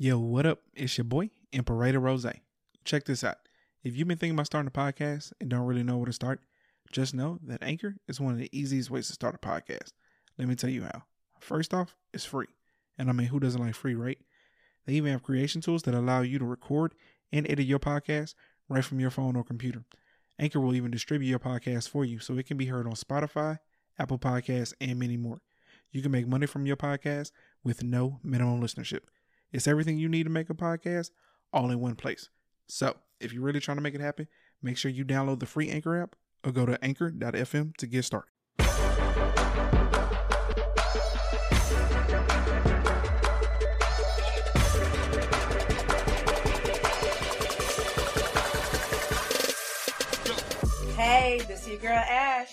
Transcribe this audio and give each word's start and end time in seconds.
Yo, 0.00 0.16
what 0.16 0.46
up? 0.46 0.60
It's 0.76 0.96
your 0.96 1.04
boy, 1.04 1.28
Imperator 1.50 1.98
Rose. 1.98 2.24
Check 2.84 3.04
this 3.04 3.24
out. 3.24 3.38
If 3.82 3.96
you've 3.96 4.06
been 4.06 4.16
thinking 4.16 4.36
about 4.36 4.46
starting 4.46 4.68
a 4.68 4.70
podcast 4.70 5.32
and 5.40 5.50
don't 5.50 5.66
really 5.66 5.82
know 5.82 5.96
where 5.96 6.06
to 6.06 6.12
start, 6.12 6.38
just 6.92 7.16
know 7.16 7.40
that 7.42 7.64
Anchor 7.64 7.96
is 8.06 8.20
one 8.20 8.32
of 8.32 8.38
the 8.38 8.48
easiest 8.56 8.92
ways 8.92 9.08
to 9.08 9.12
start 9.12 9.34
a 9.34 9.38
podcast. 9.38 9.90
Let 10.38 10.46
me 10.46 10.54
tell 10.54 10.70
you 10.70 10.84
how. 10.84 11.02
First 11.40 11.74
off, 11.74 11.96
it's 12.14 12.24
free. 12.24 12.46
And 12.96 13.10
I 13.10 13.12
mean, 13.12 13.26
who 13.26 13.40
doesn't 13.40 13.60
like 13.60 13.74
free, 13.74 13.96
right? 13.96 14.18
They 14.86 14.92
even 14.92 15.10
have 15.10 15.24
creation 15.24 15.62
tools 15.62 15.82
that 15.82 15.94
allow 15.94 16.20
you 16.20 16.38
to 16.38 16.44
record 16.44 16.94
and 17.32 17.50
edit 17.50 17.66
your 17.66 17.80
podcast 17.80 18.36
right 18.68 18.84
from 18.84 19.00
your 19.00 19.10
phone 19.10 19.34
or 19.34 19.42
computer. 19.42 19.82
Anchor 20.38 20.60
will 20.60 20.76
even 20.76 20.92
distribute 20.92 21.28
your 21.28 21.40
podcast 21.40 21.88
for 21.88 22.04
you 22.04 22.20
so 22.20 22.38
it 22.38 22.46
can 22.46 22.56
be 22.56 22.66
heard 22.66 22.86
on 22.86 22.92
Spotify, 22.92 23.58
Apple 23.98 24.20
Podcasts, 24.20 24.74
and 24.80 25.00
many 25.00 25.16
more. 25.16 25.40
You 25.90 26.02
can 26.02 26.12
make 26.12 26.28
money 26.28 26.46
from 26.46 26.66
your 26.66 26.76
podcast 26.76 27.32
with 27.64 27.82
no 27.82 28.20
minimum 28.22 28.62
listenership. 28.62 29.00
It's 29.52 29.66
everything 29.66 29.98
you 29.98 30.08
need 30.08 30.24
to 30.24 30.30
make 30.30 30.50
a 30.50 30.54
podcast 30.54 31.10
all 31.52 31.70
in 31.70 31.80
one 31.80 31.94
place. 31.94 32.28
So, 32.66 32.96
if 33.20 33.32
you're 33.32 33.42
really 33.42 33.60
trying 33.60 33.78
to 33.78 33.82
make 33.82 33.94
it 33.94 34.00
happen, 34.00 34.28
make 34.62 34.76
sure 34.76 34.90
you 34.90 35.04
download 35.04 35.40
the 35.40 35.46
free 35.46 35.70
Anchor 35.70 36.00
app 36.00 36.16
or 36.44 36.52
go 36.52 36.66
to 36.66 36.82
anchor.fm 36.84 37.76
to 37.76 37.86
get 37.86 38.04
started. 38.04 38.28
Hey, 50.96 51.40
this 51.48 51.62
is 51.62 51.68
your 51.68 51.78
girl 51.78 51.92
Ash. 51.92 52.52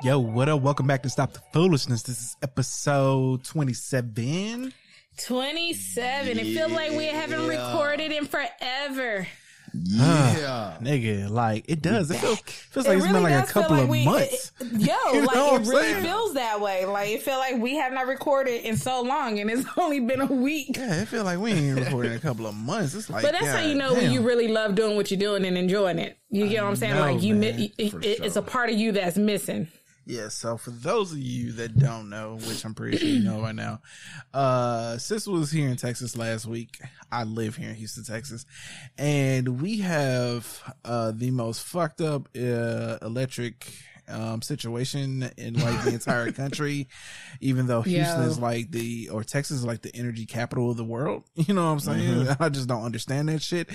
Yo, 0.00 0.20
what 0.20 0.48
up? 0.48 0.62
Welcome 0.62 0.86
back 0.86 1.02
to 1.02 1.10
Stop 1.10 1.32
the 1.32 1.40
Foolishness. 1.52 2.04
This 2.04 2.20
is 2.20 2.36
episode 2.40 3.42
27. 3.42 4.72
27. 5.16 6.36
Yeah. 6.36 6.42
It 6.42 6.54
feels 6.54 6.70
like 6.70 6.92
we 6.92 7.06
haven't 7.06 7.48
recorded 7.48 8.12
in 8.12 8.24
forever. 8.24 9.26
Yeah, 9.74 10.76
uh, 10.78 10.82
nigga, 10.82 11.28
like 11.28 11.64
it 11.68 11.82
does. 11.82 12.10
It 12.10 12.18
feels, 12.18 12.38
feels 12.40 12.86
like 12.86 12.98
it 12.98 13.02
has 13.02 13.12
been 13.12 13.22
like 13.22 13.48
a 13.48 13.52
couple 13.52 13.76
like 13.76 13.82
of 13.82 13.88
we, 13.88 14.04
months. 14.04 14.52
It, 14.60 14.72
yo, 14.80 15.20
like 15.24 15.36
it 15.36 15.68
really 15.68 15.82
saying? 15.82 16.04
feels 16.04 16.34
that 16.34 16.60
way. 16.60 16.84
Like 16.86 17.10
it 17.10 17.22
feel 17.22 17.38
like 17.38 17.56
we 17.58 17.76
have 17.76 17.92
not 17.92 18.06
recorded 18.06 18.66
in 18.66 18.76
so 18.76 19.02
long, 19.02 19.38
and 19.40 19.50
it's 19.50 19.66
only 19.76 20.00
been 20.00 20.20
a 20.20 20.26
week. 20.26 20.76
Yeah, 20.76 21.02
it 21.02 21.08
feel 21.08 21.24
like 21.24 21.38
we 21.38 21.52
ain't 21.52 21.78
recorded 21.78 22.12
in 22.12 22.18
a 22.18 22.20
couple 22.20 22.46
of 22.46 22.54
months. 22.54 22.94
It's 22.94 23.10
like, 23.10 23.24
but 23.24 23.32
that's 23.32 23.46
how 23.46 23.60
you 23.60 23.74
know 23.74 23.94
damn. 23.94 24.04
when 24.04 24.12
you 24.12 24.22
really 24.22 24.48
love 24.48 24.74
doing 24.74 24.96
what 24.96 25.10
you're 25.10 25.20
doing 25.20 25.44
and 25.44 25.58
enjoying 25.58 25.98
it. 25.98 26.18
You 26.30 26.48
get 26.48 26.62
what 26.62 26.70
I'm 26.70 26.76
saying? 26.76 26.94
Know, 26.94 27.00
like 27.00 27.22
you, 27.22 27.34
man, 27.34 27.58
it, 27.58 27.72
it, 27.78 27.90
sure. 27.90 28.00
it's 28.02 28.36
a 28.36 28.42
part 28.42 28.70
of 28.70 28.76
you 28.76 28.92
that's 28.92 29.16
missing. 29.16 29.68
Yeah, 30.08 30.28
so 30.28 30.56
for 30.56 30.70
those 30.70 31.12
of 31.12 31.18
you 31.18 31.52
that 31.52 31.78
don't 31.78 32.08
know, 32.08 32.36
which 32.36 32.64
I'm 32.64 32.74
pretty 32.74 32.96
sure 32.96 33.06
you 33.06 33.22
know 33.22 33.42
by 33.42 33.52
now, 33.52 33.82
uh, 34.32 34.96
Sis 34.96 35.26
was 35.26 35.50
here 35.50 35.68
in 35.68 35.76
Texas 35.76 36.16
last 36.16 36.46
week. 36.46 36.80
I 37.12 37.24
live 37.24 37.56
here 37.56 37.68
in 37.68 37.74
Houston, 37.74 38.04
Texas, 38.04 38.46
and 38.96 39.60
we 39.60 39.80
have 39.80 40.74
uh, 40.82 41.12
the 41.14 41.30
most 41.30 41.62
fucked 41.62 42.00
up 42.00 42.26
uh, 42.34 42.96
electric 43.02 43.70
um, 44.08 44.42
situation 44.42 45.30
in 45.36 45.54
like 45.54 45.84
the 45.84 45.94
entire 45.94 46.32
country, 46.32 46.88
even 47.40 47.66
though 47.66 47.82
Houston 47.82 48.22
is 48.22 48.38
like 48.38 48.70
the 48.70 49.10
or 49.10 49.24
Texas 49.24 49.58
is 49.58 49.64
like 49.64 49.82
the 49.82 49.94
energy 49.94 50.26
capital 50.26 50.70
of 50.70 50.76
the 50.76 50.84
world. 50.84 51.24
You 51.48 51.54
know 51.54 51.64
what 51.64 51.72
I'm 51.72 51.80
saying? 51.80 52.26
Mm-hmm. 52.26 52.42
I 52.42 52.48
just 52.50 52.68
don't 52.68 52.84
understand 52.84 53.30
that 53.30 53.40
shit. 53.40 53.70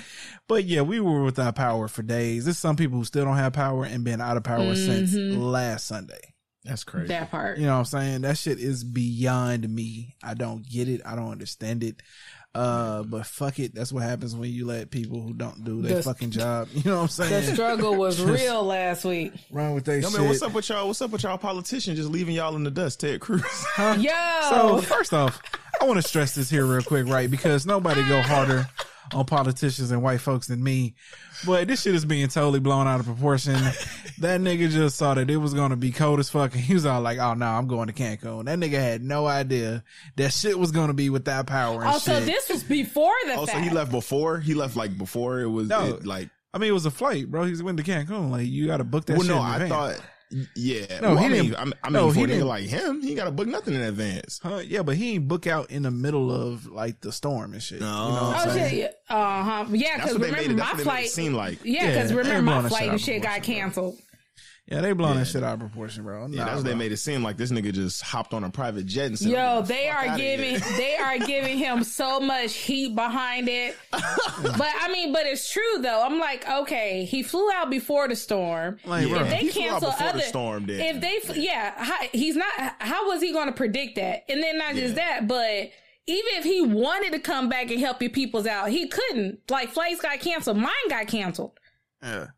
But 0.46 0.64
yeah, 0.64 0.82
we 0.82 1.00
were 1.00 1.24
without 1.24 1.56
power 1.56 1.88
for 1.88 2.02
days. 2.02 2.44
There's 2.44 2.58
some 2.58 2.76
people 2.76 2.98
who 2.98 3.04
still 3.04 3.24
don't 3.24 3.36
have 3.36 3.52
power 3.52 3.84
and 3.84 4.04
been 4.04 4.20
out 4.20 4.36
of 4.36 4.44
power 4.44 4.60
mm-hmm. 4.60 5.06
since 5.06 5.14
last 5.36 5.86
Sunday. 5.86 6.34
That's 6.64 6.84
crazy. 6.84 7.08
That 7.08 7.30
part. 7.30 7.58
You 7.58 7.66
know 7.66 7.72
what 7.72 7.78
I'm 7.80 7.84
saying? 7.86 8.20
That 8.22 8.38
shit 8.38 8.58
is 8.58 8.84
beyond 8.84 9.68
me. 9.68 10.16
I 10.22 10.34
don't 10.34 10.66
get 10.66 10.88
it. 10.88 11.02
I 11.04 11.14
don't 11.14 11.30
understand 11.30 11.82
it. 11.82 12.00
Uh, 12.54 13.02
but 13.02 13.26
fuck 13.26 13.58
it. 13.58 13.74
That's 13.74 13.92
what 13.92 14.04
happens 14.04 14.36
when 14.36 14.50
you 14.50 14.64
let 14.64 14.90
people 14.90 15.20
who 15.20 15.32
don't 15.32 15.64
do 15.64 15.82
their 15.82 15.96
the, 15.96 16.02
fucking 16.02 16.30
job. 16.30 16.68
You 16.74 16.90
know 16.90 16.96
what 16.96 17.02
I'm 17.02 17.08
saying? 17.08 17.46
The 17.46 17.52
struggle 17.54 17.96
was 17.96 18.22
real 18.22 18.62
last 18.62 19.04
week. 19.04 19.32
Run 19.50 19.74
with 19.74 19.84
that 19.86 20.00
Yo, 20.00 20.08
shit. 20.08 20.20
Man, 20.20 20.28
what's 20.28 20.42
up 20.42 20.52
with 20.52 20.68
y'all? 20.68 20.86
What's 20.86 21.02
up 21.02 21.10
with 21.10 21.22
y'all 21.22 21.38
politicians 21.38 21.98
just 21.98 22.10
leaving 22.10 22.34
y'all 22.34 22.54
in 22.56 22.62
the 22.62 22.70
dust? 22.70 23.00
Ted 23.00 23.20
Cruz. 23.20 23.42
Huh? 23.44 23.96
Yo. 23.98 24.10
So 24.50 24.80
first 24.82 25.12
off, 25.12 25.40
I 25.80 25.84
want 25.84 26.00
to 26.00 26.06
stress 26.06 26.34
this 26.34 26.50
here 26.50 26.64
real 26.64 26.82
quick, 26.82 27.06
right? 27.06 27.30
Because 27.30 27.66
nobody 27.66 28.06
go 28.08 28.22
harder 28.22 28.68
on 29.14 29.24
politicians 29.24 29.90
and 29.90 30.02
white 30.02 30.20
folks 30.20 30.48
than 30.48 30.62
me. 30.62 30.94
But 31.46 31.68
this 31.68 31.82
shit 31.82 31.94
is 31.94 32.04
being 32.04 32.28
totally 32.28 32.60
blown 32.60 32.86
out 32.86 33.00
of 33.00 33.06
proportion. 33.06 33.54
that 34.18 34.40
nigga 34.40 34.70
just 34.70 34.96
saw 34.96 35.14
that 35.14 35.30
it 35.30 35.36
was 35.36 35.54
gonna 35.54 35.76
be 35.76 35.92
cold 35.92 36.20
as 36.20 36.30
fuck, 36.30 36.54
and 36.54 36.62
he 36.62 36.74
was 36.74 36.86
all 36.86 37.00
like, 37.00 37.18
"Oh 37.18 37.34
no, 37.34 37.46
I'm 37.46 37.66
going 37.66 37.86
to 37.88 37.92
Cancun." 37.92 38.46
That 38.46 38.58
nigga 38.58 38.80
had 38.80 39.02
no 39.02 39.26
idea 39.26 39.84
that 40.16 40.32
shit 40.32 40.58
was 40.58 40.72
gonna 40.72 40.94
be 40.94 41.10
without 41.10 41.46
power. 41.46 41.82
And 41.82 41.90
oh, 41.90 41.92
shit. 41.94 42.02
so 42.02 42.20
this 42.20 42.48
was 42.48 42.62
before 42.64 43.14
the. 43.26 43.34
Oh, 43.34 43.46
fact. 43.46 43.58
so 43.58 43.58
he 43.58 43.70
left 43.70 43.90
before. 43.90 44.40
He 44.40 44.54
left 44.54 44.76
like 44.76 44.96
before 44.96 45.40
it 45.40 45.48
was 45.48 45.68
no, 45.68 45.86
it, 45.86 46.06
like. 46.06 46.30
I 46.52 46.58
mean, 46.58 46.70
it 46.70 46.74
was 46.74 46.86
a 46.86 46.90
flight, 46.90 47.28
bro. 47.30 47.44
He 47.44 47.60
went 47.62 47.78
to 47.78 47.84
Cancun. 47.84 48.30
Like 48.30 48.46
you 48.46 48.66
got 48.66 48.76
to 48.78 48.84
book 48.84 49.06
that. 49.06 49.18
Well, 49.18 49.26
no, 49.26 49.38
I 49.38 49.54
advance. 49.54 49.70
thought 49.70 50.00
yeah. 50.54 51.00
No, 51.00 51.14
well, 51.14 51.16
he 51.18 51.24
I 51.24 51.28
didn't. 51.28 51.56
I 51.56 51.64
mean, 51.64 51.74
I 51.82 51.90
mean 51.90 51.92
no, 51.92 52.10
he 52.10 52.26
didn't 52.26 52.46
like 52.46 52.64
him. 52.64 53.02
He 53.02 53.14
got 53.14 53.24
to 53.24 53.30
book 53.30 53.48
nothing 53.48 53.74
in 53.74 53.80
advance. 53.80 54.40
Huh? 54.42 54.62
Yeah, 54.64 54.82
but 54.82 54.96
he 54.96 55.14
ain't 55.14 55.28
book 55.28 55.46
out 55.46 55.70
in 55.70 55.82
the 55.82 55.90
middle 55.90 56.32
of 56.32 56.66
like 56.66 57.00
the 57.00 57.12
storm 57.12 57.52
and 57.52 57.62
shit. 57.62 57.80
No. 57.80 57.86
You 57.86 57.92
know 57.92 58.22
what 58.28 58.36
I'm 58.36 58.48
oh 58.48 58.52
saying? 58.52 58.70
shit. 58.70 59.00
Uh 59.08 59.42
huh. 59.42 59.66
Yeah, 59.70 59.96
because 59.96 60.14
remember 60.14 60.40
it, 60.40 60.56
my 60.56 60.74
flight. 60.74 61.08
seem 61.08 61.34
like. 61.34 61.58
Yeah, 61.64 61.88
because 61.88 62.10
Yeah, 62.10 62.16
remember 62.16 62.62
my 62.62 62.68
flight 62.68 62.90
and 62.90 63.00
shit 63.00 63.22
got 63.22 63.42
canceled. 63.42 63.98
Yeah, 64.66 64.80
they 64.80 64.92
blowing 64.94 65.14
Yeah. 65.14 65.20
that 65.20 65.26
shit 65.26 65.42
out 65.42 65.54
of 65.54 65.60
proportion, 65.60 66.04
bro. 66.04 66.26
Yeah, 66.26 66.44
that's 66.44 66.56
what 66.56 66.64
they 66.64 66.74
made 66.74 66.90
it 66.90 66.96
seem 66.96 67.22
like 67.22 67.36
this 67.36 67.50
nigga 67.52 67.70
just 67.72 68.00
hopped 68.00 68.32
on 68.32 68.44
a 68.44 68.50
private 68.50 68.86
jet 68.86 69.06
and 69.08 69.18
said, 69.18 69.30
Yo, 69.30 69.60
the 69.60 69.68
they 69.74 69.88
fuck 69.88 69.96
are 70.04 70.08
outta 70.08 70.22
giving 70.22 70.54
they 70.78 70.96
are 70.96 71.18
giving 71.18 71.58
him 71.58 71.84
so 71.84 72.18
much 72.18 72.54
heat 72.54 72.94
behind 72.94 73.48
it. 73.50 73.76
but 73.92 74.02
I 74.80 74.88
mean, 74.90 75.12
but 75.12 75.26
it's 75.26 75.52
true 75.52 75.78
though. 75.80 76.02
I'm 76.02 76.18
like, 76.18 76.48
okay, 76.48 77.04
he 77.04 77.22
flew 77.22 77.50
out 77.52 77.68
before 77.68 78.08
the 78.08 78.16
storm. 78.16 78.78
Like, 78.86 79.06
Yeah, 79.06 79.22
if 79.24 79.28
they 79.28 79.36
he 79.36 79.48
flew 79.50 79.62
out 79.64 79.70
cancel 79.82 79.90
before 79.90 80.06
the 80.06 80.14
other 80.14 80.20
storm, 80.22 80.66
then. 80.66 80.80
if 80.80 81.00
they 81.02 81.20
f- 81.28 81.36
yeah, 81.36 81.74
how, 81.84 81.98
he's 82.12 82.36
not. 82.36 82.52
How 82.78 83.06
was 83.08 83.20
he 83.20 83.32
going 83.32 83.46
to 83.48 83.52
predict 83.52 83.96
that? 83.96 84.24
And 84.30 84.42
then 84.42 84.56
not 84.56 84.76
just 84.76 84.94
that, 84.94 85.28
but 85.28 85.70
even 86.06 86.30
if 86.36 86.44
he 86.44 86.62
wanted 86.62 87.12
to 87.12 87.18
come 87.18 87.50
back 87.50 87.70
and 87.70 87.80
help 87.80 88.00
your 88.00 88.10
peoples 88.10 88.46
out, 88.46 88.70
he 88.70 88.88
couldn't. 88.88 89.40
Like 89.50 89.72
flights 89.72 90.00
got 90.00 90.20
canceled. 90.20 90.56
Mine 90.56 90.70
got 90.88 91.06
canceled. 91.06 91.58
Yeah. 92.02 92.28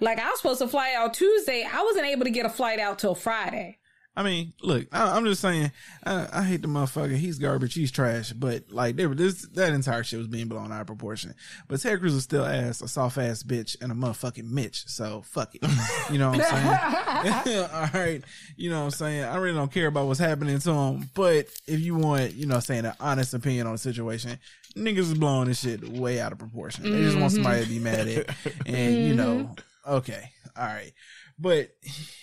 Like 0.00 0.18
I 0.18 0.28
was 0.30 0.38
supposed 0.38 0.60
to 0.60 0.68
fly 0.68 0.94
out 0.96 1.14
Tuesday. 1.14 1.66
I 1.70 1.82
wasn't 1.82 2.06
able 2.06 2.24
to 2.24 2.30
get 2.30 2.46
a 2.46 2.50
flight 2.50 2.78
out 2.78 2.98
till 2.98 3.14
Friday. 3.14 3.78
I 4.18 4.22
mean, 4.22 4.54
look, 4.62 4.86
I, 4.92 5.14
I'm 5.14 5.26
just 5.26 5.42
saying, 5.42 5.70
I, 6.04 6.26
I 6.32 6.42
hate 6.42 6.62
the 6.62 6.68
motherfucker. 6.68 7.14
He's 7.16 7.38
garbage. 7.38 7.74
He's 7.74 7.92
trash. 7.92 8.32
But 8.32 8.72
like, 8.72 8.96
there, 8.96 9.14
this 9.14 9.42
that 9.48 9.74
entire 9.74 10.02
shit 10.04 10.18
was 10.18 10.26
being 10.26 10.48
blown 10.48 10.72
out 10.72 10.80
of 10.80 10.86
proportion. 10.86 11.34
But 11.68 11.82
Ted 11.82 12.00
Cruz 12.00 12.14
was 12.14 12.24
still 12.24 12.46
ass, 12.46 12.80
a 12.80 12.88
soft 12.88 13.18
ass 13.18 13.42
bitch, 13.42 13.76
and 13.82 13.92
a 13.92 13.94
motherfucking 13.94 14.48
Mitch. 14.48 14.86
So 14.86 15.22
fuck 15.22 15.54
it. 15.54 15.62
You 16.10 16.18
know 16.18 16.30
what 16.30 16.40
I'm 16.40 17.44
saying? 17.44 17.58
All 17.74 17.88
right. 17.92 18.22
You 18.56 18.70
know 18.70 18.78
what 18.78 18.84
I'm 18.84 18.90
saying? 18.92 19.24
I 19.24 19.36
really 19.36 19.56
don't 19.56 19.72
care 19.72 19.88
about 19.88 20.06
what's 20.06 20.20
happening 20.20 20.58
to 20.60 20.72
him. 20.72 21.10
But 21.14 21.48
if 21.66 21.80
you 21.80 21.96
want, 21.96 22.32
you 22.34 22.46
know, 22.46 22.60
saying 22.60 22.86
an 22.86 22.94
honest 23.00 23.34
opinion 23.34 23.66
on 23.66 23.72
the 23.72 23.78
situation, 23.78 24.38
niggas 24.76 24.98
is 24.98 25.14
blowing 25.14 25.48
this 25.48 25.60
shit 25.60 25.86
way 25.86 26.20
out 26.20 26.32
of 26.32 26.38
proportion. 26.38 26.84
They 26.84 27.02
just 27.02 27.18
want 27.18 27.32
mm-hmm. 27.32 27.42
somebody 27.42 27.64
to 27.64 27.68
be 27.68 27.78
mad 27.80 28.06
at, 28.06 28.36
and 28.66 28.94
you 28.94 29.14
know, 29.14 29.36
mm-hmm. 29.36 29.52
Okay, 29.86 30.30
all 30.56 30.66
right. 30.66 30.92
But 31.38 31.70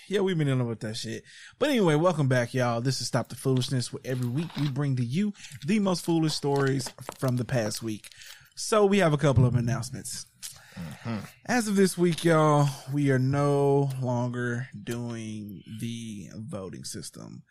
yeah, 0.08 0.22
we've 0.22 0.38
been 0.38 0.48
dealing 0.48 0.68
with 0.68 0.80
that 0.82 0.98
shit. 0.98 1.24
But 1.60 1.70
anyway, 1.70 1.96
welcome 1.96 2.28
back, 2.28 2.54
y'all. 2.54 2.82
This 2.82 3.00
is 3.00 3.08
Stop 3.08 3.30
the 3.30 3.36
Foolishness, 3.36 3.94
where 3.94 4.02
every 4.06 4.28
week 4.28 4.50
we 4.60 4.70
bring 4.70 4.96
to 4.96 5.06
you 5.06 5.34
the 5.66 5.80
most 5.80 6.04
foolish 6.04 6.34
stories 6.34 6.90
from 7.20 7.38
the 7.38 7.46
past 7.46 7.84
week. 7.84 8.10
So 8.56 8.86
we 8.86 9.00
have 9.00 9.14
a 9.14 9.18
couple 9.18 9.46
of 9.46 9.56
announcements. 9.56 10.26
Mm-hmm. 10.76 11.18
As 11.46 11.68
of 11.68 11.76
this 11.76 11.98
week, 11.98 12.24
y'all, 12.24 12.68
we 12.92 13.12
are 13.12 13.20
no 13.20 13.92
longer 14.02 14.68
doing 14.84 15.62
the 15.80 16.30
voting 16.36 16.84
system. 16.84 17.44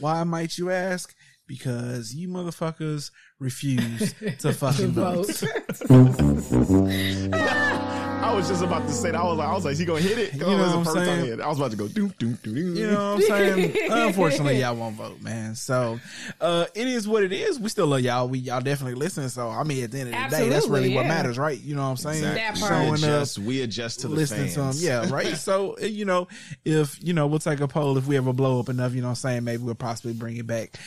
Why 0.00 0.24
might 0.24 0.56
you 0.56 0.70
ask? 0.70 1.14
because 1.52 2.14
you 2.14 2.28
motherfuckers 2.28 3.10
refuse 3.38 4.14
to 4.38 4.52
fucking 4.54 4.92
vote. 4.92 5.42
I 8.22 8.32
was 8.32 8.48
just 8.48 8.62
about 8.62 8.82
to 8.86 8.92
say 8.92 9.10
that. 9.10 9.20
I 9.20 9.24
was 9.24 9.36
like, 9.36 9.48
I 9.48 9.52
was 9.52 9.64
like, 9.64 9.72
is 9.72 9.78
he 9.80 9.84
gonna 9.84 10.00
hit 10.00 10.16
it? 10.16 10.32
You 10.34 10.40
know 10.40 10.56
what 10.56 10.68
I'm 10.68 10.84
saying? 10.84 11.06
Time 11.06 11.18
he 11.20 11.30
hit 11.30 11.40
it. 11.40 11.42
I 11.42 11.48
was 11.48 11.58
about 11.58 11.72
to 11.72 11.76
go 11.76 11.88
doom 11.88 12.14
doom 12.18 12.38
doom 12.42 12.54
doom. 12.54 12.76
You 12.76 12.86
know 12.86 13.14
what 13.14 13.30
I'm 13.30 13.56
saying? 13.56 13.76
Unfortunately, 13.90 14.60
y'all 14.60 14.76
won't 14.76 14.94
vote, 14.96 15.20
man. 15.20 15.54
So 15.56 15.98
uh 16.40 16.66
it 16.74 16.86
is 16.86 17.08
what 17.08 17.24
it 17.24 17.32
is. 17.32 17.58
We 17.58 17.68
still 17.68 17.88
love 17.88 18.00
y'all. 18.00 18.28
We 18.28 18.38
y'all 18.38 18.60
definitely 18.60 18.94
listen. 18.94 19.28
So 19.28 19.48
I 19.48 19.64
mean, 19.64 19.82
at 19.82 19.90
the 19.90 20.00
end 20.00 20.14
of 20.14 20.14
the 20.14 20.36
day, 20.36 20.48
that's 20.48 20.56
Absolutely, 20.64 20.80
really 20.80 20.94
what 20.94 21.02
yeah. 21.06 21.08
matters, 21.08 21.36
right? 21.36 21.60
You 21.60 21.74
know 21.74 21.82
what 21.82 21.88
I'm 21.88 21.96
saying? 21.96 22.22
That 22.22 22.54
part. 22.56 22.70
we 22.70 22.78
Showing 22.78 22.92
up, 22.92 22.98
adjust, 22.98 23.38
we 23.40 23.62
adjust 23.62 24.00
to 24.00 24.08
the 24.08 24.14
listening 24.14 24.48
to 24.50 24.54
them. 24.54 24.64
fans. 24.66 24.84
Yeah, 24.84 25.10
right. 25.10 25.36
so 25.36 25.76
uh, 25.82 25.86
you 25.86 26.04
know, 26.04 26.28
if 26.64 27.02
you 27.02 27.14
know, 27.14 27.26
we'll 27.26 27.40
take 27.40 27.60
a 27.60 27.66
poll 27.68 27.98
if 27.98 28.06
we 28.06 28.16
ever 28.16 28.32
blow 28.32 28.60
up 28.60 28.68
enough. 28.68 28.94
You 28.94 29.00
know, 29.00 29.08
what 29.08 29.12
I'm 29.12 29.16
saying 29.16 29.44
maybe 29.44 29.64
we'll 29.64 29.74
possibly 29.74 30.12
bring 30.12 30.36
it 30.36 30.46
back, 30.46 30.78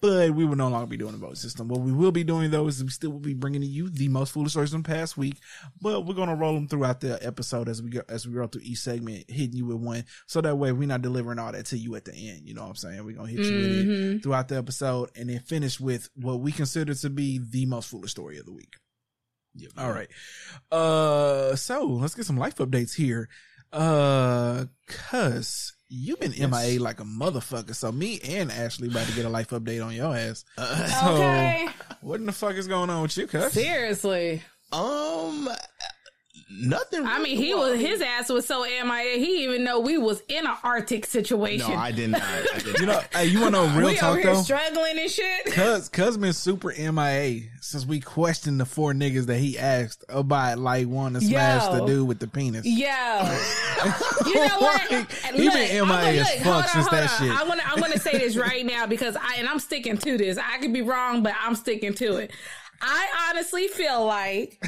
but 0.00 0.30
we 0.30 0.44
will 0.44 0.56
no 0.56 0.68
longer 0.68 0.86
be 0.86 0.96
doing 0.96 1.12
the 1.12 1.18
vote 1.18 1.36
system. 1.36 1.68
What 1.68 1.80
we 1.80 1.92
will 1.92 2.12
be 2.12 2.24
doing 2.24 2.50
though 2.50 2.66
is 2.66 2.82
we 2.82 2.90
still 2.90 3.10
will 3.10 3.18
be 3.18 3.34
bringing 3.34 3.60
to 3.60 3.66
you 3.66 3.90
the 3.90 4.08
most 4.08 4.32
foolish 4.32 4.52
stories 4.52 4.70
from 4.70 4.82
the 4.82 4.88
past 4.88 5.16
week, 5.16 5.36
but 5.80 6.06
we're 6.06 6.14
gonna 6.14 6.34
roll 6.34 6.54
them 6.54 6.68
throughout 6.68 7.00
the 7.00 7.24
episode 7.26 7.68
as 7.68 7.82
we 7.82 7.90
go 7.90 8.02
as 8.08 8.26
we 8.26 8.34
roll 8.34 8.48
through 8.48 8.62
each 8.64 8.78
segment, 8.78 9.30
hitting 9.30 9.56
you 9.56 9.66
with 9.66 9.76
one, 9.78 10.04
so 10.26 10.40
that 10.40 10.56
way 10.56 10.72
we're 10.72 10.88
not 10.88 11.02
delivering 11.02 11.38
all 11.38 11.52
that 11.52 11.66
to 11.66 11.76
you 11.78 11.94
at 11.96 12.04
the 12.04 12.12
end. 12.12 12.48
You 12.48 12.54
know 12.54 12.62
what 12.62 12.70
I'm 12.70 12.76
saying? 12.76 13.04
We're 13.04 13.16
gonna 13.16 13.28
hit 13.30 13.40
you 13.40 13.56
with 13.56 13.64
it 14.16 14.22
throughout 14.22 14.48
the 14.48 14.56
episode, 14.56 15.10
and 15.16 15.28
then 15.28 15.40
finish 15.40 15.78
with 15.78 16.08
what 16.14 16.40
we 16.40 16.52
consider 16.52 16.94
to 16.94 17.10
be 17.10 17.38
the 17.50 17.66
most 17.66 17.90
foolish 17.90 18.10
story 18.12 18.38
of 18.38 18.46
the 18.46 18.52
week. 18.52 18.74
All 19.76 19.92
right. 19.92 20.08
Uh, 20.70 21.56
so 21.56 21.84
let's 21.84 22.14
get 22.14 22.24
some 22.24 22.36
life 22.36 22.56
updates 22.56 22.94
here. 22.94 23.28
Uh, 23.72 24.66
cuz 24.86 25.72
you've 25.90 26.20
been 26.20 26.32
MIA 26.50 26.80
like 26.80 27.00
a 27.00 27.04
motherfucker. 27.04 27.74
So 27.74 27.92
me 27.92 28.20
and 28.20 28.50
Ashley 28.50 28.88
about 28.88 29.06
to 29.08 29.12
get 29.12 29.24
a 29.26 29.28
life 29.28 29.48
update 29.50 29.84
on 29.84 29.92
your 29.94 30.16
ass. 30.16 30.44
so 30.56 31.14
Okay. 31.16 31.68
what 32.00 32.20
in 32.20 32.26
the 32.26 32.32
fuck 32.32 32.54
is 32.54 32.66
going 32.68 32.88
on 32.88 33.02
with 33.02 33.16
you, 33.16 33.26
cuz? 33.26 33.52
Seriously. 33.52 34.42
Um, 34.72 35.48
nothing. 36.50 37.06
I 37.06 37.18
mean, 37.18 37.38
really 37.38 37.46
he 37.46 37.54
was 37.54 37.80
his 37.80 38.00
ass 38.00 38.28
was 38.28 38.46
so 38.46 38.62
MIA. 38.64 39.16
He 39.18 39.44
even 39.44 39.64
know 39.64 39.80
we 39.80 39.98
was 39.98 40.22
in 40.28 40.46
an 40.46 40.56
Arctic 40.62 41.06
situation. 41.06 41.70
No, 41.70 41.76
I 41.76 41.92
did 41.92 42.10
not. 42.10 42.22
I 42.22 42.58
did 42.64 42.78
You 42.80 42.86
know, 42.86 43.00
hey, 43.12 43.26
you 43.26 43.40
want 43.40 43.54
to 43.54 43.66
know 43.66 43.78
real 43.78 43.88
we 43.88 43.96
talk 43.96 44.10
over 44.10 44.20
here 44.20 44.34
though? 44.34 44.42
struggling 44.42 44.98
and 44.98 45.10
shit. 45.10 45.46
Cuz 45.46 45.88
cuz 45.88 46.16
been 46.16 46.32
super 46.32 46.72
MIA 46.76 47.42
since 47.60 47.86
we 47.86 48.00
questioned 48.00 48.60
the 48.60 48.66
four 48.66 48.92
niggas 48.92 49.26
that 49.26 49.38
he 49.38 49.58
asked 49.58 50.04
about 50.08 50.58
like 50.58 50.88
wanting 50.88 51.20
to 51.20 51.26
smash 51.26 51.64
Yo. 51.66 51.78
the 51.80 51.86
dude 51.86 52.08
with 52.08 52.18
the 52.18 52.26
penis. 52.26 52.66
Yeah. 52.66 53.22
you 54.26 54.34
know 54.34 54.58
what? 54.58 54.90
Like, 54.90 55.12
Look, 55.32 55.34
he 55.34 55.48
been 55.50 55.82
I'm 55.82 55.88
MIA 55.88 56.20
as 56.22 56.30
fuck 56.34 56.42
hold 56.42 56.56
on, 56.56 56.68
since 56.68 56.86
hold 56.86 56.92
that 57.02 57.20
on. 57.20 57.28
shit. 57.28 57.38
I 57.38 57.44
want 57.48 57.60
to. 57.60 57.66
I'm 57.68 57.78
going 57.78 57.92
to 57.92 58.00
say 58.00 58.18
this 58.18 58.36
right 58.36 58.64
now 58.66 58.86
because 58.86 59.16
I 59.16 59.36
and 59.38 59.48
I'm 59.48 59.58
sticking 59.58 59.96
to 59.98 60.18
this. 60.18 60.38
I 60.38 60.58
could 60.58 60.72
be 60.72 60.82
wrong, 60.82 61.22
but 61.22 61.34
I'm 61.40 61.54
sticking 61.54 61.94
to 61.94 62.16
it. 62.16 62.30
I 62.82 63.28
honestly 63.30 63.68
feel 63.68 64.04
like 64.06 64.58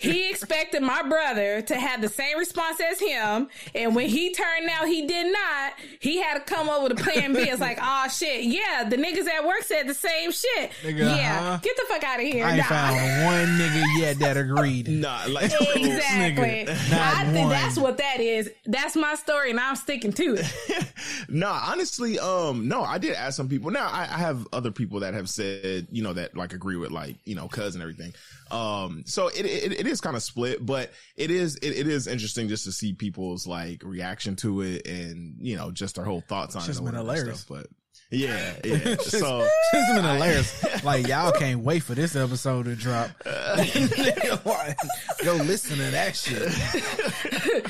he 0.00 0.30
expected 0.30 0.82
my 0.82 1.02
brother 1.02 1.62
to 1.62 1.74
have 1.76 2.00
the 2.02 2.08
same 2.08 2.36
response 2.38 2.80
as 2.80 3.00
him, 3.00 3.48
and 3.74 3.94
when 3.96 4.08
he 4.08 4.32
turned 4.34 4.68
out 4.68 4.86
he 4.86 5.06
did 5.06 5.32
not, 5.32 5.72
he 6.00 6.20
had 6.20 6.34
to 6.34 6.40
come 6.54 6.68
up 6.68 6.82
with 6.82 6.92
a 6.92 6.96
plan 7.02 7.32
B. 7.32 7.40
It's 7.40 7.60
like, 7.60 7.78
oh 7.80 8.08
shit, 8.08 8.44
yeah, 8.44 8.84
the 8.88 8.96
niggas 8.96 9.26
at 9.28 9.44
work 9.46 9.62
said 9.62 9.86
the 9.88 9.94
same 9.94 10.30
shit. 10.32 10.70
Nigga, 10.82 11.16
yeah, 11.16 11.40
huh? 11.40 11.58
get 11.62 11.76
the 11.76 11.84
fuck 11.88 12.04
out 12.04 12.20
of 12.20 12.26
here. 12.26 12.44
I 12.44 12.56
Nah. 12.56 12.62
found 12.64 13.24
one 13.24 13.58
nigga 13.58 13.84
yet 14.00 14.18
that 14.18 14.36
agreed. 14.36 14.88
Nah, 14.88 15.24
like 15.28 15.50
Exactly. 15.76 16.64
Nigga, 16.66 16.90
not 16.90 17.14
I 17.16 17.24
think 17.24 17.38
one. 17.46 17.48
that's 17.50 17.78
what 17.78 17.98
that 17.98 18.20
is. 18.20 18.50
That's 18.66 18.96
my 18.96 19.14
story, 19.14 19.50
and 19.50 19.60
I'm 19.60 19.76
sticking 19.76 20.12
to 20.12 20.36
it. 20.38 20.86
nah, 21.28 21.60
honestly, 21.66 22.18
um, 22.18 22.68
no, 22.68 22.82
I 22.82 22.98
did 22.98 23.14
ask 23.14 23.36
some 23.36 23.48
people. 23.48 23.70
Now 23.70 23.88
I, 23.90 24.02
I 24.02 24.18
have 24.18 24.46
other 24.52 24.70
people 24.70 25.00
that 25.00 25.14
have 25.14 25.28
said, 25.28 25.86
you 25.90 26.02
know, 26.02 26.12
that 26.12 26.36
like 26.36 26.52
agree 26.52 26.76
with 26.76 26.90
like, 26.90 27.16
you 27.24 27.34
know, 27.34 27.45
cuz 27.48 27.74
and 27.74 27.82
everything. 27.82 28.12
Um, 28.50 29.02
so 29.06 29.28
it, 29.28 29.44
it, 29.44 29.80
it 29.80 29.86
is 29.86 30.00
kind 30.00 30.16
of 30.16 30.22
split, 30.22 30.64
but 30.64 30.92
it 31.16 31.30
is, 31.30 31.56
it, 31.56 31.70
it 31.70 31.88
is 31.88 32.06
interesting 32.06 32.48
just 32.48 32.64
to 32.64 32.72
see 32.72 32.92
people's 32.92 33.46
like 33.46 33.82
reaction 33.84 34.36
to 34.36 34.62
it 34.62 34.86
and, 34.86 35.36
you 35.40 35.56
know, 35.56 35.70
just 35.70 35.96
their 35.96 36.04
whole 36.04 36.20
thoughts 36.20 36.54
on 36.56 36.62
Just 36.64 36.80
it. 36.80 36.84
been 36.84 36.88
and 36.88 36.98
all 36.98 37.04
that 37.04 37.14
hilarious. 37.16 37.40
Stuff, 37.40 37.58
but 37.58 37.66
yeah, 38.10 38.54
yeah. 38.64 38.96
so 38.98 39.48
It's 39.72 39.92
been 39.94 40.04
hilarious. 40.04 40.84
Like 40.84 41.08
y'all 41.08 41.32
can't 41.32 41.60
wait 41.60 41.82
for 41.82 41.94
this 41.94 42.14
episode 42.16 42.64
to 42.66 42.76
drop. 42.76 43.10
Uh, 43.24 43.56
like, 44.46 44.76
Go 45.24 45.34
listen 45.34 45.76
to 45.78 45.90
that 45.90 46.14
shit. 46.16 46.52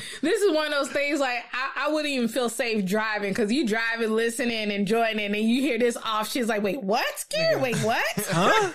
This 0.21 0.41
is 0.41 0.53
one 0.53 0.67
of 0.67 0.71
those 0.73 0.89
things 0.89 1.19
like 1.19 1.43
I, 1.53 1.85
I 1.85 1.91
wouldn't 1.91 2.11
even 2.11 2.27
feel 2.27 2.49
safe 2.49 2.83
driving 2.85 3.31
because 3.31 3.51
you 3.51 3.65
driving, 3.65 4.11
listening, 4.11 4.71
enjoying 4.71 5.19
it, 5.19 5.25
and 5.31 5.35
you 5.35 5.61
hear 5.61 5.77
this 5.79 5.95
off. 5.97 6.29
She's 6.29 6.47
like, 6.47 6.63
"Wait, 6.63 6.81
what? 6.81 7.05
Scared? 7.19 7.61
Wait, 7.61 7.77
what? 7.77 8.03
Huh? 8.29 8.71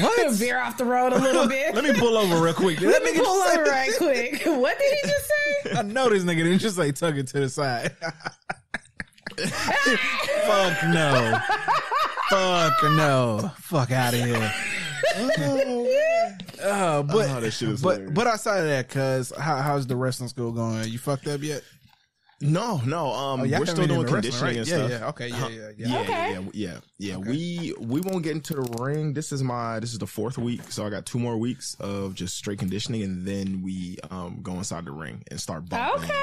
What? 0.00 0.32
Veer 0.34 0.58
off 0.60 0.78
the 0.78 0.84
road 0.84 1.12
a 1.12 1.18
little 1.18 1.46
bit. 1.48 1.74
Let 1.74 1.84
me 1.84 1.92
pull 1.92 2.16
over 2.16 2.42
real 2.42 2.54
quick. 2.54 2.78
Did 2.78 2.88
that 2.88 3.02
Let 3.02 3.02
me 3.02 3.10
nigga 3.20 3.24
pull 3.24 3.38
just 3.40 3.52
say- 3.52 3.60
over 3.60 3.70
right 3.70 3.90
quick. 3.98 4.42
What 4.60 4.78
did 4.78 4.98
he 5.02 5.08
just 5.08 5.26
say? 5.64 5.72
I 5.78 5.82
know 5.82 6.08
this 6.08 6.22
nigga 6.22 6.36
didn't 6.44 6.60
just 6.60 6.76
say 6.76 6.92
tuck 6.92 7.16
it 7.16 7.26
to 7.28 7.40
the 7.40 7.48
side. 7.48 7.94
Fuck 10.46 10.84
no. 10.88 11.38
Fuck 12.30 12.82
no. 12.92 13.50
Fuck 13.58 13.90
out 13.90 14.14
of 14.14 14.20
here. 14.20 14.52
Uh, 16.62 17.02
but 17.02 17.28
Oh, 17.30 17.40
that 17.40 17.50
shit 17.52 17.70
is 17.70 17.82
but 17.82 17.92
hilarious. 17.94 18.12
but 18.14 18.26
outside 18.26 18.58
of 18.60 18.66
that, 18.66 18.88
cuz 18.90 19.32
how, 19.36 19.56
how's 19.62 19.86
the 19.86 19.96
wrestling 19.96 20.28
school 20.28 20.52
going? 20.52 20.86
You 20.88 20.98
fucked 20.98 21.26
up 21.26 21.42
yet? 21.42 21.62
no, 22.42 22.80
no, 22.86 23.10
um, 23.12 23.40
Oh, 23.40 23.44
we're 23.44 23.66
still 23.66 23.86
doing 23.86 23.88
been 23.88 23.90
in 24.00 24.06
the 24.06 24.12
wrestling, 24.12 24.12
conditioning 24.22 24.44
right? 24.44 24.56
and 24.58 24.66
Yeah, 24.68 24.76
stuff. 24.76 24.90
yeah, 24.90 25.08
okay, 25.08 25.28
yeah, 25.28 25.36
Uh-huh. 25.36 25.48
yeah, 25.48 25.70
yeah. 25.76 26.02
yeah, 26.08 26.28
yeah, 26.30 26.40
yeah, 26.52 26.78
yeah. 26.98 27.16
We 27.16 27.74
we 27.80 28.00
won't 28.02 28.22
get 28.22 28.32
into 28.32 28.54
the 28.54 28.62
ring. 28.82 29.12
This 29.14 29.32
is 29.32 29.42
my 29.42 29.80
this 29.80 29.92
is 29.92 29.98
the 29.98 30.06
fourth 30.06 30.38
week, 30.38 30.60
so 30.70 30.86
I 30.86 30.90
got 30.90 31.06
two 31.06 31.18
more 31.18 31.36
weeks 31.38 31.76
of 31.80 32.14
just 32.14 32.36
straight 32.36 32.58
conditioning, 32.58 33.02
and 33.02 33.26
then 33.26 33.62
we 33.62 33.96
um 34.10 34.40
go 34.42 34.52
inside 34.54 34.84
the 34.84 34.92
ring 34.92 35.22
and 35.30 35.40
start 35.40 35.68
bumping, 35.68 36.04
Okay. 36.04 36.14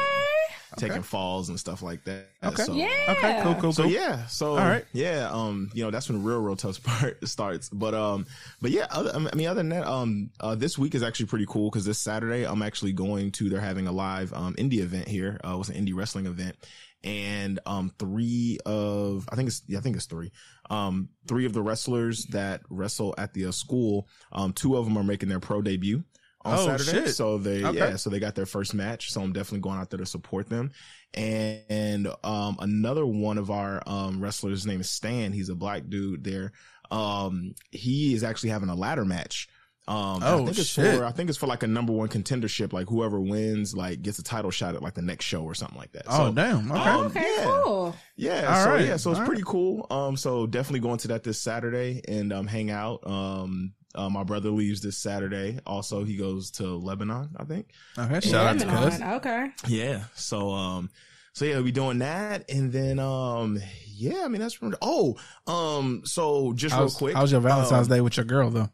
Taking 0.75 1.01
falls 1.03 1.49
and 1.49 1.59
stuff 1.59 1.81
like 1.81 2.03
that. 2.03 2.27
Okay. 2.43 2.63
So, 2.63 2.73
Yeah. 2.73 2.87
Okay, 3.09 3.39
cool, 3.43 3.55
cool, 3.55 3.73
So 3.73 3.83
cool. 3.83 3.91
yeah, 3.91 4.25
so 4.27 4.51
All 4.51 4.57
right. 4.57 4.85
yeah, 4.93 5.29
um, 5.31 5.69
you 5.73 5.83
know 5.83 5.91
that's 5.91 6.09
when 6.09 6.19
the 6.21 6.27
real, 6.27 6.39
real 6.39 6.55
tough 6.55 6.83
part 6.83 7.25
starts. 7.27 7.69
But 7.69 7.93
um, 7.93 8.25
but 8.61 8.71
yeah, 8.71 8.87
other, 8.91 9.11
I 9.15 9.35
mean, 9.35 9.47
other 9.47 9.59
than 9.59 9.69
that, 9.69 9.87
um, 9.87 10.29
uh, 10.39 10.55
this 10.55 10.77
week 10.77 10.95
is 10.95 11.03
actually 11.03 11.27
pretty 11.27 11.45
cool 11.47 11.69
because 11.69 11.85
this 11.85 11.99
Saturday 11.99 12.45
I'm 12.45 12.61
actually 12.61 12.93
going 12.93 13.31
to. 13.33 13.49
They're 13.49 13.59
having 13.61 13.87
a 13.87 13.91
live 13.91 14.33
um 14.33 14.55
indie 14.55 14.79
event 14.79 15.07
here. 15.07 15.39
Uh, 15.45 15.53
it 15.53 15.57
was 15.57 15.69
an 15.69 15.75
indie 15.85 15.95
wrestling 15.95 16.25
event, 16.25 16.55
and 17.03 17.59
um, 17.65 17.91
three 17.97 18.57
of 18.65 19.27
I 19.31 19.35
think 19.35 19.47
it's 19.47 19.61
yeah, 19.67 19.79
I 19.79 19.81
think 19.81 19.95
it's 19.95 20.05
three. 20.05 20.31
Um, 20.69 21.09
three 21.27 21.45
of 21.45 21.53
the 21.53 21.61
wrestlers 21.61 22.25
that 22.31 22.61
wrestle 22.69 23.15
at 23.17 23.33
the 23.33 23.45
uh, 23.45 23.51
school, 23.51 24.07
um, 24.33 24.51
two 24.51 24.75
of 24.75 24.85
them 24.85 24.97
are 24.97 25.03
making 25.03 25.29
their 25.29 25.39
pro 25.39 25.61
debut 25.61 26.03
on 26.47 26.57
Oh, 26.59 26.65
Saturday. 26.77 27.05
shit. 27.05 27.15
So 27.15 27.37
they 27.37 27.63
Okay. 27.63 27.77
yeah, 27.77 27.95
so 27.97 28.09
they 28.09 28.19
got 28.19 28.35
their 28.35 28.45
first 28.45 28.73
match. 28.73 29.11
So 29.11 29.21
I'm 29.21 29.33
definitely 29.33 29.59
going 29.61 29.77
out 29.79 29.89
there 29.89 29.99
to 29.99 30.05
support 30.05 30.49
them. 30.49 30.71
And, 31.13 31.61
and 31.69 32.07
um 32.23 32.57
another 32.59 33.05
one 33.05 33.37
of 33.37 33.49
our 33.51 33.81
um 33.87 34.19
wrestlers, 34.21 34.59
his 34.59 34.67
name 34.67 34.81
is 34.81 34.89
Stan. 34.89 35.31
He's 35.33 35.49
a 35.49 35.55
black 35.55 35.83
dude 35.89 36.23
there. 36.23 36.51
Um 36.91 37.53
he 37.71 38.13
is 38.13 38.23
actually 38.23 38.49
having 38.49 38.69
a 38.69 38.75
ladder 38.75 39.05
match. 39.05 39.47
Um 39.87 40.27
I 40.27 40.33
Oh, 40.33 40.45
think 40.45 40.57
it's 40.59 40.67
shit. 40.67 40.99
for 40.99 41.05
I 41.05 41.11
think 41.11 41.29
it's 41.29 41.37
for 41.37 41.47
like 41.47 41.63
a 41.63 41.67
number 41.67 41.93
one 41.93 42.09
contendership, 42.09 42.73
like 42.73 42.87
whoever 42.89 43.21
wins 43.21 43.75
like 43.75 44.01
gets 44.01 44.19
a 44.19 44.23
title 44.23 44.51
shot 44.51 44.75
at 44.75 44.81
like 44.81 44.95
the 44.95 45.01
next 45.01 45.25
show 45.25 45.43
or 45.43 45.55
something 45.55 45.77
like 45.77 45.93
that. 45.93 46.03
Oh 46.07 46.27
So, 46.27 46.31
damn. 46.33 46.71
Okay. 46.71 46.89
um, 46.89 47.05
Okay, 47.07 47.35
yeah. 47.37 47.61
cool. 47.63 47.95
yeah, 48.17 48.55
All 48.57 48.63
so 48.65 48.69
right, 48.71 48.85
yeah, 48.85 48.97
so 48.97 49.11
it's 49.11 49.19
all 49.19 49.25
pretty 49.25 49.43
cool. 49.45 49.87
Um, 49.89 50.17
so 50.17 50.45
definitely 50.45 50.81
going 50.81 50.97
to 50.99 51.07
that 51.09 51.23
this 51.23 51.39
Saturday 51.41 52.01
and 52.07 52.33
um 52.33 52.47
hang 52.47 52.69
out. 52.69 53.05
Um, 53.09 53.73
uh, 53.97 54.09
my 54.09 54.23
brother 54.23 54.49
leaves 54.49 54.81
this 54.81 54.97
Saturday. 54.97 55.59
Also, 55.65 56.03
he 56.03 56.15
goes 56.15 56.51
to 56.51 56.63
Lebanon, 56.77 57.31
I 57.37 57.43
think. 57.43 57.67
okay. 57.97 58.19
Shout 58.21 58.45
out 58.47 58.59
to 58.59 58.65
Lebanon, 58.67 58.91
Cuz. 58.91 59.01
Okay. 59.01 59.47
Yeah. 59.67 60.03
So 60.15 60.51
um, 60.51 60.89
so 61.33 61.45
yeah, 61.45 61.55
we'll 61.55 61.63
be 61.63 61.71
doing 61.71 61.99
that, 61.99 62.49
and 62.49 62.71
then 62.71 62.99
um, 62.99 63.59
yeah, 63.87 64.23
I 64.23 64.27
mean 64.27 64.41
that's 64.41 64.55
pretty. 64.55 64.77
Oh, 64.81 65.17
um, 65.45 66.01
so 66.05 66.53
just 66.53 66.73
How's, 66.73 66.93
real 66.93 66.97
quick, 66.97 67.15
how's 67.15 67.31
your 67.31 67.41
Valentine's 67.41 67.87
um, 67.87 67.93
Day 67.93 68.01
with 68.01 68.17
your 68.17 68.25
girl 68.25 68.49
though? 68.49 68.69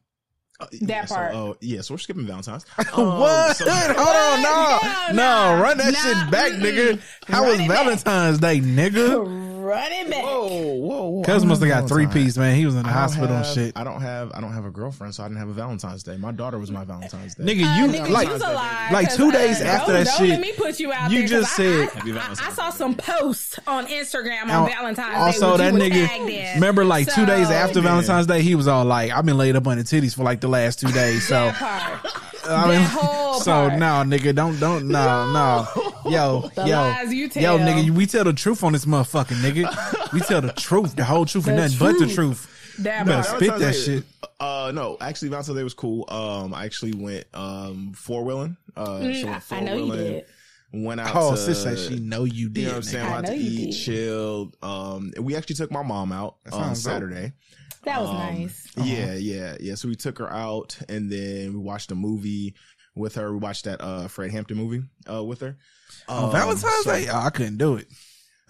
uh, 0.59 0.67
That 0.71 0.81
yeah, 0.81 1.05
so, 1.05 1.15
part. 1.15 1.35
uh, 1.35 1.53
yeah, 1.61 1.81
so 1.81 1.93
we're 1.93 1.97
skipping 1.97 2.25
Valentine's. 2.25 2.63
what? 2.77 2.97
Um, 2.97 3.53
so- 3.53 3.65
Hold 3.69 3.97
on, 3.97 4.41
no, 4.43 4.79
No, 5.09 5.13
no, 5.13 5.55
no, 5.57 5.61
run 5.61 5.77
that 5.77 5.93
no, 5.93 5.99
shit 5.99 6.31
back, 6.31 6.51
mm-mm. 6.53 6.61
nigga. 6.61 7.01
How 7.27 7.41
Run 7.41 7.49
was 7.51 7.59
it 7.59 7.67
back. 7.67 7.77
Valentine's 7.83 8.39
Day, 8.39 8.59
nigga? 8.59 9.42
Run 9.73 9.91
it 9.91 10.09
back. 10.09 10.23
Whoa, 10.23 10.47
whoa, 10.47 11.03
whoa! 11.09 11.23
Cuz 11.23 11.45
must 11.45 11.61
have 11.61 11.69
got 11.69 11.87
three 11.87 12.03
Valentine's. 12.05 12.25
piece, 12.25 12.37
man. 12.37 12.55
He 12.55 12.65
was 12.65 12.75
in 12.75 12.83
the 12.83 12.89
I 12.89 12.91
don't 12.93 13.01
hospital 13.01 13.35
and 13.37 13.45
shit. 13.45 13.73
I 13.75 13.83
don't 13.83 14.01
have 14.01 14.31
I 14.35 14.41
don't 14.41 14.53
have 14.53 14.65
a 14.65 14.69
girlfriend, 14.71 15.15
so 15.15 15.23
I 15.23 15.27
didn't 15.27 15.39
have 15.39 15.49
a 15.49 15.53
Valentine's 15.53 16.03
Day. 16.03 16.17
My 16.17 16.31
daughter 16.31 16.59
was 16.59 16.69
my 16.71 16.83
Valentine's 16.83 17.35
Day. 17.35 17.43
Nigga, 17.43 17.63
Uh, 17.65 17.77
you 17.79 17.87
nigga, 17.91 18.09
like 18.09 18.27
you's 18.27 18.41
a 18.41 18.53
liar, 18.53 19.05
two 19.15 19.29
uh, 19.29 19.31
days 19.31 19.61
after 19.61 19.93
don't- 19.93 20.03
that 20.03 20.07
don't 20.07 20.17
shit, 20.19 20.29
Let 20.29 20.41
me 20.41 20.53
put 20.55 20.79
you 20.79 20.91
out 20.93 21.11
you 21.11 21.19
there 21.27 21.39
'cause 21.39 21.47
just 21.47 21.55
said- 21.55 21.89
I, 21.95 22.45
I, 22.45 22.47
I 22.49 22.51
saw 22.53 22.69
some 22.69 22.95
posts 22.95 23.59
on 23.67 23.87
Instagram 23.87 24.49
on 24.49 24.69
Valentine's 24.69 25.15
also 25.15 25.39
Day. 25.39 25.45
Also, 25.45 25.57
that 25.57 25.73
which 25.73 25.83
you 25.93 26.01
was 26.01 26.09
nigga. 26.09 26.55
Remember, 26.55 26.85
like 26.85 27.13
two 27.13 27.25
days 27.25 27.49
after 27.49 27.79
Yeah. 27.79 27.85
Valentine's 27.89 28.27
Day, 28.27 28.41
he 28.41 28.55
was 28.55 28.67
all 28.67 28.85
like, 28.85 29.11
"I've 29.11 29.25
been 29.25 29.37
laid 29.37 29.55
up 29.55 29.65
on 29.67 29.77
the 29.77 29.83
titties 29.83 30.15
for 30.15 30.23
like 30.23 30.41
the 30.41 30.47
last 30.49 30.79
two 30.79 30.91
days." 30.91 31.27
So. 31.27 31.51
I 32.45 32.67
mean, 32.67 32.71
That 32.81 32.89
whole 32.89 33.39
so 33.39 33.69
part. 33.69 33.79
no, 33.79 33.85
nigga, 34.05 34.35
don't 34.35 34.59
don't 34.59 34.89
no 34.89 35.31
no, 35.31 35.92
yo 36.10 36.50
The 36.55 36.62
yo 36.67 36.77
lies 36.77 37.13
you 37.13 37.29
tell. 37.29 37.57
yo, 37.60 37.65
nigga, 37.65 37.89
we 37.91 38.05
tell 38.05 38.24
the 38.24 38.33
truth 38.33 38.63
on 38.63 38.74
this 38.74 38.86
motherfucking 38.86 39.38
nigga. 39.41 40.13
We 40.13 40.22
tell 40.22 40.41
the 40.41 40.51
truth, 40.53 40.95
the 40.95 41.03
whole 41.03 41.25
truth, 41.25 41.48
and 41.48 41.57
The 41.57 41.62
nothing 41.63 41.77
but 41.79 41.93
the 41.93 42.05
truth. 42.05 42.15
truth. 42.15 42.75
That 42.79 43.05
better 43.05 43.22
part. 43.22 43.25
spit 43.38 43.39
that 43.50 43.60
Valentine's 43.60 43.83
shit. 43.83 44.03
Uh, 44.39 44.72
no, 44.74 44.98
actually, 45.00 45.29
Valentine's 45.29 45.57
Day 45.57 45.63
was 45.63 45.74
cool. 45.74 46.05
Um, 46.10 46.53
I 46.53 46.65
actually 46.65 46.93
went 46.93 47.25
um 47.33 47.93
four 47.93 48.24
wheeling. 48.24 48.57
Uh, 48.75 49.13
so 49.13 49.27
Mm, 49.27 49.29
went 49.29 49.51
I, 49.51 49.57
I 49.57 49.60
know 49.62 49.75
you 49.86 49.91
did. 49.91 50.25
Went 50.74 51.00
out. 51.01 51.15
Oh, 51.15 51.31
to, 51.31 51.38
sis 51.38 51.62
said 51.62 51.77
she 51.77 52.00
know 52.00 52.24
you 52.24 52.50
did. 52.50 52.62
You 52.62 52.65
know 52.65 52.72
what 52.72 52.77
I'm 52.77 52.83
saying? 52.83 53.05
I 53.05 53.12
Went 53.13 53.25
out 53.27 53.29
know 53.29 53.38
to 53.38 53.43
you 53.43 53.50
eat, 53.51 53.65
did. 53.72 53.75
chilled. 53.77 54.57
Um, 54.63 55.12
and 55.15 55.24
we 55.24 55.36
actually 55.36 55.55
took 55.55 55.72
my 55.72 55.83
mom 55.83 56.12
out 56.12 56.38
That 56.45 56.53
on 56.55 56.62
sounds 56.62 56.83
dope. 56.83 56.93
Saturday. 56.93 57.33
That 57.83 58.01
was 58.01 58.10
Um, 58.10 58.17
nice. 58.17 58.67
Yeah, 58.77 59.13
yeah, 59.13 59.55
yeah. 59.60 59.75
So 59.75 59.88
we 59.88 59.95
took 59.95 60.17
her 60.17 60.31
out, 60.31 60.79
and 60.89 61.12
then 61.12 61.53
we 61.53 61.60
watched 61.60 61.91
a 61.91 61.95
movie 61.95 62.55
with 62.95 63.15
her. 63.15 63.31
We 63.31 63.38
watched 63.38 63.65
that 63.65 63.81
uh 63.81 64.07
Fred 64.07 64.31
Hampton 64.31 64.57
movie 64.57 64.83
uh 65.07 65.24
with 65.24 65.41
her. 65.41 65.57
On 66.07 66.25
Um, 66.25 66.31
Valentine's 66.31 66.83
so- 66.83 66.91
Day, 66.91 67.07
oh, 67.10 67.19
I 67.19 67.29
couldn't 67.29 67.57
do 67.57 67.75
it. 67.77 67.88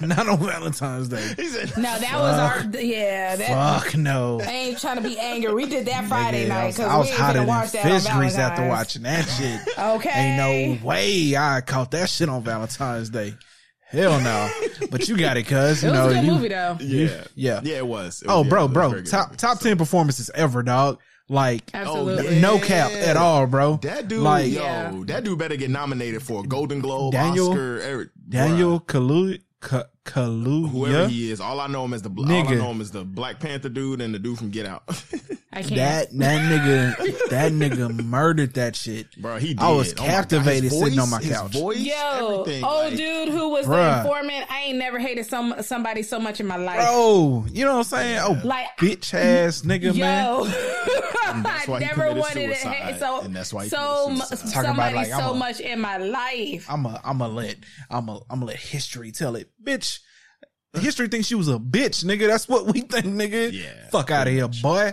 Not 0.00 0.26
on 0.26 0.38
Valentine's 0.38 1.08
Day. 1.08 1.34
he 1.36 1.46
said, 1.48 1.76
No, 1.76 1.98
that 1.98 2.14
was 2.14 2.38
our 2.74 2.80
yeah. 2.80 3.36
That 3.36 3.82
Fuck 3.82 3.96
no. 3.96 4.40
I 4.40 4.46
ain't 4.50 4.80
trying 4.80 4.96
to 4.96 5.02
be 5.02 5.18
angry. 5.18 5.52
We 5.52 5.66
did 5.66 5.86
that 5.86 6.06
Friday 6.06 6.46
Nigga, 6.46 6.48
night 6.48 6.56
I 6.62 6.66
was, 6.66 6.76
because 6.76 6.90
I 6.90 6.96
was 6.96 7.06
we 7.06 7.10
ain't 7.12 7.20
hotter 7.20 7.38
gonna 7.44 7.46
than 7.46 7.82
that 7.82 7.84
on 7.92 8.00
fish 8.00 8.12
grease 8.14 8.36
after 8.38 8.66
watching 8.68 9.02
that 9.02 9.22
shit. 9.28 9.60
Okay, 9.78 10.10
Ain't 10.10 10.80
no 10.82 10.86
way 10.86 11.36
I 11.36 11.60
caught 11.60 11.90
that 11.92 12.08
shit 12.08 12.28
on 12.28 12.42
Valentine's 12.42 13.10
Day. 13.10 13.34
Hell 13.90 14.20
no. 14.20 14.50
But 14.90 15.08
you 15.08 15.16
got 15.16 15.36
it, 15.36 15.44
cuz. 15.44 15.82
It 15.84 15.86
You 15.86 15.92
was 15.92 15.98
know, 15.98 16.08
a 16.08 16.14
good 16.14 16.24
you, 16.24 16.32
movie 16.32 16.48
though. 16.48 16.76
yeah, 16.80 17.24
yeah. 17.34 17.60
yeah, 17.62 17.76
it 17.78 17.86
was. 17.86 18.22
It 18.22 18.28
Oh, 18.30 18.42
yeah, 18.44 18.48
bro, 18.48 18.64
it 18.64 18.68
was 18.68 18.70
a 18.70 18.72
bro. 18.74 19.02
Top 19.02 19.28
movie. 19.28 19.36
top 19.36 19.60
10 19.60 19.76
performances 19.78 20.30
ever, 20.34 20.62
dog. 20.62 21.00
Like, 21.30 21.62
Absolutely. 21.72 22.34
yeah. 22.34 22.40
no 22.40 22.58
cap 22.58 22.90
at 22.90 23.16
all, 23.16 23.46
bro. 23.46 23.76
That 23.82 24.08
dude, 24.08 24.20
like, 24.20 24.50
yo, 24.50 24.62
Yeah. 24.62 24.92
that 25.06 25.22
dude 25.22 25.38
better 25.38 25.54
get 25.54 25.70
nominated 25.70 26.22
for 26.24 26.42
a 26.42 26.46
Golden 26.46 26.80
Globe, 26.80 27.12
Daniel- 27.12 27.50
Oscar, 27.50 27.80
every, 27.80 28.06
Daniel. 28.28 28.80
Kalu, 28.80 29.40
Ka, 29.60 29.84
Kaluuya. 30.06 30.68
whoever 30.70 31.08
he 31.08 31.30
is. 31.30 31.40
All 31.40 31.60
I 31.60 31.66
know 31.66 31.84
him 31.84 31.92
as 31.94 32.02
the 32.02 32.08
all 32.10 32.24
I 32.30 32.42
know 32.54 32.70
him 32.70 32.80
as 32.80 32.90
the 32.90 33.04
Black 33.04 33.38
Panther 33.38 33.68
dude 33.68 34.00
and 34.00 34.14
the 34.14 34.18
dude 34.18 34.38
from 34.38 34.50
Get 34.50 34.66
Out. 34.66 34.82
I 35.52 35.62
can't. 35.62 35.74
That 35.76 36.08
that 36.18 36.40
nigga 36.96 37.28
that 37.30 37.52
nigga 37.52 38.04
murdered 38.04 38.54
that 38.54 38.76
shit. 38.76 39.14
bro, 39.20 39.36
he. 39.36 39.48
Did. 39.48 39.60
I 39.60 39.70
was 39.72 39.92
Oh 39.94 40.02
my 40.02 40.06
God, 40.06 40.12
captivated 40.12 40.72
sitting 40.72 40.98
on 40.98 41.10
my 41.10 41.18
his 41.18 41.32
couch. 41.36 41.52
Voice, 41.52 41.78
Yo, 41.78 42.42
everything, 42.42 42.64
old 42.64 42.84
like- 42.86 42.96
dude 42.96 43.28
who 43.28 43.48
was 43.50 43.66
the 43.66 43.98
informant. 43.98 44.46
I 44.50 44.60
ain't 44.66 44.78
never 44.78 44.98
hated 44.98 45.26
some 45.26 45.54
somebody 45.60 46.02
so 46.02 46.18
much 46.20 46.40
in 46.40 46.46
my 46.46 46.56
life. 46.56 46.78
Bro, 46.78 47.46
you 47.52 47.64
know 47.64 47.72
what 47.72 47.78
I'm 47.78 47.84
saying? 47.84 48.20
Oh, 48.22 48.40
Like 48.44 48.66
bitch 48.78 49.12
ass 49.12 49.62
nigga, 49.66 49.96
man. 49.98 50.24
Yo, 50.34 50.44
that's 50.44 51.68
I 51.68 51.70
why 51.70 51.80
he 51.80 51.84
never 51.86 52.02
committed 52.02 52.18
wanted 52.18 52.34
to 52.48 52.54
suicide. 52.54 52.72
hate 52.74 53.00
so 53.00 53.20
And 53.22 53.34
that's 53.36 53.52
why 53.52 53.64
he 53.64 53.70
so 53.70 54.04
committed 54.06 54.18
mu- 54.30 54.36
suicide. 54.36 54.52
Talking 54.52 54.52
about, 54.52 54.64
somebody 54.66 54.94
like, 54.96 55.12
I'm 55.12 55.20
so 55.20 55.30
a- 55.32 55.36
much 55.36 55.60
in 55.60 55.80
my 55.80 55.96
life. 55.98 56.66
I'm 56.70 56.86
a 56.86 57.00
I'm 57.04 57.20
a 57.20 57.28
let 57.28 57.56
I'm 57.90 58.08
a 58.08 58.16
I'm 58.30 58.38
gonna 58.40 58.44
let 58.46 58.56
history 58.56 59.10
tell 59.12 59.34
it, 59.36 59.50
bitch. 59.62 59.99
History 60.74 61.08
thinks 61.08 61.26
she 61.26 61.34
was 61.34 61.48
a 61.48 61.58
bitch, 61.58 62.04
nigga. 62.04 62.28
That's 62.28 62.48
what 62.48 62.66
we 62.66 62.80
think, 62.82 63.06
nigga. 63.06 63.52
Yeah, 63.52 63.88
Fuck 63.90 64.10
out 64.10 64.28
of 64.28 64.32
here, 64.32 64.46
boy. 64.48 64.92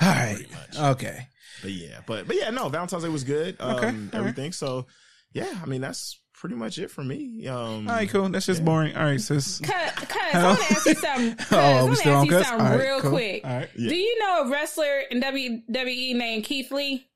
All 0.00 0.08
right, 0.08 0.46
okay. 0.78 1.28
But 1.60 1.70
yeah, 1.72 2.00
but 2.06 2.26
but 2.26 2.36
yeah, 2.36 2.50
no, 2.50 2.68
Valentine's 2.68 3.02
Day 3.02 3.08
was 3.08 3.24
good. 3.24 3.56
Um, 3.60 3.76
Okay, 3.76 3.86
all 3.86 3.92
right. 3.92 4.14
everything. 4.14 4.52
So 4.52 4.86
yeah, 5.32 5.52
I 5.62 5.66
mean 5.66 5.80
that's 5.80 6.18
pretty 6.34 6.54
much 6.56 6.78
it 6.78 6.90
for 6.90 7.04
me. 7.04 7.46
Um, 7.46 7.88
All 7.88 7.94
right, 7.94 8.08
cool. 8.08 8.28
That's 8.28 8.46
just 8.46 8.64
boring. 8.64 8.96
All 8.96 9.04
right, 9.04 9.20
sis. 9.20 9.60
Cause, 9.60 9.90
cause 9.94 10.34
I 10.34 10.42
want 10.44 10.58
to 10.60 10.72
ask 10.74 10.86
you 10.86 10.94
something. 10.94 11.34
Cause, 11.36 11.52
Oh, 11.52 11.56
I 11.58 11.82
we 11.82 11.88
want 11.88 11.90
to 11.94 11.96
still 12.00 12.12
on 12.14 12.18
ask 12.18 12.26
you 12.26 12.32
cuss? 12.38 12.46
something 12.48 12.66
All 12.66 12.72
right, 12.72 12.80
real 12.82 13.00
cool. 13.00 13.10
quick. 13.10 13.44
All 13.44 13.56
right. 13.58 13.68
Yeah. 13.76 13.88
Do 13.90 13.94
you 13.96 14.18
know 14.18 14.42
a 14.42 14.50
wrestler 14.50 15.00
in 15.10 15.20
WWE 15.22 16.16
named 16.16 16.42
Keith 16.44 16.72
Lee? 16.72 17.06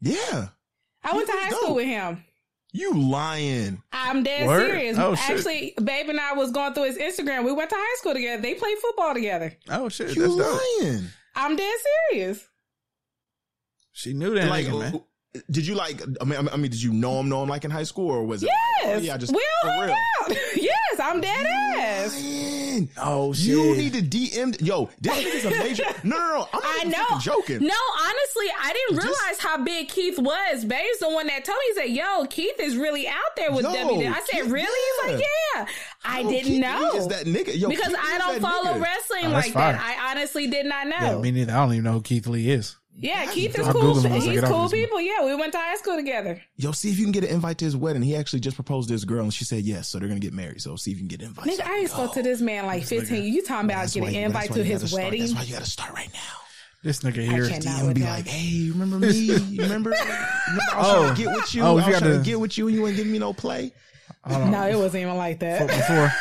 Yeah, 0.00 0.48
I 1.02 1.12
went 1.16 1.26
to 1.26 1.32
high 1.34 1.48
was 1.48 1.56
school 1.58 1.74
with 1.74 1.86
him. 1.86 2.22
You 2.72 2.94
lying? 2.98 3.82
I'm 3.92 4.22
dead 4.22 4.46
Word? 4.46 4.66
serious. 4.70 4.98
Oh, 4.98 5.14
shit. 5.14 5.30
Actually, 5.30 5.74
Babe 5.82 6.08
and 6.08 6.18
I 6.18 6.32
was 6.32 6.50
going 6.50 6.72
through 6.74 6.84
his 6.84 6.98
Instagram. 6.98 7.44
We 7.44 7.52
went 7.52 7.70
to 7.70 7.76
high 7.78 7.96
school 7.98 8.14
together. 8.14 8.40
They 8.42 8.54
played 8.54 8.78
football 8.78 9.14
together. 9.14 9.52
Oh 9.70 9.88
shit, 9.88 10.14
You 10.16 10.22
that's 10.22 10.36
dope. 10.36 10.60
lying? 10.80 11.04
I'm 11.34 11.56
dead 11.56 11.74
serious. 12.10 12.46
She 13.92 14.12
knew 14.14 14.34
that 14.34 14.48
like, 14.48 14.66
nigga, 14.66 14.78
man. 14.92 15.00
did 15.50 15.66
you 15.66 15.74
like? 15.74 16.00
I 16.20 16.24
mean, 16.24 16.48
I 16.48 16.56
mean, 16.56 16.70
did 16.70 16.82
you 16.82 16.92
know 16.92 17.20
him? 17.20 17.28
Know 17.28 17.42
him 17.42 17.48
like 17.50 17.64
in 17.64 17.70
high 17.70 17.82
school, 17.82 18.10
or 18.10 18.24
was 18.24 18.42
it? 18.42 18.46
Yes. 18.46 18.86
Like, 18.86 18.96
oh, 18.96 18.98
yeah, 19.00 19.16
just 19.18 19.32
we 19.32 19.38
all 19.64 19.68
for 19.70 19.76
hung 19.76 19.86
real. 19.86 19.94
out. 19.94 20.36
yes, 20.56 20.78
I'm 21.02 21.20
dead 21.20 21.46
ass. 21.46 22.14
Lying. 22.22 22.88
Oh 22.96 23.32
shit. 23.32 23.46
You 23.46 23.76
need 23.76 23.92
to 23.94 24.02
DM. 24.02 24.60
Yo, 24.62 24.88
this 25.00 25.12
nigga's 25.12 25.44
a 25.44 25.50
major. 25.62 25.84
No, 26.04 26.16
no, 26.16 26.28
no. 26.38 26.48
I'm 26.54 26.90
not 26.90 27.06
I 27.10 27.14
know. 27.14 27.18
joking. 27.20 27.58
No, 27.60 27.74
honestly, 28.00 28.46
I 28.60 28.72
didn't 28.72 28.96
This- 28.96 29.04
realize 29.04 29.38
how 29.40 29.62
big 29.62 29.88
Keith 29.88 30.18
was. 30.18 30.64
Babe's 30.64 30.98
the 31.00 31.10
one 31.10 31.26
that 31.26 31.44
told 31.44 31.58
me. 31.58 31.64
He 31.68 31.74
said, 31.74 31.90
"Yo, 31.96 32.26
Keith 32.26 32.58
is 32.60 32.76
really 32.76 33.06
out 33.08 33.16
there 33.36 33.52
with 33.52 33.64
Yo, 33.64 33.70
WWE." 33.72 34.08
I 34.08 34.20
said, 34.30 34.42
Keith- 34.42 34.50
"Really?" 34.50 35.06
He's 35.06 35.12
like, 35.14 35.24
"Yeah." 35.54 35.66
I 36.04 36.20
Yo, 36.20 36.30
didn't 36.30 36.46
Keith 36.46 36.60
know 36.60 36.92
Is 36.94 37.08
that 37.08 37.26
nigga? 37.26 37.56
Yo, 37.58 37.68
because 37.68 37.88
Keith 37.88 37.96
I 38.02 38.18
don't 38.18 38.40
follow 38.40 38.74
nigga. 38.78 38.82
wrestling 38.82 39.26
Oh, 39.26 39.30
that's 39.30 39.46
like 39.48 39.54
that. 39.54 39.80
I 39.80 40.10
honestly 40.10 40.46
did 40.46 40.66
not 40.66 40.86
know. 40.88 40.96
Yeah, 41.00 41.18
me 41.18 41.30
neither. 41.30 41.52
I 41.52 41.56
don't 41.56 41.72
even 41.72 41.84
know 41.84 41.92
who 41.92 42.02
Keith 42.02 42.26
Lee 42.26 42.50
is. 42.50 42.76
Yeah, 42.94 43.24
Keith 43.32 43.58
is 43.58 43.66
I'll 43.66 43.72
cool. 43.72 43.82
Google 43.94 44.02
him 44.02 44.12
once 44.12 44.24
I 44.26 44.30
He's 44.30 44.40
cool 44.42 44.62
this 44.68 44.72
people. 44.72 45.00
Yeah, 45.00 45.24
we 45.24 45.34
went 45.34 45.52
to 45.52 45.58
high 45.58 45.76
school 45.76 45.96
together. 45.96 46.40
Yo, 46.56 46.72
see 46.72 46.90
if 46.90 46.98
you 46.98 47.04
can 47.04 47.12
get 47.12 47.24
an 47.24 47.30
invite 47.30 47.58
to 47.58 47.64
his 47.64 47.76
wedding. 47.76 48.02
He 48.02 48.14
actually 48.14 48.40
just 48.40 48.54
proposed 48.56 48.88
to 48.88 48.92
his 48.92 49.04
girl, 49.04 49.22
and 49.22 49.32
she 49.32 49.44
said 49.44 49.62
yes. 49.64 49.88
So 49.88 49.98
they're 49.98 50.08
gonna 50.08 50.20
get 50.20 50.34
married. 50.34 50.60
So 50.60 50.76
see 50.76 50.90
if 50.92 50.98
you 50.98 51.00
can 51.00 51.08
get 51.08 51.20
an 51.22 51.28
invite. 51.28 51.46
Nigga, 51.46 51.66
I 51.66 51.78
ain't 51.78 51.90
spoke 51.90 52.12
to 52.14 52.22
this 52.22 52.40
man 52.40 52.66
like 52.66 52.84
15. 52.84 53.24
You 53.32 53.42
talking 53.42 53.70
about 53.70 53.86
getting 53.92 54.08
an 54.08 54.14
you- 54.14 54.20
invite 54.20 54.52
to 54.52 54.62
his 54.62 54.82
gotta 54.82 54.88
start- 54.88 55.04
wedding? 55.04 55.20
That's 55.20 55.34
why 55.34 55.42
you 55.42 55.52
got 55.54 55.64
to 55.64 55.70
start 55.70 55.92
right 55.94 56.10
now. 56.12 56.20
This 56.84 56.98
nigga 57.00 57.14
here. 57.26 57.48
can't. 57.48 57.64
Not 57.64 57.74
DM 57.80 57.86
with 57.86 57.94
be 57.94 58.00
him. 58.02 58.08
like, 58.10 58.26
hey, 58.26 58.44
you 58.46 58.72
remember 58.72 58.98
me? 58.98 59.10
You 59.12 59.36
remember? 59.62 59.90
remember 59.90 59.92
I 60.74 60.76
was 60.76 60.88
trying 60.90 61.14
to 61.16 61.22
get 61.22 61.34
with 61.34 61.54
you. 61.54 61.62
Oh, 61.62 61.66
I 61.66 61.72
was 61.72 61.84
got 61.84 61.98
trying 62.00 62.10
to 62.12 62.18
to- 62.18 62.24
get 62.24 62.40
with 62.40 62.58
you, 62.58 62.66
and 62.68 62.76
you 62.76 62.86
ain't 62.86 62.96
giving 62.96 63.12
me 63.12 63.18
no 63.18 63.32
play. 63.32 63.72
No, 64.28 64.66
it 64.68 64.76
wasn't 64.76 65.02
even 65.02 65.16
like 65.16 65.40
that. 65.40 65.66
before 65.66 66.12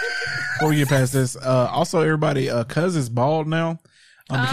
before 0.55 0.69
we 0.69 0.75
get 0.77 0.87
past 0.89 1.13
this, 1.13 1.35
uh, 1.35 1.67
also 1.71 2.01
everybody, 2.01 2.49
uh, 2.49 2.63
Cuz 2.63 2.95
is 2.95 3.09
bald 3.09 3.47
now. 3.47 3.79
Um, 4.29 4.39
in 4.39 4.45
Ah. 4.45 4.51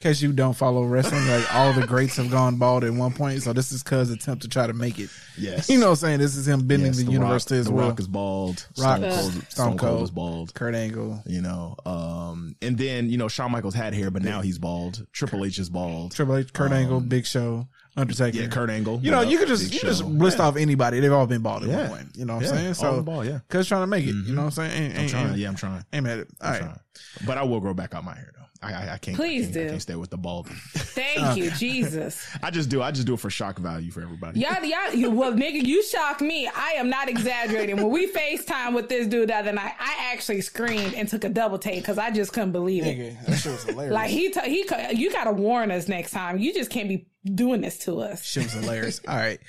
Case 0.00 0.22
you 0.22 0.32
don't 0.32 0.54
follow 0.54 0.84
wrestling, 0.84 1.26
like 1.28 1.54
all 1.54 1.72
the 1.72 1.86
greats 1.86 2.16
have 2.16 2.30
gone 2.30 2.56
bald 2.56 2.84
at 2.84 2.92
one 2.92 3.12
point. 3.12 3.42
So 3.42 3.52
this 3.52 3.72
is 3.72 3.82
Cuz 3.82 4.10
attempt 4.10 4.42
to 4.42 4.48
try 4.48 4.66
to 4.66 4.72
make 4.72 4.98
it. 4.98 5.10
Yes, 5.36 5.68
You 5.68 5.78
know 5.78 5.86
what 5.86 5.90
I'm 5.90 5.96
saying? 5.96 6.18
This 6.20 6.36
is 6.36 6.46
him 6.48 6.66
bending 6.66 6.86
Yes, 6.88 6.96
the, 6.98 7.04
The 7.04 7.12
universe 7.12 7.44
Rock, 7.44 7.48
to 7.48 7.54
his 7.54 7.66
the 7.66 7.72
will. 7.72 7.88
Rock 7.88 8.00
is 8.00 8.06
bald. 8.08 8.66
Rock- 8.76 8.98
Stone, 8.98 9.10
Cold, 9.12 9.50
Stone 9.52 9.78
Cold 9.78 10.02
is 10.02 10.10
bald. 10.10 10.54
Kurt 10.54 10.74
Angle, 10.74 11.22
You 11.26 11.40
know, 11.42 11.76
um, 11.86 12.54
and 12.62 12.76
then 12.78 13.08
you 13.10 13.16
know 13.18 13.28
Shawn 13.28 13.52
Michaels 13.52 13.74
had 13.74 13.94
hair, 13.94 14.10
but 14.10 14.22
now 14.22 14.40
he's 14.40 14.58
bald. 14.58 15.06
Triple 15.12 15.44
H 15.44 15.58
is 15.58 15.68
bald. 15.70 16.14
Triple 16.14 16.36
H, 16.36 16.52
Kurt 16.52 16.68
Um, 16.72 16.78
Angle, 16.78 17.00
Big 17.00 17.26
Show, 17.26 17.68
Undertaker. 17.96 18.36
Yeah, 18.38 18.46
Kurt 18.48 18.70
Angle. 18.70 19.00
You 19.02 19.10
know, 19.10 19.20
you 19.22 19.38
could 19.38 19.48
just 19.48 19.72
you 19.72 19.80
just 19.80 20.04
list 20.04 20.38
off 20.40 20.56
anybody. 20.56 21.00
They've 21.00 21.12
all 21.12 21.26
been 21.26 21.42
bald 21.42 21.64
at 21.64 21.68
Yeah. 21.70 21.76
one 21.78 21.88
point. 21.88 22.16
You 22.16 22.24
know 22.24 22.34
what 22.36 22.46
I'm 22.46 22.54
Yeah, 22.54 22.72
saying? 22.72 22.88
all 22.90 22.96
So 22.98 23.02
ball, 23.02 23.24
yeah. 23.24 23.40
Cuz 23.48 23.66
trying 23.68 23.82
to 23.82 23.86
make 23.86 24.04
it. 24.04 24.14
You 24.14 24.34
know 24.34 24.42
what 24.42 24.58
I'm 24.58 24.70
saying? 24.70 24.70
Ain't, 24.82 24.94
I'm 24.94 25.00
ain't, 25.02 25.10
trying. 25.10 25.28
ain't, 25.30 25.38
Yeah, 25.38 25.48
I'm 25.48 25.54
trying. 25.56 25.84
aim 25.92 26.06
at 26.06 26.18
it. 26.20 26.28
All 26.40 26.46
I'm 26.48 26.52
right. 26.52 26.62
trying. 26.62 26.80
But 27.26 27.38
I 27.38 27.42
will 27.44 27.60
grow 27.60 27.74
back 27.74 27.94
out 27.94 28.04
my 28.04 28.14
hair 28.14 28.32
though. 28.36 28.44
I 28.60 28.72
I, 28.72 28.94
I 28.94 28.98
can't. 28.98 29.16
Please 29.16 29.42
I 29.42 29.44
can't, 29.44 29.54
do. 29.54 29.64
I 29.64 29.68
can't 29.68 29.82
stay 29.82 29.94
with 29.96 30.10
the 30.10 30.18
bald. 30.18 30.48
Thank 30.48 31.36
you, 31.36 31.50
Jesus. 31.52 32.26
I 32.42 32.50
just 32.50 32.68
do. 32.68 32.82
I 32.82 32.90
just 32.90 33.06
do 33.06 33.14
it 33.14 33.20
for 33.20 33.30
shock 33.30 33.58
value 33.58 33.90
for 33.90 34.02
everybody. 34.02 34.40
Y'all, 34.40 34.64
y'all, 34.64 35.10
well, 35.12 35.32
nigga, 35.32 35.64
you 35.64 35.82
shocked 35.84 36.20
me. 36.20 36.48
I 36.48 36.72
am 36.72 36.88
not 36.88 37.08
exaggerating. 37.08 37.76
When 37.76 37.90
we 37.90 38.10
FaceTime 38.10 38.74
with 38.74 38.88
this 38.88 39.06
dude 39.06 39.28
the 39.28 39.36
other 39.36 39.52
night, 39.52 39.72
I 39.78 40.10
actually 40.12 40.40
screamed 40.40 40.94
and 40.94 41.08
took 41.08 41.24
a 41.24 41.28
double 41.28 41.58
take 41.58 41.80
because 41.80 41.98
I 41.98 42.10
just 42.10 42.32
couldn't 42.32 42.52
believe 42.52 42.84
it. 42.84 42.98
Nigga, 42.98 43.26
that 43.26 43.36
shit 43.36 43.52
was 43.52 43.64
hilarious. 43.64 43.94
Like 43.94 44.10
he, 44.10 44.30
t- 44.30 44.40
he, 44.48 44.64
co- 44.64 44.90
you 44.90 45.12
gotta 45.12 45.32
warn 45.32 45.70
us 45.70 45.88
next 45.88 46.10
time. 46.10 46.38
You 46.38 46.52
just 46.52 46.70
can't 46.70 46.88
be 46.88 47.06
doing 47.24 47.60
this 47.60 47.78
to 47.80 48.00
us. 48.00 48.24
Shit 48.24 48.44
was 48.44 48.52
hilarious. 48.52 49.00
All 49.06 49.16
right. 49.16 49.40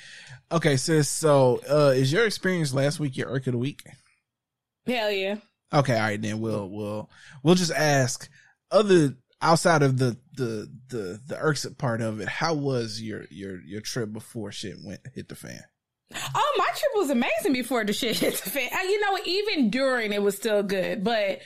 Okay, 0.52 0.76
sis. 0.76 1.08
So, 1.08 1.60
uh, 1.68 1.92
is 1.94 2.12
your 2.12 2.26
experience 2.26 2.74
last 2.74 2.98
week 2.98 3.16
your 3.16 3.28
irk 3.28 3.46
of 3.46 3.52
the 3.52 3.58
week? 3.58 3.82
Hell 4.86 5.10
yeah. 5.10 5.36
Okay, 5.72 5.94
all 5.94 6.00
right. 6.00 6.20
Then 6.20 6.40
we'll 6.40 6.68
we'll 6.68 7.10
we'll 7.42 7.54
just 7.54 7.72
ask 7.72 8.28
other 8.70 9.14
outside 9.42 9.82
of 9.82 9.98
the 9.98 10.16
the 10.34 10.70
the 10.88 11.20
the 11.26 11.36
irksome 11.38 11.74
part 11.74 12.00
of 12.00 12.20
it. 12.20 12.28
How 12.28 12.54
was 12.54 13.00
your 13.00 13.24
your 13.30 13.60
your 13.62 13.80
trip 13.80 14.12
before 14.12 14.52
shit 14.52 14.76
went 14.84 15.00
hit 15.14 15.28
the 15.28 15.34
fan? 15.34 15.62
Oh, 16.34 16.54
my 16.58 16.66
trip 16.66 16.90
was 16.96 17.10
amazing 17.10 17.52
before 17.52 17.84
the 17.84 17.92
shit 17.92 18.16
hit 18.18 18.34
the 18.34 18.50
fan. 18.50 18.68
Uh, 18.72 18.82
You 18.82 19.00
know, 19.00 19.18
even 19.24 19.70
during 19.70 20.12
it 20.12 20.22
was 20.22 20.36
still 20.36 20.62
good, 20.62 21.04
but 21.04 21.40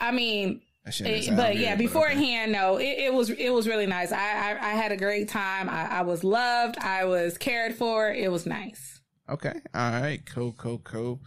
I 0.00 0.10
mean, 0.10 0.60
That 0.84 0.92
shit 0.94 1.06
didn't 1.06 1.34
It- 1.34 1.36
but 1.36 1.52
good, 1.54 1.60
yeah, 1.62 1.72
okay. 1.74 1.82
beforehand, 1.86 2.52
no, 2.52 2.76
it, 2.76 2.84
it 3.06 3.14
was 3.14 3.30
it 3.30 3.50
was 3.50 3.66
really 3.66 3.86
nice. 3.86 4.12
I 4.12 4.18
I, 4.18 4.50
I 4.60 4.74
had 4.74 4.92
a 4.92 4.96
great 4.96 5.28
time. 5.28 5.68
I, 5.70 5.86
I 5.98 6.02
was 6.02 6.22
loved. 6.24 6.76
I 6.78 7.04
was 7.06 7.38
cared 7.38 7.74
for. 7.76 8.10
It 8.12 8.30
was 8.30 8.46
nice. 8.46 9.00
Okay, 9.26 9.54
all 9.74 9.90
right, 9.90 10.20
cool, 10.26 10.52
cool, 10.52 10.78
cool. 10.80 11.20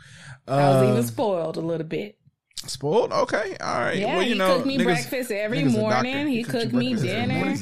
Uh, 0.48 0.52
I 0.52 0.70
was 0.82 0.90
even 0.92 1.04
spoiled 1.04 1.58
a 1.58 1.62
little 1.62 1.88
bit. 1.88 2.17
Spoiled. 2.66 3.12
Okay, 3.12 3.56
all 3.62 3.80
right. 3.80 3.98
Yeah, 3.98 4.16
well, 4.16 4.24
you 4.24 4.34
he 4.34 4.40
know, 4.40 4.56
cooked 4.56 4.66
me 4.68 4.78
niggas- 4.78 4.84
breakfast 4.84 5.32
every 5.32 5.60
niggas 5.60 5.78
a 5.78 5.82
doctor. 5.82 6.04
morning. 6.08 6.28
He 6.28 6.38
He 6.38 6.44
cooked 6.44 6.62
cooked 6.64 6.74
me 6.74 6.94
dinner. 6.96 7.56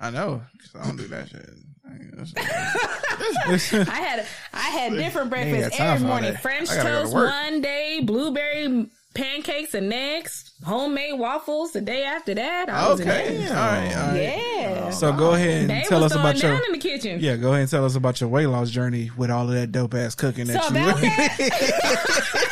I 0.00 0.10
know. 0.10 0.42
I 0.78 0.84
don't 0.86 0.96
do 0.96 1.06
that 1.08 1.28
shit. 1.28 1.48
I 1.84 3.84
had 3.94 4.26
I 4.54 4.70
had 4.70 4.92
different 4.92 5.32
ain't 5.34 5.50
breakfast 5.50 5.80
every 5.80 6.06
morning. 6.06 6.34
French 6.36 6.68
toast 6.70 7.12
work. 7.14 7.30
one 7.30 7.60
day, 7.60 8.00
blueberry 8.02 8.86
pancakes 9.14 9.72
the 9.72 9.80
next, 9.80 10.52
homemade 10.64 11.18
waffles 11.18 11.72
the 11.72 11.80
day 11.82 12.04
after 12.04 12.34
that. 12.34 12.68
I 12.70 12.88
was 12.88 13.00
okay, 13.00 13.36
there. 13.38 13.48
all 13.50 13.54
right, 13.54 13.96
all 13.96 14.06
right. 14.08 14.22
Yeah. 14.22 14.90
So 14.90 15.12
go 15.12 15.34
ahead 15.34 15.62
and 15.62 15.70
They 15.70 15.82
tell 15.86 16.02
us 16.04 16.14
about 16.14 16.40
your 16.42 16.54
in 16.54 16.72
the 16.72 16.78
kitchen. 16.78 17.20
yeah. 17.20 17.36
Go 17.36 17.48
ahead 17.50 17.62
and 17.62 17.70
tell 17.70 17.84
us 17.84 17.94
about 17.94 18.20
your 18.20 18.30
weight 18.30 18.46
loss 18.46 18.70
journey 18.70 19.10
with 19.16 19.30
all 19.30 19.48
of 19.48 19.54
that 19.54 19.70
dope 19.72 19.94
ass 19.94 20.14
cooking 20.14 20.46
that 20.46 20.62
So 20.62 20.74
you. 20.74 20.82
about 20.82 21.00
that, 21.00 22.48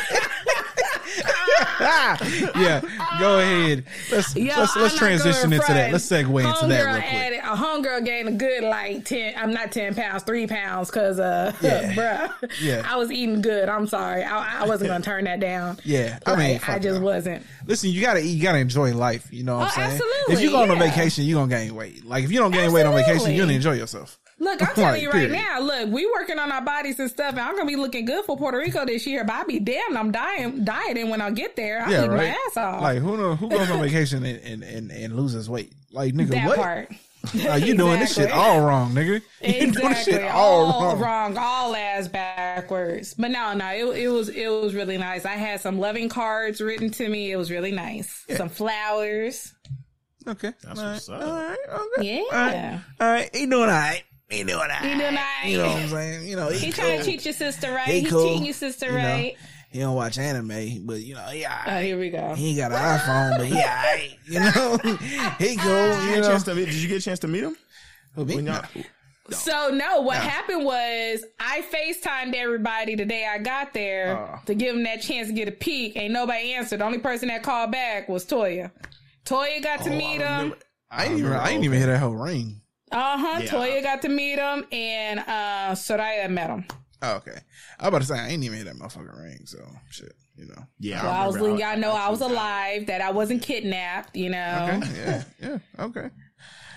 yeah, 2.55 2.81
go 3.19 3.39
ahead. 3.39 3.83
Let's 4.11 4.35
Yo, 4.35 4.53
let's, 4.57 4.75
let's 4.75 4.97
transition 4.97 5.51
into 5.53 5.65
that. 5.67 5.91
Let's 5.91 6.05
segue 6.07 6.27
into 6.53 6.67
that 6.67 6.83
real 6.85 6.93
quick. 6.95 7.13
added- 7.13 7.39
A 7.39 7.55
homegirl 7.55 8.05
gained 8.05 8.29
a 8.29 8.31
good 8.33 8.63
like 8.63 9.03
ten. 9.05 9.33
I'm 9.37 9.51
not 9.51 9.71
ten 9.71 9.95
pounds, 9.95 10.23
three 10.23 10.47
pounds, 10.47 10.91
cause 10.91 11.19
uh, 11.19 11.53
Yeah. 11.61 11.93
bruh, 11.93 12.51
Yeah. 12.61 12.83
I 12.85 12.95
was 12.97 13.11
eating 13.11 13.41
good. 13.41 13.67
I'm 13.69 13.87
sorry, 13.87 14.23
I, 14.23 14.61
I 14.63 14.67
wasn't 14.67 14.89
gonna 14.89 15.03
turn 15.03 15.23
that 15.25 15.39
down. 15.39 15.77
Yeah, 15.85 16.19
I 16.25 16.31
Like, 16.31 16.39
mean, 16.39 16.59
I 16.67 16.79
just 16.79 17.01
wasn't. 17.01 17.43
Listen, 17.65 17.89
you 17.89 18.01
gotta 18.01 18.19
eat, 18.21 18.29
you 18.37 18.43
gotta 18.43 18.59
enjoy 18.59 18.93
life. 18.93 19.27
You 19.31 19.43
know 19.43 19.57
what 19.57 19.63
I'm 19.63 19.67
Oh, 19.67 19.71
saying? 19.75 19.91
absolutely, 20.01 20.33
If 20.35 20.41
you 20.41 20.49
go 20.51 20.61
on 20.61 20.69
a 20.71 20.75
vacation, 20.75 21.25
you 21.25 21.37
are 21.39 21.47
gonna 21.47 21.55
gain 21.65 21.75
weight. 21.75 22.05
Like 22.05 22.23
if 22.23 22.31
you 22.31 22.37
don't 22.39 22.51
gain 22.51 22.71
weight 22.71 22.85
on 22.85 22.93
vacation, 22.93 23.13
Absolutely. 23.15 23.35
you 23.35 23.41
gonna 23.41 23.53
enjoy 23.53 23.73
yourself. 23.73 24.19
Look, 24.41 24.61
I'm 24.67 24.73
telling 24.73 25.01
you 25.01 25.09
right 25.09 25.29
period. 25.29 25.33
now. 25.33 25.59
Look, 25.59 25.89
we 25.89 26.05
working 26.17 26.39
on 26.39 26.51
our 26.51 26.61
bodies 26.63 26.99
and 26.99 27.09
stuff, 27.09 27.31
and 27.31 27.39
I'm 27.39 27.55
gonna 27.55 27.67
be 27.67 27.75
looking 27.75 28.05
good 28.05 28.25
for 28.25 28.35
Puerto 28.35 28.57
Rico 28.57 28.85
this 28.85 29.05
year. 29.05 29.23
But 29.23 29.33
I 29.35 29.43
be 29.43 29.59
damned, 29.59 29.95
I'm 29.97 30.11
dying, 30.11 30.63
dieting 30.65 31.09
when 31.09 31.21
I 31.21 31.29
get 31.29 31.55
there. 31.55 31.83
I 31.85 31.91
Yeah, 31.91 32.05
eat 32.05 32.07
right. 32.09 32.17
my 32.17 32.37
ass 32.47 32.57
off. 32.57 32.81
Like 32.81 32.97
who 32.99 33.17
know 33.17 33.35
who 33.35 33.49
goes 33.49 33.69
on 33.69 33.81
vacation 33.81 34.25
and, 34.25 34.39
and, 34.43 34.63
and, 34.63 34.91
and 34.91 35.15
loses 35.15 35.47
weight? 35.49 35.73
Like 35.91 36.13
nigga, 36.15 36.29
that 36.31 36.47
what? 36.47 36.57
part. 36.57 36.91
Like, 37.35 37.63
you 37.67 37.77
doing 37.77 37.99
this 37.99 38.15
shit 38.15 38.31
all 38.31 38.61
wrong, 38.61 38.93
nigga. 38.93 39.21
You 39.41 39.51
doing 39.51 39.71
this 39.73 39.77
Exactly. 40.07 40.13
shit 40.13 40.23
all, 40.23 40.65
all 40.71 40.95
wrong. 40.95 41.35
wrong, 41.35 41.37
all 41.37 41.75
ass 41.75 42.07
backwards. 42.07 43.13
But 43.13 43.29
no, 43.29 43.53
no, 43.53 43.67
it, 43.67 43.99
it 43.99 44.07
was 44.07 44.29
it 44.29 44.47
was 44.47 44.73
really 44.73 44.97
nice. 44.97 45.23
I 45.23 45.33
had 45.35 45.61
some 45.61 45.77
loving 45.79 46.09
cards 46.09 46.61
written 46.61 46.89
to 46.91 47.07
me. 47.07 47.31
It 47.31 47.35
was 47.35 47.51
really 47.51 47.71
nice. 47.71 48.25
Some 48.35 48.49
flowers. 48.49 49.53
Okay. 50.27 50.51
That's 50.63 50.79
all 50.79 50.85
right. 50.85 50.93
what's 50.93 51.09
up. 51.09 51.21
All 51.21 51.31
right. 51.31 51.57
Okay. 51.99 52.03
Yeah. 52.07 52.23
All 52.31 52.39
right. 52.39 52.79
All 52.99 53.07
right. 53.11 53.29
He 53.35 53.45
doing 53.45 53.63
all 53.63 53.67
right. 53.69 54.03
He 54.31 54.43
doing 54.43 54.59
all 54.59 54.67
right. 54.67 54.81
He 54.83 54.93
doing 54.95 55.05
all 55.05 55.11
right. 55.13 55.43
You 55.45 55.57
know 55.57 55.67
what 55.67 55.75
I'm 55.77 55.89
saying? 55.89 56.27
You 56.27 56.35
know, 56.37 56.49
he, 56.49 56.57
He 56.57 56.71
cool. 56.71 56.85
trying 56.85 56.97
to 56.99 57.03
treat 57.03 57.25
your 57.25 57.33
sister 57.33 57.71
right. 57.73 57.87
He 57.87 57.99
He's 58.01 58.09
cool. 58.09 58.21
treating 58.27 58.45
your 58.45 58.53
sister 58.53 58.85
You 58.87 58.91
know, 58.93 58.97
right. 58.97 59.35
He 59.71 59.79
don't 59.79 59.95
watch 59.95 60.17
anime, 60.17 60.85
but 60.85 60.99
you 61.01 61.15
know, 61.15 61.21
he 61.27 61.45
all 61.45 61.53
Oh, 61.65 61.79
here 61.79 61.97
we 61.97 62.09
go. 62.09 62.33
He 62.35 62.49
ain't 62.49 62.57
got 62.57 62.71
an 62.73 62.99
iPhone, 62.99 63.37
but 63.37 63.47
yeah, 63.47 63.83
all 63.85 63.93
right. 63.95 64.17
You 64.25 64.39
know, 64.41 64.77
he 65.39 65.55
cool. 65.55 65.71
Ah. 65.71 65.99
Did 65.99 66.03
you, 66.03 66.09
You 66.09 66.15
get 66.15 66.17
a 66.17 66.21
know, 66.21 66.27
chance 66.27 66.43
to 66.43 66.55
meet, 66.55 66.65
did 66.65 66.73
you 66.75 66.87
get 66.89 66.97
a 66.97 67.01
chance 67.01 67.19
to 67.19 67.27
meet 67.27 67.43
him? 67.43 67.55
Who, 68.15 68.25
me? 68.25 68.35
When 68.35 68.45
y'all- 68.47 68.65
So 69.29 69.69
no, 69.69 70.01
what 70.01 70.17
happened 70.17 70.65
was 70.65 71.23
I 71.39 71.61
FaceTimed 71.71 72.33
everybody 72.35 72.95
the 72.95 73.05
day 73.05 73.25
I 73.25 73.37
got 73.37 73.73
there 73.73 74.17
Oh. 74.17 74.39
to 74.45 74.53
give 74.55 74.73
them 74.75 74.83
that 74.83 75.01
chance 75.01 75.27
to 75.29 75.33
get 75.33 75.47
a 75.47 75.51
peek. 75.51 75.95
Ain't 75.95 76.11
nobody 76.13 76.53
answered. 76.53 76.81
The 76.81 76.85
only 76.85 76.97
person 76.99 77.29
that 77.29 77.41
called 77.43 77.71
back 77.71 78.09
was 78.09 78.25
Toya. 78.25 78.71
Toya 79.23 79.63
got 79.63 79.83
to 79.83 79.89
Oh, 79.89 79.93
I 79.93 79.97
meet 79.97 80.15
him. 80.15 80.21
remember- 80.21 80.57
I 80.93 81.05
ain't 81.05 81.19
even. 81.19 81.31
I 81.31 81.49
ain't 81.51 81.63
even 81.63 81.77
hear 81.77 81.87
that 81.87 81.99
whole 81.99 82.15
ring. 82.15 82.60
Uh 82.91 83.17
huh. 83.17 83.39
Yeah. 83.43 83.49
Toya 83.49 83.81
got 83.83 84.01
to 84.03 84.09
meet 84.09 84.37
him, 84.39 84.65
and 84.71 85.19
uh 85.19 85.71
Soraya 85.75 86.29
met 86.29 86.49
him. 86.49 86.65
Oh, 87.01 87.15
okay. 87.15 87.39
I 87.79 87.83
was 87.85 87.87
about 87.89 88.01
to 88.01 88.07
say 88.07 88.19
I 88.19 88.27
ain't 88.29 88.43
even 88.43 88.57
hear 88.57 88.65
that 88.65 88.75
motherfucking 88.75 89.19
ring. 89.19 89.39
So 89.45 89.57
shit, 89.89 90.13
you 90.35 90.45
know. 90.45 90.67
Yeah, 90.79 91.03
Well, 91.03 91.13
I 91.13 91.25
was 91.25 91.39
letting 91.39 91.57
y'all 91.57 91.77
know 91.77 91.93
I 91.93 92.09
was 92.09 92.21
actually- 92.21 92.35
alive, 92.35 92.85
that 92.87 93.01
I 93.01 93.11
wasn't 93.11 93.41
kidnapped. 93.41 94.15
You 94.15 94.29
know, 94.29 94.69
Okay. 94.77 94.91
Yeah. 94.97 95.23
Yeah. 95.41 95.57
Okay. 95.79 96.09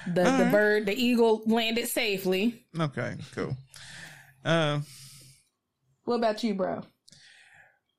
the 0.06 0.22
the 0.22 0.48
bird, 0.50 0.86
the 0.86 0.94
eagle 0.94 1.42
landed 1.46 1.88
safely. 1.88 2.64
Okay. 2.78 3.16
Cool. 3.34 3.56
Um. 4.44 4.84
What 6.04 6.16
about 6.16 6.42
you, 6.44 6.54
bro? 6.54 6.82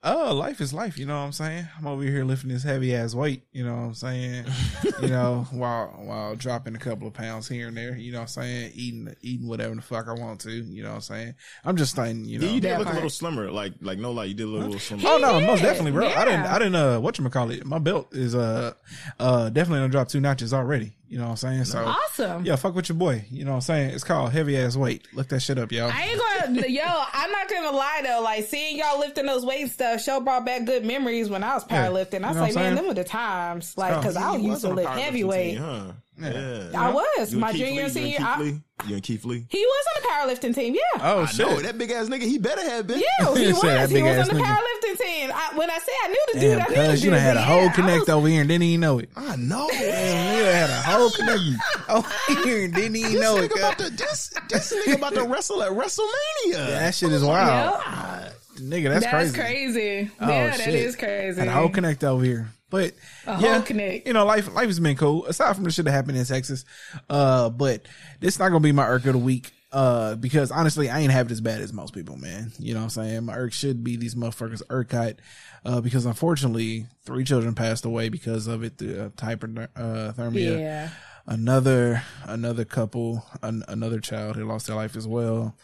Oh, 0.07 0.35
life 0.35 0.62
is 0.62 0.71
life. 0.71 1.00
You 1.00 1.07
know 1.07 1.17
what 1.17 1.25
I'm 1.25 1.31
saying? 1.31 1.67
I'm 1.79 1.88
over 1.88 2.03
here 2.03 2.24
lifting 2.24 2.51
this 2.51 2.62
heavy 2.62 2.95
ass 2.95 3.15
weight. 3.15 3.41
You 3.51 3.65
know 3.65 3.74
what 3.74 3.81
I'm 3.81 3.93
saying? 3.95 4.45
you 5.01 5.07
know, 5.07 5.47
while 5.50 5.88
while 5.97 6.35
dropping 6.35 6.75
a 6.75 6.77
couple 6.77 7.07
of 7.07 7.13
pounds 7.15 7.47
here 7.47 7.69
and 7.69 7.75
there. 7.75 7.97
You 7.97 8.12
know 8.12 8.19
what 8.19 8.24
I'm 8.38 8.43
saying? 8.43 8.71
Eating 8.75 9.15
eating 9.24 9.47
whatever 9.47 9.74
the 9.74 9.81
fuck 9.81 10.07
I 10.07 10.13
want 10.13 10.41
to. 10.41 10.51
You 10.51 10.83
know 10.83 10.89
what 10.89 10.95
I'm 10.95 11.01
saying? 11.01 11.33
I'm 11.63 11.75
just 11.75 11.95
saying. 11.95 12.25
You 12.25 12.38
know. 12.38 12.45
Yeah, 12.45 12.53
you 12.53 12.62
did 12.62 12.71
That 12.71 12.79
look 12.81 12.89
a 12.89 12.93
little 12.93 13.09
slimmer. 13.09 13.50
Like, 13.50 13.74
like 13.81 13.97
no, 13.97 14.12
lie, 14.12 14.25
you 14.25 14.35
did 14.35 14.45
a 14.45 14.50
little, 14.50 14.77
slimmer. 14.77 15.01
Oh 15.07 15.17
no, 15.17 15.39
He 15.39 15.47
most 15.47 15.63
definitely, 15.63 15.93
bro. 15.93 16.07
I 16.07 16.24
didn't, 16.24 16.45
I 16.45 16.59
didn't. 16.59 16.75
Uh, 16.75 17.00
what 17.00 17.17
you 17.17 17.27
call 17.29 17.50
it? 17.50 17.65
My 17.65 17.79
belt 17.79 18.13
is 18.13 18.35
uh, 18.35 18.74
uh, 19.19 19.50
definitely 19.50 19.79
gonna 19.79 19.91
drop 19.91 20.07
two 20.07 20.21
notches 20.21 20.53
already. 20.53 20.93
You 21.07 21.17
know 21.19 21.25
what 21.25 21.29
I'm 21.31 21.38
saying? 21.38 21.65
So 21.65 21.79
Awesome. 21.85 22.45
yeah, 22.45 22.55
fuck 22.55 22.74
with 22.75 22.89
your 22.89 22.97
boy. 22.97 23.25
You 23.29 23.45
know 23.45 23.51
what 23.51 23.55
I'm 23.57 23.62
saying? 23.62 23.89
It's 23.91 24.03
called 24.03 24.31
heavy 24.31 24.57
ass 24.57 24.75
weight. 24.75 25.07
Look 25.13 25.27
that 25.29 25.39
shit 25.41 25.57
up, 25.59 25.71
y'all. 25.71 25.91
I 25.93 26.01
ain't 26.03 26.55
gonna, 26.55 26.67
yo, 26.67 26.83
I'm 26.85 27.31
not 27.31 27.50
gonna 27.50 27.71
lie 27.77 28.01
though. 28.03 28.22
Like 28.24 28.46
seeing 28.46 28.77
y'all 28.77 29.00
lifting 29.00 29.25
those 29.25 29.46
weight 29.46 29.72
stuff, 29.72 30.01
show 30.01 30.20
brought 30.20 30.46
back 30.46 30.65
good 30.65 30.83
memories 30.83 31.29
when 31.29 31.44
I 31.44 31.53
was 31.53 31.63
Yeah. 31.70 31.87
powerlifting. 31.87 32.15
I 32.15 32.18
You 32.20 32.27
was 32.27 32.35
know 32.35 32.41
like, 32.41 32.55
man, 32.55 32.75
them 32.75 32.87
were 32.87 32.94
the 32.94 33.03
times. 33.03 33.77
Like, 33.77 34.01
cause 34.01 34.15
I 34.18 34.35
used 34.37 34.44
to 34.44 34.50
was 34.50 34.65
on 34.65 34.72
a 34.72 34.75
lift 34.75 34.89
heavyweight. 34.89 35.57
huh? 35.57 35.91
Yeah. 36.18 36.70
I 36.75 36.92
was 36.92 37.34
You 37.34 37.40
my 37.40 37.51
Keith 37.51 37.62
junior 37.66 37.84
Lee, 37.84 37.90
senior. 37.90 38.10
You 38.10 38.16
and 38.18 38.25
Keith 38.25 38.25
I- 38.25 38.40
Lee. 38.42 38.62
You 38.88 38.94
and 38.96 39.04
Keith 39.04 39.25
Lee. 39.25 39.46
he 39.50 39.66
was 39.66 39.86
on 39.96 40.01
the 40.01 40.08
powerlifting 40.10 40.54
team. 40.56 40.75
Yeah. 40.75 40.82
oh 41.01 41.22
I 41.24 41.25
shit! 41.28 41.46
know 41.48 41.60
that 41.62 41.78
big 41.78 41.92
ass 41.92 42.08
nigga. 42.08 42.22
He 42.24 42.38
better 42.38 42.62
have 42.62 42.86
been. 42.88 43.00
Yeah, 43.20 43.34
he 43.36 43.46
Say 43.46 43.51
was. 43.54 43.62
that 43.62 43.90
He 43.90 43.96
big 43.96 44.04
was 44.04 44.18
ass 44.18 44.30
on 44.30 44.36
the 44.36 44.42
nigga. 44.42 44.46
powerlifting 44.46 44.98
team. 44.98 45.32
I, 45.34 45.51
when 45.58 45.70
I 45.70 45.78
say 45.80 45.92
I 46.04 46.08
knew 46.08 46.25
the 46.34 46.40
dude, 46.40 46.42
Damn, 46.42 46.60
I 46.60 46.68
knew 46.70 46.75
the 46.75 46.88
cuz 46.92 47.04
you 47.04 47.10
dude, 47.10 47.14
done 47.18 47.22
had 47.22 47.38
a 47.38 47.42
whole 47.42 47.64
yeah, 47.64 47.72
connect 47.74 48.00
was- 48.01 48.10
over 48.10 48.28
here 48.28 48.42
and 48.42 48.50
didn't 48.50 48.64
even 48.64 48.80
know 48.82 49.00
it. 49.00 49.10
I 49.16 49.36
know. 49.38 49.68
Damn, 49.72 50.36
nigga 50.46 50.54
had 50.54 50.70
a 50.70 50.82
whole 50.82 51.10
connect 51.10 51.42
over 51.90 52.10
here 52.44 52.66
and 52.66 52.74
didn't 52.74 52.96
even 52.98 53.12
This 53.14 53.22
know 53.22 53.38
it. 53.38 53.51
about 53.56 53.78
to 53.80 53.90
this 53.90 54.34
this 54.50 54.74
nigga 54.74 54.96
about 54.96 55.14
to 55.16 55.24
wrestle 55.24 55.64
at 55.64 55.72
WrestleMania. 55.72 56.68
That 56.68 56.96
shit 56.96 57.12
oh, 57.12 57.16
is 57.16 57.24
wild, 57.24 57.82
Yeah. 57.86 58.30
nigga. 58.60 58.90
That's, 58.90 59.06
crazy. 59.06 59.32
That's 59.32 59.36
crazy. 59.36 59.74
crazy. 59.80 60.12
Oh, 60.20 60.28
yeah, 60.30 60.48
that 60.50 60.60
shit. 60.60 60.74
is 60.75 60.96
crazy. 60.96 61.40
Had 61.40 61.48
a 61.48 61.51
whole 61.51 61.70
connect 61.70 62.04
over 62.04 62.24
here. 62.24 62.48
But 62.70 62.94
A 63.28 63.40
yeah, 63.40 63.62
connect. 63.62 64.08
You 64.08 64.14
know, 64.14 64.25
life 64.25 64.51
life 64.54 64.68
has 64.68 64.80
been 64.80 64.98
cool. 64.98 65.25
Aside 65.25 65.56
from 65.56 65.64
the 65.64 65.72
shit 65.72 65.86
that 65.86 65.92
happened 65.92 66.18
in 66.18 66.25
Texas. 66.25 66.66
Uh, 67.10 67.50
but 67.50 67.86
this 68.20 68.40
not 68.40 68.50
gonna 68.50 68.60
be 68.60 68.72
my 68.72 68.88
irk 68.88 69.06
of 69.06 69.14
the 69.14 69.20
week. 69.20 69.51
Uh, 69.72 70.16
because 70.16 70.51
honestly, 70.51 70.90
I 70.90 71.00
ain't 71.01 71.12
have 71.12 71.25
it 71.25 71.32
as 71.34 71.42
bad 71.42 71.60
as 71.60 71.74
most 71.74 71.94
people, 71.94 72.16
man. 72.16 72.54
You 72.58 72.74
know 72.74 72.80
what 72.80 72.84
I'm 72.86 72.90
saying? 72.92 73.25
My 73.25 73.36
irk 73.36 73.51
should 73.51 73.84
be 73.84 73.98
these 73.98 74.16
motherfuckers 74.16 74.62
irkite. 74.70 75.18
Uh, 75.66 75.82
because 75.82 76.06
unfortunately, 76.06 76.86
three 77.04 77.25
children 77.25 77.56
passed 77.56 77.84
away 77.84 78.08
because 78.08 78.48
of 78.48 78.64
it, 78.64 78.78
the 78.78 79.08
uh, 79.08 79.10
hypothermia. 79.10 80.60
Yeah. 80.60 80.90
Another, 81.28 82.04
another 82.24 82.64
couple, 82.64 83.25
an, 83.42 83.64
another 83.68 84.00
child 84.00 84.38
who 84.38 84.46
lost 84.46 84.68
their 84.68 84.78
life 84.78 84.96
as 84.96 85.08
well. 85.08 85.58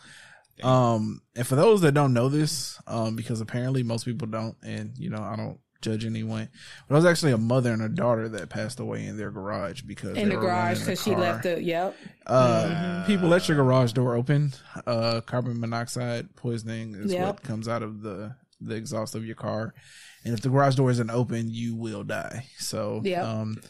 Um, 0.61 1.21
and 1.35 1.47
for 1.47 1.55
those 1.55 1.79
that 1.81 1.93
don't 1.93 2.13
know 2.13 2.27
this, 2.27 2.81
um, 2.87 3.15
because 3.15 3.39
apparently 3.39 3.81
most 3.81 4.03
people 4.03 4.27
don't, 4.27 4.57
and 4.61 4.91
you 4.97 5.09
know, 5.09 5.23
I 5.23 5.37
don't 5.37 5.59
judge 5.81 6.05
anyone, 6.05 6.49
but 6.87 6.95
it 6.95 6.97
was 6.97 7.05
actually 7.05 7.31
a 7.31 7.37
mother 7.37 7.71
and 7.73 7.81
a 7.81 7.89
daughter 7.89 8.29
that 8.29 8.49
passed 8.49 8.79
away 8.79 9.05
in 9.05 9.17
their 9.17 9.31
garage 9.31 9.81
because 9.81 10.17
In 10.17 10.29
the 10.29 10.35
garage 10.35 10.79
because 10.79 11.03
she 11.03 11.15
left 11.15 11.43
the 11.43 11.61
Yep. 11.61 11.95
Uh, 12.25 13.03
people 13.05 13.27
let 13.27 13.47
your 13.47 13.57
garage 13.57 13.91
door 13.93 14.15
open. 14.15 14.53
Uh, 14.85 15.21
carbon 15.21 15.59
monoxide 15.59 16.35
poisoning 16.35 16.95
is 16.95 17.11
Yep. 17.13 17.25
what 17.25 17.43
comes 17.43 17.67
out 17.67 17.83
of 17.83 18.01
the 18.01 18.35
the 18.63 18.75
exhaust 18.75 19.15
of 19.15 19.25
your 19.25 19.35
car, 19.35 19.73
and 20.23 20.35
if 20.35 20.41
the 20.41 20.49
garage 20.49 20.75
door 20.75 20.91
isn't 20.91 21.09
open, 21.09 21.49
you 21.49 21.75
will 21.75 22.03
die. 22.03 22.45
So, 22.59 23.01
Yep. 23.03 23.23
um, 23.23 23.61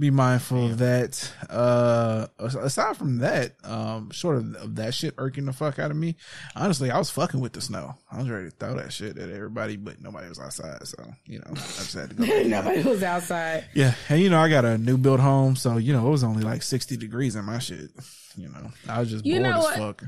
be 0.00 0.10
mindful 0.10 0.66
of 0.66 0.78
that. 0.78 1.30
Uh, 1.48 2.26
aside 2.38 2.96
from 2.96 3.18
that, 3.18 3.52
um, 3.64 4.10
short 4.10 4.38
of, 4.38 4.54
of 4.56 4.74
that 4.76 4.94
shit 4.94 5.14
irking 5.18 5.44
the 5.44 5.52
fuck 5.52 5.78
out 5.78 5.90
of 5.90 5.96
me, 5.96 6.16
honestly, 6.56 6.90
I 6.90 6.98
was 6.98 7.10
fucking 7.10 7.38
with 7.38 7.52
the 7.52 7.60
snow. 7.60 7.94
I 8.10 8.18
was 8.18 8.28
ready 8.30 8.46
to 8.46 8.56
throw 8.56 8.74
that 8.76 8.92
shit 8.92 9.18
at 9.18 9.30
everybody, 9.30 9.76
but 9.76 10.00
nobody 10.00 10.28
was 10.28 10.40
outside, 10.40 10.86
so 10.86 11.04
you 11.26 11.38
know, 11.38 11.50
I 11.50 11.54
just 11.54 11.94
had 11.94 12.10
to 12.10 12.16
go. 12.16 12.24
Nobody 12.46 12.82
was 12.82 13.02
outside. 13.02 13.66
Yeah, 13.74 13.94
and 14.08 14.20
you 14.20 14.30
know 14.30 14.40
I 14.40 14.48
got 14.48 14.64
a 14.64 14.78
new 14.78 14.96
built 14.96 15.20
home, 15.20 15.54
so 15.54 15.76
you 15.76 15.92
know 15.92 16.06
it 16.06 16.10
was 16.10 16.24
only 16.24 16.42
like 16.42 16.62
sixty 16.62 16.96
degrees 16.96 17.36
in 17.36 17.44
my 17.44 17.58
shit. 17.58 17.90
You 18.36 18.48
know, 18.48 18.70
I 18.88 19.00
was 19.00 19.10
just 19.10 19.26
You 19.26 19.40
bored 19.40 19.54
as 19.54 19.76
fuck. 19.76 20.04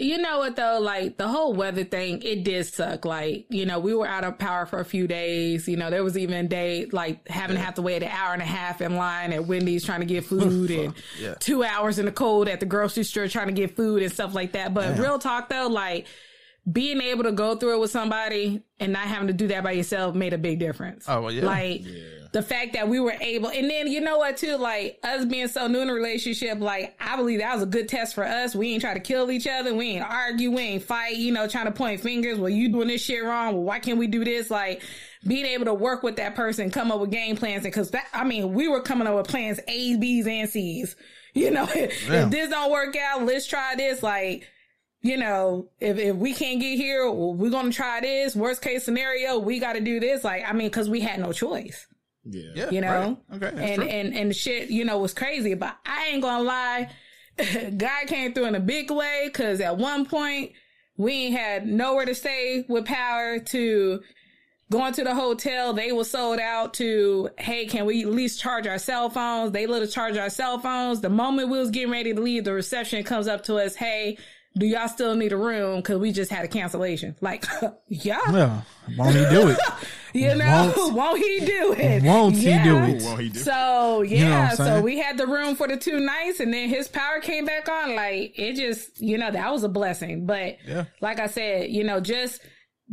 You 0.00 0.18
know 0.18 0.38
what 0.38 0.54
though? 0.54 0.78
Like 0.80 1.16
the 1.16 1.26
whole 1.26 1.52
weather 1.54 1.82
thing, 1.82 2.22
it 2.22 2.44
did 2.44 2.64
suck. 2.66 3.04
Like, 3.04 3.46
you 3.48 3.66
know, 3.66 3.80
we 3.80 3.94
were 3.94 4.06
out 4.06 4.22
of 4.24 4.38
power 4.38 4.64
for 4.64 4.78
a 4.78 4.84
few 4.84 5.08
days. 5.08 5.66
You 5.66 5.76
know, 5.76 5.90
there 5.90 6.04
was 6.04 6.16
even 6.16 6.44
a 6.44 6.48
day 6.48 6.86
like 6.86 7.26
having 7.28 7.56
to 7.56 7.62
have 7.62 7.74
to 7.74 7.82
wait 7.82 8.02
an 8.04 8.08
hour 8.10 8.32
and 8.32 8.40
a 8.42 8.46
half 8.46 8.80
in 8.80 8.94
line 8.96 9.32
at 9.32 9.46
Wendy's 9.46 9.84
trying 9.84 10.00
to 10.00 10.06
get 10.06 10.24
food 10.24 10.70
and 10.70 10.94
Yeah. 11.20 11.34
two 11.40 11.64
hours 11.64 11.98
in 11.98 12.06
the 12.06 12.12
cold 12.12 12.48
at 12.48 12.60
the 12.60 12.66
grocery 12.66 13.02
store 13.02 13.26
trying 13.26 13.48
to 13.48 13.52
get 13.52 13.74
food 13.74 14.02
and 14.02 14.12
stuff 14.12 14.34
like 14.34 14.52
that. 14.52 14.72
But 14.72 14.94
Damn. 14.94 15.02
real 15.02 15.18
talk 15.18 15.48
though, 15.48 15.66
like 15.66 16.06
being 16.70 17.00
able 17.00 17.24
to 17.24 17.32
go 17.32 17.56
through 17.56 17.74
it 17.76 17.80
with 17.80 17.90
somebody 17.90 18.62
and 18.80 18.92
not 18.92 19.06
having 19.06 19.28
to 19.28 19.32
do 19.32 19.48
that 19.48 19.62
by 19.62 19.72
yourself 19.72 20.14
made 20.14 20.32
a 20.32 20.38
big 20.38 20.58
difference. 20.58 21.04
Oh, 21.08 21.22
well, 21.22 21.32
yeah. 21.32 21.46
Like 21.46 21.82
the 22.32 22.42
fact 22.42 22.74
that 22.74 22.88
we 22.88 23.00
were 23.00 23.14
able, 23.20 23.48
and 23.48 23.70
then 23.70 23.86
you 23.86 24.00
know 24.00 24.18
what 24.18 24.36
too, 24.36 24.56
like 24.56 24.98
us 25.02 25.24
being 25.24 25.48
so 25.48 25.66
new 25.66 25.80
in 25.80 25.88
a 25.88 25.94
relationship, 25.94 26.58
like 26.60 26.94
I 27.00 27.16
believe 27.16 27.38
that 27.40 27.54
was 27.54 27.62
a 27.62 27.66
good 27.66 27.88
test 27.88 28.14
for 28.14 28.24
us. 28.24 28.54
We 28.54 28.72
ain't 28.72 28.82
try 28.82 28.92
to 28.94 29.00
kill 29.00 29.30
each 29.30 29.46
other. 29.46 29.74
We 29.74 29.90
ain't 29.92 30.04
argue. 30.04 30.50
We 30.50 30.62
ain't 30.62 30.82
fight. 30.82 31.16
You 31.16 31.32
know, 31.32 31.48
trying 31.48 31.66
to 31.66 31.72
point 31.72 32.00
fingers. 32.00 32.38
Well, 32.38 32.50
you 32.50 32.68
doing 32.70 32.88
this 32.88 33.02
shit 33.02 33.24
wrong. 33.24 33.54
Well, 33.54 33.62
why 33.62 33.78
can't 33.78 33.98
we 33.98 34.06
do 34.08 34.24
this? 34.24 34.50
Like 34.50 34.82
being 35.26 35.46
able 35.46 35.64
to 35.66 35.74
work 35.74 36.02
with 36.02 36.16
that 36.16 36.34
person, 36.34 36.70
come 36.70 36.92
up 36.92 37.00
with 37.00 37.10
game 37.10 37.36
plans, 37.36 37.64
and 37.64 37.72
because 37.72 37.90
that, 37.92 38.06
I 38.12 38.24
mean, 38.24 38.52
we 38.52 38.68
were 38.68 38.82
coming 38.82 39.06
up 39.08 39.14
with 39.16 39.28
plans 39.28 39.58
A's, 39.66 39.96
B's, 39.96 40.26
and 40.26 40.48
C's. 40.50 40.96
You 41.34 41.50
know, 41.50 41.68
Yeah. 41.74 42.24
if 42.24 42.30
this 42.30 42.50
don't 42.50 42.70
work 42.70 42.94
out, 42.96 43.24
let's 43.24 43.46
try 43.46 43.74
this. 43.76 44.02
Like 44.02 44.46
you 45.02 45.16
know, 45.16 45.68
if, 45.80 45.98
if 45.98 46.16
we 46.16 46.34
can't 46.34 46.60
get 46.60 46.76
here, 46.76 47.10
we're 47.10 47.50
going 47.50 47.70
to 47.70 47.76
try 47.76 48.00
this. 48.00 48.34
Worst 48.34 48.62
case 48.62 48.84
scenario, 48.84 49.38
we 49.38 49.60
got 49.60 49.74
to 49.74 49.80
do 49.80 50.00
this. 50.00 50.24
Like, 50.24 50.44
I 50.46 50.52
mean, 50.52 50.70
cause 50.70 50.88
we 50.88 51.00
had 51.00 51.20
no 51.20 51.32
choice, 51.32 51.86
Yeah. 52.24 52.50
Yeah, 52.54 52.70
you 52.70 52.80
know? 52.80 53.18
right. 53.28 53.36
Okay, 53.36 53.56
that's 53.56 53.70
and, 53.70 53.74
true. 53.76 53.88
and, 53.88 54.14
and 54.14 54.36
shit, 54.36 54.70
you 54.70 54.84
know, 54.84 54.98
was 54.98 55.14
crazy, 55.14 55.54
but 55.54 55.76
I 55.86 56.08
ain't 56.08 56.22
going 56.22 56.38
to 56.38 56.42
lie. 56.42 56.90
God 57.76 58.06
came 58.08 58.34
through 58.34 58.46
in 58.46 58.54
a 58.54 58.60
big 58.60 58.90
way. 58.90 59.30
Cause 59.32 59.60
at 59.60 59.76
one 59.78 60.04
point 60.04 60.52
we 60.96 61.12
ain't 61.12 61.36
had 61.36 61.66
nowhere 61.66 62.04
to 62.04 62.14
stay 62.14 62.64
with 62.68 62.84
power 62.84 63.38
to 63.38 64.00
going 64.70 64.92
to 64.92 65.04
the 65.04 65.14
hotel, 65.14 65.72
they 65.72 65.92
were 65.92 66.04
sold 66.04 66.38
out 66.38 66.74
to, 66.74 67.30
hey, 67.38 67.66
can 67.66 67.86
we 67.86 68.02
at 68.02 68.10
least 68.10 68.40
charge 68.40 68.66
our 68.66 68.78
cell 68.78 69.08
phones? 69.08 69.52
They 69.52 69.66
let 69.66 69.82
us 69.82 69.94
charge 69.94 70.16
our 70.16 70.28
cell 70.30 70.58
phones. 70.58 71.00
The 71.00 71.08
moment 71.08 71.48
we 71.48 71.58
was 71.58 71.70
getting 71.70 71.90
ready 71.90 72.12
to 72.12 72.20
leave, 72.20 72.44
the 72.44 72.52
reception 72.52 73.02
comes 73.02 73.28
up 73.28 73.44
to 73.44 73.56
us, 73.56 73.74
hey, 73.74 74.18
do 74.56 74.66
y'all 74.66 74.88
still 74.88 75.14
need 75.14 75.32
a 75.32 75.36
room? 75.36 75.76
Because 75.76 75.98
we 75.98 76.10
just 76.12 76.30
had 76.30 76.44
a 76.44 76.48
cancellation. 76.48 77.14
Like, 77.20 77.44
yeah, 77.88 78.18
Yeah, 78.32 78.60
won't 78.96 79.14
he 79.14 79.24
do 79.30 79.48
it? 79.48 79.58
you 80.14 80.34
know, 80.34 80.72
Won't- 80.76 80.94
won't, 80.94 81.18
he 81.18 81.40
do 81.46 81.72
it? 81.78 82.02
Won't 82.02 82.34
he 82.34 82.42
do 82.44 82.48
Yeah. 82.50 82.86
it? 82.86 83.02
Well, 83.02 83.16
he 83.16 83.28
did. 83.28 83.42
So 83.44 84.02
yeah, 84.02 84.48
I'm 84.50 84.56
so 84.56 84.80
we 84.80 84.98
had 84.98 85.16
the 85.18 85.26
room 85.26 85.54
for 85.54 85.68
the 85.68 85.76
two 85.76 86.00
nights, 86.00 86.40
and 86.40 86.52
then 86.52 86.68
his 86.68 86.88
power 86.88 87.20
came 87.20 87.44
back 87.44 87.68
on. 87.68 87.94
Like 87.94 88.38
it 88.38 88.54
just, 88.56 89.00
you 89.00 89.18
know, 89.18 89.30
that 89.30 89.52
was 89.52 89.62
a 89.64 89.68
blessing. 89.68 90.26
But 90.26 90.56
Yeah. 90.66 90.84
like 91.00 91.20
I 91.20 91.26
said, 91.26 91.70
you 91.70 91.84
know, 91.84 92.00
just 92.00 92.40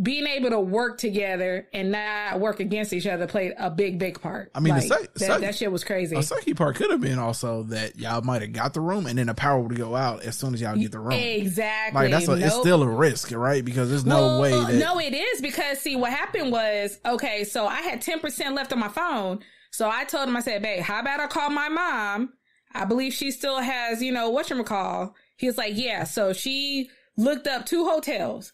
being 0.01 0.27
able 0.27 0.49
to 0.49 0.59
work 0.59 0.97
together 0.97 1.67
and 1.73 1.91
not 1.91 2.39
work 2.41 2.59
against 2.59 2.91
each 2.91 3.07
other 3.07 3.27
played 3.27 3.53
a 3.57 3.69
big, 3.69 3.97
big 3.97 4.19
part. 4.19 4.51
I 4.53 4.59
mean, 4.59 4.75
the 4.75 4.81
Like, 4.81 4.89
sec- 4.89 5.13
that, 5.13 5.19
sec- 5.19 5.41
that 5.41 5.55
shit 5.55 5.71
was 5.71 5.85
crazy. 5.85 6.17
A 6.17 6.19
sucky 6.19 6.55
part 6.55 6.75
could 6.75 6.91
have 6.91 6.99
been 6.99 7.17
also 7.17 7.63
that 7.63 7.97
y'all 7.97 8.21
might 8.21 8.41
have 8.41 8.51
got 8.51 8.73
the 8.73 8.81
room 8.81 9.05
and 9.07 9.17
then 9.17 9.27
the 9.27 9.33
power 9.33 9.59
would 9.61 9.77
go 9.77 9.95
out 9.95 10.23
as 10.23 10.37
soon 10.37 10.53
as 10.53 10.59
y'all 10.59 10.75
get 10.75 10.91
the 10.91 10.99
room. 10.99 11.13
Exactly. 11.13 12.01
Like 12.01 12.11
that's 12.11 12.27
a, 12.27 12.33
it's 12.33 12.55
still 12.55 12.83
a 12.83 12.87
risk, 12.89 13.31
right? 13.31 13.63
Because 13.63 13.89
there's 13.89 14.05
no 14.05 14.17
Well, 14.17 14.41
way 14.41 14.53
uh, 14.53 14.65
that 14.65 14.73
No, 14.75 14.99
it 14.99 15.13
is 15.13 15.39
because 15.41 15.79
see 15.79 15.95
what 15.95 16.11
happened 16.11 16.51
was 16.51 16.99
okay. 17.05 17.45
So 17.45 17.65
I 17.65 17.81
had 17.81 18.01
ten 18.01 18.19
percent 18.19 18.53
left 18.53 18.73
on 18.73 18.79
my 18.79 18.89
phone. 18.89 19.39
So 19.71 19.89
I 19.89 20.03
told 20.03 20.27
him, 20.27 20.35
I 20.35 20.41
said, 20.41 20.61
"Babe, 20.61 20.81
how 20.81 20.99
about 20.99 21.19
I 21.21 21.27
call 21.27 21.49
my 21.49 21.69
mom? 21.69 22.33
I 22.73 22.83
believe 22.85 23.13
she 23.13 23.31
still 23.31 23.59
has, 23.59 24.01
you 24.01 24.11
know, 24.11 24.29
what 24.29 24.49
you 24.49 24.61
call." 24.63 25.15
He 25.37 25.47
was 25.47 25.57
like, 25.57 25.73
"Yeah." 25.75 26.03
So 26.05 26.33
she 26.33 26.89
looked 27.17 27.47
up 27.47 27.65
two 27.65 27.85
hotels. 27.85 28.51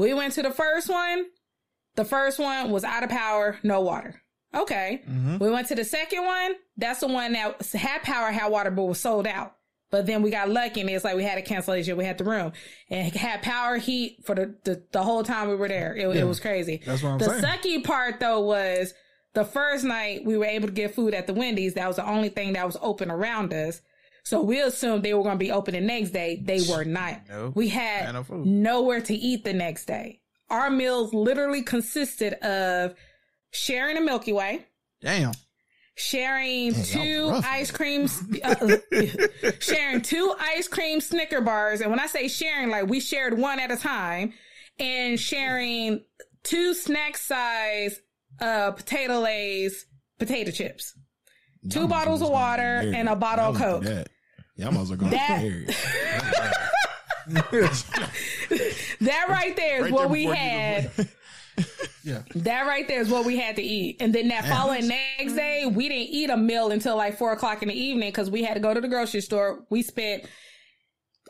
We 0.00 0.14
went 0.14 0.34
to 0.34 0.42
the 0.42 0.50
first 0.50 0.88
one. 0.88 1.26
The 1.96 2.04
first 2.04 2.38
one 2.38 2.70
was 2.70 2.84
out 2.84 3.02
of 3.02 3.10
power, 3.10 3.58
no 3.62 3.80
water. 3.80 4.22
Okay. 4.54 5.02
Mm-hmm. 5.08 5.38
We 5.38 5.50
went 5.50 5.68
to 5.68 5.74
the 5.74 5.84
second 5.84 6.24
one. 6.24 6.54
That's 6.76 7.00
the 7.00 7.08
one 7.08 7.32
that 7.34 7.64
had 7.72 8.02
power, 8.02 8.30
had 8.30 8.48
water, 8.48 8.70
but 8.70 8.84
was 8.84 9.00
sold 9.00 9.26
out. 9.26 9.56
But 9.90 10.06
then 10.06 10.22
we 10.22 10.30
got 10.30 10.48
lucky 10.48 10.80
and 10.80 10.88
it's 10.90 11.04
like 11.04 11.16
we 11.16 11.24
had 11.24 11.38
a 11.38 11.42
cancellation. 11.42 11.96
We 11.96 12.04
had 12.04 12.16
the 12.18 12.24
room 12.24 12.52
and 12.88 13.08
it 13.08 13.14
had 13.16 13.42
power 13.42 13.76
heat 13.76 14.18
for 14.24 14.34
the, 14.36 14.54
the, 14.64 14.82
the 14.92 15.02
whole 15.02 15.24
time 15.24 15.48
we 15.48 15.56
were 15.56 15.66
there. 15.68 15.94
It, 15.96 16.14
Yeah. 16.14 16.22
it 16.22 16.26
was 16.26 16.38
crazy. 16.40 16.80
That's 16.86 17.02
what 17.02 17.10
I'm 17.10 17.18
the 17.18 17.40
saying. 17.40 17.42
sucky 17.42 17.84
part 17.84 18.20
though 18.20 18.40
was 18.40 18.94
the 19.34 19.44
first 19.44 19.84
night 19.84 20.24
we 20.24 20.38
were 20.38 20.44
able 20.44 20.68
to 20.68 20.72
get 20.74 20.94
food 20.94 21.12
at 21.12 21.26
the 21.26 21.34
Wendy's. 21.34 21.74
That 21.74 21.88
was 21.88 21.96
the 21.96 22.08
only 22.08 22.28
thing 22.28 22.52
that 22.52 22.64
was 22.66 22.76
open 22.80 23.10
around 23.10 23.52
us. 23.52 23.80
So 24.30 24.40
we 24.40 24.60
assumed 24.60 25.02
they 25.02 25.12
were 25.12 25.24
going 25.24 25.34
to 25.34 25.44
be 25.44 25.50
open 25.50 25.74
the 25.74 25.80
next 25.80 26.10
day. 26.10 26.40
They 26.40 26.60
were 26.70 26.84
not. 26.84 27.22
No. 27.28 27.52
We 27.52 27.66
had 27.66 28.14
no 28.14 28.24
nowhere 28.44 29.00
to 29.00 29.12
eat 29.12 29.42
the 29.42 29.52
next 29.52 29.86
day. 29.86 30.20
Our 30.48 30.70
meals 30.70 31.12
literally 31.12 31.64
consisted 31.64 32.34
of 32.34 32.94
sharing 33.50 33.96
a 33.96 34.00
Milky 34.00 34.32
Way, 34.32 34.68
damn. 35.00 35.32
sharing 35.96 36.74
y'all 36.74 36.84
two 36.84 37.40
ice 37.44 37.72
creams, 37.72 38.22
uh, 38.44 38.76
sharing 39.58 40.00
two 40.00 40.32
ice 40.38 40.68
cream 40.68 41.00
Snicker 41.00 41.40
bars. 41.40 41.80
And 41.80 41.90
when 41.90 41.98
I 41.98 42.06
say 42.06 42.28
sharing, 42.28 42.70
like 42.70 42.86
we 42.86 43.00
shared 43.00 43.36
one 43.36 43.58
at 43.58 43.72
a 43.72 43.76
time 43.76 44.32
and 44.78 45.18
sharing 45.18 46.04
two 46.44 46.72
snack 46.74 47.16
size, 47.16 48.00
uh, 48.40 48.70
potato 48.70 49.18
lays, 49.18 49.86
potato 50.20 50.52
chips, 50.52 50.94
two 51.68 51.80
Y'all 51.80 51.88
might 51.88 51.96
as 51.96 52.04
bottles 52.04 52.22
of 52.22 52.28
water 52.28 52.92
and 52.94 53.08
a 53.08 53.16
bottle 53.16 53.46
of 53.46 53.56
Coke. 53.56 54.06
That. 54.60 54.64
Y'all 54.64 54.72
might 54.72 54.82
as 54.82 54.88
well 54.90 54.98
go 54.98 55.06
That- 55.08 55.42
married. 55.42 55.76
That 59.00 59.28
right 59.28 59.54
there 59.56 59.76
is 59.78 59.82
Right 59.84 59.92
what 59.92 60.00
there 60.02 60.08
we 60.08 60.24
had. 60.24 60.90
Yeah. 62.02 62.22
That 62.36 62.66
right 62.66 62.88
there 62.88 63.02
is 63.02 63.10
what 63.10 63.26
we 63.26 63.36
had 63.36 63.56
to 63.56 63.62
eat. 63.62 63.98
And 64.00 64.14
then 64.14 64.28
that 64.28 64.46
following 64.46 64.88
next 64.88 65.34
day, 65.34 65.66
we 65.66 65.86
didn't 65.90 66.08
eat 66.08 66.30
a 66.30 66.36
meal 66.36 66.70
until 66.70 66.96
like 66.96 67.18
four 67.18 67.32
o'clock 67.32 67.60
in 67.62 67.68
the 67.68 67.74
evening 67.78 68.08
because 68.08 68.30
we 68.30 68.42
had 68.42 68.54
to 68.54 68.60
go 68.60 68.72
to 68.72 68.80
the 68.80 68.88
grocery 68.88 69.20
store. 69.20 69.64
We 69.68 69.82
spent 69.82 70.24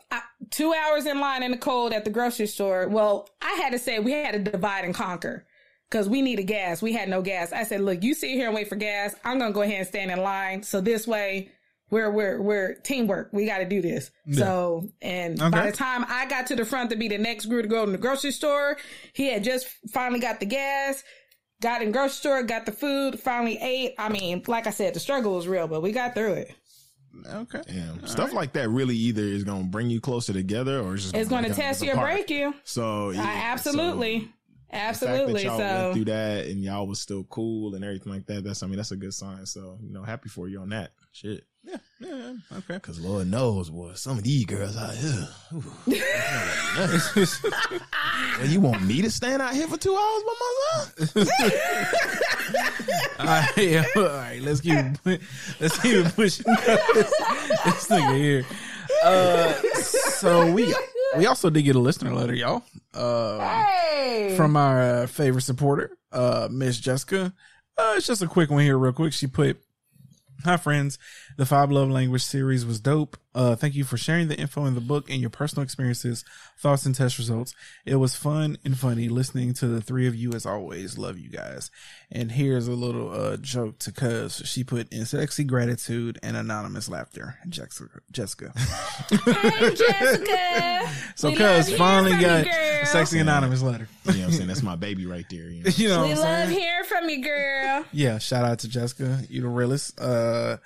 uh, 0.09 0.21
two 0.49 0.73
hours 0.73 1.05
in 1.05 1.19
line 1.19 1.43
in 1.43 1.51
the 1.51 1.57
cold 1.57 1.91
at 1.91 2.05
the 2.05 2.09
grocery 2.09 2.47
store. 2.47 2.87
Well, 2.87 3.27
I 3.41 3.51
had 3.61 3.71
to 3.73 3.79
say 3.79 3.99
we 3.99 4.13
had 4.13 4.31
to 4.31 4.39
divide 4.51 4.85
and 4.85 4.95
conquer 4.95 5.45
because 5.89 6.07
we 6.07 6.21
needed 6.21 6.43
gas. 6.43 6.81
We 6.81 6.93
had 6.93 7.09
no 7.09 7.21
gas. 7.21 7.51
I 7.51 7.63
said, 7.63 7.81
look, 7.81 8.01
you 8.01 8.13
sit 8.13 8.29
here 8.29 8.45
and 8.45 8.55
wait 8.55 8.69
for 8.69 8.77
gas. 8.77 9.13
I'm 9.25 9.37
going 9.39 9.51
to 9.51 9.53
go 9.55 9.63
ahead 9.63 9.79
and 9.79 9.87
stand 9.87 10.09
in 10.09 10.21
line. 10.21 10.63
So 10.63 10.79
this 10.79 11.05
way, 11.05 11.51
we're 11.91 12.09
we're 12.09 12.41
we're 12.41 12.73
teamwork. 12.75 13.29
We 13.31 13.45
got 13.45 13.59
to 13.59 13.65
do 13.65 13.81
this. 13.81 14.09
So, 14.31 14.89
and 15.01 15.37
by 15.37 15.69
the 15.69 15.71
time 15.71 16.05
I 16.07 16.25
got 16.25 16.47
to 16.47 16.55
the 16.55 16.65
front 16.65 16.89
to 16.89 16.95
be 16.95 17.09
the 17.09 17.17
next 17.17 17.45
group 17.45 17.63
to 17.63 17.67
go 17.67 17.85
to 17.85 17.91
the 17.91 17.97
grocery 17.97 18.31
store, 18.31 18.77
he 19.13 19.31
had 19.31 19.43
just 19.43 19.67
finally 19.93 20.19
got 20.19 20.39
the 20.39 20.45
gas, 20.45 21.03
got 21.61 21.81
in 21.81 21.91
grocery 21.91 22.15
store, 22.15 22.43
got 22.43 22.65
the 22.65 22.71
food, 22.71 23.19
finally 23.19 23.57
ate. 23.61 23.93
I 23.99 24.09
mean, 24.09 24.41
like 24.47 24.67
I 24.67 24.71
said, 24.71 24.93
the 24.93 24.99
struggle 24.99 25.35
was 25.35 25.47
real, 25.47 25.67
but 25.67 25.81
we 25.81 25.91
got 25.91 26.15
through 26.15 26.33
it. 26.33 26.55
Okay. 27.27 27.61
Damn. 27.67 28.07
Stuff 28.07 28.33
like 28.33 28.53
that 28.53 28.69
really 28.69 28.95
either 28.95 29.21
is 29.21 29.43
going 29.43 29.63
to 29.63 29.69
bring 29.69 29.89
you 29.89 29.99
closer 29.99 30.31
together 30.31 30.79
or 30.79 30.93
it's 30.93 31.03
just 31.03 31.15
It's 31.15 31.29
going 31.29 31.43
to 31.43 31.53
test 31.53 31.83
you 31.83 31.91
or 31.91 31.97
break 31.97 32.29
you. 32.29 32.53
So 32.63 33.09
yeah, 33.09 33.21
I 33.21 33.51
absolutely, 33.51 34.21
so 34.21 34.27
the 34.71 34.77
absolutely. 34.77 35.43
fact 35.43 35.57
that 35.57 35.63
y'all 35.63 35.77
So 35.77 35.83
went 35.83 35.93
through 35.95 36.05
that 36.05 36.45
and 36.47 36.63
y'all 36.63 36.87
was 36.87 37.01
still 37.01 37.25
cool 37.25 37.75
and 37.75 37.83
everything 37.83 38.13
like 38.13 38.27
that. 38.27 38.45
That's 38.45 38.63
I 38.63 38.67
mean 38.67 38.77
that's 38.77 38.91
a 38.91 38.95
good 38.95 39.13
sign. 39.13 39.45
So 39.45 39.77
you 39.83 39.91
know, 39.91 40.03
happy 40.03 40.29
for 40.29 40.47
you 40.47 40.61
on 40.61 40.69
that 40.69 40.91
shit. 41.11 41.43
Yeah. 41.63 41.77
Yeah. 41.99 42.33
Okay. 42.57 42.79
Cause 42.79 42.99
Lord 42.99 43.29
knows, 43.29 43.69
boy, 43.69 43.93
some 43.93 44.17
of 44.17 44.23
these 44.23 44.45
girls 44.45 44.75
out 44.75 44.95
here. 44.95 45.27
well, 48.39 48.47
you 48.47 48.59
want 48.59 48.81
me 48.83 49.01
to 49.03 49.11
stand 49.11 49.41
out 49.41 49.53
here 49.53 49.67
for 49.67 49.77
two 49.77 49.95
hours 49.95 50.23
by 50.23 50.33
myself? 50.41 51.17
all 53.19 53.25
right, 53.25 53.57
yeah, 53.57 53.83
all 53.95 54.03
right, 54.03 54.41
let's 54.41 54.61
keep 54.61 54.75
it, 55.05 55.21
let's 55.59 55.79
keep 55.81 55.95
it 55.97 56.15
pushing 56.15 56.45
this, 56.45 57.13
this 57.65 57.87
nigga 57.87 58.15
here. 58.15 58.45
Uh, 59.03 59.53
so 59.75 60.51
we 60.51 60.73
we 61.17 61.25
also 61.25 61.49
did 61.49 61.63
get 61.63 61.75
a 61.75 61.79
listener 61.79 62.13
letter, 62.13 62.33
y'all. 62.33 62.63
Uh, 62.93 63.39
hey, 63.39 64.33
from 64.35 64.55
our 64.57 64.81
uh, 64.81 65.07
favorite 65.07 65.41
supporter, 65.41 65.97
uh, 66.11 66.47
Miss 66.51 66.79
Jessica. 66.79 67.33
Uh, 67.77 67.93
it's 67.97 68.07
just 68.07 68.21
a 68.21 68.27
quick 68.27 68.49
one 68.49 68.63
here, 68.63 68.77
real 68.77 68.93
quick. 68.93 69.13
She 69.13 69.27
put, 69.27 69.61
"Hi 70.43 70.57
friends, 70.57 70.99
the 71.41 71.45
Five 71.47 71.71
Love 71.71 71.89
Language 71.89 72.23
series 72.23 72.67
was 72.67 72.79
dope. 72.79 73.17
Uh, 73.33 73.55
thank 73.55 73.73
you 73.73 73.83
for 73.83 73.97
sharing 73.97 74.27
the 74.27 74.37
info 74.37 74.65
in 74.65 74.75
the 74.75 74.81
book 74.81 75.09
and 75.09 75.19
your 75.21 75.29
personal 75.31 75.63
experiences, 75.63 76.23
thoughts, 76.59 76.85
and 76.85 76.93
test 76.93 77.17
results. 77.17 77.55
It 77.83 77.95
was 77.95 78.13
fun 78.15 78.57
and 78.63 78.77
funny 78.77 79.07
listening 79.09 79.53
to 79.55 79.67
the 79.67 79.81
three 79.81 80.05
of 80.05 80.13
you 80.13 80.33
as 80.33 80.45
always. 80.45 80.99
Love 80.99 81.17
you 81.17 81.29
guys." 81.29 81.71
And 82.11 82.31
here's 82.33 82.67
a 82.67 82.73
little 82.73 83.09
uh 83.11 83.37
joke 83.37 83.79
to 83.79 83.91
Cuz. 83.91 84.43
She 84.45 84.63
put 84.63 84.91
in 84.93 85.05
sexy 85.05 85.43
gratitude 85.43 86.19
and 86.21 86.37
anonymous 86.37 86.87
laughter. 86.89 87.37
Jessica, 87.49 87.89
Jessica. 88.11 88.51
hey, 89.09 89.73
Jessica. 89.75 90.89
So 91.15 91.33
Cuz 91.35 91.73
finally 91.75 92.19
got 92.21 92.43
girl. 92.45 92.53
a 92.81 92.85
sexy 92.85 93.19
anonymous 93.19 93.61
letter. 93.61 93.87
You 94.05 94.11
know 94.13 94.17
what 94.19 94.25
I'm 94.25 94.31
saying? 94.33 94.47
That's 94.47 94.61
my 94.63 94.75
baby 94.75 95.05
right 95.05 95.25
there. 95.29 95.49
You 95.49 95.63
know? 95.63 95.69
You 95.77 95.87
know 95.89 96.01
We 96.03 96.09
what 96.09 96.17
I'm 96.19 96.23
love 96.23 96.47
saying? 96.49 96.59
hearing 96.59 96.83
from 96.85 97.09
you, 97.09 97.23
girl. 97.23 97.85
Yeah, 97.93 98.17
shout 98.19 98.43
out 98.45 98.59
to 98.59 98.67
Jessica, 98.67 99.21
you 99.29 99.41
the 99.41 99.47
realest. 99.47 99.99
Uh, 99.99 100.57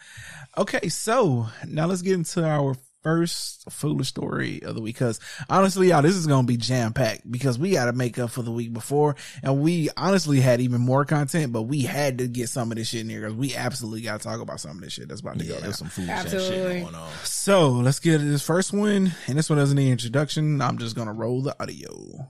okay, 0.57 0.89
so 0.89 1.47
now 1.67 1.85
let's 1.85 2.01
get 2.01 2.13
into 2.13 2.45
our 2.45 2.75
first 3.05 3.71
foolish 3.71 4.07
story 4.07 4.63
of 4.63 4.73
the 4.73 4.81
week. 4.81 4.95
Because 4.95 5.19
honestly, 5.47 5.89
y'all, 5.89 6.01
this 6.01 6.15
is 6.15 6.25
gonna 6.25 6.47
be 6.47 6.57
jam 6.57 6.91
packed 6.91 7.29
because 7.31 7.59
we 7.59 7.71
got 7.71 7.85
to 7.85 7.93
make 7.93 8.17
up 8.17 8.31
for 8.31 8.41
the 8.41 8.51
week 8.51 8.73
before, 8.73 9.15
and 9.43 9.61
we 9.61 9.89
honestly 9.95 10.39
had 10.41 10.59
even 10.59 10.81
more 10.81 11.05
content, 11.05 11.53
but 11.53 11.63
we 11.63 11.81
had 11.83 12.17
to 12.17 12.27
get 12.27 12.49
some 12.49 12.71
of 12.71 12.77
this 12.77 12.89
shit 12.89 13.01
in 13.01 13.09
here 13.09 13.21
because 13.21 13.35
we 13.35 13.55
absolutely 13.55 14.01
got 14.01 14.19
to 14.21 14.27
talk 14.27 14.41
about 14.41 14.59
some 14.59 14.71
of 14.71 14.81
this 14.81 14.93
shit 14.93 15.07
that's 15.07 15.21
about 15.21 15.37
to 15.37 15.45
Yeah, 15.45 15.55
go 15.55 15.61
there's 15.61 15.77
some 15.77 15.87
foolish 15.87 16.31
shit 16.31 16.81
going 16.81 16.95
on. 16.95 17.11
So 17.23 17.69
let's 17.69 17.99
get 17.99 18.17
to 18.17 18.23
this 18.23 18.43
first 18.43 18.73
one, 18.73 19.11
and 19.27 19.37
this 19.37 19.51
one 19.51 19.59
doesn't 19.59 19.75
need 19.75 19.85
an 19.85 19.91
introduction. 19.91 20.59
I'm 20.59 20.79
just 20.79 20.95
gonna 20.95 21.13
roll 21.13 21.43
the 21.43 21.55
audio. 21.61 22.27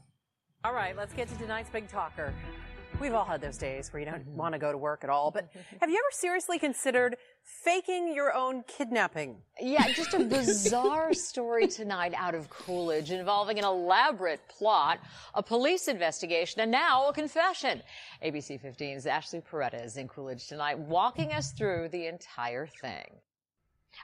All 0.65 0.73
right, 0.73 0.97
let's 0.97 1.13
get 1.13 1.29
to 1.29 1.35
tonight's 1.35 1.69
big 1.69 1.87
talker. 1.87 2.33
We've 2.99 3.13
all 3.13 3.25
had 3.25 3.41
those 3.41 3.57
days 3.57 3.91
where 3.91 3.99
you 3.99 4.05
don't 4.05 4.25
want 4.27 4.53
to 4.53 4.59
go 4.59 4.71
to 4.71 4.77
work 4.77 5.03
at 5.03 5.09
all, 5.09 5.29
but 5.29 5.49
have 5.81 5.89
you 5.89 5.95
ever 5.95 6.11
seriously 6.11 6.59
considered 6.59 7.17
faking 7.45 8.13
your 8.13 8.33
own 8.33 8.63
kidnapping? 8.67 9.37
Yeah, 9.61 9.87
just 9.93 10.13
a 10.13 10.23
bizarre 10.23 11.13
story 11.13 11.67
tonight 11.67 12.13
out 12.15 12.33
of 12.33 12.49
Coolidge 12.49 13.11
involving 13.11 13.59
an 13.59 13.65
elaborate 13.65 14.41
plot, 14.47 14.99
a 15.33 15.43
police 15.43 15.87
investigation, 15.87 16.61
and 16.61 16.71
now 16.71 17.07
a 17.07 17.13
confession. 17.13 17.83
ABC 18.23 18.59
15's 18.59 19.05
Ashley 19.05 19.41
Paredes 19.41 19.83
is 19.83 19.97
in 19.97 20.07
Coolidge 20.07 20.47
tonight, 20.47 20.79
walking 20.79 21.31
us 21.31 21.51
through 21.51 21.89
the 21.89 22.07
entire 22.07 22.67
thing. 22.81 23.05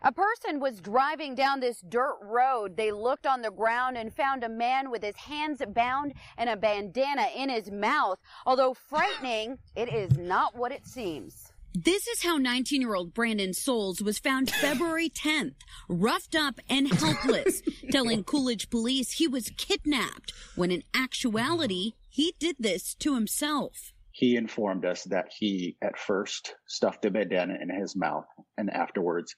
A 0.04 0.12
person 0.12 0.60
was 0.60 0.80
driving 0.80 1.36
down 1.36 1.60
this 1.60 1.82
dirt 1.82 2.18
road. 2.22 2.78
They 2.78 2.92
looked 2.92 3.26
on 3.26 3.42
the 3.42 3.52
ground 3.52 3.98
and 3.98 4.14
found 4.14 4.44
a 4.44 4.50
man 4.50 4.90
with 4.90 5.04
his 5.04 5.18
hands 5.18 5.62
bound 5.68 6.14
and 6.38 6.50
a 6.50 6.56
bandana 6.56 7.28
in 7.36 7.50
his 7.50 7.70
mouth. 7.70 8.20
Although 8.46 8.74
frightening, 8.74 9.58
it 9.76 9.94
is 9.94 10.18
not 10.18 10.56
what 10.56 10.72
it 10.72 10.88
seems. 10.88 11.51
This 11.74 12.06
is 12.08 12.24
how 12.24 12.38
19 12.38 12.82
year 12.82 12.96
old 12.96 13.14
Brandon 13.14 13.54
Souls 13.54 14.02
was 14.02 14.20
found 14.20 14.52
February 14.62 15.10
10th, 15.10 15.56
roughed 15.88 16.36
up 16.36 16.60
and 16.70 16.92
helpless, 16.92 17.62
telling 17.92 18.24
Coolidge 18.26 18.70
police 18.70 19.14
he 19.14 19.28
was 19.28 19.52
kidnapped 19.58 20.34
when 20.56 20.70
in 20.72 20.84
actuality, 20.94 21.94
he 22.10 22.36
did 22.40 22.58
this 22.60 22.94
to 22.96 23.16
himself. 23.16 23.94
he 24.12 24.36
informed 24.36 24.86
us 24.86 25.06
that 25.06 25.32
he 25.40 25.78
at 25.82 25.98
first 25.98 26.56
stuffed 26.68 27.06
a 27.06 27.10
bandana 27.12 27.58
in 27.62 27.70
his 27.70 27.96
mouth 27.96 28.26
and 28.58 28.70
afterwards 28.70 29.36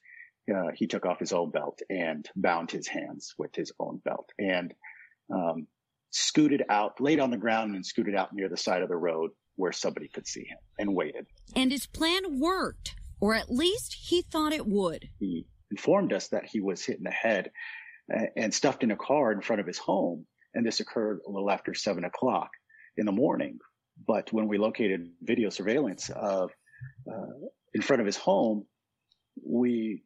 uh, 0.54 0.72
he 0.74 0.88
took 0.88 1.06
off 1.06 1.19
his 1.19 1.32
own 1.32 1.52
belt 1.52 1.80
and 1.89 2.28
bound 2.36 2.72
his 2.72 2.88
hands 2.88 3.36
with 3.38 3.54
his 3.56 3.72
own 3.80 4.02
belt 4.04 4.30
and 4.39 4.74
um, 5.32 5.67
scooted 6.10 6.63
out, 6.69 7.00
laid 7.00 7.19
on 7.19 7.32
the 7.32 7.38
ground 7.38 7.76
and 7.76 7.86
scooted 7.86 8.15
out 8.15 8.34
near 8.34 8.50
the 8.50 8.58
side 8.58 8.82
of 8.82 8.89
the 8.89 8.96
road 8.96 9.30
where 9.56 9.72
somebody 9.72 10.08
could 10.08 10.28
see 10.28 10.46
him 10.46 10.58
and 10.80 10.96
waited. 10.96 11.26
And 11.56 11.72
his 11.72 11.86
plan 11.86 12.39
worked, 12.39 12.96
or 13.20 13.34
at 13.34 13.52
least 13.52 13.94
he 13.94 14.22
thought 14.22 14.54
it 14.54 14.68
would. 14.68 15.10
He 15.20 15.46
informed 15.72 16.13
us 16.13 16.30
that 16.30 16.46
he 16.46 16.60
was 16.60 16.84
hit 16.84 16.98
in 16.98 17.04
the 17.04 17.12
head 17.12 17.52
and 18.36 18.54
stuffed 18.54 18.84
in 18.84 18.92
a 18.92 18.96
car 18.96 19.32
in 19.32 19.42
front 19.42 19.60
of 19.60 19.68
his 19.68 19.78
home. 19.78 20.26
And 20.54 20.66
this 20.66 20.80
occurred 20.80 21.20
a 21.28 21.32
little 21.32 21.50
after 21.50 21.74
seven 21.74 22.04
o'clock 22.04 22.50
in 22.98 23.06
the 23.06 23.12
morning. 23.12 23.58
But 24.08 24.32
when 24.32 24.48
we 24.48 24.58
located 24.58 25.08
video 25.22 25.50
surveillance 25.50 26.10
of 26.10 26.52
uh, 27.12 27.48
in 27.74 27.82
front 27.82 28.02
of 28.02 28.06
his 28.06 28.18
home, 28.18 28.66
we 29.44 30.04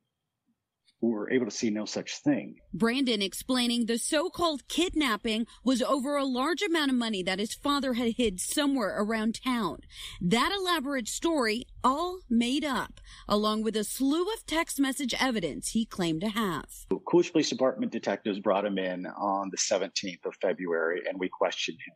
we 1.02 1.12
were 1.12 1.32
able 1.32 1.46
to 1.46 1.52
see 1.52 1.70
no 1.70 1.86
such 1.86 2.18
thing. 2.24 2.56
Brandon 2.74 3.22
explaining 3.22 3.86
the 3.86 3.98
so-called 3.98 4.68
kidnapping 4.68 5.46
was 5.64 5.82
over 5.82 6.18
a 6.18 6.26
large 6.26 6.62
amount 6.62 6.90
of 6.90 6.98
money 6.98 7.22
that 7.24 7.40
his 7.40 7.54
father 7.54 7.94
had 7.94 8.14
hid 8.18 8.40
somewhere 8.40 8.96
around 8.98 9.40
town. 9.44 9.80
That 10.20 10.52
elaborate 10.52 11.08
story 11.08 11.66
all 11.84 12.20
made 12.30 12.66
up, 12.66 13.00
along 13.28 13.64
with 13.64 13.76
a 13.76 13.84
slew 13.84 14.24
of 14.34 14.46
text 14.46 14.80
message 14.80 15.14
evidence 15.20 15.70
he 15.70 15.86
claimed 15.86 16.22
to 16.22 16.30
have. 16.30 16.66
Coolidge 17.08 17.32
Police 17.32 17.50
Department 17.50 17.92
detectives 17.92 18.40
brought 18.40 18.66
him 18.66 18.78
in 18.78 19.06
on 19.06 19.52
the 19.52 19.58
17th 19.58 20.26
of 20.26 20.36
February 20.42 21.02
and 21.08 21.20
we 21.20 21.30
questioned 21.30 21.78
him. 21.78 21.94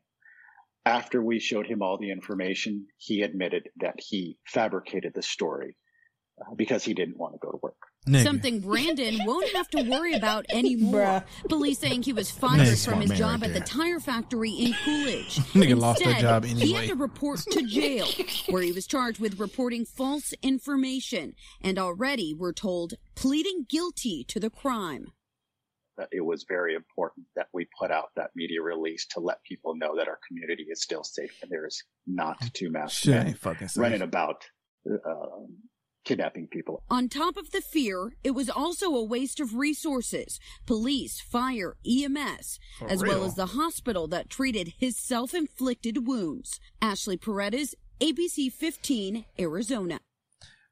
After 0.85 1.21
we 1.21 1.39
showed 1.39 1.67
him 1.67 1.81
all 1.81 1.97
the 1.97 2.11
information, 2.11 2.87
he 2.97 3.21
admitted 3.21 3.69
that 3.79 3.99
he 3.99 4.37
fabricated 4.47 5.13
the 5.13 5.21
story 5.21 5.75
uh, 6.39 6.55
because 6.55 6.83
he 6.83 6.95
didn't 6.95 7.19
want 7.19 7.33
to 7.33 7.39
go 7.39 7.51
to 7.51 7.59
work. 7.61 7.77
Nigga. 8.07 8.23
Something 8.23 8.61
Brandon 8.61 9.19
won't 9.25 9.49
have 9.55 9.67
to 9.69 9.83
worry 9.83 10.13
about 10.13 10.47
anymore. 10.49 11.23
Police 11.47 11.77
saying 11.77 12.01
he 12.01 12.13
was 12.13 12.31
fired 12.31 12.65
That's 12.65 12.83
from 12.83 13.01
his 13.01 13.11
job 13.11 13.41
right 13.41 13.51
at 13.51 13.53
the 13.53 13.59
tire 13.59 13.99
factory 13.99 14.49
in 14.51 14.73
Coolidge. 14.83 15.35
Nigga 15.53 15.77
lost 15.79 15.99
that 15.99 16.07
Instead, 16.07 16.21
job 16.21 16.45
He 16.45 16.73
had 16.73 16.87
to 16.87 16.95
report 16.95 17.41
to 17.51 17.61
jail, 17.61 18.07
where 18.49 18.63
he 18.63 18.71
was 18.71 18.87
charged 18.87 19.19
with 19.19 19.39
reporting 19.39 19.85
false 19.85 20.33
information 20.41 21.35
and 21.61 21.77
already, 21.77 22.33
we're 22.33 22.53
told, 22.53 22.95
pleading 23.13 23.67
guilty 23.69 24.23
to 24.29 24.39
the 24.39 24.49
crime. 24.49 25.11
It 26.11 26.25
was 26.25 26.45
very 26.49 26.73
important 26.73 27.27
that 27.35 27.49
we 27.53 27.67
put 27.79 27.91
out 27.91 28.09
that 28.15 28.31
media 28.35 28.63
release 28.63 29.05
to 29.11 29.19
let 29.19 29.43
people 29.43 29.75
know 29.75 29.95
that 29.97 30.07
our 30.07 30.17
community 30.27 30.65
is 30.71 30.81
still 30.81 31.03
safe 31.03 31.37
and 31.43 31.51
there 31.51 31.67
is 31.67 31.83
not 32.07 32.37
too 32.55 32.71
much 32.71 33.01
Shit 33.01 33.13
men 33.13 33.27
ain't 33.27 33.37
fucking 33.37 33.67
safe. 33.67 33.79
running 33.79 34.01
about 34.01 34.43
uh, 34.89 35.25
kidnapping 36.03 36.47
people. 36.47 36.83
On 36.89 37.07
top 37.07 37.37
of 37.37 37.51
the 37.51 37.61
fear, 37.61 38.13
it 38.23 38.31
was 38.31 38.49
also 38.49 38.95
a 38.95 39.03
waste 39.03 39.39
of 39.39 39.55
resources 39.55 40.39
police, 40.65 41.19
fire, 41.19 41.77
EMS, 41.85 42.59
For 42.79 42.89
as 42.89 43.01
well 43.03 43.23
as 43.23 43.35
the 43.35 43.47
hospital 43.47 44.07
that 44.07 44.29
treated 44.29 44.73
his 44.77 44.97
self 44.97 45.33
inflicted 45.33 46.07
wounds. 46.07 46.59
Ashley 46.81 47.17
Paredes, 47.17 47.75
ABC 47.99 48.51
15, 48.51 49.25
Arizona. 49.39 49.99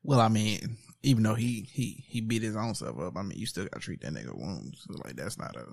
Well, 0.04 0.22
I 0.22 0.30
mean, 0.30 0.78
even 1.04 1.24
though 1.24 1.36
he 1.36 1.68
he 1.72 2.04
he 2.08 2.22
beat 2.22 2.42
his 2.42 2.56
own 2.56 2.76
self 2.76 3.00
up, 3.00 3.18
I 3.18 3.22
mean, 3.22 3.38
you 3.38 3.46
still 3.46 3.66
got 3.66 3.74
to 3.74 3.80
treat 3.80 4.02
that 4.02 4.14
nigga 4.14 4.36
wounds. 4.36 4.86
Like 4.90 5.16
that's 5.16 5.38
not 5.38 5.56
a 5.56 5.66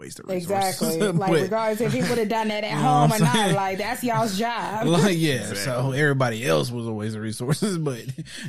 waste 0.00 0.18
of 0.20 0.28
resources. 0.28 0.96
Exactly. 0.96 1.12
like 1.18 1.30
But- 1.30 1.42
regardless 1.42 1.80
if 1.80 1.92
he 1.92 2.00
would 2.08 2.18
have 2.18 2.28
done 2.28 2.48
that 2.48 2.64
at 2.64 2.70
You 2.76 2.76
know 2.76 2.82
home 2.82 3.10
or 3.12 3.18
what 3.18 3.20
not, 3.20 3.52
like 3.52 3.78
that's 3.78 4.02
y'all's 4.02 4.38
job. 4.38 4.86
like 4.86 5.16
yeah, 5.18 5.52
so 5.54 5.92
everybody 5.92 6.46
else 6.46 6.70
was 6.70 6.86
a 6.86 6.92
waste 6.92 7.16
of 7.16 7.22
resources, 7.22 7.78
but 7.78 8.00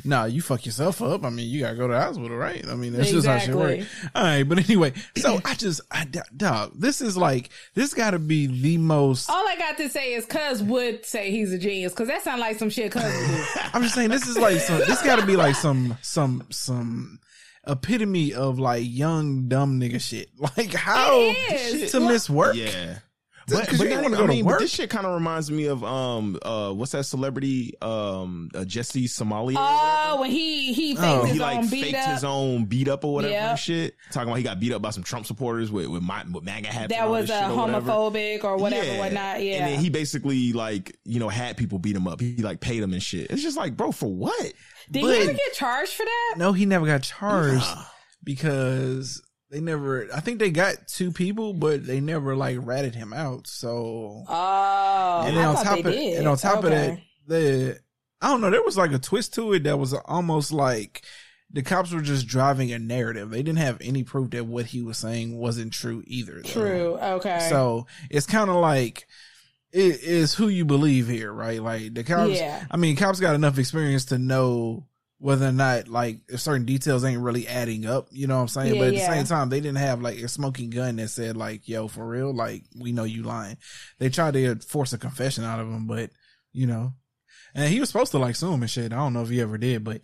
nah, 0.04 0.24
you 0.24 0.40
fuck 0.40 0.64
yourself 0.66 1.02
up. 1.02 1.24
I 1.24 1.30
mean, 1.30 1.48
you 1.48 1.60
gotta 1.60 1.76
go 1.76 1.86
to 1.86 1.92
the 1.94 2.00
hospital, 2.00 2.36
right? 2.36 2.66
I 2.66 2.74
mean, 2.74 2.92
that's 2.94 3.10
just 3.10 3.26
how 3.26 3.38
shit 3.38 3.54
work. 3.54 3.70
Exactly. 3.78 4.10
All 4.14 4.22
right, 4.24 4.42
but 4.42 4.58
anyway, 4.58 4.92
so 5.16 5.40
I 5.44 5.54
just, 5.54 5.80
I, 5.90 6.06
dog, 6.36 6.72
this 6.74 7.00
is 7.00 7.16
like, 7.16 7.50
this 7.74 7.94
got 7.94 8.12
to 8.12 8.18
be 8.18 8.46
the 8.46 8.78
most. 8.78 9.28
All 9.30 9.46
I 9.46 9.56
got 9.56 9.76
to 9.76 9.88
say 9.88 10.14
is 10.14 10.24
Cuz 10.26 10.62
would 10.62 11.04
say 11.04 11.30
he's 11.30 11.52
a 11.52 11.58
genius 11.58 11.92
because 11.92 12.08
that 12.08 12.22
sounds 12.22 12.40
like 12.40 12.58
some 12.58 12.70
shit 12.70 12.90
Cuz 12.92 13.02
would 13.02 13.12
do. 13.12 13.44
I'm 13.74 13.82
just 13.82 13.94
saying, 13.94 14.10
this 14.10 14.26
is 14.26 14.38
like 14.38 14.58
some. 14.60 14.78
This 14.78 15.02
got 15.02 15.18
to 15.20 15.26
be 15.26 15.36
like 15.36 15.54
some, 15.54 15.98
some, 16.02 16.46
some 16.50 17.18
epitome 17.66 18.34
of 18.34 18.58
like 18.58 18.84
young 18.86 19.48
dumb 19.48 19.80
nigga 19.80 20.00
shit. 20.00 20.30
Like 20.56 20.72
how 20.74 21.18
It 21.20 21.82
is. 21.82 21.92
to 21.92 22.00
miss 22.00 22.28
work? 22.28 22.56
Yeah. 22.56 22.98
But, 23.48 23.66
But, 23.68 23.78
but 23.78 23.80
you 23.80 23.88
that- 23.88 24.02
want 24.02 24.14
to 24.14 24.22
I 24.22 24.26
mean, 24.26 24.38
to 24.38 24.44
but 24.44 24.50
work. 24.52 24.60
this 24.60 24.72
shit 24.72 24.88
kind 24.90 25.04
of 25.06 25.14
reminds 25.14 25.50
me 25.50 25.66
of 25.66 25.82
um 25.84 26.38
uh 26.42 26.70
what's 26.72 26.92
that 26.92 27.04
celebrity 27.04 27.74
um 27.82 28.50
uh, 28.54 28.64
Jesse 28.64 29.06
Somalia. 29.08 29.56
Oh, 29.58 30.20
when 30.20 30.30
he 30.30 30.72
he 30.72 30.94
faked 30.94 31.06
Oh. 31.06 31.22
his 31.24 31.34
he 31.34 31.38
like 31.40 31.58
own 31.58 31.68
beat 31.68 31.82
faked 31.84 31.96
up. 31.98 32.10
his 32.14 32.24
own 32.24 32.64
beat 32.66 32.88
up 32.88 33.04
or 33.04 33.14
whatever 33.14 33.32
Yep. 33.32 33.58
shit. 33.58 33.96
Talking 34.12 34.28
about 34.28 34.36
he 34.38 34.44
got 34.44 34.60
beat 34.60 34.72
up 34.72 34.80
by 34.82 34.90
some 34.90 35.02
Trump 35.02 35.26
supporters 35.26 35.70
with 35.72 35.86
with, 35.88 36.02
my, 36.02 36.24
with 36.30 36.44
MAGA 36.44 36.68
hats. 36.68 36.92
that 36.94 37.08
was 37.08 37.26
this 37.26 37.36
uh, 37.36 37.48
shit 37.48 37.50
or 37.50 37.56
whatever. 37.66 37.90
homophobic 37.90 38.44
or 38.44 38.56
whatever, 38.58 38.86
Yeah. 38.86 38.98
whatnot. 38.98 39.42
Yeah. 39.42 39.54
And 39.56 39.72
then 39.72 39.78
he 39.80 39.90
basically 39.90 40.52
like 40.52 40.96
you 41.04 41.18
know 41.18 41.28
had 41.28 41.56
people 41.56 41.78
beat 41.78 41.96
him 41.96 42.06
up. 42.06 42.20
He 42.20 42.36
like 42.36 42.60
paid 42.60 42.80
them 42.80 42.92
and 42.92 43.02
shit. 43.02 43.30
It's 43.30 43.42
just 43.42 43.56
like 43.56 43.76
bro 43.76 43.90
for 43.92 44.12
what? 44.12 44.52
Did 44.90 45.02
but- 45.02 45.16
he 45.16 45.22
ever 45.22 45.32
get 45.32 45.52
charged 45.54 45.92
for 45.94 46.04
that? 46.04 46.34
No, 46.38 46.52
he 46.52 46.64
never 46.66 46.86
got 46.86 47.02
charged 47.02 47.64
because 48.24 49.22
they 49.52 49.60
never. 49.60 50.08
I 50.12 50.20
think 50.20 50.38
they 50.38 50.50
got 50.50 50.88
two 50.88 51.12
people, 51.12 51.52
but 51.52 51.86
they 51.86 52.00
never 52.00 52.34
like 52.34 52.56
ratted 52.60 52.94
him 52.94 53.12
out. 53.12 53.46
So 53.46 54.24
Oh, 54.26 55.24
and 55.26 55.36
on 55.38 55.62
top 55.62 55.78
of 55.78 55.84
did. 55.84 56.18
and 56.18 56.26
on 56.26 56.38
top 56.38 56.64
of 56.64 56.70
that, 56.70 56.98
the 57.26 57.78
I 58.22 58.28
don't 58.28 58.40
know. 58.40 58.50
There 58.50 58.62
was 58.64 58.78
like 58.78 58.92
a 58.92 58.98
twist 58.98 59.34
to 59.34 59.52
it 59.52 59.64
that 59.64 59.78
was 59.78 59.92
almost 59.92 60.52
like 60.52 61.02
the 61.50 61.62
cops 61.62 61.92
were 61.92 62.00
just 62.00 62.26
driving 62.26 62.72
a 62.72 62.78
narrative. 62.78 63.30
They 63.30 63.42
didn't 63.42 63.58
have 63.58 63.76
any 63.82 64.04
proof 64.04 64.30
that 64.30 64.46
what 64.46 64.64
he 64.66 64.80
was 64.80 64.96
saying 64.96 65.36
wasn't 65.36 65.74
true 65.74 66.02
either. 66.06 66.40
though. 66.42 66.48
True. 66.48 66.98
Okay. 66.98 67.46
So 67.50 67.86
it's 68.08 68.26
kind 68.26 68.48
of 68.48 68.56
like 68.56 69.06
it 69.70 70.02
is 70.02 70.32
who 70.34 70.48
you 70.48 70.64
believe 70.64 71.08
here, 71.08 71.30
right? 71.30 71.62
Like 71.62 71.92
the 71.92 72.04
cops. 72.04 72.38
Yeah. 72.38 72.64
I 72.70 72.78
mean, 72.78 72.96
cops 72.96 73.20
got 73.20 73.34
enough 73.34 73.58
experience 73.58 74.06
to 74.06 74.18
know 74.18 74.86
whether 75.22 75.46
or 75.46 75.52
not 75.52 75.86
like 75.86 76.18
if 76.28 76.40
certain 76.40 76.66
details 76.66 77.04
ain't 77.04 77.22
really 77.22 77.46
adding 77.46 77.86
up. 77.86 78.08
You 78.10 78.26
know 78.26 78.34
what 78.34 78.42
I'm 78.42 78.48
saying? 78.48 78.74
Yeah, 78.74 78.80
but 78.80 78.88
at 78.88 78.94
yeah. 78.94 79.08
the 79.08 79.14
same 79.14 79.24
time, 79.24 79.50
they 79.50 79.60
didn't 79.60 79.78
have 79.78 80.02
like 80.02 80.18
a 80.18 80.26
smoking 80.26 80.68
gun 80.70 80.96
that 80.96 81.10
said 81.10 81.36
like, 81.36 81.68
"Yo, 81.68 81.86
for 81.86 82.04
real, 82.04 82.34
like 82.34 82.64
we 82.76 82.90
know 82.90 83.04
you 83.04 83.22
lying." 83.22 83.56
They 84.00 84.08
tried 84.08 84.34
to 84.34 84.56
force 84.56 84.92
a 84.92 84.98
confession 84.98 85.44
out 85.44 85.60
of 85.60 85.68
him, 85.68 85.86
but 85.86 86.10
you 86.52 86.66
know. 86.66 86.94
And 87.54 87.72
he 87.72 87.78
was 87.78 87.88
supposed 87.88 88.10
to 88.12 88.18
like 88.18 88.34
sue 88.34 88.52
him 88.52 88.62
and 88.62 88.70
shit. 88.70 88.92
I 88.92 88.96
don't 88.96 89.12
know 89.12 89.22
if 89.22 89.28
he 89.28 89.40
ever 89.40 89.58
did, 89.58 89.84
but 89.84 90.00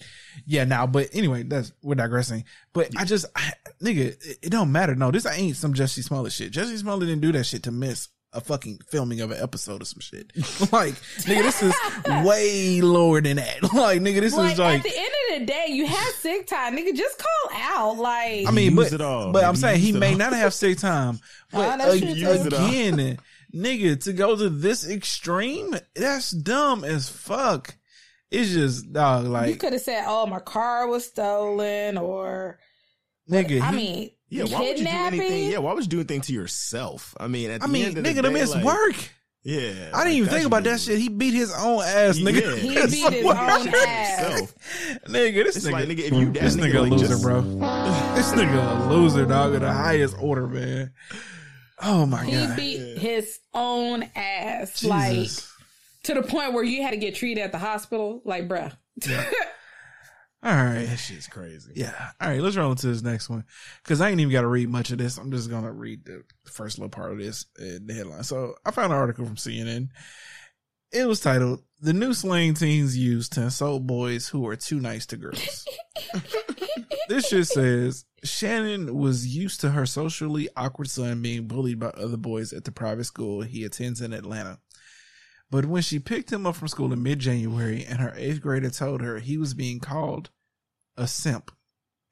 yeah, 0.46 0.64
now, 0.64 0.86
but 0.86 1.08
anyway, 1.12 1.42
that's 1.42 1.72
we're 1.82 1.96
digressing. 1.96 2.44
But 2.72 2.90
I 2.96 3.04
just, 3.04 3.26
I, 3.34 3.54
nigga, 3.82 4.14
it, 4.24 4.38
it 4.42 4.50
don't 4.50 4.70
matter. 4.70 4.94
No, 4.94 5.10
this 5.10 5.26
ain't 5.26 5.56
some 5.56 5.74
Jesse 5.74 6.02
Smollett 6.02 6.32
shit. 6.32 6.52
Jesse 6.52 6.76
Smollett 6.76 7.08
didn't 7.08 7.22
do 7.22 7.32
that 7.32 7.44
shit 7.44 7.64
to 7.64 7.72
miss 7.72 8.08
a 8.38 8.40
fucking 8.40 8.78
filming 8.88 9.20
of 9.20 9.30
an 9.32 9.42
episode 9.42 9.82
or 9.82 9.84
some 9.84 10.00
shit. 10.00 10.32
like, 10.72 10.94
nigga, 11.24 11.42
this 11.42 11.62
is 11.62 11.74
way 12.24 12.80
lower 12.80 13.20
than 13.20 13.36
that. 13.36 13.62
like, 13.74 14.00
nigga, 14.00 14.20
this 14.20 14.34
like, 14.34 14.52
is 14.52 14.58
like, 14.58 14.78
at 14.78 14.84
the 14.84 14.96
end 14.96 15.10
of 15.32 15.40
the 15.40 15.46
day, 15.46 15.66
you 15.70 15.86
have 15.86 16.14
sick 16.14 16.46
time, 16.46 16.76
nigga. 16.76 16.94
Just 16.94 17.18
call 17.18 17.58
out. 17.58 17.98
Like, 17.98 18.46
I 18.46 18.50
mean, 18.52 18.74
but, 18.76 18.92
it 18.92 19.00
all. 19.00 19.32
but 19.32 19.44
I'm 19.44 19.56
saying 19.56 19.80
he 19.80 19.92
he 19.92 19.98
may 19.98 20.12
all. 20.12 20.18
not 20.18 20.32
have 20.32 20.54
sick 20.54 20.78
time. 20.78 21.18
But 21.50 21.78
that's 21.78 21.94
ag- 21.94 22.00
true, 22.02 22.14
too. 22.14 22.20
Used 22.20 22.46
it 22.46 22.52
all. 22.52 22.68
again, 22.68 23.18
nigga, 23.54 24.04
to 24.04 24.12
go 24.12 24.36
to 24.36 24.50
this 24.50 24.88
extreme, 24.88 25.74
that's 25.94 26.30
dumb 26.30 26.84
as 26.84 27.08
fuck. 27.08 27.74
It's 28.30 28.50
just 28.50 28.92
dog, 28.92 29.24
Like 29.24 29.48
you 29.48 29.56
could 29.56 29.72
have 29.72 29.80
said, 29.80 30.04
"Oh, 30.06 30.26
my 30.26 30.40
car 30.40 30.86
was 30.86 31.06
stolen," 31.06 31.96
or 31.96 32.58
nigga. 33.30 33.62
I 33.62 33.70
he- 33.70 33.76
mean, 33.76 34.10
Yeah, 34.30 34.44
why 34.44 34.60
would 34.60 34.78
you 34.78 34.84
do 34.84 34.90
anything? 34.90 35.50
Yeah, 35.50 35.58
why 35.58 35.72
would 35.72 35.84
you 35.84 35.88
do 35.88 35.98
anything 35.98 36.20
to 36.22 36.32
yourself? 36.32 37.14
I 37.18 37.28
mean, 37.28 37.50
at 37.50 37.62
I 37.62 37.66
the 37.66 37.72
mean, 37.72 37.84
end 37.86 37.98
of 37.98 38.04
the 38.04 38.10
nigga, 38.10 38.22
day, 38.22 38.28
miss 38.32 38.54
like, 38.54 38.64
work. 38.64 38.94
Yeah, 39.42 39.58
I 39.60 39.62
didn't 39.70 39.92
like, 39.94 40.08
even 40.14 40.28
think 40.28 40.46
about 40.46 40.64
that 40.64 40.80
shit. 40.80 40.98
He 40.98 41.08
beat 41.08 41.32
his 41.32 41.50
own 41.54 41.82
ass, 41.82 42.18
nigga. 42.18 42.40
Yeah. 42.42 42.56
He 42.56 42.74
That's 42.74 42.92
beat 42.92 43.12
his 43.14 43.24
own 43.24 43.62
Shit 43.64 43.74
ass. 43.74 44.20
yourself. 44.20 44.54
Nigga, 45.06 45.44
this 45.44 45.56
It's 45.56 45.66
nigga, 45.66 45.72
like, 45.72 45.84
nigga, 45.88 45.98
if 46.00 46.12
you 46.12 46.24
that 46.32 46.40
this 46.42 46.56
nigga, 46.56 46.74
a 46.74 46.80
like, 46.82 46.90
loser, 46.92 47.06
just- 47.08 47.22
bro. 47.22 47.40
this 48.14 48.32
nigga 48.32 48.86
a 48.86 48.92
loser, 48.92 49.24
dog, 49.24 49.54
of 49.54 49.60
the 49.62 49.72
highest 49.72 50.16
order, 50.20 50.46
man. 50.46 50.92
Oh 51.80 52.04
my 52.04 52.24
He 52.24 52.32
god, 52.32 52.58
he 52.58 52.76
beat 52.76 52.98
his 52.98 53.38
own 53.54 54.02
ass, 54.16 54.80
Jesus. 54.80 54.88
like 54.88 55.30
to 56.02 56.14
the 56.14 56.22
point 56.22 56.52
where 56.52 56.64
you 56.64 56.82
had 56.82 56.90
to 56.90 56.96
get 56.96 57.14
treated 57.14 57.40
at 57.42 57.52
the 57.52 57.58
hospital. 57.58 58.20
Like, 58.24 58.48
bruh. 58.48 58.72
All 60.48 60.54
right, 60.54 60.86
That 60.86 60.96
shit's 60.98 61.26
crazy. 61.26 61.72
yeah. 61.76 62.12
All 62.20 62.28
right, 62.30 62.40
let's 62.40 62.56
roll 62.56 62.70
into 62.70 62.86
this 62.86 63.02
next 63.02 63.28
one 63.28 63.44
because 63.82 64.00
I 64.00 64.08
ain't 64.08 64.18
even 64.20 64.32
got 64.32 64.40
to 64.40 64.46
read 64.46 64.70
much 64.70 64.90
of 64.90 64.96
this. 64.96 65.18
I'm 65.18 65.30
just 65.30 65.50
gonna 65.50 65.70
read 65.72 66.06
the 66.06 66.22
first 66.50 66.78
little 66.78 66.88
part 66.88 67.12
of 67.12 67.18
this, 67.18 67.44
uh, 67.60 67.78
the 67.84 67.92
headline. 67.92 68.22
So 68.22 68.54
I 68.64 68.70
found 68.70 68.90
an 68.92 68.98
article 68.98 69.26
from 69.26 69.36
CNN. 69.36 69.88
It 70.90 71.06
was 71.06 71.20
titled 71.20 71.64
"The 71.80 71.92
New 71.92 72.14
Slang 72.14 72.54
Teens 72.54 72.96
Use 72.96 73.28
to 73.30 73.42
Insult 73.42 73.86
Boys 73.86 74.28
Who 74.28 74.46
Are 74.48 74.56
Too 74.56 74.80
Nice 74.80 75.04
to 75.06 75.18
Girls." 75.18 75.66
this 77.08 77.28
shit 77.28 77.46
says 77.46 78.06
Shannon 78.24 78.96
was 78.96 79.26
used 79.26 79.60
to 79.60 79.70
her 79.72 79.84
socially 79.84 80.48
awkward 80.56 80.88
son 80.88 81.20
being 81.20 81.46
bullied 81.46 81.78
by 81.78 81.88
other 81.88 82.16
boys 82.16 82.54
at 82.54 82.64
the 82.64 82.72
private 82.72 83.04
school 83.04 83.42
he 83.42 83.64
attends 83.64 84.00
in 84.00 84.14
Atlanta. 84.14 84.60
But 85.50 85.64
when 85.66 85.82
she 85.82 85.98
picked 85.98 86.32
him 86.32 86.46
up 86.46 86.56
from 86.56 86.68
school 86.68 86.92
in 86.92 87.02
mid 87.02 87.18
January 87.18 87.84
and 87.84 87.98
her 88.00 88.14
eighth 88.16 88.40
grader 88.40 88.70
told 88.70 89.00
her 89.02 89.18
he 89.18 89.36
was 89.38 89.54
being 89.54 89.80
called 89.80 90.30
a 90.98 91.06
simp, 91.06 91.50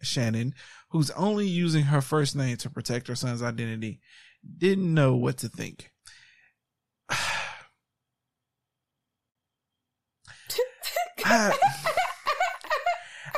Shannon, 0.01 0.55
who's 0.91 1.11
only 1.11 1.47
using 1.47 1.85
her 1.85 2.01
first 2.01 2.37
name 2.37 2.57
to 2.59 2.71
protect 2.71 3.09
her 3.09 3.15
son's 3.15 3.43
identity, 3.43 4.01
didn't 4.57 4.95
know 4.95 5.17
what 5.17 5.39
to 5.39 5.49
think. 5.49 5.91
I, 11.29 11.53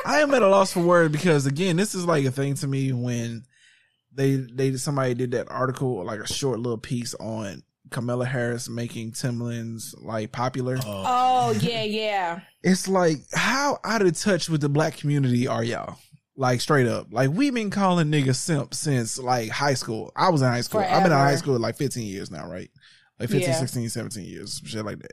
I 0.05 0.19
am 0.19 0.33
at 0.33 0.41
a 0.41 0.47
loss 0.47 0.73
for 0.73 0.81
words 0.81 1.11
because 1.11 1.45
again, 1.45 1.75
this 1.75 1.95
is 1.95 2.05
like 2.05 2.25
a 2.25 2.31
thing 2.31 2.55
to 2.55 2.67
me 2.67 2.91
when 2.91 3.43
they 4.13 4.35
they 4.35 4.75
somebody 4.75 5.13
did 5.13 5.31
that 5.31 5.51
article 5.51 6.03
like 6.03 6.19
a 6.19 6.27
short 6.27 6.59
little 6.59 6.77
piece 6.77 7.13
on 7.15 7.63
Kamala 7.89 8.25
Harris 8.25 8.69
making 8.69 9.11
Timberlands 9.13 9.95
like 9.99 10.31
popular. 10.31 10.77
Oh. 10.85 11.03
oh 11.05 11.51
yeah, 11.61 11.83
yeah. 11.83 12.39
It's 12.63 12.87
like 12.87 13.17
how 13.33 13.79
out 13.83 14.01
of 14.01 14.17
touch 14.19 14.49
with 14.49 14.61
the 14.61 14.69
black 14.69 14.97
community 14.97 15.47
are 15.47 15.63
y'all? 15.63 15.97
Like 16.35 16.61
straight 16.61 16.87
up, 16.87 17.07
like 17.11 17.31
we've 17.31 17.53
been 17.53 17.69
calling 17.69 18.07
niggas 18.07 18.35
simp 18.35 18.73
since 18.73 19.19
like 19.19 19.49
high 19.49 19.73
school. 19.73 20.11
I 20.15 20.29
was 20.29 20.41
in 20.41 20.47
high 20.47 20.61
school. 20.61 20.79
I've 20.79 21.03
been 21.03 21.11
in 21.11 21.17
high 21.17 21.35
school 21.35 21.59
like 21.59 21.75
15 21.75 22.05
years 22.07 22.31
now, 22.31 22.47
right? 22.49 22.69
Like 23.19 23.29
15, 23.29 23.49
Yeah. 23.49 23.55
16, 23.55 23.89
17 23.89 24.23
years, 24.23 24.61
shit 24.63 24.85
like 24.85 24.99
that. 24.99 25.11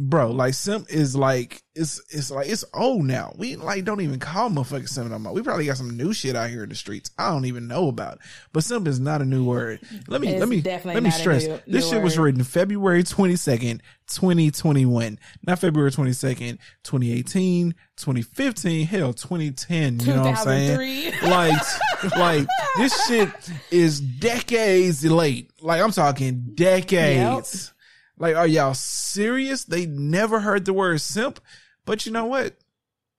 Bro, 0.00 0.30
like 0.30 0.54
simp 0.54 0.86
is 0.90 1.16
like 1.16 1.60
it's 1.74 2.00
it's 2.10 2.30
like 2.30 2.48
it's 2.48 2.64
old 2.72 3.04
now. 3.04 3.32
We 3.36 3.56
like 3.56 3.84
don't 3.84 4.00
even 4.00 4.20
call 4.20 4.48
motherfucking 4.48 4.88
simp 4.88 5.10
no 5.10 5.18
more. 5.18 5.32
We 5.32 5.42
probably 5.42 5.66
got 5.66 5.76
some 5.76 5.96
new 5.96 6.12
shit 6.12 6.36
out 6.36 6.50
here 6.50 6.62
in 6.62 6.68
the 6.68 6.76
streets. 6.76 7.10
I 7.18 7.30
don't 7.32 7.46
even 7.46 7.66
know 7.66 7.88
about. 7.88 8.20
But 8.52 8.62
simp 8.62 8.86
is 8.86 9.00
not 9.00 9.22
a 9.22 9.24
new 9.24 9.42
word. 9.44 9.80
Let 10.06 10.20
me 10.20 10.28
It's 10.28 10.38
let 10.38 10.48
me 10.48 10.62
let 10.84 11.02
me 11.02 11.10
stress. 11.10 11.46
new- 11.48 11.58
this 11.66 11.84
new 11.84 11.90
shit 11.96 12.02
was 12.02 12.16
word. 12.16 12.26
written 12.26 12.44
February 12.44 13.02
22nd, 13.02 13.80
2021. 14.06 15.18
Not 15.44 15.58
February 15.58 15.90
22nd, 15.90 16.58
2018, 16.84 17.74
2015, 17.96 18.86
hell 18.86 19.12
2010, 19.12 19.98
you 20.00 20.06
know 20.14 20.22
what 20.22 20.28
I'm 20.28 20.44
saying? 20.44 21.12
like 21.28 21.60
like 22.16 22.46
this 22.76 23.06
shit 23.08 23.28
is 23.72 24.00
decades 24.00 25.04
late. 25.04 25.50
Like 25.60 25.82
I'm 25.82 25.90
talking 25.90 26.52
decades. 26.54 27.72
Like, 28.18 28.36
are 28.36 28.46
y'all 28.46 28.74
serious? 28.74 29.64
They 29.64 29.86
never 29.86 30.40
heard 30.40 30.64
the 30.64 30.72
word 30.72 31.00
simp, 31.00 31.40
but 31.84 32.04
you 32.06 32.12
know 32.12 32.26
what? 32.26 32.56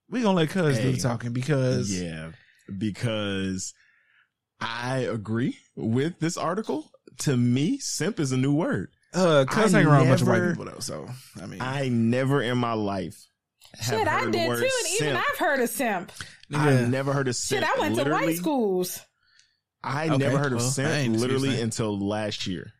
We 0.09 0.21
gonna 0.21 0.35
let 0.35 0.49
Cuz 0.49 0.77
do 0.77 0.83
Hey, 0.87 0.91
the 0.93 0.97
talking 0.97 1.33
because 1.33 1.91
Yeah, 1.91 2.31
because 2.77 3.73
I 4.59 4.99
agree 4.99 5.57
with 5.75 6.19
this 6.19 6.37
article. 6.37 6.91
To 7.19 7.37
me, 7.37 7.77
simp 7.79 8.19
is 8.19 8.31
a 8.31 8.37
new 8.37 8.53
word. 8.53 8.91
uh, 9.13 9.45
Cuz 9.47 9.71
hang 9.71 9.85
around 9.85 10.07
a 10.07 10.09
bunch 10.09 10.21
of 10.21 10.27
white 10.27 10.49
people 10.49 10.65
though. 10.65 10.79
So 10.79 11.09
I 11.41 11.45
mean, 11.45 11.61
I 11.61 11.89
never 11.89 12.41
in 12.41 12.57
my 12.57 12.73
life 12.73 13.27
have 13.75 13.99
Shit, 13.99 14.07
I 14.07 14.21
heard 14.21 14.31
did 14.31 14.33
the 14.33 14.43
too, 14.43 14.47
word 14.49 14.63
and 14.63 15.01
even. 15.01 15.17
I've 15.17 15.37
heard 15.37 15.59
of 15.59 15.69
simp. 15.69 16.11
I've 16.53 16.89
never 16.89 17.13
heard 17.13 17.27
of 17.27 17.35
simp. 17.35 17.63
Shit, 17.63 17.69
I 17.77 17.79
went 17.79 17.95
to 17.97 18.09
white 18.09 18.35
schools. 18.35 18.99
I 19.83 20.09
Okay, 20.09 20.17
never 20.17 20.37
heard 20.39 20.51
of 20.53 20.59
well, 20.59 20.67
I 20.67 20.71
simp 20.71 21.17
literally 21.17 21.61
until 21.61 21.97
last 21.99 22.47
year. 22.47 22.73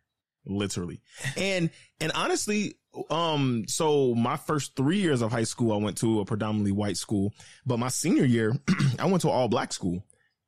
Literally. 0.46 1.02
And 1.38 1.70
and 2.00 2.12
honestly, 2.14 2.76
um, 3.10 3.66
so 3.68 4.16
my 4.16 4.38
first 4.38 4.76
three 4.76 5.00
years 5.00 5.22
of 5.22 5.32
high 5.32 5.44
school, 5.44 5.74
I 5.74 5.78
went 5.78 5.98
to 6.00 6.22
a 6.22 6.26
predominantly 6.26 6.72
white 6.72 6.98
school. 6.98 7.34
But 7.66 7.78
my 7.78 7.90
senior 7.90 8.26
year, 8.26 8.54
I 9.00 9.06
went 9.06 9.22
to 9.22 9.28
an 9.30 9.34
all 9.34 9.48
black 9.48 9.74
school. 9.74 10.04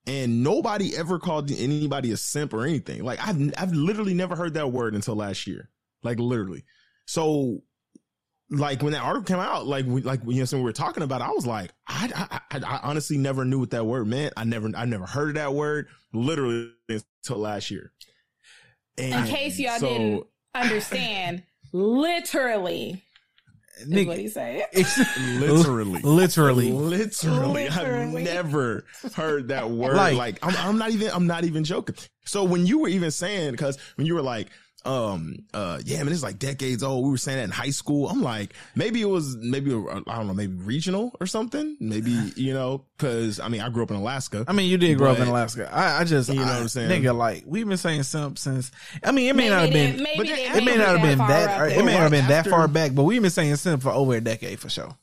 And 0.08 0.44
nobody 0.44 0.98
ever 0.98 1.20
called 1.20 1.52
anybody 1.52 2.12
a 2.12 2.18
simp 2.18 2.54
or 2.56 2.66
anything. 2.66 3.04
Like 3.04 3.20
I've 3.26 3.54
I've 3.58 3.74
literally 3.74 4.16
never 4.16 4.36
heard 4.36 4.56
that 4.56 4.72
word 4.72 4.96
until 4.96 5.16
last 5.16 5.46
year. 5.46 5.70
Like 6.04 6.20
literally. 6.20 6.64
So 7.06 7.62
like 8.52 8.82
when 8.84 8.92
that 8.92 9.04
article 9.04 9.24
came 9.24 9.40
out, 9.40 9.66
like 9.66 9.86
we, 9.86 10.02
like 10.02 10.22
you 10.26 10.40
know, 10.40 10.46
so 10.46 10.58
we 10.58 10.64
were 10.64 10.74
talking 10.74 11.04
about, 11.04 11.22
it, 11.22 11.26
I 11.26 11.30
was 11.32 11.48
like, 11.48 11.72
I, 11.88 12.12
I, 12.16 12.58
I, 12.58 12.76
I 12.76 12.80
honestly 12.84 13.18
never 13.18 13.46
knew 13.46 13.60
what 13.60 13.72
that 13.72 13.86
word 13.86 14.08
meant. 14.08 14.34
I 14.36 14.44
never, 14.44 14.70
I 14.76 14.86
never 14.86 15.06
heard 15.06 15.30
of 15.30 15.36
that 15.36 15.54
word 15.54 15.88
literally 16.14 16.72
until 16.90 17.38
last 17.38 17.72
year. 17.72 17.94
In 18.98 19.26
case 19.26 19.60
y'all 19.60 19.80
so- 19.80 19.88
didn't 19.88 20.24
understand, 20.54 21.44
literally 21.72 23.04
is 23.80 23.88
Nigga, 23.88 24.08
what 24.08 24.20
he 24.20 24.28
said. 24.28 24.66
literally, 25.40 26.02
literally, 26.02 26.72
literally, 26.72 27.70
I've 27.70 28.14
never 28.14 28.86
heard 29.16 29.50
that 29.50 29.70
word. 29.70 29.96
Like- 29.96 30.18
Like, 30.18 30.40
I'm, 30.44 30.56
I'm 30.58 30.78
not 30.78 30.92
even, 30.92 31.10
I'm 31.12 31.28
not 31.28 31.44
even 31.44 31.64
joking. 31.64 31.96
So 32.26 32.44
when 32.44 32.66
you 32.66 32.80
were 32.80 32.88
even 32.90 33.12
saying, 33.12 33.52
because 33.52 33.78
when 33.96 34.06
you 34.08 34.14
were 34.16 34.22
like, 34.22 34.50
um, 34.86 35.38
uh, 35.54 35.80
yeah, 35.86 36.02
man, 36.04 36.12
it's 36.12 36.24
like 36.24 36.40
decades 36.40 36.82
old. 36.84 37.04
We 37.06 37.12
were 37.12 37.18
saying 37.18 37.38
that 37.38 37.44
in 37.44 37.50
high 37.52 37.70
school. 37.70 38.10
I'm 38.10 38.22
like, 38.24 38.54
maybe 38.76 39.02
it 39.02 39.06
was, 39.10 39.36
maybe, 39.38 39.74
uh, 39.74 40.02
I 40.08 40.16
don't 40.18 40.28
know, 40.28 40.34
maybe 40.34 40.54
regional 40.54 41.16
or 41.20 41.28
something. 41.28 41.78
Maybe, 41.80 42.12
you 42.36 42.54
know, 42.54 42.86
cause 42.98 43.40
I 43.40 43.48
mean, 43.48 43.62
I 43.62 43.70
grew 43.70 43.84
up 43.84 43.92
in 43.92 43.98
Alaska. 43.98 44.44
I 44.48 44.54
mean, 44.54 44.70
you 44.70 44.78
did 44.78 44.98
grow 44.98 45.12
up 45.12 45.20
in 45.20 45.28
Alaska. 45.28 45.70
I, 45.72 46.00
I 46.02 46.04
just, 46.04 46.30
You 46.30 46.36
know 46.36 46.42
I- 46.44 46.46
what 46.56 46.62
I'm 46.62 46.68
saying? 46.68 47.04
nigga. 47.04 47.16
Like 47.16 47.44
we've 47.46 47.68
been 47.68 47.78
saying 47.78 48.04
simp 48.04 48.38
since. 48.40 48.72
I 49.04 49.12
mean, 49.12 49.30
it 49.30 49.36
may 49.36 49.44
Maybe 49.44 49.50
not 49.52 49.62
have 49.64 49.74
been, 49.74 49.90
didn't- 49.92 50.04
maybe 50.04 50.18
but 50.18 50.28
it 50.28 50.56
it, 50.58 50.64
may 50.64 50.76
not 50.76 50.88
have 50.98 51.02
been 51.02 51.18
that. 51.20 51.62
up 51.62 51.68
It 51.72 51.86
may 51.86 51.94
not 51.94 52.02
have 52.02 52.12
been 52.12 52.26
Right 52.26 52.44
that 52.44 52.48
far 52.48 52.68
back, 52.68 52.96
but 52.96 53.04
we've 53.04 53.22
been 53.22 53.32
saying 53.32 53.56
simp 53.58 53.84
for 53.84 53.92
over 53.92 54.16
a 54.16 54.22
decade 54.22 54.60
for 54.60 54.70
sure. 54.70 54.96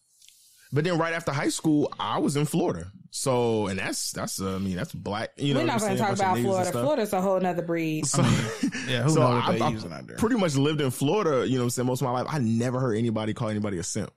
But 0.72 0.84
then 0.84 0.98
right 0.98 1.14
after 1.14 1.32
high 1.32 1.48
school, 1.48 1.92
I 1.98 2.18
was 2.18 2.36
in 2.36 2.44
Florida. 2.44 2.90
So, 3.10 3.68
and 3.68 3.78
that's, 3.78 4.12
that's, 4.12 4.40
uh, 4.40 4.56
I 4.56 4.58
mean, 4.58 4.76
that's 4.76 4.92
black, 4.92 5.30
you 5.36 5.54
know 5.54 5.60
We're 5.60 5.66
what 5.66 5.72
not 5.72 5.80
going 5.80 5.92
to 5.96 5.98
talk 5.98 6.12
about 6.14 6.38
Florida. 6.38 6.72
Florida's 6.72 7.12
a 7.12 7.20
whole 7.20 7.40
nother 7.40 7.62
breed. 7.62 8.06
So, 8.06 8.22
Yeah, 8.88 9.02
who 9.02 9.10
so 9.10 9.20
knows 9.20 9.42
what 9.42 9.44
I, 9.44 9.52
they 9.52 9.60
I 9.60 9.68
using 9.70 9.92
out 9.92 10.06
there? 10.06 10.16
pretty 10.16 10.36
much 10.36 10.56
lived 10.56 10.80
in 10.80 10.90
Florida, 10.90 11.46
you 11.48 11.54
know 11.54 11.60
what 11.60 11.64
I'm 11.64 11.70
saying, 11.70 11.86
most 11.86 12.00
of 12.02 12.06
my 12.06 12.12
life. 12.12 12.26
I 12.28 12.38
never 12.38 12.80
heard 12.80 12.96
anybody 12.96 13.34
call 13.34 13.48
anybody 13.48 13.78
a 13.78 13.82
simp. 13.82 14.12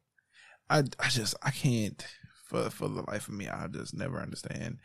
I 0.69 0.83
I 0.99 1.09
just 1.09 1.35
I 1.43 1.51
can't 1.51 2.03
for 2.51 2.69
for 2.69 2.87
the 2.87 3.01
life 3.07 3.27
of 3.27 3.33
me. 3.33 3.47
I 3.47 3.67
just 3.67 3.93
never 3.93 4.19
understand. 4.21 4.79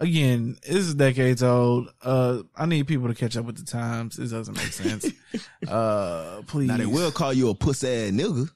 Again, 0.00 0.56
this 0.62 0.76
is 0.76 0.94
decades 0.94 1.42
old. 1.42 1.88
Uh, 2.02 2.42
I 2.56 2.66
need 2.66 2.86
people 2.86 3.08
to 3.08 3.14
catch 3.14 3.36
up 3.36 3.44
with 3.44 3.56
the 3.56 3.64
times. 3.64 4.16
This 4.16 4.30
doesn't 4.30 4.56
make 4.56 4.72
sense. 4.72 5.06
uh, 5.68 6.42
please. 6.46 6.68
Now 6.68 6.76
they 6.76 6.86
will 6.86 7.12
call 7.12 7.32
you 7.32 7.50
a 7.50 7.54
pussy 7.54 7.88
ass 7.88 8.10
nigga. 8.10 8.50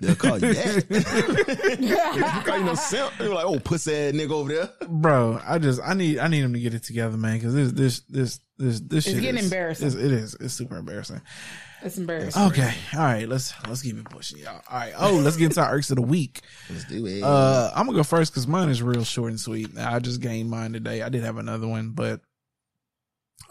They'll 0.00 0.14
call 0.14 0.38
you 0.40 0.52
that. 0.52 1.76
you 1.80 2.42
call 2.44 2.58
you 2.58 2.64
no 2.64 2.74
simp. 2.74 3.12
They're 3.18 3.28
like, 3.30 3.44
oh, 3.46 3.58
pussy 3.58 3.92
ass 3.94 4.12
nigga 4.14 4.30
over 4.32 4.52
there. 4.54 4.70
bro. 4.88 5.40
I 5.46 5.58
just 5.58 5.80
I 5.84 5.94
need 5.94 6.18
I 6.18 6.28
need 6.28 6.42
them 6.42 6.52
to 6.52 6.60
get 6.60 6.74
it 6.74 6.82
together, 6.82 7.16
man. 7.16 7.38
Because 7.38 7.54
this 7.54 7.72
this 7.72 8.00
this 8.08 8.40
this 8.58 8.80
this 8.80 9.06
It's 9.06 9.14
shit 9.14 9.22
getting 9.22 9.38
is- 9.38 9.44
embarrassing. 9.46 9.88
it's- 9.88 10.02
It 10.04 10.12
is. 10.12 10.34
It's 10.40 10.54
super 10.54 10.76
embarrassing. 10.76 11.20
It's 11.82 11.98
embarrassing. 11.98 12.42
Okay, 12.42 12.72
all 12.94 13.00
right. 13.00 13.28
Let's 13.28 13.52
let's 13.68 13.82
keep 13.82 13.96
it 13.96 14.04
pushing, 14.10 14.38
y'all. 14.38 14.60
All 14.70 14.78
right. 14.78 14.92
Oh, 14.96 15.12
let's 15.16 15.36
get 15.36 15.46
into 15.46 15.60
our 15.62 15.74
irks 15.74 15.90
of 15.90 15.96
the 15.96 16.02
week. 16.02 16.40
Let's 16.70 16.84
do 16.84 17.04
it. 17.06 17.22
Uh, 17.22 17.70
I'm 17.74 17.86
gonna 17.86 17.96
go 17.98 18.02
first 18.02 18.32
because 18.32 18.46
mine 18.48 18.70
is 18.70 18.82
real 18.82 19.04
short 19.04 19.30
and 19.30 19.38
sweet. 19.40 19.76
I 19.78 19.98
just 20.00 20.20
gained 20.20 20.50
mine 20.50 20.72
today. 20.72 21.02
I 21.02 21.10
did 21.10 21.22
have 21.22 21.36
another 21.36 21.68
one, 21.68 21.90
but 21.90 22.20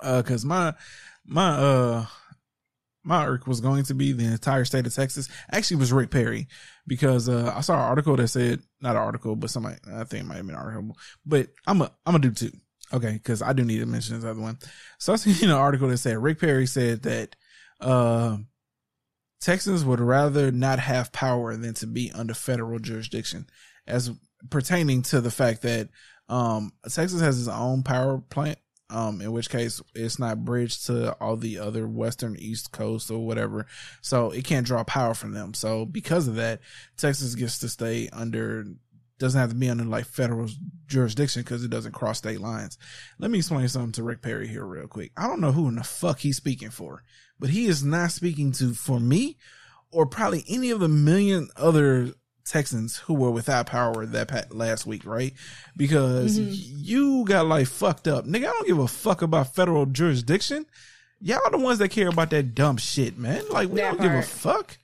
uh, 0.02 0.22
because 0.22 0.44
my 0.44 0.74
my 1.26 1.50
uh 1.52 2.06
my 3.06 3.26
irk 3.26 3.48
was 3.48 3.62
going 3.62 3.84
to 3.84 3.94
be 3.94 4.12
the 4.12 4.26
entire 4.26 4.66
state 4.66 4.88
of 4.88 4.94
Texas. 4.94 5.30
Actually, 5.52 5.78
was 5.78 5.94
Rick 5.94 6.10
Perry 6.10 6.48
because 6.88 7.30
uh 7.30 7.54
I 7.56 7.62
saw 7.62 7.76
an 7.76 7.80
article 7.82 8.16
that 8.16 8.28
said 8.28 8.62
not 8.82 8.96
an 8.96 9.02
article, 9.02 9.36
but 9.36 9.50
somebody 9.50 9.78
I 9.94 10.04
think 10.04 10.24
it 10.24 10.28
might 10.28 10.38
have 10.38 10.48
been 10.48 10.56
an 10.56 10.62
article. 10.62 10.98
But 11.26 11.50
I'm 11.68 11.82
a 11.82 11.92
I'm 12.06 12.14
gonna 12.14 12.20
do 12.20 12.32
two. 12.32 12.52
Okay, 12.94 13.14
because 13.14 13.42
I 13.42 13.54
do 13.54 13.64
need 13.64 13.80
to 13.80 13.86
mention 13.86 14.16
this 14.16 14.26
other 14.26 14.42
one. 14.42 14.58
So 14.98 15.14
I 15.14 15.16
seen 15.18 15.50
an 15.50 15.56
article 15.56 15.88
that 15.88 15.98
said 15.98 16.18
Rick 16.18 16.40
Perry 16.40 16.66
said 16.66 17.04
that 17.04 17.36
uh 17.80 18.38
Texans 19.42 19.86
would 19.86 20.00
rather 20.00 20.52
not 20.52 20.80
have 20.80 21.12
power 21.12 21.56
than 21.56 21.76
to 21.76 21.86
be 21.86 22.12
under 22.16 22.34
federal 22.34 22.80
jurisdiction, 22.80 23.46
as 23.86 24.12
pertaining 24.50 25.04
to 25.04 25.22
the 25.22 25.30
fact 25.30 25.62
that 25.62 25.90
um, 26.30 26.72
Texas 26.90 27.22
has 27.22 27.40
its 27.40 27.48
own 27.48 27.84
power 27.84 28.18
plant. 28.18 28.58
Um, 28.88 29.20
in 29.20 29.32
which 29.32 29.50
case 29.50 29.82
it's 29.96 30.20
not 30.20 30.46
bridged 30.46 30.86
to 30.86 31.14
all 31.14 31.38
the 31.38 31.58
other 31.58 31.88
western 31.88 32.36
east 32.36 32.72
coast 32.72 33.10
or 33.10 33.26
whatever, 33.26 33.66
so 34.02 34.30
it 34.30 34.46
can't 34.46 34.68
draw 34.68 34.84
power 34.84 35.16
from 35.16 35.34
them. 35.34 35.56
So 35.56 35.86
because 35.86 36.28
of 36.28 36.36
that, 36.36 36.60
Texas 36.96 37.34
gets 37.34 37.58
to 37.60 37.70
stay 37.70 38.10
under 38.14 38.66
doesn't 39.18 39.40
have 39.40 39.50
to 39.50 39.56
be 39.56 39.70
under 39.70 39.86
like 39.86 40.06
federal 40.06 40.50
jurisdiction 40.88 41.42
because 41.42 41.64
it 41.64 41.72
doesn't 41.72 41.94
cross 41.94 42.18
state 42.18 42.42
lines. 42.42 42.78
Let 43.18 43.32
me 43.32 43.40
explain 43.40 43.68
something 43.70 43.94
to 43.94 44.04
Rick 44.04 44.22
Perry 44.22 44.48
here 44.48 44.66
real 44.66 44.88
quick. 44.88 45.12
I 45.16 45.28
don't 45.28 45.42
know 45.42 45.52
who 45.52 45.68
in 45.68 45.76
the 45.76 45.84
fuck 45.84 46.20
he's 46.20 46.38
speaking 46.38 46.70
for, 46.70 47.04
but 47.40 47.50
he 47.50 47.66
is 47.66 47.84
not 47.84 48.12
speaking 48.12 48.52
to 48.54 48.74
for 48.74 49.00
me 49.00 49.38
or 49.92 50.06
probably 50.06 50.44
any 50.50 50.70
of 50.72 50.82
the 50.82 50.90
million 50.90 51.48
other 51.56 52.12
Texans 52.46 52.98
who 52.98 53.16
were 53.16 53.32
without 53.32 53.66
power 53.66 54.06
that 54.06 54.56
last 54.56 54.86
week, 54.86 55.06
right? 55.06 55.34
Because 55.76 56.40
mm-hmm. 56.40 56.78
you 56.78 57.26
got 57.26 57.48
like 57.48 57.68
fucked 57.68 58.08
up. 58.08 58.26
Nigga, 58.26 58.48
I 58.48 58.52
don't 58.52 58.68
give 58.68 58.80
a 58.80 58.88
fuck 58.88 59.22
about 59.22 59.56
federal 59.56 59.86
jurisdiction. 59.86 60.66
Y'all 61.22 61.40
the 61.50 61.58
ones 61.58 61.80
that 61.80 61.90
care 61.90 62.10
about 62.10 62.30
that 62.30 62.54
dumb 62.54 62.78
shit, 62.78 63.18
man. 63.18 63.44
Like 63.50 63.70
we 63.70 63.78
That 63.78 63.98
don't 63.98 64.02
give 64.02 64.14
a 64.14 64.22
fuck. 64.22 64.78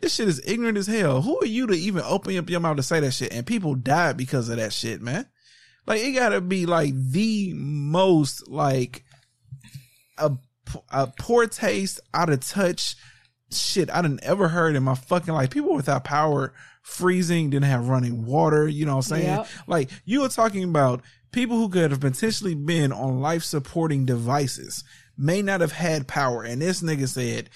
This 0.00 0.14
shit 0.14 0.28
is 0.28 0.42
ignorant 0.46 0.78
as 0.78 0.86
hell. 0.86 1.22
Who 1.22 1.40
are 1.40 1.46
you 1.46 1.66
to 1.66 1.74
even 1.74 2.02
open 2.04 2.36
up 2.36 2.50
your 2.50 2.60
mouth 2.60 2.76
to 2.76 2.82
say 2.82 3.00
that 3.00 3.12
shit? 3.12 3.32
And 3.32 3.46
people 3.46 3.74
died 3.74 4.16
because 4.16 4.48
of 4.48 4.56
that 4.56 4.72
shit, 4.72 5.00
man. 5.00 5.26
Like 5.86 6.00
it 6.02 6.12
gotta 6.12 6.40
be 6.40 6.66
like 6.66 6.94
the 6.94 7.52
most 7.54 8.48
like 8.48 9.04
a, 10.18 10.32
a 10.90 11.06
poor 11.18 11.46
taste, 11.46 12.00
out 12.14 12.30
of 12.30 12.40
touch, 12.40 12.94
shit 13.50 13.90
I 13.90 14.02
didn't 14.02 14.22
ever 14.22 14.48
heard 14.48 14.76
in 14.76 14.82
my 14.82 14.94
fucking 14.94 15.34
life. 15.34 15.50
People 15.50 15.74
without 15.74 16.04
power, 16.04 16.52
freezing, 16.82 17.50
didn't 17.50 17.64
have 17.64 17.88
running 17.88 18.26
water. 18.26 18.68
You 18.68 18.84
know 18.84 18.96
what 18.96 19.10
I'm 19.10 19.16
saying? 19.16 19.26
Yep. 19.26 19.48
Like 19.66 19.90
you 20.04 20.20
were 20.20 20.28
talking 20.28 20.64
about 20.64 21.02
people 21.32 21.56
who 21.56 21.68
could 21.68 21.90
have 21.90 22.00
potentially 22.00 22.54
been 22.54 22.92
on 22.92 23.20
life 23.20 23.42
supporting 23.42 24.04
devices 24.04 24.84
may 25.16 25.42
not 25.42 25.60
have 25.60 25.72
had 25.72 26.06
power. 26.06 26.42
And 26.42 26.60
this 26.60 26.82
nigga 26.82 27.08
said 27.08 27.50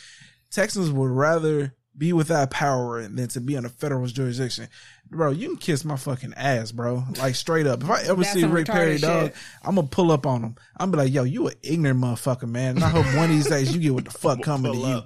Texans 0.51 0.91
would 0.91 1.11
rather 1.11 1.75
be 1.99 2.13
without 2.13 2.51
power 2.51 2.99
and 2.99 3.19
than 3.19 3.29
to 3.29 3.41
be 3.41 3.57
under 3.57 3.69
federal 3.69 4.07
jurisdiction. 4.07 4.69
Bro, 5.09 5.31
you 5.33 5.51
can 5.51 5.57
kiss 5.57 5.85
my 5.85 5.97
fucking 5.97 6.35
ass, 6.35 6.73
bro. 6.73 7.05
Like 7.19 7.37
straight 7.37 7.67
up. 7.67 7.83
If 7.83 7.89
I 7.91 8.03
ever 8.03 8.23
That's 8.23 8.33
see 8.33 8.41
some 8.41 8.51
Rick 8.51 8.67
Perry, 8.67 8.97
retarded 8.97 9.01
dog. 9.03 9.33
I'm 9.63 9.77
gonna 9.77 9.87
pull 9.87 10.11
up 10.11 10.27
on 10.27 10.43
him. 10.43 10.57
I'm 10.77 10.91
be 10.91 10.99
like, 10.99 11.13
yo, 11.13 11.23
you 11.23 11.47
an 11.47 11.55
ignorant 11.63 12.01
motherfucker, 12.01 12.49
man. 12.49 12.77
And 12.77 12.85
I 12.85 12.89
hope 12.89 13.07
one 13.15 13.25
of 13.25 13.31
these 13.31 13.47
days 13.47 13.73
you 13.73 13.81
get 13.81 13.95
what 13.95 14.05
the 14.05 14.11
fuck 14.19 14.43
coming 14.43 14.73
to 14.73 14.79
you. 14.79 15.03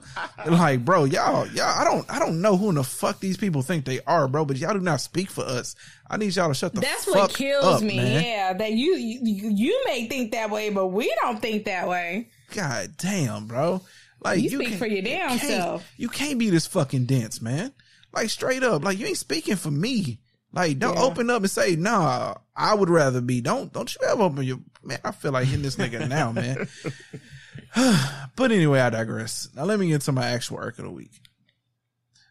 Like, 0.50 0.84
bro, 0.86 1.04
y'all, 1.04 1.46
y'all, 1.48 1.66
I 1.78 1.84
don't, 1.84 2.10
I 2.10 2.18
don't 2.18 2.40
know 2.40 2.56
who 2.56 2.70
in 2.70 2.76
the 2.76 2.84
fuck 2.84 3.20
these 3.20 3.36
people 3.36 3.60
think 3.60 3.84
they 3.84 4.00
are, 4.06 4.26
bro. 4.26 4.46
But 4.46 4.56
y'all 4.56 4.72
do 4.72 4.80
not 4.80 5.02
speak 5.02 5.30
for 5.30 5.44
us. 5.44 5.76
I 6.08 6.16
need 6.16 6.34
y'all 6.34 6.48
to 6.48 6.54
shut 6.54 6.74
the 6.74 6.80
That's 6.80 7.04
fuck 7.04 7.14
what 7.14 7.34
kills 7.34 7.64
up, 7.64 7.82
me. 7.82 7.96
man. 7.98 8.24
Yeah, 8.24 8.52
that 8.54 8.72
you, 8.72 8.94
you 8.96 9.50
you 9.50 9.82
may 9.86 10.08
think 10.08 10.32
that 10.32 10.50
way, 10.50 10.70
but 10.70 10.88
we 10.88 11.14
don't 11.22 11.40
think 11.42 11.66
that 11.66 11.86
way. 11.88 12.30
God 12.52 12.90
damn, 12.96 13.46
bro. 13.46 13.82
Like 14.22 14.40
You 14.40 14.50
speak 14.50 14.74
for 14.74 14.86
your 14.86 15.02
damn 15.02 15.32
you 15.32 15.38
self. 15.38 15.90
You 15.96 16.08
can't 16.08 16.38
be 16.38 16.50
this 16.50 16.66
fucking 16.66 17.06
dense, 17.06 17.40
man. 17.40 17.72
Like 18.12 18.28
straight 18.30 18.62
up, 18.62 18.84
like 18.84 18.98
you 18.98 19.06
ain't 19.06 19.16
speaking 19.16 19.56
for 19.56 19.70
me. 19.70 20.20
Like 20.52 20.78
don't 20.78 20.96
Yeah. 20.96 21.02
open 21.04 21.30
up 21.30 21.42
and 21.42 21.50
say, 21.50 21.76
"Nah, 21.76 22.34
I 22.56 22.74
would 22.74 22.90
rather 22.90 23.20
be." 23.20 23.40
Don't 23.40 23.72
don't 23.72 23.94
you 23.94 24.00
ever 24.08 24.22
open 24.22 24.42
your 24.42 24.58
man. 24.82 24.98
I 25.04 25.12
feel 25.12 25.30
like 25.32 25.46
hitting 25.46 25.62
this 25.62 25.76
nigga 25.76 26.08
now, 26.08 26.32
man. 26.32 26.66
but 28.36 28.50
anyway, 28.52 28.80
I 28.80 28.90
digress. 28.90 29.48
Now 29.54 29.64
let 29.64 29.78
me 29.78 29.88
get 29.88 30.00
to 30.02 30.12
my 30.12 30.26
actual 30.26 30.58
arc 30.58 30.78
of 30.78 30.84
the 30.86 30.90
week. 30.90 31.12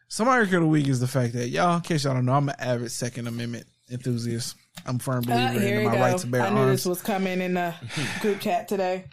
So 0.08 0.26
my 0.26 0.32
arc 0.32 0.52
of 0.52 0.62
the 0.62 0.68
week 0.68 0.88
is 0.88 1.00
the 1.00 1.08
fact 1.08 1.34
that 1.34 1.50
y'all, 1.50 1.76
in 1.78 1.82
case 1.82 2.04
y'all 2.04 2.14
don't 2.14 2.26
know, 2.26 2.34
I'm 2.34 2.50
an 2.50 2.56
avid 2.60 2.92
Second 2.92 3.28
Amendment 3.28 3.68
enthusiast. 3.92 4.56
I'm 4.86 4.98
a 4.98 5.00
firm 5.00 5.20
Uh, 5.20 5.22
believer 5.28 5.60
here 5.60 5.76
in 5.76 5.82
you 5.84 5.90
my 5.90 5.96
go. 5.96 6.02
right 6.02 6.18
to 6.18 6.28
bear 6.28 6.42
arms. 6.44 6.52
I 6.52 6.60
knew 6.66 6.72
this 6.72 6.86
was 6.86 7.02
coming 7.02 7.42
in 7.42 7.54
the 7.54 7.74
group 8.22 8.40
chat 8.42 8.68
today. 8.68 9.06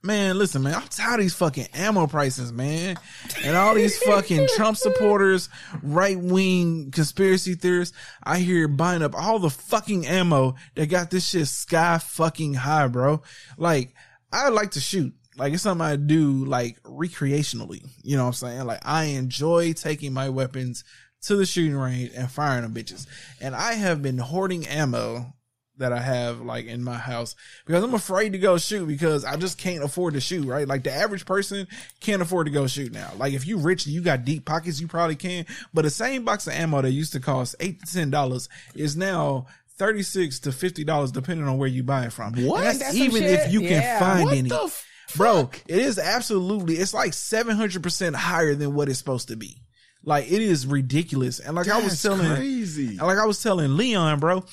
Man, 0.00 0.38
listen, 0.38 0.62
man, 0.62 0.76
I'm 0.76 0.86
tired 0.86 1.14
of 1.14 1.20
these 1.24 1.34
fucking 1.34 1.68
ammo 1.74 2.06
prices, 2.06 2.52
man. 2.52 2.96
And 3.44 3.56
all 3.56 3.74
these 3.74 3.98
fucking 3.98 4.46
Trump 4.54 4.76
supporters, 4.76 5.48
right 5.82 6.16
wing 6.16 6.92
conspiracy 6.92 7.56
theorists, 7.56 7.96
I 8.22 8.38
hear 8.38 8.68
buying 8.68 9.02
up 9.02 9.16
all 9.16 9.40
the 9.40 9.50
fucking 9.50 10.06
ammo 10.06 10.54
that 10.76 10.86
got 10.86 11.10
this 11.10 11.28
shit 11.28 11.48
sky 11.48 11.98
fucking 11.98 12.54
high, 12.54 12.86
bro. 12.86 13.22
Like, 13.56 13.92
I 14.32 14.50
like 14.50 14.72
to 14.72 14.80
shoot. 14.80 15.14
Like, 15.36 15.52
it's 15.52 15.64
something 15.64 15.84
I 15.84 15.96
do, 15.96 16.44
like, 16.44 16.80
recreationally. 16.84 17.82
You 18.04 18.16
know 18.16 18.24
what 18.24 18.28
I'm 18.28 18.34
saying? 18.34 18.66
Like, 18.66 18.86
I 18.86 19.04
enjoy 19.04 19.72
taking 19.72 20.12
my 20.12 20.28
weapons 20.28 20.84
to 21.22 21.34
the 21.34 21.44
shooting 21.44 21.76
range 21.76 22.12
and 22.14 22.30
firing 22.30 22.62
them 22.62 22.72
bitches. 22.72 23.06
And 23.40 23.56
I 23.56 23.74
have 23.74 24.00
been 24.00 24.18
hoarding 24.18 24.66
ammo 24.68 25.34
that 25.78 25.92
I 25.92 26.00
have 26.00 26.40
like 26.40 26.66
in 26.66 26.82
my 26.84 26.96
house 26.96 27.34
because 27.66 27.82
I'm 27.82 27.94
afraid 27.94 28.32
to 28.32 28.38
go 28.38 28.58
shoot 28.58 28.86
because 28.86 29.24
I 29.24 29.36
just 29.36 29.58
can't 29.58 29.82
afford 29.82 30.14
to 30.14 30.20
shoot, 30.20 30.46
right? 30.46 30.66
Like 30.68 30.82
the 30.84 30.92
average 30.92 31.24
person 31.24 31.66
can't 32.00 32.22
afford 32.22 32.46
to 32.46 32.52
go 32.52 32.66
shoot 32.66 32.92
now. 32.92 33.12
Like 33.16 33.32
if 33.32 33.46
you 33.46 33.58
rich 33.58 33.86
and 33.86 33.94
you 33.94 34.02
got 34.02 34.24
deep 34.24 34.44
pockets, 34.44 34.80
you 34.80 34.88
probably 34.88 35.16
can. 35.16 35.46
But 35.72 35.82
the 35.82 35.90
same 35.90 36.24
box 36.24 36.46
of 36.46 36.52
ammo 36.52 36.82
that 36.82 36.90
used 36.90 37.12
to 37.12 37.20
cost 37.20 37.56
eight 37.60 37.80
to 37.84 37.92
ten 37.92 38.10
dollars 38.10 38.48
is 38.74 38.96
now 38.96 39.46
thirty 39.76 40.02
six 40.02 40.40
to 40.40 40.52
fifty 40.52 40.84
dollars 40.84 41.12
depending 41.12 41.46
on 41.46 41.58
where 41.58 41.68
you 41.68 41.82
buy 41.82 42.04
it 42.06 42.12
from. 42.12 42.34
What? 42.34 42.62
That's, 42.62 42.78
That's 42.80 42.94
even 42.94 43.22
if 43.22 43.52
you 43.52 43.60
can 43.60 43.98
find 44.00 44.24
What 44.24 44.36
any. 44.36 44.52
f- 44.52 44.84
Bro, 45.16 45.50
it 45.66 45.78
is 45.78 45.98
absolutely 45.98 46.74
it's 46.74 46.92
like 46.92 47.14
seven 47.14 47.56
hundred 47.56 47.82
percent 47.82 48.14
higher 48.14 48.54
than 48.54 48.74
what 48.74 48.88
it's 48.88 48.98
supposed 48.98 49.28
to 49.28 49.36
be. 49.36 49.62
Like 50.04 50.26
it 50.30 50.42
is 50.42 50.66
ridiculous. 50.66 51.40
And 51.40 51.56
like 51.56 51.68
I 51.68 51.80
was 51.80 52.00
telling 52.02 52.34
crazy. 52.34 52.96
like 52.98 53.18
I 53.18 53.24
was 53.24 53.42
telling 53.42 53.76
Leon, 53.76 54.20
bro, 54.20 54.44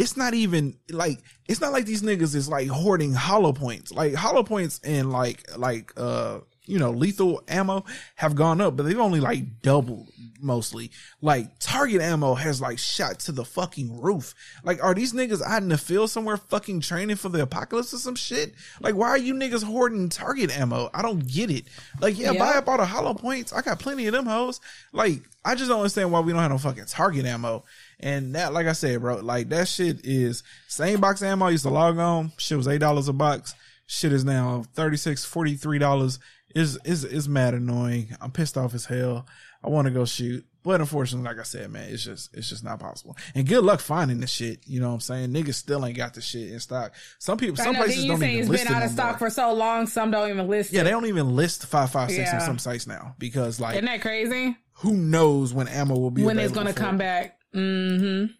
it's 0.00 0.16
not 0.16 0.32
even 0.32 0.78
like 0.88 1.18
it's 1.46 1.60
not 1.60 1.72
like 1.72 1.84
these 1.84 2.02
niggas 2.02 2.34
is 2.34 2.48
like 2.48 2.68
hoarding 2.68 3.12
hollow 3.12 3.52
points. 3.52 3.92
Like 3.92 4.14
hollow 4.14 4.42
points 4.42 4.80
and 4.82 5.12
like 5.12 5.44
like 5.58 5.92
uh 5.98 6.40
you 6.64 6.78
know 6.78 6.90
lethal 6.90 7.42
ammo 7.48 7.84
have 8.16 8.34
gone 8.34 8.62
up, 8.62 8.78
but 8.78 8.84
they've 8.84 8.98
only 8.98 9.20
like 9.20 9.60
doubled 9.60 10.08
mostly. 10.40 10.90
Like 11.20 11.58
target 11.58 12.00
ammo 12.00 12.34
has 12.34 12.62
like 12.62 12.78
shot 12.78 13.18
to 13.20 13.32
the 13.32 13.44
fucking 13.44 14.00
roof. 14.00 14.34
Like 14.64 14.82
are 14.82 14.94
these 14.94 15.12
niggas 15.12 15.42
out 15.42 15.60
in 15.60 15.68
the 15.68 15.76
field 15.76 16.08
somewhere 16.08 16.38
fucking 16.38 16.80
training 16.80 17.16
for 17.16 17.28
the 17.28 17.42
apocalypse 17.42 17.92
or 17.92 17.98
some 17.98 18.14
shit? 18.14 18.54
Like 18.80 18.94
why 18.94 19.08
are 19.08 19.18
you 19.18 19.34
niggas 19.34 19.64
hoarding 19.64 20.08
target 20.08 20.56
ammo? 20.58 20.88
I 20.94 21.02
don't 21.02 21.28
get 21.28 21.50
it. 21.50 21.66
Like 22.00 22.18
yeah, 22.18 22.32
buy 22.32 22.54
up 22.54 22.68
all 22.68 22.78
the 22.78 22.86
hollow 22.86 23.12
points. 23.12 23.52
I 23.52 23.60
got 23.60 23.80
plenty 23.80 24.06
of 24.06 24.14
them 24.14 24.24
hoes. 24.24 24.62
Like 24.94 25.20
I 25.44 25.56
just 25.56 25.68
don't 25.68 25.80
understand 25.80 26.10
why 26.10 26.20
we 26.20 26.32
don't 26.32 26.40
have 26.40 26.50
no 26.50 26.58
fucking 26.58 26.86
target 26.86 27.26
ammo. 27.26 27.64
And 28.02 28.34
that, 28.34 28.52
like 28.52 28.66
I 28.66 28.72
said, 28.72 29.00
bro, 29.00 29.16
like 29.16 29.48
that 29.50 29.68
shit 29.68 30.04
is 30.04 30.42
same 30.68 31.00
box 31.00 31.22
ammo 31.22 31.46
I 31.46 31.50
used 31.50 31.64
to 31.64 31.70
log 31.70 31.98
on. 31.98 32.32
Shit 32.38 32.56
was 32.56 32.66
eight 32.68 32.78
dollars 32.78 33.08
a 33.08 33.12
box. 33.12 33.54
Shit 33.86 34.12
is 34.12 34.24
now 34.24 34.64
36 34.74 35.24
43 35.24 35.78
dollars. 35.78 36.18
Is 36.54 36.78
is 36.84 37.04
is 37.04 37.28
mad 37.28 37.54
annoying. 37.54 38.08
I'm 38.20 38.32
pissed 38.32 38.58
off 38.58 38.74
as 38.74 38.84
hell. 38.86 39.26
I 39.62 39.68
want 39.68 39.86
to 39.86 39.92
go 39.92 40.04
shoot, 40.04 40.44
but 40.64 40.80
unfortunately, 40.80 41.28
like 41.28 41.38
I 41.38 41.42
said, 41.44 41.70
man, 41.70 41.88
it's 41.92 42.02
just 42.04 42.34
it's 42.36 42.48
just 42.48 42.64
not 42.64 42.80
possible. 42.80 43.16
And 43.36 43.46
good 43.46 43.62
luck 43.62 43.78
finding 43.78 44.18
the 44.20 44.26
shit. 44.26 44.60
You 44.66 44.80
know 44.80 44.88
what 44.88 44.94
I'm 44.94 45.00
saying? 45.00 45.30
Niggas 45.32 45.54
still 45.54 45.84
ain't 45.86 45.96
got 45.96 46.14
the 46.14 46.20
shit 46.20 46.50
in 46.50 46.58
stock. 46.58 46.94
Some 47.20 47.36
people, 47.38 47.56
some 47.56 47.74
know. 47.74 47.80
places 47.84 48.04
don't 48.06 48.16
even 48.24 48.40
it's 48.40 48.48
list 48.48 48.64
been 48.64 48.72
it 48.72 48.76
out 48.76 48.82
of 48.84 48.90
stock 48.90 49.18
for 49.20 49.30
so 49.30 49.52
long? 49.52 49.86
Some 49.86 50.10
don't 50.10 50.28
even 50.30 50.48
list 50.48 50.72
Yeah, 50.72 50.80
it. 50.80 50.84
they 50.84 50.90
don't 50.90 51.06
even 51.06 51.36
list 51.36 51.66
five 51.66 51.90
five 51.92 52.10
six 52.10 52.30
on 52.30 52.40
Yeah. 52.40 52.46
some 52.46 52.58
sites 52.58 52.86
now 52.86 53.14
because 53.18 53.60
like 53.60 53.74
Isn't 53.76 53.84
that 53.84 54.00
crazy? 54.00 54.56
who 54.76 54.94
knows 54.94 55.52
when 55.54 55.68
ammo 55.68 55.96
will 55.98 56.10
be 56.10 56.24
When 56.24 56.38
it's 56.38 56.52
gonna 56.52 56.72
come 56.72 56.96
it. 56.96 56.98
back? 56.98 57.36
Mm-hmm. 57.54 58.32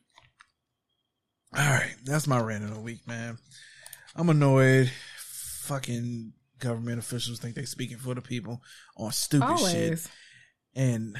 All 1.58 1.68
right, 1.68 1.94
that's 2.04 2.26
my 2.26 2.40
rant 2.40 2.64
of 2.64 2.74
the 2.74 2.80
week, 2.80 3.06
man. 3.08 3.38
I'm 4.14 4.28
annoyed. 4.28 4.90
Fucking 5.62 6.32
government 6.58 6.98
officials 6.98 7.38
think 7.40 7.54
they're 7.54 7.66
speaking 7.66 7.96
for 7.98 8.14
the 8.14 8.20
people 8.22 8.62
on 8.96 9.10
stupid 9.12 9.58
shit, 9.58 10.06
and 10.74 11.16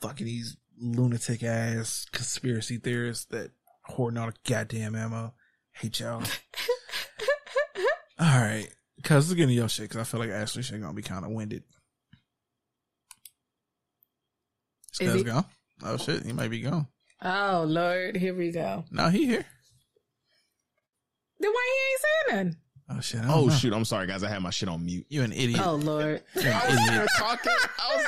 fucking 0.00 0.26
these 0.26 0.56
lunatic 0.78 1.42
ass 1.42 2.06
conspiracy 2.12 2.78
theorists 2.78 3.26
that 3.26 3.50
hoarding 3.84 4.18
all 4.18 4.28
the 4.28 4.34
goddamn 4.48 4.94
ammo. 4.96 5.34
Hate 5.72 6.00
y'all. 6.00 6.22
all 8.18 8.40
right, 8.40 8.68
cuz 9.04 9.28
let's 9.28 9.34
get 9.34 9.42
into 9.44 9.54
your 9.54 9.68
shit 9.68 9.88
because 9.88 10.00
I 10.00 10.04
feel 10.04 10.20
like 10.20 10.30
Ashley 10.30 10.62
shit 10.62 10.80
gonna 10.80 10.92
be 10.94 11.02
kind 11.02 11.24
of 11.24 11.30
winded. 11.30 11.62
Is 15.00 15.14
he- 15.14 15.22
gone? 15.24 15.44
Oh 15.82 15.96
shit, 15.96 16.24
he 16.24 16.32
might 16.32 16.50
be 16.50 16.60
gone. 16.60 16.86
Oh 17.22 17.64
Lord, 17.68 18.16
here 18.16 18.34
we 18.34 18.50
go. 18.50 18.84
No, 18.90 19.08
he 19.10 19.26
here. 19.26 19.44
Then 21.38 21.50
why 21.50 21.66
he 21.66 21.80
ain't 21.92 22.00
saying 22.00 22.46
nothing? 22.46 22.56
Oh 22.92 23.00
shit. 23.00 23.20
Oh 23.24 23.46
know. 23.46 23.50
shoot! 23.50 23.72
I'm 23.72 23.84
sorry, 23.84 24.06
guys. 24.06 24.24
I 24.24 24.28
had 24.28 24.42
my 24.42 24.50
shit 24.50 24.68
on 24.68 24.84
mute. 24.84 25.06
You 25.08 25.22
an 25.22 25.32
idiot. 25.32 25.60
Oh 25.64 25.76
Lord. 25.76 26.22
I 26.34 26.38
was 26.38 26.78
sitting 26.78 26.86
there 26.86 27.06
talking. 27.16 27.52
I 27.78 27.94
was 27.94 28.04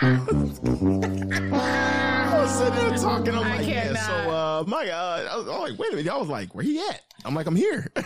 sitting 0.00 0.30
there 0.30 0.30
talking. 0.30 1.54
I 1.54 2.38
was 2.38 2.58
sitting 2.58 2.74
there 2.74 2.98
talking. 2.98 3.34
I'm 3.34 3.44
I 3.44 3.56
like, 3.56 3.66
yeah. 3.66 3.82
cannot. 3.82 4.00
So, 4.06 4.30
uh, 4.30 4.64
my 4.66 4.86
God, 4.86 5.26
I 5.26 5.36
was, 5.36 5.48
I'm 5.48 5.60
like, 5.60 5.78
wait 5.78 5.92
a 5.92 5.96
minute. 5.96 6.12
I 6.12 6.16
was 6.16 6.28
like, 6.28 6.54
where 6.54 6.64
he 6.64 6.80
at? 6.80 7.02
I'm 7.24 7.34
like, 7.34 7.46
I'm 7.46 7.56
here. 7.56 7.86
All 7.96 8.04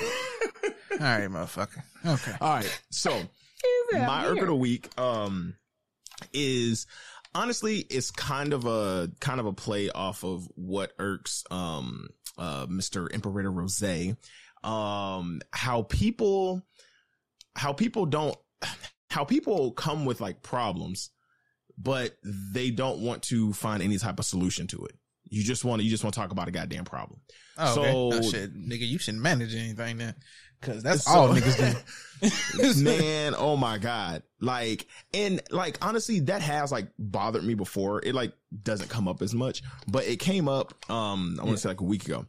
right, 0.98 1.28
motherfucker. 1.28 1.82
Okay. 2.04 2.34
All 2.40 2.54
right. 2.54 2.82
So, 2.90 3.10
my 3.92 4.22
here. 4.22 4.30
irk 4.30 4.38
of 4.40 4.46
the 4.48 4.54
week 4.54 4.88
um 4.98 5.54
is 6.32 6.86
honestly 7.36 7.78
it's 7.90 8.10
kind 8.10 8.52
of 8.52 8.64
a 8.66 9.10
kind 9.20 9.40
of 9.40 9.46
a 9.46 9.52
play 9.52 9.90
off 9.90 10.24
of 10.24 10.48
what 10.54 10.92
irks 10.98 11.44
um 11.50 12.08
uh 12.38 12.66
Mr. 12.66 13.12
Imperator 13.12 13.50
Rose 13.50 13.82
um 14.64 15.40
how 15.52 15.82
people 15.82 16.62
how 17.54 17.72
people 17.72 18.06
don't 18.06 18.36
how 19.10 19.24
people 19.24 19.72
come 19.72 20.04
with 20.04 20.20
like 20.20 20.42
problems 20.42 21.10
but 21.78 22.16
they 22.24 22.70
don't 22.70 23.00
want 23.00 23.22
to 23.24 23.52
find 23.52 23.82
any 23.82 23.98
type 23.98 24.18
of 24.18 24.24
solution 24.24 24.66
to 24.66 24.84
it 24.86 24.94
you 25.28 25.42
just 25.42 25.64
want 25.64 25.80
to 25.80 25.84
you 25.84 25.90
just 25.90 26.04
want 26.04 26.14
to 26.14 26.20
talk 26.20 26.32
about 26.32 26.48
a 26.48 26.50
goddamn 26.52 26.84
problem 26.84 27.20
Oh, 27.58 27.72
okay. 27.80 27.90
So- 27.90 28.10
oh, 28.12 28.30
shit, 28.30 28.54
nigga, 28.54 28.86
you 28.86 28.98
shouldn't 28.98 29.22
manage 29.22 29.54
anything 29.54 29.96
then, 29.96 30.14
because 30.60 30.82
that's 30.82 31.04
So- 31.04 31.10
all 31.12 31.28
niggas 31.30 31.56
do. 32.20 32.82
man 32.84 33.34
oh 33.36 33.56
my 33.56 33.78
god 33.78 34.22
like 34.40 34.86
and 35.14 35.40
like 35.50 35.78
honestly 35.84 36.20
that 36.20 36.42
has 36.42 36.70
like 36.70 36.88
bothered 36.98 37.44
me 37.44 37.54
before. 37.54 38.02
It 38.02 38.14
like 38.14 38.32
doesn't 38.62 38.88
come 38.88 39.08
up 39.08 39.22
as 39.22 39.34
much 39.34 39.62
but 39.88 40.04
it 40.06 40.16
came 40.16 40.48
up 40.48 40.72
um 40.90 41.36
i 41.40 41.44
want 41.44 41.56
to 41.56 41.62
say 41.62 41.68
like 41.68 41.80
a 41.80 41.84
week 41.84 42.04
ago. 42.04 42.26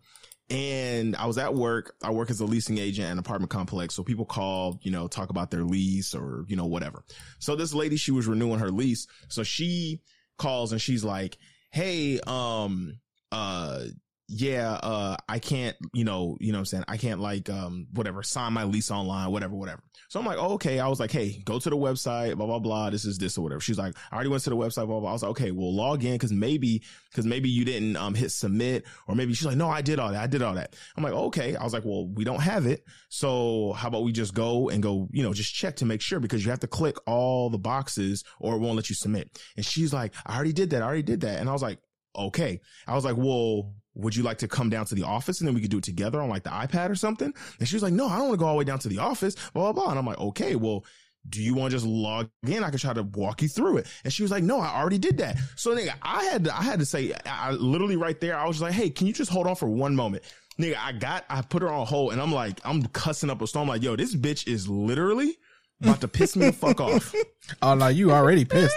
And 0.49 1.15
i 1.17 1.25
was 1.25 1.37
at 1.37 1.53
work. 1.53 1.95
I 2.01 2.11
work 2.11 2.29
as 2.29 2.39
a 2.39 2.45
leasing 2.45 2.77
agent 2.77 3.07
at 3.07 3.11
an 3.11 3.19
apartment 3.19 3.49
complex 3.49 3.95
so 3.95 4.03
people 4.03 4.25
call 4.25 4.79
you 4.83 4.91
know 4.91 5.07
talk 5.07 5.29
about 5.29 5.51
their 5.51 5.63
lease 5.63 6.15
or 6.15 6.45
you 6.47 6.55
know 6.55 6.65
whatever. 6.65 7.03
So 7.39 7.55
this 7.55 7.73
lady 7.73 7.97
she 7.97 8.11
was 8.11 8.27
renewing 8.27 8.59
her 8.59 8.71
lease. 8.71 9.07
So 9.27 9.43
she 9.43 10.01
calls 10.37 10.71
and 10.71 10.81
she's 10.81 11.03
like 11.03 11.37
hey 11.71 12.19
um 12.27 12.99
uh 13.31 13.83
yeah, 14.29 14.73
uh, 14.83 15.15
I 15.29 15.39
can't, 15.39 15.77
you 15.93 16.03
know, 16.03 16.37
you 16.41 16.51
know 16.51 16.57
what 16.57 16.61
I'm 16.61 16.65
saying? 16.65 16.83
I 16.89 16.97
can't 16.97 17.21
like, 17.21 17.49
um, 17.49 17.87
whatever, 17.93 18.21
sign 18.23 18.51
my 18.51 18.65
lease 18.65 18.91
online, 18.91 19.31
whatever, 19.31 19.55
whatever. 19.55 19.81
So 20.09 20.19
I'm 20.19 20.25
like, 20.25 20.37
oh, 20.37 20.53
okay. 20.55 20.79
I 20.79 20.87
was 20.89 20.99
like, 20.99 21.11
hey, 21.11 21.41
go 21.45 21.59
to 21.59 21.69
the 21.69 21.77
website, 21.77 22.35
blah, 22.35 22.45
blah, 22.45 22.59
blah. 22.59 22.89
This 22.89 23.05
is 23.05 23.17
this 23.17 23.37
or 23.37 23.41
whatever. 23.41 23.61
She's 23.61 23.77
like, 23.77 23.95
I 24.11 24.15
already 24.15 24.29
went 24.29 24.43
to 24.43 24.49
the 24.49 24.57
website, 24.57 24.87
blah, 24.87 24.99
blah. 24.99 25.09
I 25.09 25.13
was 25.13 25.23
like, 25.23 25.31
okay, 25.31 25.51
well, 25.51 25.73
log 25.73 26.03
in 26.03 26.13
because 26.13 26.33
maybe, 26.33 26.83
because 27.09 27.25
maybe 27.25 27.49
you 27.49 27.63
didn't, 27.63 27.95
um, 27.95 28.15
hit 28.15 28.31
submit 28.31 28.85
or 29.07 29.15
maybe 29.15 29.33
she's 29.33 29.45
like, 29.45 29.55
no, 29.55 29.69
I 29.69 29.81
did 29.81 29.97
all 29.97 30.11
that. 30.11 30.21
I 30.21 30.27
did 30.27 30.41
all 30.41 30.55
that. 30.55 30.75
I'm 30.97 31.03
like, 31.03 31.13
okay. 31.13 31.55
I 31.55 31.63
was 31.63 31.71
like, 31.71 31.85
well, 31.85 32.07
we 32.09 32.25
don't 32.25 32.41
have 32.41 32.65
it. 32.65 32.83
So 33.07 33.71
how 33.77 33.87
about 33.87 34.03
we 34.03 34.11
just 34.11 34.33
go 34.33 34.67
and 34.67 34.83
go, 34.83 35.07
you 35.11 35.23
know, 35.23 35.33
just 35.33 35.53
check 35.53 35.77
to 35.77 35.85
make 35.85 36.01
sure 36.01 36.19
because 36.19 36.43
you 36.43 36.51
have 36.51 36.59
to 36.59 36.67
click 36.67 36.97
all 37.07 37.49
the 37.49 37.57
boxes 37.57 38.25
or 38.41 38.55
it 38.55 38.59
won't 38.59 38.75
let 38.75 38.89
you 38.89 38.95
submit. 38.95 39.41
And 39.55 39.65
she's 39.65 39.93
like, 39.93 40.13
I 40.25 40.35
already 40.35 40.53
did 40.53 40.71
that. 40.71 40.81
I 40.81 40.85
already 40.85 41.03
did 41.03 41.21
that. 41.21 41.39
And 41.39 41.47
I 41.47 41.53
was 41.53 41.61
like, 41.61 41.79
okay. 42.17 42.59
I 42.87 42.95
was 42.95 43.05
like, 43.05 43.15
well, 43.17 43.73
would 43.97 44.15
you 44.15 44.23
like 44.23 44.37
to 44.39 44.47
come 44.47 44.69
down 44.69 44.85
to 44.85 44.95
the 44.95 45.03
office 45.03 45.41
and 45.41 45.47
then 45.47 45.55
we 45.55 45.61
could 45.61 45.71
do 45.71 45.79
it 45.79 45.83
together 45.83 46.21
on 46.21 46.29
like 46.29 46.43
the 46.43 46.49
iPad 46.49 46.89
or 46.89 46.95
something? 46.95 47.33
And 47.59 47.67
she 47.67 47.75
was 47.75 47.83
like, 47.83 47.93
no, 47.93 48.07
I 48.07 48.17
don't 48.17 48.29
want 48.29 48.33
to 48.33 48.37
go 48.37 48.45
all 48.45 48.53
the 48.53 48.59
way 48.59 48.63
down 48.63 48.79
to 48.79 48.87
the 48.87 48.99
office, 48.99 49.35
blah, 49.53 49.71
blah, 49.71 49.73
blah. 49.73 49.89
And 49.89 49.99
I'm 49.99 50.05
like, 50.05 50.19
okay, 50.19 50.55
well, 50.55 50.85
do 51.29 51.41
you 51.41 51.53
want 51.53 51.71
to 51.71 51.75
just 51.75 51.85
log 51.85 52.29
in? 52.45 52.63
I 52.63 52.69
can 52.69 52.79
try 52.79 52.93
to 52.93 53.03
walk 53.03 53.41
you 53.41 53.47
through 53.47 53.77
it. 53.77 53.87
And 54.03 54.13
she 54.13 54.21
was 54.21 54.31
like, 54.31 54.43
no, 54.43 54.59
I 54.59 54.79
already 54.79 54.99
did 54.99 55.17
that. 55.17 55.37
So 55.55 55.75
nigga, 55.75 55.93
I 56.01 56.23
had 56.25 56.45
to, 56.45 56.55
I 56.55 56.61
had 56.61 56.79
to 56.79 56.85
say, 56.85 57.13
I 57.25 57.51
literally 57.51 57.97
right 57.97 58.19
there, 58.21 58.37
I 58.37 58.47
was 58.47 58.61
like, 58.61 58.73
hey, 58.73 58.89
can 58.89 59.07
you 59.07 59.13
just 59.13 59.31
hold 59.31 59.47
on 59.47 59.55
for 59.55 59.67
one 59.67 59.95
moment? 59.95 60.23
Nigga, 60.59 60.77
I 60.77 60.91
got, 60.91 61.25
I 61.29 61.41
put 61.41 61.61
her 61.61 61.69
on 61.69 61.85
hold 61.85 62.13
and 62.13 62.21
I'm 62.21 62.31
like, 62.31 62.59
I'm 62.63 62.83
cussing 62.87 63.29
up 63.29 63.41
a 63.41 63.47
storm. 63.47 63.67
like, 63.67 63.83
yo, 63.83 63.95
this 63.95 64.15
bitch 64.15 64.47
is 64.47 64.67
literally 64.67 65.37
about 65.81 66.01
to 66.01 66.07
piss 66.07 66.35
me 66.35 66.47
the 66.47 66.53
fuck 66.53 66.79
off. 66.79 67.13
Oh 67.61 67.75
no, 67.75 67.87
you 67.87 68.11
already 68.11 68.45
pissed, 68.45 68.75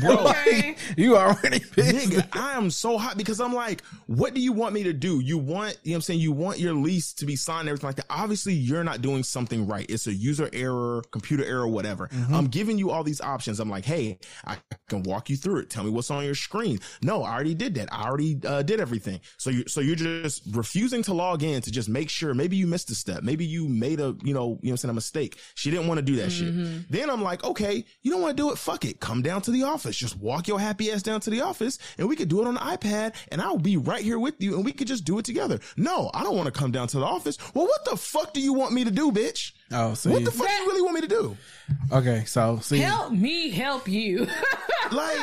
Bro, 0.00 0.18
Okay. 0.28 0.76
you 0.96 1.16
already 1.16 1.60
pissed. 1.60 2.10
Nigga, 2.10 2.28
I 2.36 2.52
am 2.52 2.70
so 2.70 2.98
hot 2.98 3.16
because 3.16 3.40
I'm 3.40 3.54
like, 3.54 3.82
what 4.06 4.34
do 4.34 4.40
you 4.40 4.52
want 4.52 4.74
me 4.74 4.82
to 4.84 4.92
do? 4.92 5.20
You 5.20 5.38
want, 5.38 5.78
you 5.82 5.90
know 5.90 5.94
what 5.94 5.96
I'm 5.96 6.00
saying? 6.02 6.20
You 6.20 6.32
want 6.32 6.58
your 6.58 6.74
lease 6.74 7.12
to 7.14 7.26
be 7.26 7.36
signed 7.36 7.60
and 7.60 7.68
everything 7.70 7.88
like 7.88 7.96
that. 7.96 8.06
Obviously, 8.10 8.54
you're 8.54 8.84
not 8.84 9.02
doing 9.02 9.22
something 9.22 9.66
right. 9.66 9.86
It's 9.88 10.06
a 10.06 10.12
user 10.12 10.48
error, 10.52 11.02
computer 11.10 11.44
error, 11.44 11.68
whatever. 11.68 12.08
I'm 12.32 12.46
giving 12.46 12.78
you 12.78 12.90
all 12.90 13.02
these 13.04 13.20
options. 13.20 13.60
I'm 13.60 13.70
like, 13.70 13.84
hey, 13.84 14.18
I 14.44 14.56
can 14.88 15.02
walk 15.02 15.30
you 15.30 15.36
through 15.36 15.60
it. 15.60 15.70
Tell 15.70 15.84
me 15.84 15.90
what's 15.90 16.10
on 16.10 16.24
your 16.24 16.34
screen. 16.34 16.80
No, 17.02 17.22
I 17.22 17.32
already 17.34 17.54
did 17.54 17.74
that. 17.76 17.88
I 17.92 18.04
already 18.04 18.38
uh, 18.44 18.62
did 18.62 18.80
everything. 18.80 19.20
So 19.36 19.50
you, 19.50 19.64
so 19.66 19.80
you're 19.80 19.96
just 19.96 20.42
refusing 20.50 21.02
to 21.04 21.14
log 21.14 21.42
in 21.42 21.62
to 21.62 21.70
just 21.70 21.88
make 21.88 22.10
sure 22.10 22.34
maybe 22.34 22.56
you 22.56 22.66
missed 22.66 22.90
a 22.90 22.94
step. 22.94 23.22
Maybe 23.22 23.44
you 23.44 23.68
made 23.68 24.00
a, 24.00 24.16
you 24.22 24.34
know, 24.34 24.58
you 24.62 24.68
know 24.68 24.70
what 24.70 24.70
I'm 24.70 24.76
saying, 24.76 24.90
a 24.90 24.94
mistake. 24.94 25.38
She 25.54 25.70
didn't 25.70 25.86
want 25.86 25.98
to 25.98 26.02
do 26.02 26.16
that 26.16 26.30
shit. 26.30 26.90
Then 26.90 27.10
I'm 27.10 27.22
like, 27.22 27.44
okay, 27.44 27.84
you 28.02 28.07
don't 28.10 28.20
want 28.22 28.36
to 28.36 28.42
do 28.42 28.50
it. 28.50 28.58
Fuck 28.58 28.84
it. 28.84 29.00
Come 29.00 29.22
down 29.22 29.42
to 29.42 29.50
the 29.50 29.62
office. 29.64 29.96
Just 29.96 30.16
walk 30.18 30.48
your 30.48 30.58
happy 30.60 30.90
ass 30.90 31.02
down 31.02 31.20
to 31.20 31.30
the 31.30 31.40
office 31.40 31.78
and 31.98 32.08
we 32.08 32.16
could 32.16 32.28
do 32.28 32.40
it 32.40 32.46
on 32.46 32.54
the 32.54 32.60
iPad 32.60 33.14
and 33.30 33.40
I'll 33.40 33.58
be 33.58 33.76
right 33.76 34.02
here 34.02 34.18
with 34.18 34.34
you 34.40 34.56
and 34.56 34.64
we 34.64 34.72
could 34.72 34.86
just 34.88 35.04
do 35.04 35.18
it 35.18 35.24
together. 35.24 35.58
No, 35.76 36.10
I 36.14 36.22
don't 36.22 36.36
want 36.36 36.46
to 36.52 36.58
come 36.58 36.70
down 36.72 36.88
to 36.88 36.98
the 36.98 37.04
office. 37.04 37.38
Well, 37.54 37.66
what 37.66 37.84
the 37.84 37.96
fuck 37.96 38.32
do 38.32 38.40
you 38.40 38.52
want 38.52 38.72
me 38.72 38.84
to 38.84 38.90
do, 38.90 39.10
bitch? 39.12 39.52
Oh, 39.72 39.94
see, 39.94 40.10
What 40.10 40.24
the 40.24 40.30
fuck 40.30 40.46
do 40.46 40.52
you 40.52 40.66
really 40.66 40.82
want 40.82 40.94
me 40.94 41.00
to 41.02 41.08
do? 41.08 41.36
okay, 41.92 42.24
so 42.24 42.58
see, 42.62 42.78
Help 42.78 43.12
me 43.12 43.50
help 43.50 43.88
you. 43.88 44.26
Like, 44.90 45.18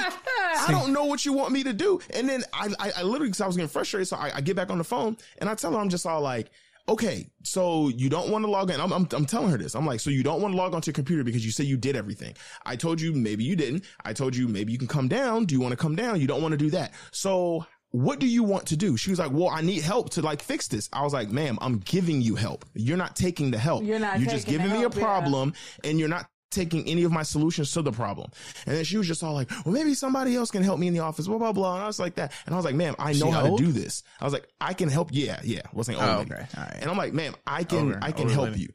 I 0.59 0.67
don't 0.69 0.93
know 0.93 1.05
what 1.05 1.25
you 1.25 1.33
want 1.33 1.51
me 1.51 1.63
to 1.63 1.73
do. 1.73 1.99
And 2.13 2.29
then 2.29 2.43
I, 2.53 2.69
I, 2.79 2.91
I 2.97 3.01
literally, 3.01 3.31
cause 3.31 3.41
I 3.41 3.47
was 3.47 3.55
getting 3.55 3.67
frustrated. 3.67 4.07
So 4.07 4.15
I, 4.15 4.31
I 4.35 4.41
get 4.41 4.55
back 4.55 4.69
on 4.69 4.77
the 4.77 4.83
phone 4.83 5.17
and 5.39 5.49
I 5.49 5.55
tell 5.55 5.71
her, 5.71 5.79
I'm 5.79 5.89
just 5.89 6.05
all 6.05 6.21
like, 6.21 6.51
okay, 6.87 7.27
so 7.43 7.89
you 7.89 8.09
don't 8.09 8.29
want 8.29 8.45
to 8.45 8.51
log 8.51 8.69
in. 8.69 8.79
I'm, 8.79 8.91
I'm, 8.91 9.07
I'm 9.11 9.25
telling 9.25 9.49
her 9.49 9.57
this. 9.57 9.75
I'm 9.75 9.85
like, 9.85 9.99
so 9.99 10.09
you 10.09 10.23
don't 10.23 10.41
want 10.41 10.53
to 10.53 10.57
log 10.57 10.73
onto 10.73 10.89
your 10.89 10.93
computer 10.93 11.23
because 11.23 11.45
you 11.45 11.51
say 11.51 11.63
you 11.63 11.77
did 11.77 11.95
everything. 11.95 12.35
I 12.65 12.75
told 12.75 13.01
you 13.01 13.13
maybe 13.13 13.43
you 13.43 13.55
didn't. 13.55 13.85
I 14.03 14.13
told 14.13 14.35
you 14.35 14.47
maybe 14.47 14.71
you 14.71 14.77
can 14.77 14.87
come 14.87 15.07
down. 15.07 15.45
Do 15.45 15.55
you 15.55 15.61
want 15.61 15.71
to 15.71 15.77
come 15.77 15.95
down? 15.95 16.21
You 16.21 16.27
don't 16.27 16.41
want 16.41 16.51
to 16.51 16.57
do 16.57 16.69
that. 16.71 16.93
So 17.11 17.65
what 17.91 18.19
do 18.19 18.27
you 18.27 18.43
want 18.43 18.67
to 18.67 18.75
do? 18.75 18.97
She 18.97 19.09
was 19.09 19.19
like, 19.19 19.31
well, 19.31 19.49
I 19.49 19.61
need 19.61 19.81
help 19.81 20.09
to 20.11 20.21
like 20.21 20.41
fix 20.41 20.67
this. 20.67 20.89
I 20.91 21.03
was 21.03 21.13
like, 21.13 21.29
ma'am, 21.29 21.57
I'm 21.61 21.79
giving 21.79 22.21
you 22.21 22.35
help. 22.35 22.65
You're 22.73 22.97
not 22.97 23.15
taking 23.15 23.51
the 23.51 23.57
help. 23.57 23.83
You're 23.83 23.99
not 23.99 24.19
You're 24.19 24.29
just 24.29 24.47
giving 24.47 24.67
me 24.67 24.77
a 24.77 24.79
help, 24.81 24.95
yeah. 24.95 25.01
problem 25.01 25.53
and 25.83 25.97
you're 25.97 26.09
not 26.09 26.27
taking 26.51 26.87
any 26.87 27.03
of 27.03 27.11
my 27.11 27.23
solutions 27.23 27.71
to 27.73 27.81
the 27.81 27.91
problem. 27.91 28.29
And 28.65 28.77
then 28.77 28.83
she 28.85 28.97
was 28.97 29.07
just 29.07 29.23
all 29.23 29.33
like, 29.33 29.49
well, 29.65 29.73
maybe 29.73 29.93
somebody 29.93 30.35
else 30.35 30.51
can 30.51 30.63
help 30.63 30.79
me 30.79 30.87
in 30.87 30.93
the 30.93 30.99
office, 31.01 31.27
blah, 31.27 31.37
blah, 31.37 31.51
blah. 31.51 31.75
And 31.75 31.83
I 31.83 31.87
was 31.87 31.99
like 31.99 32.15
that. 32.15 32.31
And 32.45 32.53
I 32.53 32.57
was 32.57 32.63
like, 32.65 32.75
ma'am, 32.75 32.95
I 32.99 33.11
know 33.13 33.25
She 33.27 33.31
how 33.31 33.47
old? 33.47 33.59
to 33.59 33.65
do 33.65 33.71
this. 33.71 34.03
I 34.21 34.23
was 34.23 34.33
like, 34.33 34.47
I 34.61 34.73
can 34.73 34.87
help. 34.89 35.09
Yeah. 35.11 35.39
Yeah. 35.43 35.61
Wasn't 35.73 35.97
old. 35.97 36.07
Oh, 36.09 36.19
okay. 36.21 36.45
All 36.57 36.63
right. 36.63 36.77
And 36.81 36.89
I'm 36.89 36.97
like, 36.97 37.13
ma'am, 37.13 37.35
I 37.45 37.63
can, 37.63 37.79
Older- 37.79 37.99
I 38.01 38.11
can 38.11 38.29
help 38.29 38.49
lady. 38.49 38.61
you. 38.61 38.69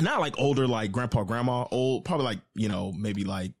Not 0.00 0.20
like 0.20 0.38
older, 0.38 0.66
like 0.66 0.90
grandpa, 0.92 1.22
grandma, 1.24 1.66
old, 1.70 2.04
probably 2.06 2.24
like, 2.24 2.40
you 2.54 2.68
know, 2.68 2.92
maybe 2.96 3.24
like 3.24 3.52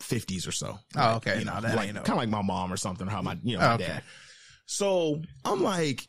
50s 0.00 0.48
or 0.48 0.52
so. 0.52 0.78
Oh, 0.96 1.16
okay. 1.16 1.38
You 1.38 1.44
know, 1.44 1.54
No, 1.56 1.60
that 1.60 1.76
like, 1.76 1.86
ain't 1.88 1.94
no- 1.96 2.02
kind 2.02 2.16
of 2.16 2.22
like 2.22 2.28
my 2.30 2.42
mom 2.42 2.72
or 2.72 2.76
something, 2.78 3.06
or 3.06 3.10
how 3.10 3.20
my, 3.22 3.36
you 3.42 3.58
know, 3.58 3.64
Oh, 3.64 3.68
my 3.68 3.74
okay. 3.74 3.86
dad. 3.86 4.02
So 4.64 5.20
I'm 5.44 5.62
like, 5.62 6.06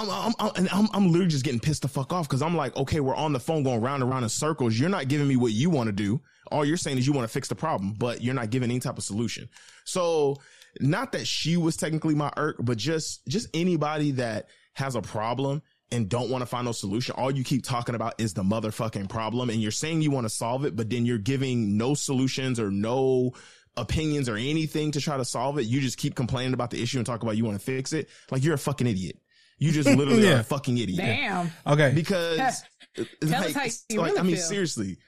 I'm, 0.00 0.10
I'm, 0.10 0.34
I'm, 0.38 0.50
and 0.56 0.68
I'm, 0.70 0.88
I'm 0.92 1.06
literally 1.08 1.28
just 1.28 1.44
getting 1.44 1.60
pissed 1.60 1.82
the 1.82 1.88
fuck 1.88 2.12
off 2.12 2.28
because 2.28 2.42
I'm 2.42 2.56
like, 2.56 2.76
okay, 2.76 3.00
we're 3.00 3.14
on 3.14 3.32
the 3.32 3.40
phone 3.40 3.62
going 3.62 3.80
round 3.80 4.02
and 4.02 4.10
round 4.10 4.24
in 4.24 4.28
circles. 4.28 4.78
You're 4.78 4.88
not 4.88 5.08
giving 5.08 5.28
me 5.28 5.36
what 5.36 5.52
you 5.52 5.70
want 5.70 5.88
to 5.88 5.92
do. 5.92 6.20
All 6.50 6.64
you're 6.64 6.76
saying 6.76 6.98
is 6.98 7.06
you 7.06 7.12
want 7.12 7.28
to 7.28 7.32
fix 7.32 7.48
the 7.48 7.54
problem, 7.54 7.94
but 7.98 8.22
you're 8.22 8.34
not 8.34 8.50
giving 8.50 8.70
any 8.70 8.80
type 8.80 8.98
of 8.98 9.04
solution. 9.04 9.48
So 9.84 10.36
not 10.80 11.12
that 11.12 11.26
she 11.26 11.56
was 11.56 11.76
technically 11.76 12.14
my 12.14 12.32
irk, 12.36 12.56
but 12.60 12.78
just, 12.78 13.26
just 13.26 13.48
anybody 13.54 14.12
that 14.12 14.48
has 14.74 14.94
a 14.94 15.02
problem 15.02 15.62
and 15.92 16.08
don't 16.08 16.30
want 16.30 16.42
to 16.42 16.46
find 16.46 16.64
no 16.64 16.72
solution. 16.72 17.14
All 17.16 17.30
you 17.30 17.44
keep 17.44 17.64
talking 17.64 17.94
about 17.94 18.14
is 18.18 18.34
the 18.34 18.42
motherfucking 18.42 19.08
problem. 19.08 19.50
And 19.50 19.60
you're 19.60 19.72
saying 19.72 20.02
you 20.02 20.10
want 20.10 20.24
to 20.24 20.30
solve 20.30 20.64
it, 20.64 20.76
but 20.76 20.88
then 20.88 21.04
you're 21.04 21.18
giving 21.18 21.76
no 21.76 21.94
solutions 21.94 22.60
or 22.60 22.70
no 22.70 23.32
opinions 23.76 24.28
or 24.28 24.36
anything 24.36 24.92
to 24.92 25.00
try 25.00 25.16
to 25.16 25.24
solve 25.24 25.58
it. 25.58 25.62
You 25.62 25.80
just 25.80 25.98
keep 25.98 26.14
complaining 26.14 26.54
about 26.54 26.70
the 26.70 26.82
issue 26.82 26.98
and 26.98 27.06
talk 27.06 27.22
about 27.22 27.36
you 27.36 27.44
want 27.44 27.58
to 27.58 27.64
fix 27.64 27.92
it. 27.92 28.08
Like 28.30 28.44
you're 28.44 28.54
a 28.54 28.58
fucking 28.58 28.86
idiot. 28.86 29.18
You 29.60 29.70
just 29.70 29.88
literally 29.96 30.32
are 30.32 30.40
a 30.40 30.42
fucking 30.42 30.76
idiot. 30.78 30.98
Damn. 30.98 31.50
Okay, 31.66 31.92
Because 31.94 32.38
Tell 32.96 33.06
like, 33.22 33.54
us 33.54 33.54
how 33.54 33.64
you 33.94 34.00
like, 34.00 34.08
really 34.08 34.18
I 34.18 34.22
mean, 34.24 34.34
feel. 34.34 34.44
seriously, 34.44 34.98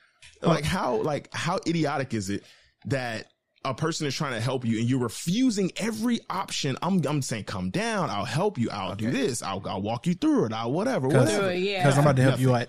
like 0.40 0.64
how, 0.64 0.96
like 1.03 1.28
how 1.32 1.59
idiotic 1.66 2.14
is 2.14 2.30
it 2.30 2.44
that 2.86 3.26
a 3.64 3.74
person 3.74 4.07
is 4.07 4.14
trying 4.14 4.34
to 4.34 4.40
help 4.40 4.64
you 4.64 4.78
and 4.78 4.88
you're 4.88 5.00
refusing 5.00 5.72
every 5.76 6.20
option? 6.30 6.76
I'm, 6.80 7.05
I'm 7.05 7.22
saying, 7.22 7.44
come 7.44 7.70
down. 7.70 8.09
I'll 8.09 8.24
help 8.24 8.57
you. 8.57 8.70
I'll 8.70 8.94
do 8.94 9.11
this. 9.11 9.42
I'll, 9.42 9.61
I'll 9.66 9.82
walk 9.82 10.07
you 10.07 10.14
through 10.14 10.46
it. 10.46 10.53
I'll 10.53 10.70
whatever, 10.70 11.09
because 11.09 11.32
whatever. 11.32 11.55
yeah. 11.55 11.90
I'm 11.90 11.98
about 11.98 12.16
to 12.16 12.22
help 12.22 12.38
you 12.38 12.55
out. 12.55 12.68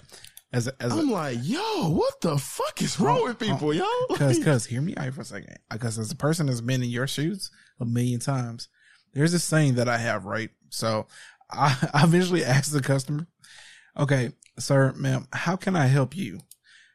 As 0.52 0.68
a, 0.68 0.74
as 0.80 0.96
a, 0.96 1.00
I'm 1.00 1.10
like, 1.10 1.40
yo, 1.42 1.90
what 1.90 2.22
the 2.22 2.38
fuck 2.38 2.82
is 2.82 3.00
wrong 3.00 3.20
oh, 3.22 3.26
with 3.26 3.42
oh. 3.42 3.46
people, 3.46 3.74
yo? 3.74 3.86
Cause, 4.16 4.38
Like- 4.38 4.46
cause, 4.46 4.66
hear 4.66 4.82
me 4.82 4.96
out 4.96 5.14
for 5.14 5.22
a 5.22 5.26
second. 5.26 5.58
Because 5.70 5.98
as 5.98 6.12
a 6.12 6.16
person 6.16 6.46
that's 6.46 6.62
been 6.62 6.84
in 6.84 6.90
your 6.90 7.08
shoes 7.08 7.50
a 7.80 7.86
million 7.86 8.20
times, 8.20 8.68
there's 9.14 9.32
this 9.32 9.44
saying 9.44 9.76
that 9.76 9.90
I 9.90 9.98
have, 9.98 10.26
right? 10.26 10.52
So 10.70 11.08
I, 11.54 11.90
I 11.94 12.04
eventually 12.04 12.44
asked 12.44 12.72
the 12.74 12.82
customer, 12.82 13.28
okay, 13.98 14.32
sir, 14.60 14.94
ma'am, 14.94 15.28
how 15.34 15.56
can 15.56 15.76
I 15.76 15.88
help 15.88 16.16
you? 16.16 16.40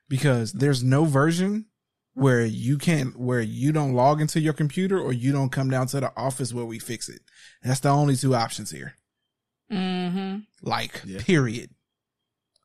Because 0.09 0.53
there's 0.53 0.83
no 0.83 1.05
version 1.05 1.67
where 2.15 2.45
you 2.45 2.79
can't, 2.79 3.19
where 3.19 3.41
you 3.41 3.71
don't 3.73 3.93
log 3.93 4.21
into 4.21 4.41
your 4.41 4.53
computer 4.55 4.99
or 4.99 5.13
you 5.13 5.31
don't 5.33 5.53
come 5.53 5.71
down 5.71 5.87
to 5.89 6.01
the 6.01 6.13
office 6.17 6.53
where 6.53 6.65
we 6.65 6.79
fix 6.79 7.09
it. 7.09 7.21
That's 7.63 7.81
the 7.81 7.91
only 7.91 8.17
two 8.17 8.35
options 8.35 8.71
here. 8.71 8.95
Mm-hmm. 9.71 10.39
Like, 10.63 11.03
Yeah. 11.05 11.21
period. 11.23 11.71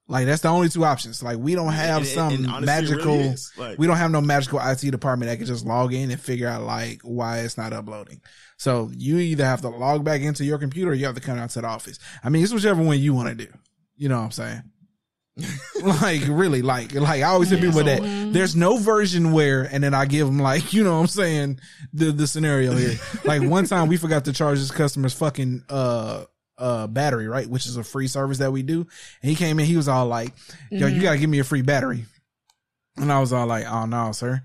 Like 0.07 0.25
that's 0.25 0.41
the 0.41 0.49
only 0.49 0.67
two 0.69 0.83
options. 0.83 1.23
Like 1.23 1.37
we 1.37 1.55
don't 1.55 1.71
have 1.71 1.99
And- 1.99 2.07
some 2.07 2.33
and 2.33 2.47
honestly, 2.47 2.65
magical. 2.65 3.17
really. 3.17 3.35
Like- 3.57 3.77
we 3.79 3.87
don't 3.87 3.97
have 3.97 4.11
no 4.11 4.21
magical 4.21 4.59
IT 4.59 4.81
department 4.91 5.29
that 5.31 5.37
can 5.37 5.45
just 5.45 5.65
log 5.65 5.93
in 5.93 6.11
and 6.11 6.19
figure 6.19 6.47
out 6.47 6.63
like 6.63 7.01
why 7.03 7.39
it's 7.39 7.57
not 7.57 7.71
uploading. 7.73 8.21
So 8.57 8.91
you 8.95 9.17
either 9.17 9.45
have 9.45 9.61
to 9.61 9.69
log 9.69 10.03
back 10.03 10.21
into 10.21 10.43
your 10.45 10.57
computer 10.57 10.91
or 10.91 10.93
you 10.93 11.05
have 11.05 11.15
to 11.15 11.21
come 11.21 11.37
out 11.39 11.49
to 11.51 11.61
the 11.61 11.67
office. 11.67 11.99
I 12.23 12.29
mean, 12.29 12.43
it's 12.43 12.53
whichever 12.53 12.83
one 12.83 12.99
you 12.99 13.13
want 13.13 13.29
to 13.29 13.45
do. 13.45 13.51
You 13.95 14.09
know 14.09 14.17
what 14.19 14.25
I'm 14.25 14.31
saying? 14.31 14.63
like 16.01 16.21
really, 16.27 16.61
like 16.61 16.93
like 16.93 17.21
I 17.21 17.23
always 17.23 17.49
tell 17.49 17.59
people 17.59 17.83
that 17.83 18.01
there's 18.33 18.55
no 18.55 18.77
version 18.77 19.31
where, 19.31 19.63
and 19.63 19.83
then 19.83 19.93
I 19.95 20.05
give 20.05 20.27
them 20.27 20.37
like 20.39 20.73
you 20.73 20.83
know 20.83 20.93
what 20.93 20.99
I'm 21.01 21.07
saying 21.07 21.59
the 21.91 22.11
the 22.11 22.27
scenario 22.27 22.73
here. 22.75 22.99
like 23.25 23.41
one 23.41 23.65
time 23.65 23.87
we 23.87 23.97
forgot 23.97 24.25
to 24.25 24.33
charge 24.33 24.59
this 24.59 24.69
customer's 24.69 25.13
fucking 25.15 25.63
uh 25.69 26.25
uh 26.63 26.87
battery 26.87 27.27
right, 27.27 27.47
which 27.47 27.65
is 27.65 27.75
a 27.75 27.83
free 27.83 28.07
service 28.07 28.37
that 28.37 28.51
we 28.51 28.63
do. 28.63 28.87
And 29.21 29.29
he 29.29 29.35
came 29.35 29.59
in, 29.59 29.65
he 29.65 29.75
was 29.77 29.89
all 29.89 30.07
like, 30.07 30.33
"Yo, 30.71 30.87
you 30.87 31.01
gotta 31.01 31.17
give 31.17 31.29
me 31.29 31.39
a 31.39 31.43
free 31.43 31.61
battery," 31.61 32.05
and 32.95 33.11
I 33.11 33.19
was 33.19 33.33
all 33.33 33.45
like, 33.45 33.65
"Oh 33.65 33.85
no, 33.85 34.13
sir," 34.13 34.41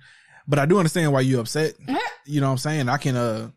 but 0.46 0.58
I 0.58 0.66
do 0.66 0.78
understand 0.78 1.12
why 1.12 1.20
you 1.20 1.38
upset. 1.40 1.74
you 2.26 2.40
know 2.40 2.48
what 2.48 2.52
I'm 2.52 2.58
saying? 2.58 2.88
I 2.88 2.98
can 2.98 3.16
uh. 3.16 3.50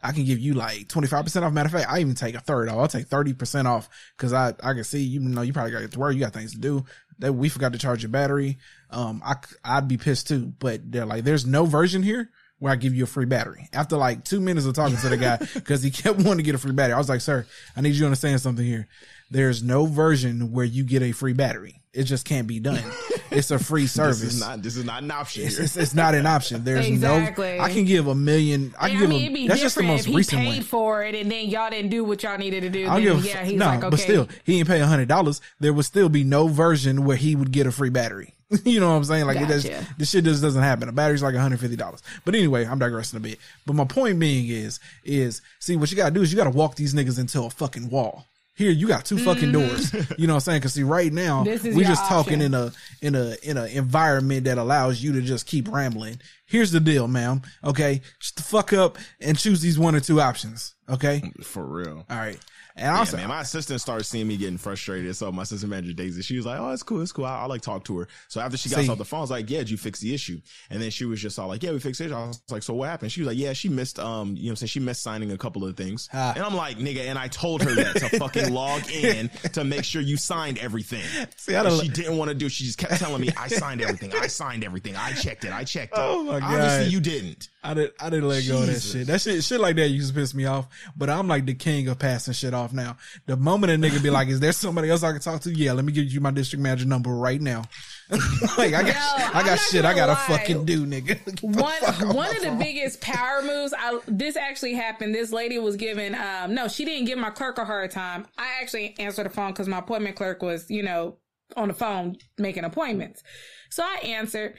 I 0.00 0.12
can 0.12 0.24
give 0.24 0.38
you 0.38 0.54
like 0.54 0.86
25% 0.86 1.42
off. 1.42 1.52
Matter 1.52 1.66
of 1.66 1.72
fact, 1.72 1.90
I 1.90 1.98
even 1.98 2.14
take 2.14 2.36
a 2.36 2.40
third 2.40 2.68
off. 2.68 2.78
I'll 2.78 2.86
take 2.86 3.08
30% 3.08 3.64
off 3.64 3.88
because 4.16 4.32
I, 4.32 4.50
I 4.62 4.72
can 4.72 4.84
see, 4.84 5.00
you 5.02 5.18
know, 5.18 5.42
you 5.42 5.52
probably 5.52 5.72
got 5.72 5.90
to 5.90 5.98
work. 5.98 6.14
You 6.14 6.20
got 6.20 6.32
things 6.32 6.52
to 6.52 6.58
do 6.58 6.84
that 7.18 7.32
we 7.32 7.48
forgot 7.48 7.72
to 7.72 7.80
charge 7.80 8.04
your 8.04 8.10
battery. 8.10 8.58
Um, 8.90 9.20
I, 9.24 9.34
I'd 9.64 9.88
be 9.88 9.96
pissed 9.96 10.28
too, 10.28 10.52
but 10.60 10.92
they're 10.92 11.04
like, 11.04 11.24
there's 11.24 11.46
no 11.46 11.66
version 11.66 12.04
here 12.04 12.30
where 12.58 12.72
I 12.72 12.76
give 12.76 12.94
you 12.94 13.04
a 13.04 13.06
free 13.06 13.24
battery. 13.26 13.68
After 13.72 13.96
like 13.96 14.24
two 14.24 14.40
minutes 14.40 14.66
of 14.66 14.74
talking 14.74 14.96
to 14.96 15.08
the 15.08 15.16
guy, 15.16 15.36
cause 15.64 15.82
he 15.82 15.90
kept 15.90 16.18
wanting 16.18 16.38
to 16.38 16.42
get 16.42 16.54
a 16.54 16.58
free 16.58 16.72
battery. 16.72 16.94
I 16.94 16.98
was 16.98 17.08
like, 17.08 17.20
sir, 17.20 17.46
I 17.76 17.80
need 17.80 17.94
you 17.94 18.00
to 18.00 18.06
understand 18.06 18.40
something 18.40 18.64
here. 18.64 18.88
There's 19.30 19.62
no 19.62 19.86
version 19.86 20.52
where 20.52 20.64
you 20.64 20.84
get 20.84 21.02
a 21.02 21.12
free 21.12 21.34
battery. 21.34 21.82
It 21.92 22.04
just 22.04 22.24
can't 22.24 22.46
be 22.46 22.60
done. 22.60 22.82
it's 23.30 23.50
a 23.50 23.58
free 23.58 23.86
service. 23.86 24.22
This 24.22 24.34
is 24.34 24.40
not. 24.40 24.62
This 24.62 24.76
is 24.76 24.84
not 24.84 25.02
an 25.02 25.10
option. 25.10 25.44
it's, 25.44 25.58
it's, 25.58 25.76
it's 25.76 25.94
not 25.94 26.14
an 26.14 26.26
option. 26.26 26.64
There's 26.64 26.86
Exactly. 26.86 27.58
no. 27.58 27.64
I 27.64 27.70
can 27.70 27.84
give 27.84 28.06
a 28.06 28.14
million. 28.14 28.74
I 28.78 28.90
can 28.90 29.00
give 29.00 29.08
mean, 29.08 29.36
a. 29.36 29.48
That's 29.48 29.60
just 29.60 29.76
the 29.76 29.82
most 29.82 30.00
if 30.00 30.06
he 30.06 30.16
recent 30.16 30.42
paid 30.42 30.56
one. 30.58 30.62
for 30.62 31.04
it 31.04 31.14
and 31.14 31.30
then 31.30 31.48
y'all 31.48 31.70
didn't 31.70 31.90
do 31.90 32.04
what 32.04 32.22
y'all 32.22 32.38
needed 32.38 32.62
to 32.62 32.70
do. 32.70 32.86
I'll 32.86 33.00
give. 33.00 33.24
yeah, 33.24 33.44
he's 33.44 33.58
no, 33.58 33.66
like, 33.66 33.78
okay. 33.80 33.90
but 33.90 34.00
still, 34.00 34.28
he 34.44 34.56
didn't 34.56 34.68
pay 34.68 34.80
a 34.80 34.86
hundred 34.86 35.08
dollars. 35.08 35.40
There 35.60 35.72
would 35.72 35.84
still 35.84 36.08
be 36.08 36.24
no 36.24 36.48
version 36.48 37.04
where 37.04 37.16
he 37.16 37.34
would 37.36 37.52
get 37.52 37.66
a 37.66 37.72
free 37.72 37.90
battery. 37.90 38.34
you 38.64 38.80
know 38.80 38.88
what 38.90 38.96
I'm 38.96 39.04
saying? 39.04 39.26
Like 39.26 39.38
it 39.38 39.48
does, 39.48 39.64
Gotcha. 39.64 39.86
this 39.98 40.10
shit 40.10 40.24
just 40.24 40.42
doesn't 40.42 40.62
happen. 40.62 40.88
A 40.88 40.92
battery's 40.92 41.22
like 41.22 41.34
150 41.34 41.76
dollars. 41.76 42.02
But 42.24 42.34
anyway, 42.34 42.64
I'm 42.66 42.78
digressing 42.78 43.16
a 43.18 43.20
bit. 43.20 43.38
But 43.66 43.74
my 43.74 43.84
point 43.84 44.18
being 44.18 44.48
is, 44.48 44.80
is 45.04 45.42
see 45.58 45.76
what 45.76 45.90
you 45.90 45.96
gotta 45.96 46.14
do 46.14 46.22
is 46.22 46.32
you 46.32 46.36
gotta 46.38 46.50
walk 46.50 46.74
these 46.76 46.94
niggas 46.94 47.18
into 47.18 47.42
a 47.42 47.50
fucking 47.50 47.90
wall. 47.90 48.24
Here 48.54 48.72
you 48.72 48.88
got 48.88 49.04
two 49.04 49.18
fucking 49.18 49.52
doors. 49.52 49.92
You 50.18 50.26
know 50.26 50.32
what 50.34 50.38
I'm 50.38 50.40
saying? 50.40 50.62
Cause 50.62 50.72
see, 50.72 50.82
right 50.82 51.12
now 51.12 51.44
Mm-hmm. 51.44 51.44
This 51.50 51.64
is 51.64 51.76
we 51.76 51.82
your 51.82 51.90
just 51.90 52.06
talking 52.06 52.40
in 52.40 52.54
a 52.54 52.72
in 53.02 53.14
a 53.14 53.36
in 53.42 53.56
a 53.56 53.66
environment 53.66 54.44
that 54.44 54.58
allows 54.58 55.00
you 55.00 55.12
to 55.12 55.20
just 55.22 55.46
keep 55.46 55.68
rambling. 55.70 56.18
Here's 56.46 56.72
the 56.72 56.80
deal, 56.80 57.06
ma'am. 57.06 57.42
Okay, 57.62 58.00
just 58.18 58.40
fuck 58.40 58.72
up 58.72 58.98
and 59.20 59.38
choose 59.38 59.60
these 59.60 59.78
one 59.78 59.94
or 59.94 60.00
two 60.00 60.20
options. 60.20 60.74
Okay, 60.88 61.22
For 61.42 61.62
real. 61.64 62.04
all 62.10 62.16
right. 62.16 62.38
And 62.78 63.08
Yeah, 63.08 63.16
man, 63.16 63.28
my 63.28 63.40
assistant 63.40 63.80
started 63.80 64.04
seeing 64.04 64.26
me 64.28 64.36
getting 64.36 64.58
frustrated. 64.58 65.14
So 65.16 65.30
my 65.32 65.42
assistant 65.42 65.70
manager 65.70 65.92
Daisy, 65.92 66.22
she 66.22 66.36
was 66.36 66.46
like, 66.46 66.58
"Oh, 66.60 66.70
it's 66.70 66.82
cool, 66.82 67.00
it's 67.02 67.12
cool. 67.12 67.24
I, 67.24 67.40
I 67.40 67.44
like 67.46 67.60
talk 67.60 67.84
to 67.84 67.98
her." 67.98 68.08
So 68.28 68.40
after 68.40 68.56
she 68.56 68.68
got 68.68 68.80
See. 68.84 68.88
off 68.88 68.98
the 68.98 69.04
phone, 69.04 69.18
I 69.18 69.20
was 69.22 69.30
like, 69.30 69.50
"Yeah, 69.50 69.58
did 69.58 69.70
you 69.70 69.76
fix 69.76 70.00
the 70.00 70.14
issue?" 70.14 70.40
And 70.70 70.80
then 70.80 70.90
she 70.90 71.04
was 71.04 71.20
just 71.20 71.38
all 71.38 71.48
like, 71.48 71.62
"Yeah, 71.62 71.72
we 71.72 71.80
fixed 71.80 72.00
it." 72.00 72.12
I 72.12 72.26
was 72.28 72.40
like, 72.50 72.62
"So 72.62 72.74
what 72.74 72.88
happened?" 72.88 73.12
She 73.12 73.20
was 73.20 73.28
like, 73.28 73.38
"Yeah, 73.38 73.52
she 73.52 73.68
missed, 73.68 73.98
um, 73.98 74.36
you 74.36 74.44
know, 74.44 74.48
what 74.48 74.50
I'm 74.50 74.56
saying 74.56 74.68
she 74.68 74.80
missed 74.80 75.02
signing 75.02 75.32
a 75.32 75.38
couple 75.38 75.64
of 75.64 75.76
things." 75.76 76.08
Ah. 76.12 76.32
And 76.34 76.44
I'm 76.44 76.54
like, 76.54 76.78
"Nigga," 76.78 77.00
and 77.06 77.18
I 77.18 77.28
told 77.28 77.62
her 77.62 77.74
that 77.74 77.96
to 77.96 78.08
fucking 78.18 78.52
log 78.52 78.88
in 78.90 79.28
to 79.52 79.64
make 79.64 79.84
sure 79.84 80.00
you 80.02 80.16
signed 80.16 80.58
everything. 80.58 81.02
See, 81.36 81.54
I 81.56 81.62
don't- 81.62 81.80
she 81.82 81.88
didn't 81.88 82.16
want 82.16 82.28
to 82.30 82.34
do. 82.34 82.48
She 82.48 82.64
just 82.64 82.78
kept 82.78 82.94
telling 82.98 83.20
me, 83.20 83.30
"I 83.36 83.48
signed 83.48 83.80
everything. 83.82 84.12
I 84.14 84.26
signed 84.28 84.64
everything. 84.64 84.94
I 84.96 85.12
checked 85.12 85.44
it. 85.44 85.52
I 85.52 85.64
checked 85.64 85.94
it." 85.94 85.98
Oh, 86.08 86.22
my 86.22 86.40
God. 86.40 86.54
Obviously, 86.54 86.92
you 86.92 87.00
didn't. 87.00 87.48
I 87.62 87.74
didn't 87.74 87.94
I 88.00 88.08
didn't 88.10 88.28
let 88.28 88.46
go 88.46 88.54
of 88.60 88.66
that 88.66 88.72
Jesus. 88.74 88.92
shit. 88.92 89.06
That 89.08 89.20
shit 89.20 89.42
shit 89.42 89.60
like 89.60 89.76
that 89.76 89.88
used 89.88 90.14
to 90.14 90.14
piss 90.14 90.32
me 90.32 90.44
off. 90.44 90.68
But 90.96 91.10
I'm 91.10 91.26
like 91.26 91.44
the 91.44 91.54
king 91.54 91.88
of 91.88 91.98
passing 91.98 92.32
shit 92.34 92.54
off 92.54 92.72
now. 92.72 92.96
The 93.26 93.36
moment 93.36 93.72
a 93.72 93.76
nigga 93.76 94.00
be 94.02 94.10
like, 94.10 94.28
Is 94.28 94.38
there 94.38 94.52
somebody 94.52 94.90
else 94.90 95.02
I 95.02 95.10
can 95.12 95.20
talk 95.20 95.40
to? 95.42 95.50
Yeah, 95.52 95.72
let 95.72 95.84
me 95.84 95.92
give 95.92 96.04
you 96.04 96.20
my 96.20 96.30
district 96.30 96.62
manager 96.62 96.86
number 96.86 97.10
right 97.10 97.40
now. 97.40 97.64
like 98.56 98.72
I 98.74 98.82
got 98.82 98.86
Yo, 98.86 98.94
I 98.94 99.30
I'm 99.34 99.46
got 99.46 99.58
shit 99.58 99.84
I 99.84 99.92
gotta 99.92 100.12
lie. 100.12 100.38
fucking 100.38 100.64
do, 100.64 100.86
nigga. 100.86 101.42
one 101.42 102.14
one 102.16 102.36
of 102.36 102.42
the 102.42 102.56
biggest 102.58 103.00
power 103.00 103.42
moves 103.42 103.74
I, 103.76 104.00
this 104.06 104.36
actually 104.36 104.74
happened 104.74 105.14
this 105.14 105.30
lady 105.32 105.58
was 105.58 105.76
giving 105.76 106.14
um 106.14 106.54
no 106.54 106.68
she 106.68 106.84
didn't 106.86 107.06
give 107.06 107.18
my 107.18 107.28
clerk 107.30 107.58
a 107.58 107.64
hard 107.66 107.90
time 107.90 108.26
i 108.38 108.46
actually 108.62 108.94
answered 108.98 109.26
the 109.26 109.30
phone 109.30 109.52
because 109.52 109.68
my 109.68 109.78
appointment 109.78 110.16
clerk 110.16 110.40
was 110.42 110.70
you 110.70 110.82
know 110.82 111.18
on 111.56 111.68
the 111.68 111.74
phone 111.74 112.16
making 112.38 112.64
appointments 112.64 113.22
so 113.68 113.82
i 113.82 113.98
answered 114.04 114.54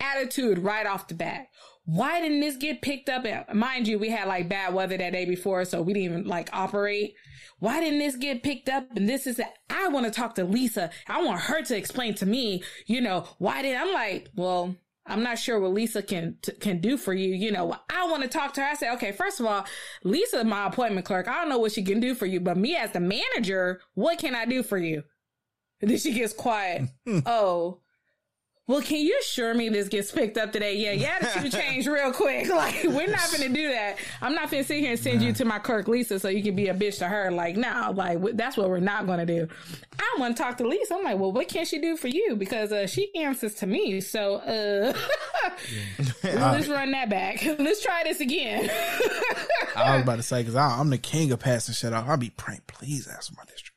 attitude 0.00 0.58
right 0.58 0.86
off 0.86 1.06
the 1.08 1.14
bat 1.14 1.46
why 1.88 2.20
didn't 2.20 2.40
this 2.40 2.56
get 2.56 2.82
picked 2.82 3.08
up 3.08 3.24
and 3.24 3.58
mind 3.58 3.88
you 3.88 3.98
we 3.98 4.10
had 4.10 4.28
like 4.28 4.46
bad 4.46 4.74
weather 4.74 4.98
that 4.98 5.12
day 5.14 5.24
before 5.24 5.64
so 5.64 5.80
we 5.80 5.94
didn't 5.94 6.04
even 6.04 6.26
like 6.26 6.50
operate 6.52 7.14
why 7.60 7.80
didn't 7.80 7.98
this 7.98 8.14
get 8.14 8.42
picked 8.42 8.68
up 8.68 8.86
and 8.94 9.08
this 9.08 9.26
is 9.26 9.36
that 9.36 9.54
i 9.70 9.88
want 9.88 10.04
to 10.04 10.12
talk 10.12 10.34
to 10.34 10.44
lisa 10.44 10.90
i 11.06 11.22
want 11.22 11.40
her 11.40 11.62
to 11.62 11.74
explain 11.74 12.14
to 12.14 12.26
me 12.26 12.62
you 12.84 13.00
know 13.00 13.26
why 13.38 13.62
did 13.62 13.74
i'm 13.74 13.92
like 13.94 14.28
well 14.36 14.76
I'm 15.10 15.22
not 15.22 15.38
sure 15.38 15.58
what 15.58 15.72
Lisa 15.72 16.02
can 16.02 16.36
t- 16.42 16.52
can 16.52 16.82
do 16.82 16.98
for 16.98 17.14
you. 17.14 17.34
You 17.34 17.50
know, 17.50 17.74
I 17.88 18.06
want 18.08 18.24
to 18.24 18.28
talk 18.28 18.52
to 18.52 18.60
her. 18.60 18.66
I 18.66 18.74
said, 18.74 18.92
okay, 18.96 19.12
first 19.12 19.40
of 19.40 19.46
all, 19.46 19.64
Lisa, 20.04 20.44
my 20.44 20.66
appointment 20.66 21.06
clerk. 21.06 21.26
I 21.26 21.40
don't 21.40 21.48
know 21.48 21.58
what 21.58 21.72
she 21.72 21.82
can 21.82 21.98
do 21.98 22.14
for 22.14 22.26
you, 22.26 22.40
but 22.40 22.58
me 22.58 22.76
as 22.76 22.92
the 22.92 23.00
manager, 23.00 23.80
what 23.94 24.18
can 24.18 24.34
I 24.34 24.44
do 24.44 24.62
for 24.62 24.76
you? 24.76 25.02
And 25.80 25.90
then 25.90 25.96
she 25.96 26.12
gets 26.12 26.34
quiet. 26.34 26.90
oh, 27.24 27.80
well, 28.68 28.82
can 28.82 28.98
you 28.98 29.18
assure 29.22 29.54
me 29.54 29.70
this 29.70 29.88
gets 29.88 30.12
picked 30.12 30.36
up 30.36 30.52
today? 30.52 30.76
Yeah, 30.76 30.92
yeah, 30.92 31.18
attitude 31.20 31.52
change 31.60 31.86
real 31.88 32.12
quick. 32.12 32.46
Like, 32.58 32.82
we're 32.84 33.06
not 33.06 33.30
gonna 33.30 33.48
do 33.48 33.68
that. 33.68 33.98
I'm 34.20 34.34
not 34.34 34.50
gonna 34.50 34.64
sit 34.64 34.80
here 34.80 34.90
and 34.90 34.98
send 34.98 35.22
you 35.22 35.32
to 35.34 35.44
my 35.44 35.60
clerk 35.60 35.86
Lisa 35.86 36.18
so 36.18 36.28
you 36.28 36.42
can 36.42 36.56
be 36.56 36.66
a 36.68 36.74
bitch 36.74 36.98
to 36.98 37.06
her. 37.06 37.30
Like, 37.30 37.56
no, 37.56 37.92
like 37.94 38.20
that's 38.36 38.56
what 38.56 38.68
we're 38.68 38.80
not 38.80 39.06
gonna 39.06 39.24
do. 39.24 39.46
I 39.96 40.16
want 40.18 40.36
to 40.36 40.42
talk 40.42 40.58
to 40.58 40.66
Lisa. 40.66 40.96
I'm 40.96 41.04
like, 41.04 41.18
well, 41.18 41.30
what 41.30 41.46
can 41.46 41.64
she 41.64 41.78
do 41.78 41.96
for 41.96 42.08
you? 42.08 42.34
Because 42.34 42.72
uh, 42.72 42.88
she 42.88 43.14
answers 43.14 43.54
to 43.56 43.66
me. 43.66 44.00
So, 44.00 44.36
uh, 44.36 44.92
let's 46.24 46.68
run 46.68 46.90
that 46.90 47.08
back. 47.08 47.44
Let's 47.44 47.82
try 47.82 48.02
this 48.04 48.20
again. 48.20 48.68
I 49.76 49.94
was 49.94 50.02
about 50.02 50.16
to 50.16 50.22
say 50.22 50.40
because 50.42 50.56
I'm 50.56 50.90
the 50.90 50.98
king 50.98 51.30
of 51.30 51.38
passing 51.38 51.74
shit 51.74 51.92
off. 51.92 52.08
I'll 52.08 52.16
be 52.16 52.30
praying, 52.30 52.62
please 52.66 53.06
ask 53.06 53.34
my 53.36 53.44
district. 53.44 53.67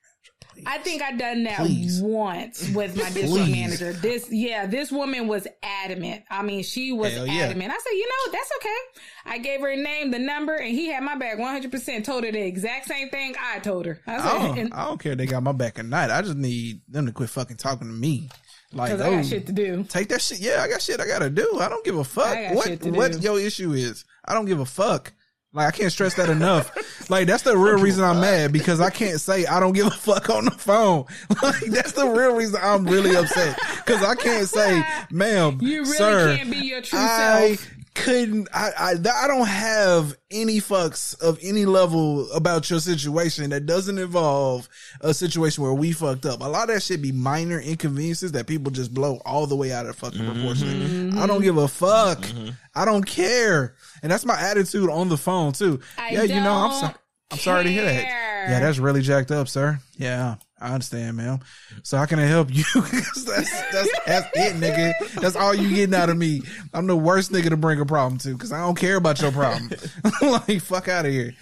Please. 0.64 0.74
I 0.74 0.78
think 0.80 1.02
I 1.02 1.12
done 1.14 1.44
that 1.44 1.58
Please. 1.58 2.02
once 2.02 2.70
with 2.74 2.96
my 2.96 3.10
district 3.10 3.50
manager. 3.52 3.94
This, 3.94 4.32
yeah, 4.32 4.66
this 4.66 4.92
woman 4.92 5.28
was 5.28 5.48
adamant. 5.64 6.24
I 6.30 6.42
mean, 6.44 6.64
she 6.64 6.92
was 6.92 7.14
Hell 7.14 7.28
yeah. 7.28 7.44
adamant. 7.46 7.72
I 7.72 7.78
said, 7.78 7.92
you 7.94 8.08
know, 8.08 8.32
that's 8.32 8.52
okay. 8.58 8.78
I 9.26 9.38
gave 9.40 9.62
her 9.62 9.70
a 9.70 9.78
name, 9.78 10.12
the 10.12 10.20
number, 10.20 10.56
and 10.56 10.70
he 10.72 10.88
had 10.88 11.04
my 11.04 11.16
back 11.16 11.38
100%. 11.38 12.04
Told 12.04 12.24
her 12.24 12.32
the 12.32 12.42
exact 12.46 12.88
same 12.88 13.10
thing 13.10 13.36
I 13.40 13.60
told 13.60 13.86
her. 13.86 14.00
I 14.08 14.16
I 14.16 14.20
said, 14.22 14.32
don't, 14.34 14.58
and- 14.60 14.74
I 14.74 14.86
don't 14.86 15.00
care 15.00 15.12
if 15.14 15.18
they 15.18 15.26
got 15.26 15.44
my 15.44 15.52
back 15.52 15.80
at 15.80 15.86
night. 15.86 16.10
I 16.12 16.22
just 16.22 16.38
need 16.38 16.82
them 16.88 17.06
to 17.08 17.12
quit 17.12 17.30
fucking 17.30 17.58
talking 17.58 17.88
to 17.88 17.94
me. 17.94 18.30
Like, 18.74 18.92
Cause 18.92 19.02
I 19.02 19.08
oh, 19.08 19.16
got 19.18 19.26
shit 19.26 19.48
to 19.48 19.52
do. 19.52 19.84
take 19.90 20.08
that 20.10 20.22
shit. 20.22 20.40
Yeah, 20.40 20.62
I 20.64 20.70
got 20.70 20.82
shit 20.82 21.02
I 21.02 21.06
gotta 21.06 21.30
do. 21.30 21.58
I 21.60 21.68
don't 21.68 21.84
give 21.84 21.98
a 21.98 22.06
fuck 22.06 22.28
I 22.38 22.54
what 22.54 22.70
what 22.86 23.12
do. 23.12 23.20
your 23.20 23.38
issue 23.38 23.74
is. 23.74 24.06
I 24.24 24.34
don't 24.34 24.46
give 24.46 24.62
a 24.62 24.66
fuck. 24.66 25.12
Like 25.54 25.68
I 25.68 25.72
can't 25.78 25.92
stress 25.92 26.14
that 26.16 26.30
enough. 26.30 27.10
like 27.10 27.28
that's 27.28 27.44
the 27.44 27.58
real 27.58 27.78
reason 27.78 28.04
I'm 28.06 28.22
mad 28.22 28.54
because 28.54 28.80
I 28.80 28.90
can't 28.90 29.20
say 29.20 29.46
I 29.46 29.60
don't 29.60 29.74
give 29.74 29.88
a 29.88 29.92
fuck 29.92 30.30
on 30.30 30.46
the 30.46 30.52
phone. 30.52 31.06
Like 31.44 31.60
that's 31.66 31.92
the 31.94 32.08
real 32.08 32.36
reason 32.36 32.60
I'm 32.62 32.86
really 32.86 33.16
upset 33.16 33.60
because 33.78 34.04
I 34.04 34.16
can't 34.16 34.48
say, 34.48 34.84
ma'am, 35.10 35.58
You 35.62 35.82
really 35.84 35.98
sir, 35.98 36.38
can't 36.38 36.52
be 36.52 36.58
your 36.58 36.82
true 36.82 37.00
I 37.00 37.56
self. 37.56 37.68
Couldn't. 38.02 38.50
I, 38.54 38.72
I 38.78 38.92
I 38.92 39.28
don't 39.28 39.48
have 39.48 40.18
any 40.30 40.58
fucks 40.58 41.20
of 41.22 41.40
any 41.42 41.66
level 41.66 42.32
about 42.32 42.70
your 42.70 42.80
situation 42.80 43.50
that 43.52 43.66
doesn't 43.66 43.98
involve 43.98 44.68
a 45.02 45.14
situation 45.14 45.64
where 45.64 45.74
we 45.74 45.92
fucked 45.92 46.26
up. 46.26 46.42
A 46.42 46.46
lot 46.46 46.70
of 46.70 46.76
that 46.76 46.84
should 46.84 47.02
be 47.02 47.12
minor 47.12 47.60
inconveniences 47.60 48.32
that 48.34 48.48
people 48.48 48.72
just 48.72 48.94
blow 48.94 49.22
all 49.26 49.48
the 49.48 49.56
way 49.56 49.72
out 49.72 49.86
of 49.86 49.96
fucking 49.96 50.22
mm-hmm. 50.22 50.34
proportion. 50.34 50.68
Mm-hmm. 50.68 51.20
I 51.20 51.28
don't 51.28 51.42
give 51.42 51.58
a 51.58 51.68
fuck. 51.68 52.20
Mm-hmm. 52.20 52.50
I 52.76 52.86
don't 52.86 53.06
care, 53.06 53.76
and 54.02 54.12
that's 54.12 54.26
my 54.26 54.40
attitude 54.40 54.90
on 54.90 55.10
the 55.10 55.18
phone 55.18 55.54
too. 55.54 55.80
I 55.98 56.10
yeah, 56.12 56.24
you 56.24 56.36
know, 56.36 56.54
I'm 56.54 56.70
don't 56.72 56.80
sorry. 56.80 56.94
I'm 57.32 57.38
sorry 57.38 57.64
to 57.66 57.72
hear 57.72 57.86
that. 57.86 58.04
Yeah, 58.04 58.60
that's 58.60 58.80
really 58.80 59.02
jacked 59.02 59.32
up, 59.32 59.48
sir. 59.48 59.80
Yeah, 59.98 60.36
I 60.62 60.74
understand, 60.74 61.18
ma'am. 61.18 61.40
So 61.84 61.98
how 61.98 62.06
can 62.06 62.20
I 62.20 62.26
help 62.26 62.54
you? 62.54 62.64
that's, 62.76 63.24
that's 63.26 64.06
that's 64.06 64.28
it, 64.36 64.56
nigga. 64.56 64.94
That's 65.20 65.36
all 65.36 65.56
you 65.56 65.74
getting 65.76 65.96
out 65.96 66.10
of 66.10 66.18
me. 66.18 66.44
I'm 66.74 66.86
the 66.88 66.96
worst 66.96 67.32
nigga 67.32 67.50
to 67.50 67.58
bring 67.58 67.80
a 67.80 67.86
problem 67.86 68.20
to 68.20 68.34
because 68.34 68.52
I 68.52 68.60
don't 68.60 68.78
care 68.78 68.96
about 68.96 69.22
your 69.22 69.32
problem. 69.32 69.72
like 70.22 70.62
fuck 70.62 70.88
out 70.88 71.06
of 71.06 71.12
here. 71.12 71.34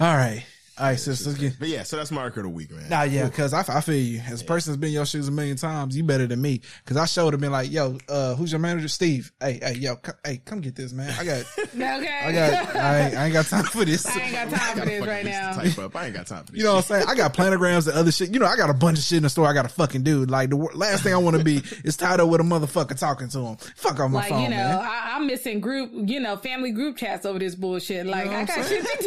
All 0.00 0.14
right, 0.16 0.44
all 0.78 0.86
right, 0.86 0.98
sis. 0.98 1.26
Let's 1.26 1.38
get. 1.38 1.58
But 1.58 1.68
yeah, 1.68 1.82
so 1.82 1.96
that's 1.98 2.10
my 2.10 2.24
record 2.24 2.40
of 2.40 2.44
the 2.44 2.48
week, 2.56 2.70
man. 2.70 2.88
Nah, 2.88 3.02
yeah, 3.02 3.26
because 3.26 3.52
I, 3.52 3.60
I 3.76 3.80
feel 3.82 3.94
you. 3.94 4.20
As 4.26 4.40
a 4.40 4.44
person 4.44 4.72
that's 4.72 4.80
been 4.80 4.88
in 4.88 4.94
your 4.94 5.04
shoes 5.04 5.28
a 5.28 5.30
million 5.30 5.56
times, 5.58 5.94
you 5.96 6.02
better 6.02 6.26
than 6.26 6.40
me. 6.40 6.62
Because 6.82 6.96
I 6.96 7.04
showed 7.04 7.34
him 7.34 7.40
been 7.40 7.52
like, 7.52 7.70
yo, 7.70 7.98
uh, 8.08 8.34
who's 8.36 8.50
your 8.52 8.58
manager? 8.58 8.88
Steve. 8.88 9.32
Hey, 9.38 9.58
hey, 9.62 9.74
yo, 9.74 9.96
c- 9.96 10.12
hey, 10.24 10.40
come 10.44 10.60
get 10.62 10.74
this, 10.74 10.92
man. 10.94 11.14
I 11.18 11.24
got, 11.24 11.44
Okay. 11.58 12.20
I 12.24 12.32
got, 12.32 12.76
I 12.76 13.00
ain't, 13.00 13.16
I 13.16 13.24
ain't 13.26 13.32
got 13.34 13.46
time 13.46 13.64
for 13.64 13.84
this. 13.84 14.06
I 14.06 14.18
ain't 14.20 14.32
got 14.32 14.50
time 14.50 14.78
for 14.78 14.84
this 14.86 15.06
right 15.06 15.24
list 15.24 15.40
now. 15.40 15.52
type 15.52 15.78
up. 15.78 15.96
I 15.96 16.06
ain't 16.06 16.14
got 16.14 16.26
time 16.26 16.44
for 16.44 16.52
this. 16.52 16.58
You 16.58 16.64
know 16.64 16.72
what 16.74 16.90
I'm 16.90 17.00
saying? 17.00 17.06
I 17.08 17.14
got 17.16 17.34
planograms 17.36 17.86
and 17.86 17.96
other 17.96 18.10
shit. 18.10 18.32
You 18.32 18.38
know, 18.40 18.46
I 18.46 18.56
got 18.56 18.70
a 18.70 18.74
bunch 18.74 18.98
of 18.98 19.04
shit 19.04 19.18
in 19.18 19.22
the 19.24 19.30
store 19.30 19.46
I 19.46 19.52
got 19.52 19.62
to 19.62 19.68
fucking 19.68 20.02
do. 20.04 20.24
Like, 20.24 20.50
the 20.50 20.56
last 20.56 21.02
thing 21.02 21.12
I 21.12 21.18
want 21.18 21.36
to 21.36 21.44
be 21.44 21.62
is 21.84 21.96
tied 21.98 22.18
up 22.20 22.28
with 22.30 22.40
a 22.40 22.44
motherfucker 22.44 22.98
talking 22.98 23.28
to 23.28 23.38
him. 23.40 23.56
Fuck 23.76 24.00
off 24.00 24.10
my 24.10 24.20
Like, 24.20 24.30
phone, 24.30 24.42
you 24.44 24.48
know, 24.50 24.56
man. 24.56 24.78
I, 24.78 25.12
I'm 25.16 25.26
missing 25.26 25.60
group, 25.60 25.90
you 26.08 26.18
know, 26.20 26.36
family 26.36 26.70
group 26.70 26.96
chats 26.96 27.26
over 27.26 27.38
this 27.38 27.54
bullshit. 27.54 28.06
Like, 28.06 28.26
know 28.26 28.32
I 28.38 28.44
got 28.46 28.58
I'm 28.58 28.64
shit 28.66 28.84
to 28.86 29.02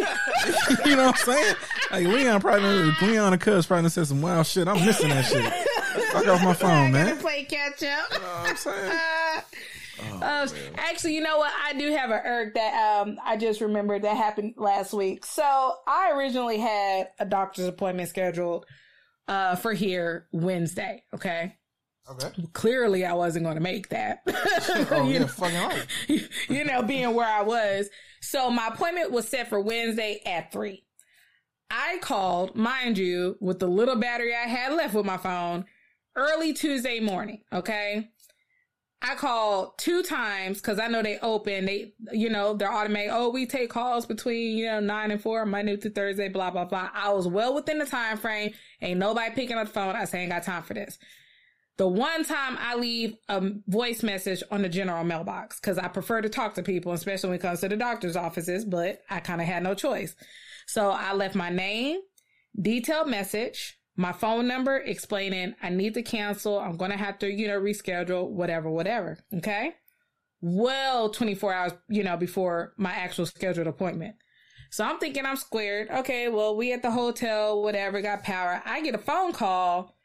do. 0.84 0.90
you 0.90 0.96
know 0.96 1.08
what 1.08 1.20
I'm 1.20 1.26
saying? 1.26 1.56
Like, 1.92 2.06
Leon 2.08 2.42
probably, 2.42 2.92
Leon 3.08 3.34
and 3.34 3.42
Cuz 3.42 3.66
probably 3.66 3.90
said 3.90 4.08
some 4.08 4.22
wild 4.22 4.46
shit. 4.48 4.68
I'm 4.68 4.84
missing 4.86 5.10
that 5.10 5.26
shit. 5.26 5.54
Fuck 6.12 6.28
off 6.28 6.44
my 6.44 6.54
phone, 6.66 6.88
I 6.88 6.92
man. 6.92 7.18
play 7.18 7.44
catch 7.46 7.84
up. 7.84 8.12
You 8.12 8.20
know 8.20 8.34
I'm 8.46 8.56
saying? 8.56 8.92
Uh, 10.22 10.46
actually, 10.76 11.16
you 11.16 11.22
know 11.22 11.38
what? 11.38 11.52
I 11.66 11.72
do 11.74 11.90
have 11.92 12.10
an 12.12 12.20
irk 12.26 12.54
that 12.56 13.00
um 13.02 13.18
I 13.24 13.38
just 13.38 13.62
remembered 13.62 14.02
that 14.02 14.18
happened 14.18 14.56
last 14.58 14.92
week. 14.94 15.26
So 15.26 15.42
I 15.88 16.12
originally 16.12 16.58
had 16.58 17.08
a 17.18 17.26
doctor's 17.26 17.68
appointment 17.68 18.10
scheduled 18.10 18.66
uh 19.30 19.56
for 19.56 19.72
here 19.74 20.28
Wednesday. 20.34 21.04
Okay. 21.14 21.56
Okay. 22.12 22.30
Clearly, 22.54 23.06
I 23.06 23.14
wasn't 23.14 23.46
going 23.46 23.56
to 23.56 23.62
make 23.64 23.90
that. 23.90 24.20
Oh, 24.92 25.08
You 25.10 25.20
know? 25.22 25.28
fucking 25.28 26.20
you 26.50 26.66
know, 26.66 26.82
being 26.84 27.14
where 27.16 27.28
I 27.28 27.42
was. 27.42 27.88
So 28.22 28.52
my 28.52 28.68
appointment 28.68 29.12
was 29.12 29.28
set 29.28 29.48
for 29.48 29.60
Wednesday 29.62 30.22
at 30.26 30.52
three. 30.52 30.85
I 31.70 31.98
called, 32.02 32.56
mind 32.56 32.98
you, 32.98 33.38
with 33.42 33.60
the 33.60 33.68
little 33.68 33.96
battery 33.98 34.34
I 34.36 34.48
had 34.48 34.74
left 34.74 34.94
with 34.94 35.06
my 35.06 35.18
phone, 35.18 35.66
early 36.16 36.54
Tuesday 36.54 37.00
morning. 37.00 37.42
Okay. 37.52 38.10
I 39.02 39.16
called 39.16 39.78
two 39.78 40.02
times 40.02 40.62
because 40.62 40.80
I 40.80 40.88
know 40.88 41.04
they 41.04 41.20
open. 41.20 41.66
They, 41.66 41.94
you 42.12 42.30
know, 42.30 42.56
they're 42.56 42.72
automatic. 42.72 43.12
Oh, 43.14 43.30
we 43.30 43.46
take 43.46 43.70
calls 43.70 44.06
between 44.06 44.58
you 44.58 44.66
know 44.66 44.80
nine 44.80 45.12
and 45.12 45.22
four, 45.22 45.46
Monday 45.46 45.78
through 45.78 45.92
Thursday. 45.92 46.30
Blah 46.30 46.50
blah 46.52 46.66
blah. 46.66 46.90
I 46.94 47.12
was 47.14 47.28
well 47.28 47.54
within 47.54 47.78
the 47.78 47.86
time 47.86 48.18
frame. 48.18 48.54
Ain't 48.82 49.00
nobody 49.00 49.34
picking 49.36 49.58
up 49.58 49.68
the 49.68 49.74
phone. 49.74 49.96
I 49.96 50.06
say 50.06 50.22
ain't 50.22 50.32
got 50.32 50.44
time 50.44 50.64
for 50.64 50.74
this. 50.74 50.98
the 51.78 51.88
one 51.88 52.24
time 52.24 52.58
I 52.60 52.76
leave 52.76 53.16
a 53.28 53.42
voice 53.68 54.02
message 54.02 54.42
on 54.50 54.62
the 54.62 54.70
general 54.70 55.04
mailbox 55.04 55.60
because 55.60 55.78
I 55.78 55.88
prefer 55.90 56.22
to 56.22 56.30
talk 56.30 56.54
to 56.56 56.64
people, 56.64 56.94
especially 56.94 57.30
when 57.32 57.40
it 57.40 57.42
comes 57.42 57.60
to 57.62 57.70
the 57.70 57.76
doctor's 57.76 58.16
offices, 58.16 58.64
but 58.64 59.02
I 59.10 59.20
kind 59.20 59.42
of 59.42 59.48
had 59.48 59.62
no 59.64 59.74
choice. 59.74 60.16
So 60.66 60.90
I 60.90 61.14
left 61.14 61.36
my 61.36 61.50
name, 61.50 62.00
detailed 62.60 63.08
message, 63.08 63.78
my 63.96 64.12
phone 64.12 64.48
number 64.48 64.78
explaining 64.78 65.56
I 65.62 65.70
need 65.70 65.94
to 65.94 66.02
cancel. 66.02 66.60
I'm 66.60 66.78
going 66.78 66.92
to 66.92 66.98
have 66.98 67.18
to, 67.20 67.32
you 67.32 67.48
know, 67.48 67.60
reschedule, 67.60 68.30
whatever, 68.30 68.70
whatever. 68.70 69.18
Okay. 69.36 69.74
Well, 70.42 71.10
24 71.10 71.54
hours, 71.54 71.72
you 71.88 72.04
know, 72.04 72.18
before 72.18 72.74
my 72.78 72.92
actual 72.92 73.26
scheduled 73.26 73.68
appointment. 73.68 74.16
So 74.70 74.84
I'm 74.84 75.00
thinking 75.00 75.26
I'm 75.26 75.38
squared. 75.38 75.90
Okay. 75.90 76.28
Well, 76.28 76.58
we 76.58 76.74
at 76.74 76.82
the 76.82 76.92
hotel, 76.92 77.62
whatever, 77.62 78.02
got 78.02 78.24
power. 78.24 78.62
I 78.66 78.82
get 78.82 78.96
a 78.96 79.00
phone 79.00 79.32
call 79.32 79.96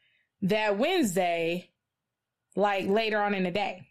that 0.43 0.77
Wednesday, 0.77 1.71
like 2.55 2.87
later 2.87 3.21
on 3.21 3.33
in 3.33 3.43
the 3.43 3.51
day. 3.51 3.87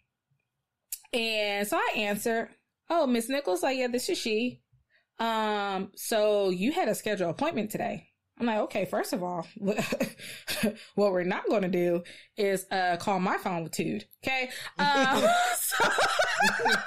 And 1.13 1.67
so 1.67 1.77
I 1.77 1.93
answer, 1.97 2.49
Oh, 2.89 3.07
Miss 3.07 3.29
Nichols, 3.29 3.63
like, 3.63 3.77
yeah, 3.77 3.87
this 3.87 4.09
is 4.09 4.17
she. 4.17 4.60
Um, 5.21 5.91
so 5.95 6.49
you 6.49 6.71
had 6.71 6.87
a 6.87 6.95
scheduled 6.95 7.29
appointment 7.29 7.69
today. 7.69 8.10
I'm 8.41 8.47
like, 8.47 8.57
okay, 8.61 8.85
first 8.85 9.13
of 9.13 9.21
all, 9.21 9.47
what 10.95 11.11
we're 11.11 11.23
not 11.23 11.47
going 11.47 11.61
to 11.61 11.67
do 11.69 12.03
is 12.37 12.65
uh, 12.71 12.97
call 12.97 13.19
my 13.19 13.37
phone 13.37 13.63
with 13.63 13.71
Tude. 13.71 14.05
Okay. 14.25 14.49
Um, 14.79 15.23
so 15.59 15.75
I 15.83 16.77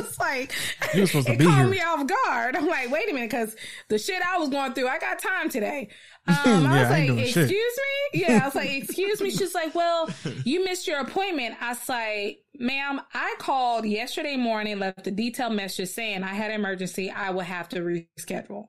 was 0.00 0.18
like, 0.18 0.52
You 0.92 1.06
supposed 1.06 1.28
to 1.28 1.36
be 1.36 1.44
caught 1.44 1.58
here. 1.58 1.66
me 1.68 1.80
off 1.80 2.04
guard. 2.06 2.56
I'm 2.56 2.66
like, 2.66 2.90
wait 2.90 3.08
a 3.08 3.14
minute, 3.14 3.30
because 3.30 3.54
the 3.88 3.98
shit 3.98 4.20
I 4.26 4.38
was 4.38 4.48
going 4.48 4.72
through, 4.74 4.88
I 4.88 4.98
got 4.98 5.20
time 5.20 5.48
today. 5.48 5.88
Um, 6.26 6.34
I 6.36 6.74
Yeah, 6.76 6.80
was 6.80 6.90
I 6.90 7.06
like, 7.06 7.18
excuse 7.28 7.32
shit. 7.34 7.48
me? 7.48 8.20
Yeah, 8.22 8.40
I 8.42 8.46
was 8.46 8.54
like, 8.56 8.70
excuse 8.72 9.20
me. 9.20 9.30
She's 9.30 9.54
like, 9.54 9.74
well, 9.74 10.08
you 10.44 10.64
missed 10.64 10.88
your 10.88 10.98
appointment. 11.00 11.54
I 11.60 11.68
was 11.70 11.88
like, 11.88 12.38
ma'am, 12.58 13.00
I 13.12 13.34
called 13.38 13.84
yesterday 13.86 14.36
morning, 14.36 14.78
left 14.80 15.06
a 15.06 15.10
detailed 15.12 15.52
message 15.52 15.90
saying 15.90 16.24
I 16.24 16.34
had 16.34 16.50
an 16.50 16.58
emergency. 16.58 17.10
I 17.10 17.30
would 17.30 17.44
have 17.46 17.68
to 17.70 17.80
reschedule. 17.80 18.66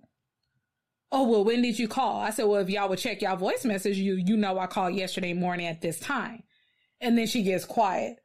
Oh, 1.17 1.23
well, 1.23 1.45
when 1.45 1.61
did 1.61 1.79
you 1.79 1.87
call? 1.87 2.19
I 2.19 2.31
said, 2.31 2.43
well, 2.43 2.59
if 2.59 2.69
y'all 2.69 2.89
would 2.89 2.99
check 2.99 3.21
y'all 3.21 3.37
voice 3.37 3.63
message, 3.63 3.95
you, 3.95 4.15
you 4.15 4.35
know, 4.35 4.59
I 4.59 4.67
called 4.67 4.95
yesterday 4.95 5.31
morning 5.31 5.65
at 5.65 5.79
this 5.79 5.97
time. 5.97 6.43
And 6.99 7.17
then 7.17 7.25
she 7.25 7.41
gets 7.41 7.63
quiet. 7.63 8.17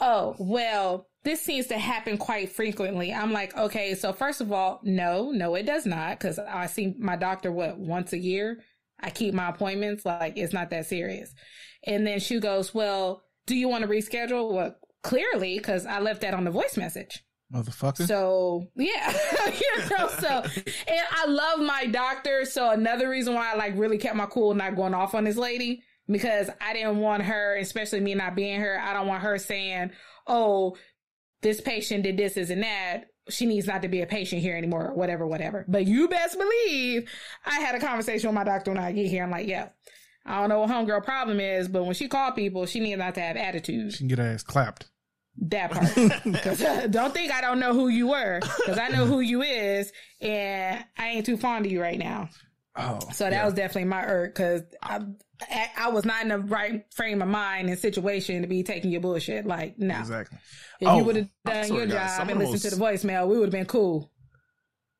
Oh, 0.00 0.34
well, 0.38 1.08
this 1.24 1.42
seems 1.42 1.66
to 1.66 1.78
happen 1.78 2.16
quite 2.16 2.50
frequently. 2.50 3.12
I'm 3.12 3.32
like, 3.32 3.54
okay, 3.54 3.94
so 3.94 4.14
first 4.14 4.40
of 4.40 4.50
all, 4.50 4.80
no, 4.82 5.30
no, 5.30 5.56
it 5.56 5.66
does 5.66 5.84
not. 5.84 6.18
Cause 6.20 6.38
I 6.38 6.68
see 6.68 6.94
my 6.98 7.16
doctor, 7.16 7.52
what, 7.52 7.76
once 7.76 8.14
a 8.14 8.18
year? 8.18 8.62
I 9.00 9.10
keep 9.10 9.34
my 9.34 9.50
appointments. 9.50 10.06
Like, 10.06 10.38
it's 10.38 10.54
not 10.54 10.70
that 10.70 10.86
serious. 10.86 11.34
And 11.86 12.06
then 12.06 12.18
she 12.18 12.40
goes, 12.40 12.72
well, 12.72 13.24
do 13.44 13.54
you 13.54 13.68
want 13.68 13.82
to 13.82 13.90
reschedule? 13.90 14.50
Well, 14.54 14.74
clearly, 15.02 15.58
cause 15.58 15.84
I 15.84 16.00
left 16.00 16.22
that 16.22 16.32
on 16.32 16.44
the 16.44 16.50
voice 16.50 16.78
message. 16.78 17.22
Motherfucker. 17.54 18.06
So 18.06 18.66
yeah, 18.74 19.12
you 19.46 19.88
know. 19.90 20.08
So 20.18 20.42
and 20.88 21.06
I 21.12 21.26
love 21.26 21.60
my 21.60 21.86
doctor. 21.86 22.44
So 22.44 22.70
another 22.70 23.08
reason 23.08 23.34
why 23.34 23.52
I 23.52 23.56
like 23.56 23.74
really 23.76 23.98
kept 23.98 24.16
my 24.16 24.26
cool, 24.26 24.54
not 24.54 24.74
going 24.74 24.94
off 24.94 25.14
on 25.14 25.24
this 25.24 25.36
lady 25.36 25.82
because 26.08 26.50
I 26.60 26.72
didn't 26.72 26.98
want 26.98 27.22
her, 27.22 27.56
especially 27.56 28.00
me 28.00 28.14
not 28.14 28.34
being 28.34 28.58
here. 28.58 28.80
I 28.82 28.92
don't 28.92 29.06
want 29.06 29.22
her 29.22 29.38
saying, 29.38 29.92
"Oh, 30.26 30.76
this 31.42 31.60
patient 31.60 32.02
did 32.02 32.16
this, 32.16 32.36
and 32.36 32.62
that." 32.62 33.04
She 33.30 33.46
needs 33.46 33.66
not 33.66 33.80
to 33.80 33.88
be 33.88 34.02
a 34.02 34.06
patient 34.06 34.42
here 34.42 34.54
anymore, 34.54 34.88
or 34.88 34.94
whatever, 34.94 35.26
whatever. 35.26 35.64
But 35.66 35.86
you 35.86 36.08
best 36.08 36.36
believe 36.36 37.08
I 37.46 37.58
had 37.58 37.74
a 37.74 37.80
conversation 37.80 38.28
with 38.28 38.34
my 38.34 38.44
doctor 38.44 38.70
when 38.70 38.78
I 38.78 38.92
get 38.92 39.06
here. 39.06 39.22
I'm 39.22 39.30
like, 39.30 39.46
yeah, 39.46 39.68
I 40.26 40.40
don't 40.40 40.50
know 40.50 40.60
what 40.60 40.68
homegirl 40.68 41.04
problem 41.04 41.40
is, 41.40 41.66
but 41.66 41.84
when 41.84 41.94
she 41.94 42.06
call 42.06 42.32
people, 42.32 42.66
she 42.66 42.80
needs 42.80 42.98
not 42.98 43.14
to 43.14 43.22
have 43.22 43.36
attitude. 43.36 43.92
She 43.92 43.98
can 44.00 44.08
get 44.08 44.18
her 44.18 44.26
ass 44.26 44.42
clapped. 44.42 44.90
That 45.38 45.70
part. 45.72 46.60
uh, 46.62 46.86
don't 46.86 47.12
think 47.12 47.32
I 47.32 47.40
don't 47.40 47.58
know 47.58 47.72
who 47.74 47.88
you 47.88 48.08
were, 48.08 48.40
because 48.40 48.78
I 48.78 48.88
know 48.88 49.04
who 49.04 49.20
you 49.20 49.42
is, 49.42 49.92
and 50.20 50.84
I 50.96 51.08
ain't 51.08 51.26
too 51.26 51.36
fond 51.36 51.66
of 51.66 51.72
you 51.72 51.80
right 51.82 51.98
now. 51.98 52.28
Oh, 52.76 52.98
So 53.12 53.28
that 53.30 53.44
was 53.44 53.54
definitely 53.54 53.84
my 53.84 54.04
irk, 54.04 54.34
because 54.34 54.62
I, 54.82 55.00
I 55.50 55.66
I 55.76 55.88
was 55.90 56.04
not 56.04 56.22
in 56.22 56.28
the 56.28 56.38
right 56.38 56.84
frame 56.94 57.22
of 57.22 57.28
mind 57.28 57.68
and 57.68 57.78
situation 57.78 58.42
to 58.42 58.48
be 58.48 58.62
taking 58.62 58.90
your 58.90 59.00
bullshit. 59.00 59.46
Like, 59.46 59.78
no. 59.78 59.98
Exactly. 59.98 60.38
If 60.80 60.88
Oh, 60.88 60.98
you 60.98 61.04
would 61.04 61.16
have 61.16 61.28
done 61.44 61.64
swear 61.64 61.78
your 61.80 61.86
to 61.88 61.92
God, 61.94 62.18
job 62.18 62.28
and 62.30 62.38
listened 62.40 62.60
to 62.62 62.70
those- 62.70 62.78
the 62.78 62.84
voicemail, 63.08 63.28
we 63.28 63.36
would 63.38 63.46
have 63.46 63.52
been 63.52 63.66
cool. 63.66 64.10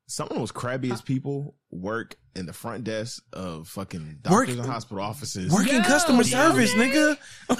Some 0.06 0.24
of 0.28 0.34
the 0.34 0.38
most 0.38 0.52
crabbiest 0.54 1.04
people 1.06 1.54
work 1.70 2.16
in 2.36 2.44
the 2.44 2.52
front 2.52 2.84
desk 2.84 3.22
of 3.32 3.68
fucking 3.68 4.00
Work- 4.28 4.46
doctors 4.48 4.58
and 4.58 4.66
hospital 4.66 5.02
offices. 5.02 5.50
Working 5.50 5.76
Yo, 5.76 5.82
customer 5.82 6.22
yeah. 6.24 6.48
service, 6.50 6.74
nigga. 6.74 7.16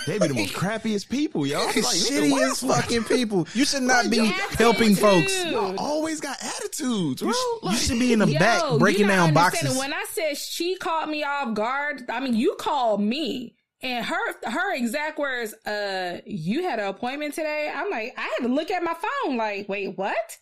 They 0.06 0.18
be 0.18 0.28
the 0.28 0.34
most 0.34 0.52
crappiest 0.54 1.08
people, 1.08 1.46
yo. 1.46 1.60
I'm 1.60 1.66
like, 1.68 1.74
nigga, 1.76 2.30
why 2.30 2.38
Shittiest 2.40 2.66
fuck- 2.68 2.82
fucking 2.84 3.04
people. 3.16 3.48
You 3.54 3.64
should 3.64 3.82
not 3.84 4.10
be 4.10 4.18
Attitude. 4.20 4.58
helping 4.58 4.94
folks. 4.94 5.44
Y'all 5.46 5.74
always 5.78 6.20
got 6.20 6.36
attitudes, 6.42 7.22
bro. 7.22 7.28
You, 7.30 7.34
sh- 7.34 7.36
you 7.36 7.58
Like- 7.62 7.78
should 7.78 7.98
be 7.98 8.12
in 8.12 8.18
the 8.18 8.26
Yo, 8.30 8.38
back 8.38 8.78
breaking 8.78 9.00
you're 9.06 9.08
down 9.08 9.32
boxes. 9.32 9.78
When 9.78 9.94
I 9.94 10.04
said 10.12 10.36
she 10.36 10.76
caught 10.76 11.08
me 11.08 11.24
off 11.24 11.54
guard, 11.54 12.02
I 12.10 12.20
mean 12.20 12.34
you 12.34 12.56
called 12.58 13.00
me. 13.00 13.56
And 13.80 14.04
her 14.04 14.50
her 14.50 14.74
exact 14.74 15.18
words, 15.18 15.52
uh, 15.66 16.20
you 16.26 16.62
had 16.62 16.78
an 16.78 16.86
appointment 16.88 17.34
today. 17.34 17.72
I'm 17.74 17.90
like, 17.90 18.14
I 18.16 18.22
had 18.22 18.46
to 18.46 18.48
look 18.48 18.70
at 18.70 18.82
my 18.82 18.94
phone, 18.94 19.36
like, 19.36 19.68
wait, 19.68 19.96
what? 19.98 20.38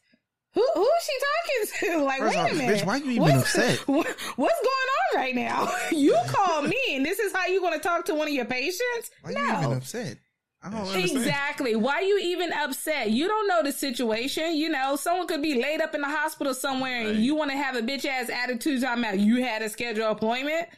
Who 0.55 0.67
who 0.75 0.83
is 0.83 1.05
she 1.05 1.89
talking 1.89 1.99
to? 1.99 2.05
like, 2.05 2.19
First 2.21 2.37
wait 2.37 2.43
off, 2.43 2.53
a 2.53 2.55
minute. 2.55 2.77
bitch, 2.81 2.87
why 2.87 2.95
are 2.95 2.99
you 2.99 3.11
even 3.13 3.23
What's- 3.23 3.57
upset? 3.57 3.79
what- 3.89 4.07
what's 4.37 4.61
going 4.61 4.89
on 5.15 5.17
right 5.17 5.35
now? 5.35 5.73
you 5.93 6.17
call 6.29 6.63
me, 6.63 6.79
and 6.93 7.05
this 7.07 7.19
is 7.19 7.33
how 7.33 7.47
you 7.47 7.61
going 7.61 7.73
to 7.75 7.81
talk 7.81 8.05
to 8.07 8.15
one 8.15 8.29
of 8.29 8.35
your 8.35 8.45
patients? 8.45 9.11
Why 9.23 9.31
you 9.31 9.37
no. 9.37 9.59
even 9.63 9.77
upset? 9.79 10.19
I 10.65 10.71
don't 10.71 10.81
understand. 10.87 11.17
Exactly. 11.17 11.75
Why 11.75 11.95
are 11.95 12.03
you 12.03 12.21
even 12.23 12.53
upset? 12.53 13.11
You 13.11 13.27
don't 13.27 13.49
know 13.49 13.65
the 13.65 13.73
situation. 13.73 14.55
You 14.55 14.69
know, 14.69 14.95
someone 14.95 15.27
could 15.27 15.43
be 15.43 15.61
laid 15.61 15.81
up 15.81 15.93
in 15.95 16.01
the 16.03 16.07
hospital 16.09 16.55
somewhere 16.55 17.09
and 17.09 17.19
you 17.19 17.35
want 17.35 17.51
to 17.51 17.57
have 17.57 17.75
a 17.75 17.81
bitch 17.81 18.05
ass 18.07 18.31
attitude 18.31 18.81
talking 18.81 19.03
about 19.03 19.19
you 19.19 19.43
had 19.43 19.63
a 19.63 19.69
scheduled 19.69 20.17
appointment. 20.17 20.69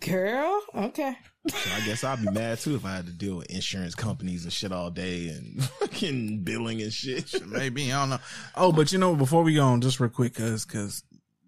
Girl, 0.00 0.62
okay. 0.74 1.18
So 1.48 1.70
I 1.74 1.80
guess 1.84 2.04
I'd 2.04 2.22
be 2.22 2.30
mad 2.30 2.58
too 2.58 2.74
if 2.74 2.84
I 2.84 2.96
had 2.96 3.06
to 3.06 3.12
deal 3.12 3.36
with 3.36 3.50
insurance 3.50 3.94
companies 3.94 4.44
and 4.44 4.52
shit 4.52 4.72
all 4.72 4.90
day 4.90 5.28
and 5.28 5.64
fucking 5.80 6.44
billing 6.44 6.82
and 6.82 6.92
shit. 6.92 7.46
Maybe 7.46 7.92
I 7.92 8.00
don't 8.00 8.10
know. 8.10 8.18
Oh, 8.54 8.72
but 8.72 8.92
you 8.92 8.98
know, 8.98 9.14
before 9.14 9.42
we 9.42 9.54
go 9.54 9.64
on, 9.64 9.80
just 9.80 10.00
real 10.00 10.10
quick, 10.10 10.34
cause 10.34 10.64
cause 10.64 11.02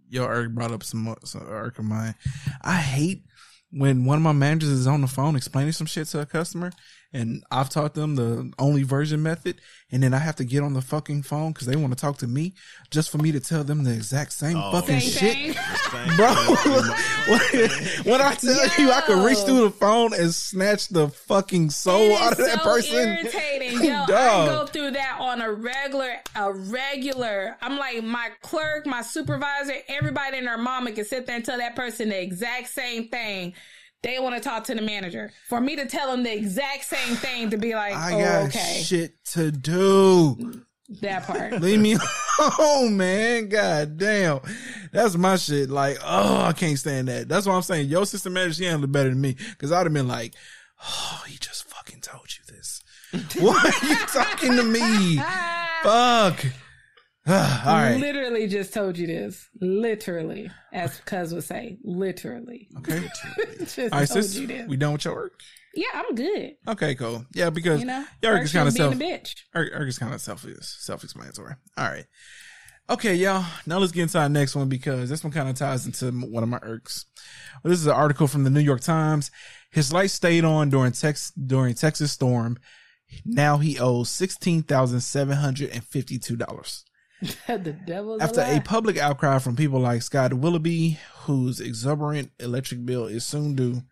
yo 0.08 0.24
Eric 0.24 0.54
brought 0.54 0.72
up 0.72 0.82
some, 0.82 1.14
some 1.24 1.46
Eric 1.48 1.78
of 1.78 1.84
mine. 1.84 2.14
I 2.62 2.76
hate 2.76 3.24
when 3.70 4.04
one 4.04 4.16
of 4.16 4.22
my 4.22 4.32
managers 4.32 4.70
is 4.70 4.86
on 4.86 5.00
the 5.00 5.06
phone 5.06 5.36
explaining 5.36 5.72
some 5.72 5.86
shit 5.86 6.08
to 6.08 6.20
a 6.20 6.26
customer, 6.26 6.72
and 7.12 7.42
I've 7.50 7.68
taught 7.70 7.94
them 7.94 8.14
the 8.16 8.52
only 8.58 8.82
version 8.84 9.22
method, 9.22 9.60
and 9.90 10.02
then 10.02 10.14
I 10.14 10.18
have 10.18 10.36
to 10.36 10.44
get 10.44 10.62
on 10.62 10.74
the 10.74 10.80
fucking 10.82 11.22
phone 11.24 11.52
because 11.52 11.66
they 11.66 11.74
want 11.76 11.92
to 11.92 12.00
talk 12.00 12.18
to 12.18 12.26
me 12.28 12.54
just 12.90 13.10
for 13.10 13.18
me 13.18 13.32
to 13.32 13.40
tell 13.40 13.64
them 13.64 13.82
the 13.84 13.92
exact 13.92 14.32
same 14.32 14.56
Oh, 14.56 14.70
fucking 14.72 15.00
Same 15.00 15.52
shit. 15.52 15.56
thing. 15.56 16.16
Bro, 16.16 16.34
when 18.04 18.20
I 18.20 18.34
tell 18.38 18.68
you 18.78 18.90
I 18.92 19.00
could 19.06 19.24
reach 19.24 19.38
through 19.38 19.62
the 19.64 19.70
phone 19.70 20.12
and 20.14 20.32
snatch 20.34 20.88
the 20.88 21.08
fucking 21.08 21.70
soul 21.70 22.10
It 22.12 22.20
out 22.20 22.32
of 22.34 22.40
is 22.40 22.46
that 22.46 22.58
so 22.62 22.64
person. 22.64 22.94
irritating. 22.94 23.82
Yo, 23.84 24.02
I 24.02 24.06
Dog. 24.06 24.48
go 24.48 24.66
through 24.66 24.90
that 24.92 25.16
on 25.20 25.40
a 25.42 25.52
regular, 25.52 26.14
a 26.36 26.52
regular. 26.52 27.56
I'm 27.60 27.76
like 27.78 28.02
my 28.04 28.30
clerk, 28.42 28.86
my 28.86 29.02
supervisor, 29.02 29.74
everybody 29.88 30.38
and 30.38 30.46
their 30.46 30.58
mama 30.58 30.92
can 30.92 31.04
sit 31.04 31.26
there 31.26 31.36
and 31.36 31.44
tell 31.44 31.58
that 31.58 31.76
person 31.76 32.08
the 32.10 32.20
exact 32.22 32.68
same 32.68 33.08
thing. 33.08 33.54
They 34.02 34.18
want 34.18 34.34
to 34.34 34.40
talk 34.40 34.64
to 34.64 34.74
the 34.74 34.82
manager. 34.82 35.32
For 35.48 35.60
me 35.60 35.76
to 35.76 35.86
tell 35.86 36.10
them 36.10 36.22
the 36.22 36.34
exact 36.34 36.84
same 36.84 37.16
thing 37.16 37.50
to 37.50 37.58
be 37.58 37.74
like, 37.74 37.94
I 37.94 38.14
oh, 38.14 38.18
got 38.18 38.48
okay, 38.48 38.82
shit 38.82 39.22
to 39.32 39.50
do. 39.52 40.64
that 41.02 41.24
part. 41.24 41.60
Leave 41.60 41.80
me 41.80 41.96
alone, 42.58 42.96
man. 42.96 43.48
God 43.48 43.98
damn. 43.98 44.40
That's 44.92 45.16
my 45.16 45.36
shit. 45.36 45.68
Like, 45.68 45.98
oh, 46.02 46.40
I 46.40 46.52
can't 46.52 46.78
stand 46.78 47.08
that. 47.08 47.28
That's 47.28 47.46
why 47.46 47.54
I'm 47.54 47.62
saying 47.62 47.88
your 47.88 48.06
system 48.06 48.32
manager, 48.32 48.54
she 48.54 48.64
handled 48.64 48.84
it 48.84 48.92
better 48.92 49.10
than 49.10 49.20
me. 49.20 49.36
Cause 49.58 49.70
I'd 49.70 49.84
have 49.84 49.92
been 49.92 50.08
like, 50.08 50.34
oh, 50.82 51.22
he 51.26 51.36
just 51.36 51.64
fucking 51.64 52.00
told 52.00 52.28
you 52.36 52.54
this. 52.54 52.82
Why 53.38 53.58
are 53.58 53.86
you 53.86 53.96
talking 54.06 54.56
to 54.56 54.62
me? 54.62 55.16
Fuck. 55.82 56.46
All 57.66 57.72
right. 57.74 57.96
Literally 57.96 58.46
just 58.46 58.72
told 58.74 58.98
you 58.98 59.06
this. 59.06 59.48
Literally, 59.60 60.50
as 60.72 60.98
Cuz 61.00 61.32
would 61.34 61.44
say, 61.44 61.78
literally. 61.82 62.68
Okay. 62.78 63.02
just 63.58 63.78
All 63.78 63.88
right, 63.90 64.08
told 64.08 64.24
sis. 64.24 64.36
you 64.36 64.46
this. 64.46 64.68
We 64.68 64.76
done 64.76 64.92
with 64.92 65.04
your 65.04 65.14
work? 65.14 65.40
Yeah, 65.74 65.86
I'm 65.94 66.14
good. 66.14 66.52
Okay, 66.66 66.94
cool. 66.96 67.24
Yeah, 67.32 67.50
because 67.50 67.80
You 67.80 67.86
know, 67.86 68.04
Eric 68.22 68.44
is 68.44 68.52
kind 68.52 68.66
of 68.66 68.74
self. 68.74 68.98
being 68.98 69.12
a 69.12 69.18
bitch. 69.18 69.34
Eric, 69.54 69.88
is 69.88 69.98
kind 69.98 70.12
of 70.12 70.20
self 70.20 70.44
self 70.60 71.04
explanatory. 71.04 71.54
All 71.76 71.88
right. 71.88 72.06
Okay, 72.88 73.14
y'all. 73.14 73.44
Now 73.66 73.78
let's 73.78 73.92
get 73.92 74.02
into 74.02 74.18
our 74.18 74.28
next 74.28 74.56
one 74.56 74.68
because 74.68 75.08
this 75.08 75.22
one 75.22 75.32
kind 75.32 75.48
of 75.48 75.54
ties 75.54 75.86
into 75.86 76.10
one 76.10 76.42
of 76.42 76.48
my 76.48 76.58
irks. 76.62 77.06
Well, 77.62 77.70
this 77.70 77.78
is 77.78 77.86
an 77.86 77.92
article 77.92 78.26
from 78.26 78.42
the 78.42 78.50
New 78.50 78.60
York 78.60 78.80
Times. 78.80 79.30
His 79.70 79.92
light 79.92 80.10
stayed 80.10 80.44
on 80.44 80.70
during 80.70 80.90
Tex 80.90 81.30
during 81.30 81.74
Texas 81.74 82.10
storm. 82.10 82.58
Now 83.24 83.58
he 83.58 83.78
owes 83.78 84.08
sixteen 84.08 84.64
thousand 84.64 85.02
seven 85.02 85.36
hundred 85.36 85.70
and 85.70 85.84
fifty 85.84 86.18
two 86.18 86.34
dollars. 86.34 86.84
the 87.46 87.76
devil's 87.86 88.22
After 88.22 88.40
a 88.40 88.56
a 88.56 88.60
public 88.60 88.96
outcry 88.96 89.38
from 89.38 89.56
people 89.56 89.80
like 89.80 90.02
Scott 90.02 90.32
Willoughby, 90.32 90.98
whose 91.22 91.60
exuberant 91.60 92.30
electric 92.38 92.84
bill 92.86 93.06
is 93.06 93.24
soon 93.24 93.54
due, 93.54 93.82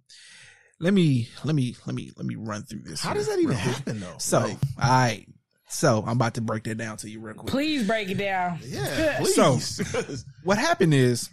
let 0.82 0.94
me 0.94 1.30
let 1.44 1.56
me 1.56 1.76
let 1.86 1.96
me 1.96 2.12
let 2.18 2.26
me 2.26 2.36
run 2.36 2.64
through 2.64 2.82
this. 2.82 3.02
How 3.02 3.14
does 3.14 3.28
that 3.28 3.40
even 3.40 3.52
real 3.52 3.60
quick. 3.60 3.76
happen 3.76 4.00
though? 4.00 4.16
So 4.18 4.40
Like- 4.42 4.58
I 4.78 5.26
so 5.70 6.04
I'm 6.06 6.18
about 6.18 6.34
to 6.34 6.42
break 6.42 6.64
that 6.66 6.76
down 6.78 6.98
to 6.98 7.10
you 7.10 7.22
real 7.22 7.36
quick. 7.36 7.50
Please 7.50 7.88
break 7.88 8.10
it 8.10 8.18
down. 8.18 8.60
Yeah, 8.66 9.20
please. 9.20 9.36
So 9.36 10.16
what 10.44 10.58
happened 10.58 10.94
is, 10.94 11.30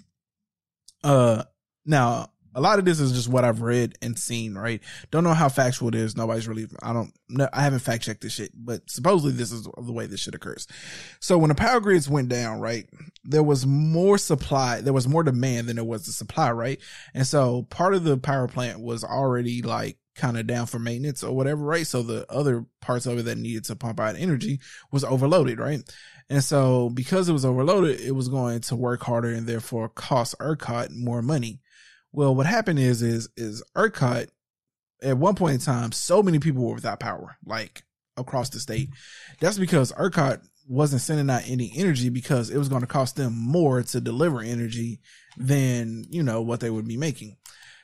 uh, 1.02 1.42
now 1.84 2.30
a 2.58 2.60
lot 2.60 2.78
of 2.78 2.84
this 2.84 3.00
is 3.00 3.12
just 3.12 3.28
what 3.28 3.44
I've 3.44 3.62
read 3.62 3.96
and 4.02 4.18
seen. 4.18 4.54
Right? 4.54 4.80
Don't 5.10 5.24
know 5.24 5.34
how 5.34 5.48
factual 5.48 5.88
it 5.88 5.94
is. 5.94 6.16
Nobody's 6.16 6.48
really. 6.48 6.66
I 6.82 6.92
don't. 6.92 7.12
No, 7.28 7.48
I 7.52 7.62
haven't 7.62 7.80
fact 7.80 8.04
checked 8.04 8.22
this 8.22 8.34
shit, 8.34 8.52
but 8.54 8.88
supposedly 8.90 9.32
this 9.32 9.52
is 9.52 9.64
the 9.64 9.92
way 9.92 10.06
this 10.06 10.20
shit 10.20 10.34
occurs. 10.34 10.66
So 11.20 11.38
when 11.38 11.48
the 11.48 11.54
power 11.54 11.80
grids 11.80 12.08
went 12.08 12.28
down, 12.28 12.60
right, 12.60 12.88
there 13.24 13.42
was 13.42 13.66
more 13.66 14.18
supply. 14.18 14.80
There 14.80 14.92
was 14.92 15.08
more 15.08 15.22
demand 15.22 15.68
than 15.68 15.76
there 15.76 15.84
was 15.84 16.06
the 16.06 16.12
supply, 16.12 16.50
right? 16.50 16.80
And 17.14 17.26
so 17.26 17.66
part 17.70 17.94
of 17.94 18.04
the 18.04 18.16
power 18.16 18.48
plant 18.48 18.80
was 18.80 19.04
already 19.04 19.62
like 19.62 19.98
kind 20.18 20.36
of 20.36 20.46
down 20.46 20.66
for 20.66 20.78
maintenance 20.78 21.22
or 21.22 21.34
whatever, 21.34 21.62
right? 21.62 21.86
So 21.86 22.02
the 22.02 22.26
other 22.30 22.66
parts 22.80 23.06
of 23.06 23.18
it 23.18 23.22
that 23.22 23.38
needed 23.38 23.64
to 23.66 23.76
pump 23.76 24.00
out 24.00 24.16
energy 24.16 24.60
was 24.90 25.04
overloaded, 25.04 25.60
right? 25.60 25.80
And 26.28 26.44
so 26.44 26.90
because 26.90 27.28
it 27.28 27.32
was 27.32 27.44
overloaded, 27.44 28.00
it 28.00 28.12
was 28.12 28.28
going 28.28 28.60
to 28.62 28.76
work 28.76 29.02
harder 29.02 29.30
and 29.30 29.46
therefore 29.46 29.88
cost 29.88 30.34
ERCOT 30.40 30.90
more 30.90 31.22
money. 31.22 31.60
Well, 32.18 32.34
what 32.34 32.46
happened 32.46 32.80
is, 32.80 33.00
is, 33.00 33.28
is 33.36 33.62
ERCOT 33.76 34.26
at 35.04 35.18
one 35.18 35.36
point 35.36 35.54
in 35.54 35.60
time, 35.60 35.92
so 35.92 36.20
many 36.20 36.40
people 36.40 36.64
were 36.64 36.74
without 36.74 36.98
power, 36.98 37.36
like 37.46 37.84
across 38.16 38.50
the 38.50 38.58
state. 38.58 38.88
That's 39.38 39.56
because 39.56 39.92
ERCOT 39.92 40.40
wasn't 40.66 41.02
sending 41.02 41.30
out 41.30 41.48
any 41.48 41.70
energy 41.76 42.08
because 42.08 42.50
it 42.50 42.58
was 42.58 42.68
going 42.68 42.80
to 42.80 42.88
cost 42.88 43.14
them 43.14 43.38
more 43.38 43.84
to 43.84 44.00
deliver 44.00 44.40
energy 44.40 44.98
than, 45.36 46.06
you 46.10 46.24
know, 46.24 46.42
what 46.42 46.58
they 46.58 46.70
would 46.70 46.88
be 46.88 46.96
making. 46.96 47.36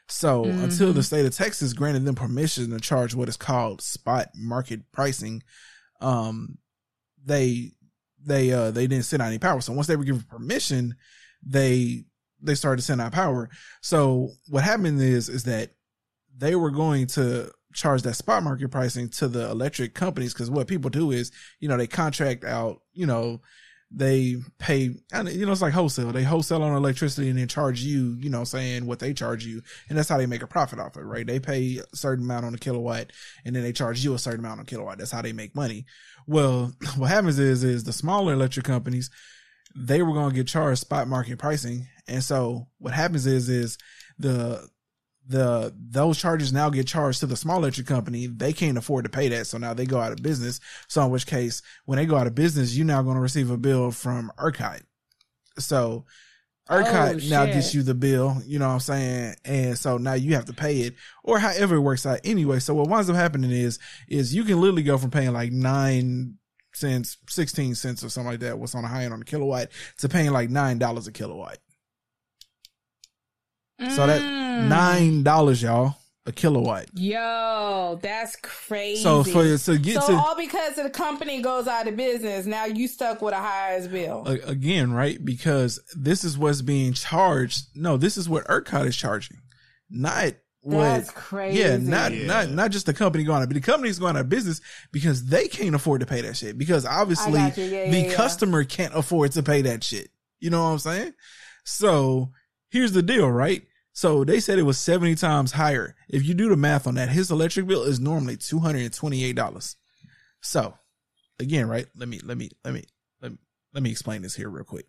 So 0.09 0.43
until 0.47 0.93
the 0.93 1.05
state 1.05 1.27
of 1.27 1.37
Texas 1.37 1.73
granted 1.73 2.05
them 2.05 2.17
permission 2.17 2.71
to 2.71 2.81
charge 2.81 3.15
what 3.15 3.29
is 3.29 3.37
called 3.37 3.83
spot 3.83 4.31
market 4.35 4.81
pricing, 4.91 5.45
um, 6.01 6.59
they 7.25 7.71
they 8.21 8.53
uh 8.53 8.73
they 8.73 8.89
didn't 8.89 9.05
send 9.05 9.23
out 9.23 9.29
any 9.29 9.39
power. 9.39 9.61
So 9.61 9.73
once 9.73 9.87
they 9.87 9.95
were 9.95 10.03
given 10.03 10.23
permission, 10.23 10.97
they 11.47 12.07
they 12.45 12.55
started 12.55 12.77
to 12.81 12.87
send 12.87 13.01
out 13.01 13.13
power. 13.13 13.49
So 13.81 14.31
what 14.49 14.65
happened 14.65 15.01
is 15.01 15.29
is 15.29 15.45
that 15.45 15.71
they 16.37 16.55
were 16.55 16.71
going 16.71 17.07
to 17.07 17.51
charge 17.73 18.03
that 18.03 18.15
spot 18.15 18.43
market 18.43 18.71
pricing 18.71 19.09
to 19.09 19.29
the 19.29 19.51
electric 19.51 19.95
companies 19.95 20.33
because 20.33 20.51
what 20.51 20.69
people 20.69 20.91
do 20.91 21.11
is 21.11 21.33
you 21.59 21.69
know 21.69 21.77
they 21.77 21.89
contract 21.89 22.45
out 22.45 22.81
you 22.93 23.05
know 23.05 23.41
they 23.97 24.37
pay 24.59 24.91
and 25.13 25.29
you 25.29 25.47
know 25.47 25.53
it's 25.53 25.63
like 25.63 25.73
wholesale. 25.73 26.11
They 26.11 26.25
wholesale 26.25 26.63
on 26.63 26.77
electricity 26.77 27.29
and 27.29 27.39
then 27.39 27.49
charge 27.49 27.81
you 27.81 28.17
you 28.19 28.29
know 28.29 28.45
saying 28.45 28.87
what 28.87 28.99
they 28.99 29.13
charge 29.13 29.45
you 29.45 29.63
and 29.89 29.97
that's 29.97 30.09
how 30.09 30.19
they 30.19 30.27
make 30.27 30.43
a 30.43 30.49
profit 30.49 30.81
off 30.81 30.97
it 30.97 31.03
right? 31.03 31.27
They 31.27 31.39
pay 31.39 31.79
a 31.79 31.97
certain 31.97 32.25
amount 32.25 32.47
on 32.47 32.55
a 32.55 32.59
kilowatt 32.59 33.13
and 33.45 33.55
then 33.55 33.63
they 33.63 33.73
charge 33.73 34.03
you 34.05 34.15
a 34.15 34.19
certain 34.19 34.41
amount 34.41 34.61
on 34.61 34.65
a 34.65 34.67
kilowatt. 34.67 34.99
That's 34.99 35.13
how 35.13 35.23
they 35.23 35.33
make 35.33 35.55
money. 35.55 35.87
Well 36.27 36.73
what 36.97 37.11
happens 37.11 37.39
is 37.39 37.63
is 37.63 37.85
the 37.85 37.93
smaller 37.93 38.33
electric 38.33 38.67
companies 38.67 39.11
they 39.77 40.03
were 40.03 40.13
going 40.13 40.31
to 40.31 40.37
get 40.37 40.47
charged 40.47 40.81
spot 40.81 41.09
market 41.09 41.39
pricing 41.39 41.87
and 42.09 42.23
so 42.23 42.69
what 42.79 42.93
happens 42.95 43.27
is 43.27 43.49
is 43.49 43.79
the 44.19 44.69
the 45.27 45.75
those 45.79 46.19
charges 46.19 46.53
now 46.53 46.69
get 46.69 46.87
charged 46.87 47.21
to 47.21 47.27
the 47.27 47.37
small 47.37 47.59
electric 47.59 47.87
company. 47.87 48.27
They 48.27 48.53
can't 48.53 48.77
afford 48.77 49.05
to 49.05 49.11
pay 49.11 49.29
that, 49.29 49.47
so 49.47 49.59
now 49.59 49.73
they 49.75 49.87
go 49.87 49.99
out 49.99 50.13
of 50.13 50.23
business. 50.23 50.61
So 50.89 51.03
in 51.05 51.11
which 51.11 51.27
case, 51.27 51.63
when 51.87 51.97
they 51.97 52.07
go 52.07 52.17
out 52.17 52.27
of 52.27 52.35
business, 52.35 52.77
you're 52.77 52.87
now 52.87 53.03
going 53.03 53.17
to 53.17 53.23
receive 53.23 53.51
a 53.51 53.57
bill 53.57 53.91
from 53.91 54.31
ERCOT. 54.39 54.83
So 55.59 56.05
ERCOT 56.69 57.25
Oh, 57.25 57.29
now 57.29 57.45
shit. 57.47 57.55
gets 57.55 57.75
you 57.75 57.83
the 57.83 57.95
bill. 57.95 58.37
You 58.47 58.59
know 58.59 58.69
what 58.69 58.75
I'm 58.75 58.81
saying? 58.81 59.35
And 59.45 59.79
so 59.79 59.97
now 59.99 60.15
you 60.15 60.35
have 60.35 60.47
to 60.47 60.53
pay 60.53 60.81
it, 60.83 60.95
or 61.23 61.39
however 61.39 61.77
it 61.77 61.81
works 61.81 62.05
out. 62.07 62.21
Anyway, 62.25 62.59
so 62.59 62.75
what 62.75 62.89
winds 62.89 63.09
up 63.09 63.17
happening 63.17 63.51
is 63.51 63.79
is 64.09 64.35
you 64.35 64.45
can 64.45 64.61
literally 64.61 64.83
go 64.83 64.99
from 64.99 65.11
paying 65.11 65.33
like 65.33 65.53
nine 65.53 66.35
cents, 66.75 67.17
sixteen 67.29 67.75
cents, 67.75 68.05
or 68.05 68.09
something 68.11 68.33
like 68.33 68.41
that. 68.41 68.59
What's 68.59 68.75
on 68.75 68.83
the 68.83 68.89
high 68.89 69.05
end 69.05 69.13
on 69.13 69.21
the 69.21 69.25
kilowatt 69.25 69.71
to 69.99 70.09
paying 70.09 70.33
like 70.33 70.51
nine 70.51 70.79
dollars 70.79 71.07
a 71.07 71.13
kilowatt. 71.13 71.59
So 73.81 74.07
that 74.07 74.21
Mm. 74.21 74.69
nine 74.69 75.23
dollars, 75.23 75.63
y'all, 75.63 75.97
a 76.27 76.33
kilowatt. 76.33 76.87
Yo, 76.95 77.99
that's 78.01 78.37
crazy. 78.37 79.03
So 79.03 79.25
for 79.25 79.43
to 79.45 79.79
get 79.79 80.01
so 80.03 80.09
to 80.09 80.15
all 80.15 80.37
because 80.37 80.77
the 80.77 80.89
company 80.91 81.43
goes 81.43 81.67
out 81.67 81.89
of 81.89 81.97
business, 81.97 82.47
now 82.47 82.65
you 82.67 82.89
stuck 82.89 83.21
with 83.21 83.35
a 83.35 83.39
highest 83.39 83.91
bill. 83.91 84.25
again, 84.27 84.93
right? 84.93 85.23
Because 85.23 85.81
this 85.97 86.25
is 86.25 86.39
what's 86.39 86.63
being 86.63 86.93
charged. 86.93 87.67
No, 87.75 87.97
this 87.97 88.17
is 88.17 88.29
what 88.29 88.47
ERCOT 88.47 88.87
is 88.87 88.97
charging, 88.97 89.39
not 89.91 90.35
what. 90.63 90.81
That's 90.85 91.11
crazy. 91.11 91.59
Yeah, 91.59 91.77
not 91.77 92.13
not 92.13 92.51
not 92.51 92.71
just 92.71 92.87
the 92.87 92.95
company 92.95 93.25
going 93.25 93.43
out, 93.43 93.49
but 93.49 93.55
the 93.55 93.61
company's 93.61 93.99
going 93.99 94.17
out 94.17 94.21
of 94.21 94.29
business 94.29 94.61
because 94.93 95.27
they 95.27 95.49
can't 95.49 95.75
afford 95.75 96.01
to 96.01 96.07
pay 96.07 96.21
that 96.23 96.37
shit. 96.37 96.57
Because 96.57 96.87
obviously. 96.87 97.35
Yeah, 97.35 97.51
the 97.51 97.63
yeah, 97.67 97.85
yeah. 97.85 98.15
customer 98.15 98.65
can't 98.65 98.95
afford 98.95 99.33
to 99.33 99.43
pay 99.43 99.63
that 99.63 99.83
shit. 99.85 100.11
You 100.41 100.51
know 100.51 100.63
what 100.63 100.71
I'm 100.71 100.79
saying? 100.79 101.13
So 101.65 102.31
here's 102.75 102.93
the 102.93 103.03
deal, 103.03 103.31
right? 103.31 103.63
So 103.93 104.25
they 104.25 104.41
said 104.41 104.59
it 104.59 104.65
was 104.65 104.79
70 104.79 105.15
times 105.15 105.53
higher. 105.53 105.95
If 106.09 106.27
you 106.27 106.35
do 106.35 106.49
the 106.49 106.57
math 106.57 106.89
on 106.89 106.97
that, 106.97 107.11
his 107.11 107.31
electric 107.31 107.69
bill 107.69 107.85
is 107.85 108.01
normally 108.01 108.37
$228. 108.37 109.77
So 110.41 110.75
again, 111.39 111.69
right? 111.69 111.87
Let 111.97 112.09
me 112.09 112.19
let 112.25 112.37
me 112.37 112.51
let 112.65 112.75
me 112.75 112.83
let 113.23 113.31
me 113.31 113.39
let 113.73 113.83
me 113.85 113.91
explain 113.91 114.23
this 114.23 114.35
here 114.35 114.51
real 114.51 114.65
quick. 114.65 114.87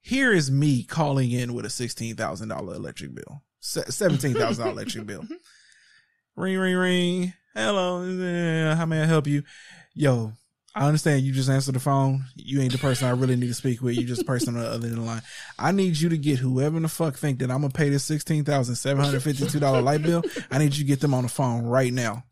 Here 0.00 0.32
is 0.32 0.50
me 0.50 0.82
calling 0.82 1.30
in 1.30 1.54
with 1.54 1.64
a 1.64 1.70
sixteen 1.70 2.16
thousand 2.16 2.48
dollar 2.48 2.74
electric 2.74 3.14
bill, 3.14 3.44
seventeen 3.60 4.34
thousand 4.34 4.64
dollar 4.64 4.72
electric 4.80 5.06
bill. 5.06 5.24
Ring 6.34 6.58
ring 6.58 6.76
ring. 6.76 7.32
Hello, 7.54 8.00
how 8.74 8.86
may 8.86 9.02
I 9.02 9.06
help 9.06 9.28
you? 9.28 9.44
Yo, 9.94 10.32
I 10.74 10.86
understand 10.86 11.22
you 11.22 11.32
just 11.32 11.50
answered 11.50 11.74
the 11.74 11.80
phone. 11.80 12.24
You 12.34 12.60
ain't 12.62 12.72
the 12.72 12.78
person 12.78 13.06
I 13.06 13.10
really 13.10 13.36
need 13.36 13.48
to 13.48 13.54
speak 13.54 13.82
with. 13.82 13.96
You 13.96 14.04
just 14.04 14.22
the 14.22 14.24
person 14.24 14.56
on 14.56 14.62
the 14.62 14.68
other 14.68 14.86
end 14.86 14.96
of 14.96 15.04
the 15.04 15.06
line. 15.06 15.22
I 15.58 15.70
need 15.70 15.98
you 15.98 16.08
to 16.08 16.16
get 16.16 16.38
whoever 16.38 16.76
in 16.78 16.82
the 16.82 16.88
fuck 16.88 17.16
think 17.16 17.40
that 17.40 17.50
I'm 17.50 17.60
gonna 17.60 17.72
pay 17.72 17.90
this 17.90 18.04
sixteen 18.04 18.44
thousand 18.44 18.76
seven 18.76 19.04
hundred 19.04 19.22
fifty 19.22 19.46
two 19.46 19.60
dollar 19.60 19.82
light 19.82 20.02
bill. 20.02 20.22
I 20.50 20.58
need 20.58 20.74
you 20.74 20.84
to 20.84 20.88
get 20.88 21.00
them 21.00 21.12
on 21.12 21.24
the 21.24 21.28
phone 21.28 21.64
right 21.64 21.92
now. 21.92 22.24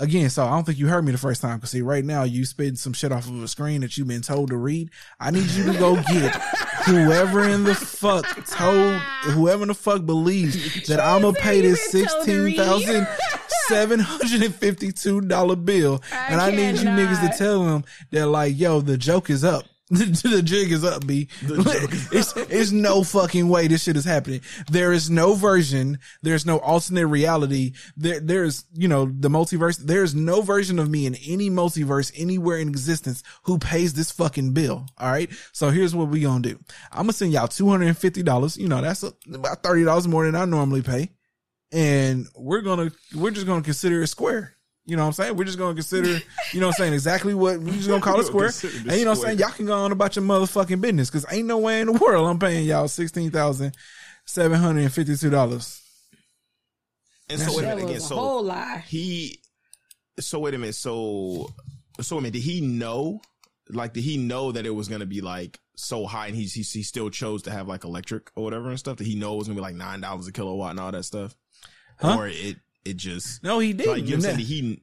Again, 0.00 0.30
so 0.30 0.44
I 0.44 0.50
don't 0.50 0.64
think 0.64 0.78
you 0.78 0.86
heard 0.86 1.04
me 1.04 1.10
the 1.10 1.18
first 1.18 1.42
time. 1.42 1.58
Cause 1.58 1.70
see, 1.70 1.82
right 1.82 2.04
now 2.04 2.22
you 2.22 2.44
spitting 2.44 2.76
some 2.76 2.92
shit 2.92 3.10
off 3.10 3.26
of 3.26 3.42
a 3.42 3.48
screen 3.48 3.80
that 3.80 3.96
you've 3.96 4.06
been 4.06 4.22
told 4.22 4.50
to 4.50 4.56
read. 4.56 4.90
I 5.18 5.32
need 5.32 5.48
you 5.50 5.64
to 5.64 5.76
go 5.76 5.96
get 5.96 6.36
whoever 6.84 7.42
in 7.42 7.64
the 7.64 7.74
fuck 7.74 8.24
told, 8.46 8.94
whoever 9.32 9.62
in 9.62 9.68
the 9.68 9.74
fuck 9.74 10.06
believes 10.06 10.86
that 10.86 11.00
I'm 11.00 11.22
gonna 11.22 11.34
pay 11.34 11.62
this 11.62 11.90
been 11.90 12.06
told 12.06 12.26
to 12.26 12.26
sixteen 12.26 12.56
thousand 12.56 13.08
seven 13.66 13.98
hundred 13.98 14.42
and 14.42 14.54
fifty 14.54 14.92
two 14.92 15.20
dollar 15.20 15.56
bill, 15.56 16.00
I 16.12 16.26
and 16.28 16.40
I 16.40 16.50
need 16.52 16.78
you 16.78 16.88
niggas 16.88 17.30
to 17.32 17.36
tell 17.36 17.64
them 17.64 17.84
that 18.12 18.26
like, 18.26 18.56
yo, 18.56 18.80
the 18.80 18.96
joke 18.96 19.30
is 19.30 19.42
up. 19.42 19.64
the 19.90 20.42
jig 20.44 20.70
is 20.70 20.84
up, 20.84 21.06
B. 21.06 21.28
it's 21.42 22.36
it's 22.36 22.72
no 22.72 23.02
fucking 23.02 23.48
way 23.48 23.68
this 23.68 23.84
shit 23.84 23.96
is 23.96 24.04
happening. 24.04 24.42
There 24.70 24.92
is 24.92 25.08
no 25.08 25.32
version. 25.32 25.98
There's 26.20 26.44
no 26.44 26.58
alternate 26.58 27.06
reality. 27.06 27.72
There 27.96 28.20
there's 28.20 28.66
you 28.74 28.86
know 28.86 29.06
the 29.06 29.30
multiverse. 29.30 29.78
There's 29.78 30.14
no 30.14 30.42
version 30.42 30.78
of 30.78 30.90
me 30.90 31.06
in 31.06 31.14
any 31.26 31.48
multiverse 31.48 32.12
anywhere 32.14 32.58
in 32.58 32.68
existence 32.68 33.22
who 33.44 33.58
pays 33.58 33.94
this 33.94 34.10
fucking 34.10 34.52
bill. 34.52 34.84
All 34.98 35.10
right. 35.10 35.30
So 35.52 35.70
here's 35.70 35.94
what 35.94 36.08
we 36.08 36.20
gonna 36.20 36.42
do. 36.42 36.58
I'm 36.92 37.04
gonna 37.04 37.14
send 37.14 37.32
y'all 37.32 37.48
two 37.48 37.70
hundred 37.70 37.88
and 37.88 37.96
fifty 37.96 38.22
dollars. 38.22 38.58
You 38.58 38.68
know 38.68 38.82
that's 38.82 39.02
a, 39.02 39.14
about 39.32 39.62
thirty 39.62 39.84
dollars 39.84 40.06
more 40.06 40.26
than 40.26 40.34
I 40.34 40.44
normally 40.44 40.82
pay, 40.82 41.12
and 41.72 42.26
we're 42.36 42.60
gonna 42.60 42.92
we're 43.14 43.30
just 43.30 43.46
gonna 43.46 43.62
consider 43.62 44.02
it 44.02 44.08
square. 44.08 44.57
You 44.88 44.96
know 44.96 45.02
what 45.02 45.08
I'm 45.08 45.12
saying? 45.12 45.36
We're 45.36 45.44
just 45.44 45.58
gonna 45.58 45.74
consider, 45.74 46.08
you 46.54 46.60
know 46.60 46.68
what 46.68 46.76
I'm 46.76 46.78
saying, 46.78 46.94
exactly 46.94 47.34
what 47.34 47.60
we're 47.60 47.74
just 47.74 47.88
gonna 47.88 48.00
call 48.00 48.20
it 48.20 48.24
square. 48.26 48.46
And 48.46 48.92
you 48.98 49.04
know 49.04 49.10
what 49.10 49.18
I'm 49.18 49.22
saying? 49.24 49.38
Y'all 49.38 49.50
can 49.50 49.66
go 49.66 49.74
on 49.74 49.92
about 49.92 50.16
your 50.16 50.24
motherfucking 50.24 50.80
business 50.80 51.10
because 51.10 51.30
ain't 51.30 51.46
no 51.46 51.58
way 51.58 51.82
in 51.82 51.88
the 51.88 51.92
world 51.92 52.26
I'm 52.26 52.38
paying 52.38 52.64
y'all 52.64 52.88
sixteen 52.88 53.30
thousand 53.30 53.76
seven 54.24 54.58
hundred 54.58 54.84
and 54.84 54.92
fifty 54.92 55.14
two 55.14 55.28
dollars. 55.28 55.82
And 57.28 57.38
so 57.38 57.54
wait 57.54 57.66
a 57.66 57.76
minute 57.76 57.84
again. 57.84 58.00
So 58.00 58.16
whole 58.16 58.42
lie. 58.42 58.82
he. 58.88 59.40
So 60.20 60.38
wait 60.38 60.54
a 60.54 60.58
minute. 60.58 60.74
So 60.74 61.50
so 62.00 62.16
wait 62.16 62.20
a 62.20 62.22
minute. 62.22 62.32
Did 62.32 62.42
he 62.44 62.62
know? 62.62 63.20
Like, 63.68 63.92
did 63.92 64.04
he 64.04 64.16
know 64.16 64.52
that 64.52 64.64
it 64.64 64.70
was 64.70 64.88
gonna 64.88 65.04
be 65.04 65.20
like 65.20 65.60
so 65.76 66.06
high, 66.06 66.28
and 66.28 66.34
he's 66.34 66.54
he, 66.54 66.62
he 66.62 66.82
still 66.82 67.10
chose 67.10 67.42
to 67.42 67.50
have 67.50 67.68
like 67.68 67.84
electric 67.84 68.30
or 68.36 68.44
whatever 68.44 68.70
and 68.70 68.78
stuff? 68.78 68.96
Did 68.96 69.06
he 69.06 69.16
know 69.16 69.34
it 69.34 69.36
was 69.36 69.48
gonna 69.48 69.56
be 69.56 69.60
like 69.60 69.74
nine 69.74 70.00
dollars 70.00 70.26
a 70.26 70.32
kilowatt 70.32 70.70
and 70.70 70.80
all 70.80 70.92
that 70.92 71.02
stuff? 71.02 71.36
Huh? 71.98 72.16
Or 72.16 72.26
it 72.26 72.56
it 72.84 72.96
just 72.96 73.42
No, 73.42 73.58
he 73.58 73.72
didn't. 73.72 73.92
Like, 73.92 74.04
you 74.04 74.16
know 74.16 74.22
what 74.22 74.30
I'm 74.30 74.36
saying? 74.36 74.46
He 74.46 74.82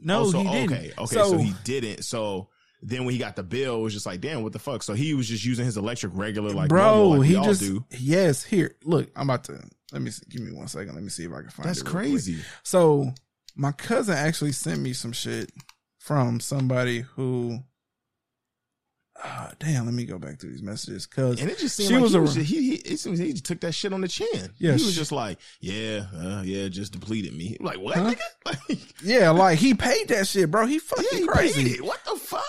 No, 0.00 0.20
oh, 0.22 0.30
so, 0.30 0.42
he 0.42 0.50
didn't. 0.50 0.72
Okay, 0.72 0.92
okay, 0.98 1.14
so, 1.14 1.38
he 1.38 1.52
didn't. 1.64 2.04
So 2.04 2.48
then 2.82 3.04
when 3.04 3.12
he 3.12 3.18
got 3.18 3.36
the 3.36 3.42
bill, 3.42 3.76
it 3.76 3.82
was 3.82 3.92
just 3.92 4.06
like, 4.06 4.20
damn, 4.20 4.42
what 4.42 4.52
the 4.52 4.58
fuck? 4.58 4.82
So 4.82 4.94
he 4.94 5.14
was 5.14 5.28
just 5.28 5.44
using 5.44 5.64
his 5.64 5.76
electric 5.76 6.12
regular, 6.14 6.50
like 6.50 6.68
bro, 6.68 7.08
like 7.08 7.28
he 7.28 7.34
just 7.34 7.60
do. 7.60 7.84
yes. 7.98 8.44
Here, 8.44 8.76
look, 8.84 9.10
I'm 9.16 9.28
about 9.28 9.44
to 9.44 9.60
let 9.92 10.02
me 10.02 10.10
see, 10.10 10.24
give 10.28 10.42
me 10.42 10.52
one 10.52 10.68
second. 10.68 10.94
Let 10.94 11.02
me 11.02 11.08
see 11.08 11.24
if 11.24 11.32
I 11.32 11.40
can 11.40 11.50
find. 11.50 11.68
That's 11.68 11.80
it 11.80 11.84
real 11.84 11.92
quick. 11.92 12.02
crazy. 12.02 12.38
So 12.62 13.12
my 13.56 13.72
cousin 13.72 14.16
actually 14.16 14.52
sent 14.52 14.80
me 14.80 14.92
some 14.92 15.12
shit 15.12 15.50
from 15.98 16.40
somebody 16.40 17.00
who. 17.00 17.60
Ah, 19.22 19.50
damn, 19.58 19.84
let 19.84 19.94
me 19.94 20.04
go 20.04 20.16
back 20.18 20.38
to 20.38 20.46
these 20.46 20.62
messages 20.62 21.06
because 21.06 21.40
And 21.40 21.50
it 21.50 21.58
just 21.58 21.74
seemed 21.76 21.88
she 21.88 21.94
like 21.94 22.02
was 22.04 22.12
he, 22.12 22.18
a 22.18 22.20
was 22.20 22.34
just, 22.34 22.46
he, 22.46 22.62
he, 22.70 22.74
it 22.76 22.98
seemed 23.00 23.18
he 23.18 23.32
took 23.34 23.60
that 23.60 23.72
shit 23.72 23.92
on 23.92 24.00
the 24.00 24.06
chin. 24.08 24.28
Yeah, 24.58 24.70
he 24.76 24.84
was 24.84 24.92
she- 24.92 24.98
just 24.98 25.10
like, 25.12 25.38
yeah, 25.60 26.06
uh, 26.14 26.42
yeah, 26.44 26.68
just 26.68 26.92
depleted 26.92 27.34
me. 27.36 27.56
Like 27.58 27.78
what, 27.80 27.96
Huh? 27.96 28.10
nigga? 28.14 28.20
Like, 28.68 28.78
yeah, 29.02 29.30
like 29.30 29.58
he 29.58 29.74
paid 29.74 30.08
that 30.08 30.26
shit, 30.28 30.50
bro. 30.50 30.66
He 30.66 30.78
fucking 30.78 31.04
yeah, 31.12 31.18
he 31.18 31.26
crazy. 31.26 31.62
paid 31.64 31.72
it. 31.78 31.84
What 31.84 32.00
the 32.04 32.16
fuck? 32.16 32.44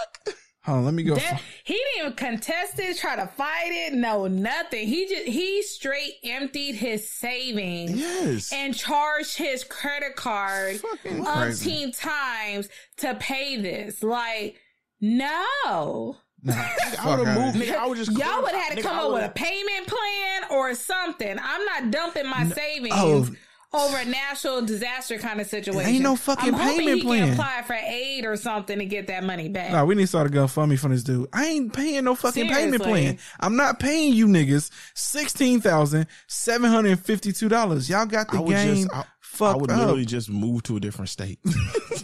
Hold 0.65 0.79
on, 0.79 0.85
let 0.85 0.93
me 0.93 1.03
go. 1.03 1.15
That, 1.15 1.41
he 1.63 1.73
didn't 1.73 1.99
even 2.05 2.13
contest 2.13 2.77
it, 2.77 2.97
try 2.97 3.15
to 3.15 3.25
fight 3.27 3.69
it. 3.71 3.93
No, 3.93 4.27
nothing. 4.27 4.87
He 4.87 5.07
just 5.07 5.25
he 5.25 5.63
straight 5.63 6.13
emptied 6.23 6.75
his 6.75 7.09
savings 7.09 7.91
Yes. 7.99 8.53
and 8.53 8.75
charged 8.75 9.37
his 9.37 9.63
credit 9.63 10.15
card 10.15 10.77
Fucking 10.81 11.23
crazy. 11.23 11.71
umpteen 11.71 11.99
times 11.99 12.69
to 12.97 13.15
pay 13.15 13.57
this. 13.59 14.03
Like, 14.03 14.57
no. 15.01 16.17
Nah, 16.43 16.53
I 16.99 17.15
would 17.17 17.27
have 17.27 17.37
moved. 17.37 17.55
here. 17.57 17.73
Nigga, 17.73 17.77
I 17.77 17.87
would 17.87 17.97
just 17.97 18.11
Y'all 18.11 18.41
would 18.41 18.51
have 18.51 18.63
had 18.63 18.75
to 18.75 18.81
nigga, 18.81 18.83
come 18.83 18.99
up 18.99 19.13
with 19.13 19.25
a 19.25 19.29
payment 19.29 19.87
plan 19.87 20.43
or 20.51 20.73
something. 20.75 21.37
I'm 21.41 21.65
not 21.65 21.91
dumping 21.91 22.29
my 22.29 22.47
savings 22.49 22.93
oh. 22.95 23.27
over 23.73 23.97
a 23.97 24.05
national 24.05 24.61
disaster 24.61 25.17
kind 25.17 25.41
of 25.41 25.47
situation. 25.47 25.89
Ain't 25.89 26.03
no 26.03 26.15
fucking 26.15 26.53
I'm 26.53 26.59
hoping 26.59 26.79
payment 26.79 26.97
he 26.97 27.03
plan. 27.03 27.23
can 27.23 27.33
apply 27.33 27.61
for 27.63 27.73
aid 27.73 28.25
or 28.25 28.35
something 28.37 28.79
to 28.79 28.85
get 28.85 29.07
that 29.07 29.23
money 29.23 29.49
back. 29.49 29.71
Nah, 29.71 29.85
we 29.85 29.95
need 29.95 30.03
to 30.03 30.07
start 30.07 30.27
a 30.27 30.29
GoFundMe 30.29 30.79
for 30.79 30.89
this 30.89 31.03
dude. 31.03 31.27
I 31.33 31.45
ain't 31.45 31.73
paying 31.73 32.03
no 32.05 32.15
fucking 32.15 32.47
payment 32.49 32.81
plan. 32.83 33.17
I'm 33.39 33.55
not 33.55 33.79
paying 33.79 34.13
you 34.13 34.27
niggas 34.27 34.71
sixteen 34.93 35.61
thousand 35.61 36.07
seven 36.27 36.69
hundred 36.69 36.91
and 36.91 37.05
fifty 37.05 37.33
two 37.33 37.49
dollars. 37.49 37.89
Y'all 37.89 38.05
got 38.05 38.31
the 38.31 38.37
I 38.37 38.41
would 38.41 38.51
game 38.51 38.75
just, 38.87 38.93
I, 38.93 39.05
I 39.41 39.55
would 39.55 39.71
up. 39.71 39.77
literally 39.77 40.05
just 40.05 40.29
move 40.29 40.63
to 40.63 40.77
a 40.77 40.79
different 40.79 41.09
state. 41.09 41.39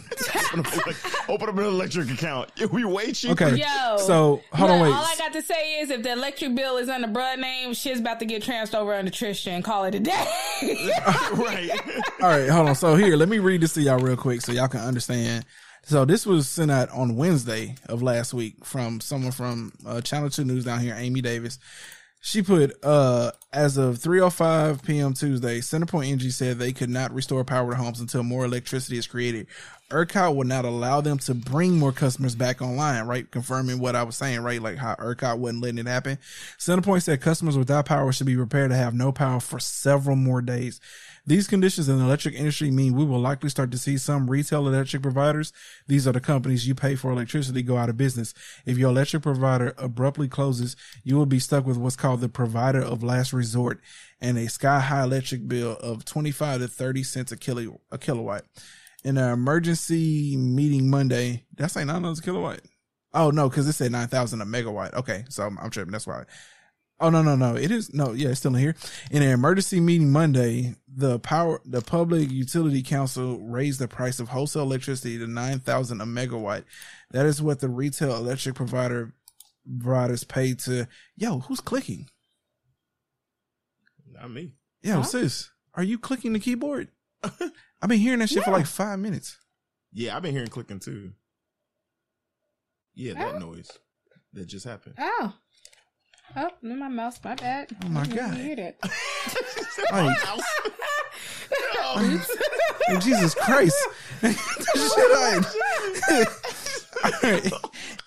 open, 0.48 0.60
up, 0.60 0.86
like, 0.86 1.30
open 1.30 1.48
up 1.48 1.58
an 1.58 1.64
electric 1.64 2.10
account. 2.10 2.50
We 2.60 2.66
would 2.66 2.76
be 2.76 2.84
way 2.84 3.12
cheaper. 3.12 3.44
Okay. 3.44 3.56
Yo. 3.56 3.96
So 3.98 4.42
hold 4.52 4.70
on, 4.70 4.80
wait. 4.80 4.88
All 4.88 5.04
I 5.04 5.14
got 5.16 5.32
to 5.32 5.42
say 5.42 5.80
is 5.80 5.90
if 5.90 6.02
the 6.02 6.12
electric 6.12 6.54
bill 6.54 6.76
is 6.76 6.88
under 6.88 7.08
bruh 7.08 7.38
name, 7.38 7.74
shit's 7.74 8.00
about 8.00 8.18
to 8.20 8.26
get 8.26 8.42
transferred 8.42 8.78
over 8.78 8.94
under 8.94 9.10
Tristan. 9.10 9.62
Call 9.62 9.84
it 9.84 9.94
a 9.94 10.00
day. 10.00 10.26
right. 10.62 11.70
All 12.22 12.28
right, 12.28 12.48
hold 12.48 12.68
on. 12.68 12.74
So 12.74 12.96
here, 12.96 13.16
let 13.16 13.28
me 13.28 13.38
read 13.38 13.60
this 13.60 13.74
to 13.74 13.82
y'all 13.82 13.98
real 13.98 14.16
quick 14.16 14.40
so 14.40 14.52
y'all 14.52 14.68
can 14.68 14.80
understand. 14.80 15.44
So 15.84 16.04
this 16.04 16.26
was 16.26 16.48
sent 16.48 16.70
out 16.70 16.90
on 16.90 17.14
Wednesday 17.16 17.76
of 17.88 18.02
last 18.02 18.34
week 18.34 18.64
from 18.64 19.00
someone 19.00 19.32
from 19.32 19.72
uh, 19.86 20.00
Channel 20.00 20.30
Two 20.30 20.44
News 20.44 20.64
down 20.64 20.80
here, 20.80 20.96
Amy 20.98 21.20
Davis. 21.20 21.58
She 22.26 22.42
put, 22.42 22.74
uh, 22.84 23.30
as 23.52 23.76
of 23.76 23.98
3:05 23.98 24.82
p.m. 24.84 25.14
Tuesday, 25.14 25.60
Centerpoint 25.60 26.08
Energy 26.08 26.30
said 26.30 26.58
they 26.58 26.72
could 26.72 26.90
not 26.90 27.14
restore 27.14 27.44
power 27.44 27.70
to 27.70 27.76
homes 27.76 28.00
until 28.00 28.24
more 28.24 28.44
electricity 28.44 28.98
is 28.98 29.06
created. 29.06 29.46
ERCOT 29.90 30.34
will 30.34 30.46
not 30.46 30.64
allow 30.64 31.00
them 31.00 31.16
to 31.18 31.32
bring 31.32 31.78
more 31.78 31.92
customers 31.92 32.34
back 32.34 32.60
online, 32.60 33.06
right? 33.06 33.30
Confirming 33.30 33.78
what 33.78 33.94
I 33.94 34.02
was 34.02 34.16
saying, 34.16 34.40
right? 34.40 34.60
Like 34.60 34.78
how 34.78 34.96
ERCOT 34.96 35.38
wasn't 35.38 35.62
letting 35.62 35.78
it 35.78 35.86
happen. 35.86 36.18
Centerpoint 36.58 37.02
said 37.02 37.20
customers 37.20 37.56
without 37.56 37.86
power 37.86 38.10
should 38.10 38.26
be 38.26 38.34
prepared 38.34 38.70
to 38.70 38.76
have 38.76 38.94
no 38.94 39.12
power 39.12 39.38
for 39.38 39.60
several 39.60 40.16
more 40.16 40.42
days. 40.42 40.80
These 41.24 41.46
conditions 41.46 41.88
in 41.88 41.98
the 41.98 42.04
electric 42.04 42.34
industry 42.34 42.72
mean 42.72 42.94
we 42.94 43.04
will 43.04 43.20
likely 43.20 43.48
start 43.48 43.70
to 43.70 43.78
see 43.78 43.96
some 43.96 44.28
retail 44.28 44.66
electric 44.66 45.02
providers. 45.02 45.52
These 45.86 46.08
are 46.08 46.12
the 46.12 46.20
companies 46.20 46.66
you 46.66 46.74
pay 46.74 46.96
for 46.96 47.12
electricity 47.12 47.62
go 47.62 47.76
out 47.76 47.88
of 47.88 47.96
business. 47.96 48.34
If 48.64 48.78
your 48.78 48.90
electric 48.90 49.22
provider 49.22 49.72
abruptly 49.78 50.26
closes, 50.26 50.74
you 51.04 51.16
will 51.16 51.26
be 51.26 51.38
stuck 51.38 51.64
with 51.64 51.76
what's 51.76 51.96
called 51.96 52.20
the 52.20 52.28
provider 52.28 52.80
of 52.80 53.04
last 53.04 53.32
resort 53.32 53.80
and 54.20 54.36
a 54.36 54.48
sky 54.48 54.80
high 54.80 55.04
electric 55.04 55.46
bill 55.46 55.76
of 55.80 56.04
25 56.04 56.60
to 56.60 56.68
30 56.68 57.02
cents 57.04 57.30
a 57.30 57.36
kilo, 57.36 57.80
a 57.92 57.98
kilowatt. 57.98 58.44
In 59.06 59.18
an 59.18 59.32
emergency 59.32 60.36
meeting 60.36 60.90
Monday, 60.90 61.44
that's 61.56 61.76
like 61.76 61.86
nine 61.86 62.02
dollars 62.02 62.20
kilowatt. 62.20 62.58
Oh 63.14 63.30
no, 63.30 63.48
because 63.48 63.68
it 63.68 63.74
said 63.74 63.92
nine 63.92 64.08
thousand 64.08 64.40
a 64.40 64.44
megawatt. 64.44 64.94
Okay, 64.94 65.24
so 65.28 65.44
I'm, 65.44 65.56
I'm 65.60 65.70
tripping. 65.70 65.92
That's 65.92 66.08
why. 66.08 66.24
Oh 66.98 67.08
no 67.10 67.22
no 67.22 67.36
no! 67.36 67.54
It 67.54 67.70
is 67.70 67.94
no 67.94 68.14
yeah 68.14 68.30
it's 68.30 68.40
still 68.40 68.52
in 68.52 68.60
here. 68.60 68.74
In 69.12 69.22
an 69.22 69.28
emergency 69.28 69.78
meeting 69.78 70.10
Monday, 70.10 70.74
the 70.92 71.20
power 71.20 71.60
the 71.64 71.82
Public 71.82 72.32
Utility 72.32 72.82
Council 72.82 73.38
raised 73.38 73.78
the 73.78 73.86
price 73.86 74.18
of 74.18 74.30
wholesale 74.30 74.62
electricity 74.62 75.18
to 75.18 75.28
nine 75.28 75.60
thousand 75.60 76.00
a 76.00 76.04
megawatt. 76.04 76.64
That 77.12 77.26
is 77.26 77.40
what 77.40 77.60
the 77.60 77.68
retail 77.68 78.16
electric 78.16 78.56
provider 78.56 79.12
providers 79.80 80.24
pay 80.24 80.54
to. 80.54 80.88
Yo, 81.16 81.38
who's 81.38 81.60
clicking? 81.60 82.08
Not 84.10 84.32
me. 84.32 84.54
Yo, 84.82 85.02
sis, 85.02 85.50
are 85.74 85.84
you 85.84 85.96
clicking 85.96 86.32
the 86.32 86.40
keyboard? 86.40 86.88
I've 87.82 87.88
been 87.88 87.98
hearing 87.98 88.20
that 88.20 88.28
shit 88.30 88.44
for 88.44 88.50
like 88.50 88.66
five 88.66 88.98
minutes. 88.98 89.36
Yeah, 89.92 90.16
I've 90.16 90.22
been 90.22 90.32
hearing 90.32 90.48
clicking 90.48 90.80
too. 90.80 91.12
Yeah, 92.94 93.14
that 93.14 93.34
oh. 93.34 93.38
noise 93.38 93.70
that 94.32 94.46
just 94.46 94.64
happened. 94.64 94.94
oh. 94.98 95.34
Oh, 96.34 96.50
in 96.62 96.78
my 96.78 96.88
mouse. 96.88 97.18
My 97.24 97.34
bad. 97.34 97.68
Oh 97.84 97.88
my 97.88 98.02
I 98.02 98.06
God. 98.06 98.34
hear 98.34 98.56
that. 98.56 98.78
Like, 99.92 100.18
Oops. 102.00 102.36
Oh, 102.88 102.98
Jesus 102.98 103.34
Christ. 103.34 103.76
Shit, 104.22 104.36
I- 104.74 105.44
oh, 106.08 106.24
All 107.04 107.10
right. 107.22 107.52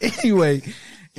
Anyway, 0.01 0.61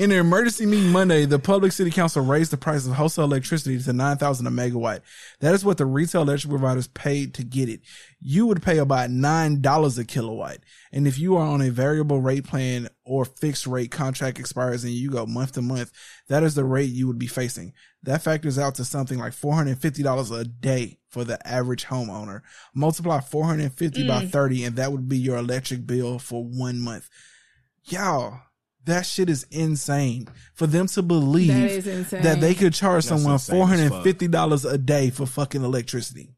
in 0.00 0.12
an 0.12 0.18
emergency 0.18 0.64
meeting 0.64 0.90
Monday, 0.90 1.26
the 1.26 1.38
Public 1.38 1.72
City 1.72 1.90
Council 1.90 2.24
raised 2.24 2.50
the 2.50 2.56
price 2.56 2.86
of 2.86 2.94
wholesale 2.94 3.26
electricity 3.26 3.78
to 3.78 3.92
9000 3.92 4.46
a 4.46 4.50
megawatt. 4.50 5.02
That 5.40 5.54
is 5.54 5.62
what 5.62 5.76
the 5.76 5.84
retail 5.84 6.22
electric 6.22 6.48
providers 6.48 6.86
paid 6.88 7.34
to 7.34 7.44
get 7.44 7.68
it. 7.68 7.82
You 8.18 8.46
would 8.46 8.62
pay 8.62 8.78
about 8.78 9.10
$9 9.10 9.98
a 9.98 10.04
kilowatt. 10.04 10.60
And 10.90 11.06
if 11.06 11.18
you 11.18 11.36
are 11.36 11.46
on 11.46 11.60
a 11.60 11.70
variable 11.70 12.22
rate 12.22 12.44
plan 12.44 12.88
or 13.04 13.26
fixed 13.26 13.66
rate 13.66 13.90
contract 13.90 14.38
expires 14.38 14.84
and 14.84 14.92
you 14.94 15.10
go 15.10 15.26
month 15.26 15.52
to 15.52 15.62
month, 15.62 15.92
that 16.28 16.42
is 16.44 16.54
the 16.54 16.64
rate 16.64 16.88
you 16.90 17.06
would 17.06 17.18
be 17.18 17.26
facing. 17.26 17.74
That 18.02 18.22
factors 18.22 18.58
out 18.58 18.76
to 18.76 18.86
something 18.86 19.18
like 19.18 19.34
$450 19.34 20.40
a 20.40 20.44
day 20.44 20.98
for 21.10 21.24
the 21.24 21.46
average 21.46 21.84
homeowner. 21.84 22.40
Multiply 22.74 23.20
450 23.20 24.08
by 24.08 24.24
Mm. 24.24 24.30
30 24.30 24.64
and 24.64 24.76
that 24.76 24.92
would 24.92 25.10
be 25.10 25.18
your 25.18 25.36
electric 25.36 25.86
bill 25.86 26.18
for 26.18 26.42
one 26.42 26.80
month. 26.80 27.10
Y'all, 27.84 28.40
that 28.86 29.06
shit 29.06 29.28
is 29.28 29.44
insane. 29.50 30.28
For 30.54 30.66
them 30.66 30.86
to 30.88 31.02
believe 31.02 31.48
That 31.48 31.70
is 31.70 31.86
insane. 31.86 32.22
that 32.22 32.40
they 32.40 32.54
could 32.54 32.72
charge 32.74 33.04
That's 33.04 33.08
someone 33.22 33.34
insane 33.34 33.60
as 33.62 33.90
fuck. 33.90 34.04
$450 34.04 34.72
a 34.72 34.78
day 34.78 35.10
for 35.10 35.26
fucking 35.26 35.62
electricity. 35.62 36.30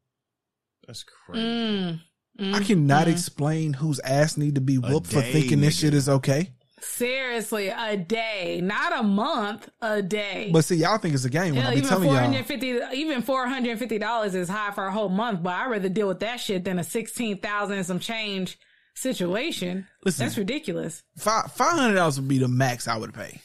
That's 0.86 1.04
crazy. 1.04 2.00
Mm. 2.40 2.54
I 2.54 2.60
cannot 2.64 3.06
Mhm. 3.06 3.12
explain 3.12 3.72
whose 3.74 4.00
ass 4.00 4.36
need 4.36 4.54
to 4.56 4.60
be 4.60 4.78
whooped 4.78 5.06
for 5.08 5.20
day, 5.20 5.32
thinking 5.32 5.60
this 5.60 5.76
nigga. 5.76 5.80
shit 5.80 5.94
is 5.94 6.08
okay. 6.08 6.52
Seriously, 6.80 7.68
a 7.68 7.96
day, 7.96 8.60
not 8.62 8.98
a 8.98 9.02
month, 9.04 9.68
a 9.80 10.02
day. 10.02 10.50
But 10.52 10.64
see, 10.64 10.76
y'all 10.76 10.98
think 10.98 11.14
it's 11.14 11.24
a 11.24 11.30
game 11.30 11.54
when 11.54 11.62
Hell, 11.62 11.70
I 11.70 11.74
be 11.74 11.78
even 11.78 11.88
telling 11.88 12.04
four 12.08 12.14
y'all. 12.14 12.24
hundred 12.24 12.46
fifty, 12.46 12.78
even 12.94 13.22
four 13.22 13.46
hundred 13.46 13.70
and 13.70 13.78
fifty 13.78 13.98
dollars 13.98 14.34
is 14.34 14.48
high 14.48 14.72
for 14.72 14.86
a 14.86 14.92
whole 14.92 15.08
month. 15.08 15.42
But 15.42 15.54
I'd 15.54 15.70
rather 15.70 15.88
deal 15.88 16.08
with 16.08 16.20
that 16.20 16.40
shit 16.40 16.64
than 16.64 16.78
a 16.80 16.84
sixteen 16.84 17.38
thousand 17.38 17.76
and 17.76 17.86
some 17.86 18.00
change 18.00 18.58
situation. 18.94 19.86
Listen. 20.04 20.26
that's 20.26 20.38
ridiculous. 20.38 21.02
Five 21.18 21.52
five 21.52 21.78
hundred 21.78 21.94
dollars 21.96 22.18
would 22.20 22.28
be 22.28 22.38
the 22.38 22.48
max 22.48 22.88
I 22.88 22.96
would 22.96 23.14
pay. 23.14 23.40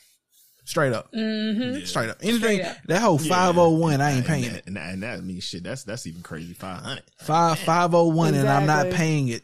Straight 0.66 0.92
up. 0.92 1.14
Mm-hmm. 1.14 1.86
Straight 1.86 2.10
up. 2.10 2.18
Anything 2.22 2.40
Straight 2.58 2.62
up. 2.66 2.78
that 2.88 3.02
whole 3.02 3.20
Yeah. 3.22 3.30
five 3.34 3.58
oh 3.58 3.70
one, 3.70 4.02
I 4.02 4.10
ain't 4.10 4.18
And 4.20 4.26
paying 4.28 4.44
that, 4.52 4.56
it. 4.56 4.68
and 4.68 4.76
that, 4.76 4.94
and 4.94 5.04
that 5.04 5.24
means 5.24 5.46
shit. 5.46 5.64
That's 5.64 5.84
that's 5.86 6.06
even 6.08 6.22
crazy. 6.24 6.54
Five 6.54 6.82
hundred. 6.82 7.04
Five 7.22 7.60
five 7.60 7.94
oh 7.94 8.08
one 8.08 8.34
and 8.34 8.48
I'm 8.50 8.66
not 8.66 8.90
paying 8.92 9.30
it. 9.30 9.44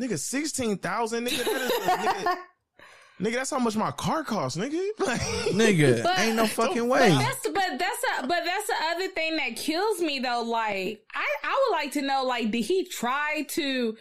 Nigga, 0.00 0.18
sixteen 0.18 0.78
thousand. 0.78 1.26
Nigga, 1.26 1.44
that 1.44 2.16
is, 2.16 2.22
nigga, 2.26 2.36
nigga, 3.20 3.34
that's 3.34 3.50
how 3.50 3.58
much 3.58 3.76
my 3.76 3.90
car 3.90 4.24
costs. 4.24 4.56
Nigga, 4.56 4.82
Like, 4.98 5.20
Nigga, 5.20 6.02
But- 6.04 6.18
ain't 6.20 6.36
no 6.36 6.46
fucking 6.46 6.88
But 6.88 7.00
way. 7.00 7.08
that's 7.10 7.46
but 7.48 7.78
that's 7.78 8.04
a, 8.18 8.26
but 8.26 8.40
that's 8.46 8.66
the 8.66 8.74
other 8.94 9.08
thing 9.08 9.36
that 9.36 9.56
kills 9.56 10.00
me 10.00 10.20
though. 10.20 10.40
Like 10.42 11.04
I 11.14 11.26
I 11.44 11.66
would 11.68 11.76
like 11.76 11.92
to 11.92 12.00
know 12.02 12.24
like 12.24 12.50
did 12.50 12.64
he 12.64 12.86
try 12.86 13.44
to 13.50 13.94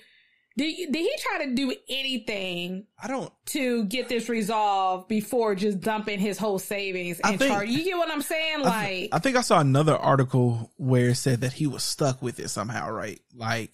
did 0.58 0.91
did 0.91 0.95
he 0.95 1.14
try 1.20 1.45
to 1.45 1.56
do 1.56 1.74
anything 1.89 2.86
I 3.02 3.08
don't 3.08 3.32
to 3.47 3.86
get 3.86 4.10
this 4.10 4.28
resolved 4.30 5.08
before 5.08 5.56
just 5.56 5.80
dumping 5.80 6.20
his 6.20 6.38
whole 6.38 6.60
savings 6.60 7.22
I 7.24 7.32
and 7.32 7.39
think- 7.39 7.52
charge? 7.54 7.70
You 7.70 7.84
get 7.84 7.97
what 7.97 8.12
I'm 8.12 8.22
saying? 8.22 8.58
I, 8.60 8.64
Like 8.64 8.88
th- 8.89 9.10
I 9.14 9.20
think 9.20 9.38
I 9.38 9.41
saw 9.41 9.60
another 9.60 9.95
article 9.95 10.72
where 10.78 11.10
it 11.10 11.16
said 11.16 11.41
that 11.41 11.54
he 11.54 11.68
was 11.68 11.84
stuck 11.84 12.22
with 12.22 12.39
it 12.39 12.49
somehow, 12.49 12.89
right? 12.91 13.20
Like 13.34 13.72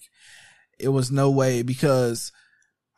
it 0.78 0.88
was 0.88 1.10
no 1.10 1.30
way 1.30 1.62
because 1.62 2.30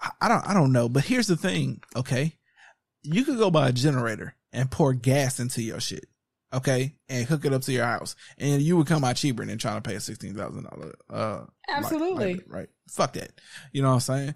I- 0.01 0.11
I 0.21 0.29
don't 0.29 0.47
I 0.47 0.53
don't 0.55 0.73
know. 0.73 0.89
But 0.89 1.05
here's 1.05 1.27
the 1.29 1.37
thing, 1.37 1.83
okay? 1.97 2.37
You 3.03 3.25
could 3.25 3.39
go 3.39 3.51
buy 3.51 3.69
a 3.69 3.73
generator 3.73 4.35
and 4.53 4.71
pour 4.71 4.93
gas 4.93 5.41
into 5.41 5.63
your 5.63 5.81
shit, 5.81 6.07
okay, 6.53 6.97
and 7.09 7.27
hook 7.27 7.47
it 7.47 7.53
up 7.55 7.63
to 7.63 7.73
your 7.73 7.87
house, 7.87 8.15
and 8.37 8.61
you 8.61 8.77
would 8.77 8.87
come 8.89 9.05
out 9.05 9.17
cheaper 9.17 9.43
than 9.47 9.57
trying 9.57 9.81
to 9.81 9.89
pay 9.89 9.95
a 9.97 10.01
sixteen 10.01 10.35
thousand 10.35 10.65
dollar. 10.65 10.95
Uh, 11.09 11.47
Absolutely. 11.69 12.35
like- 12.35 12.45
right? 12.47 12.69
Fuck 12.91 13.15
that. 13.15 13.33
You 13.73 13.83
know 13.83 13.89
what 13.89 13.95
I'm 13.95 14.01
saying? 14.01 14.35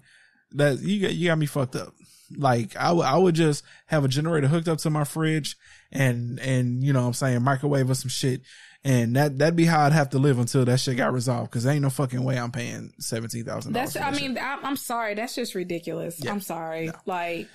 That 0.51 0.79
you 0.79 1.01
got 1.01 1.13
you 1.13 1.27
got 1.29 1.37
me 1.37 1.45
fucked 1.45 1.75
up. 1.75 1.93
Like 2.35 2.75
I 2.75 2.91
would 2.91 3.05
I 3.05 3.17
would 3.17 3.35
just 3.35 3.63
have 3.87 4.03
a 4.03 4.07
generator 4.07 4.47
hooked 4.47 4.67
up 4.67 4.79
to 4.79 4.89
my 4.89 5.03
fridge 5.03 5.55
and 5.91 6.39
and 6.39 6.83
you 6.83 6.91
know 6.93 7.01
what 7.01 7.07
I'm 7.07 7.13
saying 7.13 7.41
microwave 7.43 7.89
or 7.89 7.95
some 7.95 8.09
shit. 8.09 8.41
And 8.83 9.15
that 9.15 9.37
that'd 9.39 9.55
be 9.55 9.65
how 9.65 9.81
I'd 9.85 9.93
have 9.93 10.11
to 10.11 10.19
live 10.19 10.37
until 10.39 10.63
that 10.65 10.79
shit 10.79 10.97
got 10.97 11.11
resolved. 11.13 11.51
Cause 11.51 11.63
there 11.63 11.73
ain't 11.73 11.81
no 11.81 11.89
fucking 11.89 12.23
way 12.23 12.37
I'm 12.37 12.51
paying 12.51 12.93
seventeen 12.99 13.43
thousand. 13.43 13.73
That's. 13.73 13.97
I 13.97 14.11
mean, 14.11 14.37
I'm, 14.39 14.63
I'm 14.63 14.75
sorry. 14.75 15.15
That's 15.15 15.33
just 15.35 15.55
ridiculous. 15.55 16.23
I'm 16.25 16.39
sorry. 16.41 16.91
Like, 17.07 17.47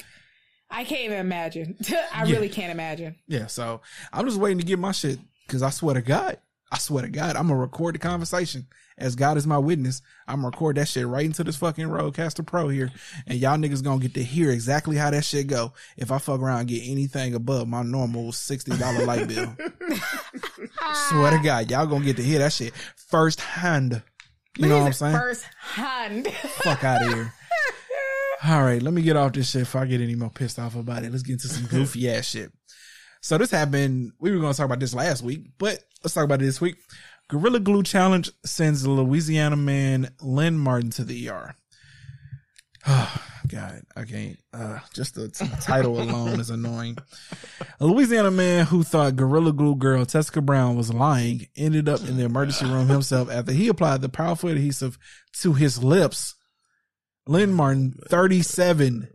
I 0.68 0.82
can't 0.84 1.02
even 1.02 1.18
imagine. 1.18 1.76
I 2.12 2.24
Yeah. 2.24 2.32
really 2.34 2.48
can't 2.48 2.72
imagine. 2.72 3.14
Yeah, 3.28 3.46
so 3.46 3.80
I'm 4.12 4.26
just 4.26 4.38
waiting 4.38 4.58
to 4.58 4.64
get 4.64 4.78
my 4.80 4.90
shit 4.92 5.18
because 5.46 5.62
I 5.62 5.70
swear 5.70 5.94
to 5.94 6.02
God, 6.02 6.38
I 6.72 6.78
swear 6.78 7.02
to 7.02 7.08
God, 7.08 7.36
I'm 7.36 7.46
gonna 7.46 7.60
record 7.60 7.94
the 7.94 8.00
conversation 8.00 8.66
as 9.00 9.16
God 9.16 9.36
is 9.36 9.46
my 9.46 9.58
witness. 9.58 10.02
I'm 10.28 10.36
gonna 10.36 10.48
record 10.48 10.76
that 10.76 10.88
shit 10.88 11.06
right 11.06 11.24
into 11.24 11.42
this 11.42 11.56
fucking 11.56 11.86
Rodecaster 11.86 12.46
Pro 12.46 12.68
here, 12.68 12.90
and 13.26 13.38
y'all 13.38 13.56
niggas 13.56 13.82
gonna 13.82 14.00
get 14.00 14.14
to 14.14 14.22
hear 14.22 14.50
exactly 14.50 14.96
how 14.96 15.10
that 15.10 15.24
shit 15.24 15.46
go 15.46 15.72
if 15.96 16.12
I 16.12 16.18
fuck 16.18 16.40
around 16.40 16.60
and 16.60 16.68
get 16.68 16.82
anything 16.84 17.34
above 17.34 17.68
my 17.68 17.82
normal 17.82 18.32
sixty 18.32 18.76
dollar 18.76 19.04
light 19.04 19.28
bill. 19.28 19.56
swear 21.08 21.30
to 21.30 21.40
God, 21.42 21.70
y'all 21.70 21.86
gonna 21.86 22.04
get 22.04 22.16
to 22.16 22.22
hear 22.22 22.38
that 22.40 22.52
shit 22.52 22.74
first 22.96 23.40
hand. 23.40 24.02
You 24.58 24.68
know 24.68 24.78
what 24.78 24.86
I'm 24.86 24.92
saying? 24.92 25.16
First 25.16 25.44
hand. 25.60 26.26
Fuck 26.28 26.84
out 26.84 27.02
of 27.02 27.12
here. 27.12 27.32
All 28.42 28.62
right, 28.62 28.82
let 28.82 28.94
me 28.94 29.02
get 29.02 29.16
off 29.16 29.32
this 29.32 29.50
shit 29.50 29.62
before 29.62 29.82
I 29.82 29.86
get 29.86 30.00
any 30.00 30.14
more 30.14 30.30
pissed 30.30 30.58
off 30.58 30.74
about 30.74 31.04
it. 31.04 31.12
Let's 31.12 31.22
get 31.22 31.34
into 31.34 31.48
some 31.48 31.66
goofy 31.66 32.10
ass 32.10 32.26
shit. 32.26 32.50
So 33.20 33.36
this 33.36 33.50
happened. 33.50 34.12
We 34.18 34.30
were 34.30 34.38
going 34.38 34.52
to 34.52 34.56
talk 34.56 34.64
about 34.64 34.80
this 34.80 34.94
last 34.94 35.22
week, 35.22 35.50
but 35.58 35.78
let's 36.02 36.14
talk 36.14 36.24
about 36.24 36.40
it 36.40 36.46
this 36.46 36.60
week. 36.60 36.76
Gorilla 37.30 37.60
Glue 37.60 37.82
Challenge 37.82 38.30
sends 38.44 38.86
Louisiana 38.86 39.56
man 39.56 40.10
Lenn 40.20 40.58
Martin 40.58 40.90
to 40.90 41.04
the 41.04 41.28
ER. 41.28 41.54
Oh, 42.86 43.22
God, 43.48 43.82
I 43.94 44.04
can't. 44.04 44.38
Uh, 44.54 44.78
just 44.94 45.14
the 45.14 45.28
t- 45.28 45.46
title 45.60 46.00
alone 46.00 46.40
is 46.40 46.48
annoying. 46.48 46.96
A 47.78 47.84
Louisiana 47.84 48.30
man 48.30 48.64
who 48.66 48.82
thought 48.82 49.16
Gorilla 49.16 49.52
Glue 49.52 49.76
girl 49.76 50.06
Tessica 50.06 50.40
Brown 50.40 50.76
was 50.76 50.92
lying 50.92 51.46
ended 51.56 51.88
up 51.90 52.00
in 52.00 52.16
the 52.16 52.24
emergency 52.24 52.64
room 52.64 52.88
himself 52.88 53.30
after 53.30 53.52
he 53.52 53.68
applied 53.68 54.00
the 54.00 54.08
powerful 54.08 54.48
adhesive 54.48 54.98
to 55.42 55.52
his 55.52 55.82
lips. 55.82 56.36
Lenn 57.26 57.52
Martin, 57.52 57.92
37. 58.08 59.08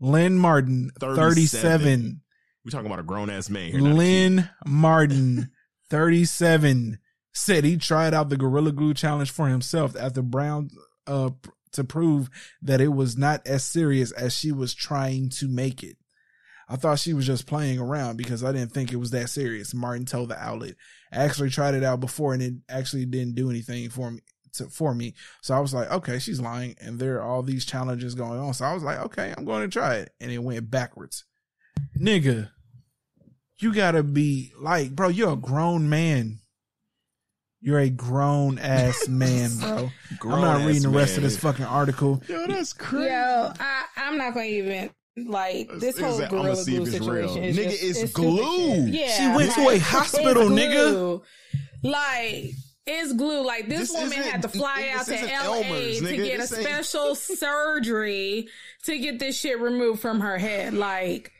Lenn 0.00 0.36
Martin, 0.38 0.90
37. 0.98 2.22
We're 2.64 2.70
talking 2.70 2.86
about 2.86 2.98
a 3.00 3.04
grown 3.04 3.28
ass 3.30 3.50
man 3.50 3.72
here. 3.72 3.80
not 3.80 3.88
a 3.88 3.90
kid. 3.90 3.98
Lenn 3.98 4.50
Martin, 4.64 5.50
37, 5.90 6.98
said 7.36 7.64
he 7.64 7.76
tried 7.76 8.14
out 8.14 8.28
the 8.28 8.36
Gorilla 8.36 8.72
Glue 8.72 8.94
challenge 8.94 9.30
for 9.30 9.48
himself 9.48 9.94
after 9.96 10.22
Brown 10.22 10.70
uh 11.06 11.30
to 11.72 11.84
prove 11.84 12.30
that 12.62 12.80
it 12.80 12.88
was 12.88 13.16
not 13.16 13.46
as 13.46 13.62
serious 13.62 14.10
as 14.12 14.34
she 14.34 14.50
was 14.50 14.74
trying 14.74 15.28
to 15.28 15.46
make 15.46 15.82
it. 15.82 15.96
I 16.68 16.76
thought 16.76 16.98
she 16.98 17.12
was 17.12 17.26
just 17.26 17.46
playing 17.46 17.78
around 17.78 18.16
because 18.16 18.42
I 18.42 18.50
didn't 18.50 18.72
think 18.72 18.92
it 18.92 18.96
was 18.96 19.10
that 19.10 19.28
serious. 19.28 19.74
Martin 19.74 20.06
told 20.06 20.30
the 20.30 20.42
outlet. 20.42 20.74
I 21.12 21.18
actually 21.18 21.50
tried 21.50 21.74
it 21.74 21.84
out 21.84 22.00
before 22.00 22.32
and 22.32 22.42
it 22.42 22.54
actually 22.68 23.04
didn't 23.04 23.34
do 23.34 23.50
anything 23.50 23.90
for 23.90 24.10
me 24.10 24.20
to, 24.54 24.68
for 24.70 24.94
me. 24.94 25.14
So 25.42 25.54
I 25.54 25.60
was 25.60 25.74
like, 25.74 25.90
okay, 25.90 26.18
she's 26.18 26.40
lying 26.40 26.74
and 26.80 26.98
there 26.98 27.16
are 27.16 27.22
all 27.22 27.42
these 27.42 27.66
challenges 27.66 28.14
going 28.14 28.40
on. 28.40 28.54
So 28.54 28.64
I 28.64 28.72
was 28.72 28.82
like, 28.82 28.98
okay, 29.00 29.34
I'm 29.36 29.44
going 29.44 29.62
to 29.62 29.68
try 29.68 29.96
it. 29.96 30.12
And 30.20 30.32
it 30.32 30.42
went 30.42 30.70
backwards. 30.70 31.24
Nigga, 31.98 32.50
you 33.58 33.74
gotta 33.74 34.02
be 34.02 34.52
like, 34.58 34.96
bro, 34.96 35.08
you're 35.08 35.34
a 35.34 35.36
grown 35.36 35.88
man. 35.88 36.40
You're 37.66 37.80
a 37.80 37.90
grown 37.90 38.58
ass 38.60 39.08
man, 39.08 39.50
bro. 39.58 39.90
I'm 40.22 40.40
not 40.40 40.64
reading 40.66 40.82
the 40.82 40.88
rest 40.88 41.16
of 41.16 41.24
this 41.24 41.36
fucking 41.36 41.64
article. 41.64 42.22
Yo, 42.28 42.46
that's 42.46 42.72
crazy. 42.72 43.06
Yo, 43.10 43.52
I, 43.58 43.84
I'm 43.96 44.16
not 44.16 44.34
going 44.34 44.48
to 44.48 44.54
even. 44.56 44.90
Like 45.18 45.70
this 45.80 45.98
whole 45.98 46.14
it's- 46.14 46.30
I'ma 46.30 46.42
gorilla 46.42 46.56
see 46.56 46.76
if 46.76 46.82
glue 46.84 46.92
it's 46.94 47.00
real. 47.00 47.28
situation 47.28 47.42
is 47.44 47.56
Nigga, 47.58 47.70
just, 47.70 47.82
it's 47.82 47.98
stupid 48.10 48.14
glue. 48.14 48.86
Yeah, 48.88 49.08
She 49.08 49.34
went 49.34 49.52
to 49.54 49.68
a 49.70 49.78
hospital, 49.78 50.48
nigga. 50.50 51.22
Like 51.82 52.50
it's 52.86 53.12
glue. 53.14 53.44
Like 53.44 53.66
this, 53.68 53.90
This 53.90 53.92
woman 53.92 54.18
had 54.18 54.42
to 54.42 54.48
fly 54.48 54.82
this 54.82 55.08
out 55.10 55.18
to 55.18 55.48
LA 55.48 55.54
Elmer's, 55.56 56.00
to 56.02 56.16
get 56.16 56.34
a 56.34 56.38
This 56.38 56.52
ain't- 56.52 56.62
special 56.66 57.14
surgery 57.14 58.48
to 58.84 58.98
get 58.98 59.18
this 59.18 59.36
shit 59.38 59.58
removed 59.60 60.00
from 60.00 60.20
her 60.20 60.38
head. 60.38 60.74
Like 60.74 61.32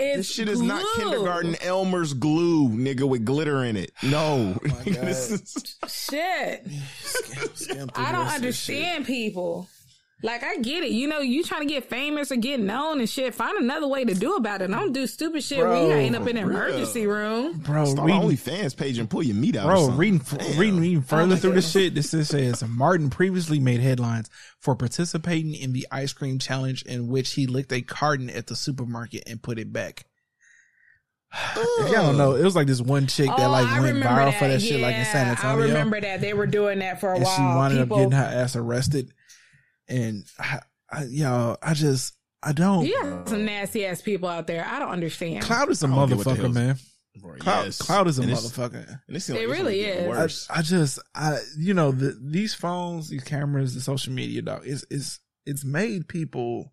it's 0.00 0.16
This 0.16 0.30
shit 0.34 0.48
is 0.48 0.60
not 0.62 0.84
kindergarten 0.96 1.56
Elmer's 1.62 2.14
glue, 2.14 2.68
nigga, 2.70 3.08
with 3.08 3.24
glitter 3.24 3.64
in 3.64 3.76
it. 3.76 3.92
No. 4.02 4.58
This 4.84 5.30
is- 5.30 5.76
Shit. 5.88 6.66
I 7.94 8.12
don't 8.12 8.26
understand 8.26 9.06
people. 9.06 9.68
Like 10.22 10.42
I 10.44 10.56
get 10.58 10.84
it, 10.84 10.90
you 10.90 11.08
know, 11.08 11.20
you 11.20 11.42
trying 11.42 11.62
to 11.66 11.72
get 11.72 11.88
famous 11.88 12.30
or 12.30 12.36
get 12.36 12.60
known 12.60 13.00
and 13.00 13.08
shit. 13.08 13.34
Find 13.34 13.56
another 13.56 13.88
way 13.88 14.04
to 14.04 14.12
do 14.12 14.34
about 14.36 14.60
it. 14.60 14.70
Don't 14.70 14.92
do 14.92 15.06
stupid 15.06 15.42
shit 15.42 15.58
where 15.58 15.68
you 15.74 15.80
Bro, 15.80 15.88
gotta 15.88 16.00
end 16.02 16.16
up 16.16 16.28
in 16.28 16.36
an 16.36 16.44
emergency 16.50 17.06
room. 17.06 17.58
Bro, 17.60 17.86
Start 17.86 18.06
reading, 18.06 18.22
an 18.22 18.28
OnlyFans 18.28 18.76
page 18.76 18.98
and 18.98 19.08
pull 19.08 19.22
your 19.22 19.36
meat 19.36 19.56
out. 19.56 19.66
bro, 19.66 19.76
something. 19.84 19.96
reading, 19.98 20.18
Damn. 20.18 20.58
reading, 20.58 20.80
reading 20.80 20.98
oh 20.98 21.00
further 21.02 21.26
my 21.28 21.36
through 21.36 21.52
this 21.52 21.70
shit. 21.70 21.94
This 21.94 22.12
is- 22.12 22.28
says 22.28 22.62
Martin 22.68 23.08
previously 23.08 23.60
made 23.60 23.80
headlines 23.80 24.28
for 24.58 24.76
participating 24.76 25.54
in 25.54 25.72
the 25.72 25.86
ice 25.90 26.12
cream 26.12 26.38
challenge 26.38 26.82
in 26.82 27.08
which 27.08 27.32
he 27.32 27.46
licked 27.46 27.72
a 27.72 27.80
carton 27.80 28.28
at 28.28 28.46
the 28.46 28.56
supermarket 28.56 29.22
and 29.26 29.42
put 29.42 29.58
it 29.58 29.72
back. 29.72 30.04
If 31.56 31.92
y'all 31.92 32.06
don't 32.06 32.18
know, 32.18 32.34
it 32.34 32.44
was 32.44 32.54
like 32.56 32.66
this 32.66 32.80
one 32.82 33.06
chick 33.06 33.28
that 33.28 33.40
Oh, 33.40 33.50
like 33.50 33.66
I 33.66 33.80
went 33.80 33.94
remember 33.94 34.06
viral 34.22 34.38
for 34.38 34.48
that 34.48 34.60
shit, 34.60 34.80
like 34.80 34.96
in 34.96 35.04
San 35.06 35.28
Antonio. 35.28 35.64
I 35.64 35.66
remember 35.68 35.98
that 36.00 36.20
they 36.20 36.34
were 36.34 36.46
doing 36.46 36.80
that 36.80 37.00
for 37.00 37.12
a 37.12 37.14
and 37.16 37.24
while. 37.24 37.36
she 37.36 37.42
wound 37.42 37.78
People, 37.78 37.96
up 37.96 38.00
getting 38.02 38.18
her 38.18 38.24
ass 38.42 38.54
arrested. 38.56 39.12
And 39.90 40.24
I, 40.38 40.60
I, 40.90 41.04
y'all, 41.04 41.58
I 41.62 41.74
just, 41.74 42.14
I 42.42 42.52
don't. 42.52 42.86
yeah, 42.86 43.24
some 43.26 43.44
nasty 43.44 43.84
ass 43.84 44.00
people 44.00 44.28
out 44.28 44.46
there. 44.46 44.64
I 44.66 44.78
don't 44.78 44.88
understand. 44.90 45.44
Cloud 45.44 45.68
is 45.70 45.82
a 45.82 45.86
I 45.86 45.90
don't 45.90 46.08
get 46.08 46.16
what 46.18 46.24
the 46.24 46.30
motherfucker, 46.44 46.52
man. 46.54 46.76
Bro, 47.20 47.36
Cloud, 47.38 47.64
yes. 47.66 47.78
Cloud 47.78 48.06
is 48.08 48.18
a 48.18 48.22
And 48.22 48.30
motherfucker. 48.30 48.98
and 49.08 49.16
it 49.16 49.20
seems 49.20 49.38
It 49.38 49.48
really 49.48 49.58
only 49.58 49.80
getting 49.80 50.10
is. 50.12 50.46
I, 50.48 50.58
I 50.58 50.62
just, 50.62 50.98
I, 51.14 51.38
you 51.58 51.74
know, 51.74 51.90
the 51.90 52.16
these 52.22 52.54
phones, 52.54 53.08
these 53.10 53.24
cameras, 53.24 53.74
the 53.74 53.80
social 53.80 54.12
media, 54.12 54.42
dog, 54.42 54.62
it's 54.64 54.84
it's 54.90 55.18
it's 55.44 55.64
made 55.64 56.06
people 56.08 56.72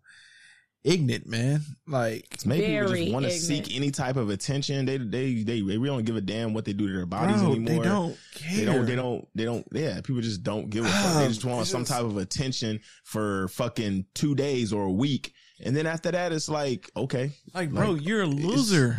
ignorant, 0.84 1.26
man. 1.26 1.60
Like, 1.86 2.26
It's 2.32 2.46
made 2.46 2.64
people 2.64 2.94
just 2.94 3.12
want 3.12 3.24
to 3.26 3.30
seek 3.30 3.74
any 3.74 3.90
type 3.90 4.16
of 4.16 4.30
attention. 4.30 4.84
They 4.86 4.96
they 4.98 5.42
they 5.42 5.60
they 5.60 5.78
really 5.78 5.88
don't 5.88 6.04
give 6.04 6.16
a 6.16 6.20
damn 6.20 6.54
what 6.54 6.64
they 6.64 6.72
do 6.72 6.86
to 6.86 6.92
their 6.92 7.06
bodies 7.06 7.40
bro, 7.42 7.52
anymore. 7.52 7.82
they 7.82 7.88
don't 7.88 8.16
care. 8.34 8.56
They 8.56 8.64
don't. 8.64 8.86
They 8.86 8.96
don't. 8.96 9.28
They 9.34 9.44
don't. 9.44 9.66
Yeah, 9.72 10.00
people 10.00 10.20
just 10.22 10.42
don't 10.42 10.70
give 10.70 10.84
a 10.84 10.88
fuck. 10.88 11.14
They 11.18 11.24
ah, 11.24 11.28
just 11.28 11.44
want 11.44 11.66
some 11.66 11.84
type 11.84 12.02
of 12.04 12.16
attention 12.16 12.80
for 13.04 13.48
fucking 13.48 14.06
two 14.14 14.34
days 14.34 14.72
or 14.72 14.84
a 14.84 14.92
week, 14.92 15.32
and 15.64 15.74
then 15.76 15.86
after 15.86 16.10
that, 16.10 16.32
it's 16.32 16.48
like 16.48 16.90
okay, 16.96 17.32
Like, 17.54 17.70
bro, 17.70 17.92
Like, 17.92 18.04
you're 18.06 18.22
a 18.22 18.28
it's- 18.28 18.44
loser. 18.44 18.96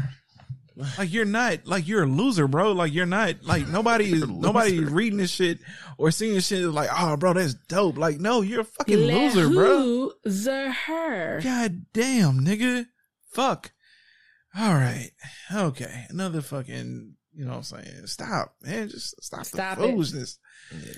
Like 0.97 1.11
you're 1.11 1.25
not 1.25 1.65
like 1.67 1.87
you're 1.87 2.03
a 2.03 2.07
loser, 2.07 2.47
bro. 2.47 2.71
Like 2.71 2.93
you're 2.93 3.05
not 3.05 3.43
like 3.43 3.67
nobody 3.67 4.05
is 4.13 4.27
nobody 4.27 4.79
loser. 4.79 4.91
reading 4.95 5.17
this 5.19 5.31
shit 5.31 5.59
or 5.97 6.09
seeing 6.11 6.33
this 6.35 6.47
shit 6.47 6.59
is 6.59 6.67
like, 6.73 6.89
oh 6.95 7.17
bro, 7.17 7.33
that's 7.33 7.53
dope. 7.53 7.97
Like, 7.97 8.19
no, 8.19 8.41
you're 8.41 8.61
a 8.61 8.65
fucking 8.65 9.07
Let 9.07 9.35
loser, 9.35 9.49
bro. 9.49 9.77
who 9.77 10.13
the 10.23 10.71
her. 10.71 11.41
God 11.43 11.85
damn, 11.93 12.39
nigga. 12.45 12.85
Fuck. 13.33 13.71
All 14.57 14.73
right. 14.73 15.11
Okay. 15.53 16.05
Another 16.09 16.41
fucking, 16.41 17.15
you 17.33 17.43
know 17.45 17.51
what 17.51 17.57
I'm 17.57 17.63
saying? 17.63 18.07
Stop, 18.07 18.55
man. 18.61 18.89
Just 18.89 19.21
stop, 19.23 19.45
Stop 19.45 19.77
the 19.77 19.83
it. 19.83 19.91
foolishness. 19.91 20.39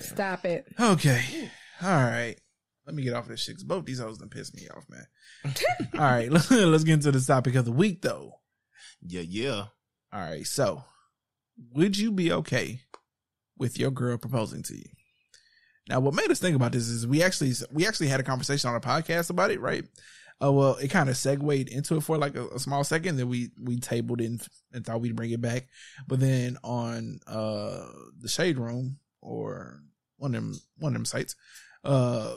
Stop 0.02 0.45
it. 0.45 0.66
Okay. 0.80 1.49
All 1.82 1.90
right. 1.90 2.36
Let 2.86 2.95
me 2.95 3.03
get 3.03 3.14
off 3.14 3.28
this 3.28 3.41
shit 3.41 3.56
'cause 3.56 3.64
both 3.64 3.86
these 3.86 3.99
hoes 3.99 4.18
done 4.20 4.30
piss 4.30 4.53
me 4.53 4.68
off, 4.76 4.86
man. 4.90 5.06
All 5.95 5.99
right. 5.99 6.32
Let's 6.32 6.49
get 6.84 6.94
into 6.94 7.12
the 7.12 7.20
topic 7.20 7.56
of 7.56 7.66
the 7.66 7.72
week, 7.72 8.02
though. 8.02 8.36
Yeah, 9.06 9.22
yeah. 9.22 9.65
All 10.14 10.22
right. 10.22 10.45
So, 10.45 10.84
would 11.73 11.98
you 11.98 12.11
be 12.11 12.32
okay 12.32 12.82
with 13.57 13.78
your 13.80 13.91
girl 13.91 14.18
proposing 14.18 14.64
to 14.64 14.76
you? 14.76 14.90
Now, 15.90 15.99
what 15.99 16.14
made 16.14 16.32
us 16.32 16.40
think 16.40 16.56
about 16.56 16.72
this 16.72 16.88
is 16.88 17.07
we 17.07 17.23
actually 17.23 17.53
we 17.72 17.88
actually 17.88 18.07
had 18.07 18.19
a 18.19 18.23
conversation 18.23 18.69
on 18.69 18.76
a 18.76 18.82
podcast 18.82 19.30
about 19.30 19.52
it, 19.52 19.60
right? 19.60 19.86
Uh, 20.44 20.52
well, 20.52 20.76
it 20.76 20.88
kind 20.88 21.10
of 21.10 21.18
segued 21.18 21.69
into 21.69 21.98
it 21.98 22.02
for 22.02 22.18
like 22.18 22.36
a, 22.36 22.48
a 22.49 22.60
small 22.60 22.84
second. 22.84 23.18
Then 23.18 23.30
we 23.30 23.52
we 23.61 23.80
tabled 23.80 24.22
it 24.22 24.26
and, 24.26 24.48
and 24.73 24.86
thought 24.86 25.02
we'd 25.02 25.15
bring 25.15 25.32
it 25.32 25.41
back, 25.41 25.68
but 26.07 26.19
then 26.19 26.57
on 26.64 27.19
uh 27.28 27.86
the 28.19 28.28
shade 28.28 28.57
room 28.57 28.98
or 29.22 29.82
one 30.18 30.34
of 30.36 30.41
them 30.41 30.60
one 30.78 30.94
of 30.94 30.95
them 30.95 31.06
sites, 31.06 31.36
uh 31.84 32.36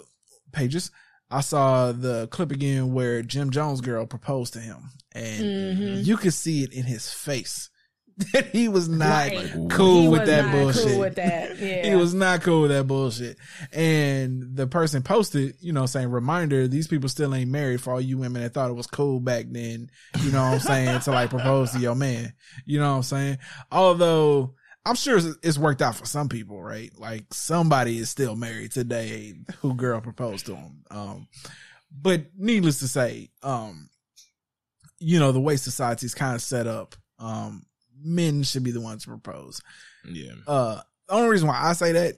pages, 0.52 0.90
I 1.34 1.40
saw 1.40 1.92
the 1.92 2.28
clip 2.28 2.50
again 2.50 2.92
where 2.92 3.22
Jim 3.22 3.50
Jones 3.50 3.80
girl 3.80 4.06
proposed 4.06 4.52
to 4.54 4.60
him, 4.60 4.90
and 5.12 5.42
Mhm. 5.42 6.04
you 6.06 6.16
could 6.16 6.34
see 6.34 6.62
it 6.62 6.72
in 6.72 6.84
his 6.84 7.10
face 7.12 7.70
that 8.32 8.46
he 8.52 8.68
was 8.68 8.88
not 8.88 9.30
Right. 9.32 9.50
cool 9.70 10.02
He 10.02 10.08
with 10.08 10.20
was 10.20 10.28
that 10.28 10.44
not 10.46 10.52
bullshit. 10.52 10.84
cool 10.86 11.00
with 11.00 11.14
that. 11.16 11.58
Yeah. 11.58 11.88
he 11.90 11.96
was 11.96 12.14
not 12.14 12.42
cool 12.42 12.62
with 12.62 12.70
that 12.70 12.86
bullshit. 12.86 13.36
And 13.72 14.54
the 14.56 14.68
person 14.68 15.02
posted, 15.02 15.56
you 15.60 15.72
know, 15.72 15.86
saying, 15.86 16.08
reminder, 16.10 16.68
these 16.68 16.86
people 16.86 17.08
still 17.08 17.34
ain't 17.34 17.50
married 17.50 17.80
for 17.80 17.92
all 17.94 18.00
you 18.00 18.16
women 18.18 18.42
that 18.42 18.54
thought 18.54 18.70
it 18.70 18.74
was 18.74 18.86
cool 18.86 19.18
back 19.18 19.46
then, 19.50 19.90
you 20.22 20.30
know 20.30 20.42
what 20.42 20.54
I'm 20.54 20.60
saying, 20.60 21.00
to 21.00 21.10
like 21.10 21.30
propose 21.30 21.72
to 21.72 21.80
your 21.80 21.96
man. 21.96 22.32
You 22.64 22.78
know 22.78 22.90
what 22.92 22.96
I'm 22.98 23.02
saying? 23.02 23.38
Although 23.72 24.54
I'm 24.86 24.94
sure 24.96 25.16
it's- 25.18 25.36
it's 25.42 25.58
worked 25.58 25.80
out 25.82 25.96
for 25.96 26.04
some 26.06 26.28
people, 26.28 26.62
right? 26.62 26.90
Like 26.98 27.24
somebody 27.32 27.98
is 27.98 28.10
still 28.10 28.36
married 28.36 28.72
today 28.72 29.34
who 29.60 29.74
girl 29.74 30.00
proposed 30.00 30.46
to 30.46 30.56
him. 30.56 30.84
Um, 30.90 31.28
but 31.90 32.26
needless 32.36 32.80
to 32.80 32.88
say, 32.88 33.30
um, 33.42 33.88
you 34.98 35.18
know, 35.18 35.32
the 35.32 35.40
way 35.40 35.56
society 35.56 36.06
is 36.06 36.14
kind 36.14 36.34
of 36.34 36.42
set 36.42 36.66
up, 36.66 36.96
um, 37.18 37.64
men 38.02 38.42
should 38.42 38.62
be 38.64 38.70
the 38.72 38.80
ones 38.80 39.04
to 39.04 39.08
propose. 39.10 39.60
Yeah. 40.06 40.32
Uh, 40.46 40.80
the 41.08 41.14
only 41.14 41.28
reason 41.30 41.48
why 41.48 41.60
I 41.62 41.72
say 41.72 41.92
that, 41.92 42.16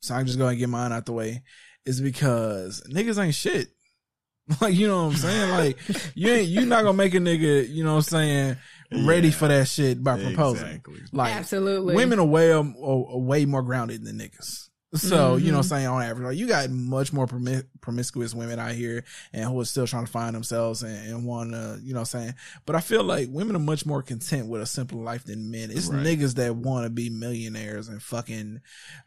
so 0.00 0.14
I 0.14 0.18
can 0.18 0.26
just 0.26 0.38
go 0.38 0.48
and 0.48 0.58
get 0.58 0.68
mine 0.68 0.92
out 0.92 1.06
the 1.06 1.12
way, 1.12 1.42
is 1.86 2.00
because 2.00 2.82
niggas 2.88 3.22
ain't 3.22 3.34
shit. 3.34 3.68
Like, 4.60 4.74
you 4.74 4.86
know 4.86 5.06
what 5.06 5.12
I'm 5.14 5.18
saying? 5.18 5.50
Like, 5.52 5.78
you 6.14 6.30
ain't, 6.30 6.48
you 6.48 6.66
not 6.66 6.82
gonna 6.84 6.92
make 6.98 7.14
a 7.14 7.18
nigga, 7.18 7.66
you 7.66 7.82
know 7.82 7.92
what 7.92 7.96
I'm 8.00 8.02
saying, 8.02 8.56
ready 8.92 9.30
for 9.30 9.48
that 9.48 9.68
shit 9.68 10.02
by 10.02 10.20
proposing. 10.20 10.66
Exactly. 10.66 11.00
Like, 11.12 11.34
Absolutely. 11.34 11.94
women 11.94 12.18
are 12.18 12.24
way, 12.26 12.52
um, 12.52 12.74
are, 12.80 13.06
are 13.12 13.18
way 13.18 13.44
more 13.46 13.62
grounded 13.62 14.04
than 14.04 14.18
niggas. 14.18 14.68
So, 14.96 15.34
you 15.34 15.50
know 15.50 15.58
what. 15.58 15.64
I'm 15.64 15.68
saying, 15.70 15.86
on 15.88 16.02
average, 16.02 16.24
like, 16.24 16.36
you 16.36 16.46
got 16.46 16.70
much 16.70 17.12
more 17.12 17.26
promi- 17.26 17.64
promiscuous 17.80 18.32
women 18.32 18.60
out 18.60 18.70
here 18.76 19.02
and 19.32 19.44
who 19.44 19.60
are 19.60 19.64
still 19.64 19.88
trying 19.88 20.06
to 20.06 20.10
find 20.12 20.36
themselves 20.36 20.84
and, 20.84 21.08
and 21.08 21.24
want 21.24 21.50
to, 21.50 21.80
you 21.82 21.94
know 21.94 21.98
what 21.98 22.14
I'm 22.14 22.20
saying? 22.20 22.34
But 22.64 22.76
I 22.76 22.80
feel 22.80 23.02
like 23.02 23.26
women 23.28 23.56
are 23.56 23.58
much 23.58 23.84
more 23.84 24.02
content 24.02 24.46
with 24.46 24.62
a 24.62 24.66
simple 24.66 25.00
life 25.00 25.24
than 25.24 25.50
men. 25.50 25.72
It's 25.72 25.88
Right. 25.88 26.06
niggas 26.06 26.36
that 26.36 26.54
want 26.54 26.84
to 26.84 26.90
be 26.90 27.10
millionaires 27.10 27.88
and 27.88 28.00
fucking 28.00 28.60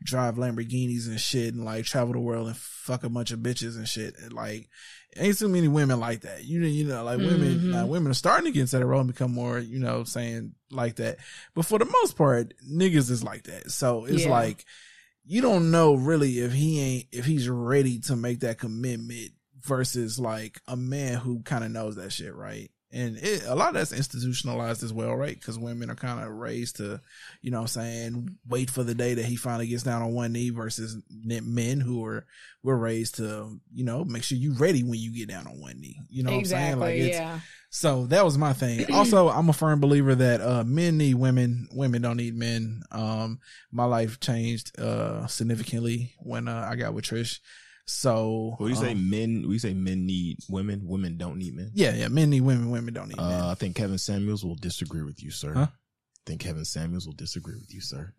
drive 0.03 0.35
Lamborghinis 0.35 1.07
and 1.07 1.21
shit 1.21 1.53
and 1.53 1.63
like 1.63 1.85
travel 1.85 2.11
the 2.11 2.19
world 2.19 2.47
and 2.47 2.57
fuck 2.57 3.05
a 3.05 3.09
bunch 3.09 3.31
of 3.31 3.39
bitches 3.39 3.77
and 3.77 3.87
shit. 3.87 4.13
And, 4.21 4.33
like, 4.33 4.67
ain't 5.15 5.37
too 5.37 5.47
many 5.47 5.67
women 5.67 5.99
like 5.99 6.21
that. 6.21 6.43
You 6.43 6.59
know, 6.59 6.67
you 6.67 6.85
know, 6.85 7.03
like 7.03 7.17
women, 7.19 7.59
Mhm. 7.59 7.83
uh, 7.83 7.87
women 7.87 8.11
are 8.11 8.15
starting 8.15 8.45
to 8.45 8.51
get 8.51 8.61
into 8.61 8.77
that 8.79 8.85
role 8.85 9.01
and 9.01 9.07
become 9.07 9.33
more, 9.33 9.59
you 9.59 9.79
know, 9.79 10.03
saying 10.03 10.53
like 10.69 10.97
that. 10.97 11.17
But 11.55 11.65
for 11.65 11.79
the 11.79 11.85
most 11.85 12.15
part, 12.15 12.53
niggas 12.69 13.09
is 13.09 13.23
like 13.23 13.43
that. 13.43 13.71
So 13.71 14.05
it's 14.05 14.23
Yeah. 14.25 14.31
like 14.31 14.65
you 15.29 15.41
don't 15.41 15.71
know 15.71 15.93
really 15.93 16.39
if 16.39 16.53
he 16.53 16.79
ain't 16.79 17.07
if 17.11 17.25
he's 17.25 17.49
ready 17.49 17.99
to 17.99 18.15
make 18.15 18.39
that 18.41 18.57
commitment 18.57 19.31
versus 19.61 20.17
like 20.17 20.61
a 20.67 20.77
man 20.77 21.17
who 21.17 21.41
kind 21.41 21.63
of 21.65 21.71
knows 21.71 21.95
that 21.97 22.13
shit, 22.13 22.33
right? 22.33 22.71
And 22.91 23.17
it, 23.17 23.43
a 23.45 23.53
lot 23.53 23.69
of 23.69 23.73
that's 23.73 23.91
institutionalized 23.91 24.81
as 24.81 24.93
well, 24.93 25.13
right? 25.13 25.37
Because 25.37 25.59
women 25.59 25.89
are 25.89 25.95
kind 25.95 26.23
of 26.23 26.31
raised 26.31 26.77
to, 26.77 27.01
you 27.41 27.51
know, 27.51 27.57
what 27.57 27.63
I'm 27.63 27.83
saying 27.83 28.37
wait 28.47 28.69
for 28.69 28.83
the 28.83 28.95
day 28.95 29.13
that 29.15 29.25
he 29.25 29.35
finally 29.35 29.67
gets 29.67 29.83
down 29.83 30.01
on 30.01 30.13
one 30.13 30.31
knee 30.31 30.51
versus 30.51 31.01
men 31.09 31.81
who 31.81 32.05
are 32.05 32.25
we're 32.63 32.77
raised 32.77 33.15
to, 33.15 33.59
you 33.73 33.83
know, 33.83 34.05
make 34.05 34.23
sure 34.23 34.37
you're 34.37 34.53
ready 34.53 34.83
when 34.83 34.99
you 34.99 35.13
get 35.13 35.27
down 35.27 35.47
on 35.47 35.59
one 35.59 35.79
knee. 35.81 35.99
You 36.09 36.23
know 36.23 36.31
what 36.31 36.39
I'm 36.39 36.45
saying? 36.45 36.79
Like 36.79 36.95
it's 36.95 37.17
yeah. 37.17 37.39
so 37.69 38.05
that 38.07 38.23
was 38.23 38.37
my 38.37 38.53
thing. 38.53 38.85
Also, 38.93 39.29
I'm 39.29 39.49
a 39.49 39.53
firm 39.53 39.81
believer 39.81 40.15
that 40.15 40.39
uh 40.39 40.63
men 40.63 40.97
need 40.97 41.15
women, 41.15 41.67
women 41.73 42.01
don't 42.01 42.17
need 42.17 42.35
men. 42.35 42.83
Um 42.91 43.39
my 43.71 43.85
life 43.85 44.19
changed 44.21 44.79
uh 44.79 45.27
significantly 45.27 46.13
when 46.19 46.47
uh, 46.47 46.67
I 46.69 46.77
got 46.77 46.93
with 46.93 47.05
Trish. 47.05 47.39
So 47.87 48.55
When 48.57 48.69
you 48.69 48.75
say 48.75 48.91
um, 48.91 49.09
men, 49.09 49.45
we 49.47 49.59
say 49.59 49.73
men 49.73 50.05
need 50.05 50.39
women. 50.49 50.81
Women 50.85 51.17
don't 51.17 51.37
need 51.37 51.55
men. 51.55 51.71
yeah, 51.73 51.93
yeah, 51.95 52.09
men 52.09 52.29
need 52.29 52.41
women, 52.41 52.69
women 52.69 52.93
don't 52.93 53.07
need 53.07 53.17
men. 53.17 53.41
Uh, 53.41 53.49
I 53.49 53.55
think 53.55 53.75
Kevin 53.75 53.97
Samuels 53.97 54.43
will 54.43 54.55
disagree 54.55 55.03
with 55.03 55.23
you, 55.23 55.31
sir. 55.31 55.53
Huh? 55.53 55.67
I 55.69 56.23
think 56.25 56.41
Kevin 56.41 56.65
Samuels 56.65 57.05
will 57.05 57.13
disagree 57.13 57.55
with 57.55 57.73
you, 57.73 57.81
sir. 57.81 58.13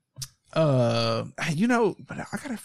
Uh 0.55 1.25
you 1.53 1.67
know, 1.67 1.95
but 2.07 2.19
I 2.19 2.25
gotta 2.39 2.59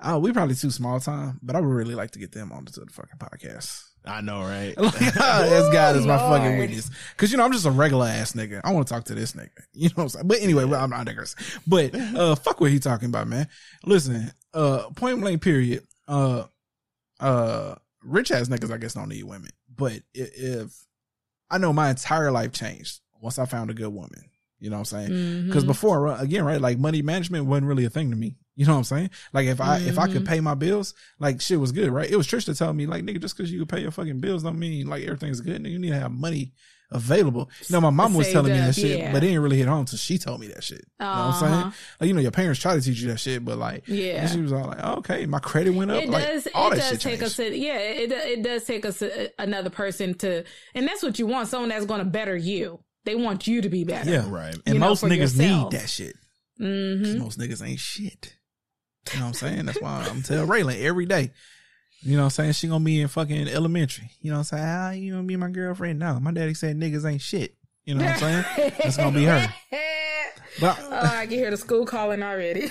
uh, 0.00 0.18
we 0.18 0.32
probably 0.32 0.54
too 0.54 0.70
small 0.70 0.98
time, 0.98 1.38
but 1.42 1.54
I 1.56 1.60
would 1.60 1.68
really 1.68 1.94
like 1.94 2.12
to 2.12 2.18
get 2.18 2.32
them 2.32 2.52
onto 2.52 2.72
the 2.72 2.90
fucking 2.90 3.18
podcast. 3.18 3.84
I 4.04 4.20
know, 4.20 4.40
right? 4.40 4.76
Like, 4.76 5.00
as 5.16 5.68
God 5.70 5.94
is 5.96 6.06
my 6.06 6.18
fucking 6.18 6.58
witness. 6.58 6.90
Cause 7.16 7.30
you 7.30 7.36
know, 7.38 7.44
I'm 7.44 7.52
just 7.52 7.66
a 7.66 7.70
regular 7.70 8.06
ass 8.06 8.32
nigga. 8.32 8.60
I 8.64 8.72
want 8.72 8.86
to 8.88 8.92
talk 8.94 9.04
to 9.04 9.14
this 9.14 9.32
nigga. 9.32 9.50
You 9.74 9.88
know 9.88 9.94
what 9.96 10.02
I'm 10.04 10.08
saying? 10.08 10.26
But 10.28 10.40
anyway, 10.40 10.64
well, 10.64 10.82
I'm 10.82 10.90
not 10.90 11.06
digressing. 11.06 11.44
But, 11.66 11.94
uh, 11.94 12.34
fuck 12.34 12.60
what 12.60 12.70
he 12.70 12.78
talking 12.78 13.08
about, 13.08 13.28
man. 13.28 13.48
Listen, 13.84 14.32
uh, 14.54 14.88
point 14.96 15.20
blank 15.20 15.40
period. 15.42 15.84
Uh, 16.12 16.46
uh, 17.20 17.74
rich 18.02 18.30
ass 18.30 18.48
niggas, 18.48 18.70
I 18.72 18.76
guess, 18.76 18.94
don't 18.94 19.08
need 19.08 19.24
women. 19.24 19.50
But 19.74 20.02
if 20.14 20.86
I 21.50 21.58
know 21.58 21.72
my 21.72 21.90
entire 21.90 22.30
life 22.30 22.52
changed 22.52 23.00
once 23.20 23.38
I 23.38 23.46
found 23.46 23.70
a 23.70 23.74
good 23.74 23.88
woman, 23.92 24.30
you 24.58 24.70
know 24.70 24.76
what 24.76 24.92
I'm 24.92 25.12
saying? 25.12 25.44
Because 25.48 25.64
Mhm. 25.64 25.68
before, 25.68 26.08
again, 26.20 26.44
right, 26.44 26.60
like 26.60 26.78
money 26.78 27.02
management 27.02 27.46
wasn't 27.46 27.66
really 27.66 27.84
a 27.84 27.90
thing 27.90 28.10
to 28.10 28.16
me. 28.16 28.36
You 28.54 28.66
know 28.66 28.72
what 28.72 28.78
I'm 28.78 28.84
saying? 28.84 29.10
Like 29.32 29.46
if 29.46 29.60
I 29.62 29.78
if 29.78 29.98
I 29.98 30.06
could 30.06 30.22
Mhm. 30.22 30.26
pay 30.28 30.40
my 30.40 30.54
bills, 30.54 30.92
like 31.18 31.40
shit 31.40 31.58
was 31.58 31.72
good, 31.72 31.90
right? 31.90 32.10
It 32.10 32.16
was 32.16 32.26
Trish 32.26 32.44
to 32.44 32.54
tell 32.54 32.72
me, 32.74 32.84
like 32.86 33.02
nigga, 33.02 33.20
just 33.20 33.34
because 33.36 33.50
you 33.50 33.58
can 33.60 33.66
pay 33.66 33.80
your 33.80 33.90
fucking 33.90 34.20
bills 34.20 34.42
don't 34.42 34.58
mean 34.58 34.86
like 34.88 35.04
everything's 35.04 35.40
good. 35.40 35.62
Nigga, 35.62 35.70
you 35.70 35.78
need 35.78 35.88
to 35.88 35.98
have 35.98 36.12
money 36.12 36.52
available. 36.92 37.50
You 37.68 37.72
know, 37.74 37.80
my 37.80 37.90
mom 37.90 38.14
was 38.14 38.26
Saved 38.26 38.34
telling 38.34 38.52
me 38.52 38.58
that 38.58 38.74
shit, 38.74 38.98
yeah. 38.98 39.12
but 39.12 39.22
it 39.22 39.26
didn't 39.28 39.42
really 39.42 39.58
hit 39.58 39.66
home 39.68 39.80
until 39.80 39.98
she 39.98 40.18
told 40.18 40.40
me 40.40 40.46
that 40.48 40.62
shit. 40.64 40.84
You 41.00 41.06
know 41.06 41.10
what 41.10 41.16
I'm 41.18 41.40
saying? 41.40 41.52
Uh-huh. 41.54 41.70
Like 42.00 42.08
you 42.08 42.14
know, 42.14 42.20
your 42.20 42.30
parents 42.30 42.60
try 42.60 42.74
to 42.74 42.80
teach 42.80 43.00
you 43.00 43.08
that 43.08 43.18
shit, 43.18 43.44
but 43.44 43.58
like, 43.58 43.84
Yeah. 43.88 44.26
she 44.28 44.40
was 44.40 44.52
all 44.52 44.66
like, 44.66 44.78
oh, 44.82 44.94
okay, 44.96 45.26
my 45.26 45.38
credit 45.40 45.70
went 45.74 45.90
up. 45.90 46.02
It 46.02 46.08
like, 46.10 46.24
does. 46.24 46.48
all 46.54 46.68
it 46.72 46.76
that 46.76 46.80
does 46.80 46.88
shit 46.90 47.00
take 47.00 47.10
changed. 47.20 47.24
us. 47.24 47.38
A, 47.40 47.56
yeah, 47.56 47.78
it 47.78 48.12
it 48.12 48.42
does 48.42 48.64
take 48.64 48.84
us 48.86 49.02
a, 49.02 49.30
another 49.38 49.70
person 49.70 50.14
to, 50.18 50.44
and 50.74 50.86
that's 50.86 51.02
what 51.02 51.18
you 51.18 51.26
want. 51.26 51.48
Someone 51.48 51.68
that's 51.70 51.86
going 51.86 52.00
to 52.00 52.04
better 52.06 52.36
you. 52.36 52.80
They 53.04 53.16
want 53.16 53.48
you 53.48 53.62
to 53.62 53.68
be 53.68 53.82
better. 53.82 54.08
Yeah, 54.08 54.30
Right. 54.30 54.54
And 54.64 54.74
You 54.74 54.80
know, 54.80 54.88
most 54.90 55.02
niggas 55.02 55.36
yourself. 55.36 55.72
need 55.72 55.80
that 55.80 55.88
shit. 55.90 56.14
Mm-hmm. 56.60 57.18
most 57.18 57.38
niggas 57.38 57.66
ain't 57.66 57.80
shit. 57.80 58.36
You 59.12 59.18
know 59.18 59.24
what 59.26 59.28
I'm 59.30 59.34
saying? 59.34 59.66
That's 59.66 59.80
why 59.80 60.06
I'm 60.08 60.22
telling 60.22 60.48
Raylan 60.48 60.80
every 60.80 61.06
day. 61.06 61.32
You 62.02 62.16
know 62.16 62.22
what 62.24 62.24
I'm 62.24 62.30
saying? 62.30 62.52
She 62.52 62.66
gonna 62.68 62.84
be 62.84 63.00
in 63.00 63.08
fucking 63.08 63.48
elementary. 63.48 64.10
You 64.20 64.30
know 64.32 64.38
what 64.38 64.52
I'm 64.52 64.58
saying? 64.58 64.64
How 64.64 64.90
you 64.90 65.12
gonna 65.12 65.22
be 65.24 65.36
my 65.36 65.48
girlfriend? 65.50 65.98
No, 65.98 66.18
my 66.20 66.32
daddy 66.32 66.54
said 66.54 66.76
niggas 66.78 67.08
ain't 67.08 67.20
shit. 67.22 67.54
You 67.84 67.94
know 67.94 68.04
what 68.04 68.22
I'm 68.22 68.44
saying? 68.54 68.72
That's 68.82 68.96
gonna 68.96 69.12
be 69.16 69.24
her. 69.24 69.52
But 70.60 70.78
oh, 70.82 70.90
I 70.92 71.24
can 71.24 71.38
hear 71.38 71.50
the 71.50 71.56
school 71.56 71.86
calling 71.86 72.22
already. 72.22 72.70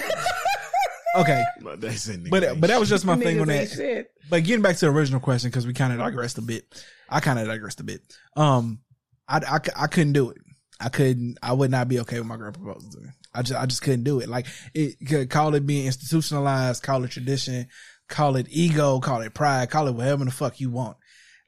okay, 1.15 1.43
But 1.63 1.81
they 1.81 1.91
say 1.95 2.13
niggas 2.13 2.29
but 2.29 2.61
but 2.61 2.67
that 2.67 2.79
was 2.79 2.89
just 2.89 3.05
my 3.05 3.15
thing 3.17 3.37
Niggas 3.37 3.41
on 3.41 3.47
that. 3.47 3.69
shit. 3.69 4.11
But 4.29 4.43
getting 4.43 4.61
back 4.61 4.75
to 4.77 4.85
the 4.85 4.91
original 4.91 5.19
question 5.19 5.49
because 5.49 5.65
we 5.65 5.73
kind 5.73 5.91
of 5.91 5.97
digressed 5.99 6.37
a 6.37 6.41
bit. 6.43 6.63
I 7.09 7.19
kind 7.21 7.39
of 7.39 7.47
digressed 7.47 7.79
a 7.79 7.83
bit. 7.83 8.01
Um, 8.37 8.81
I, 9.27 9.37
I 9.37 9.57
c- 9.65 9.73
I 9.75 9.87
couldn't 9.87 10.13
do 10.13 10.29
it. 10.29 10.37
I 10.79 10.89
couldn't. 10.89 11.37
I 11.41 11.53
would 11.53 11.71
not 11.71 11.87
be 11.87 11.99
okay 12.01 12.19
with 12.19 12.27
my 12.27 12.37
girl 12.37 12.51
proposing 12.51 12.91
to 12.91 12.99
me. 13.01 13.09
I 13.33 13.41
just 13.41 13.59
I 13.59 13.65
just 13.65 13.81
couldn't 13.81 14.03
do 14.03 14.19
it. 14.19 14.29
Like 14.29 14.45
it 14.75 14.95
could 15.07 15.29
call 15.31 15.55
it 15.55 15.65
being 15.65 15.87
institutionalized, 15.87 16.83
call 16.83 17.03
it 17.03 17.11
tradition, 17.11 17.67
call 18.11 18.35
it 18.35 18.45
ego, 18.49 18.99
call 18.99 19.21
it 19.21 19.33
pride, 19.33 19.71
call 19.71 19.87
it 19.87 19.95
whatever 19.95 20.23
the 20.25 20.31
fuck 20.31 20.59
you 20.59 20.69
want. 20.69 20.97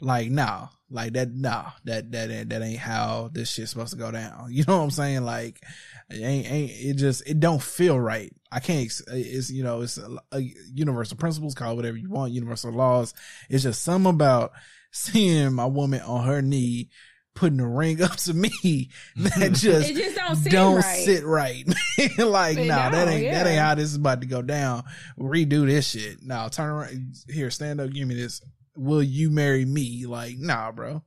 Like 0.01 0.31
no, 0.31 0.69
like 0.89 1.13
that 1.13 1.31
no, 1.31 1.65
that 1.85 2.11
that 2.11 2.31
ain't- 2.31 2.49
that 2.49 2.61
ain't 2.61 2.79
how 2.79 3.29
this 3.31 3.51
shit's 3.51 3.69
supposed 3.69 3.91
to 3.93 3.99
go 3.99 4.11
down. 4.11 4.47
You 4.51 4.63
know 4.67 4.77
what 4.79 4.83
I'm 4.83 4.91
saying? 4.91 5.23
Like 5.23 5.61
it 6.09 6.21
ain't 6.21 6.51
ain't 6.51 6.71
it 6.71 6.93
just 6.95 7.27
it 7.29 7.39
don't 7.39 7.61
feel 7.61 7.99
right. 7.99 8.33
I 8.51 8.59
can't. 8.59 8.91
It's 9.07 9.49
you 9.51 9.63
know 9.63 9.81
it's 9.81 9.97
a, 9.97 10.17
a 10.31 10.41
universal 10.73 11.17
principles. 11.17 11.53
Call 11.53 11.75
whatever 11.75 11.97
you 11.97 12.09
want. 12.09 12.33
Universal 12.33 12.73
laws. 12.73 13.13
It's 13.49 13.63
just 13.63 13.83
something 13.83 14.09
about 14.09 14.51
seeing 14.91 15.53
my 15.53 15.65
woman 15.65 16.01
on 16.01 16.25
her 16.25 16.41
knee 16.41 16.89
putting 17.35 17.59
a 17.59 17.67
ring 17.67 18.01
up 18.01 18.15
to 18.15 18.33
me 18.33 18.89
that 19.15 19.53
just 19.53 19.89
It 19.89 19.95
just 19.95 20.15
don't 20.15 20.43
don't 20.51 20.75
right. 20.77 21.03
sit 21.05 21.23
right. 21.25 21.65
like, 22.17 22.57
It 22.57 22.67
nah, 22.67 22.89
that 22.89 23.07
ain't 23.07 23.31
that 23.31 23.47
ain't 23.47 23.59
how 23.59 23.75
this 23.75 23.89
is 23.89 23.95
about 23.95 24.21
to 24.21 24.27
go 24.27 24.41
down. 24.41 24.83
Redo 25.19 25.65
this 25.65 25.89
shit. 25.89 26.21
Now 26.21 26.47
turn 26.47 26.69
around 26.69 27.15
here, 27.29 27.49
stand 27.49 27.81
up, 27.81 27.91
give 27.91 28.07
me 28.07 28.15
this. 28.15 28.41
Will 28.75 29.03
you 29.03 29.29
marry 29.29 29.65
me? 29.65 30.05
Like, 30.05 30.37
nah, 30.37 30.71
bro. 30.71 31.03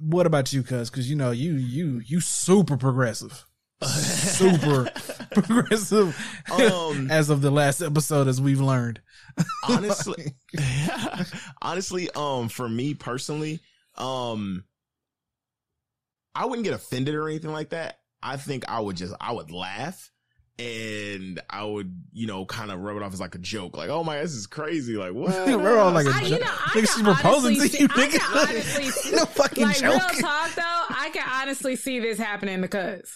What 0.00 0.26
about 0.26 0.52
you, 0.52 0.62
cuz? 0.62 0.90
Cause 0.90 1.08
you 1.08 1.16
know, 1.16 1.30
you 1.30 1.54
you 1.54 2.00
you 2.04 2.20
super 2.20 2.76
progressive. 2.76 3.44
super 3.82 4.88
progressive 5.34 6.16
Um, 6.50 7.10
as 7.10 7.28
of 7.30 7.42
the 7.42 7.50
last 7.50 7.82
episode 7.82 8.28
as 8.28 8.40
we've 8.40 8.60
learned. 8.60 9.00
honestly 9.68 10.32
honestly 11.60 12.08
um 12.14 12.48
for 12.48 12.68
me 12.68 12.94
personally 12.94 13.60
um 13.96 14.64
i 16.34 16.44
wouldn't 16.44 16.64
get 16.64 16.74
offended 16.74 17.14
or 17.14 17.28
anything 17.28 17.52
like 17.52 17.70
that 17.70 17.98
i 18.22 18.36
think 18.36 18.64
i 18.68 18.80
would 18.80 18.96
just 18.96 19.14
i 19.20 19.32
would 19.32 19.50
laugh 19.50 20.10
and 20.58 21.40
i 21.50 21.64
would 21.64 21.92
you 22.12 22.26
know 22.28 22.44
kind 22.46 22.70
of 22.70 22.78
rub 22.80 22.96
it 22.96 23.02
off 23.02 23.12
as 23.12 23.20
like 23.20 23.34
a 23.34 23.38
joke 23.38 23.76
like 23.76 23.90
oh 23.90 24.04
my 24.04 24.18
this 24.18 24.32
is 24.34 24.46
crazy 24.46 24.96
like 24.96 25.12
what 25.12 25.30
We're 25.46 25.78
all 25.78 25.90
like 25.92 26.06
a 26.06 26.10
I, 26.14 26.20
you 26.22 26.38
know, 26.38 26.46
I 26.46 26.48
Nigga, 26.48 26.72
can 26.72 26.80
she's 26.82 27.02
proposing 27.02 27.56
honestly 27.56 27.68
to 27.68 27.76
see- 27.76 27.82
you, 27.82 27.88
I 27.90 28.06
nigga. 28.06 28.18
can 28.18 28.48
honestly 28.48 28.84
see, 28.90 29.16
no 29.16 29.24
fucking 29.24 29.64
like 29.64 29.76
joke. 29.78 29.90
real 30.12 30.20
talk 30.20 30.54
though. 30.54 30.62
I 30.90 31.10
can 31.12 31.24
honestly 31.42 31.74
see 31.76 31.98
this 32.00 32.18
happening 32.18 32.62
to 32.62 32.68
cuz. 32.68 33.12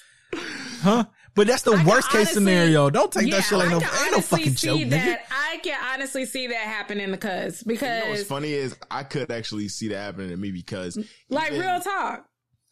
Huh? 0.82 1.05
But 1.35 1.47
that's 1.47 1.62
the 1.62 1.73
I 1.73 1.85
worst 1.85 2.09
case 2.09 2.16
honestly- 2.28 2.43
snenario. 2.43 2.90
Don't 2.90 3.12
take 3.12 3.28
Yeah, 3.28 3.36
that 3.36 3.43
shit 3.45 3.59
like 3.59 3.69
I 3.69 3.70
no, 3.70 3.77
ain't 3.77 3.85
no 3.85 3.99
honestly 4.15 4.39
fucking 4.39 4.57
see 4.57 4.66
joke, 4.66 4.78
nigga. 4.81 4.90
that, 4.90 5.20
I 5.31 5.59
can 5.62 5.78
honestly 5.95 6.27
see 6.27 6.47
that 6.49 6.57
happening 6.57 7.11
to 7.12 7.16
cuz 7.16 7.62
you 7.66 7.74
know 7.81 8.03
what's 8.09 8.24
funny 8.24 8.53
is 8.53 8.77
i 8.90 9.03
could 9.05 9.31
actually 9.31 9.69
see 9.69 9.89
that 9.89 9.99
happening 9.99 10.31
to 10.31 10.36
me 10.36 10.51
because 10.51 10.99
like 11.31 11.53
even- 11.53 11.61
real 11.61 11.81
talk. 11.81 12.27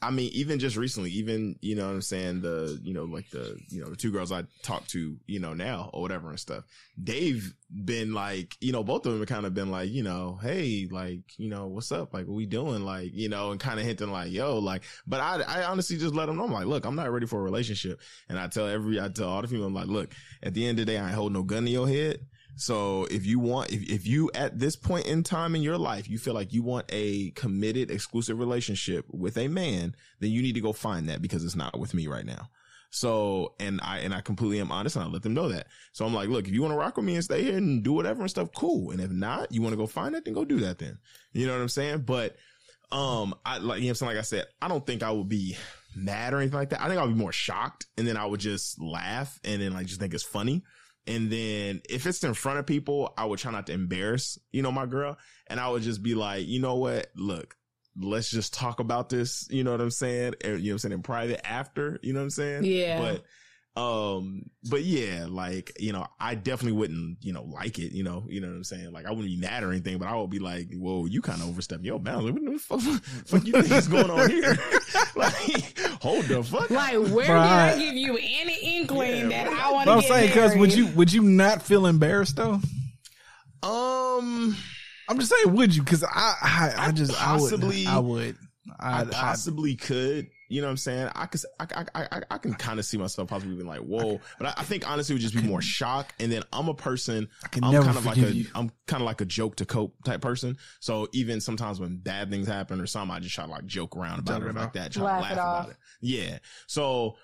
I 0.07 0.11
mean, 0.11 0.31
even 0.33 0.61
just 0.61 0.77
recently, 0.77 1.11
even, 1.11 1.57
you 1.61 1.75
know 1.75 1.87
what 1.87 1.95
I'm 1.95 2.03
saying? 2.03 2.41
The, 2.41 2.79
you 2.83 2.95
know, 2.95 3.05
like 3.05 3.29
the, 3.31 3.59
you 3.69 3.83
know, 3.83 3.91
the 3.91 3.97
two 3.97 4.13
girls 4.13 4.31
I 4.31 4.45
talk 4.63 4.87
to, 4.89 5.17
you 5.27 5.41
know, 5.41 5.53
now 5.53 5.91
or 5.93 6.01
whatever 6.01 6.31
and 6.31 6.39
stuff, 6.39 6.63
they've 6.97 7.53
been 7.85 8.15
like, 8.15 8.57
you 8.61 8.71
know, 8.71 8.85
both 8.85 9.05
of 9.05 9.13
them 9.13 9.21
have 9.21 9.29
kind 9.29 9.47
of 9.47 9.55
been 9.55 9.73
like, 9.73 9.91
you 9.91 10.05
know, 10.05 10.39
hey, 10.41 10.87
like, 10.91 11.23
you 11.39 11.49
know, 11.49 11.67
what's 11.67 11.91
up? 11.91 12.15
Like, 12.15 12.27
what 12.27 12.37
we 12.37 12.47
doing? 12.47 12.85
Like, 12.85 13.13
you 13.15 13.29
know, 13.29 13.51
and 13.51 13.59
kind 13.59 13.81
of 13.81 13.85
hinting 13.85 14.13
like, 14.13 14.31
yo, 14.31 14.61
like, 14.61 14.83
but 15.09 15.21
I, 15.21 15.43
I 15.43 15.65
honestly 15.65 15.97
just 15.97 16.15
let 16.15 16.27
them 16.27 16.37
know, 16.37 16.45
I'm 16.45 16.53
like, 16.53 16.67
look, 16.67 16.85
I'm 16.85 16.95
not 16.95 17.11
ready 17.11 17.27
for 17.27 17.41
a 17.41 17.43
relationship. 17.43 18.01
And 18.29 18.39
I 18.39 18.47
tell 18.47 18.69
every, 18.69 19.01
I 19.01 19.09
tell 19.09 19.29
all 19.29 19.43
the 19.43 19.49
females, 19.49 19.67
I'm 19.67 19.75
like, 19.75 19.89
look, 19.89 20.11
at 20.41 20.55
the 20.55 20.65
end 20.67 20.79
of 20.79 20.87
the 20.87 20.93
day, 20.93 20.99
I 20.99 21.07
ain't 21.07 21.15
hold 21.17 21.33
no 21.33 21.43
gun 21.43 21.65
to 21.65 21.71
your 21.71 21.89
head. 21.89 22.21
So 22.57 23.05
if 23.11 23.27
you 23.27 23.39
want, 23.39 23.71
if, 23.71 23.83
if 23.89 24.07
you 24.07 24.31
at 24.35 24.59
this 24.59 24.77
point 24.77 25.07
in 25.07 25.23
time 25.23 25.55
in 25.55 25.63
your 25.63 25.77
life, 25.77 26.09
you 26.09 26.19
feel 26.19 26.33
like 26.33 26.55
you 26.55 26.63
want 26.63 26.87
a 26.89 27.31
committed 27.33 27.91
exclusive 27.91 28.39
relationship 28.39 29.05
with 29.11 29.37
a 29.37 29.47
man, 29.49 29.95
then 30.21 30.31
you 30.31 30.41
need 30.41 30.55
to 30.55 30.63
go 30.63 30.73
find 30.73 31.09
that 31.11 31.21
because 31.21 31.45
it's 31.45 31.55
not 31.55 31.79
with 31.79 31.93
me 31.93 32.07
right 32.07 32.25
now. 32.25 32.49
So, 32.91 33.53
and 33.61 33.79
I, 33.83 33.99
and 33.99 34.15
I 34.15 34.23
completely 34.23 34.59
am 34.59 34.73
honest 34.73 34.97
and 34.97 35.05
I 35.05 35.09
let 35.09 35.23
them 35.23 35.35
know 35.35 35.51
that. 35.51 35.67
So 35.93 36.07
I'm 36.07 36.15
like, 36.15 36.31
look, 36.31 36.49
if 36.49 36.55
you 36.55 36.63
want 36.63 36.73
to 36.73 36.79
rock 36.79 36.97
with 36.97 37.05
me 37.05 37.15
and 37.17 37.25
stay 37.25 37.43
here 37.43 37.59
and 37.59 37.85
do 37.85 37.93
whatever 37.93 38.23
and 38.23 38.31
stuff, 38.31 38.49
cool. 38.57 38.91
And 38.91 39.03
if 39.03 39.11
not, 39.11 39.53
you 39.53 39.61
want 39.61 39.75
to 39.75 39.77
go 39.77 39.87
find 39.87 40.15
it, 40.15 40.25
then 40.25 40.33
go 40.33 40.47
do 40.47 40.61
that 40.61 40.79
then. 40.79 40.97
You 41.33 41.47
know 41.47 41.53
what 41.53 41.61
I'm 41.61 41.69
saying? 41.69 42.05
But, 42.07 42.37
um, 42.91 43.35
I 43.45 43.59
like, 43.59 43.83
you 43.83 43.89
know, 43.89 44.07
like 44.07 44.17
I 44.17 44.23
said, 44.23 44.47
I 44.63 44.69
don't 44.69 44.87
think 44.87 45.03
I 45.03 45.11
would 45.11 45.29
be 45.29 45.59
mad 45.95 46.33
or 46.33 46.39
anything 46.39 46.59
like 46.59 46.71
that. 46.71 46.81
I 46.81 46.89
think 46.89 46.99
I'll 46.99 47.09
be 47.09 47.15
more 47.15 47.33
shocked 47.33 47.87
and 47.99 48.07
then 48.07 48.17
I 48.17 48.25
would 48.25 48.41
just 48.41 48.81
laugh 48.81 49.39
and 49.45 49.61
then 49.61 49.73
like 49.73 49.87
just 49.87 50.01
think 50.01 50.15
it's 50.15 50.23
funny. 50.23 50.63
And 51.07 51.31
then 51.31 51.83
if 51.89 52.07
it's 52.07 52.25
in 52.25 52.35
front 52.35 52.59
of 52.59 52.67
people, 52.67 53.15
I 53.17 53.25
would 53.25 53.39
try 53.39 53.53
not 53.53 53.67
to 53.69 53.73
embarrass, 53.73 54.39
you 54.51 54.63
know, 54.63 54.73
my 54.73 54.87
girl. 54.87 55.17
And 55.47 55.61
I 55.61 55.69
would 55.69 55.83
just 55.83 56.03
be 56.03 56.15
like, 56.15 56.47
you 56.47 56.59
know 56.61 56.77
what? 56.77 57.09
Look, 57.15 57.57
let's 57.97 58.31
just 58.31 58.53
talk 58.53 58.81
about 58.81 59.09
this. 59.09 59.47
You 59.51 59.63
know 59.63 59.71
what 59.71 59.81
I'm 59.81 59.91
saying? 59.91 60.35
And, 60.43 60.61
you 60.61 60.71
know 60.71 60.71
what 60.71 60.73
I'm 60.73 60.79
saying? 60.79 60.93
In 60.93 61.03
private 61.03 61.47
after, 61.47 62.01
you 62.03 62.13
know 62.13 62.19
what 62.21 62.25
I'm 62.25 62.31
saying? 62.31 62.65
Yeah. 62.65 63.01
But, 63.01 63.25
um, 63.77 64.43
but 64.71 64.83
yeah, 64.85 65.27
like, 65.29 65.73
you 65.79 65.93
know, 65.93 66.07
I 66.19 66.35
definitely 66.35 66.79
wouldn't, 66.79 67.19
you 67.21 67.33
know, 67.33 67.45
like 67.45 67.79
it, 67.79 67.93
you 67.93 68.03
know, 68.03 68.25
you 68.29 68.41
know 68.41 68.49
what 68.49 68.55
I'm 68.57 68.65
saying? 68.65 68.91
Like, 68.93 69.05
I 69.07 69.11
wouldn't 69.11 69.27
be 69.29 69.37
mad 69.37 69.63
or 69.63 69.71
anything, 69.71 69.99
but 69.99 70.09
I 70.09 70.17
would 70.17 70.31
be 70.31 70.39
like, 70.39 70.69
whoa, 70.73 71.05
you 71.05 71.21
kind 71.21 71.43
of 71.43 71.49
overstepped 71.49 71.85
your 71.85 71.99
bounds. 72.01 72.25
Like, 72.25 72.35
what 72.35 72.45
the 72.53 72.59
fuck, 72.59 72.81
fuck 73.27 73.45
you 73.45 73.53
think 73.53 73.71
is 73.71 73.87
going 73.89 74.11
on 74.11 74.31
here? 74.31 74.57
like, 75.17 75.79
hold 76.01 76.25
the 76.25 76.43
fuck. 76.43 76.71
Like, 76.71 76.95
where 76.95 77.27
Bruh, 77.27 77.27
did 77.27 77.29
I 77.29 77.73
I- 77.73 77.79
give 77.79 77.95
you 77.95 78.17
any 78.17 78.79
inkling 78.79 79.29
that 79.29 79.47
I 79.49 79.71
want 79.73 79.87
But 79.87 80.01
to 80.01 80.01
I'm 80.01 80.03
saying, 80.09 80.33
cuz 80.33 80.57
would 80.57 80.75
you 80.75 80.87
would 80.89 81.13
you 81.13 81.23
not 81.23 81.63
feel 81.63 81.87
embarrassed 81.87 82.37
though? 82.37 82.61
Um, 83.63 84.57
I'm 85.09 85.19
just 85.19 85.31
saying, 85.33 85.55
would 85.55 85.75
you? 85.75 85.83
Because 85.83 86.05
I, 86.05 86.35
I 86.43 86.75
I 86.89 86.93
just 86.93 87.13
possibly- 87.15 87.87
I 87.87 87.99
would. 87.99 87.99
I 87.99 87.99
would. 87.99 88.37
I, 88.81 89.01
I, 89.03 89.05
possibly 89.05 89.75
could. 89.77 90.29
You 90.49 90.61
know 90.61 90.69
what 90.69 90.73
I'm 90.73 90.77
saying? 90.77 91.11
I 91.15 91.27
could, 91.27 91.41
I, 91.59 91.67
I, 91.95 92.03
I, 92.13 92.23
I 92.31 92.39
can 92.39 92.55
kind 92.55 92.79
of 92.79 92.85
see 92.85 92.97
myself 92.97 93.29
possibly 93.29 93.57
being 93.57 93.67
like, 93.67 93.81
whoa. 93.81 94.21
But 94.39 94.49
I, 94.49 94.55
I 94.59 94.65
think 94.65 94.89
honestly 94.89 95.15
it 95.15 95.17
would 95.17 95.23
just 95.23 95.35
be 95.35 95.43
more 95.43 95.61
shock. 95.61 96.13
And 96.21 96.31
then 96.31 96.43
I'm 96.53 96.69
a 96.69 96.75
person, 96.75 97.29
can 97.51 97.65
I'm 97.65 97.73
never 97.73 97.85
kind 97.87 97.99
of 97.99 98.07
like 98.07 98.15
forgive 98.17 98.31
a, 98.31 98.35
you. 98.35 98.47
I'm 98.55 98.71
kind 98.87 99.03
of 99.03 99.07
like 99.07 99.21
a 99.21 99.25
joke 99.25 99.57
to 99.57 99.67
cope 99.67 99.95
type 100.05 100.21
person. 100.21 100.57
So 100.81 101.09
even 101.13 101.41
sometimes 101.41 101.81
when 101.81 101.97
bad 101.97 102.31
things 102.31 102.47
happen 102.47 102.81
or 102.81 102.87
something, 102.87 103.17
I 103.17 103.21
just 103.21 103.35
try 103.35 103.45
to 103.45 103.51
like 103.51 103.67
joke 103.67 103.97
around 103.97 104.21
about 104.21 104.35
Joke 104.35 104.43
it 104.43 104.47
or 104.47 104.51
it 104.51 104.57
like 104.57 104.73
that, 104.75 104.93
try 104.93 105.03
Laugh 105.05 105.17
to 105.17 105.23
laugh 105.23 105.33
it 105.33 105.35
about 105.35 105.69
it. 105.71 105.77
Yeah. 106.01 106.39
So 106.67 107.17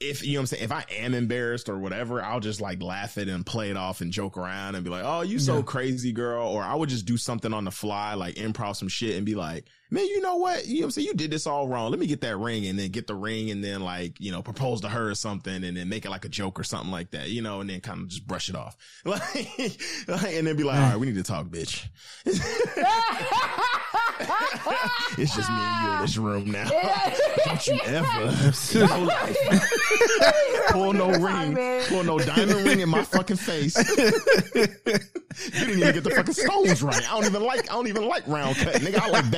if 0.00 0.24
you 0.24 0.34
know 0.34 0.38
what 0.38 0.42
I'm 0.42 0.46
saying, 0.46 0.62
if 0.62 0.70
I 0.70 0.84
am 0.92 1.12
embarrassed 1.12 1.68
or 1.68 1.76
whatever, 1.78 2.22
I'll 2.22 2.38
just 2.38 2.60
like 2.60 2.80
laugh 2.80 3.18
it 3.18 3.26
and 3.28 3.44
play 3.44 3.70
it 3.70 3.76
off 3.76 4.00
and 4.00 4.12
joke 4.12 4.36
around 4.36 4.76
and 4.76 4.84
be 4.84 4.90
like, 4.90 5.02
"Oh, 5.04 5.22
you 5.22 5.40
so 5.40 5.56
Yeah. 5.56 5.62
crazy, 5.62 6.12
girl," 6.12 6.46
or 6.46 6.62
I 6.62 6.76
would 6.76 6.88
just 6.88 7.04
do 7.04 7.16
something 7.16 7.52
on 7.52 7.64
the 7.64 7.72
fly, 7.72 8.14
like 8.14 8.36
improv 8.36 8.76
some 8.76 8.86
shit 8.86 9.16
and 9.16 9.26
be 9.26 9.34
like, 9.34 9.64
"Man, 9.90 10.06
you 10.06 10.20
know 10.20 10.36
what? 10.36 10.66
You 10.66 10.74
know 10.74 10.80
what 10.80 10.84
I'm 10.86 10.90
saying? 10.92 11.06
You 11.08 11.14
did 11.14 11.30
this 11.30 11.46
all 11.46 11.68
wrong. 11.68 11.90
Let 11.90 11.98
me 11.98 12.06
get 12.06 12.20
that 12.22 12.36
ring 12.36 12.66
and 12.66 12.78
then 12.78 12.90
get 12.90 13.06
the 13.06 13.14
ring 13.14 13.50
and 13.50 13.62
then 13.62 13.80
like 13.80 14.20
you 14.20 14.32
know 14.32 14.42
propose 14.42 14.80
to 14.82 14.88
her 14.88 15.10
or 15.10 15.14
something 15.14 15.64
and 15.64 15.76
then 15.76 15.88
make 15.88 16.04
it 16.04 16.10
like 16.10 16.24
a 16.24 16.28
joke 16.28 16.58
or 16.58 16.64
something 16.64 16.90
like 16.90 17.10
that, 17.12 17.30
you 17.30 17.42
know, 17.42 17.60
and 17.60 17.70
then 17.70 17.80
kind 17.80 18.02
of 18.02 18.08
just 18.08 18.26
brush 18.26 18.48
it 18.48 18.56
off, 18.56 18.76
like, 19.04 19.22
like, 20.08 20.34
and 20.34 20.46
then 20.46 20.56
be 20.56 20.64
like, 20.64 20.78
"All 20.78 20.90
right, 20.90 20.98
we 20.98 21.06
need 21.06 21.16
to 21.16 21.22
talk, 21.22 21.46
bitch." 21.46 21.88
it's 25.18 25.34
just 25.34 25.50
me 25.50 25.56
and 25.58 25.84
you 25.86 25.92
in 25.94 26.00
this 26.02 26.16
room 26.16 26.50
now. 26.50 26.68
Don't 27.44 27.66
you 27.66 27.80
ever 27.84 28.52
pull, 30.70 30.92
no 30.92 31.08
ring, 31.10 31.82
pull 31.86 32.04
no 32.04 32.18
diamond 32.18 32.64
ring 32.66 32.80
in 32.80 32.88
my 32.88 33.04
fucking 33.04 33.36
face. 33.36 33.76
you 34.54 34.66
didn't 35.50 35.78
even 35.78 35.94
get 35.94 36.04
the 36.04 36.10
fucking 36.10 36.34
stones 36.34 36.82
right. 36.82 37.08
I 37.10 37.14
don't 37.14 37.26
even 37.26 37.42
like. 37.42 37.70
I 37.70 37.74
don't 37.74 37.86
even 37.86 38.06
like 38.06 38.26
round 38.26 38.56
cut, 38.56 38.74
nigga. 38.74 38.98
I 39.00 39.08
like 39.08 39.30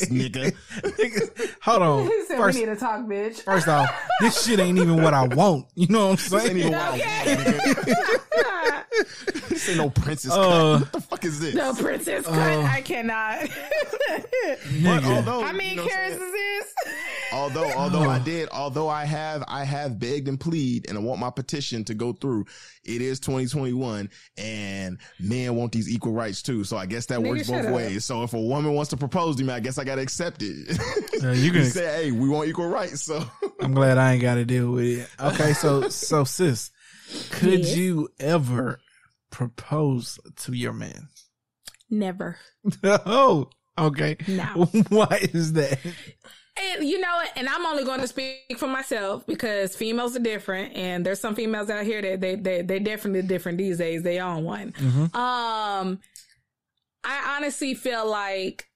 baguettes, 0.00 0.52
nigga. 0.82 1.54
Hold 1.62 1.82
on. 1.82 2.06
He 2.12 2.24
said 2.26 2.36
First, 2.38 2.58
we 2.58 2.64
need 2.64 2.70
to 2.72 2.76
talk, 2.76 3.00
bitch. 3.02 3.42
first 3.42 3.68
off, 3.68 3.90
this 4.20 4.44
shit 4.44 4.58
ain't 4.60 4.78
even 4.78 5.02
what 5.02 5.14
I 5.14 5.24
want. 5.26 5.66
You 5.74 5.86
know 5.88 6.08
what 6.08 6.10
I'm 6.10 6.16
This 6.16 6.32
ain't 6.32 6.42
saying? 6.42 6.56
even 6.58 6.72
what 6.72 6.80
I 6.80 6.90
want, 6.90 7.02
nigga. 7.02 7.88
This 9.48 9.68
ain't 9.68 9.78
no 9.78 9.90
princess 9.90 10.32
Uh, 10.32 10.36
cut. 10.36 10.80
What 10.80 10.92
the 10.92 11.00
fuck 11.00 11.24
is 11.24 11.40
this? 11.40 11.54
No 11.54 11.72
princess 11.74 12.24
cut. 12.26 12.34
Oh. 12.36 12.62
I 12.62 12.80
cannot. 12.82 13.48
But 14.82 15.04
although, 15.04 15.42
How 15.42 15.52
many 15.52 15.70
you 15.70 15.76
know 15.76 15.84
what 15.84 15.92
I'm 15.92 15.98
carats 15.98 16.16
is 16.16 16.32
this? 16.32 16.74
Although, 17.32 17.72
although 17.72 18.08
I 18.10 18.18
did, 18.18 18.48
although 18.50 18.88
I 18.88 19.04
have, 19.04 19.42
I 19.48 19.64
have 19.64 19.98
begged 19.98 20.28
and 20.28 20.38
plead 20.38 20.88
and 20.88 20.98
I 20.98 21.00
want 21.00 21.20
my 21.20 21.30
petition 21.30 21.84
to 21.84 21.94
go 21.94 22.12
through. 22.12 22.44
It 22.84 23.00
is 23.00 23.20
2021 23.20 24.10
and 24.36 24.98
men 25.20 25.54
want 25.54 25.70
these 25.72 25.88
equal 25.88 26.12
rights 26.12 26.42
too. 26.42 26.64
So 26.64 26.76
I 26.76 26.86
guess 26.86 27.06
that 27.06 27.20
Nigga, 27.20 27.28
works 27.28 27.46
shut 27.46 27.58
both 27.62 27.66
up. 27.68 27.74
ways. 27.74 28.04
So 28.04 28.22
if 28.24 28.34
a 28.34 28.40
woman 28.40 28.74
wants 28.74 28.90
to 28.90 28.96
propose 28.96 29.36
to 29.36 29.44
me, 29.44 29.52
I 29.52 29.60
guess 29.60 29.78
I 29.78 29.81
got 29.84 29.96
to 29.96 30.02
accept 30.02 30.42
it. 30.42 30.78
Yeah, 31.22 31.32
you 31.32 31.50
can- 31.52 31.64
say, 31.64 32.04
hey, 32.04 32.10
we 32.12 32.28
want 32.28 32.48
equal 32.48 32.68
rights. 32.68 33.02
So 33.02 33.24
I'm 33.60 33.74
glad 33.74 33.98
I 33.98 34.12
ain't 34.12 34.22
got 34.22 34.34
to 34.36 34.44
deal 34.44 34.70
with 34.72 35.00
it. 35.00 35.08
Okay, 35.20 35.52
so 35.52 35.88
so 35.88 36.24
sis, 36.24 36.70
could 37.30 37.60
Yes. 37.60 37.76
you 37.76 38.08
ever 38.20 38.80
propose 39.30 40.18
to 40.36 40.52
your 40.52 40.72
man? 40.72 41.08
Never. 41.90 42.38
oh, 42.84 43.48
okay. 43.78 44.16
No. 44.28 44.68
Why 44.88 45.28
is 45.32 45.52
that? 45.54 45.78
And 46.76 46.86
you 46.86 47.00
know, 47.00 47.08
what? 47.16 47.30
and 47.36 47.48
I'm 47.48 47.64
only 47.64 47.82
going 47.84 48.00
to 48.00 48.06
speak 48.06 48.58
for 48.58 48.66
myself 48.66 49.26
because 49.26 49.74
females 49.74 50.14
are 50.16 50.20
different, 50.20 50.76
and 50.76 51.04
there's 51.04 51.18
some 51.20 51.34
females 51.34 51.70
out 51.70 51.84
here 51.84 52.02
that 52.02 52.20
they 52.20 52.34
they 52.34 52.60
they 52.62 52.78
definitely 52.78 53.22
different 53.22 53.56
these 53.58 53.78
days. 53.78 54.02
They 54.02 54.20
own 54.20 54.44
one. 54.44 54.72
Mhm. 54.72 55.14
Um, 55.14 56.00
I 57.04 57.36
honestly 57.36 57.74
feel 57.74 58.06
like 58.08 58.68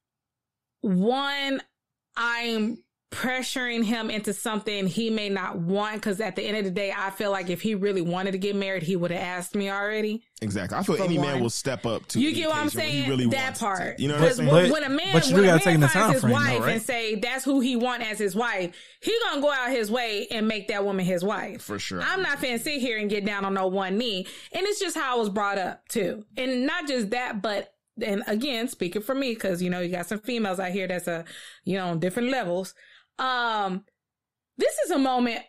one, 0.87 1.61
I'm 2.17 2.79
pressuring 3.13 3.85
him 3.85 4.11
into 4.11 4.33
something 4.35 4.87
he 4.87 5.09
may 5.11 5.29
not 5.29 5.57
want 5.59 5.95
because 5.95 6.21
at 6.21 6.35
the 6.37 6.43
end 6.43 6.57
of 6.57 6.65
the 6.65 6.71
day, 6.71 6.93
I 6.95 7.11
feel 7.11 7.31
like 7.31 7.49
if 7.49 7.63
he 7.63 7.75
really 7.75 8.03
wanted 8.03 8.33
to 8.33 8.39
get 8.39 8.57
married, 8.57 8.83
he 8.83 8.97
would 8.97 9.11
have 9.13 9.21
asked 9.21 9.55
me 9.55 9.71
already. 9.71 10.23
exactly. 10.43 10.77
I 10.77 10.83
feel 10.83 10.97
For 10.97 11.05
any 11.05 11.17
one. 11.17 11.27
man 11.29 11.41
will 11.41 11.49
step 11.49 11.87
up 11.87 12.07
to. 12.09 12.21
You 12.21 12.29
any 12.31 12.37
get 12.41 12.49
what 12.49 12.59
I'm 12.59 12.69
saying? 12.69 13.05
He 13.05 13.09
really 13.09 13.27
that 13.29 13.45
wants 13.45 13.59
to. 13.61 13.65
part. 13.65 14.01
You 14.01 14.09
know 14.09 14.15
what 14.15 14.19
I'm 14.19 14.23
Because 14.25 14.37
saying? 14.39 14.51
But- 14.51 14.71
when 14.71 14.85
a 14.85 14.89
man, 14.91 15.13
but 15.13 15.29
you 15.29 15.35
when 15.37 15.45
a 15.45 15.47
gotta 15.47 15.57
man 15.57 15.65
take 15.65 15.75
in 15.77 15.81
the 15.81 15.89
finds 15.89 16.05
time 16.07 16.13
his 16.15 16.21
frame, 16.23 16.33
though, 16.35 16.65
right? 16.67 16.73
and 16.75 16.83
say 16.83 17.15
that's 17.15 17.45
who 17.45 17.61
he 17.61 17.77
want 17.77 18.03
as 18.03 18.19
his 18.19 18.35
wife, 18.35 18.75
he 19.01 19.17
gonna 19.29 19.41
go 19.41 19.53
out 19.53 19.71
his 19.71 19.91
way 19.91 20.27
and 20.31 20.47
make 20.49 20.69
that 20.69 20.85
woman 20.85 21.07
his 21.07 21.23
wife. 21.25 21.63
For 21.63 21.79
sure. 21.79 22.03
I'm 22.03 22.23
not 22.23 22.39
finna 22.39 22.61
sit 22.61 22.81
here 22.81 22.99
and 22.99 23.09
get 23.09 23.25
down 23.25 23.45
on 23.45 23.55
no 23.55 23.69
one 23.69 23.97
knee. 23.97 24.27
And 24.53 24.67
it's 24.67 24.81
just 24.81 24.97
how 24.97 25.15
I 25.17 25.19
was 25.19 25.31
brought 25.31 25.59
up 25.59 25.87
too. 25.89 26.25
And 26.37 26.67
not 26.67 26.87
just 26.89 27.11
that, 27.11 27.41
but 27.41 27.73
and 28.05 28.23
again, 28.27 28.69
speaking 28.69 29.03
for 29.03 29.15
me, 29.15 29.35
because 29.35 29.63
you 29.63 29.71
know, 29.71 29.81
you 29.81 29.91
got 29.91 30.07
some 30.07 30.19
females 30.21 30.59
out 30.61 30.73
here 30.73 30.87
that's 30.89 31.07
a 31.09 31.25
you 31.65 31.77
know, 31.77 31.89
on 31.89 31.99
different 32.01 32.31
levels. 32.31 32.75
Um, 33.19 33.85
this 34.59 34.75
is 34.85 34.91
a 34.91 34.99
moment 34.99 35.41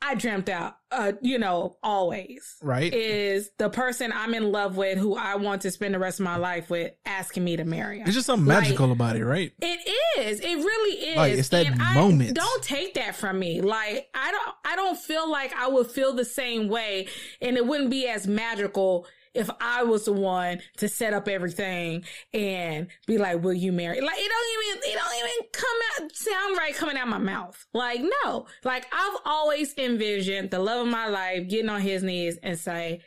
I 0.00 0.14
dreamt 0.14 0.48
out, 0.48 0.74
uh, 0.92 1.12
you 1.22 1.38
know, 1.40 1.76
always. 1.82 2.54
Right. 2.62 2.94
Is 2.94 3.50
the 3.58 3.68
person 3.68 4.12
I'm 4.14 4.32
in 4.32 4.52
love 4.52 4.76
with 4.76 4.96
who 4.96 5.16
I 5.16 5.34
want 5.34 5.62
to 5.62 5.72
spend 5.72 5.92
the 5.92 5.98
rest 5.98 6.20
of 6.20 6.24
my 6.24 6.36
life 6.36 6.70
with 6.70 6.92
asking 7.04 7.42
me 7.42 7.56
to 7.56 7.64
marry 7.64 7.98
him. 7.98 8.06
It's 8.06 8.14
just 8.14 8.26
something 8.26 8.46
Like, 8.46 8.62
magical 8.62 8.92
about 8.92 9.16
it, 9.16 9.24
right? 9.24 9.50
it 9.60 9.94
is. 10.20 10.38
It 10.38 10.54
really 10.56 11.06
is. 11.08 11.16
Like, 11.16 11.32
it's 11.34 11.48
that 11.48 11.66
And 11.66 11.82
I- 11.82 11.94
moment. 11.94 12.34
don't 12.36 12.62
take 12.62 12.94
that 12.94 13.16
from 13.16 13.40
me. 13.40 13.60
Like 13.60 14.06
I 14.14 14.30
don't. 14.30 14.54
I 14.64 14.76
don't 14.76 14.96
feel 14.98 15.28
like 15.28 15.52
I 15.54 15.66
would 15.66 15.88
feel 15.90 16.12
the 16.12 16.24
same 16.24 16.68
way, 16.68 17.08
and 17.40 17.56
it 17.56 17.66
wouldn't 17.66 17.90
be 17.90 18.06
as 18.06 18.28
magical 18.28 19.04
if 19.38 19.48
I 19.60 19.84
was 19.84 20.04
the 20.04 20.12
one 20.12 20.60
to 20.78 20.88
set 20.88 21.14
up 21.14 21.28
everything 21.28 22.04
and 22.34 22.88
be 23.06 23.16
like, 23.18 23.42
"Will 23.42 23.54
you 23.54 23.72
marry?" 23.72 24.00
Like 24.00 24.18
it 24.18 24.28
don't 24.28 24.66
even. 24.66 24.90
It 24.90 24.98
don't 24.98 25.18
even 25.18 25.48
come 25.52 25.78
out 26.04 26.16
sound 26.16 26.56
right 26.58 26.74
coming 26.74 26.96
out 26.96 27.08
my 27.08 27.18
mouth. 27.18 27.66
Like 27.72 28.02
no. 28.24 28.46
Like 28.64 28.86
I've 28.92 29.18
always 29.24 29.72
envisioned 29.78 30.50
the 30.50 30.58
love 30.58 30.86
of 30.86 30.92
my 30.92 31.08
life 31.08 31.48
getting 31.48 31.70
on 31.70 31.80
his 31.80 32.02
knees 32.02 32.38
and 32.42 32.58
say, 32.58 33.00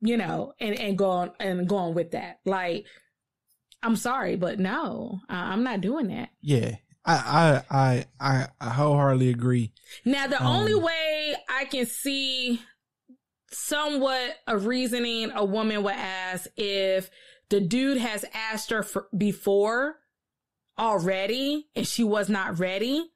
you 0.00 0.16
know, 0.16 0.54
and 0.60 0.78
and 0.78 0.96
going 0.96 1.30
and 1.40 1.68
going 1.68 1.94
with 1.94 2.12
that. 2.12 2.38
Like. 2.44 2.86
I'm 3.82 3.94
sorry, 3.94 4.34
but 4.36 4.58
no, 4.58 5.20
I'm 5.28 5.62
not 5.62 5.80
doing 5.80 6.08
that. 6.08 6.30
Yeah. 6.40 6.76
I 7.04 7.62
I 7.70 7.76
I 7.78 8.06
I, 8.18 8.46
I 8.60 8.70
wholeheartedly 8.70 9.28
agree. 9.28 9.70
Now, 10.04 10.26
the 10.26 10.40
Um, 10.40 10.46
only 10.46 10.74
way 10.74 11.36
I 11.48 11.66
can 11.66 11.86
see 11.86 12.60
somewhat 13.56 14.36
a 14.46 14.56
reasoning 14.56 15.30
a 15.34 15.44
woman 15.44 15.82
would 15.82 15.94
ask 15.94 16.46
if 16.56 17.10
the 17.48 17.60
dude 17.60 17.98
has 17.98 18.24
asked 18.34 18.70
her 18.70 18.82
for, 18.82 19.06
before 19.16 19.96
already 20.78 21.66
and 21.74 21.86
she 21.86 22.04
was 22.04 22.28
not 22.28 22.58
ready, 22.58 23.10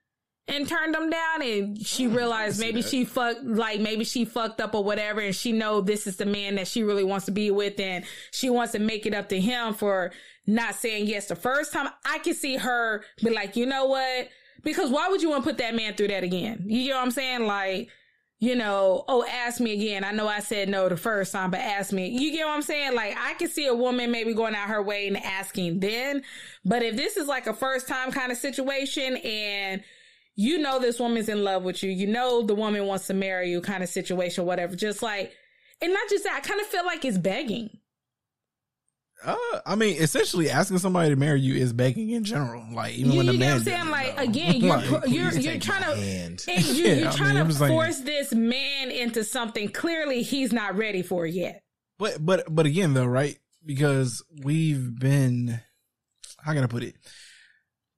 and 0.48 0.66
turned 0.66 0.96
him 0.96 1.10
down 1.10 1.42
and 1.42 1.78
she 1.86 2.06
realized 2.06 2.58
maybe 2.58 2.82
she 2.82 3.04
fucked 3.04 3.44
like 3.44 3.80
maybe 3.80 4.04
she 4.04 4.24
fucked 4.24 4.60
up 4.60 4.74
or 4.74 4.82
whatever 4.82 5.20
and 5.20 5.36
she 5.36 5.52
know 5.52 5.80
this 5.80 6.08
is 6.08 6.16
the 6.16 6.26
man 6.26 6.56
that 6.56 6.66
she 6.66 6.82
really 6.82 7.04
wants 7.04 7.26
to 7.26 7.30
be 7.30 7.52
with 7.52 7.78
and 7.78 8.04
she 8.32 8.50
wants 8.50 8.72
to 8.72 8.80
make 8.80 9.06
it 9.06 9.14
up 9.14 9.28
to 9.28 9.38
him 9.38 9.72
for 9.72 10.10
not 10.46 10.74
saying 10.74 11.06
yes 11.06 11.26
the 11.26 11.36
first 11.36 11.72
time. 11.72 11.88
I 12.04 12.18
can 12.18 12.34
see 12.34 12.56
her 12.56 13.04
be 13.22 13.30
like 13.30 13.54
you 13.54 13.66
know 13.66 13.86
what? 13.86 14.28
Because 14.62 14.90
why 14.90 15.08
would 15.08 15.22
you 15.22 15.30
want 15.30 15.44
to 15.44 15.50
put 15.50 15.58
that 15.58 15.76
man 15.76 15.94
through 15.94 16.08
that 16.08 16.24
again? 16.24 16.64
You 16.66 16.88
know 16.88 16.96
what 16.96 17.04
i'm 17.04 17.10
saying? 17.12 17.46
Like 17.46 17.88
you 18.40 18.56
know, 18.56 19.04
oh, 19.06 19.24
ask 19.30 19.60
me 19.60 19.74
again. 19.74 20.02
I 20.02 20.12
know 20.12 20.26
I 20.26 20.40
said 20.40 20.70
no 20.70 20.88
the 20.88 20.96
first 20.96 21.30
time, 21.32 21.50
but 21.50 21.60
ask 21.60 21.92
me. 21.92 22.08
You 22.08 22.32
get 22.32 22.46
what 22.46 22.54
I'm 22.54 22.62
saying? 22.62 22.94
Like, 22.94 23.14
I 23.18 23.34
can 23.34 23.48
see 23.48 23.66
a 23.66 23.74
woman 23.74 24.10
maybe 24.10 24.32
going 24.32 24.54
out 24.54 24.70
her 24.70 24.82
way 24.82 25.06
and 25.06 25.18
asking 25.18 25.80
then. 25.80 26.22
But 26.64 26.82
if 26.82 26.96
this 26.96 27.18
is 27.18 27.28
like 27.28 27.46
a 27.46 27.52
first 27.52 27.86
time 27.86 28.10
kind 28.10 28.32
of 28.32 28.38
situation 28.38 29.18
and 29.18 29.82
you 30.36 30.58
know 30.58 30.78
this 30.78 30.98
woman's 30.98 31.28
in 31.28 31.44
love 31.44 31.64
with 31.64 31.82
you, 31.82 31.90
you 31.90 32.06
know 32.06 32.40
the 32.40 32.54
woman 32.54 32.86
wants 32.86 33.08
to 33.08 33.14
marry 33.14 33.50
you 33.50 33.60
kind 33.60 33.82
of 33.82 33.90
situation, 33.90 34.46
whatever, 34.46 34.74
just 34.74 35.02
like, 35.02 35.34
and 35.82 35.92
not 35.92 36.08
just 36.08 36.24
that, 36.24 36.34
I 36.34 36.40
kind 36.40 36.62
of 36.62 36.66
feel 36.66 36.86
like 36.86 37.04
it's 37.04 37.18
begging. 37.18 37.68
Uh, 39.22 39.36
I 39.66 39.74
mean, 39.74 39.97
essentially, 40.01 40.48
asking 40.48 40.78
somebody 40.78 41.10
to 41.10 41.16
marry 41.16 41.40
you 41.40 41.55
is 41.55 41.72
begging 41.74 42.10
in 42.10 42.24
general. 42.24 42.64
Like 42.72 42.94
even 42.94 43.12
You, 43.12 43.18
when 43.18 43.26
you 43.26 43.32
a 43.32 43.36
get 43.36 43.40
what 43.40 43.47
man, 43.47 43.56
I'm 43.56 43.62
saying? 43.64 43.90
Like 43.90 44.16
though. 44.16 44.22
again, 44.22 44.56
you're 44.56 44.76
Like, 44.78 45.09
you're 45.09 45.32
you're 45.32 45.59
trying 45.60 45.82
to 45.84 45.97
hand. 45.97 46.44
and 46.48 46.64
you, 46.64 46.84
Yeah, 46.86 46.94
you're 46.94 47.09
I 47.09 47.12
trying 47.12 47.36
I'm 47.36 47.48
to 47.48 47.55
saying. 47.55 47.70
force 47.70 47.98
this 48.01 48.32
man 48.32 48.90
into 48.90 49.22
something 49.24 49.68
clearly 49.68 50.22
he's 50.22 50.52
not 50.52 50.76
ready 50.76 51.02
for 51.02 51.26
yet. 51.26 51.62
But 51.98 52.24
but 52.24 52.55
but 52.55 52.64
again 52.66 52.94
though, 52.94 53.05
right? 53.06 53.38
Because 53.64 54.22
we've 54.42 54.98
been 54.98 55.60
how 56.42 56.55
can 56.55 56.64
I 56.64 56.66
put 56.66 56.82
it? 56.82 56.97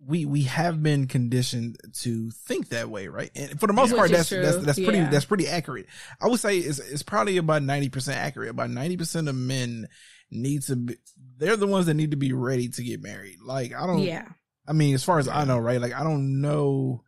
We 0.04 0.24
we 0.24 0.42
have 0.42 0.82
been 0.82 1.06
conditioned 1.06 1.76
to 2.00 2.32
think 2.32 2.70
that 2.70 2.90
way, 2.90 3.06
right? 3.06 3.30
And 3.36 3.60
for 3.60 3.68
the 3.68 3.72
most 3.72 3.90
Which 3.92 3.98
part, 3.98 4.10
that's 4.10 4.30
that's 4.30 4.56
that's 4.56 4.80
pretty 4.80 4.98
yeah. 4.98 5.08
that's 5.08 5.24
pretty 5.26 5.46
accurate. 5.46 5.86
I 6.20 6.26
would 6.26 6.40
say 6.40 6.58
it's 6.58 6.80
it's 6.80 7.04
probably 7.04 7.36
about 7.36 7.62
ninety 7.62 7.88
percent 7.88 8.18
accurate. 8.18 8.50
About 8.50 8.70
ninety 8.70 8.96
percent 8.96 9.28
of 9.28 9.36
men 9.36 9.86
need 10.32 10.62
to 10.62 10.74
be 10.74 10.96
they're 11.38 11.56
the 11.56 11.66
ones 11.66 11.86
that 11.86 11.94
need 11.94 12.10
to 12.12 12.16
be 12.16 12.32
ready 12.32 12.68
to 12.68 12.82
get 12.82 13.02
married. 13.02 13.38
Like 13.44 13.74
I 13.74 13.86
don't 13.86 14.02
Yeah. 14.02 14.28
I 14.66 14.72
mean, 14.72 14.94
as 14.94 15.02
far 15.04 15.18
as 15.18 15.26
I 15.28 15.44
know, 15.44 15.58
right? 15.58 15.80
Like 15.80 15.94
I 15.94 16.02
don't 16.04 16.40
know 16.40 17.02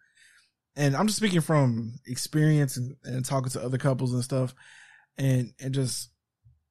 and 0.77 0.97
I'm 0.97 1.07
just 1.07 1.19
speaking 1.19 1.41
from 1.41 2.01
experience 2.07 2.77
and, 2.77 2.97
and 3.05 3.25
talking 3.25 3.51
to 3.51 3.63
other 3.65 3.79
couples 3.79 4.13
and 4.13 4.25
stuff 4.25 4.55
and 5.17 5.53
and 5.61 5.73
just 5.75 6.11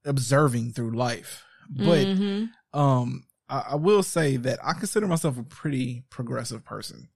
observing 0.06 0.74
through 0.74 0.92
life. 0.92 1.44
But 1.70 2.08
Mhm. 2.08 2.50
um 2.74 3.26
I, 3.50 3.64
I 3.72 3.76
will 3.76 4.04
say 4.04 4.38
that 4.38 4.60
I 4.64 4.74
consider 4.74 5.08
myself 5.08 5.38
a 5.38 5.44
pretty 5.44 6.04
progressive 6.10 6.66
person. 6.66 7.10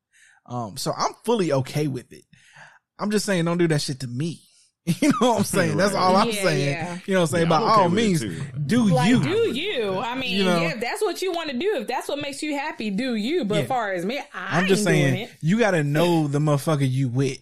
Um 0.46 0.78
so 0.78 0.94
I'm 0.98 1.14
fully 1.26 1.52
okay 1.52 1.88
with 1.88 2.12
it. 2.14 2.24
I'm 3.00 3.12
just 3.12 3.26
saying 3.26 3.46
don't 3.46 3.58
do 3.58 3.68
that 3.68 3.82
shit 3.82 4.00
to 4.02 4.08
me. 4.08 4.42
You 5.02 5.10
know 5.20 5.30
what 5.32 5.38
I'm 5.40 5.44
saying? 5.44 5.78
That's 5.78 5.94
all 5.94 6.16
I'm 6.16 6.30
Yeah, 6.30 6.44
saying. 6.44 6.70
yeah. 6.70 6.98
You 7.06 7.14
know 7.14 7.22
what 7.22 7.30
I'm 7.30 7.32
saying? 7.32 7.44
Yeah, 7.44 7.50
By 7.50 7.58
I'm 7.58 7.64
okay 7.72 7.82
all 7.82 7.90
means, 7.90 8.22
too. 8.22 8.42
do 8.66 8.84
like, 8.86 9.10
you. 9.10 9.22
do 9.22 9.30
you? 9.54 9.98
I 10.00 10.16
mean, 10.16 10.38
You 10.38 10.44
know? 10.46 10.62
yeah, 10.62 10.74
if 10.76 10.80
that's 10.80 11.02
what 11.02 11.22
you 11.22 11.32
want 11.34 11.50
to 11.50 11.58
do, 11.58 11.76
if 11.82 11.88
that's 11.88 12.08
what 12.08 12.22
makes 12.22 12.42
you 12.42 12.58
happy, 12.58 12.90
do 12.90 13.16
you? 13.16 13.44
But 13.44 13.56
Yeah. 13.56 13.62
as 13.64 13.68
far 13.68 13.92
as 13.92 14.06
me, 14.06 14.20
I 14.34 14.60
I'm 14.60 14.68
just 14.68 14.88
ain't 14.88 14.96
doing 14.98 15.14
saying 15.14 15.24
it. 15.26 15.32
you 15.42 15.60
got 15.60 15.72
to 15.72 15.84
know 15.84 16.28
the 16.28 16.40
motherfucker 16.40 16.90
you 16.90 17.10
with 17.10 17.38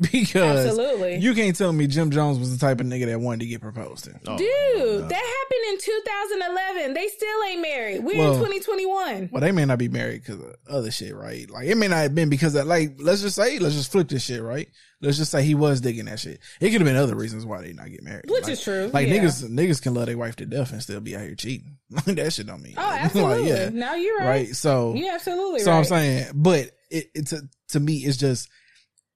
because 0.12 0.66
Absolutely. 0.66 1.16
you 1.16 1.34
can't 1.34 1.54
tell 1.54 1.72
me 1.72 1.86
Jim 1.86 2.10
Jones 2.10 2.38
was 2.38 2.56
the 2.56 2.64
type 2.64 2.80
of 2.80 2.86
nigga 2.86 3.06
that 3.06 3.20
wanted 3.20 3.40
to 3.40 3.46
get 3.46 3.60
proposed 3.60 4.04
to. 4.04 4.12
Oh, 4.26 4.38
Dude, 4.38 5.08
that 5.08 5.14
happened 5.14 5.72
in 5.72 5.78
2011. 5.78 6.94
They 6.94 7.08
still 7.08 7.42
ain't 7.48 7.60
married. 7.60 8.04
We're 8.04 8.16
Well- 8.18 8.32
in 8.32 8.38
2021. 8.38 9.28
Well, 9.30 9.40
they 9.40 9.52
may 9.52 9.64
not 9.66 9.78
be 9.78 9.88
married 9.88 10.22
because 10.22 10.40
of 10.40 10.54
other 10.68 10.90
shit, 10.90 11.14
right? 11.14 11.48
Like 11.50 11.66
it 11.66 11.76
may 11.76 11.88
not 11.88 11.98
have 11.98 12.14
been 12.14 12.30
because 12.30 12.54
of 12.54 12.66
like 12.66 12.94
let's 12.98 13.20
just 13.20 13.36
say 13.36 13.58
let's 13.58 13.74
just 13.74 13.92
flip 13.92 14.08
this 14.08 14.22
shit, 14.24 14.42
right? 14.42 14.68
Let's 15.02 15.16
just 15.18 15.30
say 15.30 15.42
he 15.42 15.54
was 15.54 15.80
digging 15.80 16.06
that 16.06 16.20
shit. 16.20 16.40
It 16.60 16.70
could 16.70 16.80
have 16.80 16.84
been 16.84 16.96
other 16.96 17.14
reasons 17.14 17.44
why 17.46 17.62
they 17.62 17.72
not 17.72 17.90
get 17.90 18.02
married, 18.02 18.24
Which 18.28 18.44
Like- 18.44 18.52
is 18.52 18.62
true, 18.62 18.90
Like 18.92 19.08
yeah. 19.08 19.16
niggas, 19.16 19.48
niggas 19.50 19.80
can 19.82 19.94
love 19.94 20.06
their 20.06 20.16
wife 20.18 20.36
to 20.36 20.46
death 20.46 20.72
and 20.72 20.82
still 20.82 21.00
be 21.00 21.14
out 21.16 21.22
here 21.22 21.34
cheating. 21.34 21.76
that 22.06 22.32
shit 22.32 22.46
don't 22.46 22.62
mean. 22.62 22.74
Oh, 22.76 22.82
nothing. 22.82 23.00
absolutely. 23.04 23.40
Like, 23.42 23.48
yeah. 23.50 23.68
No, 23.70 23.94
you're 23.94 24.18
right. 24.18 24.26
Right. 24.26 24.56
So 24.56 24.94
You're 24.94 25.12
absolutely 25.14 25.60
so 25.60 25.70
right. 25.72 25.78
I'm 25.78 25.84
saying, 25.84 26.26
but 26.34 26.70
it, 26.90 27.10
it 27.14 27.26
to, 27.28 27.48
to 27.70 27.80
me, 27.80 27.98
it's 27.98 28.16
just 28.16 28.48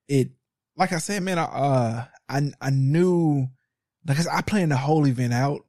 it. 0.09 0.31
Like 0.76 0.92
I 0.92 0.98
said, 0.98 1.22
man, 1.22 1.38
I 1.38 1.44
uh, 1.44 2.05
I 2.28 2.52
I 2.60 2.70
knew 2.70 3.48
because 4.05 4.26
I 4.26 4.40
planned 4.42 4.72
the 4.72 4.76
whole 4.76 5.06
event 5.06 5.32
out. 5.32 5.60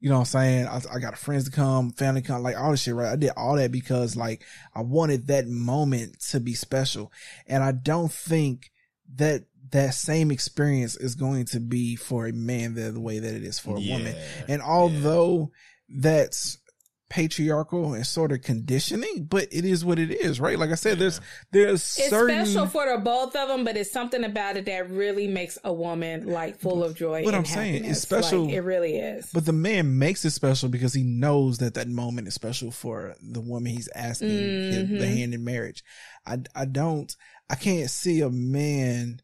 You 0.00 0.08
know 0.08 0.16
what 0.16 0.34
I'm 0.34 0.66
saying? 0.66 0.66
I, 0.66 0.80
I 0.92 0.98
got 0.98 1.16
friends 1.16 1.44
to 1.44 1.52
come, 1.52 1.92
family 1.92 2.22
come, 2.22 2.42
like 2.42 2.56
all 2.56 2.72
this 2.72 2.82
shit, 2.82 2.94
right? 2.94 3.12
I 3.12 3.16
did 3.16 3.30
all 3.36 3.54
that 3.54 3.70
because 3.70 4.16
like 4.16 4.42
I 4.74 4.82
wanted 4.82 5.28
that 5.28 5.46
moment 5.46 6.20
to 6.30 6.40
be 6.40 6.54
special. 6.54 7.12
And 7.46 7.62
I 7.62 7.70
don't 7.70 8.10
think 8.10 8.72
that 9.14 9.44
that 9.70 9.94
same 9.94 10.32
experience 10.32 10.96
is 10.96 11.14
going 11.14 11.44
to 11.46 11.60
be 11.60 11.94
for 11.94 12.26
a 12.26 12.32
man 12.32 12.74
the, 12.74 12.90
the 12.90 13.00
way 13.00 13.20
that 13.20 13.34
it 13.34 13.44
is 13.44 13.60
for 13.60 13.76
a 13.76 13.80
woman. 13.80 14.16
And 14.48 14.60
although 14.60 15.52
that's 15.88 16.58
patriarchal 17.12 17.92
and 17.92 18.06
sort 18.06 18.32
of 18.32 18.40
conditioning, 18.40 19.24
but 19.28 19.46
it 19.52 19.66
is 19.66 19.84
what 19.84 19.98
it 19.98 20.10
is, 20.10 20.40
right? 20.40 20.58
Like 20.58 20.70
I 20.70 20.76
said, 20.76 20.98
there's 20.98 21.20
there's 21.50 21.98
It's 21.98 22.08
certain 22.08 22.46
special 22.46 22.66
for 22.66 22.90
the 22.90 22.96
both 22.96 23.36
of 23.36 23.48
them, 23.48 23.64
but 23.64 23.76
it's 23.76 23.92
something 23.92 24.24
about 24.24 24.56
it 24.56 24.64
that 24.64 24.88
really 24.88 25.28
makes 25.28 25.58
a 25.62 25.70
woman 25.70 26.26
like 26.26 26.58
full 26.58 26.82
of 26.82 26.96
joy. 26.96 27.22
What 27.22 27.34
and 27.34 27.36
I'm 27.36 27.44
saying, 27.44 27.84
it's 27.84 28.00
special. 28.00 28.46
Like, 28.46 28.54
it 28.54 28.62
really 28.62 28.96
is. 28.96 29.30
But 29.30 29.44
the 29.44 29.52
man 29.52 29.98
makes 29.98 30.24
it 30.24 30.30
special 30.30 30.70
because 30.70 30.94
he 30.94 31.02
knows 31.02 31.58
that 31.58 31.74
that 31.74 31.86
moment 31.86 32.28
is 32.28 32.34
special 32.34 32.70
for 32.70 33.14
the 33.20 33.42
woman 33.42 33.72
he's 33.72 33.90
asking 33.94 34.30
his, 34.30 34.88
the 34.88 34.94
mm-hmm. 34.94 35.04
hand 35.04 35.34
in 35.34 35.44
marriage. 35.44 35.84
I, 36.24 36.38
I 36.54 36.64
don't, 36.64 37.14
I 37.50 37.56
can't 37.56 37.90
see 37.90 38.22
a 38.22 38.30
man 38.30 39.20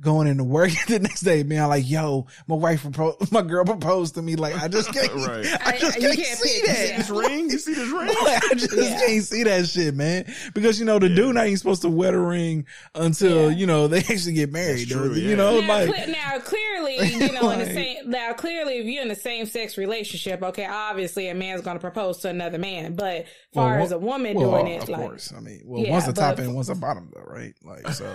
going 0.00 0.26
into 0.26 0.44
work 0.44 0.70
the 0.88 0.98
next 0.98 1.20
day 1.22 1.42
being 1.42 1.62
like, 1.62 1.88
yo, 1.88 2.26
my 2.48 2.56
wife 2.56 2.82
proposed, 2.82 3.30
my 3.32 3.42
girl 3.42 3.64
proposed 3.64 4.14
to 4.16 4.22
me. 4.22 4.34
Like, 4.36 4.54
I 4.60 4.68
just 4.68 4.92
can't, 4.92 5.12
Right. 5.14 5.46
I 5.64 5.78
just 5.78 5.96
uh, 5.96 6.00
I- 6.00 6.00
can't, 6.00 6.16
can't 6.16 6.38
see 6.38 6.60
pick- 6.60 6.66
that. 6.66 6.88
yeah. 6.88 6.96
This 6.98 7.10
ring, 7.10 7.50
you 7.50 7.58
see 7.58 7.74
this 7.74 7.88
ring? 7.90 8.08
Like, 8.08 8.44
I 8.50 8.54
just 8.54 8.76
Yeah. 8.76 8.98
can't 9.06 9.22
see 9.24 9.42
that 9.44 9.66
shit, 9.66 9.94
man. 9.94 10.32
Because 10.52 10.78
you 10.80 10.84
know 10.84 10.98
the 10.98 11.08
dude 11.08 11.34
not 11.34 11.46
even 11.46 11.56
supposed 11.56 11.82
to 11.82 11.88
wet 11.88 12.12
a 12.14 12.18
ring 12.18 12.66
until 12.94 13.50
Yeah. 13.50 13.56
you 13.56 13.66
know 13.66 13.86
they 13.86 13.98
actually 14.00 14.34
get 14.34 14.50
married. 14.52 14.88
True, 14.88 15.12
or, 15.12 15.16
You 15.16 15.36
know, 15.36 15.60
now, 15.60 15.66
like 15.84 15.94
cle- 16.04 16.12
now, 16.12 16.38
clearly, 16.40 16.96
you 17.14 17.32
know, 17.32 17.50
in 17.50 17.58
the 17.60 17.66
same 17.66 18.10
now, 18.10 18.32
clearly, 18.32 18.78
if 18.78 18.86
you're 18.86 19.02
in 19.02 19.08
the 19.08 19.14
same 19.14 19.46
sex 19.46 19.78
relationship, 19.78 20.42
okay, 20.42 20.66
obviously, 20.66 21.28
a 21.28 21.34
man's 21.34 21.60
going 21.62 21.76
to 21.76 21.80
propose 21.80 22.18
to 22.18 22.28
another 22.28 22.58
man. 22.58 22.94
But 22.94 23.14
as 23.22 23.26
far 23.54 23.74
Well, 23.76 23.84
as 23.84 23.92
a 23.92 23.98
woman 23.98 24.34
well, 24.36 24.50
doing 24.50 24.72
it, 24.74 24.82
of 24.82 24.88
like, 24.88 25.00
course. 25.00 25.32
I 25.36 25.40
mean, 25.40 25.62
well, 25.64 25.82
Yeah, 25.82 25.92
one's 25.92 26.06
the 26.06 26.12
top 26.12 26.36
but- 26.36 26.44
end, 26.44 26.54
one's 26.54 26.66
the 26.66 26.74
bottom, 26.74 27.10
though, 27.14 27.22
right? 27.22 27.54
Like 27.62 27.88
so, 27.88 28.12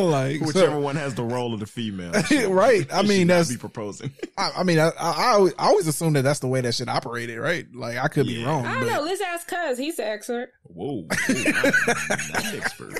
like 0.00 0.25
so- 0.34 0.46
Whichever 0.46 0.78
one 0.80 0.96
has 0.96 1.14
the 1.14 1.22
role 1.24 1.54
of 1.54 1.60
the 1.60 1.66
female. 1.66 2.12
right? 2.50 2.86
I 2.92 3.02
mean, 3.02 3.26
that's. 3.28 3.50
be 3.50 3.56
proposing. 3.56 4.12
I, 4.38 4.50
I 4.58 4.62
mean, 4.62 4.78
I, 4.78 4.88
I, 4.88 5.10
I 5.10 5.28
always- 5.34 5.54
I 5.58 5.66
always 5.66 5.86
assume 5.86 6.12
that 6.14 6.22
that's 6.22 6.40
the 6.40 6.48
way 6.48 6.60
that 6.60 6.74
shit 6.74 6.88
operated, 6.88 7.38
right? 7.38 7.66
Like 7.74 7.98
I 7.98 8.08
could 8.08 8.26
be 8.26 8.44
wrong, 8.44 8.66
I 8.66 8.74
don't 8.74 8.86
but 8.86 8.94
know. 8.94 9.02
Let's 9.02 9.20
ask 9.20 9.48
Cuz. 9.48 9.78
He's 9.78 9.96
the 9.96 10.06
expert. 10.06 10.50
Whoa, 10.64 11.02
whoa 11.02 11.06
I'm 11.10 11.42
not 12.32 12.54
expert. 12.54 12.98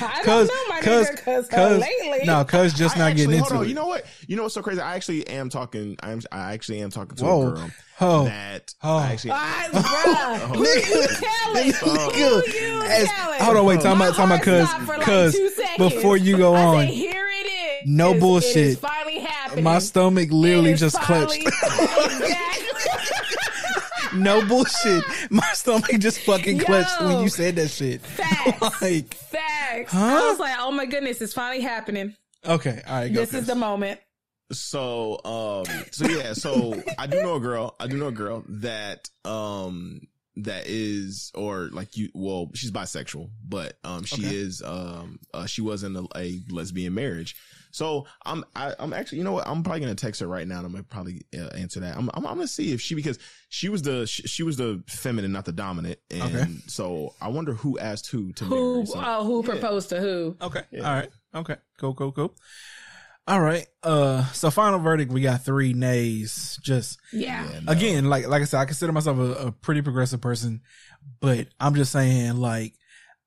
I 0.00 0.22
don't 0.24 0.46
know 0.46 0.68
my 0.68 0.80
cuz- 0.80 1.08
nigga 1.10 1.16
because 1.16 1.52
uh, 1.52 1.78
lately. 1.78 2.26
no, 2.26 2.44
cuz 2.44 2.74
just 2.74 2.96
I 2.96 3.00
not 3.00 3.10
actually, 3.10 3.26
getting 3.26 3.38
into 3.40 3.54
on, 3.56 3.64
it. 3.64 3.68
You 3.68 3.74
know 3.74 3.86
what? 3.86 4.04
You 4.26 4.36
know 4.36 4.42
what's 4.42 4.54
so 4.54 4.62
crazy? 4.62 4.80
I 4.80 4.94
actually 4.96 5.26
am 5.28 5.48
talking. 5.48 5.96
I'm. 6.02 6.20
I 6.32 6.52
actually 6.54 6.80
am 6.80 6.90
talking 6.90 7.16
to 7.16 7.24
Whoa. 7.24 7.48
a 7.48 7.50
girl 7.54 7.70
Oh. 8.00 8.24
that 8.26 8.74
Oh. 8.82 8.96
I 8.96 9.12
actually. 9.12 9.30
Ah, 9.34 9.68
bruh. 9.72 10.56
Who 10.56 10.62
you 10.64 11.06
telling? 11.08 11.72
Nigga, 11.72 12.60
you 12.60 12.82
as- 12.82 13.08
telling? 13.08 13.40
hold 13.40 13.56
on, 13.56 13.64
wait, 13.66 13.80
time 13.80 13.98
My 13.98 14.08
out, 14.08 14.14
time 14.14 14.30
out, 14.32 14.42
cuz, 14.42 14.88
like 14.88 15.00
cuz, 15.00 15.36
before 15.78 16.16
you 16.16 16.36
go 16.36 16.54
I 16.54 16.62
on, 16.64 16.86
said, 16.86 16.94
here 16.94 17.26
it 17.28 17.46
is. 17.46 17.88
no 17.88 18.08
It's- 18.10 18.20
bullshit. 18.20 18.56
is 18.56 18.78
finally 18.78 19.18
happening. 19.20 19.64
my 19.64 19.78
stomach 19.80 20.28
literally 20.30 20.74
just 20.74 21.00
finally- 21.02 21.40
clutched. 21.40 22.12
exactly. 22.22 24.18
no 24.20 24.44
bullshit. 24.46 25.04
My 25.30 25.48
stomach 25.52 25.90
just 25.98 26.20
fucking 26.20 26.58
clutched 26.58 27.00
when 27.02 27.20
you 27.22 27.28
said 27.28 27.56
that 27.56 27.68
shit. 27.68 28.00
Facts. 28.00 28.60
like, 28.82 29.14
Facts. 29.14 29.92
Huh? 29.92 29.98
I 30.24 30.30
was 30.30 30.38
like, 30.38 30.54
oh 30.58 30.70
my 30.70 30.86
goodness, 30.86 31.20
it's 31.20 31.32
finally 31.34 31.60
happening. 31.62 32.14
okay, 32.46 32.80
all 32.86 32.94
right, 32.96 33.12
go. 33.12 33.20
This 33.20 33.34
is 33.34 33.46
the 33.46 33.54
moment. 33.54 34.00
So, 34.50 35.20
um, 35.24 35.84
so 35.90 36.06
yeah, 36.06 36.32
so 36.32 36.82
I 36.96 37.06
do 37.06 37.20
know 37.20 37.34
a 37.34 37.40
girl. 37.40 37.76
I 37.78 37.86
do 37.86 37.96
know 37.96 38.06
a 38.08 38.12
girl 38.12 38.44
that, 38.48 39.10
um, 39.24 40.00
that 40.36 40.64
is, 40.66 41.32
or 41.34 41.68
like 41.72 41.96
you, 41.96 42.08
well, 42.14 42.48
she's 42.54 42.70
bisexual, 42.70 43.28
but, 43.46 43.76
um, 43.84 44.04
she 44.04 44.22
Okay. 44.22 44.34
is, 44.34 44.62
um, 44.62 45.18
uh, 45.34 45.46
she 45.46 45.60
was 45.60 45.82
in 45.82 45.96
a, 45.96 46.04
a 46.16 46.40
lesbian 46.48 46.94
marriage. 46.94 47.36
So 47.72 48.06
I'm, 48.24 48.44
I, 48.56 48.72
I'm 48.78 48.94
actually, 48.94 49.18
you 49.18 49.24
know 49.24 49.32
what? 49.32 49.46
I'm 49.46 49.62
probably 49.62 49.80
going 49.80 49.94
to 49.94 50.00
text 50.00 50.20
her 50.22 50.26
right 50.26 50.46
now 50.48 50.58
and 50.58 50.66
I'm 50.66 50.72
going 50.72 50.84
to 50.84 50.88
probably 50.88 51.26
uh, 51.38 51.48
answer 51.48 51.80
that. 51.80 51.96
I'm, 51.96 52.08
I'm, 52.14 52.26
I'm 52.26 52.36
going 52.36 52.46
to 52.46 52.52
see 52.52 52.72
if 52.72 52.80
she, 52.80 52.94
because 52.94 53.18
she 53.50 53.68
was 53.68 53.82
the, 53.82 54.06
she, 54.06 54.22
she 54.22 54.42
was 54.44 54.56
the 54.56 54.82
feminine, 54.86 55.32
not 55.32 55.44
the 55.44 55.52
dominant. 55.52 55.98
And 56.10 56.22
Okay. 56.34 56.46
so 56.68 57.14
I 57.20 57.28
wonder 57.28 57.52
who 57.52 57.78
asked 57.78 58.06
who 58.10 58.32
to 58.34 58.44
Who? 58.46 58.72
marry. 58.74 58.86
So, 58.86 59.02
Oh, 59.04 59.24
who 59.24 59.42
proposed 59.42 59.90
to 59.90 60.00
who? 60.00 60.36
Okay. 60.40 60.62
Yeah. 60.70 60.88
All 60.88 60.94
right. 60.94 61.10
Okay. 61.34 61.56
Go, 61.78 61.92
go, 61.92 62.10
cool. 62.12 62.34
All 63.28 63.40
right. 63.40 63.66
Uh 63.82 64.24
so 64.32 64.50
final 64.50 64.78
verdict, 64.78 65.12
we 65.12 65.20
got 65.20 65.44
three 65.44 65.72
nays. 65.74 66.58
Just 66.62 66.98
Yeah. 67.12 67.46
yeah, 67.52 67.60
no. 67.60 67.72
again, 67.72 68.04
like 68.06 68.26
like 68.26 68.42
I 68.42 68.44
said, 68.46 68.58
I 68.60 68.64
consider 68.64 68.90
myself 68.92 69.18
a, 69.18 69.46
a 69.48 69.52
pretty 69.52 69.82
progressive 69.82 70.20
person, 70.20 70.62
but 71.20 71.46
I'm 71.60 71.74
just 71.74 71.92
saying, 71.92 72.36
like, 72.38 72.74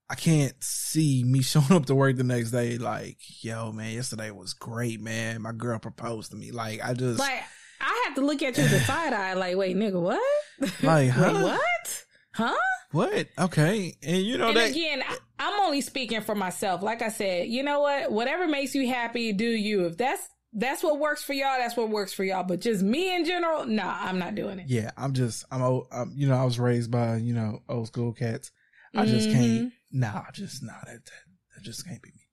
I 0.10 0.16
can't 0.16 0.56
see 0.64 1.24
me 1.24 1.42
showing 1.44 1.72
up 1.72 1.86
to 1.86 1.96
work 1.96 2.18
the 2.18 2.24
next 2.24 2.52
day 2.52 2.78
like, 2.78 3.18
yo, 3.44 3.72
man, 3.72 3.94
yesterday 3.94 4.32
was 4.32 4.54
great, 4.54 5.00
man. 5.00 5.42
My 5.42 5.52
girl 5.52 5.78
proposed 5.80 6.32
to 6.32 6.38
me. 6.38 6.52
Like, 6.52 6.84
I 6.84 6.94
just 6.94 7.20
Like 7.20 7.44
I 7.80 8.04
have 8.08 8.16
to 8.16 8.22
look 8.22 8.42
at 8.42 8.58
you 8.58 8.64
with 8.64 8.72
the 8.72 8.80
side 8.86 9.14
eye, 9.14 9.34
like, 9.34 9.56
wait, 9.56 9.76
nigga, 9.78 10.02
what? 10.02 10.20
Like, 10.84 11.10
huh? 11.10 11.32
Wait, 11.34 11.44
what? 11.44 12.06
Huh? 12.34 12.56
what? 12.92 13.28
Okay, 13.40 13.96
and 14.04 14.18
you 14.22 14.38
know 14.38 14.50
and 14.50 14.58
that. 14.58 14.72
again, 14.72 15.04
I- 15.08 15.18
I'm 15.42 15.60
only 15.62 15.82
speaking 15.82 16.22
for 16.22 16.36
myself. 16.36 16.82
Like 16.84 17.02
I 17.02 17.10
said, 17.10 17.48
you 17.48 17.64
know 17.64 17.82
what? 17.82 18.12
Whatever 18.12 18.48
makes 18.48 18.76
you 18.76 18.88
happy, 18.88 19.34
do 19.34 19.46
you. 19.46 19.88
If 19.88 19.98
that's 19.98 20.22
that's 20.54 20.84
what 20.84 21.00
works 21.00 21.24
for 21.24 21.34
y'all, 21.34 21.58
that's 21.58 21.76
what 21.76 21.90
works 21.90 22.14
for 22.14 22.24
y'all. 22.24 22.44
But 22.44 22.60
just 22.62 22.84
me 22.84 23.16
in 23.16 23.26
general, 23.26 23.66
nah, 23.66 23.98
I'm 24.02 24.20
not 24.20 24.36
doing 24.36 24.60
it. 24.60 24.68
yeah, 24.68 24.92
I'm 24.98 25.14
just, 25.14 25.46
I'm, 25.50 25.62
old, 25.62 25.88
I'm, 25.92 26.12
you 26.14 26.28
know, 26.28 26.36
I 26.36 26.44
was 26.44 26.60
raised 26.60 26.92
by, 26.92 27.16
you 27.16 27.34
know, 27.34 27.62
old 27.70 27.88
school 27.88 28.12
cats. 28.14 28.52
I 28.96 29.06
just 29.06 29.30
Mhm. 29.30 29.34
can't. 29.34 29.74
Nah, 29.92 30.24
just 30.34 30.62
nah. 30.62 30.74
That, 30.86 31.06
that 31.06 31.12
that 31.56 31.64
just 31.64 31.88
can't 31.88 32.02
be 32.02 32.10
me. 32.12 32.28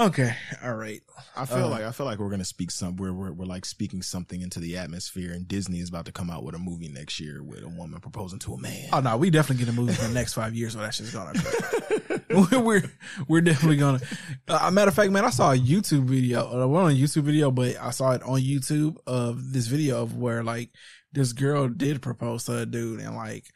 Okay, 0.00 0.32
all 0.62 0.74
right. 0.74 1.02
I 1.36 1.44
feel 1.44 1.64
Uh, 1.64 1.70
like 1.70 1.82
I 1.82 1.90
feel 1.90 2.06
like 2.06 2.20
we're 2.20 2.30
gonna 2.30 2.44
speak 2.44 2.70
some 2.70 2.94
we're, 2.96 3.12
we're 3.12 3.32
we're 3.32 3.46
like 3.46 3.64
speaking 3.64 4.00
something 4.00 4.40
into 4.40 4.60
the 4.60 4.76
atmosphere, 4.76 5.32
and 5.32 5.48
Disney 5.48 5.80
is 5.80 5.88
about 5.88 6.04
to 6.06 6.12
come 6.12 6.30
out 6.30 6.44
with 6.44 6.54
a 6.54 6.58
movie 6.58 6.88
next 6.88 7.18
year 7.18 7.42
with 7.42 7.64
a 7.64 7.68
woman 7.68 7.98
proposing 8.00 8.38
to 8.40 8.54
a 8.54 8.58
man. 8.60 8.88
Oh 8.92 9.00
no, 9.00 9.16
we 9.16 9.30
definitely 9.30 9.64
get 9.64 9.72
a 9.74 9.76
movie 9.76 9.92
for 9.94 10.06
the 10.06 10.14
next 10.14 10.34
five 10.34 10.54
years 10.54 10.76
where 10.76 10.86
that 10.86 10.94
shit's 10.94 11.12
gonna 11.12 11.32
occur. 11.36 12.60
we're 12.60 12.84
we're 13.26 13.40
definitely 13.40 13.76
gonna. 13.78 14.00
Uh, 14.46 14.70
matter 14.70 14.88
of 14.90 14.94
fact, 14.94 15.10
man, 15.10 15.24
I 15.24 15.30
saw 15.30 15.52
a 15.52 15.56
YouTube 15.58 16.04
video. 16.04 16.62
Uh, 16.62 16.66
we're 16.68 16.80
on 16.82 16.92
a 16.92 16.94
YouTube 16.94 17.22
video, 17.24 17.50
but 17.50 17.76
I 17.80 17.90
saw 17.90 18.12
it 18.12 18.22
on 18.22 18.40
YouTube 18.40 18.98
of 19.06 19.52
this 19.52 19.66
video 19.66 20.00
of 20.02 20.16
where 20.16 20.44
like 20.44 20.70
this 21.12 21.32
girl 21.32 21.68
did 21.68 22.02
propose 22.02 22.44
to 22.44 22.58
a 22.58 22.66
dude, 22.66 23.00
and 23.00 23.16
like 23.16 23.46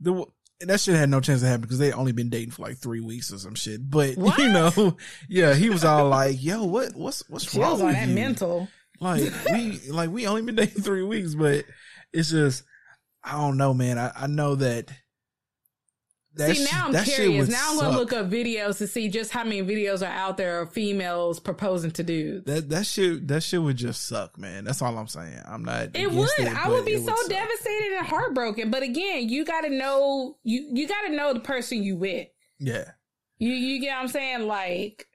the 0.00 0.26
that 0.60 0.80
shit 0.80 0.94
had 0.94 1.10
no 1.10 1.20
chance 1.20 1.40
to 1.42 1.46
happen 1.46 1.62
because 1.62 1.78
they 1.78 1.92
only 1.92 2.12
been 2.12 2.30
dating 2.30 2.50
for 2.50 2.62
like 2.62 2.78
three 2.78 3.00
weeks 3.00 3.32
or 3.32 3.38
some 3.38 3.54
shit. 3.54 3.88
But 3.88 4.16
What? 4.16 4.38
you 4.38 4.48
know, 4.48 4.96
yeah, 5.28 5.54
he 5.54 5.68
was 5.70 5.84
all 5.84 6.08
like, 6.08 6.42
"Yo, 6.42 6.64
what 6.64 6.94
what's 6.94 7.28
what's 7.28 7.50
She 7.50 7.60
wrong 7.60 7.72
was 7.72 7.80
on 7.82 7.86
with 7.88 7.96
that 7.96 8.08
you?" 8.08 8.14
mental. 8.14 8.68
Like 9.00 9.32
we 9.52 9.80
like 9.90 10.10
we 10.10 10.26
only 10.26 10.42
been 10.42 10.54
dating 10.56 10.82
three 10.82 11.02
weeks, 11.02 11.34
but 11.34 11.64
it's 12.12 12.30
just 12.30 12.62
I 13.22 13.32
don't 13.32 13.56
know, 13.56 13.74
man. 13.74 13.98
I, 13.98 14.12
I 14.16 14.26
know 14.26 14.54
that. 14.56 14.90
That 16.36 16.56
see, 16.56 16.64
sh- 16.64 16.72
now 16.72 16.86
I'm 16.86 16.92
that 16.92 17.06
curious. 17.06 17.48
Now 17.48 17.70
I'm 17.70 17.76
gonna 17.76 17.90
suck. 17.92 17.98
look 17.98 18.12
up 18.12 18.30
videos 18.30 18.78
to 18.78 18.86
see 18.86 19.08
just 19.08 19.30
how 19.30 19.42
many 19.44 19.62
videos 19.62 20.02
are 20.02 20.10
out 20.12 20.36
there 20.36 20.60
of 20.60 20.72
females 20.72 21.40
proposing 21.40 21.90
to 21.92 22.02
dudes. 22.02 22.44
That 22.46 22.68
that 22.70 22.86
shit 22.86 23.26
that 23.28 23.42
shit 23.42 23.62
would 23.62 23.76
just 23.76 24.06
suck, 24.06 24.38
man. 24.38 24.64
That's 24.64 24.82
all 24.82 24.96
I'm 24.96 25.08
saying. 25.08 25.40
I'm 25.46 25.64
not. 25.64 25.90
It 25.94 26.10
would. 26.10 26.28
It, 26.38 26.48
I 26.48 26.68
would 26.68 26.84
be 26.84 26.98
so 26.98 27.14
suck. 27.14 27.28
devastated 27.28 27.96
and 27.98 28.06
heartbroken. 28.06 28.70
But 28.70 28.82
again, 28.82 29.28
you 29.28 29.44
got 29.44 29.62
to 29.62 29.70
know 29.70 30.36
you 30.44 30.68
you 30.72 30.86
got 30.86 31.02
to 31.08 31.14
know 31.14 31.32
the 31.32 31.40
person 31.40 31.82
you 31.82 31.96
with. 31.96 32.28
Yeah, 32.58 32.90
You 33.38 33.50
you 33.52 33.80
get 33.80 33.94
what 33.94 34.02
I'm 34.02 34.08
saying? 34.08 34.46
Like, 34.46 35.06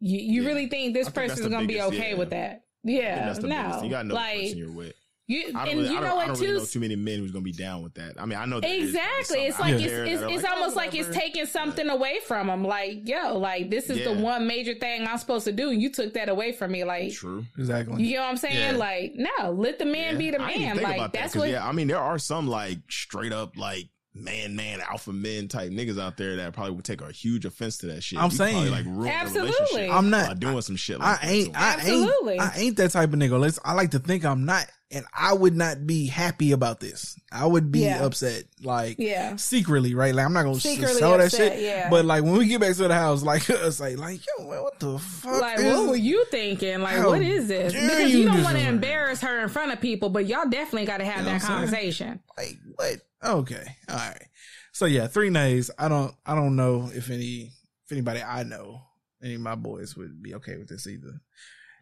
you 0.00 0.18
you 0.18 0.46
really 0.46 0.66
think 0.68 0.94
this 0.94 1.06
I 1.06 1.10
think 1.10 1.28
that's 1.28 1.40
person's 1.40 1.54
gonna 1.54 1.66
be 1.66 1.80
okay 1.80 2.10
yeah. 2.10 2.18
with 2.18 2.30
that? 2.30 2.64
Yeah, 2.84 3.26
that's 3.26 3.38
no, 3.40 3.48
biggest. 3.48 3.84
You 3.84 3.90
gotta 3.90 4.08
know 4.08 4.14
the 4.14 4.20
like 4.20 4.40
person 4.40 4.58
you're 4.58 4.72
with. 4.72 4.94
You 5.28 5.48
I 5.48 5.50
don't 5.52 5.68
and 5.68 5.78
really, 5.78 5.90
you 5.92 5.98
I 5.98 6.00
know 6.00 6.06
don't, 6.08 6.10
I 6.10 6.14
what 6.16 6.26
don't 6.26 6.36
too? 6.36 6.42
really 6.42 6.58
know 6.58 6.64
too 6.64 6.80
many 6.80 6.96
men 6.96 7.18
who's 7.20 7.30
gonna 7.30 7.42
be 7.42 7.52
down 7.52 7.82
with 7.82 7.94
that. 7.94 8.20
I 8.20 8.26
mean, 8.26 8.38
I 8.38 8.44
know 8.44 8.60
that 8.60 8.66
there 8.66 8.76
is 8.76 8.92
probably 8.92 9.18
Exactly. 9.18 9.36
some 9.36 9.44
It's 9.46 9.58
like 9.60 9.76
there 9.90 10.04
it's 10.04 10.22
it's, 10.22 10.32
it's 10.32 10.42
like, 10.42 10.52
almost 10.52 10.74
"Oh, 10.74 10.76
like 10.76 10.94
it's 10.94 11.14
taking 11.16 11.46
something 11.46 11.88
away 11.88 12.18
from 12.26 12.48
them. 12.48 12.64
Like, 12.64 13.08
yo, 13.08 13.38
like 13.38 13.70
this 13.70 13.88
is 13.88 14.04
the 14.04 14.12
one 14.12 14.46
major 14.46 14.74
thing 14.74 15.06
I'm 15.06 15.18
supposed 15.18 15.44
to 15.46 15.52
do, 15.52 15.70
and 15.70 15.80
you 15.80 15.90
took 15.90 16.12
that 16.14 16.28
away 16.28 16.52
from 16.52 16.72
me. 16.72 16.84
Like, 16.84 17.12
True. 17.12 17.44
exactly. 17.56 18.02
you 18.02 18.16
know 18.16 18.22
what 18.22 18.30
I'm 18.30 18.36
saying? 18.36 18.72
Yeah. 18.74 18.76
Like, 18.78 19.14
no, 19.16 19.52
let 19.52 19.78
the 19.78 19.84
man 19.86 20.18
be 20.18 20.30
the 20.30 20.42
I 20.42 20.48
didn't 20.52 20.62
man. 20.62 20.74
think 20.76 20.88
Like 20.88 20.96
about 20.96 21.12
that, 21.12 21.20
that's 21.20 21.32
'cause, 21.34 21.40
what. 21.40 21.50
Yeah, 21.50 21.66
I 21.66 21.72
mean, 21.72 21.86
there 21.88 21.98
are 21.98 22.18
some 22.18 22.48
like 22.48 22.78
straight 22.90 23.32
up 23.32 23.56
like 23.56 23.88
man, 24.14 24.54
man, 24.54 24.78
alpha 24.82 25.10
men 25.10 25.48
type 25.48 25.70
niggas 25.70 25.98
out 25.98 26.18
there 26.18 26.36
that 26.36 26.52
probably 26.52 26.72
would 26.74 26.84
take 26.84 27.00
a 27.00 27.10
huge 27.10 27.46
offense 27.46 27.78
to 27.78 27.86
that 27.86 28.02
shit. 28.02 28.18
I'm 28.18 28.30
You 28.30 28.36
saying- 28.36 28.70
like 28.70 28.84
ruin 28.84 29.08
Absolutely. 29.08 29.88
I'm 29.88 30.10
not- 30.10 30.28
by 30.28 30.34
doing 30.34 30.60
some 30.60 30.76
shit. 30.76 31.00
I 31.00 31.12
Like 31.12 31.20
that 31.22 31.28
ain't. 31.30 31.52
to 31.54 31.58
I. 31.58 31.62
Absolutely. 31.72 32.32
ain't. 32.34 32.42
I 32.42 32.52
ain't 32.58 32.76
that 32.76 32.90
type 32.90 33.10
of 33.12 33.18
nigga. 33.18 33.40
Let's. 33.40 33.58
I 33.64 33.72
like 33.72 33.92
to 33.92 33.98
think 33.98 34.26
I'm 34.26 34.44
not, 34.44 34.66
and 34.92 35.04
I 35.16 35.32
would 35.32 35.56
not 35.56 35.86
be 35.86 36.06
happy 36.06 36.52
about 36.52 36.78
this. 36.80 37.18
I 37.32 37.46
would 37.46 37.72
be 37.72 37.80
Yeah. 37.80 38.04
upset, 38.04 38.44
like 38.62 38.96
Yeah. 38.98 39.36
secretly, 39.36 39.94
right? 39.94 40.14
Like 40.14 40.26
I'm 40.26 40.32
not 40.32 40.42
gonna 40.44 40.60
Secretly 40.60 41.00
show 41.00 41.16
that 41.16 41.26
upset, 41.26 41.54
shit. 41.54 41.62
yeah. 41.62 41.88
But 41.90 42.04
like 42.04 42.22
when 42.22 42.34
we 42.36 42.46
get 42.46 42.60
back 42.60 42.76
to 42.76 42.86
the 42.88 42.94
house, 42.94 43.22
like 43.24 43.48
us, 43.50 43.80
like, 43.80 43.96
like 43.98 44.20
yo, 44.38 44.48
man, 44.50 44.62
what 44.62 44.78
the 44.78 44.98
fuck? 44.98 45.40
Like, 45.40 45.58
is- 45.58 45.64
what 45.76 45.88
were 45.88 45.96
you 45.96 46.24
thinking? 46.30 46.80
Like, 46.80 47.04
what 47.04 47.22
is 47.22 47.48
this? 47.48 47.72
Because 47.72 48.10
you 48.12 48.18
you 48.20 48.24
don't 48.26 48.42
want 48.44 48.58
to 48.58 48.66
embarrass 48.68 49.20
her 49.22 49.40
in 49.42 49.48
front 49.48 49.72
of 49.72 49.80
people, 49.80 50.10
but 50.10 50.26
y'all 50.26 50.48
definitely 50.48 50.86
got 50.86 50.98
to 50.98 51.04
have 51.04 51.20
You 51.20 51.32
know 51.32 51.32
that 51.32 51.34
I'm 51.34 51.40
saying? 51.40 51.58
conversation. 51.60 52.20
like 52.36 52.58
what? 52.76 52.96
Okay, 53.24 53.64
all 53.88 53.96
right. 53.96 54.26
So 54.72 54.86
yeah, 54.86 55.06
three 55.06 55.30
nays. 55.30 55.70
I 55.78 55.88
don't. 55.88 56.14
I 56.26 56.34
don't 56.34 56.56
know 56.56 56.90
if 56.94 57.08
any, 57.10 57.52
if 57.86 57.92
anybody 57.92 58.22
I 58.22 58.42
know, 58.42 58.82
any 59.22 59.34
of 59.34 59.40
my 59.40 59.54
boys 59.54 59.96
would 59.96 60.22
be 60.22 60.34
okay 60.34 60.56
with 60.56 60.68
this 60.68 60.86
either. 60.86 61.20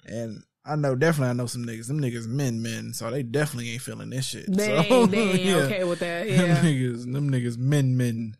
And 0.07 0.43
I 0.65 0.77
know 0.77 0.95
definitely 0.95 1.31
I 1.31 1.35
know 1.35 1.47
some 1.47 1.65
niggas. 1.65 1.89
Them 1.89 2.01
niggas 2.01 2.27
men 2.27 2.61
men, 2.62 2.93
so 2.93 3.11
they 3.11 3.23
definitely 3.23 3.70
ain't 3.73 3.82
feeling 3.82 4.11
this 4.11 4.27
shit. 4.27 4.55
They 4.55 4.89
so, 4.89 5.07
they 5.07 5.19
ain't 5.31 5.41
yeah. 5.41 5.57
okay 5.57 5.85
with 5.85 6.01
that. 6.01 6.28
Them 6.28 6.65
niggas, 6.65 7.12
them 7.12 7.31
niggas 7.31 7.59
men 7.59 7.97
men. 7.97 8.37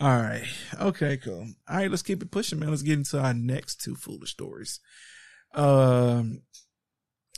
All 0.00 0.08
right. 0.08 0.44
Okay, 0.80 1.16
cool. 1.18 1.46
All 1.68 1.76
right, 1.76 1.90
let's 1.90 2.02
keep 2.02 2.22
it 2.22 2.30
pushing, 2.30 2.58
man. 2.58 2.70
Let's 2.70 2.82
get 2.82 2.98
into 2.98 3.18
our 3.20 3.34
next 3.34 3.82
two 3.82 3.94
foolish 3.94 4.30
stories. 4.30 4.80
Um 5.54 6.42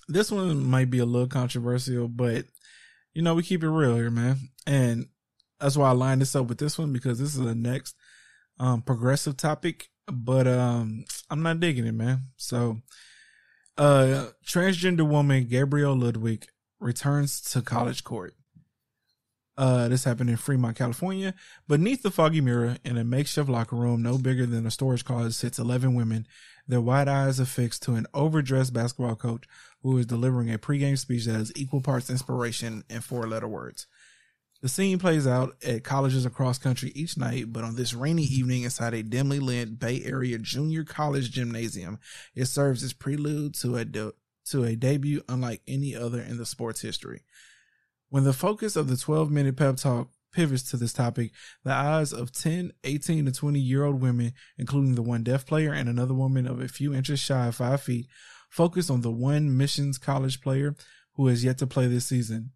this 0.08 0.30
one 0.30 0.64
might 0.64 0.90
be 0.90 0.98
a 0.98 1.06
little 1.06 1.28
controversial, 1.28 2.08
but 2.08 2.44
you 3.14 3.22
know, 3.22 3.34
we 3.34 3.42
keep 3.42 3.62
it 3.62 3.68
real 3.68 3.96
here, 3.96 4.10
man. 4.10 4.36
And 4.66 5.06
that's 5.60 5.76
why 5.76 5.88
I 5.88 5.92
lined 5.92 6.20
this 6.20 6.34
up 6.34 6.48
with 6.48 6.58
this 6.58 6.78
one 6.78 6.92
because 6.92 7.18
this 7.18 7.34
is 7.34 7.40
the 7.40 7.54
next 7.54 7.94
um 8.58 8.82
progressive 8.82 9.36
topic, 9.36 9.88
but 10.06 10.46
um 10.46 11.04
I'm 11.30 11.42
not 11.42 11.60
digging 11.60 11.86
it, 11.86 11.94
man. 11.94 12.26
So 12.36 12.78
uh 13.78 14.28
transgender 14.46 15.08
woman 15.08 15.46
Gabrielle 15.48 15.96
Ludwig 15.96 16.46
returns 16.80 17.40
to 17.40 17.62
college 17.62 18.04
court. 18.04 18.34
Uh, 19.56 19.86
this 19.88 20.04
happened 20.04 20.30
in 20.30 20.36
Fremont, 20.36 20.76
California. 20.76 21.34
Beneath 21.68 22.02
the 22.02 22.10
foggy 22.10 22.40
mirror 22.40 22.78
in 22.84 22.96
a 22.96 23.04
makeshift 23.04 23.48
locker 23.48 23.76
room 23.76 24.02
no 24.02 24.16
bigger 24.16 24.46
than 24.46 24.66
a 24.66 24.70
storage 24.70 25.04
closet 25.04 25.32
sits 25.32 25.58
11 25.58 25.94
women, 25.94 26.26
their 26.66 26.80
wide 26.80 27.08
eyes 27.08 27.38
affixed 27.38 27.82
to 27.82 27.94
an 27.94 28.06
overdressed 28.14 28.72
basketball 28.72 29.14
coach 29.14 29.44
who 29.82 29.98
is 29.98 30.06
delivering 30.06 30.52
a 30.52 30.58
pregame 30.58 30.98
speech 30.98 31.26
that 31.26 31.40
is 31.40 31.52
equal 31.54 31.82
parts 31.82 32.08
inspiration 32.08 32.82
and 32.88 33.04
four 33.04 33.26
letter 33.26 33.48
words. 33.48 33.86
The 34.62 34.68
scene 34.68 35.00
plays 35.00 35.26
out 35.26 35.56
at 35.64 35.82
colleges 35.82 36.24
across 36.24 36.56
country 36.56 36.92
each 36.94 37.18
night, 37.18 37.52
but 37.52 37.64
on 37.64 37.74
this 37.74 37.94
rainy 37.94 38.22
evening 38.22 38.62
inside 38.62 38.94
a 38.94 39.02
dimly 39.02 39.40
lit 39.40 39.80
Bay 39.80 40.02
Area 40.04 40.38
junior 40.38 40.84
college 40.84 41.32
gymnasium, 41.32 41.98
it 42.36 42.44
serves 42.44 42.84
as 42.84 42.92
prelude 42.92 43.54
to 43.54 43.76
a 43.76 43.84
to 43.84 44.64
a 44.64 44.76
debut 44.76 45.22
unlike 45.28 45.62
any 45.66 45.96
other 45.96 46.20
in 46.20 46.38
the 46.38 46.46
sport's 46.46 46.80
history. 46.80 47.24
When 48.08 48.22
the 48.22 48.32
focus 48.32 48.76
of 48.76 48.88
the 48.88 48.96
12 48.96 49.32
minute 49.32 49.56
pep 49.56 49.78
talk 49.78 50.10
pivots 50.32 50.62
to 50.70 50.76
this 50.76 50.92
topic, 50.92 51.32
the 51.64 51.72
eyes 51.72 52.12
of 52.12 52.30
10, 52.30 52.72
18 52.84 53.26
to 53.26 53.32
20 53.32 53.58
year 53.58 53.84
old 53.84 54.00
women, 54.00 54.32
including 54.56 54.94
the 54.94 55.02
one 55.02 55.24
deaf 55.24 55.44
player 55.44 55.72
and 55.72 55.88
another 55.88 56.14
woman 56.14 56.46
of 56.46 56.60
a 56.60 56.68
few 56.68 56.94
inches 56.94 57.18
shy 57.18 57.48
of 57.48 57.56
five 57.56 57.82
feet, 57.82 58.06
focus 58.48 58.90
on 58.90 59.00
the 59.00 59.10
one 59.10 59.56
missions 59.56 59.98
college 59.98 60.40
player 60.40 60.76
who 61.14 61.26
has 61.26 61.42
yet 61.42 61.58
to 61.58 61.66
play 61.66 61.88
this 61.88 62.06
season. 62.06 62.52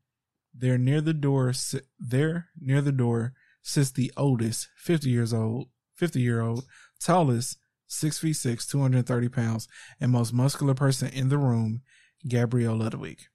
There 0.59 0.79
near 0.79 1.01
the 1.01 1.15
door, 1.15 1.53
there 1.99 2.49
near 2.59 2.81
the 2.81 2.93
door 2.93 3.35
sits 3.63 3.91
the 3.91 4.13
oldest, 4.17 4.69
50 4.77 5.11
years 5.11 5.35
old, 5.35 5.69
50 5.97 6.21
year 6.21 6.41
old, 6.41 6.65
tallest, 7.01 7.59
six 7.87 8.19
feet 8.19 8.35
six, 8.35 8.67
230 8.67 9.29
pounds, 9.29 9.69
and 10.01 10.11
most 10.11 10.33
muscular 10.33 10.75
person 10.75 11.09
in 11.09 11.29
the 11.29 11.39
room, 11.39 11.83
Gabrielle 12.27 12.77
Ludwig 12.77 13.27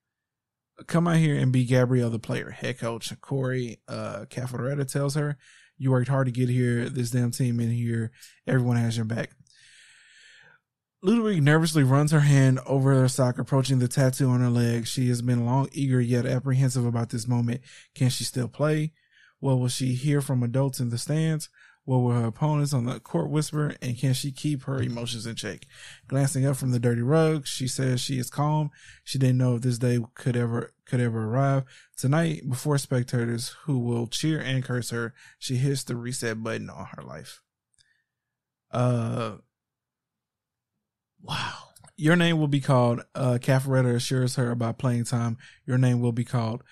come 0.88 1.08
out 1.08 1.18
here 1.18 1.36
and 1.36 1.52
be 1.52 1.66
Gabrielle 1.66 2.10
the 2.10 2.20
player. 2.20 2.52
Head 2.52 2.80
coach 2.80 3.14
Corey 3.22 3.80
uh 3.88 4.26
Cafferata 4.30 4.90
tells 4.92 5.16
her, 5.16 5.38
You 5.78 5.92
worked 5.92 6.10
hard 6.10 6.28
to 6.28 6.32
get 6.32 6.50
here, 6.50 6.90
this 6.90 7.12
damn 7.12 7.32
team 7.32 7.60
in 7.60 7.72
here, 7.72 8.12
everyone 8.48 8.78
has 8.78 8.98
your 8.98 9.06
back. 9.06 9.32
Ludwig 11.04 11.42
nervously 11.42 11.84
runs 11.84 12.12
her 12.12 12.20
hand 12.20 12.60
over 12.68 12.94
her 12.94 13.08
sock, 13.08 13.40
approaching 13.40 13.80
the 13.80 13.88
tattoo 13.88 14.30
on 14.30 14.42
her 14.42 14.50
leg. 14.50 14.86
She 14.86 15.10
has 15.10 15.24
been 15.24 15.48
long 15.48 15.68
eager 15.72 16.00
yet 16.00 16.28
apprehensive 16.28 16.86
about 16.86 17.10
this 17.10 17.28
moment. 17.28 17.62
Can 17.96 18.10
she 18.10 18.24
still 18.24 18.48
play? 18.48 18.94
What 19.40 19.58
will 19.58 19.68
she 19.68 19.94
hear 19.94 20.22
from 20.22 20.44
adults 20.44 20.80
in 20.80 20.90
the 20.90 21.00
stands? 21.00 21.50
What 21.86 21.98
will 21.98 22.12
her 22.12 22.28
opponents 22.28 22.72
on 22.72 22.86
the 22.86 23.00
court 23.00 23.32
whisper? 23.32 23.74
And 23.82 23.98
can 23.98 24.14
she 24.14 24.32
keep 24.32 24.64
her 24.64 24.80
emotions 24.80 25.26
in 25.26 25.36
check? 25.36 25.66
Glancing 26.08 26.46
up 26.46 26.58
from 26.58 26.70
the 26.70 26.80
dirty 26.80 27.02
rug, 27.02 27.48
she 27.48 27.68
says 27.68 28.00
she 28.00 28.20
is 28.20 28.30
calm. 28.30 28.70
She 29.04 29.18
didn't 29.18 29.40
know 29.40 29.56
if 29.56 29.64
this 29.64 29.80
day 29.80 30.00
could 30.14 30.38
ever 30.38 30.72
could 30.86 31.02
ever 31.02 31.24
arrive. 31.24 31.64
Tonight, 31.98 32.48
before 32.48 32.78
spectators 32.78 33.56
who 33.64 33.80
will 33.80 34.06
cheer 34.06 34.40
and 34.40 34.64
curse 34.64 34.92
her, 34.92 35.16
she 35.40 35.56
hits 35.56 35.84
the 35.84 35.96
reset 35.96 36.44
button 36.44 36.70
on 36.70 36.86
her 36.96 37.02
life. 37.02 37.42
Uh 38.70 39.38
wow. 41.24 41.54
Your 41.98 42.16
name 42.16 42.40
will 42.40 42.48
be 42.48 42.62
called, 42.62 43.02
uh 43.14 43.38
Cafferata 43.42 43.96
assures 43.96 44.36
her 44.36 44.52
about 44.52 44.80
playing 44.80 45.06
time. 45.06 45.38
Your 45.66 45.78
name 45.78 46.00
will 46.00 46.12
be 46.12 46.26
called. 46.26 46.64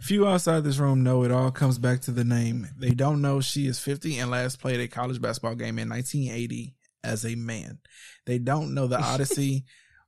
Few 0.00 0.26
outside 0.26 0.64
this 0.64 0.78
room 0.78 1.04
know 1.04 1.22
it 1.22 1.30
all 1.30 1.52
comes 1.52 1.78
back 1.78 2.00
to 2.02 2.10
the 2.10 2.24
name. 2.24 2.66
They 2.76 2.90
don't 2.90 3.22
know 3.22 3.40
she 3.40 3.66
is 3.66 3.78
50 3.78 4.18
and 4.18 4.30
last 4.30 4.60
played 4.60 4.80
a 4.80 4.88
college 4.88 5.20
basketball 5.20 5.54
game 5.54 5.78
in 5.78 5.88
1980 5.88 6.74
as 7.04 7.24
a 7.24 7.36
man. 7.36 7.78
They 8.26 8.38
don't 8.38 8.74
know 8.74 8.88
the 8.88 9.00
Odyssey, 9.02 9.64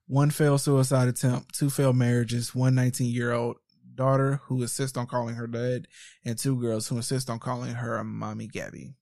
one 0.07 0.31
failed 0.31 0.61
suicide 0.61 1.09
attempt, 1.09 1.55
two 1.55 1.71
failed 1.71 1.97
marriages, 1.97 2.55
one 2.55 2.75
19 2.75 3.12
year 3.12 3.33
old 3.33 3.57
daughter 3.95 4.41
who 4.47 4.62
insists 4.62 4.99
on 4.99 5.07
calling 5.07 5.37
her 5.37 5.47
dad, 5.47 5.87
and 6.25 6.37
two 6.37 6.61
girls 6.61 6.89
who 6.89 6.97
insist 6.97 7.31
on 7.31 7.39
calling 7.39 7.75
her 7.75 7.97
a 7.97 8.05
mommy 8.05 8.49
Gabby. 8.49 8.95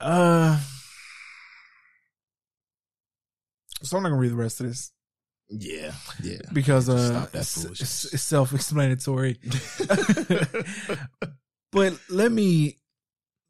Uh, 0.00 0.58
so 3.82 3.96
I'm 3.96 4.02
not 4.02 4.10
gonna 4.10 4.20
read 4.20 4.32
the 4.32 4.36
rest 4.36 4.60
of 4.60 4.66
this. 4.66 4.92
Yeah, 5.48 5.92
yeah. 6.22 6.38
Because 6.52 6.88
uh, 6.88 7.26
it's, 7.32 7.64
it's, 7.64 8.14
it's 8.14 8.22
self-explanatory. 8.22 9.38
but 11.72 11.98
let 12.08 12.30
me 12.32 12.76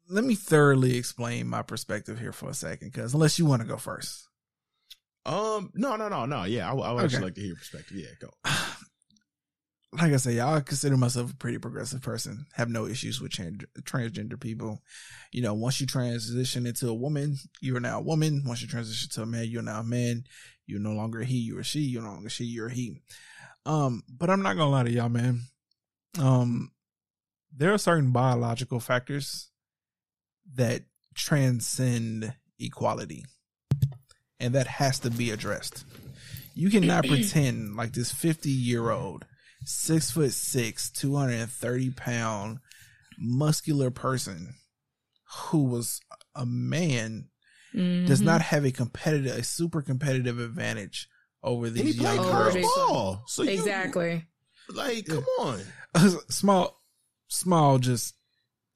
let 0.09 0.23
me 0.23 0.35
thoroughly 0.35 0.97
explain 0.97 1.47
my 1.47 1.61
perspective 1.61 2.19
here 2.19 2.31
for 2.33 2.49
a 2.49 2.53
second, 2.53 2.91
because 2.91 3.13
unless 3.13 3.37
you 3.39 3.45
want 3.45 3.61
to 3.61 3.67
go 3.67 3.77
first, 3.77 4.27
Um, 5.25 5.71
no, 5.75 5.95
no, 5.95 6.09
no, 6.09 6.25
no. 6.25 6.43
Yeah, 6.45 6.69
I, 6.69 6.73
would- 6.73 6.83
I 6.83 6.91
would 6.93 7.03
Okay. 7.03 7.05
actually 7.15 7.23
like 7.25 7.35
to 7.35 7.41
hear 7.41 7.47
your 7.49 7.57
perspective. 7.57 7.97
Yeah, 7.97 8.07
go. 8.19 8.29
like 9.93 10.13
I 10.13 10.17
say, 10.17 10.39
I 10.39 10.61
consider 10.61 10.95
myself 10.95 11.31
a 11.31 11.35
pretty 11.35 11.57
progressive 11.57 12.01
person. 12.01 12.45
Have 12.53 12.69
no 12.69 12.85
issues 12.85 13.19
with 13.19 13.31
trans- 13.31 13.65
transgender 13.81 14.39
people. 14.39 14.81
You 15.31 15.41
know, 15.41 15.53
once 15.53 15.81
you 15.81 15.87
transition 15.87 16.65
into 16.65 16.87
a 16.87 16.93
woman, 16.93 17.37
you 17.59 17.75
are 17.75 17.81
now 17.81 17.99
a 17.99 18.03
woman. 18.03 18.43
Once 18.45 18.61
you 18.61 18.67
transition 18.67 19.09
to 19.11 19.23
a 19.23 19.25
man, 19.25 19.47
you're 19.47 19.61
now 19.61 19.81
a 19.81 19.83
man. 19.83 20.23
You're 20.65 20.79
no 20.79 20.93
longer 20.93 21.21
a 21.21 21.25
he, 21.25 21.37
you're 21.39 21.59
a 21.59 21.63
she. 21.63 21.79
You're 21.79 22.03
no 22.03 22.11
longer 22.11 22.29
she, 22.29 22.45
you're 22.45 22.67
a 22.67 22.73
he. 22.73 23.01
Um, 23.65 24.03
but 24.09 24.29
I'm 24.29 24.41
not 24.41 24.55
gonna 24.55 24.71
lie 24.71 24.83
to 24.83 24.91
y'all, 24.91 25.09
man. 25.09 25.41
Um, 26.19 26.71
there 27.55 27.73
are 27.73 27.77
certain 27.77 28.11
biological 28.11 28.79
factors 28.79 29.49
that 30.55 30.83
transcend 31.13 32.33
equality, 32.59 33.25
and 34.39 34.55
that 34.55 34.67
has 34.67 34.99
to 34.99 35.11
be 35.11 35.31
addressed. 35.31 35.85
You 36.55 36.69
cannot 36.69 37.05
pretend 37.07 37.75
like 37.75 37.93
this 37.93 38.11
50 38.11 38.49
year 38.49 38.89
old, 38.89 39.25
six 39.65 40.11
foot 40.11 40.31
six, 40.33 40.89
230 40.91 41.91
pound, 41.91 42.59
muscular 43.17 43.91
person 43.91 44.55
who 45.47 45.63
was 45.63 45.99
a 46.35 46.45
man 46.45 47.27
does 47.73 48.19
Mhm. 48.21 48.25
not 48.25 48.41
have 48.41 48.65
a 48.65 48.71
competitive, 48.71 49.37
a 49.37 49.43
super 49.43 49.81
competitive 49.81 50.39
advantage 50.39 51.07
over 51.41 51.67
And 51.67 51.77
he 51.77 51.83
these 51.83 51.97
played 51.97 52.15
young 52.15 52.25
girls. 52.25 52.55
ball. 52.75 53.23
So 53.27 53.43
you- 53.43 53.51
exactly. 53.51 54.27
like, 54.73 55.05
come 55.05 55.23
on. 55.39 55.61
small, 56.29 56.81
small, 57.29 57.77
just 57.79 58.15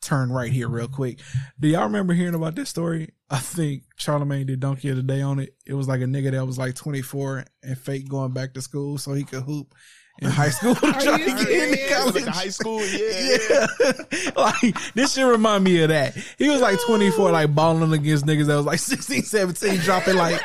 turn 0.01 0.29
right 0.31 0.51
here 0.51 0.69
real 0.69 0.87
quick. 0.87 1.19
Do 1.59 1.67
y'all 1.67 1.83
remember 1.83 2.13
hearing 2.13 2.35
about 2.35 2.55
this 2.55 2.69
story? 2.69 3.13
I 3.29 3.39
think 3.39 3.83
Charlemagne 3.97 4.45
did 4.45 4.59
Donkey 4.59 4.89
of 4.89 4.97
the 4.97 5.03
Day 5.03 5.21
on 5.21 5.39
it. 5.39 5.55
It 5.65 5.73
was 5.73 5.87
like 5.87 6.01
a 6.01 6.05
nigga 6.05 6.31
that 6.31 6.45
was 6.45 6.57
like 6.57 6.75
24 6.75 7.43
and 7.63 7.77
fake 7.77 8.07
going 8.07 8.31
back 8.31 8.53
to 8.53 8.61
school 8.61 8.97
so 8.97 9.13
he 9.13 9.23
could 9.23 9.43
hoop 9.43 9.73
in 10.19 10.29
high 10.29 10.49
school 10.49 10.75
to 10.75 10.87
Are 10.87 10.93
try 10.93 11.17
you 11.17 11.25
to 11.25 11.31
get 11.31 11.39
into 11.39 11.45
serious? 11.77 11.93
college. 11.93 12.15
Like 12.25 12.33
high 12.35 12.49
school, 12.49 12.85
yeah. 12.85 13.67
Yeah. 13.79 14.29
like 14.37 14.93
this 14.93 15.13
should 15.13 15.29
remind 15.29 15.63
me 15.63 15.81
of 15.81 15.89
that. 15.89 16.15
He 16.37 16.49
was 16.49 16.61
like 16.61 16.79
24, 16.85 17.31
like 17.31 17.53
balling 17.53 17.91
against 17.93 18.25
niggas 18.25 18.45
that 18.47 18.55
was 18.55 18.65
like 18.65 18.79
16, 18.79 19.23
17, 19.23 19.77
dropping 19.79 20.15
like 20.15 20.41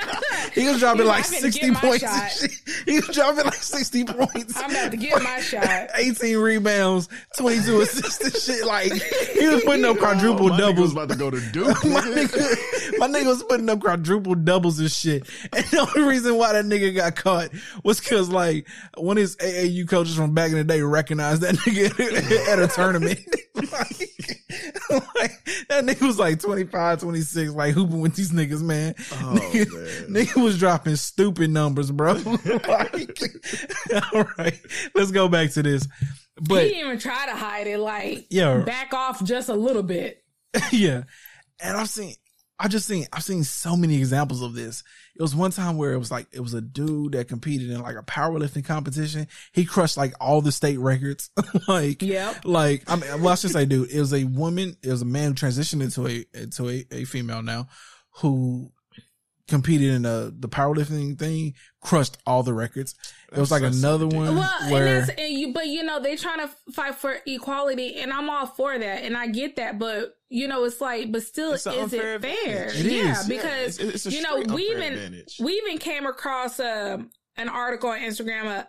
he 0.54 0.66
was 0.68 0.78
dropping 0.80 1.06
like 1.06 1.30
like, 1.30 1.42
"I'm 1.42 1.50
finna 1.50 1.52
60 1.52 1.70
points. 1.72 2.00
shot." 2.00 2.22
And 2.42 2.50
shit. 2.52 2.84
He 2.86 2.94
was 2.96 3.08
dropping 3.08 3.44
like 3.44 3.54
60 3.54 4.04
points. 4.04 4.56
I'm 4.56 4.70
about 4.70 4.90
to 4.92 4.96
get 4.96 5.22
my 5.22 5.40
shot. 5.40 5.88
18 5.96 6.36
rebounds, 6.38 7.08
22 7.36 7.80
assists 7.80 8.24
and 8.24 8.34
shit. 8.34 8.66
Like 8.66 8.92
he 8.92 9.48
was 9.48 9.62
putting 9.64 9.84
up 9.84 9.96
Oh, 10.00 10.00
quadruple 10.00 10.48
my 10.48 10.54
nigga 10.56 10.58
doubles. 10.58 10.80
was 10.80 10.92
about 10.92 11.08
to 11.10 11.16
go 11.16 11.30
to 11.30 11.40
Duke. 11.52 11.66
my 11.84 12.00
nigga. 12.00 12.26
nigga, 12.26 12.98
my 12.98 13.08
nigga 13.08 13.26
was 13.26 13.42
putting 13.44 13.68
up 13.68 13.80
quadruple 13.80 14.34
doubles 14.34 14.78
and 14.80 14.90
shit. 14.90 15.28
And 15.52 15.64
the 15.66 15.78
only 15.96 16.08
reason 16.08 16.36
why 16.36 16.52
that 16.52 16.64
nigga 16.64 16.94
got 16.94 17.16
caught 17.16 17.50
was 17.84 18.00
cause 18.00 18.28
like 18.30 18.66
one 18.96 19.16
of 19.16 19.22
his 19.22 19.36
AAU 19.36 19.88
coaches 19.88 20.14
from 20.16 20.34
back 20.34 20.50
in 20.50 20.56
the 20.56 20.64
day 20.64 20.80
recognized 20.82 21.42
that 21.42 21.54
nigga 21.56 22.48
at 22.52 22.58
a 22.58 22.68
tournament. 22.68 23.20
like, 23.54 24.08
like, 25.16 25.66
that 25.68 25.84
nigga 25.84 26.06
was 26.06 26.18
like 26.18 26.40
25, 26.40 27.00
26, 27.00 27.52
like 27.52 27.74
hooping 27.74 28.00
with 28.00 28.14
these 28.14 28.32
niggas, 28.32 28.62
man. 28.62 28.94
Oh, 29.12 29.36
nigga, 29.38 30.08
man. 30.08 30.24
nigga 30.24 30.39
was 30.42 30.58
dropping 30.58 30.96
stupid 30.96 31.50
numbers, 31.50 31.90
bro. 31.90 32.12
like, 32.68 33.20
all 34.12 34.24
right, 34.38 34.58
let's 34.94 35.10
go 35.10 35.28
back 35.28 35.50
to 35.52 35.62
this. 35.62 35.86
But 36.40 36.62
he 36.64 36.70
didn't 36.70 36.86
even 36.86 36.98
try 36.98 37.26
to 37.26 37.34
hide 37.34 37.66
it. 37.66 37.78
Like, 37.78 38.26
Yeah. 38.30 38.58
back 38.60 38.94
off 38.94 39.22
just 39.24 39.48
a 39.48 39.54
little 39.54 39.82
bit. 39.82 40.22
yeah. 40.72 41.02
And 41.62 41.76
I've 41.76 41.88
seen, 41.90 42.14
I 42.58 42.68
just 42.68 42.86
seen, 42.86 43.06
I've 43.12 43.24
seen 43.24 43.44
so 43.44 43.76
many 43.76 43.96
examples 43.98 44.42
of 44.42 44.54
this. 44.54 44.82
It 45.14 45.22
was 45.22 45.34
one 45.34 45.50
time 45.50 45.76
where 45.76 45.92
it 45.92 45.98
was 45.98 46.10
like, 46.10 46.26
it 46.32 46.40
was 46.40 46.54
a 46.54 46.60
dude 46.62 47.12
that 47.12 47.28
competed 47.28 47.70
in 47.70 47.80
like 47.80 47.96
a 47.96 48.02
powerlifting 48.02 48.64
competition. 48.64 49.28
He 49.52 49.64
crushed 49.66 49.96
like 49.98 50.14
all 50.20 50.40
the 50.40 50.52
state 50.52 50.78
records. 50.78 51.30
like, 51.68 52.00
yeah, 52.02 52.34
like, 52.44 52.84
I 52.86 52.96
mean, 52.96 53.22
well, 53.22 53.32
I 53.32 53.34
should 53.34 53.50
say, 53.50 53.66
dude, 53.66 53.90
it 53.90 53.98
was 54.00 54.14
a 54.14 54.24
woman, 54.24 54.76
it 54.82 54.90
was 54.90 55.02
a 55.02 55.06
man 55.06 55.28
who 55.30 55.34
transitioned 55.34 55.82
into 55.82 56.06
a, 56.06 56.24
into 56.32 56.68
a, 56.70 56.86
a 56.90 57.04
female 57.04 57.42
now 57.42 57.68
who 58.16 58.72
competed 59.50 59.90
in 59.90 60.02
the, 60.02 60.34
the 60.38 60.48
powerlifting 60.48 61.18
thing, 61.18 61.54
crushed 61.82 62.16
all 62.26 62.42
the 62.42 62.54
records. 62.54 62.94
It 63.30 63.38
was 63.38 63.50
like 63.50 63.60
That's 63.62 63.78
another 63.78 64.06
ridiculous. 64.06 64.28
one 64.30 64.38
Well, 64.38 64.72
where, 64.72 64.86
and 64.86 65.08
that's 65.08 65.20
and 65.20 65.32
you, 65.38 65.52
but 65.52 65.66
you 65.66 65.82
know 65.82 66.00
they're 66.00 66.16
trying 66.16 66.38
to 66.40 66.50
fight 66.72 66.94
for 66.94 67.16
equality, 67.26 67.96
and 68.00 68.12
I'm 68.12 68.30
all 68.30 68.46
for 68.46 68.78
that, 68.78 69.04
and 69.04 69.16
I 69.16 69.26
get 69.26 69.56
that, 69.56 69.78
but 69.78 70.14
you 70.30 70.48
know 70.48 70.64
it's 70.64 70.80
like, 70.80 71.12
but 71.12 71.22
still, 71.22 71.52
is 71.52 71.66
it 71.66 72.22
fair? 72.22 72.68
It 72.68 72.74
yeah, 72.86 73.12
is. 73.20 73.28
because 73.28 73.78
Yeah, 73.78 73.86
it's- 73.86 74.06
it's 74.06 74.14
you 74.16 74.22
know 74.22 74.36
we 74.36 74.42
unfair 74.44 74.58
even 74.78 74.92
advantage. 74.94 75.36
we 75.40 75.52
even 75.52 75.78
came 75.78 76.06
across 76.06 76.58
um 76.58 77.10
an 77.36 77.48
article 77.48 77.90
on 77.90 78.00
Instagram 78.00 78.46
a 78.46 78.68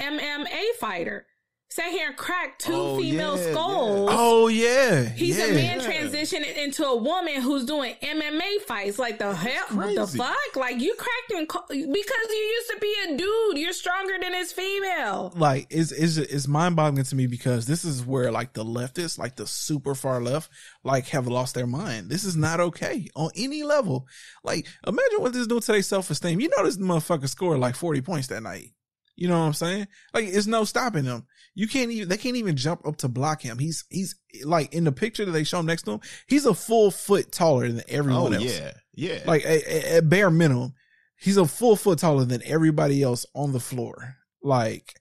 MMA 0.00 0.74
fighter 0.78 1.26
sat 1.70 1.90
here 1.90 2.08
and 2.08 2.16
cracked 2.16 2.62
two 2.64 2.72
Oh, 2.74 2.98
female 3.00 3.36
yeah, 3.36 3.52
skulls. 3.52 4.10
oh 4.12 4.48
yeah, 4.48 5.04
He's 5.10 5.36
yeah. 5.38 5.44
a 5.46 5.52
man 5.52 5.80
transitioning 5.80 6.56
into 6.56 6.84
a 6.84 6.96
woman 6.96 7.42
who's 7.42 7.64
doing 7.66 7.94
MMA 8.02 8.62
fights. 8.66 8.98
Like 8.98 9.18
the 9.18 9.34
hell, 9.34 9.66
what 9.76 9.94
the 9.94 10.06
fuck? 10.06 10.56
Like 10.56 10.80
you 10.80 10.94
cracking 10.96 11.46
because 11.46 12.26
you 12.30 12.36
used 12.36 12.70
to 12.70 12.78
be 12.80 12.94
a 13.08 13.16
dude. 13.16 13.58
You're 13.58 13.72
stronger 13.74 14.14
than 14.20 14.32
his 14.32 14.52
female. 14.52 15.32
like 15.36 15.66
it's 15.70 15.92
it's 15.92 16.16
it's 16.16 16.48
mind 16.48 16.74
boggling 16.76 17.04
to 17.04 17.14
me 17.16 17.26
because 17.26 17.66
this 17.66 17.84
is 17.84 18.04
where 18.04 18.32
like 18.32 18.54
the 18.54 18.64
leftists, 18.64 19.18
like 19.18 19.36
the 19.36 19.46
super 19.46 19.94
far 19.94 20.20
left, 20.22 20.50
like 20.84 21.08
have 21.08 21.26
lost 21.28 21.54
their 21.54 21.66
mind. 21.66 22.08
This 22.10 22.24
is 22.24 22.36
not 22.36 22.60
okay 22.60 23.08
on 23.14 23.30
any 23.36 23.62
level. 23.62 24.06
Like 24.42 24.66
imagine 24.86 25.20
what 25.20 25.32
this 25.34 25.46
do 25.46 25.60
to 25.60 25.72
their 25.72 25.82
self 25.82 26.10
esteem. 26.10 26.40
You 26.40 26.48
know 26.56 26.64
this 26.64 26.78
motherfucker 26.78 27.28
scored 27.28 27.60
like 27.60 27.76
forty 27.76 28.00
points 28.00 28.28
that 28.28 28.42
night. 28.42 28.72
You 29.16 29.26
know 29.26 29.38
what 29.40 29.46
I'm 29.46 29.52
saying? 29.52 29.88
Like 30.14 30.26
it's 30.26 30.46
no 30.46 30.64
stopping 30.64 31.04
him. 31.04 31.26
You 31.58 31.66
can't 31.66 31.90
even 31.90 32.08
they 32.08 32.16
can't 32.16 32.36
even 32.36 32.56
jump 32.56 32.86
up 32.86 32.98
to 32.98 33.08
block 33.08 33.42
him. 33.42 33.58
He's 33.58 33.84
he's 33.90 34.14
like 34.44 34.72
in 34.72 34.84
the 34.84 34.92
picture 34.92 35.24
that 35.24 35.32
they 35.32 35.42
show 35.42 35.58
him 35.58 35.66
next 35.66 35.82
to 35.82 35.90
him. 35.94 36.00
He's 36.28 36.46
a 36.46 36.54
full 36.54 36.92
foot 36.92 37.32
taller 37.32 37.66
than 37.66 37.80
Oh 37.80 37.84
everyone 37.88 38.34
else. 38.34 38.44
yeah, 38.44 38.74
yeah. 38.94 39.22
Like 39.26 39.44
at, 39.44 39.64
at 39.64 40.08
bare 40.08 40.30
minimum, 40.30 40.74
he's 41.16 41.36
a 41.36 41.46
full 41.46 41.74
foot 41.74 41.98
taller 41.98 42.24
than 42.24 42.44
everybody 42.44 43.02
else 43.02 43.26
on 43.34 43.50
the 43.50 43.58
floor. 43.58 44.14
Like, 44.40 45.00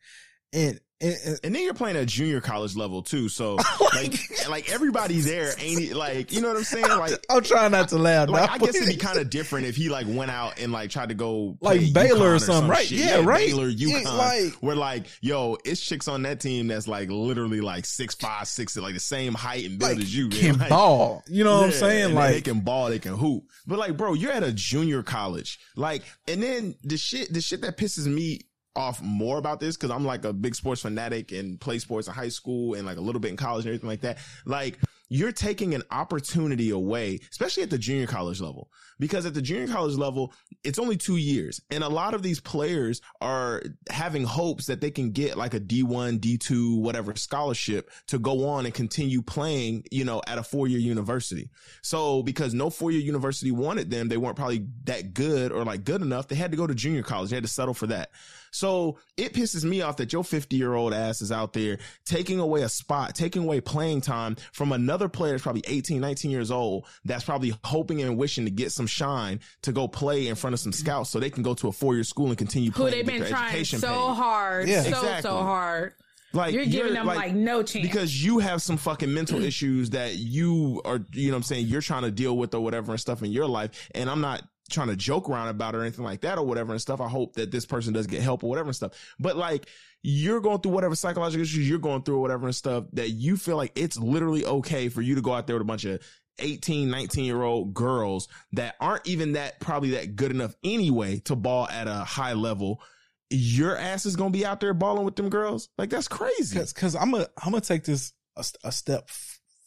and, 0.51 0.79
and, 0.99 1.15
and 1.25 1.39
and 1.43 1.55
then 1.55 1.63
you're 1.63 1.73
playing 1.73 1.95
at 1.97 2.07
junior 2.07 2.41
college 2.41 2.75
level 2.75 3.01
too. 3.03 3.29
So 3.29 3.55
like, 3.93 4.15
like 4.49 4.71
everybody 4.71 5.19
there 5.21 5.53
ain't 5.59 5.93
like, 5.93 6.31
you 6.31 6.41
know 6.41 6.47
what 6.49 6.57
I'm 6.57 6.63
saying? 6.63 6.87
Like, 6.87 7.13
I'm 7.29 7.43
trying 7.43 7.71
not 7.71 7.89
to 7.89 7.97
laugh. 7.97 8.29
like. 8.29 8.49
I 8.49 8.57
guess 8.57 8.75
it'd 8.75 8.87
be 8.87 8.95
kind 8.97 9.19
of 9.19 9.29
different 9.29 9.67
if 9.67 9.75
he 9.75 9.89
like 9.89 10.07
went 10.09 10.31
out 10.31 10.59
and 10.59 10.71
like 10.71 10.89
tried 10.89 11.09
to 11.09 11.15
go 11.15 11.57
Like 11.61 11.93
Baylor 11.93 12.33
or 12.35 12.39
something, 12.39 12.61
some 12.63 12.69
right? 12.71 12.87
shit. 12.87 12.99
Yeah, 12.99 13.21
right. 13.23 13.47
Baylor, 13.47 13.67
Yeah, 13.67 13.99
UConn. 13.99 14.17
like- 14.17 14.53
where 14.55 14.75
like, 14.75 15.05
yo, 15.21 15.57
it's 15.63 15.81
chicks 15.81 16.07
on 16.07 16.23
that 16.23 16.39
team 16.39 16.67
that's 16.67 16.87
like 16.87 17.09
literally 17.09 17.61
like 17.61 17.85
six 17.85 18.15
five, 18.15 18.47
six, 18.47 18.75
like 18.77 18.93
the 18.95 18.99
same 18.99 19.33
height 19.33 19.65
and 19.65 19.77
build 19.77 19.91
like 19.93 20.01
as 20.01 20.15
you. 20.15 20.29
can. 20.29 20.57
Like, 20.57 20.69
ball. 20.69 21.23
You 21.27 21.43
know 21.43 21.57
what 21.57 21.65
I'm 21.65 21.71
saying? 21.71 22.17
and 22.17 22.33
they 22.33 22.41
can 22.41 22.61
ball, 22.61 22.89
they 22.89 22.99
can 22.99 23.13
hoop. 23.13 23.43
But 23.67 23.77
like, 23.77 23.97
bro, 23.97 24.13
you're 24.13 24.31
at 24.31 24.43
a 24.43 24.51
junior 24.51 25.03
college. 25.03 25.59
Like, 25.75 26.03
and 26.27 26.41
then 26.41 26.75
the 26.83 26.97
shit, 26.97 27.31
the 27.31 27.41
shit 27.41 27.61
that 27.61 27.77
pisses 27.77 28.07
me 28.07 28.41
off 28.77 29.01
more 29.01 29.37
about 29.37 29.59
this, 29.59 29.75
cause 29.75 29.91
I'm 29.91 30.05
like 30.05 30.23
a 30.23 30.31
big 30.31 30.55
sports 30.55 30.81
fanatic 30.81 31.31
and 31.31 31.59
play 31.59 31.79
sports 31.79 32.07
in 32.07 32.13
high 32.13 32.29
school 32.29 32.75
and 32.75 32.85
like 32.85 32.97
a 32.97 33.01
little 33.01 33.19
bit 33.19 33.31
in 33.31 33.37
college 33.37 33.65
and 33.65 33.73
everything 33.73 33.89
like 33.89 34.01
that. 34.01 34.19
Like, 34.45 34.77
you're 35.09 35.31
taking 35.31 35.73
an 35.73 35.83
opportunity 35.91 36.69
away, 36.69 37.19
especially 37.31 37.63
at 37.63 37.69
the 37.69 37.77
junior 37.77 38.07
college 38.07 38.41
level. 38.41 38.69
Because 38.99 39.27
at 39.27 39.35
the 39.35 39.43
junior 39.43 39.67
college 39.71 39.95
level, 39.95 40.33
it's 40.63 40.79
only 40.79 40.97
two 40.97 41.17
years. 41.17 41.61
And 41.69 41.83
a 41.83 41.87
lot 41.87 42.15
of 42.15 42.23
these 42.23 42.39
players 42.39 43.01
are 43.21 43.61
having 43.89 44.23
hopes 44.23 44.65
that 44.65 44.81
they 44.81 44.89
can 44.89 45.11
get 45.11 45.37
like 45.37 45.53
a 45.53 45.59
D1, 45.59 46.19
D2, 46.19 46.81
whatever 46.81 47.15
scholarship 47.15 47.91
to 48.07 48.17
go 48.17 48.47
on 48.47 48.65
and 48.65 48.73
continue 48.73 49.21
playing, 49.21 49.85
you 49.91 50.03
know, 50.03 50.21
at 50.25 50.39
a 50.39 50.43
four 50.43 50.67
year 50.67 50.79
university. 50.79 51.51
So 51.83 52.23
because 52.23 52.55
no 52.55 52.71
four 52.71 52.91
year 52.91 53.01
university 53.01 53.51
wanted 53.51 53.91
them, 53.91 54.09
they 54.09 54.17
weren't 54.17 54.35
probably 54.35 54.65
that 54.85 55.13
good 55.13 55.51
or 55.51 55.63
like 55.63 55.83
good 55.83 56.01
enough. 56.01 56.27
They 56.27 56.35
had 56.35 56.51
to 56.51 56.57
go 56.57 56.65
to 56.65 56.73
junior 56.73 57.03
college. 57.03 57.29
They 57.29 57.35
had 57.35 57.43
to 57.43 57.49
settle 57.49 57.75
for 57.75 57.87
that. 57.87 58.09
So 58.57 58.97
it 59.17 59.33
pisses 59.33 59.63
me 59.63 59.81
off 59.81 59.97
that 59.97 60.11
your 60.11 60.23
50 60.23 60.55
year 60.55 60.73
old 60.73 60.91
ass 60.91 61.21
is 61.21 61.31
out 61.31 61.53
there 61.53 61.77
taking 62.05 62.39
away 62.39 62.63
a 62.63 62.69
spot, 62.69 63.13
taking 63.13 63.43
away 63.43 63.61
playing 63.61 64.01
time 64.01 64.35
from 64.51 64.71
another 64.71 65.07
player 65.07 65.33
that's 65.33 65.43
probably 65.43 65.63
18, 65.67 66.01
19 66.01 66.31
years 66.31 66.49
old 66.49 66.87
that's 67.05 67.23
probably 67.23 67.53
hoping 67.63 68.01
and 68.01 68.17
wishing 68.17 68.45
to 68.45 68.51
get 68.51 68.71
some 68.71 68.87
shine 68.87 69.39
to 69.61 69.71
go 69.71 69.87
play 69.87 70.27
in 70.27 70.33
front 70.33 70.55
of 70.55 70.59
some 70.59 70.71
scouts 70.71 71.11
so 71.11 71.19
they 71.19 71.29
can 71.29 71.43
go 71.43 71.53
to 71.53 71.67
a 71.67 71.71
four 71.71 71.93
year 71.93 72.03
school 72.03 72.29
and 72.29 72.37
continue 72.37 72.71
playing. 72.71 72.93
Who 72.93 73.03
they've 73.03 73.05
been 73.05 73.29
trying 73.29 73.63
so 73.63 74.13
hard, 74.13 74.67
Yeah. 74.67 74.81
so 74.81 74.89
Exactly. 74.89 75.21
so 75.21 75.37
hard. 75.37 75.93
Like 76.33 76.53
You're 76.53 76.65
giving 76.65 76.93
them 76.93 77.05
like, 77.05 77.33
no 77.33 77.63
chance. 77.63 77.85
because 77.85 78.23
you 78.23 78.39
have 78.39 78.61
some 78.61 78.77
fucking 78.77 79.13
mental 79.13 79.41
issues 79.41 79.91
that 79.91 80.15
you 80.15 80.81
are, 80.83 80.99
you 81.13 81.27
know 81.27 81.33
what 81.33 81.37
I'm 81.37 81.43
saying, 81.43 81.67
you're 81.67 81.81
trying 81.81 82.03
to 82.03 82.11
deal 82.11 82.35
with 82.35 82.53
or 82.53 82.59
whatever 82.61 82.91
and 82.91 82.99
stuff 82.99 83.21
in 83.23 83.31
your 83.31 83.47
life. 83.47 83.89
And 83.93 84.09
I'm 84.09 84.21
not 84.21 84.41
trying 84.67 84.87
to 84.87 84.95
joke 84.95 85.29
around 85.29 85.49
about 85.49 85.75
or 85.75 85.81
anything 85.81 86.03
like 86.03 86.21
that 86.21 86.37
or 86.37 86.45
whatever 86.45 86.71
and 86.71 86.81
stuff. 86.81 87.01
I 87.01 87.07
hope 87.07 87.33
that 87.35 87.51
this 87.51 87.65
person 87.65 87.93
does 87.93 88.07
get 88.07 88.21
help 88.21 88.43
or 88.43 88.49
whatever 88.49 88.67
and 88.67 88.75
stuff. 88.75 88.93
But 89.19 89.37
like, 89.37 89.67
you're 90.03 90.39
going 90.39 90.61
through 90.61 90.71
whatever 90.71 90.95
psychological 90.95 91.43
issues 91.43 91.67
you're 91.67 91.79
going 91.79 92.03
through 92.03 92.17
or 92.17 92.21
whatever 92.21 92.45
and 92.45 92.55
stuff 92.55 92.85
that 92.93 93.09
you 93.09 93.35
feel 93.35 93.57
like 93.57 93.71
it's 93.75 93.97
literally 93.97 94.45
okay 94.45 94.89
for 94.89 95.01
you 95.01 95.15
to 95.15 95.21
go 95.21 95.33
out 95.33 95.47
there 95.47 95.55
with 95.55 95.63
a 95.63 95.65
bunch 95.65 95.85
of 95.85 96.01
18, 96.39 96.89
19 96.89 97.25
year 97.25 97.41
old 97.41 97.73
girls 97.73 98.27
that 98.53 98.75
aren't 98.79 99.07
even 99.07 99.33
that 99.33 99.59
probably 99.59 99.91
that 99.91 100.15
good 100.15 100.31
enough 100.31 100.55
anyway 100.63 101.19
to 101.19 101.35
ball 101.35 101.67
at 101.69 101.87
a 101.87 101.95
high 101.95 102.33
level. 102.33 102.81
Your 103.29 103.75
ass 103.75 104.05
is 104.05 104.15
going 104.15 104.31
to 104.31 104.37
be 104.37 104.45
out 104.45 104.59
there 104.59 104.73
balling 104.73 105.03
with 105.03 105.15
them 105.15 105.29
girls. 105.29 105.69
Like 105.77 105.89
that's 105.89 106.07
crazy. 106.07 106.57
Cause, 106.57 106.73
cause 106.73 106.95
I'm 106.95 107.11
gonna, 107.11 107.27
I'm 107.43 107.51
gonna 107.51 107.61
take 107.61 107.83
this 107.83 108.13
a, 108.35 108.45
a 108.63 108.71
step 108.71 109.09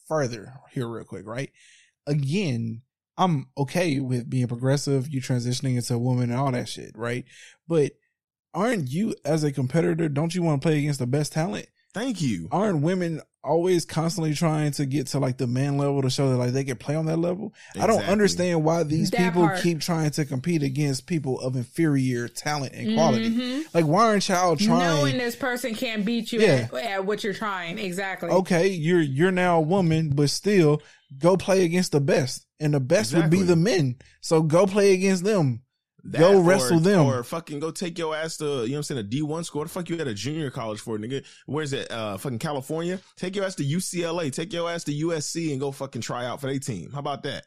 further 0.08 0.54
here 0.70 0.88
real 0.88 1.04
quick, 1.04 1.26
right? 1.26 1.50
Again, 2.06 2.82
I'm 3.20 3.48
okay 3.58 4.00
with 4.00 4.28
being 4.30 4.48
progressive, 4.48 5.06
you 5.08 5.20
transitioning 5.20 5.76
into 5.76 5.94
a 5.94 5.98
woman 5.98 6.30
and 6.30 6.40
all 6.40 6.50
that 6.52 6.68
shit, 6.68 6.92
right? 6.96 7.24
But 7.68 7.92
aren't 8.54 8.88
you 8.90 9.14
as 9.24 9.44
a 9.44 9.52
competitor, 9.52 10.08
don't 10.08 10.34
you 10.34 10.42
want 10.42 10.60
to 10.62 10.66
play 10.66 10.78
against 10.78 10.98
the 11.00 11.06
best 11.06 11.32
talent? 11.32 11.66
Thank 11.92 12.22
you. 12.22 12.48
Aren't 12.52 12.82
women 12.82 13.20
always 13.42 13.84
constantly 13.84 14.32
trying 14.34 14.70
to 14.70 14.86
get 14.86 15.08
to 15.08 15.18
like 15.18 15.38
the 15.38 15.46
man 15.46 15.76
level 15.76 16.00
to 16.02 16.08
show 16.10 16.30
that 16.30 16.36
like 16.36 16.52
they 16.52 16.62
can 16.62 16.76
play 16.76 16.94
on 16.94 17.06
that 17.06 17.16
level? 17.18 17.52
I 17.78 17.86
don't 17.88 18.04
understand 18.08 18.62
why 18.64 18.84
these 18.84 19.10
That 19.10 19.18
people 19.18 19.42
part. 19.48 19.60
keep 19.60 19.80
trying 19.80 20.10
to 20.12 20.24
compete 20.24 20.62
against 20.62 21.06
people 21.06 21.40
of 21.40 21.56
inferior 21.56 22.28
talent 22.28 22.74
and 22.74 22.94
quality. 22.94 23.30
Mhm. 23.30 23.64
Like, 23.74 23.86
why 23.86 24.06
aren't 24.08 24.28
y'all 24.28 24.56
trying? 24.56 24.78
Knowing 24.78 25.18
this 25.18 25.34
person 25.36 25.74
can't 25.74 26.04
beat 26.04 26.32
you 26.32 26.40
Yeah. 26.40 26.68
at, 26.72 26.74
at 26.74 27.06
what 27.06 27.24
you're 27.24 27.34
trying. 27.34 27.78
Exactly. 27.78 28.30
okay, 28.30 28.68
you're 28.68 29.00
you're 29.02 29.32
now 29.32 29.58
a 29.58 29.62
woman, 29.62 30.10
but 30.10 30.30
still 30.30 30.80
go 31.16 31.36
play 31.36 31.64
against 31.64 31.92
the 31.92 32.00
best, 32.00 32.46
and 32.58 32.74
the 32.74 32.80
best 32.80 33.14
would 33.14 33.30
be 33.30 33.42
the 33.42 33.56
men. 33.56 33.96
So 34.20 34.42
go 34.42 34.66
play 34.66 34.92
against 34.92 35.24
them. 35.24 35.62
That 36.04 36.20
go 36.20 36.38
or- 36.38 36.42
wrestle 36.42 36.80
them. 36.80 37.04
Or 37.06 37.22
fucking 37.22 37.60
go 37.60 37.70
take 37.70 37.98
your 37.98 38.16
ass 38.16 38.38
to, 38.38 38.44
you 38.44 38.50
know 38.50 38.60
what 38.60 38.76
I'm 38.76 38.82
saying, 38.84 39.00
a 39.00 39.04
D1 39.04 39.44
school. 39.44 39.60
What 39.60 39.68
the 39.68 39.74
fuck 39.74 39.90
you 39.90 39.98
at 39.98 40.08
a 40.08 40.14
junior 40.14 40.50
college 40.50 40.80
for, 40.80 40.98
nigga? 40.98 41.24
Where's 41.46 41.72
it? 41.74 41.90
Uh, 41.90 42.16
fucking 42.16 42.38
California? 42.38 43.00
Take 43.16 43.36
your 43.36 43.44
ass 43.44 43.56
to 43.56 43.64
UCLA. 43.64 44.32
Take 44.32 44.52
your 44.52 44.70
ass 44.70 44.84
to 44.84 44.92
USC 44.92 45.50
and 45.50 45.60
go 45.60 45.72
fucking 45.72 46.00
try 46.00 46.24
out 46.24 46.40
for 46.40 46.46
their 46.46 46.58
team. 46.58 46.90
How 46.92 47.00
about 47.00 47.24
that? 47.24 47.44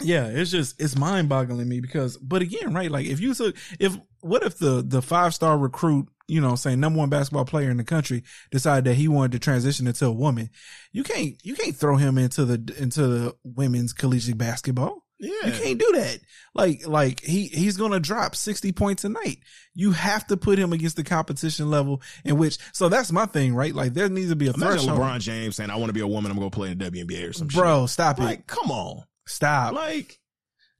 Yeah, 0.00 0.26
it's 0.26 0.50
just 0.50 0.80
it's 0.80 0.96
mind 0.96 1.28
boggling 1.28 1.68
me 1.68 1.80
because, 1.80 2.16
but 2.16 2.42
again, 2.42 2.74
right? 2.74 2.90
Like 2.90 3.06
if 3.06 3.20
you 3.20 3.34
took 3.34 3.56
if 3.78 3.96
what 4.20 4.42
if 4.42 4.58
the 4.58 4.82
the 4.86 5.02
five 5.02 5.34
star 5.34 5.58
recruit, 5.58 6.08
you 6.28 6.40
know, 6.40 6.54
saying 6.54 6.80
number 6.80 6.98
one 6.98 7.10
basketball 7.10 7.44
player 7.44 7.70
in 7.70 7.76
the 7.76 7.84
country, 7.84 8.22
decided 8.50 8.84
that 8.84 8.94
he 8.94 9.08
wanted 9.08 9.32
to 9.32 9.38
transition 9.38 9.86
into 9.86 10.06
a 10.06 10.12
woman, 10.12 10.50
you 10.92 11.04
can't 11.04 11.34
you 11.44 11.54
can't 11.54 11.76
throw 11.76 11.96
him 11.96 12.18
into 12.18 12.44
the 12.44 12.74
into 12.78 13.06
the 13.06 13.36
women's 13.44 13.92
collegiate 13.92 14.38
basketball. 14.38 15.02
Yeah. 15.22 15.30
You 15.46 15.52
can't 15.52 15.78
do 15.78 15.92
that. 15.94 16.18
Like, 16.52 16.84
like 16.84 17.20
he, 17.20 17.46
he's 17.46 17.76
going 17.76 17.92
to 17.92 18.00
drop 18.00 18.34
60 18.34 18.72
points 18.72 19.04
a 19.04 19.08
night. 19.08 19.38
You 19.72 19.92
have 19.92 20.26
to 20.26 20.36
put 20.36 20.58
him 20.58 20.72
against 20.72 20.96
the 20.96 21.04
competition 21.04 21.70
level 21.70 22.02
in 22.24 22.38
which, 22.38 22.58
so 22.72 22.88
that's 22.88 23.12
my 23.12 23.26
thing, 23.26 23.54
right? 23.54 23.72
Like 23.72 23.94
there 23.94 24.08
needs 24.08 24.30
to 24.30 24.36
be 24.36 24.48
a 24.48 24.52
Imagine 24.52 24.80
threshold. 24.80 24.98
LeBron 24.98 25.20
James 25.20 25.54
saying, 25.54 25.70
I 25.70 25.76
want 25.76 25.90
to 25.90 25.94
be 25.94 26.00
a 26.00 26.08
woman. 26.08 26.32
I'm 26.32 26.38
going 26.38 26.50
to 26.50 26.54
play 26.54 26.72
in 26.72 26.78
the 26.78 26.90
WNBA 26.90 27.30
or 27.30 27.32
some 27.32 27.48
shit. 27.48 27.56
Bro, 27.56 27.86
stop 27.86 28.18
it. 28.18 28.24
Like, 28.24 28.48
come 28.48 28.72
on. 28.72 29.04
Stop. 29.26 29.74
Like, 29.74 30.18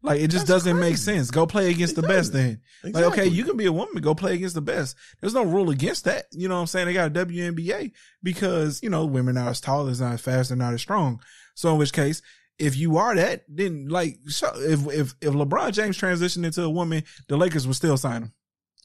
Like 0.03 0.21
it 0.21 0.29
just 0.29 0.47
doesn't 0.47 0.79
make 0.81 0.97
sense. 0.97 1.31
Go 1.31 1.47
play 1.47 1.71
against 1.71 1.97
It 1.97 2.01
the 2.03 2.09
best 2.09 2.33
doesn't. 2.33 2.61
then. 2.83 2.93
Like, 2.93 3.05
okay, 3.13 3.27
you 3.27 3.45
can 3.45 3.57
be 3.57 3.67
a 3.67 3.73
woman, 3.73 4.03
go 4.03 4.15
play 4.15 4.35
against 4.35 4.55
the 4.57 4.61
best. 4.61 4.97
There's 5.21 5.35
no 5.35 5.45
rule 5.45 5.71
against 5.71 6.05
that. 6.07 6.27
You 6.33 6.49
know 6.49 6.57
what 6.57 6.63
I'm 6.63 6.67
saying? 6.67 6.87
They 6.87 6.93
got 6.93 7.17
a 7.17 7.25
WNBA 7.27 7.93
because, 8.23 8.83
you 8.83 8.91
know, 8.91 9.07
women 9.07 9.37
are 9.39 9.51
as 9.51 9.61
tall, 9.61 9.85
they're 9.85 9.95
not 9.95 10.15
as 10.15 10.21
fast, 10.21 10.49
they're 10.49 10.59
not 10.59 10.75
as 10.75 10.81
strong. 10.81 11.21
So 11.55 11.73
in 11.73 11.79
which 11.79 11.93
case, 11.93 12.21
if 12.59 12.77
you 12.77 12.97
are 12.97 13.15
that, 13.15 13.45
then 13.49 13.89
like, 13.89 14.19
if, 14.27 14.87
if, 14.89 15.15
if 15.21 15.33
LeBron 15.33 15.73
James 15.73 15.97
transitioned 15.99 16.45
into 16.45 16.63
a 16.65 16.71
woman, 16.71 17.05
the 17.29 17.37
Lakers 17.37 17.67
would 17.67 17.77
still 17.77 17.97
sign 17.97 18.23
him. 18.23 18.33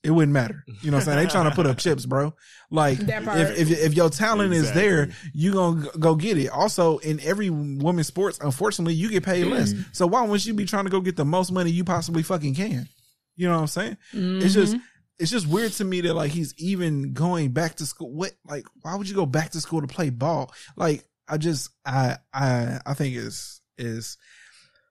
It 0.04 0.12
wouldn't 0.12 0.32
matter. 0.34 0.64
You 0.82 0.92
know 0.92 0.98
what 0.98 1.08
I'm 1.08 1.14
saying? 1.16 1.26
They 1.26 1.32
trying 1.32 1.50
to 1.50 1.56
put 1.56 1.66
up 1.66 1.78
chips, 1.80 2.06
bro. 2.06 2.34
Like 2.70 3.00
if, 3.02 3.58
if 3.60 3.72
if 3.72 3.94
your 3.96 4.10
talent 4.10 4.54
is 4.54 4.72
there, 4.74 5.04
Exactly. 5.06 5.32
you 5.34 5.54
gonna 5.54 5.88
go 6.00 6.16
get 6.16 6.38
it. 6.38 6.48
Also, 6.50 7.00
in 7.00 7.20
every 7.22 7.50
women's 7.50 8.08
sports, 8.08 8.40
unfortunately, 8.42 8.94
you 8.94 9.10
get 9.10 9.24
paid 9.24 9.46
less. 9.46 9.74
So 9.92 10.06
why 10.08 10.22
wouldn't 10.22 10.46
you 10.46 10.54
be 10.54 10.66
trying 10.66 10.86
to 10.86 10.92
go 10.92 11.02
get 11.02 11.18
the 11.18 11.26
most 11.26 11.52
money 11.52 11.72
you 11.72 11.84
possibly 11.84 12.24
fucking 12.24 12.56
can? 12.56 12.88
You 13.36 13.48
know 13.48 13.56
what 13.56 13.62
I'm 13.62 13.68
saying? 13.68 13.98
It's 14.14 14.54
just 14.54 14.74
Mm-hmm. 14.74 14.84
it's 15.20 15.32
just 15.32 15.48
weird 15.48 15.72
to 15.74 15.84
me 15.84 16.02
that 16.02 16.14
like 16.14 16.32
he's 16.32 16.54
even 16.58 17.14
going 17.14 17.52
back 17.52 17.76
to 17.76 17.86
school. 17.86 18.14
What 18.14 18.34
like 18.46 18.66
why 18.84 18.96
would 18.96 19.10
you 19.10 19.16
go 19.16 19.26
back 19.26 19.52
to 19.52 19.62
school 19.62 19.82
to 19.82 19.88
play 19.88 20.10
ball? 20.12 20.54
Like 20.76 21.04
I 21.28 21.38
just 21.38 21.70
I 21.86 22.18
I 22.34 22.80
I 22.86 22.94
think 22.94 23.16
is 23.16 23.62
is 23.78 24.18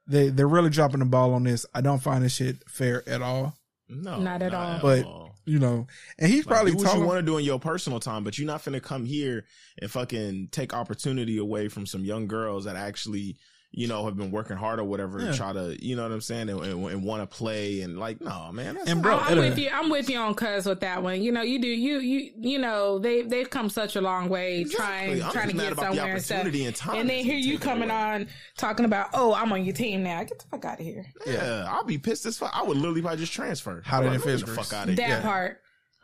they 0.08 0.28
they're 0.30 0.48
really 0.48 0.70
dropping 0.70 0.98
the 1.00 1.06
ball 1.06 1.32
on 1.34 1.44
this. 1.44 1.64
I 1.74 1.80
don't 1.80 2.02
find 2.02 2.24
this 2.24 2.34
shit 2.34 2.68
fair 2.68 3.08
at 3.08 3.22
all. 3.22 3.54
No. 3.88 4.20
Not 4.20 4.42
at 4.42 4.54
all. 4.54 4.78
But 4.80 5.04
all. 5.04 5.34
you 5.44 5.58
know, 5.58 5.86
and 6.18 6.30
he's 6.30 6.46
Like, 6.46 6.54
probably 6.54 6.72
do 6.72 6.78
what 6.78 6.84
talking. 6.86 7.00
you 7.00 7.06
want 7.06 7.18
to 7.20 7.26
do 7.26 7.38
in 7.38 7.44
your 7.44 7.58
personal 7.60 8.00
time, 8.00 8.24
but 8.24 8.38
you're 8.38 8.46
not 8.46 8.62
finna 8.64 8.82
come 8.82 9.04
here 9.04 9.44
and 9.80 9.90
fucking 9.90 10.48
take 10.52 10.74
opportunity 10.74 11.38
away 11.38 11.68
from 11.68 11.86
some 11.86 12.04
young 12.04 12.26
girls 12.26 12.64
that 12.64 12.76
actually, 12.76 13.36
you 13.72 13.86
know, 13.88 14.04
have 14.06 14.16
been 14.16 14.30
working 14.30 14.56
hard 14.56 14.78
or 14.78 14.84
whatever 14.84 15.20
Yeah. 15.20 15.32
to 15.32 15.36
try 15.36 15.52
to, 15.52 15.76
you 15.84 15.96
know 15.96 16.02
what 16.04 16.12
I'm 16.12 16.20
saying, 16.22 16.48
and, 16.48 16.60
and, 16.60 16.86
and 16.86 17.04
want 17.04 17.28
to 17.28 17.36
play 17.36 17.82
and 17.82 17.98
like, 17.98 18.20
no, 18.22 18.50
man. 18.52 18.78
And 18.86 19.02
bro, 19.02 19.18
I'm 19.18 19.36
with 19.38 19.58
you. 19.58 19.68
I'm 19.70 19.90
with 19.90 20.08
you 20.08 20.18
on 20.18 20.34
cuz 20.34 20.64
with 20.64 20.80
that 20.80 21.02
one. 21.02 21.20
You 21.22 21.30
know, 21.32 21.42
you 21.42 21.58
do 21.60 21.68
you 21.68 21.98
you 21.98 22.30
you 22.38 22.58
know 22.58 22.98
they 22.98 23.22
they've 23.22 23.50
come 23.50 23.68
such 23.68 23.96
a 23.96 24.00
long 24.00 24.28
way 24.30 24.60
Exactly. 24.60 25.20
trying 25.20 25.22
I'm 25.22 25.30
trying 25.32 25.48
to 25.48 25.54
get 25.54 25.76
somewhere 25.76 26.12
and 26.14 26.22
stuff. 26.22 26.46
and 26.46 26.74
time 26.76 27.00
And 27.00 27.10
then 27.10 27.22
here 27.24 27.36
you 27.36 27.58
coming 27.58 27.90
on 27.90 28.28
talking 28.56 28.86
about, 28.86 29.10
oh, 29.12 29.34
I'm 29.34 29.52
on 29.52 29.64
your 29.64 29.74
team 29.74 30.02
now. 30.02 30.22
Get 30.24 30.38
the 30.38 30.44
fuck 30.50 30.64
out 30.64 30.80
of 30.80 30.86
here. 30.86 31.04
yeah, 31.26 31.68
I'll 31.70 31.84
be 31.84 31.98
pissed 31.98 32.24
as 32.24 32.38
fuck. 32.38 32.52
I 32.54 32.62
would 32.62 32.76
literally 32.78 33.02
probably 33.02 33.18
just 33.18 33.32
transfer. 33.34 33.82
How 33.84 34.00
did 34.00 34.12
like, 34.12 34.20
it 34.20 34.22
feel, 34.22 34.38
the 34.38 34.46
fuck 34.46 34.72
out 34.72 34.88
of 34.88 34.96
That 34.96 35.22
part. 35.22 35.60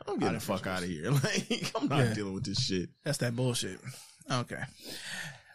I'm 0.07 0.19
getting 0.19 0.35
the 0.35 0.41
fuck 0.41 0.67
out 0.67 0.83
of 0.83 0.89
here. 0.89 1.09
Like, 1.23 1.71
I'm 1.75 1.87
not 1.87 1.99
Yeah. 1.99 2.13
dealing 2.13 2.33
with 2.33 2.43
this 2.43 2.59
shit. 2.59 2.89
That's 3.03 3.17
that 3.19 3.35
bullshit. 3.35 3.79
Okay. 4.29 4.61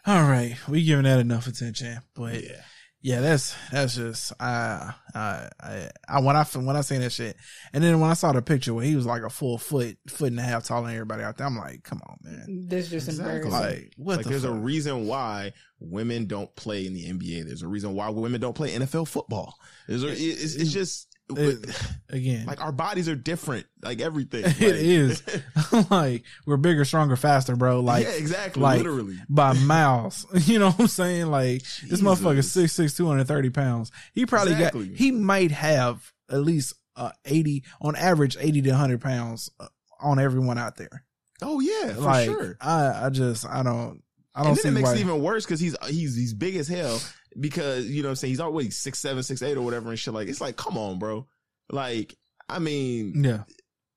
All 0.09 0.23
right. 0.23 0.55
We 0.67 0.83
giving 0.83 1.03
that 1.05 1.19
enough 1.19 1.45
attention. 1.45 1.99
But 2.15 2.41
yeah, 2.43 2.61
Yeah. 3.01 3.21
that's 3.21 3.55
that's 3.71 3.95
just 3.95 4.33
I 4.39 4.93
I 5.13 5.49
I, 5.61 5.89
I 6.07 6.19
when 6.21 6.35
I 6.35 6.43
when 6.43 6.75
I 6.75 6.81
seen 6.81 7.01
that 7.01 7.11
shit, 7.11 7.35
and 7.73 7.83
then 7.83 7.99
when 7.99 8.09
I 8.09 8.13
saw 8.15 8.31
the 8.31 8.41
picture 8.41 8.73
where 8.73 8.83
he 8.85 8.95
was 8.95 9.05
like 9.05 9.21
a 9.21 9.29
full 9.29 9.59
foot 9.59 9.97
foot 10.07 10.31
and 10.31 10.39
a 10.39 10.43
half 10.43 10.63
taller 10.63 10.87
than 10.87 10.95
everybody 10.95 11.21
out 11.21 11.37
there, 11.37 11.45
I'm 11.45 11.55
like, 11.57 11.83
come 11.83 12.01
on, 12.09 12.17
man. 12.23 12.65
This 12.67 12.89
just 12.89 13.07
Exactly. 13.07 13.43
embarrassing. 13.43 13.83
Like 13.83 13.93
what 13.97 14.17
like 14.17 14.23
the 14.23 14.29
there's 14.31 14.45
a 14.45 14.51
reason 14.51 15.05
why 15.05 15.53
women 15.79 16.25
don't 16.25 16.53
play 16.55 16.87
in 16.87 16.93
the 16.93 17.05
NBA. 17.05 17.45
There's 17.45 17.61
a 17.61 17.67
reason 17.67 17.93
why 17.93 18.09
women 18.09 18.41
don't 18.41 18.55
play 18.55 18.71
NFL 18.75 19.07
football. 19.07 19.53
There's 19.87 20.03
a, 20.03 20.07
it's, 20.09 20.55
it's 20.55 20.71
just 20.73 21.08
It- 21.37 21.81
again. 22.09 22.45
like 22.47 22.61
our 22.61 22.71
bodies 22.71 23.07
are 23.09 23.15
different. 23.15 23.65
Like 23.83 24.01
everything. 24.01 24.43
it 24.45 24.59
Like- 24.59 24.75
is 24.75 25.23
like 25.91 26.23
we're 26.45 26.57
bigger, 26.57 26.85
stronger, 26.85 27.15
faster, 27.15 27.55
bro. 27.55 27.79
Like 27.81 28.05
yeah, 28.05 28.11
exactly. 28.13 28.61
like 28.61 28.77
literally. 28.79 29.17
by 29.29 29.53
miles. 29.53 30.25
You 30.47 30.59
know 30.59 30.71
what 30.71 30.79
I'm 30.81 30.87
saying? 30.87 31.27
Like 31.27 31.63
this 31.87 32.01
motherfucker 32.01 32.37
Jesus. 32.37 32.51
six 32.51 32.73
six 32.73 32.97
two 32.97 33.07
hundred 33.07 33.27
thirty 33.27 33.49
pounds. 33.49 33.91
He 34.13 34.25
probably 34.25 34.53
Exactly. 34.53 34.87
got 34.89 34.97
he 34.97 35.11
might 35.11 35.51
have 35.51 36.11
at 36.29 36.41
least 36.41 36.73
uh 36.95 37.11
eighty 37.25 37.63
on 37.81 37.95
average 37.95 38.35
eighty 38.39 38.61
to 38.63 38.75
hundred 38.75 39.01
pounds 39.01 39.49
uh, 39.59 39.67
on 40.01 40.19
everyone 40.19 40.57
out 40.57 40.75
there. 40.77 41.03
Oh 41.41 41.59
yeah, 41.59 41.93
for 41.93 42.01
like 42.01 42.25
sure. 42.25 42.57
I 42.59 43.05
I 43.05 43.09
just 43.09 43.45
I 43.45 43.63
don't 43.63 44.01
I 44.35 44.41
don't 44.41 44.49
And 44.51 44.57
see 44.57 44.63
then 44.63 44.73
it 44.73 44.75
makes 44.75 44.89
why. 44.89 44.95
it 44.95 44.99
even 44.99 45.21
worse 45.21 45.45
because 45.45 45.59
he's 45.59 45.75
he's 45.87 46.15
he's 46.15 46.33
big 46.33 46.55
as 46.55 46.67
hell 46.67 46.99
because 47.39 47.87
you 47.87 48.01
know 48.01 48.09
what 48.09 48.11
I'm 48.11 48.15
saying 48.17 48.31
he's 48.31 48.39
always 48.39 48.77
six 48.77 48.99
seven 48.99 49.23
six 49.23 49.41
eight 49.41 49.57
or 49.57 49.61
whatever 49.61 49.89
and 49.89 49.99
shit 49.99 50.13
like 50.13 50.27
it's 50.27 50.41
like 50.41 50.55
come 50.55 50.77
on 50.77 50.99
bro 50.99 51.27
like 51.71 52.15
I 52.47 52.59
mean 52.59 53.23
yeah, 53.23 53.43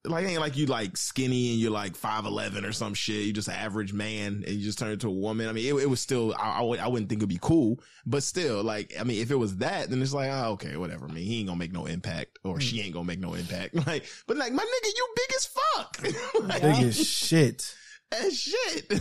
like 0.05 0.27
ain't 0.27 0.40
like 0.40 0.56
you 0.56 0.66
like 0.66 0.97
skinny 0.97 1.52
and 1.52 1.60
you're 1.60 1.70
like 1.70 1.94
five 1.94 2.24
eleven 2.24 2.64
or 2.64 2.73
some 2.73 2.94
shit. 2.94 3.24
You 3.24 3.32
just 3.32 3.48
an 3.48 3.55
average 3.55 3.93
man 3.93 4.43
and 4.47 4.56
you 4.56 4.64
just 4.64 4.78
turn 4.78 4.90
into 4.90 5.09
a 5.09 5.12
woman. 5.12 5.48
I 5.48 5.52
mean, 5.52 5.64
it, 5.66 5.81
it 5.81 5.86
was 5.89 6.01
still 6.01 6.35
I, 6.39 6.59
I, 6.59 6.62
would, 6.62 6.81
I 6.81 6.89
wouldn't 6.89 7.09
think 7.09 7.20
it'd 7.20 7.28
be 7.28 7.39
cool, 7.40 7.81
but 8.05 8.23
still, 8.23 8.62
like 8.64 8.93
I 8.98 9.05
mean, 9.05 9.23
if 9.23 9.31
it 9.31 9.36
was 9.36 9.59
that, 9.59 9.90
then 9.90 10.02
it's 10.02 10.12
like 10.12 10.31
oh 10.31 10.52
okay, 10.52 10.77
whatever. 10.77 11.06
I 11.09 11.12
mean, 11.12 11.24
he 11.24 11.39
ain't 11.39 11.48
gonna 11.48 11.59
make 11.59 11.73
no 11.73 11.86
impact 11.86 12.39
or 12.43 12.60
she 12.60 12.78
mm. 12.78 12.85
ain't 12.85 12.94
gonna 12.94 13.06
make 13.06 13.20
no 13.20 13.35
impact. 13.35 13.74
Like, 13.86 14.06
but 14.28 14.36
like 14.36 14.52
my 14.52 14.62
nigga, 14.62 14.90
you 14.97 15.09
big 15.16 15.36
as 15.36 15.47
fuck, 15.47 15.98
like, 16.48 16.62
Big 16.62 16.85
as 16.85 17.09
shit. 17.09 17.74
as 18.12 18.39
shit. 18.39 19.01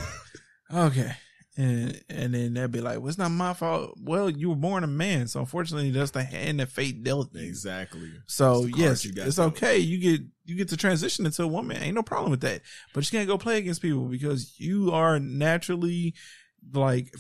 Okay. 0.74 1.12
And 1.62 2.02
and 2.10 2.34
then 2.34 2.54
they'd 2.54 2.72
be 2.72 2.82
like, 2.82 3.00
Well, 3.00 3.10
it's 3.10 3.18
not 3.18 3.30
my 3.32 3.54
fault. 3.54 3.96
Well, 4.02 4.30
you 4.30 4.50
were 4.50 4.56
born 4.56 4.84
a 4.84 4.88
man, 4.88 5.28
so 5.28 5.42
unfortunately 5.42 5.92
that's 5.92 6.12
the 6.12 6.24
hand 6.24 6.60
that 6.60 6.70
fate 6.70 7.04
dealt 7.04 7.34
you. 7.36 7.42
exactly. 7.48 8.10
So 8.26 8.64
It's 8.64 8.66
the 8.66 8.72
cards 8.72 8.82
yes, 8.82 9.06
you 9.06 9.14
got 9.14 9.28
it's 9.28 9.36
dealt. 9.36 9.54
okay. 9.58 9.78
You 9.78 9.98
get 10.00 10.22
you 10.46 10.56
get 10.56 10.70
to 10.70 10.78
transition 10.78 11.26
into 11.26 11.44
a 11.44 11.48
woman. 11.48 11.78
Ain't 11.84 11.96
no 11.96 12.04
problem 12.04 12.32
with 12.32 12.42
that. 12.42 12.62
But 12.94 13.04
you 13.06 13.18
can't 13.18 13.28
go 13.28 13.38
play 13.38 13.58
against 13.58 13.82
people 13.82 14.06
because 14.06 14.60
you 14.60 14.92
are 14.92 15.20
naturally 15.20 16.16
like 16.74 17.14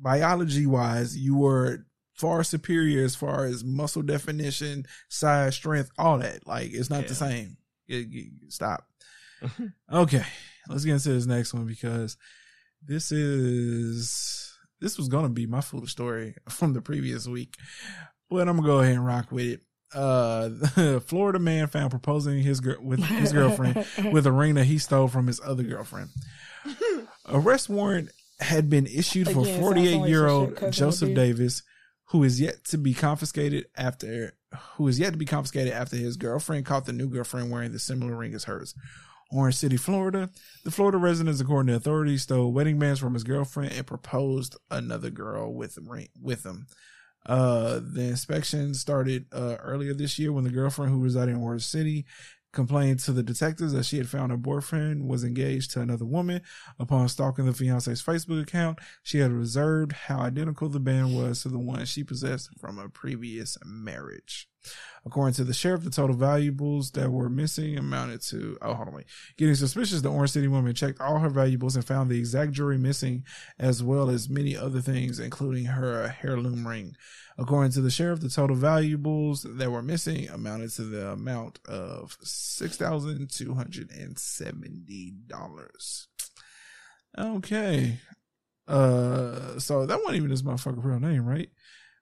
biology 0.00 0.66
wise, 0.66 1.16
you 1.16 1.44
are 1.46 1.86
far 2.14 2.44
superior 2.44 3.02
as 3.04 3.16
far 3.16 3.44
as 3.46 3.64
muscle 3.64 4.02
definition, 4.02 4.84
size, 5.08 5.54
strength, 5.54 5.90
all 5.98 6.18
that. 6.18 6.46
Like 6.46 6.70
it's 6.72 6.90
not 6.90 7.06
the 7.08 7.14
same. 7.14 7.56
It- 7.88 8.08
it- 8.12 8.52
stop. 8.52 8.84
okay, 9.92 10.24
let's 10.68 10.84
get 10.84 10.92
into 10.92 11.08
this 11.14 11.26
next 11.26 11.54
one 11.54 11.64
because 11.66 12.16
this 12.82 13.12
is 13.12 14.58
this 14.80 14.96
was 14.96 15.08
gonna 15.08 15.28
be 15.28 15.46
my 15.46 15.60
foolish 15.60 15.92
story 15.92 16.34
from 16.48 16.72
the 16.72 16.80
previous 16.80 17.26
week, 17.26 17.56
but 18.28 18.48
I'm 18.48 18.56
gonna 18.56 18.66
go 18.66 18.80
ahead 18.80 18.94
and 18.94 19.06
rock 19.06 19.30
with 19.30 19.46
it. 19.46 19.60
Uh, 19.92 20.50
Florida 21.00 21.38
man 21.38 21.66
found 21.66 21.90
proposing 21.90 22.38
his 22.38 22.60
girl 22.60 22.76
with 22.80 23.02
his 23.02 23.32
girlfriend 23.32 23.84
with 24.12 24.26
a 24.26 24.32
ring 24.32 24.54
that 24.54 24.64
he 24.64 24.78
stole 24.78 25.08
from 25.08 25.26
his 25.26 25.40
other 25.44 25.64
girlfriend. 25.64 26.10
Arrest 27.28 27.68
warrant 27.68 28.10
had 28.38 28.70
been 28.70 28.86
issued 28.86 29.26
for 29.26 29.40
Again, 29.40 29.44
sounds 29.44 29.58
48 29.58 30.08
year 30.08 30.26
old 30.28 30.72
Joseph. 30.72 31.14
Davis, 31.14 31.62
who 32.06 32.24
is 32.24 32.40
yet 32.40 32.64
to 32.66 32.78
be 32.78 32.94
confiscated 32.94 33.66
after 33.76 34.34
who 34.76 34.88
is 34.88 34.98
yet 34.98 35.12
to 35.12 35.18
be 35.18 35.26
confiscated 35.26 35.72
after 35.72 35.96
his 35.96 36.16
girlfriend 36.16 36.66
caught 36.66 36.84
the 36.86 36.92
new 36.92 37.08
girlfriend 37.08 37.50
wearing 37.50 37.72
the 37.72 37.78
similar 37.78 38.16
ring 38.16 38.34
as 38.34 38.44
hers. 38.44 38.74
Orange 39.32 39.56
City, 39.56 39.76
Florida. 39.76 40.30
The 40.64 40.70
Florida 40.70 40.98
residents, 40.98 41.40
according 41.40 41.68
to 41.68 41.76
authorities, 41.76 42.22
stole 42.22 42.52
wedding 42.52 42.78
bands 42.78 43.00
from 43.00 43.14
his 43.14 43.24
girlfriend 43.24 43.72
and 43.72 43.86
proposed 43.86 44.56
another 44.70 45.10
girl 45.10 45.52
with 45.54 45.78
ring 45.82 46.08
with 46.20 46.44
him. 46.44 46.66
Uh, 47.26 47.80
the 47.82 48.02
inspection 48.02 48.74
started 48.74 49.26
uh, 49.32 49.56
earlier 49.60 49.94
this 49.94 50.18
year 50.18 50.32
when 50.32 50.44
the 50.44 50.50
girlfriend 50.50 50.90
who 50.90 51.00
resided 51.00 51.34
in 51.34 51.42
Orange 51.42 51.64
City 51.64 52.06
complained 52.52 52.98
to 52.98 53.12
the 53.12 53.22
detectives 53.22 53.72
that 53.72 53.84
she 53.84 53.98
had 53.98 54.08
found 54.08 54.32
her 54.32 54.36
boyfriend 54.36 55.06
was 55.06 55.22
engaged 55.22 55.70
to 55.70 55.80
another 55.80 56.04
woman. 56.04 56.40
Upon 56.78 57.08
stalking 57.08 57.46
the 57.46 57.52
fiance's 57.52 58.02
Facebook 58.02 58.42
account, 58.42 58.80
she 59.02 59.18
had 59.18 59.30
observed 59.30 59.92
how 59.92 60.20
identical 60.20 60.68
the 60.68 60.80
band 60.80 61.14
was 61.14 61.42
to 61.42 61.48
the 61.48 61.58
one 61.58 61.84
she 61.84 62.02
possessed 62.02 62.50
from 62.58 62.78
a 62.78 62.88
previous 62.88 63.56
marriage. 63.64 64.48
According 65.06 65.34
to 65.34 65.44
the 65.44 65.54
sheriff, 65.54 65.82
the 65.82 65.90
total 65.90 66.14
valuables 66.14 66.90
that 66.90 67.10
were 67.10 67.30
missing 67.30 67.78
amounted 67.78 68.20
to 68.22 68.58
oh 68.60 68.74
hold 68.74 68.88
on 68.88 68.94
wait. 68.94 69.06
Getting 69.38 69.54
suspicious, 69.54 70.02
the 70.02 70.10
Orange 70.10 70.32
City 70.32 70.46
woman 70.46 70.74
checked 70.74 71.00
all 71.00 71.18
her 71.18 71.30
valuables 71.30 71.74
and 71.74 71.84
found 71.84 72.10
the 72.10 72.18
exact 72.18 72.52
jewelry 72.52 72.76
missing, 72.76 73.24
as 73.58 73.82
well 73.82 74.10
as 74.10 74.28
many 74.28 74.56
other 74.56 74.80
things, 74.80 75.18
including 75.18 75.64
her 75.66 76.14
heirloom 76.22 76.66
ring. 76.66 76.96
According 77.38 77.72
to 77.72 77.80
the 77.80 77.90
sheriff, 77.90 78.20
the 78.20 78.28
total 78.28 78.56
valuables 78.56 79.46
that 79.48 79.70
were 79.70 79.82
missing 79.82 80.28
amounted 80.28 80.70
to 80.72 80.82
the 80.82 81.12
amount 81.12 81.60
of 81.66 82.18
six 82.20 82.76
thousand 82.76 83.30
two 83.30 83.54
hundred 83.54 83.90
and 83.90 84.18
seventy 84.18 85.14
dollars. 85.26 86.08
Okay. 87.16 87.98
Uh 88.68 89.58
so 89.58 89.86
that 89.86 89.98
wasn't 89.98 90.16
even 90.16 90.28
this 90.28 90.42
motherfucker 90.42 90.84
real 90.84 91.00
name, 91.00 91.24
right? 91.24 91.48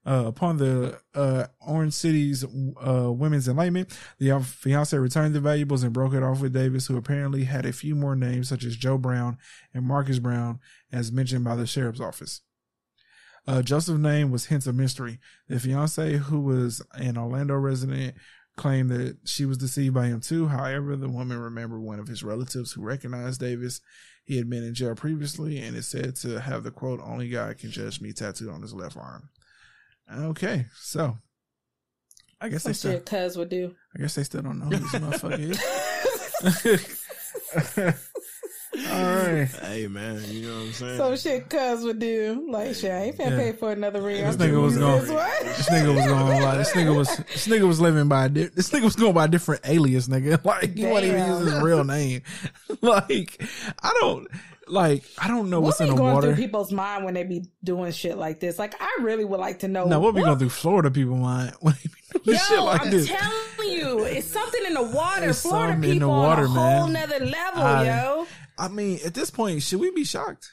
Uh, 0.09 0.24
upon 0.26 0.56
the 0.56 0.98
uh, 1.14 1.44
Orange 1.60 1.93
City's 1.93 2.43
uh, 2.43 3.12
women's 3.12 3.47
enlightenment, 3.47 3.90
the 4.18 4.40
fiance 4.40 4.97
returned 4.97 5.35
the 5.35 5.40
valuables 5.40 5.82
and 5.82 5.93
broke 5.93 6.14
it 6.14 6.22
off 6.22 6.40
with 6.40 6.55
Davis, 6.55 6.86
who 6.86 6.97
apparently 6.97 7.44
had 7.44 7.66
a 7.66 7.74
few 7.74 7.94
more 7.94 8.16
names, 8.16 8.48
such 8.48 8.64
as 8.64 8.74
Joe 8.74 8.97
Brown 8.97 9.36
and 9.74 9.85
Marcus 9.85 10.18
Brown, 10.18 10.60
as 10.90 11.12
mentioned 11.12 11.44
by 11.44 11.56
the 11.56 11.66
sheriff's 11.66 12.01
office. 12.01 12.40
Uh, 13.47 13.60
Joseph's 13.60 13.98
name 13.98 14.30
was 14.30 14.47
hints 14.47 14.66
of 14.66 14.74
mystery. 14.74 15.18
The 15.47 15.60
fiance, 15.60 16.16
who 16.16 16.40
was 16.40 16.80
an 16.94 17.18
Orlando 17.18 17.56
resident, 17.56 18.14
claimed 18.56 18.89
that 18.89 19.18
she 19.26 19.44
was 19.44 19.59
deceived 19.59 19.94
by 19.94 20.06
him 20.06 20.22
too. 20.22 20.48
However, 20.48 20.97
the 20.97 21.10
woman 21.10 21.39
remembered 21.39 21.82
one 21.82 21.98
of 21.98 22.09
his 22.09 22.22
relatives 22.22 22.72
who 22.72 22.80
recognized 22.80 23.40
Davis. 23.40 23.82
He 24.24 24.39
had 24.39 24.48
been 24.48 24.64
in 24.64 24.72
jail 24.72 24.94
previously 24.94 25.59
and 25.59 25.76
is 25.76 25.86
said 25.86 26.16
to 26.16 26.40
have 26.40 26.62
the 26.64 26.70
quote, 26.70 27.01
only 27.02 27.28
God 27.28 27.59
can 27.59 27.70
judge 27.70 28.01
me 28.01 28.14
tattooed 28.14 28.48
on 28.48 28.62
his 28.62 28.72
left 28.72 28.97
arm. 28.97 29.28
Okay, 30.12 30.66
so 30.80 31.16
I 32.40 32.48
guess 32.48 32.62
Some 32.62 32.70
they 32.70 32.74
still, 32.74 32.93
shit 32.93 33.06
cuz 33.06 33.36
would 33.36 33.48
do. 33.48 33.74
I 33.97 34.01
guess 34.01 34.14
they 34.14 34.22
still 34.24 34.43
don't 34.43 34.59
know 34.59 34.66
who 34.66 34.76
this 34.76 34.93
motherfucker 34.93 35.39
is. 35.39 37.05
All 38.78 38.85
right. 38.85 39.47
Hey 39.62 39.89
man, 39.89 40.22
you 40.28 40.43
know 40.48 40.55
what 40.59 40.66
I'm 40.66 40.72
saying? 40.72 40.98
Some 40.98 41.16
shit 41.16 41.48
cuz 41.51 41.82
would 41.85 41.98
do. 41.98 42.47
Like 42.51 42.74
shit, 42.74 42.90
I 42.93 43.05
ain't 43.05 43.16
finna 43.18 43.30
Yeah. 43.30 43.36
pay 43.39 43.52
for 43.52 43.72
another 43.72 44.01
ring. 44.02 44.24
This 44.24 44.36
nigga 44.36 44.62
was 44.62 44.74
use 44.74 44.82
going. 44.82 45.06
this 45.06 45.68
nigga 45.68 45.94
was 45.94 46.06
going. 46.06 46.43
Like, 46.43 46.59
this 46.59 46.72
nigga 46.72 46.97
was. 46.97 47.09
This 47.16 47.48
nigga 47.48 47.66
was 47.66 47.80
living 47.80 48.09
by. 48.09 48.26
A 48.26 48.28
di- 48.28 48.44
this 48.48 48.70
nigga 48.70 48.82
was 48.85 48.94
going 48.97 49.14
by 49.14 49.24
a 49.24 49.28
different 49.28 49.62
alias, 49.64 50.06
nigga. 50.09 50.43
Like 50.48 50.74
he 50.76 50.85
wasn't 50.86 51.06
even 51.12 51.18
Damn. 51.20 51.30
using 51.40 51.55
his 51.55 51.62
real 51.62 51.85
name. 51.85 52.22
like 52.82 53.43
I 53.82 53.97
don't. 54.01 54.28
Like 54.70 55.04
I 55.18 55.28
don't 55.28 55.50
know 55.50 55.60
What 55.60 55.66
what's 55.68 55.80
in 55.80 55.88
the 55.88 55.94
going 55.94 56.14
water. 56.14 56.28
through 56.34 56.36
people's 56.42 56.72
mind 56.72 57.04
when 57.04 57.14
they 57.14 57.24
be 57.24 57.46
doing 57.64 57.90
shit 57.92 58.16
like 58.18 58.40
this? 58.40 58.58
Like, 58.58 58.74
I 58.80 58.98
really 59.02 59.24
would 59.24 59.40
like 59.40 59.60
to 59.60 59.68
know. 59.68 59.86
Now 59.86 60.00
what 60.00 60.14
be 60.14 60.22
going 60.22 60.38
through 60.38 60.48
Florida 60.50 60.90
people 60.90 61.16
mind 61.16 61.54
when 61.60 61.74
they 61.74 61.88
be 61.88 62.18
doing 62.24 62.36
Yo, 62.38 62.42
shit 62.44 62.60
like 62.62 62.80
I'm 62.82 62.90
this? 62.90 63.08
telling 63.08 63.70
you, 63.72 64.04
it's 64.04 64.26
something 64.26 64.64
in 64.66 64.74
the 64.74 64.82
water. 64.82 65.30
It's 65.30 65.42
Florida 65.42 65.72
something 65.74 65.90
in 65.90 65.96
people 65.96 66.08
the 66.08 66.14
water, 66.18 66.44
on 66.44 66.50
a 66.50 66.54
man. 66.54 66.78
whole 66.78 66.88
nother 66.88 67.24
level, 67.24 67.62
I- 67.62 67.84
yo. 67.86 68.26
I 68.58 68.68
mean, 68.68 68.98
at 69.06 69.14
this 69.14 69.30
point, 69.30 69.62
should 69.62 69.80
we 69.80 69.90
be 69.92 70.04
shocked? 70.04 70.50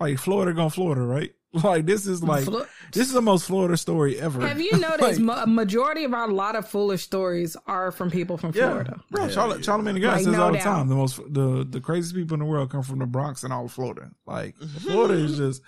Like 0.00 0.18
Florida 0.18 0.52
gone 0.54 0.70
Florida, 0.70 1.02
right? 1.02 1.30
Like 1.62 1.84
this 1.84 2.06
is 2.06 2.22
like 2.22 2.44
Flo- 2.44 2.66
this 2.92 3.06
is 3.08 3.12
the 3.12 3.20
most 3.20 3.46
Florida 3.46 3.76
story 3.76 4.18
ever. 4.18 4.40
Have 4.46 4.60
you 4.60 4.72
noticed 4.72 5.00
Like, 5.02 5.18
ma- 5.18 5.42
a 5.42 5.46
majority 5.46 6.04
of 6.04 6.14
our 6.14 6.28
lot 6.30 6.56
of 6.56 6.66
foolish 6.66 7.02
stories 7.02 7.56
are 7.66 7.92
from 7.92 8.10
people 8.10 8.38
from 8.38 8.52
Yeah, 8.54 8.68
Florida? 8.70 9.00
bro. 9.10 9.28
Charlotte, 9.28 9.62
Charlemagne 9.64 9.94
the 9.96 10.00
God 10.00 10.12
Like, 10.14 10.24
says 10.24 10.32
no 10.32 10.44
all 10.44 10.52
the 10.52 10.58
time 10.58 10.88
the 10.88 10.94
most 10.94 11.16
the 11.30 11.66
the 11.68 11.80
craziest 11.80 12.14
people 12.14 12.34
in 12.34 12.40
the 12.40 12.46
world 12.46 12.70
come 12.70 12.82
from 12.82 13.00
the 13.00 13.06
Bronx 13.06 13.44
and 13.44 13.52
all 13.52 13.66
of 13.66 13.72
Florida. 13.72 14.10
Like 14.26 14.56
Florida 14.80 15.14
is 15.14 15.36
just 15.36 15.60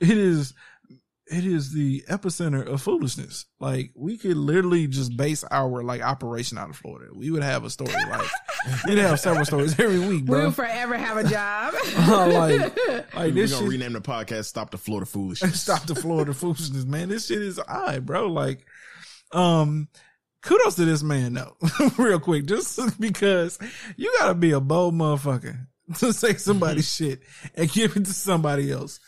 it 0.00 0.18
is 0.18 0.52
it 1.32 1.46
is 1.46 1.72
the 1.72 2.02
epicenter 2.08 2.66
of 2.66 2.82
foolishness. 2.82 3.46
Like 3.58 3.90
we 3.96 4.18
could 4.18 4.36
literally 4.36 4.86
just 4.86 5.16
base 5.16 5.44
our 5.44 5.82
like 5.82 6.02
operation 6.02 6.58
out 6.58 6.70
of 6.70 6.76
Florida. 6.76 7.10
We 7.14 7.30
would 7.30 7.42
have 7.42 7.64
a 7.64 7.70
story 7.70 7.92
like 7.92 8.28
we'd 8.86 8.98
have 8.98 9.18
several 9.18 9.44
stories 9.44 9.78
every 9.80 9.98
week, 9.98 10.24
We'll 10.26 10.40
bro. 10.42 10.50
forever 10.50 10.96
have 10.96 11.16
a 11.16 11.24
job. 11.28 11.74
like 12.08 12.60
like 13.14 13.14
We're 13.16 13.30
gonna 13.30 13.48
shit, 13.48 13.68
rename 13.68 13.92
the 13.94 14.00
podcast 14.00 14.44
"Stop 14.44 14.70
the 14.70 14.78
Florida 14.78 15.06
Foolishness." 15.06 15.60
stop 15.60 15.86
the 15.86 15.94
Florida 15.94 16.34
foolishness, 16.34 16.84
man. 16.84 17.08
This 17.08 17.26
shit 17.26 17.40
is 17.42 17.58
alright, 17.58 18.04
bro. 18.04 18.28
Like, 18.28 18.64
um, 19.32 19.88
kudos 20.42 20.74
to 20.76 20.84
this 20.84 21.02
man 21.02 21.34
though, 21.34 21.56
real 21.98 22.20
quick, 22.20 22.46
just 22.46 23.00
because 23.00 23.58
you 23.96 24.14
gotta 24.20 24.34
be 24.34 24.52
a 24.52 24.60
bold 24.60 24.94
motherfucker 24.94 25.66
to 25.98 26.12
say 26.12 26.34
somebody's 26.34 26.92
shit 26.94 27.20
and 27.54 27.70
give 27.70 27.96
it 27.96 28.04
to 28.04 28.12
somebody 28.12 28.70
else. 28.70 29.00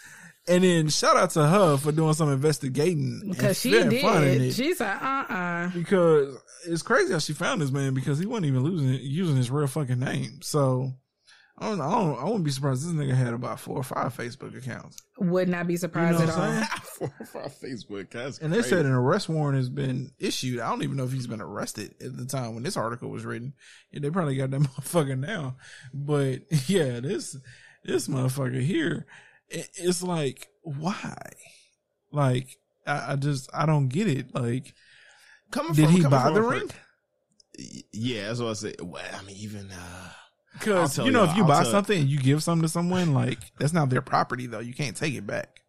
And 0.46 0.62
then 0.62 0.88
shout 0.88 1.16
out 1.16 1.30
to 1.30 1.46
her 1.46 1.76
for 1.78 1.90
doing 1.92 2.12
some 2.14 2.30
investigating 2.30 3.22
Because 3.30 3.58
she 3.60 3.70
fair 3.72 3.90
finding 3.90 4.38
did. 4.38 4.42
it. 4.42 4.52
She's 4.54 4.78
like, 4.80 5.02
uh 5.02 5.24
uh 5.32 5.68
because 5.70 6.36
it's 6.66 6.82
crazy 6.82 7.12
how 7.12 7.18
she 7.18 7.32
found 7.32 7.60
this 7.62 7.70
man 7.70 7.94
because 7.94 8.18
he 8.18 8.26
wasn't 8.26 8.46
even 8.46 8.62
losing 8.62 8.98
using 9.02 9.36
his 9.36 9.50
real 9.50 9.66
fucking 9.66 9.98
name. 10.00 10.40
So 10.42 10.92
I 11.56 11.68
don't, 11.68 11.80
I 11.80 11.88
don't, 11.90 12.18
I 12.18 12.24
wouldn't 12.24 12.44
be 12.44 12.50
surprised 12.50 12.84
this 12.84 12.92
nigga 12.92 13.14
had 13.14 13.32
about 13.32 13.60
four 13.60 13.76
or 13.76 13.82
five 13.84 14.14
Facebook 14.16 14.58
accounts. 14.58 14.96
Would 15.18 15.48
not 15.48 15.68
be 15.68 15.76
surprised 15.76 16.18
You 16.18 16.26
know 16.26 16.32
at 16.32 16.38
what 16.38 16.48
all. 16.48 16.52
saying? 16.52 16.66
for, 17.20 17.26
for 17.26 17.42
our 17.42 17.48
Facebook. 17.48 18.10
That's 18.10 18.38
And 18.38 18.52
they 18.52 18.56
crazy. 18.56 18.70
said 18.70 18.86
an 18.86 18.92
arrest 18.92 19.28
warrant 19.28 19.56
has 19.56 19.68
been 19.70 20.10
issued. 20.18 20.58
I 20.58 20.68
don't 20.68 20.82
even 20.82 20.96
know 20.96 21.04
if 21.04 21.12
he's 21.12 21.28
been 21.28 21.40
arrested 21.40 21.94
at 22.04 22.16
the 22.16 22.26
time 22.26 22.54
when 22.54 22.64
this 22.64 22.76
article 22.76 23.08
was 23.08 23.24
written. 23.24 23.54
Yeah, 23.92 24.00
they 24.00 24.10
probably 24.10 24.34
got 24.36 24.50
that 24.50 24.60
motherfucker 24.62 25.16
now. 25.16 25.56
But 25.94 26.40
yeah, 26.68 26.98
this 26.98 27.36
this 27.84 28.08
motherfucker 28.08 28.60
here, 28.60 29.06
it, 29.06 29.06
it's 29.48 30.02
like 30.02 30.48
why? 30.62 31.16
Like 32.12 32.58
I, 32.86 33.12
I 33.12 33.16
just 33.16 33.50
I 33.52 33.66
don't 33.66 33.88
get 33.88 34.08
it. 34.08 34.34
Like 34.34 34.74
coming 35.50 35.74
did 35.74 35.86
from, 35.86 35.94
he 35.94 36.02
buy 36.06 36.30
the 36.30 36.42
ring? 36.42 36.70
Yeah, 37.92 38.28
that's 38.28 38.40
what 38.40 38.50
I 38.50 38.54
say. 38.54 38.74
Well, 38.80 39.02
I 39.12 39.22
mean, 39.22 39.36
even 39.36 39.70
uh, 39.70 40.10
Because 40.52 40.98
you 40.98 41.10
know, 41.10 41.24
if 41.24 41.36
you 41.36 41.42
I'll 41.42 41.48
buy 41.48 41.62
something 41.64 42.00
and 42.00 42.08
you 42.08 42.18
give 42.18 42.42
something 42.42 42.62
to 42.62 42.68
someone, 42.68 43.14
like 43.14 43.38
that's 43.58 43.72
not 43.72 43.90
their 43.90 44.02
property 44.02 44.46
though. 44.46 44.60
You 44.60 44.74
can't 44.74 44.96
take 44.96 45.14
it 45.14 45.26
back. 45.26 45.60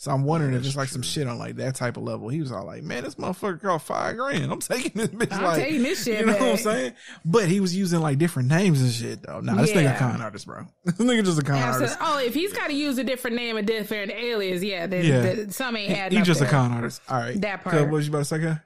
So 0.00 0.10
I'm 0.10 0.24
wondering 0.24 0.54
if 0.54 0.64
it's 0.64 0.76
like 0.76 0.88
some 0.88 1.02
shit 1.02 1.28
on 1.28 1.38
like 1.38 1.56
that 1.56 1.74
type 1.74 1.98
of 1.98 2.04
level. 2.04 2.30
He 2.30 2.40
was 2.40 2.50
all 2.50 2.64
like, 2.64 2.82
"Man, 2.82 3.04
this 3.04 3.16
motherfucker 3.16 3.60
cost 3.60 3.84
five 3.84 4.16
grand. 4.16 4.50
I'm 4.50 4.58
taking 4.58 4.92
this 4.94 5.08
bitch. 5.08 5.30
I'm 5.30 5.44
like, 5.44 5.62
taking 5.62 5.82
this 5.82 6.02
shit 6.02 6.20
You 6.20 6.24
know 6.24 6.32
what 6.32 6.42
I'm 6.42 6.56
saying? 6.56 6.92
But 7.22 7.48
he 7.48 7.60
was 7.60 7.76
using 7.76 8.00
like 8.00 8.16
different 8.16 8.48
names 8.48 8.80
and 8.80 8.90
shit 8.90 9.22
though. 9.22 9.40
Nah, 9.40 9.56
this 9.56 9.72
nigga 9.72 9.82
Yeah. 9.82 9.96
a 9.96 9.98
con 9.98 10.22
artist, 10.22 10.46
bro. 10.46 10.64
this 10.86 10.94
nigga 10.94 11.22
just 11.22 11.38
a 11.38 11.42
con 11.42 11.56
Absolutely. 11.56 11.96
artist. 11.96 11.98
Oh, 12.00 12.18
if 12.18 12.32
he's 12.32 12.54
got 12.54 12.68
to 12.68 12.72
use 12.72 12.96
a 12.96 13.04
different 13.04 13.36
name, 13.36 13.58
a 13.58 13.62
different 13.62 14.10
alias, 14.10 14.62
yeah, 14.62 14.86
then, 14.86 15.04
Yeah. 15.04 15.20
then 15.20 15.50
some 15.50 15.76
ain't 15.76 15.92
He, 15.92 15.98
adding 15.98 16.16
he 16.16 16.22
up 16.22 16.26
just 16.26 16.40
a 16.40 16.46
con 16.46 16.72
artist. 16.72 17.02
All 17.06 17.18
right. 17.20 17.38
That 17.38 17.62
Cub, 17.62 17.72
part. 17.72 17.82
What 17.82 17.90
was 17.90 18.06
you 18.06 18.10
about 18.12 18.20
to 18.20 18.24
say? 18.24 18.40
Cub? 18.40 18.58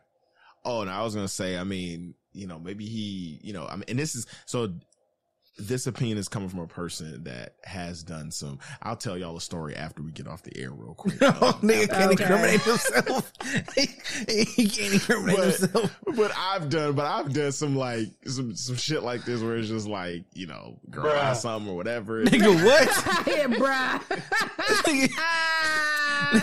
Oh, 0.65 0.85
no, 0.85 0.93
I 0.93 1.03
was 1.03 1.17
gonna 1.17 1.27
say. 1.27 1.59
I 1.59 1.65
mean, 1.65 2.15
you 2.33 2.47
know, 2.47 2.61
maybe 2.61 2.87
he, 2.87 3.41
you 3.43 3.53
know, 3.55 3.67
I 3.67 3.75
mean, 3.75 3.87
and 3.89 3.99
this 3.99 4.15
is 4.15 4.29
so. 4.47 4.73
This 5.57 5.87
opinion 5.87 6.19
is 6.19 6.29
coming 6.29 6.49
from 6.49 6.59
a 6.61 6.67
person 6.67 7.23
that 7.25 7.55
has 7.63 8.03
done 8.03 8.33
some. 8.33 8.59
I'll 8.83 8.97
tell 8.97 9.17
y'all 9.17 9.37
a 9.37 9.41
story 9.41 9.77
after 9.77 10.03
we 10.03 10.11
get 10.11 10.27
off 10.27 10.43
the 10.43 10.57
air, 10.61 10.73
real 10.73 10.95
quick. 10.95 11.23
Um, 11.23 11.35
Oh, 11.43 11.59
nigga 11.63 11.89
can't 11.89 12.13
Okay. 12.13 12.25
incriminate 12.25 12.61
himself. 12.63 13.33
he, 13.77 14.45
he 14.45 14.69
can't 14.69 14.95
incriminate 14.95 15.37
but, 15.37 15.45
himself. 15.61 16.01
but 16.17 16.33
I've 16.37 16.69
done, 16.71 16.95
but 16.95 17.07
I've 17.07 17.33
done 17.33 17.53
some 17.53 17.77
like 17.77 18.09
some 18.27 18.57
some 18.57 18.75
shit 18.75 19.05
like 19.05 19.25
this 19.25 19.43
where 19.43 19.57
it's 19.57 19.69
just 19.69 19.87
like 19.87 20.25
you 20.33 20.49
know, 20.49 20.81
girl 20.91 21.07
or 21.17 21.35
something 21.37 21.71
or 21.71 21.77
whatever. 21.77 22.25
Nigga, 22.25 22.53
what? 22.65 22.89
yeah, 23.29 23.47
bruh. 23.47 24.01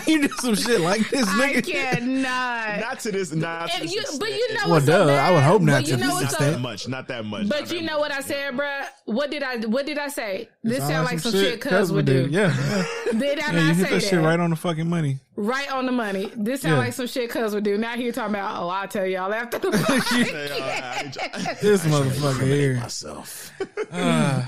you 0.06 0.28
do 0.28 0.34
some 0.36 0.54
shit 0.54 0.80
like 0.80 1.08
this, 1.10 1.26
I 1.28 1.52
nigga. 1.52 1.66
cannot. 1.70 2.80
Not 2.80 3.00
to 3.00 3.12
this, 3.12 3.32
not 3.32 3.70
to 3.70 3.80
this 3.82 3.92
you- 3.94 4.02
but 4.18 4.30
you 4.30 4.54
know 4.54 4.60
Well, 4.64 4.70
what's 4.70 4.86
so 4.86 4.92
duh, 4.92 5.06
bad? 5.06 5.18
I 5.18 5.30
would 5.32 5.42
hope 5.42 5.62
not 5.62 5.82
But 5.82 5.84
to 5.86 5.90
you 5.92 5.96
know 5.98 6.06
this 6.06 6.12
what's 6.14 6.32
not 6.32 6.40
so- 6.40 6.50
that 6.52 6.60
much, 6.60 6.88
not 6.88 7.08
that 7.08 7.24
much. 7.24 7.48
But 7.48 7.60
not 7.60 7.72
you 7.72 7.82
know 7.82 7.92
much. 8.00 8.10
what 8.10 8.12
I 8.12 8.20
said, 8.20 8.54
bruh? 8.54 8.84
What 9.04 9.30
did 9.30 9.42
I 9.42 9.56
what 9.58 9.84
did 9.86 9.98
I 9.98 10.08
say? 10.08 10.48
This 10.62 10.78
Sound 10.78 10.90
sound 10.92 11.04
like 11.06 11.18
some 11.18 11.32
shit 11.32 11.60
cuz 11.60 11.90
would 11.90 12.04
do. 12.06 12.28
Yeah. 12.30 12.54
yeah. 12.56 12.84
Did 13.18 13.40
I 13.40 13.46
Yeah, 13.46 13.52
not 13.52 13.60
you 13.62 13.66
hit 13.74 13.76
say 13.76 13.82
that 13.82 13.90
that? 13.90 14.02
shit 14.02 14.20
right 14.20 14.38
on 14.38 14.50
the 14.50 14.56
fucking 14.56 14.88
money. 14.88 15.18
Right 15.34 15.70
on 15.72 15.86
the 15.86 15.92
money. 15.92 16.30
This 16.36 16.62
sound 16.62 16.74
Yeah. 16.74 16.78
like 16.78 16.92
some 16.92 17.06
shit 17.08 17.28
cuz 17.28 17.52
would 17.54 17.64
do. 17.64 17.76
Now 17.78 17.96
here 17.96 18.12
talking 18.12 18.34
about, 18.36 18.62
oh, 18.62 18.68
I'll 18.68 18.86
tell 18.86 19.04
y'all 19.06 19.32
after 19.32 19.58
the 19.58 19.70
Hey, 20.10 20.50
uh, 20.52 21.54
This 21.62 21.84
motherfucker 21.84 22.42
here. 22.46 22.76
myself. 22.76 23.52
Ah, 23.92 24.46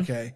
okay. 0.00 0.34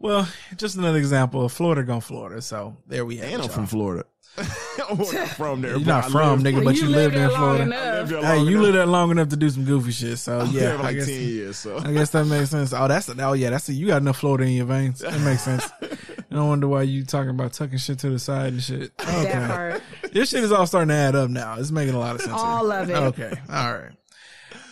Well, 0.00 0.28
just 0.56 0.76
another 0.76 0.98
example 0.98 1.44
of 1.44 1.52
Florida 1.52 1.82
gone 1.82 2.00
Florida. 2.00 2.40
So 2.40 2.76
there 2.86 3.04
we 3.04 3.16
have 3.18 3.32
And. 3.32 3.42
I'm 3.42 3.48
from 3.48 3.66
Florida. 3.66 4.04
I'm 4.88 4.98
not 4.98 5.28
from 5.30 5.60
there. 5.62 5.72
You're 5.76 5.80
not 5.86 6.04
I 6.04 6.08
from, 6.10 6.42
nigga, 6.42 6.64
but 6.64 6.76
you, 6.76 6.86
lived 6.88 7.14
there 7.14 7.24
in 7.24 7.30
Florida. 7.36 7.66
Lived 7.66 8.10
Hey, 8.12 8.38
you 8.40 8.48
enough. 8.48 8.62
lived 8.62 8.76
there 8.76 8.86
long 8.86 9.10
enough 9.10 9.28
to 9.28 9.36
do 9.36 9.50
some 9.50 9.64
goofy 9.64 9.90
shit. 9.92 10.18
So 10.18 10.38
I 10.40 10.44
yeah, 10.44 10.60
there 10.60 10.74
for 10.76 10.80
I 10.80 10.82
like 10.86 10.96
guess, 10.96 11.06
ten 11.06 11.22
years. 11.22 11.56
So 11.58 11.78
I 11.78 11.92
guess 11.92 12.10
that 12.10 12.24
makes 12.26 12.50
sense. 12.50 12.72
Oh, 12.72 12.88
that's 12.88 13.08
oh 13.18 13.32
yeah, 13.32 13.50
that's 13.50 13.68
you 13.68 13.86
got 13.86 14.02
enough 14.02 14.18
Florida 14.18 14.44
in 14.44 14.50
your 14.52 14.66
veins. 14.66 15.00
That 15.00 15.20
makes 15.20 15.42
sense. 15.42 15.68
No 16.30 16.44
wonder 16.44 16.68
why 16.68 16.82
you 16.82 17.06
talking 17.06 17.30
about 17.30 17.54
tucking 17.54 17.78
shit 17.78 18.00
to 18.00 18.10
the 18.10 18.18
side 18.18 18.52
and 18.52 18.62
shit. 18.62 18.92
Okay. 19.00 19.22
That. 19.32 19.80
This 20.12 20.28
shit 20.28 20.44
is 20.44 20.52
all 20.52 20.66
starting 20.66 20.88
to 20.88 20.94
add 20.94 21.16
up 21.16 21.30
now. 21.30 21.56
It's 21.58 21.70
making 21.70 21.94
a 21.94 21.98
lot 21.98 22.16
of 22.16 22.20
sense. 22.20 22.34
here. 22.34 22.44
All 22.44 22.70
of 22.70 22.90
it. 22.90 22.94
Okay. 22.94 23.32
All 23.50 23.72
right. 23.74 23.92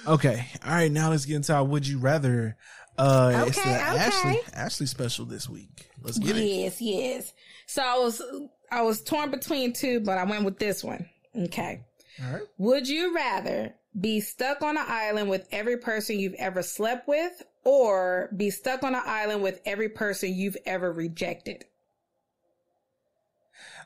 Okay. 0.07 0.47
All 0.65 0.71
right. 0.73 0.93
Now 0.93 1.09
let's 1.11 1.25
get 1.25 1.37
into 1.37 1.55
our 1.55 1.65
would 1.65 1.89
you 1.89 1.99
rather. 1.99 2.59
Uh, 2.99 3.45
it's 3.47 3.57
the 3.57 3.63
Okay, 3.63 3.71
okay. 3.75 3.81
Ashley 3.81 4.39
Ashley 4.55 4.87
special 4.87 5.25
this 5.25 5.49
week. 5.49 5.89
Let's 6.03 6.19
get 6.19 6.37
it. 6.37 6.45
Yes, 6.45 6.81
yes. 6.81 7.33
So 7.67 7.83
I 7.83 7.99
was 7.99 8.21
I 8.71 8.83
was 8.83 9.03
torn 9.03 9.31
between 9.31 9.73
two, 9.73 10.01
but 10.01 10.19
I 10.19 10.25
went 10.25 10.45
with 10.45 10.59
this 10.59 10.83
one. 10.83 11.09
Okay. 11.37 11.83
All 12.25 12.33
right. 12.33 12.43
Would 12.59 12.89
you 12.89 13.15
rather 13.15 13.75
be 13.99 14.21
stuck 14.21 14.63
on 14.63 14.77
an 14.77 14.85
island 14.87 15.31
with 15.31 15.47
every 15.53 15.77
person 15.79 16.19
you've 16.19 16.35
ever 16.35 16.63
slept 16.63 17.09
with 17.09 17.43
or 17.65 18.31
be 18.37 18.51
stuck 18.51 18.83
on 18.83 18.95
an 18.95 19.03
island 19.05 19.43
with 19.43 19.61
every 19.65 19.89
person 19.89 20.35
you've 20.35 20.57
ever 20.67 20.93
rejected? 20.93 21.65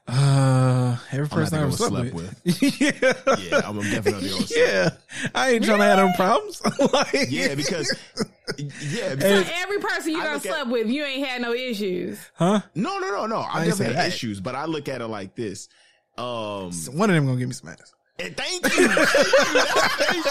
Uh, 0.09 0.97
every 1.13 1.29
person 1.29 1.59
I 1.59 1.63
ever 1.63 1.71
not 1.71 1.79
gonna 1.79 1.91
slept 2.11 2.15
with. 2.15 2.41
with 2.45 2.81
yeah. 2.81 3.35
yeah, 3.39 3.63
I'm 3.65 3.81
definitely 3.81 4.29
gonna 4.31 4.43
say. 4.47 4.61
Yeah. 4.83 4.91
I 5.35 5.51
ain't 5.53 5.65
trying 5.65 5.79
to 5.79 5.85
have 5.85 5.99
no 5.99 6.13
problems. 6.17 6.61
like, 6.93 7.27
Yeah, 7.31 7.55
because 7.55 7.95
yeah, 8.59 9.17
So 9.19 9.45
every 9.55 9.79
person 9.79 10.13
you 10.13 10.21
I 10.21 10.25
done 10.25 10.35
look 10.35 10.47
at- 10.47 10.53
slept 10.53 10.71
with, 10.71 10.89
you 10.89 11.05
ain't 11.05 11.27
had 11.27 11.41
no 11.43 11.53
issues. 11.53 12.19
huh? 12.35 12.61
no, 12.75 12.99
no, 12.99 13.11
no, 13.11 13.27
no. 13.27 13.37
I, 13.37 13.61
I 13.61 13.65
definitely 13.67 13.95
had 13.95 14.05
that. 14.07 14.09
issues, 14.09 14.41
but 14.41 14.55
I 14.57 14.65
look 14.65 14.89
at 14.89 15.01
it 15.01 15.07
like 15.07 15.37
this. 15.37 15.69
Um, 16.19 16.73
One 16.93 17.09
of 17.11 17.15
them 17.17 17.27
gonna 17.27 17.39
give 17.39 17.49
me 17.49 17.55
some 17.55 17.69
ass. 17.71 17.95
And 18.23 18.37
thank 18.37 18.65
you. 18.65 18.89
Thank 18.89 20.25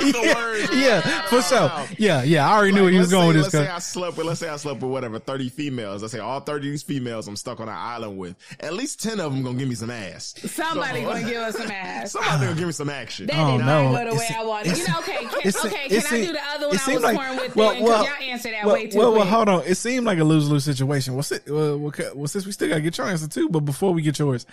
you. 0.00 0.12
The 0.12 0.34
words 0.34 0.74
Yeah, 0.74 1.00
for 1.26 1.42
sure. 1.42 1.70
Yeah, 1.98 2.22
yeah. 2.22 2.48
I 2.48 2.56
already 2.56 2.72
knew 2.72 2.82
where 2.82 2.92
he 2.92 2.98
was 2.98 3.12
let's 3.12 3.22
going 3.22 3.32
say, 3.34 3.38
with 3.42 3.44
this. 3.52 3.54
Let's 3.54 3.66
say. 3.68 3.74
I 3.74 3.78
slept 3.78 4.16
with, 4.16 4.26
let's 4.26 4.40
say 4.40 4.48
I 4.48 4.56
slept 4.56 4.80
with 4.82 4.90
whatever, 4.90 5.18
30 5.18 5.48
females. 5.50 6.02
Let's 6.02 6.12
say 6.12 6.20
all 6.20 6.40
30 6.40 6.68
of 6.68 6.72
these 6.72 6.82
females 6.82 7.28
I'm 7.28 7.36
stuck 7.36 7.60
on 7.60 7.68
an 7.68 7.74
island 7.76 8.16
with. 8.18 8.36
At 8.60 8.74
least 8.74 9.02
10 9.02 9.20
of 9.20 9.32
them 9.32 9.42
gonna 9.42 9.58
give 9.58 9.68
me 9.68 9.74
some 9.74 9.90
ass. 9.90 10.34
Somebody 10.38 11.02
gonna 11.02 11.22
give 11.24 11.36
us 11.38 11.56
some 11.56 11.70
ass. 11.70 12.12
Somebody 12.12 12.46
gonna 12.46 12.54
give 12.58 12.66
me 12.66 12.72
some 12.72 12.90
action. 12.90 13.26
That 13.26 13.36
Oh, 13.38 13.58
did 13.58 13.66
no. 13.66 13.92
go 13.92 14.10
the 14.10 14.16
way 14.16 14.24
It's- 14.24 14.32
I 14.38 14.44
wanted. 14.44 14.76
You 14.78 14.88
know, 14.88 14.98
okay, 15.00 15.16
can, 15.16 15.26
okay, 15.66 15.88
can 15.88 16.06
I 16.06 16.26
do 16.26 16.32
the 16.32 16.40
other 16.54 16.66
one 16.68 16.76
it 16.76 16.80
I 16.80 16.84
seemed 16.84 16.94
was 16.96 17.04
like- 17.04 17.16
torn 17.16 17.36
with 17.36 17.56
well, 17.56 17.70
then? 17.70 17.82
Because 17.84 17.90
well, 17.90 18.04
y'all 18.04 18.30
answered 18.30 18.52
that 18.52 18.64
well, 18.64 18.74
way 18.74 18.86
too 18.86 18.98
well, 18.98 19.12
well, 19.12 19.24
hold 19.26 19.48
on. 19.48 19.62
It 19.66 19.74
seemed 19.76 20.06
like 20.06 20.18
a 20.18 20.24
lose 20.24 20.48
lose 20.48 20.64
situation. 20.64 21.14
Well, 21.14 21.22
si- 21.22 21.38
well, 21.46 21.78
well, 21.78 21.92
well, 22.14 22.26
since 22.28 22.46
we 22.46 22.52
still 22.52 22.68
gotta 22.68 22.80
get 22.80 22.96
your 22.98 23.06
answer 23.08 23.28
too, 23.28 23.48
but 23.48 23.60
before 23.60 23.92
we 23.92 24.02
get 24.02 24.18
yours, 24.18 24.46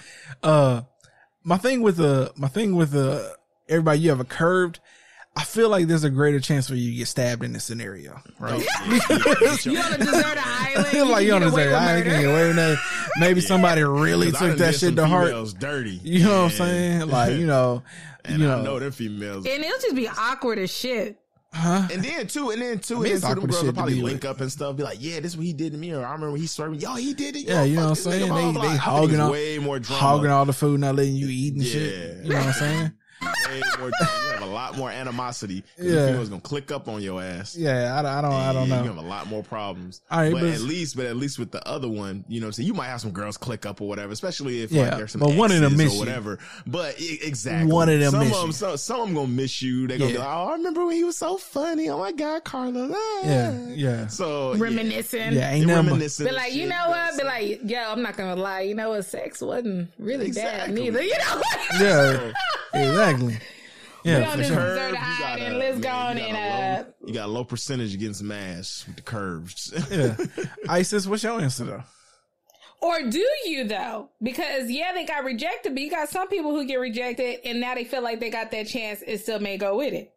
uh, 0.43 0.81
my 1.43 1.57
thing 1.57 1.81
with 1.81 1.97
the 1.97 2.31
my 2.35 2.47
thing 2.47 2.75
with 2.75 2.91
the 2.91 3.35
everybody 3.69 3.99
you 3.99 4.09
have 4.09 4.19
a 4.19 4.25
curved. 4.25 4.79
I 5.33 5.45
feel 5.45 5.69
like 5.69 5.87
there's 5.87 6.03
a 6.03 6.09
greater 6.09 6.41
chance 6.41 6.67
for 6.67 6.75
you 6.75 6.91
to 6.91 6.97
get 6.97 7.07
stabbed 7.07 7.41
in 7.41 7.53
this 7.53 7.63
scenario, 7.63 8.19
right? 8.37 8.59
You 9.65 9.79
on 9.79 9.93
a 9.93 9.97
deserted 9.97 10.43
island? 10.43 11.09
like 11.09 11.25
you 11.25 11.31
can 11.31 11.39
get 11.39 11.43
understand, 11.43 11.53
away 11.53 11.67
with 11.67 11.73
I 11.75 11.95
ain't 11.95 12.05
gonna 12.05 12.17
murder. 12.17 12.21
get 12.21 12.25
away 12.33 12.47
with 12.47 12.55
that. 12.57 12.77
Maybe 13.17 13.39
somebody 13.41 13.81
really 13.83 14.31
'Cause 14.33 14.41
I 14.41 14.49
took 14.49 14.57
that 14.57 14.75
shit 14.75 14.97
to 14.97 15.07
heart. 15.07 15.27
females 15.27 15.53
dirty. 15.53 16.01
You 16.03 16.25
know 16.25 16.43
what 16.43 16.51
I'm 16.51 16.57
saying? 16.57 17.07
Like 17.09 17.37
you 17.37 17.45
know, 17.53 17.81
And 18.25 18.39
you 18.41 18.51
I 18.51 18.55
know, 18.57 18.61
know 18.63 18.79
them 18.79 18.91
females. 18.91 19.45
And 19.45 19.63
it'll 19.63 19.79
just 19.79 19.95
be 19.95 20.09
awkward 20.09 20.59
as 20.59 20.69
shit. 20.69 21.17
Huh? 21.53 21.87
And 21.91 22.03
then 22.03 22.27
too, 22.27 22.49
and 22.51 22.61
then 22.61 22.79
too, 22.79 22.97
I 22.97 22.99
mean, 23.03 23.13
and 23.13 23.21
then 23.21 23.35
them 23.35 23.45
girls 23.47 23.63
will 23.63 23.73
probably 23.73 24.01
link 24.01 24.23
with. 24.23 24.25
up 24.31 24.41
and 24.41 24.51
stuff, 24.51 24.75
be 24.75 24.83
like, 24.83 24.97
"Yeah, 25.01 25.19
this 25.19 25.31
is 25.33 25.37
what 25.37 25.45
he 25.45 25.53
did 25.53 25.71
to 25.73 25.77
me," 25.77 25.93
or 25.93 26.05
"I 26.05 26.11
remember 26.13 26.37
he 26.37 26.47
swerved 26.47 26.71
me." 26.73 26.77
Yo, 26.79 26.95
he 26.95 27.13
did 27.13 27.35
it. 27.35 27.41
Yeah, 27.47 27.61
Yo, 27.63 27.69
you 27.69 27.75
know 27.75 27.81
what 27.83 27.89
I'm 27.89 27.95
saying? 27.95 28.33
They 28.33 28.51
they 28.61 28.67
think 28.67 28.79
hogging 28.79 29.19
all 29.19 29.31
way 29.31 29.57
more 29.59 29.79
drama. 29.79 29.99
hogging 30.01 30.31
all 30.31 30.45
the 30.45 30.53
food, 30.53 30.79
not 30.79 30.95
letting 30.95 31.15
you 31.15 31.27
eat 31.27 31.53
and 31.55 31.63
Yeah. 31.63 31.71
shit. 31.71 32.17
You 32.23 32.29
know 32.31 32.35
what 32.37 32.45
I'm 32.47 32.53
saying? 32.53 32.91
Way 33.21 33.61
more, 33.79 33.87
you 33.89 34.29
have 34.31 34.41
a 34.41 34.45
lot 34.45 34.77
more 34.77 34.89
animosity. 34.89 35.63
Yeah. 35.77 35.91
Yeah, 35.91 36.05
females 36.07 36.29
gonna 36.29 36.41
click 36.41 36.71
up 36.71 36.87
on 36.87 37.01
your 37.01 37.21
ass. 37.21 37.55
Yeah, 37.55 37.97
I, 37.97 38.01
don't- 38.01 38.11
I 38.11 38.21
don't, 38.21 38.31
I 38.33 38.53
don't 38.53 38.69
know. 38.69 38.81
You 38.81 38.87
have 38.87 38.97
a 38.97 39.01
lot 39.01 39.27
more 39.27 39.43
problems. 39.43 40.01
All 40.09 40.19
right, 40.21 40.31
but 40.31 40.41
but 40.41 40.49
at 40.49 40.61
least, 40.61 40.95
but 40.95 41.05
at 41.05 41.15
least 41.17 41.37
with 41.37 41.51
the 41.51 41.65
other 41.67 41.87
one, 41.89 42.23
you 42.27 42.39
know, 42.41 42.49
so 42.51 42.61
you 42.61 42.73
might 42.73 42.87
have 42.87 43.01
some 43.01 43.11
girls 43.11 43.37
click 43.37 43.65
up 43.65 43.81
or 43.81 43.87
whatever, 43.87 44.11
especially 44.13 44.61
if 44.61 44.71
Yeah, 44.71 44.83
like 44.83 44.97
there's 44.97 45.11
some 45.11 45.19
but 45.19 45.35
one 45.35 45.51
of 45.51 45.57
them 45.59 45.73
exes 45.73 45.77
miss 45.77 45.91
or 45.91 45.93
you. 45.95 45.99
whatever. 45.99 46.39
But 46.65 46.99
e- 47.01 47.19
exactly, 47.21 47.71
One 47.71 47.89
of 47.89 47.99
them 47.99 48.11
some 48.11 48.19
miss 48.21 48.29
of 48.31 48.35
you. 48.37 48.41
them, 48.43 48.51
some, 48.53 48.77
some 48.77 48.99
of 49.01 49.05
them 49.07 49.15
gonna 49.15 49.27
miss 49.27 49.61
you. 49.61 49.87
They 49.87 49.97
gonna 49.97 50.11
Yeah. 50.11 50.17
be 50.17 50.23
like, 50.23 50.27
"Oh, 50.35 50.47
I 50.47 50.51
remember 50.53 50.85
when 50.85 50.95
he 50.95 51.03
was 51.03 51.17
so 51.17 51.37
funny. 51.37 51.89
Oh 51.89 51.99
my 51.99 52.11
god, 52.13 52.43
Carla." 52.43 52.89
Ah. 52.93 53.21
Yeah, 53.25 53.67
yeah, 53.69 54.07
So 54.07 54.53
yeah. 54.53 54.63
Reminiscing. 54.63 55.33
yeah. 55.33 55.51
Ain't 55.51 55.67
They 55.67 55.73
but- 55.73 55.85
reminiscing 55.85 56.25
Be 56.27 56.31
like, 56.31 56.53
you 56.53 56.61
shit, 56.61 56.69
know 56.69 56.83
but 56.87 56.89
what? 56.89 57.17
Be 57.17 57.23
like, 57.25 57.59
yo, 57.69 57.79
I'm 57.91 58.01
not 58.01 58.15
gonna 58.17 58.41
lie. 58.41 58.61
You 58.61 58.75
know 58.75 58.89
what? 58.91 59.05
Sex 59.05 59.41
wasn't 59.41 59.91
really 59.99 60.31
bad 60.31 60.73
neither. 60.73 61.01
You 61.03 61.17
know 61.17 61.35
what? 61.37 61.59
Yeah, 61.79 62.31
exactly. 62.73 63.10
We 64.03 64.09
Yeah, 64.11 64.23
on 64.23 64.31
for 64.31 64.37
this 64.37 64.47
sure. 64.47 64.55
Curve, 64.55 64.75
deserted 64.77 64.89
you 64.91 65.19
got 65.19 65.39
island. 65.39 65.55
a- 65.55 65.57
Let's 65.59 65.77
go 65.79 65.89
man, 65.89 66.07
on 66.07 66.17
you 66.17 66.23
got 66.23 66.29
and 66.29 66.37
a 66.37 66.39
uh, 66.39 66.83
low- 66.83 67.07
You 67.07 67.13
got 67.13 67.25
a 67.25 67.31
low 67.31 67.43
percentage 67.43 67.93
against 67.93 68.19
getting 68.21 68.29
some 68.29 68.31
ass 68.31 68.83
with 68.87 68.95
the 68.95 69.01
curves. 69.03 69.73
Yeah. 69.91 70.15
Isis, 70.67 71.05
what's 71.05 71.21
your 71.23 71.39
answer 71.39 71.65
though? 71.65 71.83
Or 72.81 73.03
do 73.03 73.23
you 73.45 73.65
though? 73.65 74.09
Because 74.23 74.71
yeah, 74.71 74.91
they 74.93 75.05
got 75.05 75.23
rejected, 75.23 75.73
but 75.75 75.81
you 75.83 75.91
got 75.91 76.09
some 76.09 76.27
people 76.29 76.49
who 76.51 76.65
get 76.65 76.77
rejected 76.79 77.41
and 77.45 77.59
now 77.61 77.75
they 77.75 77.83
feel 77.83 78.01
like 78.01 78.19
they 78.19 78.31
got 78.31 78.49
that 78.51 78.65
chance 78.67 79.03
and 79.05 79.19
still 79.19 79.39
may 79.39 79.57
go 79.57 79.77
with 79.77 79.93
it. 79.93 80.11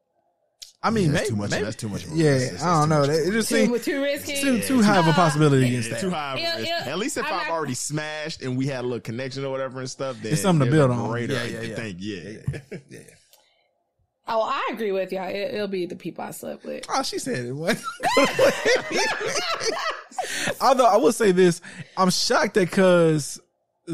I 0.87 0.91
mean, 0.91 1.13
that's 1.13 1.23
maybe, 1.23 1.31
too 1.31 1.37
much. 1.37 1.51
maybe- 1.51 1.65
That's 1.65 1.77
too 1.77 1.89
much. 1.89 2.05
Of 2.05 2.13
a 2.13 2.15
Yeah, 2.15 2.31
risk. 2.33 2.45
That's- 2.53 2.63
I 2.63 2.81
don't 2.81 2.89
that's 2.91 2.91
know. 2.91 3.07
too 3.07 3.11
much 3.13 3.21
of 3.21 3.25
a 3.25 3.29
It 3.29 3.33
just 3.33 3.49
Too, 3.49 3.55
seems 3.57 3.85
too 3.85 4.03
risky. 4.03 4.41
too 4.43 4.61
too 4.61 4.83
high 4.83 4.99
of 4.99 5.07
a 5.07 5.13
possibility 5.13 5.67
against 5.67 5.91
Yeah, 5.91 5.99
too 5.99 6.11
that. 6.11 6.17
high. 6.17 6.33
of 6.35 6.39
a 6.39 6.43
It- 6.43 6.57
risk. 6.61 6.71
it- 6.71 6.87
At 6.89 6.99
least 6.99 7.17
if 7.17 7.25
I'm 7.25 7.33
I've 7.33 7.41
not- 7.49 7.51
already 7.51 7.75
smashed 7.75 8.43
and 8.43 8.57
we 8.59 8.67
had 8.67 8.81
a 8.81 8.87
little 8.87 9.01
connection 9.01 9.45
or 9.47 9.51
whatever 9.51 9.81
and 9.81 9.91
stuff, 9.91 10.17
then 10.23 10.33
It's 10.35 10.43
something 10.43 10.67
to 10.67 10.71
build 10.71 10.91
on. 10.91 11.09
greater 11.09 11.33
Yeah, 11.33 11.45
yeah, 11.45 11.61
yeah. 11.63 11.75
thing. 11.77 11.97
Yeah. 11.99 13.01
Oh, 14.29 14.43
I 14.43 14.71
agree 14.73 14.93
with 14.93 15.11
y'all. 15.13 15.29
It, 15.29 15.55
it'll 15.55 15.69
be 15.69 15.87
the 15.87 15.97
people 15.97 16.25
I 16.25 16.31
slept 16.33 16.65
with. 16.65 16.85
Oh, 16.89 17.03
she 17.03 17.19
said 17.19 17.45
it. 17.47 17.53
What? 17.53 17.79
Although 20.61 20.87
I 20.87 20.97
will 20.97 21.13
say 21.13 21.33
this, 21.33 21.61
I'm 21.97 22.11
shocked 22.11 22.55
that 22.55 22.71
Cuz 22.71 23.41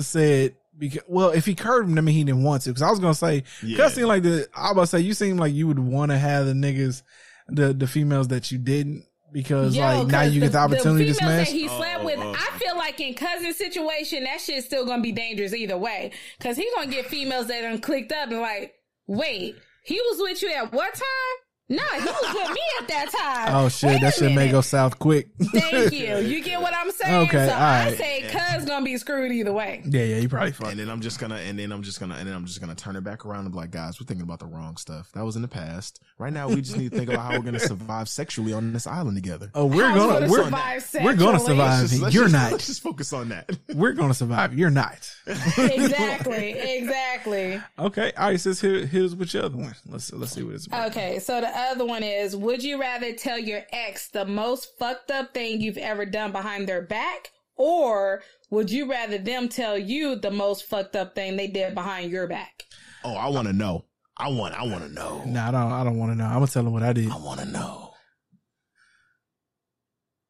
said 0.00 0.54
because 0.80 1.02
well, 1.06 1.28
if 1.30 1.46
he 1.46 1.54
curved 1.54 1.88
him, 1.88 1.96
I 1.98 2.00
mean 2.00 2.16
he 2.16 2.24
didn't 2.24 2.42
want 2.42 2.62
to. 2.62 2.70
Because 2.70 2.82
I 2.82 2.90
was 2.90 2.98
gonna 2.98 3.14
say, 3.14 3.44
Yeah. 3.62 3.76
Cuz 3.76 3.94
seemed 3.94 4.08
like 4.08 4.24
the 4.24 4.48
I 4.54 4.62
was 4.62 4.72
about 4.72 4.80
to 4.80 4.86
say 4.88 5.00
you 5.00 5.14
seem 5.14 5.36
like 5.36 5.54
you 5.54 5.68
would 5.68 5.78
want 5.78 6.10
to 6.10 6.18
have 6.18 6.46
the 6.46 6.52
niggas, 6.54 7.02
the 7.48 7.72
the 7.72 7.86
females 7.86 8.26
that 8.28 8.50
you 8.50 8.58
didn't 8.58 9.04
because 9.32 9.76
Yo, 9.76 9.82
like 9.82 10.08
now 10.08 10.22
you 10.22 10.40
get 10.40 10.50
the 10.52 10.58
opportunity 10.58 11.06
to 11.06 11.14
smash. 11.14 11.46
that 11.48 11.54
he 11.54 11.68
slept 11.68 12.00
Oh, 12.00 12.04
with, 12.04 12.18
oh. 12.18 12.34
I 12.36 12.58
feel 12.58 12.76
like 12.76 12.98
in 12.98 13.14
cousin 13.14 13.52
situation, 13.54 14.24
that 14.24 14.40
shit's 14.40 14.66
still 14.66 14.84
gonna 14.86 15.02
be 15.02 15.12
dangerous 15.12 15.52
either 15.54 15.76
way. 15.78 16.10
Cause 16.40 16.56
he 16.56 16.68
gonna 16.74 16.90
get 16.90 17.06
females 17.06 17.46
that 17.46 17.60
done 17.60 17.78
clicked 17.80 18.10
up 18.10 18.30
and 18.30 18.40
like, 18.40 18.74
wait, 19.06 19.54
he 19.84 19.94
was 20.00 20.18
with 20.20 20.42
you 20.42 20.50
at 20.52 20.72
what 20.72 20.92
time? 20.94 21.36
No, 21.70 21.82
he 21.94 22.00
was 22.00 22.34
with 22.34 22.50
me 22.50 22.60
at 22.80 22.88
that 22.88 23.10
time. 23.46 23.54
Oh 23.54 23.68
shit, 23.68 23.90
Wait 23.90 24.00
that 24.00 24.14
shit 24.14 24.34
may 24.34 24.50
go 24.50 24.60
south 24.60 24.98
quick. 24.98 25.28
Thank 25.40 25.92
you. 25.92 26.16
You 26.30 26.42
get 26.42 26.60
what 26.60 26.74
I'm 26.74 26.90
saying? 26.90 27.28
Okay, 27.28 27.46
so 27.48 27.54
I 27.54 27.94
say 27.96 28.22
cuz 28.22 28.64
gonna 28.64 28.84
be 28.84 28.96
screwed 28.96 29.30
either 29.32 29.52
way. 29.52 29.82
yeah, 29.86 30.02
yeah, 30.02 30.16
you 30.16 30.28
probably 30.28 30.52
fucked. 30.52 30.70
And 30.72 30.80
then 30.80 30.90
I'm 30.90 31.00
just 31.00 31.18
gonna, 31.20 31.36
and 31.36 31.58
then 31.58 31.70
I'm 31.72 31.82
just 31.82 32.00
gonna, 32.00 32.16
and 32.16 32.26
then 32.28 32.34
I'm 32.34 32.44
just 32.44 32.60
gonna 32.60 32.74
turn 32.74 32.96
it 32.96 33.04
back 33.04 33.24
around 33.24 33.44
and 33.44 33.52
be 33.52 33.56
like, 33.58 33.70
guys, 33.70 34.00
we're 34.00 34.06
thinking 34.06 34.22
about 34.24 34.40
the 34.40 34.46
wrong 34.46 34.76
stuff. 34.76 35.10
That 35.12 35.24
was 35.24 35.36
in 35.36 35.42
the 35.42 35.48
past. 35.48 36.00
Right 36.18 36.32
now, 36.32 36.48
we 36.48 36.60
just 36.60 36.76
need 36.76 36.90
to 36.90 36.96
think 36.98 37.08
about 37.10 37.22
how 37.24 37.38
we're 37.38 37.44
gonna 37.44 37.58
survive 37.74 38.08
sexually 38.08 38.52
on 38.52 38.72
this 38.72 38.86
island 38.86 39.16
together. 39.16 39.50
Oh, 39.54 39.66
we're 39.66 39.82
gonna 39.94 40.14
gonna 40.20 40.28
we're, 40.30 40.44
survive 40.44 40.90
we're 41.02 41.14
gonna 41.14 41.38
survive. 41.40 41.80
Let's 41.80 41.90
just- 41.90 42.02
let's 42.02 42.14
You're 42.14 42.24
just- 42.24 42.34
not. 42.34 42.52
Let's 42.52 42.66
just 42.66 42.82
focus 42.82 43.12
on 43.12 43.28
that. 43.30 43.48
We're 43.74 43.92
gonna 43.92 44.14
survive. 44.14 44.58
You're 44.58 44.70
not. 44.70 45.08
exactly. 45.26 46.52
Exactly. 46.52 47.60
Okay, 47.78 48.12
all 48.16 48.28
right. 48.30 48.40
Sis, 48.40 48.60
here, 48.60 48.86
here's 48.86 49.14
what 49.14 49.32
your 49.32 49.44
other 49.44 49.56
one. 49.56 49.74
Let's 49.86 50.12
let's 50.12 50.32
see 50.32 50.42
what 50.42 50.54
it's 50.54 50.66
about. 50.66 50.90
Okay, 50.90 51.18
so 51.18 51.40
the 51.40 51.46
other 51.60 51.84
one 51.84 52.02
is 52.02 52.36
Would 52.36 52.62
you 52.62 52.80
rather 52.80 53.12
tell 53.12 53.38
your 53.38 53.62
ex 53.72 54.08
the 54.08 54.24
most 54.24 54.78
fucked 54.78 55.10
up 55.10 55.34
thing 55.34 55.60
you've 55.60 55.78
ever 55.78 56.06
done 56.06 56.32
behind 56.32 56.68
their 56.68 56.82
back? 56.82 57.30
Or 57.56 58.22
would 58.50 58.70
you 58.70 58.90
rather 58.90 59.18
them 59.18 59.48
tell 59.48 59.76
you 59.76 60.16
the 60.16 60.30
most 60.30 60.64
fucked 60.64 60.96
up 60.96 61.14
thing 61.14 61.36
they 61.36 61.46
did 61.46 61.74
behind 61.74 62.10
your 62.10 62.26
back? 62.26 62.64
Oh, 63.04 63.14
I 63.14 63.28
want 63.28 63.46
to 63.48 63.52
know. 63.52 63.84
I 64.16 64.28
want. 64.28 64.54
I 64.54 64.64
want 64.64 64.84
to 64.84 64.92
know. 64.92 65.22
No, 65.24 65.40
I 65.40 65.50
don't. 65.50 65.72
I 65.72 65.84
don't 65.84 65.98
want 65.98 66.12
to 66.12 66.16
know. 66.18 66.24
I'm 66.24 66.34
gonna 66.34 66.46
tell 66.46 66.64
them 66.64 66.72
what 66.72 66.82
I 66.82 66.92
did. 66.92 67.10
I 67.10 67.16
want 67.16 67.40
to 67.40 67.46
know. 67.46 67.94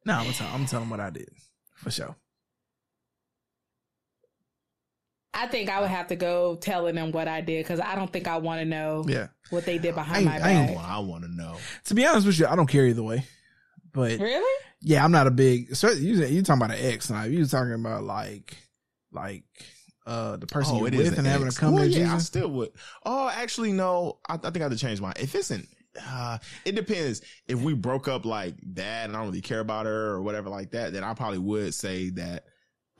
No, 0.05 0.13
I'm 0.13 0.23
gonna 0.23 0.33
tell. 0.33 0.47
I'm 0.47 0.57
gonna 0.57 0.67
tell 0.67 0.81
him 0.81 0.89
what 0.89 0.99
I 0.99 1.09
did 1.09 1.29
for 1.75 1.91
sure. 1.91 2.15
I 5.33 5.47
think 5.47 5.69
I 5.69 5.79
would 5.79 5.89
have 5.89 6.07
to 6.07 6.15
go 6.15 6.55
telling 6.55 6.95
them 6.95 7.11
what 7.11 7.27
I 7.27 7.41
did 7.41 7.63
because 7.63 7.79
I 7.79 7.95
don't 7.95 8.11
think 8.11 8.27
I 8.27 8.37
want 8.37 8.59
to 8.59 8.65
know 8.65 9.05
Yeah. 9.07 9.27
what 9.49 9.65
they 9.65 9.77
did 9.77 9.95
behind 9.95 10.17
ain't- 10.17 10.25
my 10.25 10.35
I 10.35 10.39
back. 10.39 10.69
ain't- 10.71 10.79
I 10.79 10.99
want 10.99 11.23
to 11.23 11.29
know. 11.33 11.55
To 11.85 11.93
be 11.93 12.05
honest 12.05 12.27
with 12.27 12.37
you, 12.39 12.47
I 12.47 12.55
don't 12.55 12.67
care 12.67 12.85
either 12.85 13.03
way. 13.03 13.25
But 13.93 14.19
Really? 14.19 14.63
yeah, 14.81 15.03
I'm 15.03 15.11
not 15.11 15.27
a 15.27 15.31
big. 15.31 15.75
So 15.75 15.89
you 15.91 16.25
you 16.25 16.41
talking 16.43 16.61
about 16.63 16.77
an 16.77 16.85
ex 16.85 17.09
now? 17.09 17.23
You 17.23 17.45
talking 17.45 17.73
about 17.73 18.03
like 18.03 18.57
like 19.11 19.43
uh 20.05 20.37
the 20.37 20.47
person 20.47 20.75
Oh, 20.75 20.79
you're 20.79 20.87
it 20.87 20.93
is 20.95 21.09
with 21.11 21.13
an 21.13 21.19
and 21.19 21.27
having 21.27 21.47
ex. 21.47 21.55
to 21.55 21.61
come 21.61 21.73
well, 21.73 21.83
to 21.83 21.89
yeah, 21.89 22.15
I 22.15 22.17
still 22.19 22.49
would. 22.51 22.71
Oh, 23.05 23.29
actually, 23.29 23.71
no. 23.71 24.19
I, 24.27 24.33
I 24.35 24.37
think 24.37 24.57
I 24.57 24.63
have 24.63 24.71
to 24.71 24.77
change 24.77 24.99
mine. 25.01 25.13
If 25.19 25.35
it's 25.35 25.51
an, 25.51 25.67
uh, 26.09 26.37
it 26.65 26.75
depends. 26.75 27.21
If 27.47 27.59
we 27.61 27.73
broke 27.73 28.07
up 28.07 28.25
like 28.25 28.55
that, 28.75 29.05
and 29.05 29.15
I 29.15 29.19
don't 29.19 29.27
really 29.27 29.41
care 29.41 29.59
about 29.59 29.85
her 29.85 30.07
or 30.11 30.21
whatever 30.21 30.49
like 30.49 30.71
that, 30.71 30.91
then 30.93 31.03
I 31.03 31.13
probably 31.13 31.39
would 31.39 31.73
say 31.73 32.09
that. 32.11 32.45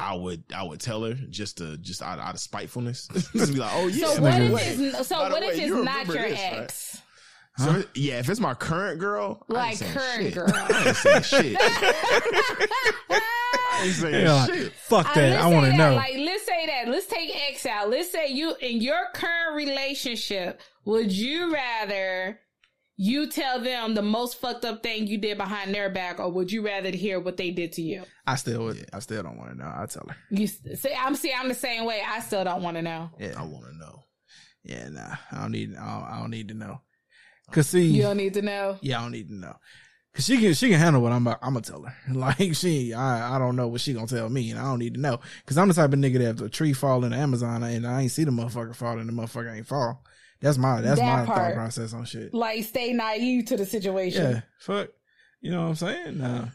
I 0.01 0.13
would, 0.15 0.43
I 0.55 0.63
would 0.63 0.79
tell 0.79 1.03
her 1.03 1.13
just 1.13 1.57
to, 1.59 1.77
just 1.77 2.01
out, 2.01 2.19
out 2.19 2.33
of 2.33 2.39
spitefulness, 2.39 3.07
just 3.33 3.53
be 3.53 3.59
like, 3.59 3.71
"Oh 3.73 3.87
yeah." 3.87 4.07
So 4.07 4.15
by 4.21 4.29
what 4.31 4.41
if 4.41 4.51
way- 4.51 4.63
it's 4.97 5.07
so 5.07 5.15
by 5.17 5.25
the 5.29 5.33
what 5.35 5.43
if 5.43 5.49
it's 5.51 5.59
you 5.61 5.83
not 5.83 6.07
your 6.07 6.15
this, 6.15 6.39
right? 6.39 6.53
ex? 6.59 7.01
So 7.57 7.75
it- 7.75 7.89
yeah, 7.95 8.19
if 8.19 8.29
it's 8.29 8.39
my 8.39 8.53
current 8.53 8.99
girl, 8.99 9.45
I 9.53 9.71
ain't 9.71 9.81
Like 9.81 9.91
current 9.93 10.23
shit. 10.23 10.33
girl. 10.33 10.51
I 10.53 10.83
ain't 10.87 10.95
saying 10.97 11.21
shit. 11.23 11.57
I 13.09 13.81
ain't 13.85 13.95
saying 13.95 14.25
Yeah, 14.25 14.33
like, 14.33 14.53
shit. 14.53 14.73
fuck 14.73 15.09
Uh, 15.09 15.13
that. 15.15 15.29
let's 15.31 15.43
I 15.43 15.47
want 15.47 15.65
say 15.65 15.71
to 15.71 15.77
that, 15.77 15.89
know. 15.89 15.95
Like, 15.95 16.13
let's 16.17 16.45
say 16.45 16.65
that. 16.67 16.87
Let's 16.87 17.05
take 17.07 17.49
X 17.51 17.65
out. 17.65 17.89
Let's 17.89 18.11
say 18.11 18.27
you 18.31 18.55
in 18.61 18.81
your 18.81 19.01
current 19.13 19.55
relationship. 19.55 20.61
Would 20.85 21.11
you 21.11 21.53
rather 21.53 22.39
you 23.03 23.27
tell 23.31 23.59
them 23.59 23.95
the 23.95 24.03
most 24.03 24.39
fucked 24.39 24.63
up 24.63 24.83
thing 24.83 25.07
you 25.07 25.17
did 25.17 25.35
behind 25.35 25.73
their 25.73 25.89
back, 25.89 26.19
or 26.19 26.29
would 26.31 26.51
you 26.51 26.63
rather 26.63 26.91
hear 26.91 27.19
what 27.19 27.35
they 27.35 27.49
did 27.49 27.71
to 27.73 27.81
you? 27.81 28.03
I 28.27 28.35
still 28.35 28.65
would. 28.65 28.87
I 28.93 28.99
still 28.99 29.23
don't 29.23 29.37
want 29.39 29.51
to 29.51 29.57
know. 29.57 29.65
I 29.75 29.87
tell 29.87 30.05
her. 30.07 30.15
You 30.29 30.45
see, 30.45 30.93
I'm 30.95 31.15
see, 31.15 31.33
I'm 31.33 31.47
the 31.47 31.55
same 31.55 31.85
way. 31.85 32.03
I 32.07 32.19
still 32.19 32.43
don't 32.43 32.61
want 32.61 32.77
to 32.77 32.83
know. 32.83 33.09
Yeah, 33.19 33.33
I 33.37 33.41
want 33.41 33.65
to 33.65 33.75
know. 33.75 34.03
yeah. 34.63 34.87
Nah, 34.89 35.15
I 35.31 35.41
don't 35.41 35.51
need. 35.51 35.75
I 35.75 35.99
don't, 35.99 36.09
I 36.11 36.19
don't 36.19 36.29
need 36.29 36.49
to 36.49 36.53
know. 36.53 36.79
Cause 37.49 37.67
see, 37.67 37.85
You 37.85 38.03
don't 38.03 38.17
need 38.17 38.35
to 38.35 38.41
know. 38.43 38.77
yeah, 38.81 38.99
I 38.99 39.01
don't 39.01 39.11
need 39.11 39.29
to 39.29 39.35
know. 39.35 39.55
Cause 40.13 40.25
she 40.25 40.37
can 40.37 40.53
she 40.53 40.69
can 40.69 40.77
handle 40.77 41.01
what 41.01 41.11
I'm 41.11 41.25
about, 41.25 41.39
I'm 41.41 41.53
gonna 41.53 41.61
tell 41.65 41.81
her. 41.83 41.95
Like 42.13 42.53
she, 42.55 42.93
I 42.93 43.35
I 43.35 43.39
don't 43.39 43.55
know 43.55 43.67
what 43.67 43.81
she 43.81 43.93
gonna 43.93 44.07
tell 44.07 44.29
me, 44.29 44.51
and 44.51 44.59
I 44.59 44.63
don't 44.63 44.79
need 44.79 44.93
to 44.93 44.99
know. 44.99 45.19
Cause 45.47 45.57
I'm 45.57 45.69
the 45.69 45.73
type 45.73 45.91
of 45.91 45.99
nigga 45.99 46.19
that 46.19 46.35
if 46.35 46.41
a 46.41 46.49
tree 46.49 46.73
fall 46.73 47.03
in 47.03 47.11
the 47.11 47.17
Amazon 47.17 47.63
and 47.63 47.87
I 47.87 48.01
ain't 48.03 48.11
see 48.11 48.25
the 48.25 48.31
motherfucker 48.31 48.75
fall 48.75 48.99
and 48.99 49.09
the 49.09 49.13
motherfucker 49.13 49.55
ain't 49.55 49.67
fall. 49.67 50.03
That's 50.41 50.57
my 50.57 50.81
that's 50.81 50.99
That 50.99 51.19
my 51.19 51.25
thought 51.25 51.53
process 51.53 51.93
on 51.93 52.05
shit. 52.05 52.33
Like, 52.33 52.63
stay 52.65 52.93
naive 52.93 53.45
to 53.45 53.57
the 53.57 53.65
situation. 53.65 54.31
Yeah, 54.31 54.41
fuck. 54.59 54.89
You 55.41 55.51
know 55.51 55.61
what 55.61 55.67
I'm 55.69 55.75
saying? 55.75 56.17
Nah. 56.17 56.45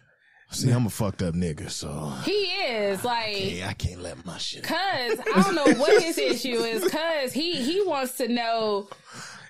See, 0.50 0.70
I'm 0.70 0.86
a 0.86 0.90
fucked 0.90 1.22
up 1.22 1.34
nigga, 1.34 1.68
so 1.70 2.12
He 2.24 2.32
is 2.32 3.04
like. 3.04 3.56
yeah, 3.56 3.68
I 3.68 3.72
can't 3.72 4.00
let 4.00 4.24
my 4.24 4.38
shit. 4.38 4.62
Cause 4.62 4.76
I 4.78 5.42
don't 5.42 5.54
know 5.56 5.74
what 5.80 6.02
his 6.02 6.18
issue 6.18 6.54
is. 6.58 6.88
Cause 6.90 7.32
he 7.32 7.54
he 7.62 7.82
wants 7.84 8.16
to 8.18 8.28
know 8.28 8.88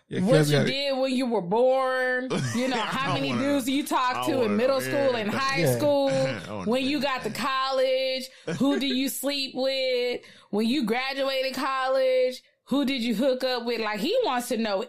Yeah, 0.08 0.20
what 0.22 0.46
you 0.46 0.52
gotta- 0.52 0.66
did 0.70 0.96
when 0.98 1.12
you 1.14 1.26
were 1.26 1.42
born. 1.42 2.28
You 2.54 2.68
know 2.68 2.76
how 2.80 3.12
many 3.12 3.28
wanna- 3.30 3.42
dudes 3.42 3.68
you 3.68 3.86
talked 3.86 4.26
to 4.28 4.32
in 4.32 4.38
wanna- 4.38 4.48
middle 4.54 4.82
yeah. 4.82 4.88
school 4.88 5.16
and 5.16 5.30
high 5.30 5.60
Yeah. 5.60 5.76
school. 5.76 6.64
When 6.66 6.82
you 6.84 7.00
got 7.00 7.22
to 7.24 7.30
college, 7.30 8.28
who 8.58 8.80
do 8.80 8.86
you 8.86 9.08
sleep 9.10 9.52
with? 9.54 10.22
When 10.50 10.66
you 10.66 10.84
graduated 10.86 11.54
college, 11.54 12.42
who 12.66 12.84
did 12.84 13.02
you 13.02 13.14
hook 13.14 13.42
up 13.44 13.64
with? 13.64 13.80
Like 13.80 14.00
he 14.00 14.16
wants 14.24 14.48
to 14.48 14.56
know 14.56 14.84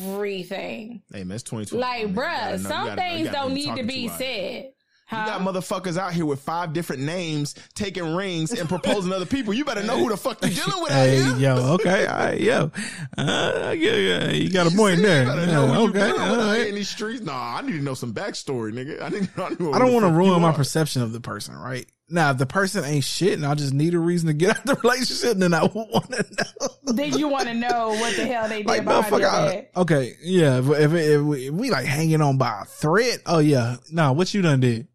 everything. 0.00 1.02
Hey 1.12 1.24
man, 1.24 1.34
it's 1.36 1.42
2020. 1.44 1.80
Like, 1.80 2.06
man. 2.06 2.08
You 2.14 2.20
bruh, 2.20 2.50
know- 2.62 2.68
some 2.68 2.86
gotta 2.86 3.00
things 3.00 3.28
don't 3.30 3.54
need 3.54 3.76
to 3.76 3.82
be 3.82 4.08
out 4.08 4.20
here. 4.20 4.62
said. 4.62 4.72
You 5.12 5.18
got 5.18 5.40
motherfuckers 5.40 5.96
out 5.96 6.12
here 6.14 6.26
with 6.26 6.40
five 6.40 6.72
different 6.72 7.02
names, 7.02 7.54
taking 7.74 8.16
rings 8.16 8.50
and 8.50 8.68
proposing 8.68 9.12
other 9.12 9.24
people. 9.24 9.54
You 9.54 9.64
better 9.64 9.84
know 9.84 9.96
who 9.98 10.08
the 10.08 10.16
fuck 10.16 10.44
you 10.44 10.50
dealing 10.64 10.82
with 10.82 10.90
out 10.90 10.96
Hey, 11.06 11.22
here. 11.22 11.36
yo, 11.36 11.56
okay, 11.74 12.06
all 12.06 12.18
right, 12.18 12.40
yo, 12.40 12.72
uh, 13.16 13.72
yeah, 13.78 13.92
yeah, 13.92 14.30
you 14.32 14.50
got 14.50 14.66
a 14.66 14.70
You 14.70 14.76
point 14.76 14.96
see, 14.96 15.02
there. 15.02 15.22
You 15.22 15.28
better 15.28 15.40
Yeah, 15.42 15.52
know 15.52 15.66
who 15.68 15.88
okay, 15.90 15.98
dealing 16.00 16.12
with 16.14 16.20
all 16.22 16.40
out 16.40 16.54
here 16.56 16.62
right. 16.64 16.68
in 16.70 16.74
these 16.74 16.88
streets. 16.88 17.22
Nah, 17.22 17.56
I 17.56 17.62
need 17.62 17.74
to 17.74 17.82
know 17.82 17.94
some 17.94 18.12
backstory, 18.12 18.72
nigga. 18.72 19.00
I 19.00 19.08
need. 19.10 19.28
I, 19.36 19.50
know 19.62 19.72
I 19.74 19.78
don't 19.78 19.92
want 19.92 20.06
to 20.06 20.10
ruin 20.10 20.42
my 20.42 20.50
perception 20.50 21.02
of 21.02 21.12
the 21.12 21.20
person, 21.20 21.54
right? 21.54 21.86
Now, 22.08 22.30
if 22.30 22.38
the 22.38 22.46
person 22.46 22.84
ain't 22.84 23.02
shit 23.04 23.32
and 23.32 23.44
I 23.44 23.54
just 23.54 23.74
need 23.74 23.94
a 23.94 23.98
reason 23.98 24.28
to 24.28 24.32
get 24.32 24.56
out 24.56 24.64
the 24.64 24.74
relationship, 24.76 25.38
then 25.38 25.52
I 25.52 25.64
want 25.64 26.12
to 26.12 26.24
know. 26.38 26.92
then 26.92 27.18
you 27.18 27.28
want 27.28 27.48
to 27.48 27.54
know 27.54 27.88
what 27.88 28.14
the 28.16 28.26
hell 28.26 28.48
they 28.48 28.58
did 28.62 28.66
Like, 28.66 28.84
behind 28.84 29.10
your 29.10 29.20
back. 29.20 29.70
okay, 29.76 30.14
yeah, 30.22 30.58
if, 30.58 30.68
if, 30.70 30.92
if, 30.92 31.22
we, 31.22 31.46
if 31.48 31.54
we 31.54 31.70
like 31.70 31.86
hanging 31.86 32.20
on 32.20 32.38
by 32.38 32.62
a 32.62 32.64
thread, 32.64 33.20
oh 33.26 33.40
yeah, 33.40 33.76
no, 33.90 34.12
what 34.12 34.32
you 34.32 34.42
done 34.42 34.60
did? 34.60 34.86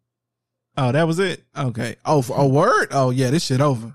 Oh, 0.76 0.90
that 0.90 1.06
was 1.06 1.18
it? 1.18 1.44
Okay. 1.56 1.96
Oh, 2.04 2.22
for 2.22 2.38
oh, 2.38 2.44
a 2.44 2.48
word? 2.48 2.88
Oh 2.92 3.10
yeah, 3.10 3.30
this 3.30 3.44
shit 3.44 3.60
over. 3.60 3.94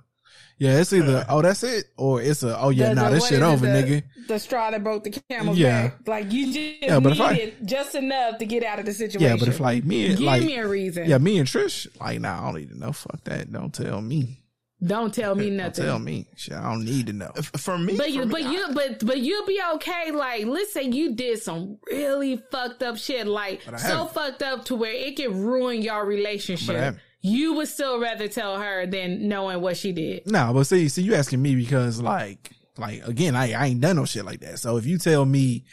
Yeah, 0.59 0.79
it's 0.79 0.91
either, 0.91 1.23
oh, 1.29 1.41
that's 1.43 1.61
it, 1.63 1.85
or 1.97 2.19
it's 2.21 2.41
a, 2.41 2.57
oh 2.59 2.69
yeah, 2.69 2.89
The- 2.89 2.95
nah, 2.95 3.09
the- 3.09 3.15
this 3.15 3.27
shit 3.27 3.41
over, 3.43 3.65
the- 3.65 3.71
nigga. 3.71 4.03
The 4.27 4.39
straw 4.39 4.71
that 4.71 4.83
broke 4.83 5.03
the 5.03 5.11
camel's 5.29 5.57
Yeah. 5.57 5.89
back. 5.89 6.07
Like 6.07 6.31
you 6.33 6.47
just 6.47 6.57
Yeah, 6.81 6.99
but 6.99 7.11
if 7.13 7.21
I- 7.21 7.33
needed 7.33 7.53
just 7.65 7.93
enough 7.95 8.39
to 8.39 8.45
get 8.45 8.63
out 8.63 8.79
of 8.79 8.85
the 8.85 8.93
situation. 8.93 9.21
Yeah, 9.21 9.35
but 9.37 9.47
if 9.47 9.59
like 9.59 9.85
me, 9.85 10.07
give 10.09 10.19
like, 10.19 10.43
me 10.43 10.57
a 10.57 10.67
reason. 10.67 11.07
yeah, 11.07 11.17
me 11.19 11.37
and 11.37 11.47
Trish, 11.47 11.87
like, 12.01 12.19
nah, 12.19 12.41
I 12.41 12.45
don't 12.51 12.59
need 12.59 12.69
to 12.71 12.77
know. 12.79 12.91
Fuck 12.91 13.23
that. 13.25 13.51
Don't 13.51 13.73
tell 13.73 14.01
me. 14.01 14.43
Don't 14.85 15.11
tell 15.13 15.33
me 15.33 15.47
Don't 15.47 15.57
nothing. 15.57 15.85
tell 15.85 15.97
me. 15.97 16.27
Shit, 16.35 16.53
I 16.53 16.61
don't 16.71 16.85
need 16.85 17.07
to 17.07 17.13
know. 17.13 17.31
For 17.57 17.77
me, 17.79 17.95
But 17.97 18.11
you, 18.11 18.21
for 18.21 18.25
me, 18.27 18.31
but 18.31 18.43
I- 18.43 18.51
you, 18.51 18.65
but 18.73 19.05
but 19.05 19.17
you'll 19.19 19.45
be 19.47 19.59
okay. 19.75 20.11
Like, 20.11 20.45
let's 20.45 20.71
say 20.73 20.83
you 20.83 21.15
did 21.15 21.39
some 21.41 21.77
really 21.91 22.41
fucked 22.51 22.83
up 22.83 22.97
shit, 22.97 23.25
like 23.27 23.61
so 23.77 24.05
fucked 24.05 24.43
up 24.43 24.65
to 24.65 24.75
where 24.75 24.93
it 24.93 25.15
could 25.15 25.35
ruin 25.35 25.81
your 25.81 25.95
But 25.95 25.99
I 26.01 26.07
relationship. 26.07 26.95
Haven't. 27.23 27.37
You 27.37 27.53
would 27.53 27.67
still 27.67 27.99
rather 27.99 28.27
tell 28.27 28.59
her 28.59 28.85
than 28.85 29.27
knowing 29.27 29.61
what 29.61 29.77
she 29.77 29.91
did. 29.91 30.27
No, 30.27 30.51
but 30.53 30.65
see, 30.65 30.87
see, 30.89 31.01
you 31.03 31.15
asking 31.15 31.41
me 31.41 31.55
because 31.55 32.01
like, 32.01 32.51
like 32.77 33.05
again, 33.07 33.35
I, 33.35 33.53
I 33.53 33.67
ain't 33.67 33.81
done 33.81 33.95
no 33.95 34.05
shit 34.05 34.25
like 34.25 34.39
that. 34.41 34.59
So 34.59 34.77
if 34.77 34.85
you 34.85 34.97
tell 34.97 35.25
me, 35.25 35.63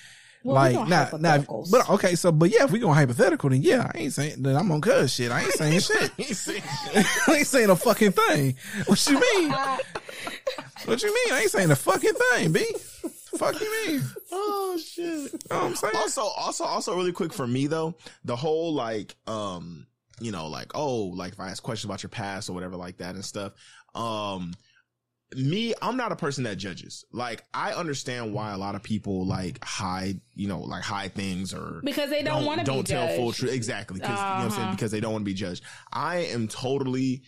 Well, 0.42 0.54
like, 0.54 0.74
doing 0.74 0.88
nah, 0.88 1.08
nah, 1.18 1.38
but 1.70 1.88
okay, 1.90 2.14
so, 2.14 2.32
but 2.32 2.50
yeah, 2.50 2.64
if 2.64 2.70
we 2.70 2.78
going 2.78 2.94
hypothetical, 2.94 3.50
then 3.50 3.62
yeah, 3.62 3.90
I 3.94 3.98
ain't 3.98 4.12
saying 4.12 4.42
that 4.42 4.56
I'm 4.56 4.70
on 4.72 4.80
cuz 4.80 5.12
shit. 5.12 5.30
I 5.30 5.42
ain't 5.42 5.52
saying 5.52 5.80
shit. 6.18 6.62
I 7.28 7.34
ain't 7.36 7.46
saying 7.46 7.70
a 7.70 7.76
fucking 7.76 8.12
thing. 8.12 8.56
What 8.86 9.06
you 9.08 9.20
mean? 9.20 9.52
what 10.84 11.02
you 11.02 11.14
mean? 11.14 11.34
I 11.34 11.40
ain't 11.42 11.50
saying 11.50 11.70
a 11.70 11.76
fucking 11.76 12.14
thing, 12.14 12.52
B. 12.52 12.64
Fuck 13.36 13.60
you 13.60 13.86
mean? 13.86 14.02
Oh 14.30 14.78
shit. 14.78 15.04
You 15.04 15.38
know 15.50 15.56
what 15.56 15.62
I'm 15.64 15.74
saying? 15.76 15.96
Also, 15.96 16.22
also, 16.22 16.64
also, 16.64 16.96
really 16.96 17.12
quick 17.12 17.32
for 17.32 17.46
me 17.46 17.66
though, 17.66 17.94
the 18.24 18.36
whole 18.36 18.72
like, 18.72 19.14
um, 19.26 19.86
you 20.20 20.31
know, 20.32 20.47
like, 20.49 20.73
oh, 20.74 21.05
like 21.07 21.32
if 21.32 21.41
I 21.41 21.49
ask 21.49 21.62
questions 21.62 21.86
about 21.86 22.03
your 22.03 22.11
past 22.11 22.49
or 22.49 22.53
whatever 22.53 22.77
like 22.77 22.99
that 22.99 23.15
and 23.15 23.24
stuff, 23.24 23.53
um, 23.95 24.55
me, 25.35 25.74
I'm 25.82 25.97
not 25.97 26.12
a 26.12 26.16
person 26.16 26.45
that 26.45 26.57
judges. 26.57 27.05
Like, 27.12 27.43
I 27.53 27.73
understand 27.73 28.32
why 28.32 28.53
a 28.53 28.59
lot 28.59 28.74
of 28.77 28.82
people 28.82 29.27
like 29.27 29.62
hide, 29.65 30.20
you 30.35 30.47
know, 30.47 30.61
like 30.61 30.82
hide 30.82 31.15
things 31.15 31.53
or 31.53 31.81
Because 31.82 32.11
they 32.11 32.23
don't 32.23 32.45
wanna 32.45 32.62
don't 32.65 32.86
tell 32.86 33.09
full 33.16 33.32
truth. 33.32 33.53
Exactly, 33.53 33.99
because 33.99 34.11
you 34.11 34.15
know 34.16 34.20
what 34.20 34.41
I'm 34.45 34.51
saying 34.51 34.62
Uh-huh. 34.62 34.73
because 34.73 34.91
they 34.93 35.01
don't 35.01 35.12
want 35.12 35.23
to 35.23 35.31
be 35.31 35.35
judged. 35.35 35.65
I 35.93 36.19
am 36.27 36.47
totally 36.47 37.23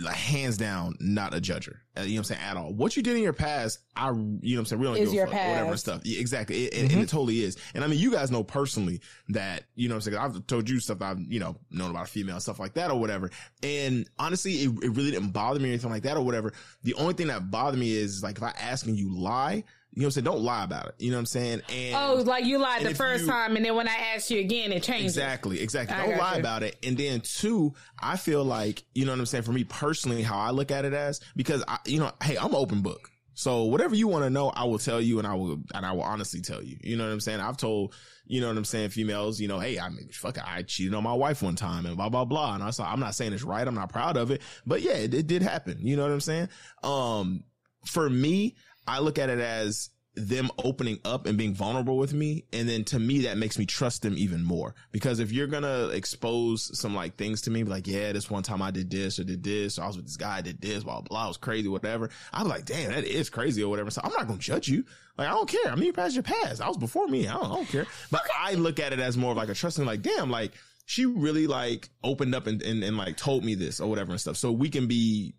like 0.00 0.14
hands 0.14 0.56
down 0.56 0.96
not 0.98 1.34
a 1.34 1.40
judger. 1.40 1.76
Uh, 1.96 2.02
you 2.02 2.14
know 2.14 2.14
what 2.14 2.18
I'm 2.18 2.24
saying 2.24 2.40
at 2.40 2.56
all. 2.56 2.72
What 2.72 2.96
you 2.96 3.02
did 3.02 3.16
in 3.16 3.22
your 3.22 3.32
past, 3.32 3.80
I 3.94 4.08
you 4.08 4.12
know 4.14 4.16
what 4.16 4.58
I'm 4.58 4.66
saying. 4.66 4.80
We 4.80 4.86
don't 4.86 4.96
Is 4.96 5.10
give 5.10 5.12
a 5.12 5.16
your 5.16 5.26
fuck, 5.26 5.34
whatever 5.34 5.76
stuff. 5.76 6.00
Yeah, 6.04 6.20
exactly, 6.20 6.64
it, 6.64 6.74
and, 6.74 6.92
and 6.92 7.02
it 7.02 7.08
totally 7.08 7.42
is. 7.42 7.56
And 7.74 7.84
I 7.84 7.86
mean, 7.86 7.98
you 7.98 8.10
guys 8.10 8.30
know 8.30 8.42
personally 8.42 9.00
that 9.28 9.64
you 9.74 9.88
know 9.88 9.94
what 9.94 10.06
I'm 10.06 10.12
saying. 10.12 10.24
I've 10.24 10.46
told 10.46 10.68
you 10.68 10.80
stuff 10.80 11.02
I've 11.02 11.20
you 11.20 11.38
know 11.38 11.56
known 11.70 11.90
about 11.90 12.04
a 12.04 12.10
female 12.10 12.40
stuff 12.40 12.58
like 12.58 12.74
that 12.74 12.90
or 12.90 12.98
whatever. 12.98 13.30
And 13.62 14.08
honestly, 14.18 14.52
it, 14.52 14.70
it 14.82 14.90
really 14.90 15.10
didn't 15.10 15.30
bother 15.30 15.60
me 15.60 15.68
or 15.68 15.72
anything 15.72 15.90
like 15.90 16.02
that 16.04 16.16
or 16.16 16.24
whatever. 16.24 16.52
The 16.82 16.94
only 16.94 17.14
thing 17.14 17.28
that 17.28 17.50
bothered 17.50 17.78
me 17.78 17.94
is 17.94 18.22
like 18.22 18.38
if 18.38 18.42
I 18.42 18.52
ask 18.58 18.86
and 18.86 18.98
you 18.98 19.14
lie. 19.14 19.64
You 19.94 20.00
know 20.00 20.06
what 20.06 20.08
I'm 20.08 20.10
saying? 20.10 20.24
Don't 20.24 20.40
lie 20.42 20.64
about 20.64 20.86
it. 20.88 20.94
You 20.98 21.10
know 21.12 21.18
what 21.18 21.20
I'm 21.20 21.26
saying? 21.26 21.62
And 21.72 21.94
Oh, 21.96 22.14
like 22.26 22.44
you 22.44 22.58
lied 22.58 22.84
the 22.84 22.94
first 22.94 23.24
you- 23.24 23.30
time, 23.30 23.54
and 23.56 23.64
then 23.64 23.76
when 23.76 23.86
I 23.88 23.94
asked 24.14 24.28
you 24.30 24.40
again, 24.40 24.72
it 24.72 24.82
changed. 24.82 25.04
Exactly, 25.04 25.60
exactly. 25.60 25.96
I 25.96 26.06
Don't 26.08 26.18
lie 26.18 26.34
you. 26.34 26.40
about 26.40 26.62
it. 26.64 26.76
And 26.82 26.98
then 26.98 27.20
two, 27.20 27.74
I 28.00 28.16
feel 28.16 28.44
like, 28.44 28.82
you 28.94 29.04
know 29.04 29.12
what 29.12 29.20
I'm 29.20 29.26
saying? 29.26 29.44
For 29.44 29.52
me 29.52 29.62
personally, 29.64 30.22
how 30.22 30.36
I 30.38 30.50
look 30.50 30.72
at 30.72 30.84
it 30.84 30.94
as, 30.94 31.20
because 31.36 31.62
I, 31.68 31.78
you 31.86 32.00
know, 32.00 32.10
hey, 32.22 32.36
I'm 32.36 32.54
open 32.56 32.80
book. 32.82 33.08
So 33.36 33.64
whatever 33.64 33.94
you 33.96 34.06
want 34.08 34.24
to 34.24 34.30
know, 34.30 34.48
I 34.50 34.64
will 34.64 34.78
tell 34.78 35.00
you 35.00 35.18
and 35.18 35.26
I 35.26 35.34
will, 35.34 35.58
and 35.74 35.84
I 35.86 35.92
will 35.92 36.02
honestly 36.02 36.40
tell 36.40 36.62
you. 36.62 36.76
You 36.82 36.96
know 36.96 37.04
what 37.04 37.12
I'm 37.12 37.20
saying? 37.20 37.40
I've 37.40 37.56
told, 37.56 37.94
you 38.26 38.40
know 38.40 38.48
what 38.48 38.56
I'm 38.56 38.64
saying? 38.64 38.90
Females, 38.90 39.40
you 39.40 39.48
know, 39.48 39.58
hey, 39.58 39.78
I 39.78 39.88
mean, 39.90 40.08
fuck, 40.12 40.38
I 40.44 40.62
cheated 40.62 40.94
on 40.94 41.02
my 41.02 41.12
wife 41.14 41.42
one 41.42 41.56
time 41.56 41.84
and 41.86 41.96
blah, 41.96 42.08
blah, 42.08 42.24
blah. 42.24 42.54
And 42.54 42.62
I 42.64 42.70
saw, 42.70 42.90
I'm 42.90 43.00
not 43.00 43.14
saying 43.14 43.32
it's 43.32 43.42
right. 43.42 43.66
I'm 43.66 43.74
not 43.74 43.90
proud 43.92 44.16
of 44.16 44.30
it, 44.30 44.40
but 44.66 44.82
yeah, 44.82 44.92
it, 44.94 45.14
it 45.14 45.26
did 45.26 45.42
happen. 45.42 45.78
You 45.80 45.96
know 45.96 46.02
what 46.02 46.12
I'm 46.12 46.20
saying? 46.20 46.48
Um, 46.84 47.44
for 47.86 48.08
me, 48.08 48.54
I 48.86 49.00
look 49.00 49.18
at 49.18 49.30
it 49.30 49.40
as 49.40 49.90
them 50.16 50.48
opening 50.62 50.98
up 51.04 51.26
and 51.26 51.36
being 51.36 51.54
vulnerable 51.54 51.96
with 51.96 52.14
me. 52.14 52.44
And 52.52 52.68
then 52.68 52.84
to 52.84 52.98
me, 52.98 53.22
that 53.22 53.36
makes 53.36 53.58
me 53.58 53.66
trust 53.66 54.02
them 54.02 54.14
even 54.16 54.44
more. 54.44 54.74
Because 54.92 55.18
if 55.18 55.32
you're 55.32 55.48
going 55.48 55.64
to 55.64 55.88
expose 55.88 56.78
some 56.78 56.94
like 56.94 57.16
things 57.16 57.42
to 57.42 57.50
me, 57.50 57.64
like, 57.64 57.86
yeah, 57.88 58.12
this 58.12 58.30
one 58.30 58.44
time 58.44 58.62
I 58.62 58.70
did 58.70 58.90
this 58.90 59.18
or 59.18 59.24
did 59.24 59.42
this, 59.42 59.78
or 59.78 59.82
I 59.82 59.86
was 59.88 59.96
with 59.96 60.06
this 60.06 60.16
guy, 60.16 60.36
I 60.36 60.40
did 60.40 60.60
this, 60.60 60.84
blah, 60.84 61.00
blah, 61.00 61.24
it 61.24 61.28
was 61.28 61.36
crazy, 61.36 61.68
whatever. 61.68 62.10
I'm 62.32 62.46
like, 62.46 62.64
damn, 62.64 62.92
that 62.92 63.04
is 63.04 63.28
crazy 63.28 63.62
or 63.62 63.68
whatever. 63.68 63.90
So 63.90 64.02
I'm 64.04 64.12
not 64.12 64.28
going 64.28 64.38
to 64.38 64.44
judge 64.44 64.68
you. 64.68 64.84
Like, 65.18 65.28
I 65.28 65.32
don't 65.32 65.48
care. 65.48 65.72
I 65.72 65.74
mean, 65.74 65.86
you 65.86 65.92
passed 65.92 66.14
your 66.14 66.22
past. 66.22 66.60
I 66.60 66.68
was 66.68 66.76
before 66.76 67.08
me. 67.08 67.26
I 67.26 67.34
don't, 67.34 67.46
I 67.46 67.54
don't 67.54 67.68
care. 67.68 67.86
But 68.10 68.22
I 68.38 68.54
look 68.54 68.78
at 68.78 68.92
it 68.92 69.00
as 69.00 69.16
more 69.16 69.32
of 69.32 69.36
like 69.36 69.48
a 69.48 69.54
trusting, 69.54 69.84
like, 69.84 70.02
damn, 70.02 70.30
like, 70.30 70.52
she 70.86 71.06
really 71.06 71.46
like 71.46 71.88
opened 72.02 72.34
up 72.34 72.46
and, 72.46 72.60
and, 72.62 72.84
and 72.84 72.98
like 72.98 73.16
told 73.16 73.42
me 73.42 73.54
this 73.54 73.80
or 73.80 73.88
whatever 73.88 74.12
and 74.12 74.20
stuff. 74.20 74.36
So 74.36 74.52
we 74.52 74.68
can 74.68 74.86
be 74.86 75.34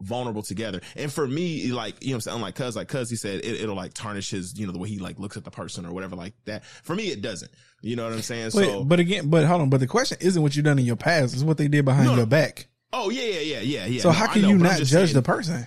vulnerable 0.00 0.42
together. 0.42 0.80
And 0.96 1.12
for 1.12 1.26
me, 1.26 1.72
like, 1.72 2.02
you 2.02 2.10
know 2.10 2.14
what 2.14 2.16
I'm 2.16 2.20
saying? 2.22 2.34
Unlike 2.36 2.54
cuz, 2.54 2.76
like 2.76 2.88
cuz 2.88 3.10
he 3.10 3.16
said 3.16 3.40
it, 3.44 3.60
it'll 3.60 3.76
like 3.76 3.94
tarnish 3.94 4.30
his, 4.30 4.58
you 4.58 4.66
know, 4.66 4.72
the 4.72 4.78
way 4.78 4.88
he 4.88 4.98
like 4.98 5.18
looks 5.18 5.36
at 5.36 5.44
the 5.44 5.50
person 5.50 5.84
or 5.86 5.92
whatever 5.92 6.16
like 6.16 6.34
that. 6.46 6.64
For 6.64 6.94
me, 6.94 7.08
it 7.08 7.22
doesn't. 7.22 7.50
You 7.82 7.96
know 7.96 8.04
what 8.04 8.12
I'm 8.12 8.22
saying? 8.22 8.50
Wait, 8.54 8.66
so, 8.66 8.84
but 8.84 9.00
again, 9.00 9.28
but 9.30 9.44
hold 9.46 9.62
on. 9.62 9.70
But 9.70 9.80
the 9.80 9.86
question 9.86 10.18
isn't 10.20 10.40
what 10.42 10.54
you 10.56 10.62
done 10.62 10.78
in 10.78 10.84
your 10.84 10.96
past; 10.96 11.34
it's 11.34 11.42
what 11.42 11.56
they 11.56 11.68
did 11.68 11.84
behind 11.84 12.14
your 12.16 12.26
back. 12.26 12.68
oh 12.92 13.08
yeah, 13.10 13.22
yeah, 13.22 13.40
yeah, 13.40 13.60
yeah, 13.60 13.86
yeah. 13.86 14.00
so 14.02 14.08
No, 14.08 14.12
how 14.14 14.26
can 14.26 14.42
know, 14.42 14.48
you 14.50 14.58
not 14.58 14.78
judge 14.78 14.88
saying- 14.88 15.12
the 15.14 15.22
person? 15.22 15.66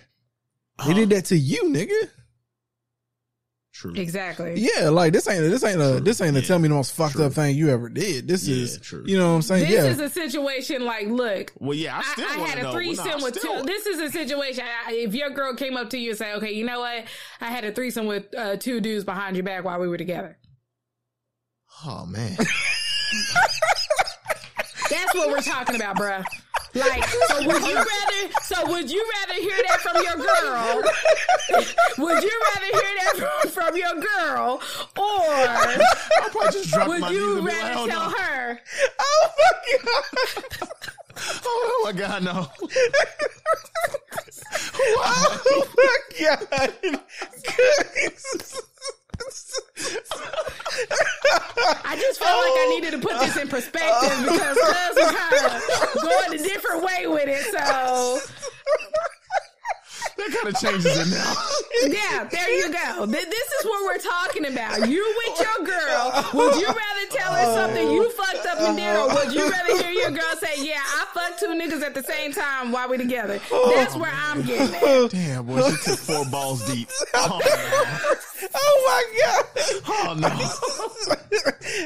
They 0.86 0.94
did 0.94 1.10
that 1.12 1.26
to 1.26 1.38
you, 1.38 1.66
nigga. 1.66 2.10
True. 3.74 3.94
Exactly. 3.96 4.54
Yeah, 4.56 4.90
like 4.90 5.14
this 5.14 5.28
ain't 5.28 5.42
this 5.42 5.64
ain't 5.64 5.82
a 5.82 6.00
this 6.00 6.22
ain't 6.22 6.38
a 6.38 6.44
tell 6.44 6.60
me 6.60 6.68
the 6.68 6.76
most 6.76 6.94
fucked 6.94 7.16
up 7.16 7.34
thing 7.34 7.56
you 7.56 7.70
ever 7.70 7.90
did. 7.90 8.28
This 8.28 8.48
is 8.48 8.80
you 9.06 9.18
know 9.18 9.30
what 9.30 9.36
I'm 9.38 9.42
saying? 9.42 9.64
This 9.68 9.84
yeah. 9.84 9.86
is 9.86 10.00
a 10.00 10.10
situation 10.12 10.86
like, 10.86 11.08
look. 11.08 11.52
Well, 11.58 11.74
yeah, 11.74 11.96
I 11.96 12.00
I, 12.00 12.04
still 12.04 12.26
I 12.30 12.38
wanna 12.38 12.50
had 12.50 12.60
a 12.60 12.62
know. 12.62 12.68
Well, 12.68 12.74
threesome 12.76 13.22
with 13.24 13.36
still- 13.36 13.62
two. 13.62 13.66
This 13.66 13.88
is 13.88 14.00
a 14.00 14.12
situation. 14.12 14.64
I, 14.88 14.94
if 14.94 15.16
your 15.16 15.32
girl 15.32 15.56
came 15.56 15.76
up 15.76 15.90
to 15.90 15.98
you 15.98 16.12
and 16.12 16.20
say, 16.20 16.34
"Okay, 16.36 16.52
you 16.52 16.64
know 16.66 16.82
what? 16.82 17.06
I 17.42 17.46
had 17.46 17.64
a 17.64 17.72
threesome 17.72 18.06
with 18.06 18.28
uh, 18.38 18.58
two 18.58 18.80
dudes 18.80 19.06
behind 19.06 19.36
your 19.36 19.44
back 19.44 19.64
while 19.64 19.80
we 19.80 19.88
were 19.88 19.98
together." 19.98 20.38
Oh 21.84 22.06
man. 22.06 22.38
That's 24.90 25.16
what 25.16 25.30
we're 25.30 25.42
talking 25.42 25.76
about, 25.76 25.96
bruh. 25.98 26.24
Like, 26.76 27.04
so 27.28 27.48
would 27.48 27.64
you 27.68 27.76
rather? 27.76 28.32
So 28.42 28.72
would 28.72 28.92
you 28.92 29.06
rather 29.20 29.40
hear 29.40 29.58
that 29.68 29.80
from 29.82 29.96
your 30.04 30.16
girl? 30.16 30.82
would 32.00 32.24
you 32.24 32.42
rather 32.56 32.66
hear 32.66 32.92
that 33.00 33.14
from, 33.18 33.52
from 33.52 33.78
your 33.78 33.96
girl, 34.02 34.62
or 34.98 36.32
probably 36.32 36.52
just 36.52 36.72
drop 36.72 36.88
would 36.88 37.12
you 37.12 37.36
knees 37.36 37.38
and 37.38 37.46
be 37.46 37.52
like, 37.52 37.62
rather 37.64 37.80
"Oh, 37.80 37.88
tell 37.88 38.10
no." 38.10 38.18
her? 38.18 38.60
oh 39.00 39.30
fuck 39.38 39.64
you! 39.68 39.80
Oh 41.46 41.82
my 41.86 41.92
god, 41.92 42.24
no. 42.24 42.48
oh 44.76 45.68
my 45.78 45.98
god. 46.20 47.00
I 51.86 51.96
just 52.00 52.20
felt 52.20 52.38
like 52.38 52.54
I 52.54 52.68
needed 52.70 52.92
to 52.92 53.00
put 53.00 53.20
this 53.20 53.36
in 53.38 53.48
perspective 53.48 54.20
because 54.24 54.58
Cuz 54.58 54.96
was 54.96 55.12
kind 55.12 55.46
of 55.46 55.52
going 56.02 56.34
a 56.40 56.44
different 56.44 56.84
way 56.84 57.08
with 57.08 57.28
it. 57.28 57.44
So 57.54 58.20
that 60.18 60.30
kind 60.32 60.54
of 60.54 60.62
changes 60.62 60.86
it 60.86 61.08
now. 61.14 61.34
yeah, 61.88 62.24
there 62.26 62.50
you 62.58 62.72
go. 62.72 63.06
This 63.06 63.26
is 63.60 63.66
what 63.66 63.84
we're 63.86 64.00
talking 64.00 64.46
about. 64.46 64.90
You 64.90 65.04
with 65.26 65.40
your 65.40 65.66
girl. 65.66 66.26
Would 66.34 66.62
you 66.62 66.68
rather 66.68 67.06
tell 67.10 67.34
her 67.34 67.56
something 67.56 67.92
you 67.92 68.10
fucked 68.12 68.46
up 68.46 68.60
and 68.62 68.78
did, 68.78 68.96
or 68.96 69.08
would 69.14 69.34
you 69.34 69.50
rather 69.50 69.78
hear 69.84 69.92
your 69.92 70.12
girl 70.12 70.36
say, 70.40 70.56
"Yeah, 70.58 70.82
I 70.82 71.06
fucked 71.14 71.40
two 71.40 71.48
niggas 71.48 71.82
at 71.82 71.94
the 71.94 72.04
same 72.04 72.32
time 72.32 72.72
while 72.72 72.90
we 72.90 72.98
together"? 72.98 73.40
That's 73.76 73.96
where 73.96 74.12
I'm 74.14 74.42
getting 74.44 74.76
at. 74.76 75.10
Damn, 75.12 75.46
boy, 75.46 75.70
she 75.72 75.92
took 75.92 76.00
four 76.00 76.26
balls 76.26 76.66
deep. 76.72 76.90
Oh, 77.16 77.40
Oh 78.56 78.78
my 78.86 79.04
god. 79.22 79.46
oh 79.88 80.14
no. 80.20 80.28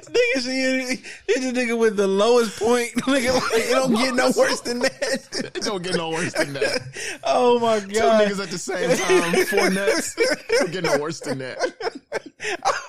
nigga, 0.09 0.41
she 0.41 1.03
it's 1.27 1.45
a 1.45 1.51
nigga 1.51 1.77
with 1.77 1.97
the 1.97 2.07
lowest 2.07 2.59
point. 2.59 2.93
Nigga, 2.95 3.33
like, 3.33 3.51
it 3.53 3.69
don't 3.71 3.93
get 3.93 4.15
no 4.15 4.31
worse 4.37 4.61
than 4.61 4.79
that. 4.79 5.27
It 5.33 5.53
don't 5.63 5.83
get 5.83 5.95
no 5.95 6.09
worse 6.09 6.33
than 6.33 6.53
that. 6.53 6.81
Oh 7.23 7.59
my 7.59 7.79
Two 7.79 7.93
god. 8.07 8.21
Uh, 8.21 8.29
niggas 8.29 8.43
at 8.43 8.49
the 8.51 8.57
same 8.57 8.97
time, 8.97 9.45
four 9.45 9.69
nuts. 9.71 10.15
It 10.17 10.83
don't 10.83 11.01
worse 11.01 11.19
than 11.19 11.39
that. 11.39 11.57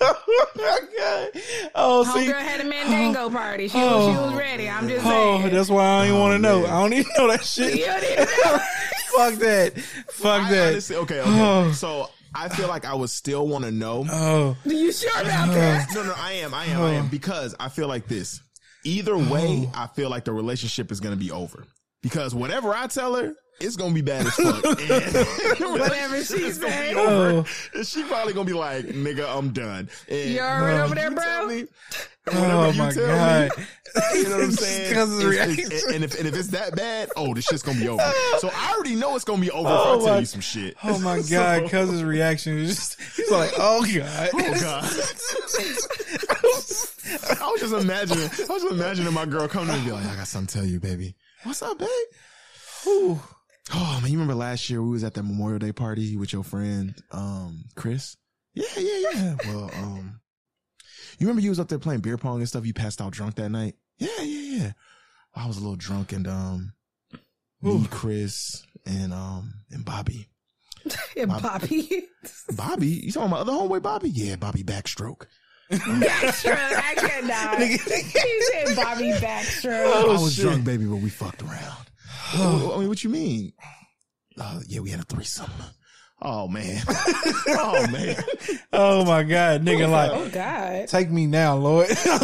oh 0.00 0.50
my 0.56 0.78
god. 0.98 1.42
Oh, 1.74 2.04
see. 2.04 2.26
Homegirl 2.26 2.40
had 2.40 2.60
a 2.60 2.64
Mandingo 2.64 3.24
oh, 3.24 3.30
party. 3.30 3.68
She, 3.68 3.78
Oh. 3.78 4.06
was, 4.06 4.16
she 4.16 4.20
was 4.22 4.34
ready. 4.34 4.68
I'm 4.68 4.88
just 4.88 5.04
Oh, 5.06 5.38
saying. 5.40 5.54
that's 5.54 5.70
why 5.70 5.84
I 5.84 5.98
don't 5.98 6.08
even 6.08 6.20
want 6.20 6.42
to 6.42 6.48
oh, 6.48 6.60
know. 6.60 6.66
I 6.66 6.70
don't 6.82 6.92
even 6.92 7.12
know 7.16 7.28
that 7.28 7.44
shit. 7.44 7.78
You 7.78 7.86
don't 7.86 8.04
even 8.04 8.16
know. 8.24 8.58
Fuck 9.16 9.34
that. 9.40 9.78
Fuck 10.10 10.42
I 10.42 10.50
that. 10.50 10.68
honestly, 10.72 10.96
okay, 10.96 11.20
okay. 11.20 11.30
Oh. 11.30 11.72
So 11.72 12.10
I 12.34 12.48
feel 12.48 12.68
like 12.68 12.84
I 12.84 12.94
would 12.94 13.10
still 13.10 13.48
want 13.48 13.64
to 13.64 13.70
know. 13.70 14.04
Oh. 14.10 14.56
Do 14.66 14.74
you 14.76 14.92
sure 14.92 15.10
about 15.20 15.48
oh. 15.48 15.54
that? 15.54 15.88
No, 15.94 16.02
no, 16.04 16.14
I 16.16 16.32
am, 16.34 16.54
I 16.54 16.66
am, 16.66 16.80
I 16.82 16.90
am. 16.94 17.08
Because 17.08 17.54
I 17.58 17.68
feel 17.68 17.88
like 17.88 18.06
this. 18.06 18.40
Either 18.84 19.16
way, 19.18 19.68
I 19.74 19.86
feel 19.88 20.08
like 20.08 20.24
the 20.24 20.32
relationship 20.32 20.92
is 20.92 21.00
going 21.00 21.12
to 21.12 21.18
be 21.18 21.30
over. 21.30 21.64
Because 22.00 22.34
whatever 22.34 22.72
I 22.74 22.86
tell 22.86 23.14
her, 23.16 23.34
it's 23.60 23.76
going 23.76 23.90
to 23.90 23.94
be 23.94 24.02
bad 24.02 24.26
as 24.26 24.34
fuck. 24.34 24.64
And 24.64 24.78
Whatever 25.80 26.22
she 26.24 26.34
it's 26.34 26.58
gonna 26.58 26.74
be 26.74 26.94
oh. 26.96 27.44
she 27.82 28.04
probably 28.04 28.32
going 28.32 28.46
to 28.46 28.52
be 28.52 28.58
like, 28.58 28.84
nigga, 28.86 29.26
I'm 29.28 29.52
done. 29.52 29.88
And 30.08 30.30
You 30.30 30.40
already 30.40 30.78
over 30.80 30.94
there, 30.94 31.10
bro? 31.10 31.46
me- 31.46 31.66
Oh 32.30 32.72
my 32.74 32.92
god. 32.92 33.50
me, 33.56 33.64
you 34.18 34.24
know 34.24 34.36
what 34.36 34.44
I'm 34.44 34.50
saying? 34.52 34.88
Because 34.90 35.24
It's- 35.24 35.58
it's- 35.58 35.86
and, 35.94 36.04
if, 36.04 36.18
and 36.18 36.28
if 36.28 36.36
it's 36.36 36.48
that 36.48 36.76
bad, 36.76 37.08
oh, 37.16 37.32
this 37.32 37.46
shit's 37.46 37.62
going 37.62 37.78
to 37.78 37.82
be 37.82 37.88
over. 37.88 38.02
So 38.38 38.50
I 38.54 38.74
already 38.74 38.94
know 38.96 39.16
it's 39.16 39.24
going 39.24 39.40
to 39.40 39.46
be 39.46 39.50
over 39.50 39.68
if 39.68 39.74
Oh 39.74 39.94
I 40.00 40.04
tell 40.04 40.14
my- 40.14 40.18
you 40.20 40.26
some 40.26 40.40
shit. 40.42 40.76
Oh 40.84 40.98
my 40.98 41.22
god, 41.30 41.70
cuz 41.70 41.90
his 41.90 42.04
reaction 42.04 42.58
is 42.58 42.76
just 42.76 43.00
he's 43.16 43.30
like, 43.30 43.50
"Oh 43.56 43.82
god." 43.96 44.28
Oh 44.34 44.60
god. 44.60 44.84
I 47.40 47.50
was 47.50 47.60
just 47.60 47.72
imagining. 47.74 48.24
I 48.24 48.52
was 48.52 48.62
just 48.62 48.72
imagining 48.72 49.12
my 49.14 49.24
girl 49.26 49.48
coming 49.48 49.68
to 49.68 49.72
me 49.72 49.78
and 49.78 49.86
be 49.86 49.92
like, 49.92 50.04
"I 50.06 50.16
got 50.16 50.28
something 50.28 50.46
to 50.48 50.54
tell 50.58 50.66
you, 50.66 50.80
baby." 50.80 51.14
What's 51.44 51.62
up, 51.62 51.78
babe? 51.78 51.88
Whew. 52.84 53.20
Oh 53.74 53.98
man, 54.02 54.10
you 54.10 54.18
remember 54.18 54.34
last 54.34 54.70
year 54.70 54.82
we 54.82 54.90
was 54.90 55.04
at 55.04 55.14
that 55.14 55.22
Memorial 55.22 55.58
Day 55.58 55.72
party 55.72 56.16
with 56.16 56.32
your 56.32 56.42
friend, 56.44 56.94
um, 57.12 57.64
Chris? 57.74 58.16
Yeah, 58.54 58.64
yeah, 58.78 59.10
yeah. 59.12 59.36
Well, 59.46 59.70
um, 59.74 60.20
you 61.18 61.26
remember 61.26 61.42
you 61.42 61.50
was 61.50 61.60
up 61.60 61.68
there 61.68 61.78
playing 61.78 62.00
beer 62.00 62.16
pong 62.16 62.38
and 62.38 62.48
stuff. 62.48 62.64
You 62.66 62.72
passed 62.74 63.00
out 63.00 63.12
drunk 63.12 63.34
that 63.36 63.50
night. 63.50 63.74
Yeah, 63.98 64.08
yeah, 64.22 64.56
yeah. 64.56 64.72
I 65.34 65.46
was 65.46 65.56
a 65.56 65.60
little 65.60 65.76
drunk 65.76 66.12
and 66.12 66.26
um, 66.26 66.72
me, 67.60 67.86
Chris, 67.90 68.64
and 68.86 69.12
um, 69.12 69.54
and 69.70 69.84
Bobby. 69.84 70.28
And 71.16 71.28
Bobby. 71.30 72.06
Bobby, 72.56 72.86
you 72.86 73.12
talking 73.12 73.28
about 73.30 73.46
my 73.46 73.52
other 73.52 73.52
homeboy 73.52 73.82
Bobby? 73.82 74.08
Yeah, 74.08 74.36
Bobby 74.36 74.62
backstroke. 74.62 75.26
Backstroke. 75.70 76.56
I 76.56 76.94
cannot. 76.94 77.60
he 77.60 77.76
said 77.76 78.76
Bobby 78.76 79.10
backstroke. 79.12 79.84
I 79.92 80.04
was 80.04 80.22
Oh, 80.22 80.28
shit. 80.30 80.44
drunk, 80.44 80.64
baby, 80.64 80.86
but 80.86 80.96
we 80.96 81.10
fucked 81.10 81.42
around. 81.42 81.87
Well, 82.34 82.74
I 82.74 82.78
mean, 82.78 82.88
what 82.88 83.04
you 83.04 83.10
mean? 83.10 83.52
Uh, 84.40 84.60
yeah, 84.68 84.78
we 84.78 84.88
had 84.88 85.00
a 85.00 85.02
threesome. 85.02 85.50
Oh 86.20 86.46
man. 86.46 86.80
oh 87.48 87.86
man. 87.90 88.16
Oh 88.72 89.04
my 89.04 89.24
god, 89.24 89.64
nigga 89.64 89.90
like 89.90 90.10
Oh 90.12 90.28
God. 90.28 90.86
Take 90.88 91.10
me 91.10 91.26
now, 91.26 91.56
Lord. 91.56 91.88
I 91.90 92.18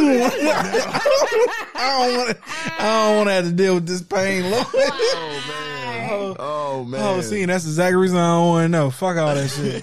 don't 1.74 2.16
want 2.16 2.30
to. 2.30 2.38
I 2.78 2.82
don't 2.84 3.16
want 3.16 3.28
to 3.28 3.32
have 3.32 3.44
to 3.46 3.52
deal 3.52 3.74
with 3.74 3.88
this 3.88 4.02
pain, 4.02 4.48
Lord. 4.48 4.66
Oh 4.72 5.42
man. 5.48 5.83
Oh, 6.10 6.36
oh 6.38 6.84
man. 6.84 7.00
Oh, 7.02 7.20
see, 7.20 7.44
that's 7.44 7.64
the 7.64 7.70
exact 7.70 7.96
reason 7.96 8.18
I 8.18 8.34
don't 8.34 8.48
want 8.48 8.64
to 8.64 8.68
know. 8.68 8.90
Fuck 8.90 9.16
all 9.16 9.34
that 9.34 9.48
shit. 9.50 9.82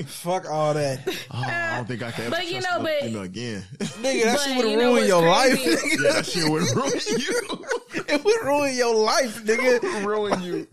Fuck 0.06 0.48
all 0.50 0.74
that, 0.74 1.00
Oh, 1.30 1.42
I 1.44 1.76
don't 1.76 1.86
think 1.88 2.02
I 2.02 2.10
can 2.10 2.24
ever 2.26 2.30
But, 2.36 2.46
you 2.46 2.60
know, 2.60 2.66
another 2.76 2.84
but- 2.84 3.00
female 3.06 3.22
again. 3.22 3.64
nigga. 3.78 4.24
That 4.24 4.40
shit 4.40 4.56
would 4.56 4.70
you 4.70 4.76
know 4.76 4.82
ruin 4.82 4.92
what's 4.94 5.08
your 5.08 5.22
life. 5.28 5.58
Nigga. 5.64 6.04
yeah, 6.04 6.12
that 6.12 6.26
shit 6.26 6.48
would 6.48 6.70
ruin 6.76 7.00
you. 7.18 7.66
It 8.12 8.24
would 8.24 8.42
ruin 8.44 8.74
your 8.76 8.94
life, 8.94 9.44
nigga. 9.44 10.04
ruin 10.06 10.42
you. 10.42 10.66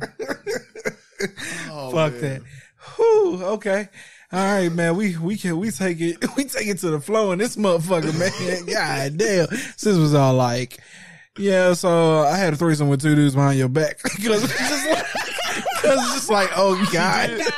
Oh, 1.71 1.91
Fuck 1.91 2.13
man. 2.13 2.21
that. 2.21 2.41
Whew, 2.95 3.43
okay. 3.43 3.89
All 4.31 4.39
right, 4.43 4.71
man. 4.71 4.95
We 4.95 5.17
we 5.17 5.37
can 5.37 5.57
we 5.57 5.71
take 5.71 5.99
it 5.99 6.17
we 6.35 6.45
take 6.45 6.67
it 6.67 6.79
to 6.79 6.89
the 6.91 6.99
flow 6.99 7.31
in 7.31 7.39
this 7.39 7.55
motherfucker, 7.55 8.17
man. 8.17 8.65
God 8.65 9.17
damn. 9.17 9.47
This 9.49 9.85
was 9.85 10.13
all 10.13 10.33
like, 10.33 10.79
yeah. 11.37 11.73
So 11.73 12.19
I 12.21 12.35
had 12.37 12.53
a 12.53 12.57
threesome 12.57 12.89
with 12.89 13.01
two 13.01 13.15
dudes 13.15 13.35
behind 13.35 13.57
your 13.59 13.69
back 13.69 14.01
because 14.15 14.43
it's 14.43 14.57
just 14.57 14.87
like, 14.89 15.05
cause 15.81 15.99
it's 16.03 16.13
just 16.13 16.29
like, 16.29 16.49
oh 16.55 16.75
god. 16.93 17.29
She 17.29 17.35
didn't 17.35 17.53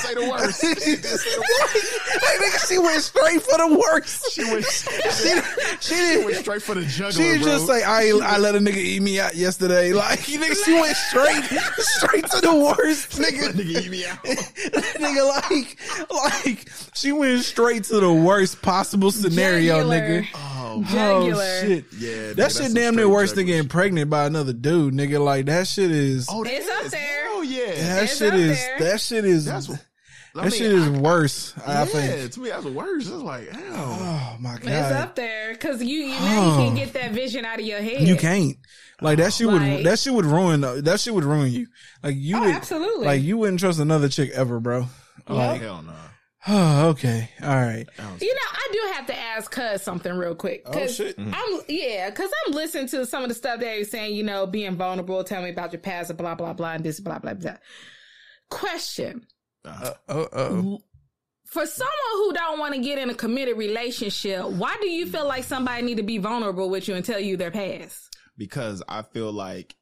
say 0.00 0.08
say 0.08 0.14
the 0.14 0.30
worst. 0.30 0.60
she 0.60 0.74
did 0.74 1.04
say 1.04 1.30
the 1.30 1.40
worst. 1.40 1.98
Like, 2.12 2.38
nigga, 2.40 2.68
she 2.68 2.78
went 2.78 3.02
straight 3.02 3.42
for 3.42 3.58
the 3.58 3.76
worst. 3.78 4.32
She 4.32 4.44
went. 4.44 4.64
She, 5.12 5.30
she 5.30 5.40
She 5.80 5.94
didn't. 5.94 6.24
went 6.24 6.36
straight 6.36 6.62
for 6.62 6.74
the 6.74 6.82
juggler. 6.84 7.12
She 7.12 7.38
bro. 7.38 7.46
just 7.52 7.68
like 7.68 7.82
I 7.84 8.10
I 8.22 8.38
let 8.38 8.54
a 8.54 8.58
nigga 8.58 8.76
eat 8.76 9.02
me 9.02 9.18
out 9.20 9.34
yesterday. 9.34 9.92
Like 9.92 10.28
you 10.28 10.38
nigga, 10.38 10.64
she 10.64 10.72
went 10.74 10.96
straight 10.96 11.44
straight 11.78 12.26
to 12.30 12.40
the 12.40 12.54
worst 12.54 13.12
nigga. 13.18 13.48
nigga 13.52 13.84
eat 13.84 13.90
me 13.90 14.06
out. 14.06 14.22
nigga 14.24 15.28
like 15.28 15.78
like 16.10 16.68
she 16.94 17.12
went 17.12 17.42
straight 17.42 17.84
to 17.84 18.00
the 18.00 18.12
worst 18.12 18.62
possible 18.62 19.10
scenario, 19.10 19.78
Jugular. 19.78 20.00
nigga. 20.22 20.26
Oh, 20.34 20.51
Oh, 20.78 20.82
Jugular. 20.84 21.42
Oh 21.42 21.60
shit. 21.66 21.84
yeah. 21.98 22.10
That 22.28 22.36
that's 22.36 22.60
shit 22.60 22.74
damn 22.74 22.96
near 22.96 23.08
worse 23.08 23.32
than 23.32 23.46
getting 23.46 23.68
pregnant 23.68 24.10
by 24.10 24.26
another 24.26 24.52
dude, 24.52 24.94
nigga. 24.94 25.22
Like 25.22 25.46
that 25.46 25.66
shit 25.66 25.90
is 25.90 26.26
Oh, 26.30 26.42
It's 26.44 26.66
that 26.66 26.78
up 26.78 26.84
is- 26.86 26.92
there. 26.92 27.24
Hell 27.24 27.44
yeah. 27.44 27.66
that 27.74 28.02
it's 28.04 28.16
shit 28.18 28.34
is 28.34 28.56
there. 28.58 28.78
that 28.78 29.00
shit 29.00 29.24
is 29.24 29.44
That's 29.46 29.66
that 29.68 29.80
I 30.34 30.42
mean, 30.42 30.50
shit 30.52 30.72
is 30.72 30.86
I- 30.88 30.98
worse. 30.98 31.54
I 31.66 31.72
yeah, 31.72 31.84
think. 31.84 32.32
to 32.32 32.40
me 32.40 32.48
that's 32.48 32.64
worse. 32.64 33.04
It's 33.06 33.10
like, 33.16 33.48
hell. 33.50 33.74
Oh 33.74 34.36
my 34.40 34.52
god, 34.54 34.62
It's 34.64 34.92
up 34.92 35.14
there 35.14 35.52
because 35.52 35.82
you, 35.82 36.04
you 36.04 36.08
now 36.08 36.32
you 36.46 36.52
Oh. 36.52 36.56
can't 36.64 36.76
get 36.76 36.92
that 36.94 37.12
vision 37.12 37.44
out 37.44 37.60
of 37.60 37.66
your 37.66 37.80
head. 37.82 38.02
You 38.02 38.16
can't. 38.16 38.56
Like 39.02 39.18
that 39.18 39.32
shit 39.34 39.46
Like- 39.48 39.76
would 39.78 39.86
that 39.86 39.98
shit 39.98 40.14
would 40.14 40.24
ruin 40.24 40.60
that 40.62 41.00
shit 41.00 41.12
would 41.12 41.24
ruin 41.24 41.52
you. 41.52 41.66
Like 42.02 42.14
you 42.16 42.36
Oh, 42.36 42.40
would 42.40 42.54
absolutely. 42.54 43.04
like 43.06 43.22
you 43.22 43.36
wouldn't 43.36 43.60
trust 43.60 43.78
another 43.80 44.08
chick 44.08 44.30
ever, 44.30 44.58
bro. 44.60 44.86
Oh, 45.28 45.34
like 45.36 45.60
hell 45.60 45.82
no. 45.82 45.92
Oh, 46.48 46.88
okay. 46.90 47.28
All 47.42 47.48
right. 47.48 47.86
You 48.20 48.34
know, 48.34 48.40
I 48.52 48.68
do 48.72 48.80
have 48.94 49.06
to 49.06 49.18
ask 49.18 49.50
Cuz 49.50 49.82
something 49.82 50.12
real 50.12 50.34
quick. 50.34 50.62
Oh, 50.66 50.72
'Cause 50.72 50.94
shit. 50.96 51.16
I'm 51.18 51.60
yeah, 51.68 52.10
because 52.10 52.30
I'm 52.46 52.52
listening 52.54 52.88
to 52.88 53.06
some 53.06 53.22
of 53.22 53.28
the 53.28 53.34
stuff 53.34 53.60
that 53.60 53.76
you're 53.76 53.84
saying. 53.84 54.14
You 54.14 54.22
know, 54.24 54.46
being 54.46 54.76
vulnerable, 54.76 55.22
tell 55.24 55.42
me 55.42 55.50
about 55.50 55.72
your 55.72 55.80
past, 55.80 56.10
and 56.10 56.18
blah 56.18 56.34
blah 56.34 56.52
blah, 56.52 56.72
and 56.72 56.84
this 56.84 57.00
blah 57.00 57.18
blah 57.18 57.34
blah. 57.34 57.56
Question: 58.50 59.26
Uh, 59.64 59.92
oh, 60.08 60.28
oh. 60.32 60.78
For 61.46 61.66
someone 61.66 61.92
who 62.14 62.32
don't 62.32 62.58
want 62.58 62.74
to 62.74 62.80
get 62.80 62.98
in 62.98 63.10
a 63.10 63.14
committed 63.14 63.58
relationship, 63.58 64.44
why 64.46 64.74
do 64.80 64.88
you 64.88 65.06
feel 65.06 65.26
like 65.28 65.44
somebody 65.44 65.82
need 65.82 65.98
to 65.98 66.02
be 66.02 66.16
vulnerable 66.16 66.70
with 66.70 66.88
you 66.88 66.94
and 66.94 67.04
tell 67.04 67.20
you 67.20 67.36
their 67.36 67.50
past? 67.50 68.08
because 68.38 68.82
I 68.88 69.02
feel 69.02 69.30
like 69.30 69.76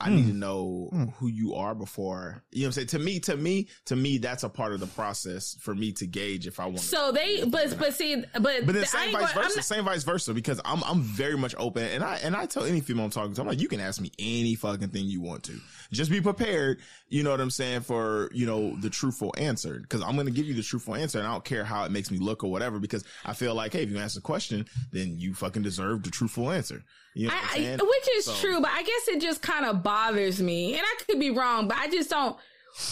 I 0.00 0.08
Hmm. 0.08 0.16
need 0.16 0.26
to 0.28 0.32
know 0.32 1.12
who 1.18 1.28
you 1.28 1.54
are 1.54 1.74
before 1.76 2.42
you 2.50 2.62
know 2.62 2.64
what 2.64 2.68
I'm 2.70 2.72
saying. 2.72 2.86
To 2.88 2.98
me, 2.98 3.20
to 3.20 3.36
me, 3.36 3.68
to 3.86 3.94
me, 3.94 4.18
that's 4.18 4.42
a 4.42 4.48
part 4.48 4.72
of 4.72 4.80
the 4.80 4.86
process 4.88 5.56
for 5.60 5.74
me 5.76 5.92
to 5.92 6.06
gauge 6.08 6.46
if 6.48 6.58
I 6.58 6.66
want. 6.66 6.80
So 6.80 7.12
they, 7.12 7.44
but 7.44 7.78
but 7.78 7.94
see, 7.94 8.16
but 8.32 8.42
but 8.42 8.66
then 8.66 8.78
I 8.78 8.84
same 8.84 9.12
vice 9.12 9.32
gonna- 9.32 9.44
versa, 9.44 9.56
not- 9.56 9.64
same 9.64 9.84
vice 9.84 10.02
versa, 10.02 10.34
because 10.34 10.60
I'm 10.64 10.82
I'm 10.84 11.02
very 11.02 11.36
much 11.38 11.54
open, 11.56 11.84
and 11.84 12.02
I 12.02 12.16
and 12.16 12.34
I 12.34 12.46
tell 12.46 12.64
any 12.64 12.80
female 12.80 13.04
I'm 13.04 13.10
talking 13.12 13.34
to, 13.34 13.40
I'm 13.42 13.46
like, 13.46 13.60
you 13.60 13.68
can 13.68 13.78
ask 13.80 14.00
me 14.00 14.10
any 14.18 14.56
fucking 14.56 14.88
thing 14.88 15.06
you 15.06 15.20
want 15.20 15.44
to, 15.44 15.60
just 15.92 16.10
be 16.10 16.20
prepared. 16.20 16.80
You 17.08 17.22
know 17.22 17.30
what 17.30 17.40
I'm 17.40 17.50
saying 17.50 17.82
for 17.82 18.30
you 18.32 18.46
know 18.46 18.74
the 18.80 18.90
truthful 18.90 19.34
answer, 19.38 19.78
because 19.80 20.02
I'm 20.02 20.16
gonna 20.16 20.30
give 20.30 20.46
you 20.46 20.54
the 20.54 20.62
truthful 20.62 20.94
answer, 20.94 21.18
and 21.18 21.28
I 21.28 21.32
don't 21.32 21.44
care 21.44 21.64
how 21.64 21.84
it 21.84 21.90
makes 21.92 22.10
me 22.10 22.18
look 22.18 22.42
or 22.42 22.50
whatever, 22.50 22.78
because 22.78 23.04
I 23.24 23.34
feel 23.34 23.54
like, 23.54 23.72
hey, 23.74 23.82
if 23.82 23.90
you 23.90 23.98
ask 23.98 24.18
a 24.18 24.22
question, 24.22 24.66
then 24.92 25.18
you 25.18 25.34
fucking 25.34 25.62
deserve 25.62 26.02
the 26.02 26.10
truthful 26.10 26.50
answer. 26.50 26.82
You 27.14 27.28
know 27.28 27.34
what 27.34 27.44
I'm 27.44 27.50
saying? 27.50 27.80
I, 27.80 27.84
which 27.84 28.08
is 28.16 28.24
So- 28.24 28.34
true, 28.36 28.60
but 28.60 28.70
I 28.70 28.82
guess 28.82 29.08
it 29.08 29.20
just 29.20 29.42
kind 29.42 29.66
of 29.66 29.82
bothers 29.82 30.40
me, 30.42 30.72
and 30.74 30.82
I 30.82 31.04
could 31.04 31.20
be 31.20 31.30
wrong, 31.30 31.68
but 31.68 31.76
I 31.76 31.88
just 31.88 32.10
don't. 32.10 32.36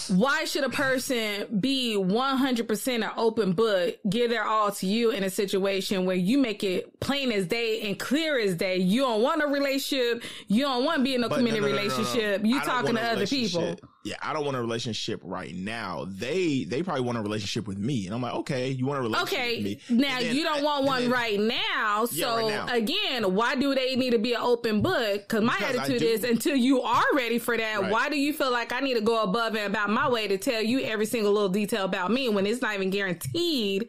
Why 0.08 0.44
should 0.44 0.64
a 0.64 0.68
person 0.68 1.60
be 1.60 1.96
one 1.96 2.36
hundred 2.36 2.68
percent 2.68 3.02
an 3.02 3.10
open 3.16 3.52
book, 3.52 3.96
give 4.08 4.30
their 4.30 4.44
all 4.44 4.70
to 4.72 4.86
you 4.86 5.10
in 5.10 5.24
a 5.24 5.30
situation 5.30 6.04
where 6.04 6.16
you 6.16 6.38
make 6.38 6.62
it 6.62 7.00
plain 7.00 7.32
as 7.32 7.46
day 7.46 7.88
and 7.88 7.98
clear 7.98 8.38
as 8.38 8.54
day? 8.56 8.76
You 8.76 9.02
don't 9.02 9.22
want 9.22 9.42
a 9.42 9.46
relationship. 9.46 10.22
You 10.48 10.64
don't 10.64 10.84
want 10.84 10.98
to 10.98 11.04
be 11.04 11.14
in 11.14 11.24
a 11.24 11.28
committed 11.28 11.62
no, 11.62 11.68
no, 11.68 11.74
no. 11.74 11.80
relationship. 11.80 12.44
You 12.44 12.60
talking 12.60 12.94
to 12.94 13.02
other 13.02 13.26
people. 13.26 13.76
Yeah, 14.02 14.14
I 14.22 14.32
don't 14.32 14.46
want 14.46 14.56
a 14.56 14.60
relationship 14.62 15.20
right 15.22 15.54
now. 15.54 16.06
They 16.08 16.64
they 16.64 16.82
probably 16.82 17.02
want 17.02 17.18
a 17.18 17.20
relationship 17.20 17.66
with 17.68 17.76
me, 17.76 18.06
and 18.06 18.14
I'm 18.14 18.22
like, 18.22 18.32
okay, 18.34 18.70
you 18.70 18.86
want 18.86 18.98
a 18.98 19.02
relationship 19.02 19.38
with 19.38 19.90
Okay, 19.90 19.94
now 19.94 20.20
then- 20.20 20.34
you 20.34 20.42
don't 20.42 20.62
want 20.64 20.86
one 20.86 21.02
then- 21.02 21.10
right 21.10 21.38
now. 21.38 22.06
Yeah, 22.10 22.24
So 22.26 22.36
right 22.36 22.48
now. 22.66 22.74
again, 22.74 23.34
why 23.34 23.56
do 23.56 23.74
they 23.74 23.96
need 23.96 24.12
to 24.12 24.18
be 24.18 24.32
an 24.32 24.40
open 24.40 24.80
book? 24.80 25.20
Because 25.28 25.42
my 25.44 25.54
Because 25.58 25.76
attitude 25.80 26.02
is, 26.02 26.24
until 26.24 26.56
you 26.56 26.80
are 26.80 27.04
ready 27.14 27.38
for 27.38 27.56
that, 27.58 27.80
Right. 27.82 27.92
why 27.92 28.08
do 28.08 28.16
you 28.16 28.32
feel 28.32 28.50
like 28.50 28.72
I 28.72 28.80
need 28.80 28.94
to 28.94 29.02
go 29.02 29.22
above 29.22 29.54
and 29.54 29.66
about 29.66 29.90
my 29.90 30.08
way 30.08 30.26
to 30.28 30.38
tell 30.38 30.62
you 30.62 30.80
every 30.80 31.04
single 31.06 31.32
little 31.32 31.50
detail 31.50 31.84
about 31.84 32.10
me 32.10 32.30
when 32.30 32.46
it's 32.46 32.62
not 32.62 32.74
even 32.74 32.88
guaranteed? 32.88 33.88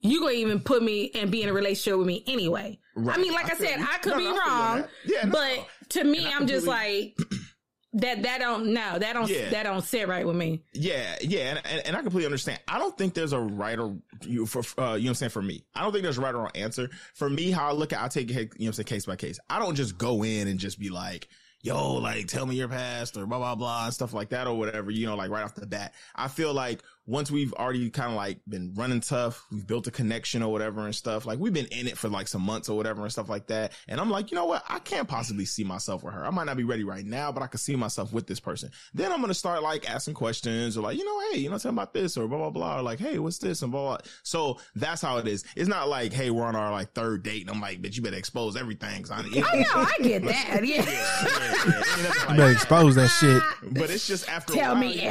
You 0.00 0.20
gonna 0.20 0.32
even 0.32 0.58
put 0.60 0.82
me 0.82 1.12
and 1.14 1.30
be 1.30 1.42
in 1.42 1.48
a 1.48 1.52
relationship 1.52 1.98
with 1.98 2.06
me 2.08 2.24
anyway? 2.26 2.78
Right. 2.96 3.16
I 3.16 3.20
mean, 3.22 3.32
like 3.32 3.46
I, 3.46 3.54
I 3.54 3.58
said, 3.58 3.78
you. 3.78 3.86
I 3.88 3.98
could 3.98 4.10
No, 4.12 4.18
be 4.18 4.24
no, 4.24 4.30
I 4.30 4.34
feel 4.34 4.34
you 4.34 4.40
on 4.50 4.78
wrong. 4.80 4.88
Yeah, 5.06 5.24
no. 5.26 5.32
but 5.32 5.66
to 5.90 6.04
me, 6.04 6.18
And 6.24 6.34
I'm 6.34 6.46
just 6.48 6.66
like 6.66 7.16
that. 7.94 8.22
That 8.22 8.38
don't 8.40 8.72
no, 8.72 8.98
that 8.98 9.12
don't 9.12 9.28
Yeah. 9.28 9.50
that 9.50 9.62
don't 9.64 9.82
sit 9.82 10.06
right 10.08 10.26
with 10.26 10.36
me. 10.36 10.62
Yeah, 10.72 11.16
yeah, 11.20 11.50
and, 11.50 11.60
and, 11.64 11.86
and 11.86 11.96
I 11.96 12.02
completely 12.02 12.26
understand. 12.26 12.60
I 12.68 12.78
don't 12.78 12.96
think 12.96 13.14
there's 13.14 13.32
a 13.32 13.40
right 13.40 13.78
or 13.78 13.96
you 14.22 14.46
for 14.46 14.60
uh, 14.80 14.94
you 14.94 15.04
know 15.04 15.06
what 15.06 15.08
I'm 15.08 15.14
saying 15.14 15.30
for 15.30 15.42
me. 15.42 15.64
I 15.74 15.82
don't 15.82 15.92
think 15.92 16.02
there's 16.02 16.18
a 16.18 16.20
right 16.20 16.34
or 16.34 16.38
wrong 16.38 16.50
answer. 16.54 16.90
For 17.14 17.28
me, 17.28 17.50
how 17.50 17.68
I 17.68 17.72
look 17.72 17.92
at, 17.92 18.02
I 18.02 18.08
take 18.08 18.30
it 18.30 18.34
you 18.34 18.36
know 18.36 18.46
what 18.46 18.66
I'm 18.66 18.72
saying 18.74 18.86
case 18.86 19.06
by 19.06 19.16
case. 19.16 19.38
I 19.48 19.58
don't 19.58 19.74
just 19.74 19.98
go 19.98 20.22
in 20.24 20.48
and 20.48 20.58
just 20.58 20.78
be 20.78 20.90
like, 20.90 21.28
yo, 21.62 21.94
like 21.94 22.26
tell 22.28 22.44
me 22.46 22.56
your 22.56 22.68
past 22.68 23.16
or 23.16 23.26
blah 23.26 23.38
blah 23.38 23.54
blah 23.54 23.84
and 23.86 23.94
stuff 23.94 24.12
like 24.12 24.28
that 24.30 24.46
or 24.46 24.56
whatever. 24.56 24.90
You 24.90 25.06
know, 25.06 25.16
like 25.16 25.30
right 25.30 25.44
off 25.44 25.54
the 25.54 25.66
bat. 25.66 25.94
I 26.14 26.28
feel 26.28 26.52
like 26.52 26.82
once 27.06 27.30
we've 27.30 27.52
already 27.54 27.90
kind 27.90 28.10
of 28.10 28.16
like 28.16 28.38
been 28.48 28.72
running 28.74 29.00
tough, 29.00 29.44
we've 29.52 29.66
built 29.66 29.86
a 29.86 29.90
connection 29.90 30.42
or 30.42 30.50
whatever 30.50 30.84
and 30.86 30.94
stuff. 30.94 31.26
Like 31.26 31.38
we've 31.38 31.52
been 31.52 31.66
in 31.66 31.86
it 31.86 31.98
for 31.98 32.08
like 32.08 32.28
some 32.28 32.40
months 32.42 32.68
or 32.68 32.76
whatever 32.76 33.02
and 33.02 33.12
stuff 33.12 33.28
like 33.28 33.46
that. 33.48 33.72
And 33.88 34.00
I'm 34.00 34.10
like, 34.10 34.30
you 34.30 34.36
know 34.36 34.46
what? 34.46 34.64
I 34.68 34.78
can't 34.78 35.06
possibly 35.06 35.44
see 35.44 35.64
myself 35.64 36.02
with 36.02 36.14
her. 36.14 36.24
I 36.24 36.30
might 36.30 36.44
not 36.44 36.56
be 36.56 36.64
ready 36.64 36.82
right 36.84 37.04
now, 37.04 37.30
but 37.30 37.42
I 37.42 37.46
can 37.46 37.58
see 37.58 37.76
myself 37.76 38.12
with 38.12 38.26
this 38.26 38.40
person. 38.40 38.70
Then 38.94 39.12
I'm 39.12 39.20
gonna 39.20 39.34
start 39.34 39.62
like 39.62 39.88
asking 39.90 40.14
questions 40.14 40.78
or 40.78 40.80
like, 40.80 40.96
you 40.96 41.04
know, 41.04 41.30
hey, 41.32 41.40
you 41.40 41.50
know, 41.50 41.58
tell 41.58 41.72
me 41.72 41.76
about 41.76 41.92
this 41.92 42.16
or 42.16 42.26
blah 42.26 42.38
blah 42.38 42.50
blah. 42.50 42.78
Or 42.78 42.82
like, 42.82 42.98
hey, 43.00 43.18
what's 43.18 43.38
this 43.38 43.60
and 43.62 43.70
blah 43.70 43.82
blah. 43.82 43.98
So 44.22 44.58
that's 44.74 45.02
how 45.02 45.18
it 45.18 45.28
is. 45.28 45.44
It's 45.56 45.68
not 45.68 45.88
like, 45.88 46.12
hey, 46.12 46.30
we're 46.30 46.44
on 46.44 46.56
our 46.56 46.70
like 46.72 46.92
third 46.94 47.22
date 47.22 47.42
and 47.42 47.50
I'm 47.50 47.60
like, 47.60 47.82
bitch, 47.82 47.96
you 47.96 48.02
better 48.02 48.16
expose 48.16 48.56
everything. 48.56 49.02
'cause 49.02 49.10
I, 49.10 49.20
Oh 49.20 49.58
no, 49.58 49.64
I 49.74 49.94
get 50.02 50.22
that. 50.26 50.60
Yeah. 50.64 52.30
You 52.30 52.36
better 52.36 52.52
expose 52.52 52.94
that 52.94 53.08
shit. 53.08 53.42
But 53.74 53.90
it's 53.90 54.06
just 54.06 54.28
after 54.28 54.52
a 54.52 54.56
Tell 54.56 54.72
while, 54.72 54.80
me 54.80 54.94
you 54.94 55.02
know? 55.02 55.08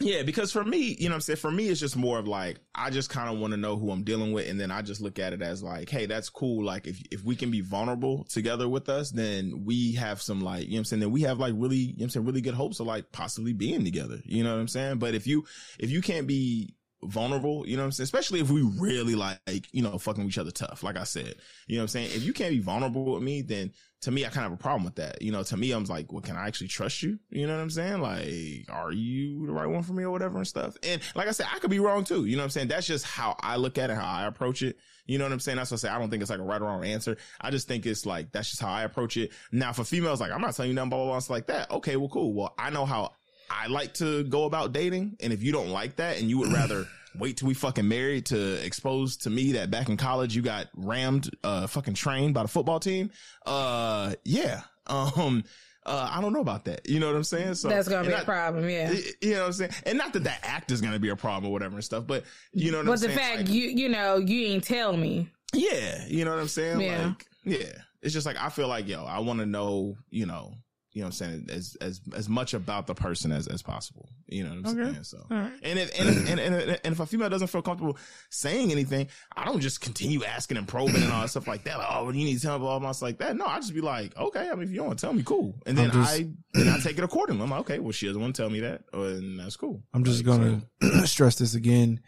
Yeah, 0.00 0.22
because 0.22 0.50
for 0.50 0.64
me, 0.64 0.96
you 0.98 1.08
know 1.08 1.12
what 1.12 1.16
I'm 1.16 1.20
saying? 1.20 1.36
For 1.36 1.50
me, 1.50 1.68
it's 1.68 1.78
just 1.78 1.96
more 1.96 2.18
of 2.18 2.26
like, 2.26 2.58
I 2.74 2.88
just 2.88 3.10
kind 3.10 3.32
of 3.32 3.38
want 3.38 3.52
to 3.52 3.58
know 3.58 3.76
who 3.76 3.90
I'm 3.90 4.02
dealing 4.02 4.32
with. 4.32 4.48
And 4.48 4.58
then 4.58 4.70
I 4.70 4.80
just 4.80 5.02
look 5.02 5.18
at 5.18 5.34
it 5.34 5.42
as 5.42 5.62
like, 5.62 5.90
hey, 5.90 6.06
that's 6.06 6.30
cool. 6.30 6.64
Like, 6.64 6.86
if, 6.86 7.02
if 7.10 7.22
we 7.22 7.36
can 7.36 7.50
be 7.50 7.60
vulnerable 7.60 8.24
together 8.24 8.66
with 8.68 8.88
us, 8.88 9.10
then 9.10 9.64
we 9.66 9.92
have 9.94 10.22
some 10.22 10.40
like, 10.40 10.64
you 10.64 10.70
know 10.70 10.74
what 10.74 10.78
I'm 10.78 10.84
saying? 10.86 11.00
Then 11.00 11.10
we 11.10 11.20
have 11.22 11.38
like 11.38 11.52
really, 11.54 11.76
you 11.76 11.98
know 11.98 12.04
I'm 12.04 12.10
saying? 12.10 12.26
Really 12.26 12.40
good 12.40 12.54
hopes 12.54 12.80
of 12.80 12.86
like 12.86 13.12
possibly 13.12 13.52
being 13.52 13.84
together. 13.84 14.20
You 14.24 14.42
know 14.42 14.54
what 14.54 14.60
I'm 14.60 14.68
saying? 14.68 14.98
But 14.98 15.14
if 15.14 15.26
you, 15.26 15.44
if 15.78 15.90
you 15.90 16.00
can't 16.00 16.26
be 16.26 16.74
vulnerable, 17.02 17.66
you 17.66 17.76
know 17.76 17.82
what 17.82 17.86
I'm 17.86 17.92
saying? 17.92 18.04
Especially 18.04 18.40
if 18.40 18.50
we 18.50 18.62
really 18.62 19.14
like, 19.14 19.38
you 19.72 19.82
know, 19.82 19.98
fucking 19.98 20.24
each 20.24 20.38
other 20.38 20.50
tough, 20.50 20.82
like 20.82 20.96
I 20.96 21.04
said, 21.04 21.34
you 21.66 21.76
know 21.76 21.82
what 21.82 21.84
I'm 21.84 21.88
saying? 21.88 22.10
If 22.14 22.24
you 22.24 22.32
can't 22.32 22.50
be 22.50 22.60
vulnerable 22.60 23.14
with 23.14 23.22
me, 23.22 23.42
then 23.42 23.72
to 24.02 24.10
me, 24.10 24.24
I 24.24 24.28
kind 24.28 24.46
of 24.46 24.52
have 24.52 24.60
a 24.60 24.62
problem 24.62 24.84
with 24.84 24.94
that. 24.96 25.20
You 25.20 25.30
know, 25.30 25.42
to 25.42 25.56
me, 25.56 25.72
I'm 25.72 25.84
like, 25.84 26.12
well, 26.12 26.22
can 26.22 26.36
I 26.36 26.46
actually 26.46 26.68
trust 26.68 27.02
you? 27.02 27.18
You 27.30 27.46
know 27.46 27.54
what 27.54 27.62
I'm 27.62 27.70
saying? 27.70 28.00
Like, 28.00 28.66
are 28.70 28.92
you 28.92 29.46
the 29.46 29.52
right 29.52 29.66
one 29.66 29.82
for 29.82 29.92
me 29.92 30.04
or 30.04 30.10
whatever 30.10 30.38
and 30.38 30.46
stuff? 30.46 30.76
And 30.82 31.02
like 31.14 31.28
I 31.28 31.32
said, 31.32 31.46
I 31.52 31.58
could 31.58 31.70
be 31.70 31.80
wrong 31.80 32.04
too. 32.04 32.24
You 32.24 32.36
know 32.36 32.42
what 32.42 32.46
I'm 32.46 32.50
saying? 32.50 32.68
That's 32.68 32.86
just 32.86 33.04
how 33.04 33.36
I 33.40 33.56
look 33.56 33.76
at 33.76 33.90
it, 33.90 33.96
how 33.96 34.10
I 34.10 34.26
approach 34.26 34.62
it. 34.62 34.78
You 35.06 35.18
know 35.18 35.24
what 35.24 35.32
I'm 35.32 35.40
saying? 35.40 35.56
That's 35.56 35.70
what 35.70 35.78
I 35.78 35.88
say. 35.88 35.88
I 35.88 35.98
don't 35.98 36.08
think 36.08 36.22
it's 36.22 36.30
like 36.30 36.40
a 36.40 36.44
right 36.44 36.60
or 36.60 36.66
wrong 36.66 36.84
answer. 36.84 37.16
I 37.40 37.50
just 37.50 37.68
think 37.68 37.84
it's 37.84 38.06
like, 38.06 38.32
that's 38.32 38.48
just 38.48 38.62
how 38.62 38.72
I 38.72 38.84
approach 38.84 39.16
it. 39.16 39.32
Now 39.52 39.72
for 39.72 39.84
females, 39.84 40.20
like, 40.20 40.30
I'm 40.30 40.40
not 40.40 40.54
telling 40.54 40.70
you 40.70 40.74
nothing, 40.74 40.90
blah, 40.90 40.98
blah, 40.98 41.06
blah, 41.08 41.18
stuff 41.18 41.34
like 41.34 41.46
that. 41.48 41.70
Okay, 41.70 41.96
well, 41.96 42.08
cool. 42.08 42.32
Well, 42.32 42.54
I 42.56 42.70
know 42.70 42.86
how 42.86 43.12
I 43.50 43.66
like 43.66 43.94
to 43.94 44.24
go 44.24 44.44
about 44.44 44.72
dating. 44.72 45.16
And 45.20 45.32
if 45.32 45.42
you 45.42 45.52
don't 45.52 45.70
like 45.70 45.96
that 45.96 46.18
and 46.18 46.30
you 46.30 46.38
would 46.38 46.52
rather 46.52 46.86
wait 47.18 47.36
till 47.36 47.48
we 47.48 47.54
fucking 47.54 47.86
married 47.88 48.26
to 48.26 48.64
expose 48.64 49.16
to 49.18 49.30
me 49.30 49.52
that 49.52 49.70
back 49.70 49.88
in 49.88 49.96
college 49.96 50.34
you 50.36 50.42
got 50.42 50.68
rammed, 50.76 51.30
uh, 51.44 51.66
fucking 51.66 51.94
trained 51.94 52.34
by 52.34 52.42
the 52.42 52.48
football 52.48 52.80
team, 52.80 53.10
uh, 53.46 54.14
yeah. 54.24 54.62
Um, 54.86 55.44
uh, 55.86 56.10
I 56.12 56.20
don't 56.20 56.32
know 56.32 56.40
about 56.40 56.64
that. 56.64 56.88
You 56.88 56.98
know 56.98 57.06
what 57.06 57.14
I'm 57.14 57.22
saying? 57.22 57.54
So 57.54 57.68
That's 57.68 57.88
gonna 57.88 58.08
be 58.08 58.12
a 58.12 58.24
problem. 58.24 58.68
Yeah. 58.68 58.92
You 59.22 59.34
know 59.34 59.40
what 59.40 59.46
I'm 59.46 59.52
saying? 59.52 59.70
And 59.86 59.98
not 59.98 60.12
that 60.14 60.24
that 60.24 60.40
act 60.42 60.72
is 60.72 60.80
going 60.80 60.94
to 60.94 60.98
be 60.98 61.10
a 61.10 61.16
problem 61.16 61.48
or 61.48 61.52
whatever 61.52 61.76
and 61.76 61.84
stuff, 61.84 62.06
but 62.08 62.24
you 62.52 62.72
know 62.72 62.78
what 62.78 62.86
But 62.86 62.92
I'm 63.04 63.08
the 63.08 63.08
fact 63.10 63.36
Like, 63.38 63.48
you 63.50 63.68
you 63.68 63.88
know 63.88 64.16
you 64.16 64.48
ain't 64.48 64.64
tell 64.64 64.96
me. 64.96 65.28
yeah, 65.54 66.04
you 66.08 66.24
know 66.24 66.32
what 66.32 66.40
I'm 66.40 66.48
saying? 66.48 66.80
Yeah. 66.80 67.06
Like, 67.06 67.26
yeah. 67.44 67.72
It's 68.02 68.12
just 68.12 68.26
like 68.26 68.36
I 68.36 68.48
feel 68.48 68.66
like, 68.68 68.88
yo, 68.88 69.04
I 69.04 69.20
want 69.20 69.38
to 69.40 69.46
know, 69.46 69.96
you 70.10 70.26
know, 70.26 70.54
you 70.92 71.02
know 71.02 71.06
what 71.06 71.08
I'm 71.08 71.12
saying, 71.12 71.46
as 71.52 71.76
as 71.80 72.00
as 72.16 72.28
much 72.28 72.52
about 72.52 72.86
the 72.88 72.94
person 72.94 73.30
as 73.30 73.46
as 73.46 73.62
possible. 73.62 74.08
You 74.26 74.42
know 74.44 74.50
what 74.50 74.70
I'm 74.70 74.78
Okay. 74.80 74.92
saying? 74.92 75.04
So 75.04 75.18
All 75.30 75.36
right. 75.36 75.52
and 75.62 75.78
if 75.78 75.98
and, 76.00 76.08
if- 76.08 76.30
and, 76.30 76.40
and, 76.40 76.54
and, 76.54 76.80
and 76.84 76.92
if 76.92 76.98
a 77.00 77.06
female 77.06 77.28
doesn't 77.28 77.48
feel 77.48 77.62
comfortable 77.62 77.96
saying 78.30 78.72
anything, 78.72 79.06
I 79.36 79.44
don't 79.44 79.60
just 79.60 79.80
continue 79.80 80.24
asking 80.24 80.56
and 80.56 80.66
probing 80.66 80.96
and 81.02 81.12
all 81.12 81.20
that 81.22 81.28
stuff 81.30 81.46
like 81.46 81.64
that. 81.64 81.78
Like, 81.78 81.86
oh, 81.90 82.06
you 82.10 82.24
need 82.24 82.34
to 82.36 82.40
tell 82.42 82.54
me 82.58 82.62
blah 82.62 82.70
blah 82.72 82.78
blah 82.80 82.92
stuff 82.92 83.06
like 83.08 83.18
that. 83.18 83.36
No, 83.36 83.46
I 83.46 83.56
just 83.60 83.72
be 83.74 83.80
like, 83.80 84.16
okay, 84.16 84.48
I 84.50 84.54
mean, 84.54 84.64
if 84.64 84.70
you 84.70 84.76
don't 84.78 84.86
want 84.88 84.98
to 84.98 85.06
tell 85.06 85.12
me, 85.12 85.22
cool. 85.22 85.54
And 85.66 85.78
then 85.78 85.86
I'm 85.90 86.02
just- 86.02 86.12
I 86.20 86.28
then 86.54 86.68
I 86.68 86.78
take 86.80 86.98
it 86.98 87.04
accordingly. 87.04 87.42
I'm 87.44 87.50
like, 87.50 87.60
okay, 87.60 87.78
well, 87.78 87.92
she 87.92 88.06
doesn't 88.06 88.20
want 88.20 88.34
to 88.34 88.42
tell 88.42 88.50
me 88.50 88.60
that, 88.60 88.82
and 88.92 89.38
that's 89.38 89.56
cool. 89.56 89.82
I'm 89.94 90.02
just 90.04 90.24
Like, 90.26 90.38
gonna 90.38 90.62
so- 90.82 91.04
stress 91.04 91.36
this 91.36 91.54
again. 91.54 92.00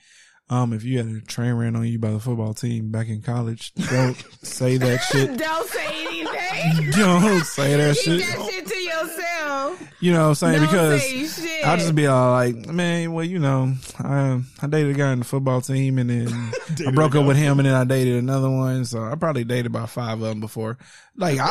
Um, 0.50 0.72
if 0.74 0.84
you 0.84 0.98
had 0.98 1.06
a 1.06 1.20
train 1.20 1.54
ran 1.54 1.76
on 1.76 1.86
you 1.86 1.98
by 1.98 2.10
the 2.10 2.18
football 2.20 2.52
team 2.52 2.90
back 2.90 3.08
in 3.08 3.22
college, 3.22 3.72
don't 3.74 4.16
say 4.42 4.76
that 4.76 5.00
shit. 5.04 5.38
Don't 5.38 5.68
say 5.68 5.86
anything. 5.86 6.90
Don't 6.90 7.44
say 7.44 7.76
that 7.76 7.96
Keep 7.96 8.04
shit. 8.04 8.20
that 8.20 8.50
shit 8.50 8.66
to 8.66 8.71
yourself. 8.71 8.71
You 10.00 10.12
know 10.12 10.22
what 10.22 10.28
I'm 10.28 10.34
saying? 10.34 10.54
Don't 10.54 10.66
because 10.66 11.32
say. 11.34 11.62
I'll 11.62 11.76
just 11.76 11.94
be 11.94 12.06
all 12.06 12.32
like, 12.32 12.56
man, 12.66 13.12
well, 13.12 13.24
you 13.24 13.38
know, 13.38 13.74
I, 13.98 14.40
I 14.60 14.66
dated 14.66 14.94
a 14.94 14.98
guy 14.98 15.12
in 15.12 15.20
the 15.20 15.24
football 15.24 15.60
team 15.60 15.98
and 15.98 16.10
then 16.10 16.28
I 16.86 16.90
broke 16.90 17.14
up 17.14 17.24
with 17.24 17.36
him 17.36 17.58
and 17.60 17.66
then 17.66 17.74
I 17.74 17.84
dated 17.84 18.16
another 18.16 18.50
one. 18.50 18.84
So 18.84 19.02
I 19.04 19.14
probably 19.14 19.44
dated 19.44 19.66
about 19.66 19.90
five 19.90 20.20
of 20.20 20.28
them 20.28 20.40
before. 20.40 20.78
Like, 21.14 21.38
I, 21.38 21.44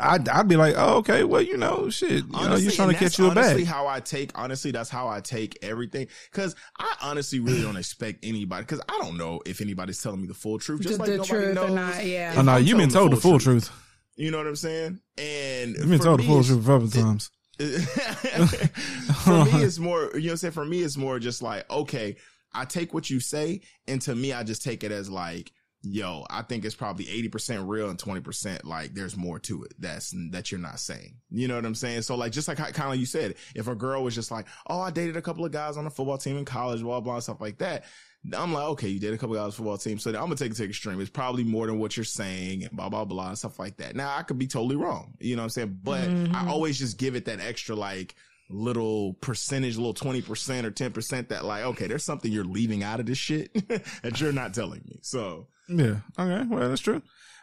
I, 0.00 0.14
I'd, 0.14 0.28
I'd 0.28 0.48
be 0.48 0.56
like, 0.56 0.74
oh, 0.76 0.96
okay, 0.98 1.24
well, 1.24 1.42
you 1.42 1.56
know, 1.56 1.90
shit, 1.90 2.24
You 2.24 2.30
know, 2.32 2.56
you're 2.56 2.72
trying 2.72 2.88
to 2.88 2.94
catch 2.94 3.18
you 3.18 3.26
a 3.26 3.30
honestly 3.30 3.64
how 3.64 3.86
I 3.86 4.00
take 4.00 4.30
honestly 4.34 4.70
that's 4.70 4.90
how 4.90 5.08
I 5.08 5.20
take 5.20 5.58
everything 5.62 6.08
because 6.32 6.56
I 6.78 6.94
honestly 7.02 7.38
really 7.40 7.62
don't 7.62 7.76
expect 7.76 8.24
anybody 8.24 8.62
because 8.62 8.80
I 8.88 8.98
don't 9.02 9.16
know 9.16 9.40
if 9.46 9.60
anybody's 9.60 10.02
telling 10.02 10.20
me 10.20 10.26
the 10.26 10.34
full 10.34 10.58
truth 10.58 10.80
just 10.80 10.94
The- 10.94 10.98
like 10.98 11.10
the 11.10 11.16
nobody 11.18 11.30
truth 11.30 11.50
or 11.50 11.54
knows 11.54 11.74
not, 11.74 12.06
yeah. 12.06 12.34
Oh, 12.36 12.42
no, 12.42 12.56
you've 12.56 12.78
been 12.78 12.90
told 12.90 13.12
the 13.12 13.16
full 13.16 13.38
truth. 13.38 13.70
you 14.16 14.30
know 14.30 14.38
what 14.38 14.46
I'm 14.46 14.56
saying 14.56 15.00
and 15.18 15.76
You've 15.76 15.88
been 15.88 15.98
for 15.98 16.04
told 16.04 16.20
the 16.20 16.24
full 16.24 16.42
truth 16.42 16.64
a 16.64 16.66
couple 16.66 16.88
times. 16.88 17.30
for 19.24 19.44
me 19.44 19.62
it's 19.62 19.78
more 19.78 20.10
you 20.14 20.20
know 20.20 20.26
what 20.26 20.30
I'm 20.30 20.36
saying? 20.38 20.52
For 20.52 20.64
me 20.64 20.82
it's 20.82 20.96
more 20.96 21.18
just 21.18 21.42
like 21.42 21.70
okay 21.70 22.16
I 22.52 22.64
take 22.64 22.94
what 22.94 23.10
you 23.10 23.20
say 23.20 23.60
and 23.86 24.00
to 24.02 24.14
me 24.14 24.32
I 24.32 24.42
just 24.42 24.62
take 24.62 24.84
it 24.84 24.92
as 24.92 25.08
like 25.08 25.52
yo 25.82 26.24
I 26.30 26.42
think 26.42 26.64
it's 26.64 26.74
probably 26.74 27.04
80% 27.04 27.68
real 27.68 27.90
and 27.90 27.98
20% 27.98 28.64
like 28.64 28.94
there's 28.94 29.16
more 29.16 29.38
to 29.40 29.64
it 29.64 29.74
that's 29.78 30.14
that 30.30 30.50
you're 30.50 30.60
not 30.60 30.80
saying. 30.80 31.16
You 31.30 31.46
know 31.46 31.56
what 31.56 31.66
I'm 31.66 31.74
saying? 31.74 32.02
So 32.02 32.16
like 32.16 32.32
just 32.32 32.48
like 32.48 32.58
kind 32.58 32.92
of 32.92 32.96
you 32.96 33.06
said 33.06 33.34
if 33.54 33.68
a 33.68 33.74
girl 33.74 34.02
was 34.02 34.14
just 34.14 34.30
like 34.30 34.46
oh 34.68 34.80
I 34.80 34.90
dated 34.90 35.16
a 35.16 35.22
couple 35.22 35.44
of 35.44 35.52
guys 35.52 35.76
on 35.76 35.84
the 35.84 35.90
football 35.90 36.18
team 36.18 36.36
in 36.38 36.44
college 36.44 36.82
blah 36.82 37.00
blah 37.00 37.20
stuff 37.20 37.40
like 37.40 37.58
that 37.58 37.84
I'm 38.32 38.52
like, 38.52 38.64
okay, 38.64 38.88
you 38.88 38.98
did 38.98 39.12
a 39.12 39.18
couple 39.18 39.36
of 39.36 39.44
guys 39.44 39.54
football 39.54 39.76
team, 39.76 39.98
so 39.98 40.10
I'm 40.10 40.16
gonna 40.16 40.36
take 40.36 40.52
it 40.52 40.56
to 40.56 40.64
extreme. 40.64 41.00
It's 41.00 41.10
probably 41.10 41.44
more 41.44 41.66
than 41.66 41.78
what 41.78 41.96
you're 41.96 42.04
saying 42.04 42.64
and 42.64 42.72
blah 42.72 42.88
blah 42.88 43.04
blah 43.04 43.28
and 43.28 43.38
stuff 43.38 43.58
like 43.58 43.76
that. 43.78 43.94
Now 43.94 44.16
I 44.16 44.22
could 44.22 44.38
be 44.38 44.46
totally 44.46 44.76
wrong, 44.76 45.14
you 45.20 45.36
know 45.36 45.42
what 45.42 45.44
I'm 45.44 45.50
saying? 45.50 45.78
But 45.82 46.04
I 46.04 46.06
mm-hmm. 46.06 46.48
always 46.48 46.78
just 46.78 46.98
give 46.98 47.16
it 47.16 47.26
that 47.26 47.40
extra 47.40 47.76
like 47.76 48.14
little 48.48 49.14
percentage, 49.14 49.76
little 49.76 49.94
twenty 49.94 50.22
percent 50.22 50.66
or 50.66 50.70
ten 50.70 50.92
percent 50.92 51.28
that 51.28 51.44
like, 51.44 51.64
okay, 51.64 51.86
there's 51.86 52.04
something 52.04 52.32
you're 52.32 52.44
leaving 52.44 52.82
out 52.82 53.00
of 53.00 53.06
this 53.06 53.18
shit 53.18 53.52
that 54.02 54.20
you're 54.20 54.32
not 54.32 54.54
telling 54.54 54.82
me. 54.86 55.00
So 55.02 55.48
Yeah. 55.68 55.96
Okay. 56.18 56.46
Well, 56.48 56.68
that's 56.68 56.80
true. 56.80 57.02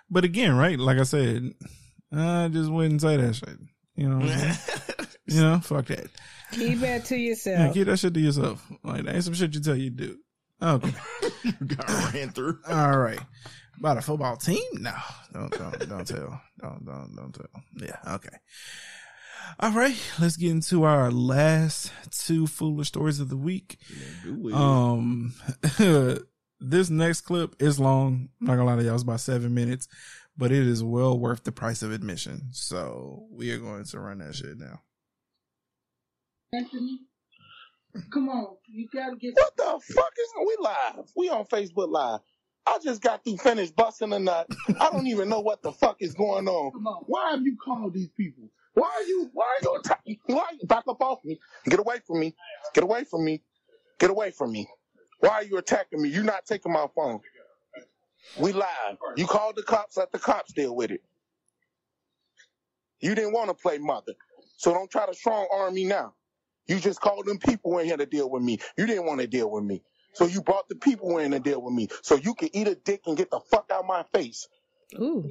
But 0.10 0.24
again, 0.24 0.56
right? 0.56 0.80
Like 0.80 0.98
I 0.98 1.04
said, 1.04 1.54
I 2.12 2.48
just 2.48 2.72
wouldn't 2.72 3.02
say 3.02 3.18
that 3.18 3.36
shit. 3.36 3.58
You 3.96 4.10
know, 4.10 4.18
what 4.18 4.30
I'm 4.30 5.08
you 5.28 5.42
know, 5.42 5.60
fuck 5.60 5.86
that. 5.88 6.08
Keep 6.54 6.80
that 6.80 7.06
to 7.06 7.18
Yeah, 7.18 7.30
yourself. 7.30 7.74
keep 7.74 7.86
that 7.86 8.00
shit 8.00 8.14
to 8.14 8.20
yourself. 8.20 8.66
Like 8.84 9.06
that 9.06 9.16
ain't 9.16 9.24
some 9.24 9.34
shit 9.34 9.54
you 9.54 9.62
tell 9.62 9.76
you 9.76 9.92
to 9.92 9.96
do. 9.96 10.18
Okay. 10.62 10.94
got 11.68 12.14
ran 12.14 12.30
through. 12.30 12.60
All 12.68 12.98
right. 12.98 13.20
About 13.80 13.98
a 13.98 14.02
football 14.02 14.38
team? 14.38 14.64
No. 14.74 14.94
Don't 15.34 15.52
don't 15.52 15.90
don't 15.90 16.08
tell. 16.08 16.42
Don't 16.60 16.86
don't 16.86 17.16
don't 17.16 17.34
tell. 17.34 17.64
Yeah, 17.78 18.16
okay. 18.16 18.38
All 19.60 19.72
right, 19.72 19.98
let's 20.20 20.38
get 20.38 20.52
into 20.52 20.84
our 20.84 21.12
last 21.12 21.92
two 22.12 22.46
foolish 22.46 22.90
stories 22.90 23.20
of 23.20 23.30
the 23.30 23.38
week. 23.38 23.78
Um 24.54 25.34
this 26.60 26.90
next 26.92 27.22
clip 27.22 27.56
is 27.60 27.80
long. 27.80 28.30
I'm 28.40 28.48
not 28.48 28.58
gonna 28.58 28.66
lie 28.66 28.76
to 28.76 28.84
y'all, 28.84 28.94
it's 28.94 29.04
about 29.04 29.20
seven 29.20 29.54
minutes, 29.56 29.88
but 30.38 30.52
it 30.52 30.68
is 30.68 30.84
well 30.84 31.18
worth 31.18 31.44
the 31.44 31.52
price 31.52 31.82
of 31.82 31.92
admission. 31.92 32.50
So 32.52 33.26
we 33.32 33.52
are 33.52 33.58
going 33.58 33.84
to 33.84 34.00
run 34.00 34.20
that 34.20 34.36
shit 34.36 34.58
now. 34.58 34.82
Anthony, 36.54 37.00
come 38.12 38.30
on, 38.30 38.56
you 38.68 38.88
gotta 38.94 39.16
get. 39.16 39.34
What 39.36 39.56
the 39.58 39.94
fuck 39.94 40.14
is 40.20 40.34
we 40.46 40.58
live? 40.60 41.12
We 41.16 41.30
on 41.30 41.46
Facebook 41.46 41.90
Live. 41.90 42.22
I 42.66 42.80
just 42.84 43.02
got 43.02 43.24
through 43.24 43.38
finished 43.38 43.76
busting 43.76 44.14
a 44.14 44.20
nut. 44.20 44.48
I 44.80 44.90
don't 44.92 45.08
even 45.08 45.30
know 45.30 45.40
what 45.40 45.62
the 45.64 45.72
fuck 45.72 45.98
is 46.00 46.14
going 46.14 46.48
on. 46.48 46.72
Why 47.08 47.32
have 47.32 47.42
you 47.42 47.58
called 47.58 47.94
these 47.94 48.10
people? 48.10 48.50
Why 48.74 48.88
are 48.88 49.04
you? 49.04 49.30
Why 49.34 49.46
are 49.46 49.64
you 49.64 49.80
attacking? 49.80 50.18
Why 50.28 50.42
are 50.44 50.54
you 50.54 50.68
back 50.68 50.84
up 50.88 51.02
off 51.02 51.20
me? 51.26 51.40
Get 51.66 51.80
away 51.80 51.98
from 52.06 52.20
me. 52.20 52.36
Get 52.74 52.84
away 52.84 53.04
from 53.04 53.26
me. 53.26 53.42
Get 54.00 54.10
away 54.10 54.32
from 54.32 54.52
me. 54.52 54.68
Why 55.20 55.30
are 55.30 55.44
you 55.44 55.58
attacking 55.58 56.02
me? 56.02 56.10
You're 56.10 56.24
not 56.24 56.46
taking 56.46 56.72
my 56.72 56.88
phone. 56.96 57.20
We 58.38 58.54
live. 58.54 58.98
You 59.18 59.26
called 59.28 59.56
the 59.56 59.64
cops. 59.64 59.98
Let 59.98 60.12
the 60.12 60.20
cops 60.20 60.54
deal 60.54 60.76
with 60.76 60.92
it. 60.92 61.02
You 63.02 63.16
didn't 63.16 63.34
want 63.34 63.50
to 63.50 63.56
play 63.56 63.80
mother, 63.80 64.14
so 64.58 64.74
don't 64.74 64.90
try 64.90 65.08
to 65.08 65.14
strong 65.14 65.48
arm 65.52 65.74
me 65.74 65.86
now. 65.86 66.14
You 66.72 66.80
just 66.80 67.02
called 67.02 67.26
them 67.26 67.38
people 67.38 67.78
in 67.80 67.86
here 67.86 67.98
to 67.98 68.06
deal 68.06 68.30
with 68.30 68.42
me. 68.42 68.60
You 68.78 68.86
didn't 68.86 69.06
want 69.06 69.20
to 69.20 69.28
deal 69.28 69.52
with 69.52 69.66
me. 69.66 69.84
So 70.14 70.26
you 70.26 70.42
brought 70.42 70.70
the 70.70 70.76
people 70.76 71.18
in 71.18 71.32
to 71.32 71.40
deal 71.42 71.62
with 71.62 71.74
me. 71.74 71.90
So 72.02 72.16
you 72.16 72.34
can 72.34 72.48
eat 72.54 72.70
a 72.70 72.76
dick 72.76 73.02
and 73.08 73.18
get 73.18 73.30
the 73.30 73.42
fuck 73.52 73.70
out 73.74 73.82
of 73.82 73.86
my 73.88 74.06
face. 74.14 74.48
Ooh. 74.98 75.30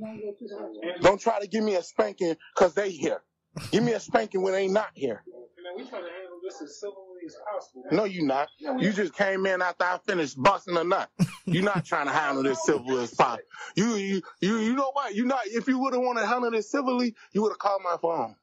Don't 1.01 1.19
try 1.19 1.41
to 1.41 1.47
give 1.47 1.65
me 1.65 1.77
a 1.77 1.83
spanking 1.83 2.37
because 2.55 2.75
they 2.75 2.91
here. 2.91 3.23
Give 3.71 3.83
me 3.83 3.93
a 3.93 4.01
spanking 4.01 4.43
when 4.43 4.53
they 4.53 4.69
not 4.69 4.91
here. 4.93 5.25
Man, 5.27 5.83
we 5.83 5.89
trying 5.89 6.03
to 6.03 6.11
handle 6.11 6.41
this 6.45 6.61
as 6.61 6.79
civilly 6.79 6.97
as 7.27 7.37
possible. 7.51 7.85
No, 7.91 8.05
you 8.05 8.27
not. 8.27 8.49
You 8.59 8.93
just 8.93 9.15
came 9.15 9.47
in 9.47 9.63
after 9.63 9.85
I 9.85 9.99
finished 10.07 10.37
busting 10.43 10.77
a 10.77 10.85
nut. 10.85 11.09
You're 11.47 11.65
not 11.65 11.87
trying 11.87 12.07
to 12.07 12.13
handle 12.13 12.43
this 12.43 12.63
civilly 12.65 13.03
as 13.03 13.15
possible. 13.15 13.45
You, 13.77 13.95
you, 13.95 14.23
you, 14.43 14.59
you 14.59 14.75
know 14.75 14.91
what? 14.93 15.15
You 15.15 15.25
not. 15.25 15.41
If 15.47 15.69
you 15.69 15.79
would 15.79 15.95
have 15.95 16.03
wanted 16.03 16.21
to 16.21 16.27
handle 16.27 16.51
this 16.51 16.71
civilly, 16.71 17.15
you 17.33 17.43
would 17.43 17.53
have 17.53 17.59
called 17.59 17.81
my 17.83 17.97
phone. 18.01 18.37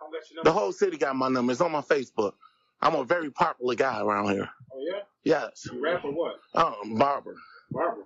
I'll 0.00 0.10
let 0.10 0.28
you 0.30 0.36
know. 0.36 0.42
The 0.44 0.52
whole 0.52 0.72
city 0.72 0.96
got 0.96 1.16
my 1.16 1.28
number. 1.28 1.52
It's 1.52 1.60
on 1.60 1.72
my 1.72 1.80
Facebook. 1.80 2.32
I'm 2.80 2.94
a 2.94 3.04
very 3.04 3.30
popular 3.30 3.74
guy 3.74 4.00
around 4.00 4.30
here. 4.30 4.48
Oh 4.72 4.78
yeah, 4.80 5.00
Yes. 5.24 5.66
you 5.72 5.82
rap 5.82 6.04
or 6.04 6.12
what? 6.12 6.40
Um, 6.54 6.96
barber. 6.98 7.36
Barbara. 7.70 8.04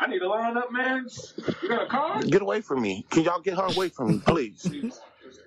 I 0.00 0.06
need 0.06 0.20
to 0.20 0.28
line 0.28 0.56
up, 0.56 0.70
man. 0.72 1.06
You 1.62 1.68
got 1.68 1.82
a 1.82 1.86
car? 1.86 2.22
Get 2.22 2.40
away 2.42 2.60
from 2.60 2.80
me. 2.82 3.04
Can 3.10 3.24
y'all 3.24 3.40
get 3.40 3.56
her 3.56 3.64
away 3.64 3.88
from 3.88 4.08
me, 4.08 4.20
please? 4.24 4.70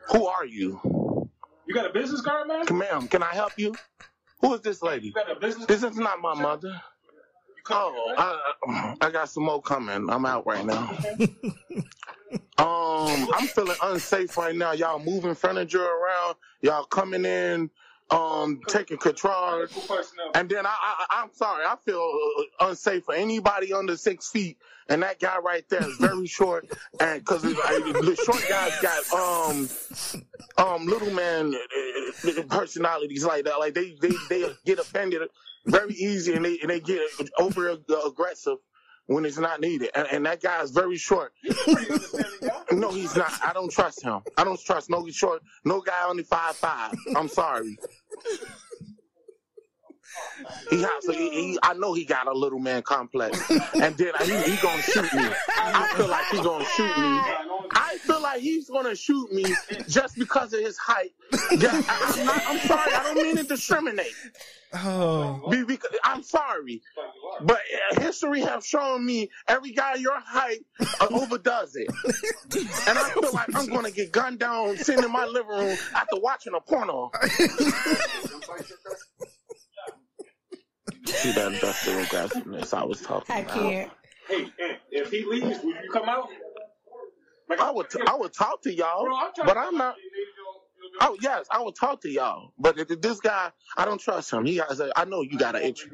Who 0.09 0.25
are 0.25 0.45
you? 0.45 0.79
You 1.65 1.73
got 1.73 1.85
a 1.89 1.93
business 1.93 2.21
card, 2.21 2.47
man? 2.49 2.65
Ma'am, 2.77 3.07
can 3.07 3.23
I 3.23 3.33
help 3.33 3.53
you? 3.57 3.73
Who 4.41 4.53
is 4.53 4.61
this 4.61 4.81
lady? 4.81 5.07
You 5.07 5.13
got 5.13 5.31
a 5.31 5.39
business? 5.39 5.65
This 5.67 5.83
is 5.83 5.95
not 5.95 6.19
my 6.19 6.33
mother. 6.33 6.81
Oh, 7.69 8.13
I, 8.17 8.95
I 8.99 9.11
got 9.11 9.29
some 9.29 9.43
more 9.43 9.61
coming. 9.61 10.09
I'm 10.09 10.25
out 10.25 10.45
right 10.45 10.65
now. 10.65 10.97
Um, 12.61 13.27
I'm 13.33 13.47
feeling 13.47 13.75
unsafe 13.81 14.37
right 14.37 14.55
now. 14.55 14.73
Y'all 14.73 14.99
moving 14.99 15.33
furniture 15.33 15.83
around. 15.83 16.35
Y'all 16.61 16.83
coming 16.83 17.25
in, 17.25 17.71
um, 18.11 18.61
taking 18.67 18.97
control. 18.97 19.65
And 20.35 20.47
then 20.47 20.67
I, 20.67 20.69
I, 20.69 21.05
I'm 21.09 21.33
sorry. 21.33 21.65
I 21.65 21.75
feel 21.83 22.07
uh, 22.61 22.67
unsafe 22.67 23.05
for 23.05 23.15
anybody 23.15 23.73
under 23.73 23.97
six 23.97 24.29
feet. 24.29 24.57
And 24.89 25.01
that 25.01 25.19
guy 25.19 25.39
right 25.39 25.67
there 25.69 25.83
is 25.87 25.97
very 25.97 26.27
short. 26.27 26.67
And 26.99 27.21
because 27.21 27.41
the 27.41 28.21
short 28.23 28.45
guys 28.47 28.77
got 28.79 29.11
um, 29.11 29.69
um, 30.63 30.85
little 30.85 31.11
man 31.11 31.55
uh, 31.55 32.29
uh, 32.29 32.43
personalities 32.43 33.25
like 33.25 33.45
that. 33.45 33.57
Like 33.57 33.73
they, 33.73 33.95
they, 34.01 34.11
they 34.29 34.45
get 34.65 34.77
offended 34.77 35.23
very 35.65 35.93
easy, 35.93 36.33
and 36.33 36.43
they 36.43 36.59
and 36.59 36.69
they 36.69 36.79
get 36.79 37.01
over 37.37 37.77
aggressive 38.05 38.57
when 39.07 39.25
it's 39.25 39.37
not 39.37 39.61
needed. 39.61 39.89
And, 39.95 40.07
and 40.11 40.25
that 40.25 40.41
guy 40.41 40.61
is 40.61 40.71
very 40.71 40.97
short. 40.97 41.33
no, 42.71 42.91
he's 42.91 43.15
not. 43.15 43.31
I 43.43 43.51
don't 43.53 43.71
trust 43.71 44.03
him. 44.03 44.21
I 44.37 44.43
don't 44.43 44.59
trust 44.59 44.89
no 44.89 45.07
short, 45.09 45.41
no 45.65 45.81
guy 45.81 46.03
only 46.07 46.23
five 46.23 46.55
five. 46.55 46.93
I'm 47.15 47.27
sorry. 47.27 47.77
He 50.69 50.81
has. 50.81 51.05
He, 51.05 51.29
he, 51.29 51.59
I 51.63 51.73
know 51.73 51.93
he 51.93 52.05
got 52.05 52.27
a 52.27 52.33
little 52.33 52.59
man 52.59 52.81
complex, 52.81 53.49
and 53.49 53.95
then 53.97 54.13
he, 54.21 54.51
he 54.51 54.57
gonna 54.61 54.81
shoot 54.81 55.13
me. 55.13 55.29
I 55.57 55.93
feel 55.95 56.07
like 56.07 56.25
he 56.27 56.41
gonna 56.41 56.65
shoot 56.65 56.97
me. 56.97 57.21
I 57.73 57.97
feel 58.01 58.21
like 58.21 58.41
he's 58.41 58.69
gonna 58.69 58.95
shoot 58.95 59.31
me 59.31 59.45
just 59.87 60.17
because 60.17 60.53
of 60.53 60.59
his 60.59 60.77
height. 60.77 61.11
Yeah, 61.51 61.81
I, 61.87 62.15
am 62.19 62.25
not, 62.25 62.43
I'm 62.47 62.59
sorry. 62.59 62.93
I 62.93 63.03
don't 63.03 63.23
mean 63.23 63.37
to 63.37 63.43
discriminate. 63.43 64.13
Oh, 64.73 65.49
Be- 65.49 65.63
because, 65.65 65.91
I'm 66.03 66.23
sorry, 66.23 66.81
but 67.41 67.59
uh, 67.91 68.01
history 68.01 68.39
have 68.41 68.65
shown 68.65 69.05
me 69.05 69.29
every 69.47 69.71
guy 69.71 69.95
your 69.95 70.17
height 70.19 70.63
uh, 71.01 71.07
overdoes 71.11 71.75
it, 71.75 71.89
and 72.87 72.97
I 72.97 73.09
feel 73.09 73.33
like 73.33 73.53
I'm 73.53 73.67
gonna 73.67 73.91
get 73.91 74.11
gunned 74.11 74.39
down 74.39 74.77
sitting 74.77 75.03
in 75.03 75.11
my 75.11 75.25
living 75.25 75.51
room 75.51 75.77
after 75.93 76.19
watching 76.19 76.53
a 76.53 76.61
porno. 76.61 77.11
See 81.05 81.31
that 81.31 81.47
industrial 81.53 82.03
aggressiveness 82.03 82.73
I 82.73 82.83
was 82.83 83.01
talking 83.01 83.35
I 83.35 83.39
about. 83.41 83.53
can't. 83.55 83.91
Hey, 84.27 84.53
hey, 84.57 84.79
if 84.91 85.11
he 85.11 85.25
leaves, 85.25 85.59
will 85.63 85.71
you 85.83 85.89
come 85.91 86.07
out? 86.07 86.29
I 87.59 87.71
would, 87.71 87.87
I 88.07 88.15
would 88.15 88.33
talk 88.33 88.61
to 88.63 88.73
y'all, 88.73 89.07
but 89.37 89.57
I'm 89.57 89.75
not. 89.77 89.95
Oh 91.01 91.17
yes, 91.21 91.47
I 91.51 91.61
would 91.61 91.75
talk 91.75 92.01
to 92.01 92.09
y'all, 92.09 92.53
but 92.57 92.77
if- 92.79 92.91
if 92.91 93.01
this 93.01 93.19
guy, 93.19 93.51
I 93.75 93.85
don't 93.85 93.99
trust 93.99 94.31
him. 94.31 94.45
He 94.45 94.57
has 94.57 94.79
a, 94.79 94.91
I 94.97 95.05
know 95.05 95.21
you 95.21 95.37
got 95.37 95.55
an 95.55 95.63
itch. 95.63 95.87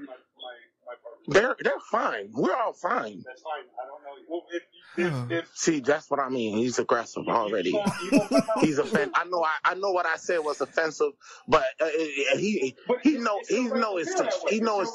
They're 1.27 1.55
they're 1.59 1.79
fine. 1.91 2.29
We're 2.31 2.55
all 2.55 2.73
fine. 2.73 3.23
That's 3.25 3.41
fine. 3.41 3.63
I 3.77 3.85
don't 3.87 4.03
know. 4.03 4.23
Well, 4.29 4.45
if, 4.51 4.63
if, 4.97 5.31
if, 5.43 5.57
See, 5.57 5.79
that's 5.81 6.09
what 6.09 6.19
I 6.19 6.29
mean. 6.29 6.57
He's 6.57 6.79
aggressive 6.79 7.27
already. 7.27 7.71
He's 8.61 8.77
offend. 8.77 9.11
I 9.13 9.25
know. 9.25 9.43
I, 9.43 9.71
I 9.71 9.73
know 9.75 9.91
what 9.91 10.05
I 10.05 10.15
said 10.17 10.39
was 10.39 10.61
offensive, 10.61 11.11
but 11.47 11.65
uh, 11.81 11.85
uh, 11.85 11.89
he 12.37 12.75
he 13.03 13.17
know 13.17 13.41
he 13.47 13.65
know 13.67 13.97
it's 13.97 14.13
the, 14.13 14.31
he 14.49 14.61
knows. 14.61 14.89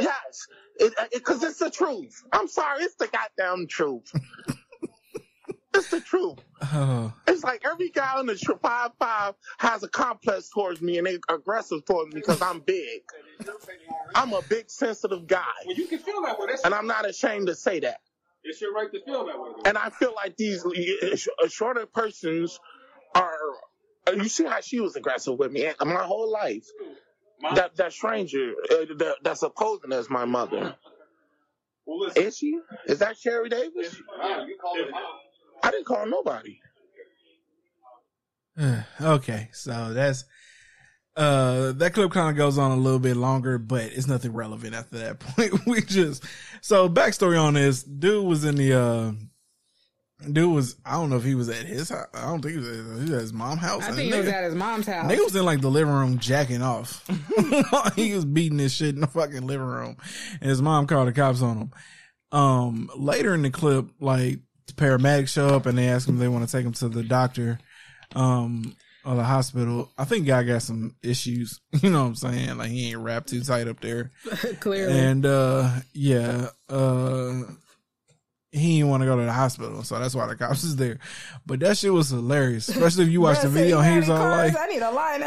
Yes, 0.00 0.48
because 0.78 0.92
it, 0.98 1.10
because 1.12 1.42
it's 1.44 1.58
the 1.58 1.70
truth. 1.70 2.24
I'm 2.32 2.48
sorry, 2.48 2.82
it's 2.82 2.96
the 2.96 3.08
goddamn 3.08 3.68
truth. 3.68 4.12
It's 5.78 5.86
the 5.88 6.00
truth. 6.00 6.38
Oh, 6.60 7.12
It's 7.28 7.44
like 7.44 7.64
every 7.64 7.90
guy 7.90 8.14
on 8.18 8.26
the 8.26 8.34
tr- 8.36 8.52
five 8.60 8.90
five 8.98 9.34
has 9.58 9.82
a 9.84 9.88
complex 9.88 10.50
towards 10.50 10.82
me 10.82 10.98
and 10.98 11.06
they 11.06 11.18
aggressive 11.28 11.84
towards 11.84 12.12
me 12.12 12.20
because 12.20 12.42
I'm 12.42 12.60
big. 12.60 13.02
I'm 14.14 14.32
a 14.32 14.42
big 14.42 14.68
sensitive 14.70 15.26
guy, 15.26 15.44
Well, 15.66 15.76
you 15.76 15.86
can 15.86 16.00
feel 16.00 16.20
that 16.22 16.38
way. 16.38 16.46
That's 16.48 16.64
and 16.64 16.74
I'm 16.74 16.86
not 16.88 17.08
ashamed 17.08 17.46
to 17.46 17.54
say 17.54 17.80
that. 17.80 18.00
it's 18.42 18.60
your 18.60 18.72
right 18.74 18.90
to 18.92 19.00
feel 19.04 19.24
that 19.26 19.38
way. 19.40 19.50
And 19.66 19.78
I 19.78 19.90
feel 19.90 20.12
like 20.14 20.36
these 20.36 20.64
uh, 20.64 21.48
shorter 21.48 21.86
persons 21.86 22.58
are. 23.14 23.36
uh, 24.08 24.12
You 24.12 24.28
see 24.28 24.44
how 24.44 24.60
she 24.60 24.80
was 24.80 24.96
aggressive 24.96 25.38
with 25.38 25.52
me 25.52 25.66
and 25.66 25.76
my 25.90 26.02
whole 26.02 26.30
life. 26.30 26.66
That 27.54 27.76
that 27.76 27.92
stranger 27.92 28.52
uh, 28.70 28.76
that, 28.96 29.16
that's 29.22 29.44
opposing 29.44 29.92
as 29.92 30.10
my 30.10 30.24
mother. 30.24 30.74
Well, 31.86 32.00
listen. 32.00 32.22
Is 32.24 32.36
she? 32.36 32.58
Is 32.86 32.98
that 32.98 33.16
Sherry 33.16 33.48
Davis? 33.48 33.94
Wow, 34.18 34.44
you 34.44 34.56
call 34.60 34.74
it 34.76 34.90
mom. 34.90 35.02
I 35.62 35.70
didn't 35.70 35.86
call 35.86 36.06
nobody. 36.06 36.60
okay, 39.00 39.48
so 39.52 39.92
that's 39.92 40.24
uh 41.16 41.72
that 41.72 41.94
clip 41.94 42.12
kind 42.12 42.30
of 42.30 42.36
goes 42.36 42.58
on 42.58 42.70
a 42.70 42.76
little 42.76 42.98
bit 42.98 43.16
longer, 43.16 43.58
but 43.58 43.84
it's 43.84 44.06
nothing 44.06 44.32
relevant 44.32 44.74
after 44.74 44.98
that 44.98 45.20
point. 45.20 45.66
we 45.66 45.80
just 45.82 46.24
so 46.60 46.88
backstory 46.88 47.40
on 47.40 47.54
this 47.54 47.82
dude 47.82 48.24
was 48.24 48.44
in 48.44 48.56
the 48.56 48.72
uh 48.72 49.12
dude 50.32 50.52
was 50.52 50.76
I 50.84 50.92
don't 50.92 51.10
know 51.10 51.16
if 51.16 51.24
he 51.24 51.34
was 51.34 51.48
at 51.48 51.66
his 51.66 51.88
house. 51.88 52.06
I 52.14 52.22
don't 52.22 52.40
think 52.40 52.54
he 52.54 52.58
was 52.58 52.68
at, 52.68 52.74
he 52.84 53.02
was 53.02 53.10
at 53.10 53.20
his 53.20 53.32
mom's 53.32 53.60
house. 53.60 53.82
I 53.84 53.92
think 53.92 54.10
the 54.10 54.16
he 54.16 54.22
was 54.22 54.28
at 54.28 54.44
his 54.44 54.54
mom's 54.54 54.86
house. 54.86 55.10
Nigga 55.10 55.24
was 55.24 55.36
in 55.36 55.44
like 55.44 55.60
the 55.60 55.70
living 55.70 55.92
room 55.94 56.18
jacking 56.18 56.62
off. 56.62 57.06
he 57.96 58.14
was 58.14 58.24
beating 58.24 58.58
this 58.58 58.72
shit 58.72 58.94
in 58.94 59.00
the 59.00 59.06
fucking 59.06 59.46
living 59.46 59.66
room. 59.66 59.96
And 60.40 60.50
his 60.50 60.62
mom 60.62 60.86
called 60.86 61.08
the 61.08 61.12
cops 61.12 61.42
on 61.42 61.58
him. 61.58 61.70
Um, 62.30 62.90
later 62.96 63.34
in 63.34 63.42
the 63.42 63.50
clip, 63.50 63.86
like 64.00 64.40
the 64.68 64.74
paramedics 64.74 65.28
show 65.28 65.48
up 65.48 65.66
and 65.66 65.76
they 65.76 65.88
ask 65.88 66.08
him 66.08 66.14
if 66.14 66.20
they 66.20 66.28
want 66.28 66.48
to 66.48 66.52
take 66.52 66.64
him 66.64 66.72
to 66.74 66.88
the 66.88 67.02
doctor, 67.02 67.58
um, 68.14 68.76
or 69.04 69.16
the 69.16 69.24
hospital. 69.24 69.90
I 69.96 70.04
think 70.04 70.26
guy 70.26 70.42
got 70.42 70.62
some 70.62 70.94
issues. 71.02 71.60
You 71.82 71.90
know 71.90 72.02
what 72.02 72.08
I'm 72.08 72.14
saying? 72.16 72.58
Like 72.58 72.70
he 72.70 72.90
ain't 72.90 72.98
wrapped 72.98 73.28
too 73.28 73.42
tight 73.42 73.68
up 73.68 73.80
there. 73.80 74.10
Clearly. 74.60 74.98
And 74.98 75.24
uh 75.24 75.70
yeah, 75.92 76.48
uh 76.68 77.42
he 78.50 78.78
didn't 78.78 78.88
want 78.88 79.02
to 79.02 79.06
go 79.06 79.16
to 79.16 79.24
the 79.24 79.32
hospital, 79.32 79.82
so 79.82 79.98
that's 79.98 80.14
why 80.14 80.26
the 80.26 80.34
cops 80.34 80.64
is 80.64 80.76
there. 80.76 80.98
But 81.44 81.60
that 81.60 81.76
shit 81.76 81.92
was 81.92 82.08
hilarious, 82.08 82.68
especially 82.68 83.04
if 83.04 83.10
you 83.10 83.20
watch 83.20 83.42
the 83.42 83.48
video. 83.48 83.82
say 83.82 83.88
and 83.92 83.96
you 83.96 84.02
He 84.02 84.10
was 84.10 84.18
all 84.20 84.26
any 84.26 84.30
like, 84.30 84.54
cars? 84.54 84.64
I 84.64 84.72
need 84.72 84.82
a 84.82 84.90
line 84.90 85.22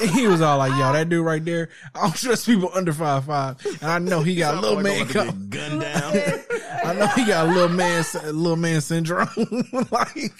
up. 0.00 0.10
he 0.16 0.26
was 0.26 0.40
all 0.40 0.58
like, 0.58 0.72
"Yo, 0.72 0.92
that 0.92 1.08
dude 1.08 1.24
right 1.24 1.44
there, 1.44 1.68
I 1.94 2.00
don't 2.02 2.16
trust 2.16 2.46
people 2.46 2.70
under 2.74 2.92
five 2.92 3.24
five, 3.24 3.64
and 3.80 3.90
I 3.90 3.98
know 4.00 4.22
he 4.22 4.34
got 4.34 4.56
a 4.56 4.60
little 4.60 4.80
man 4.82 5.06
come. 5.06 5.48
Gun 5.48 5.78
down. 5.78 6.12
I 6.84 6.92
know 6.94 7.06
he 7.08 7.24
got 7.24 7.48
a 7.48 7.52
little 7.52 7.68
man, 7.68 8.04
little 8.24 8.56
man 8.56 8.80
syndrome. 8.80 9.28
like, 9.90 10.32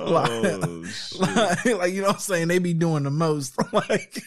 Oh, 0.00 0.12
like, 0.12 1.64
like, 1.64 1.64
like, 1.78 1.92
you 1.94 2.00
know 2.02 2.08
what 2.08 2.16
I'm 2.16 2.20
saying? 2.20 2.48
They 2.48 2.58
be 2.58 2.74
doing 2.74 3.04
the 3.04 3.10
most. 3.10 3.56
like, 3.72 4.22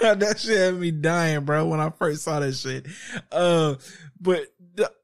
that 0.00 0.38
shit 0.38 0.58
had 0.58 0.74
me 0.76 0.90
dying, 0.90 1.44
bro, 1.44 1.66
when 1.66 1.80
I 1.80 1.90
first 1.90 2.22
saw 2.22 2.40
that 2.40 2.52
shit. 2.54 2.86
Uh, 3.30 3.74
but 4.20 4.46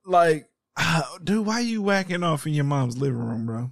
like, 0.04 0.48
dude, 1.24 1.46
why 1.46 1.60
you 1.60 1.82
whacking 1.82 2.22
off 2.22 2.46
in 2.46 2.54
your 2.54 2.64
mom's 2.64 2.96
living 2.96 3.18
room, 3.18 3.46
bro? 3.46 3.70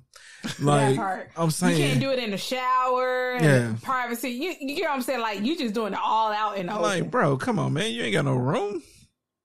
Like. 0.61 0.99
I'm 1.37 1.51
saying, 1.51 1.77
you 1.79 1.85
can't 1.87 2.01
do 2.01 2.11
it 2.11 2.19
in 2.19 2.31
the 2.33 2.37
shower, 2.39 3.37
Yeah. 3.41 3.75
privacy. 3.83 4.31
You, 4.31 4.55
you 4.61 4.77
get 4.77 4.89
what 4.89 4.95
I'm 4.97 5.03
saying? 5.03 5.21
Like 5.21 5.43
you 5.43 5.57
just 5.57 5.75
doing 5.75 5.93
it 5.93 5.99
all 6.03 6.33
out 6.33 6.57
in 6.59 6.67
the 6.67 6.73
open. 6.73 6.83
Like, 6.83 7.11
bro, 7.11 7.37
come 7.37 7.59
on, 7.59 7.73
man. 7.73 7.93
You 7.93 8.03
ain't 8.03 8.13
got 8.13 8.25
no 8.25 8.35
room. 8.35 8.83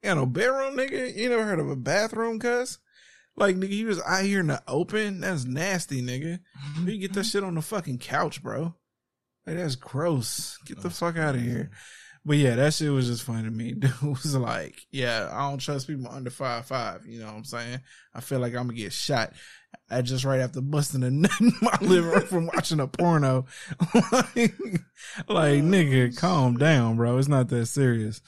You 0.03 0.09
got 0.09 0.17
no 0.17 0.25
bedroom, 0.25 0.75
nigga. 0.77 1.15
You 1.15 1.29
never 1.29 1.43
heard 1.43 1.59
of 1.59 1.69
a 1.69 1.75
bathroom, 1.75 2.39
cuz? 2.39 2.79
Like, 3.35 3.55
nigga, 3.55 3.69
you 3.69 3.87
was 3.87 4.01
out 4.01 4.23
here 4.23 4.39
in 4.39 4.47
the 4.47 4.61
open. 4.67 5.21
That's 5.21 5.45
nasty, 5.45 6.01
nigga. 6.01 6.39
You 6.83 6.97
get 6.97 7.13
that 7.13 7.23
shit 7.27 7.43
on 7.43 7.55
the 7.55 7.61
fucking 7.61 7.99
couch, 7.99 8.41
bro. 8.41 8.73
Like, 9.45 9.57
that's 9.57 9.75
gross. 9.75 10.57
Get 10.65 10.81
the 10.81 10.89
fuck 10.89 11.17
out 11.17 11.35
of 11.35 11.41
here. 11.41 11.69
But 12.27 12.35
yeah, 12.35 12.55
that 12.55 12.73
shit 12.73 12.91
was 12.91 13.07
just 13.07 13.23
funny 13.23 13.43
to 13.43 13.49
me. 13.49 13.71
Dude 13.79 14.01
was 14.01 14.35
like, 14.35 14.85
yeah, 14.91 15.29
I 15.31 15.49
don't 15.49 15.59
trust 15.59 15.87
people 15.87 16.11
under 16.11 16.29
five 16.29 16.65
five. 16.65 17.05
You 17.07 17.21
know 17.21 17.27
what 17.27 17.35
I'm 17.35 17.45
saying? 17.45 17.79
I 18.13 18.19
feel 18.19 18.39
like 18.39 18.53
I'm 18.53 18.67
gonna 18.67 18.73
get 18.73 18.91
shot. 18.91 19.31
I 19.89 20.01
just 20.01 20.25
right 20.25 20.41
after 20.41 20.59
busting 20.59 21.03
a 21.03 21.09
nut 21.11 21.31
in 21.39 21.53
my 21.61 21.77
liver 21.79 22.19
from 22.27 22.47
watching 22.47 22.81
a 22.81 22.87
porno. 22.87 23.45
like, 24.11 24.53
like, 25.29 25.63
nigga, 25.63 26.17
calm 26.17 26.57
down, 26.57 26.97
bro. 26.97 27.17
It's 27.17 27.29
not 27.29 27.47
that 27.47 27.67
serious. 27.67 28.19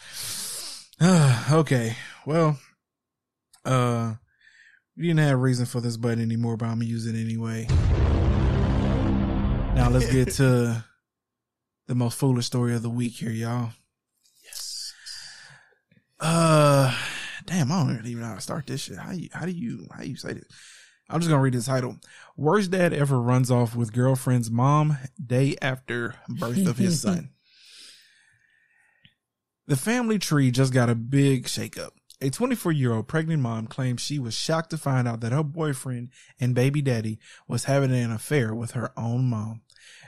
okay, 1.51 1.97
well, 2.25 2.57
uh, 3.65 4.13
we 4.95 5.07
didn't 5.07 5.19
have 5.19 5.39
reason 5.39 5.65
for 5.65 5.81
this 5.81 5.97
button 5.97 6.23
anymore, 6.23 6.55
but 6.55 6.67
I'm 6.67 6.75
gonna 6.75 6.85
use 6.85 7.05
it 7.05 7.19
anyway. 7.19 7.67
Now 9.75 9.89
let's 9.89 10.09
get 10.09 10.31
to 10.35 10.85
the 11.87 11.95
most 11.95 12.17
foolish 12.17 12.45
story 12.45 12.75
of 12.75 12.81
the 12.81 12.89
week 12.89 13.15
here, 13.15 13.31
y'all. 13.31 13.73
Uh, 16.19 16.95
damn, 17.45 17.71
I 17.71 17.83
don't 17.83 18.05
even 18.05 18.21
know 18.21 18.27
how 18.29 18.35
to 18.35 18.41
start 18.41 18.67
this 18.67 18.81
shit. 18.81 18.97
How 18.97 19.11
you, 19.11 19.29
how 19.31 19.45
do 19.45 19.51
you, 19.51 19.87
how 19.95 20.03
you 20.03 20.15
say 20.15 20.33
this? 20.33 20.45
I'm 21.09 21.19
just 21.19 21.29
gonna 21.29 21.41
read 21.41 21.53
the 21.53 21.61
title. 21.61 21.97
Worst 22.37 22.71
dad 22.71 22.93
ever 22.93 23.19
runs 23.19 23.49
off 23.49 23.75
with 23.75 23.93
girlfriend's 23.93 24.51
mom 24.51 24.97
day 25.23 25.55
after 25.61 26.15
birth 26.27 26.67
of 26.67 26.77
his 26.77 27.01
son. 27.01 27.31
The 29.67 29.75
family 29.75 30.17
tree 30.17 30.49
just 30.49 30.73
got 30.73 30.89
a 30.89 30.95
big 30.95 31.45
shakeup. 31.45 31.91
A 32.21 32.31
24 32.31 32.71
year 32.71 32.91
old 32.91 33.07
pregnant 33.07 33.43
mom 33.43 33.67
claims 33.67 34.01
she 34.01 34.17
was 34.17 34.33
shocked 34.33 34.71
to 34.71 34.79
find 34.79 35.07
out 35.07 35.21
that 35.21 35.31
her 35.31 35.43
boyfriend 35.43 36.09
and 36.39 36.55
baby 36.55 36.81
daddy 36.81 37.19
was 37.47 37.65
having 37.65 37.93
an 37.93 38.11
affair 38.11 38.55
with 38.55 38.71
her 38.71 38.91
own 38.97 39.25
mom. 39.25 39.61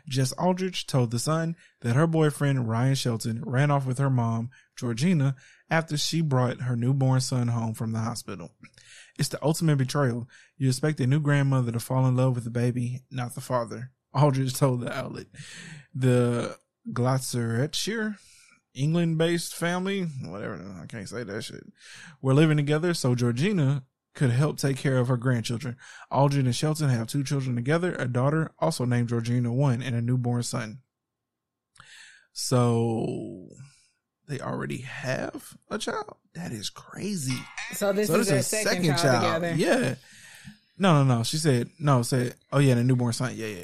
Jess 0.07 0.31
Aldridge 0.31 0.87
told 0.87 1.11
The 1.11 1.19
Sun 1.19 1.55
that 1.81 1.95
her 1.95 2.07
boyfriend, 2.07 2.67
Ryan 2.67 2.95
Shelton, 2.95 3.43
ran 3.45 3.69
off 3.69 3.85
with 3.85 3.99
her 3.99 4.09
mom, 4.09 4.49
Georgina, 4.75 5.35
after 5.71 5.97
she 5.97 6.21
brought 6.21 6.61
her 6.61 6.75
newborn 6.75 7.21
son 7.21 7.47
home 7.47 7.73
from 7.73 7.93
the 7.93 7.99
hospital. 7.99 8.51
It's 9.17 9.29
the 9.29 9.43
ultimate 9.43 9.77
betrayal. 9.77 10.27
You 10.57 10.67
expect 10.67 10.99
a 10.99 11.07
new 11.07 11.21
grandmother 11.21 11.71
to 11.71 11.79
fall 11.79 12.05
in 12.05 12.15
love 12.15 12.35
with 12.35 12.43
the 12.43 12.49
baby, 12.49 13.01
not 13.09 13.33
the 13.33 13.41
father. 13.41 13.91
Aldridge 14.13 14.53
told 14.53 14.81
the 14.81 14.95
outlet. 14.95 15.27
The 15.95 16.57
Glatzeretshire, 16.91 18.17
England 18.73 19.17
based 19.17 19.55
family, 19.55 20.03
whatever, 20.25 20.61
I 20.81 20.85
can't 20.87 21.07
say 21.07 21.23
that 21.23 21.43
shit. 21.43 21.63
We're 22.21 22.33
living 22.33 22.57
together 22.57 22.93
so 22.93 23.15
Georgina 23.15 23.83
could 24.13 24.31
help 24.31 24.57
take 24.57 24.75
care 24.75 24.97
of 24.97 25.07
her 25.07 25.15
grandchildren. 25.15 25.77
Aldrin 26.11 26.39
and 26.45 26.55
Shelton 26.55 26.89
have 26.89 27.07
two 27.07 27.23
children 27.23 27.55
together, 27.55 27.95
a 27.95 28.07
daughter 28.07 28.51
also 28.59 28.83
named 28.83 29.07
Georgina 29.07 29.53
one, 29.53 29.81
and 29.81 29.95
a 29.95 30.01
newborn 30.01 30.43
son. 30.43 30.79
So 32.33 33.47
they 34.31 34.39
already 34.39 34.77
have 34.81 35.55
a 35.69 35.77
child. 35.77 36.15
That 36.33 36.51
is 36.51 36.69
crazy. 36.69 37.37
So 37.73 37.93
this 37.93 38.07
So 38.07 38.15
is 38.15 38.27
their 38.27 38.37
a 38.39 38.43
second, 38.43 38.97
child, 38.97 39.43
together. 39.43 39.55
Yeah. 39.55 39.95
No, 40.81 41.03
no, 41.03 41.17
no. 41.17 41.23
She 41.23 41.37
said 41.37 41.69
no. 41.79 42.01
Said 42.01 42.33
oh 42.51 42.59
yeah, 42.59 42.73
the 42.73 42.83
newborn 42.83 43.13
son. 43.13 43.33
Yeah, 43.35 43.47
yeah. 43.47 43.63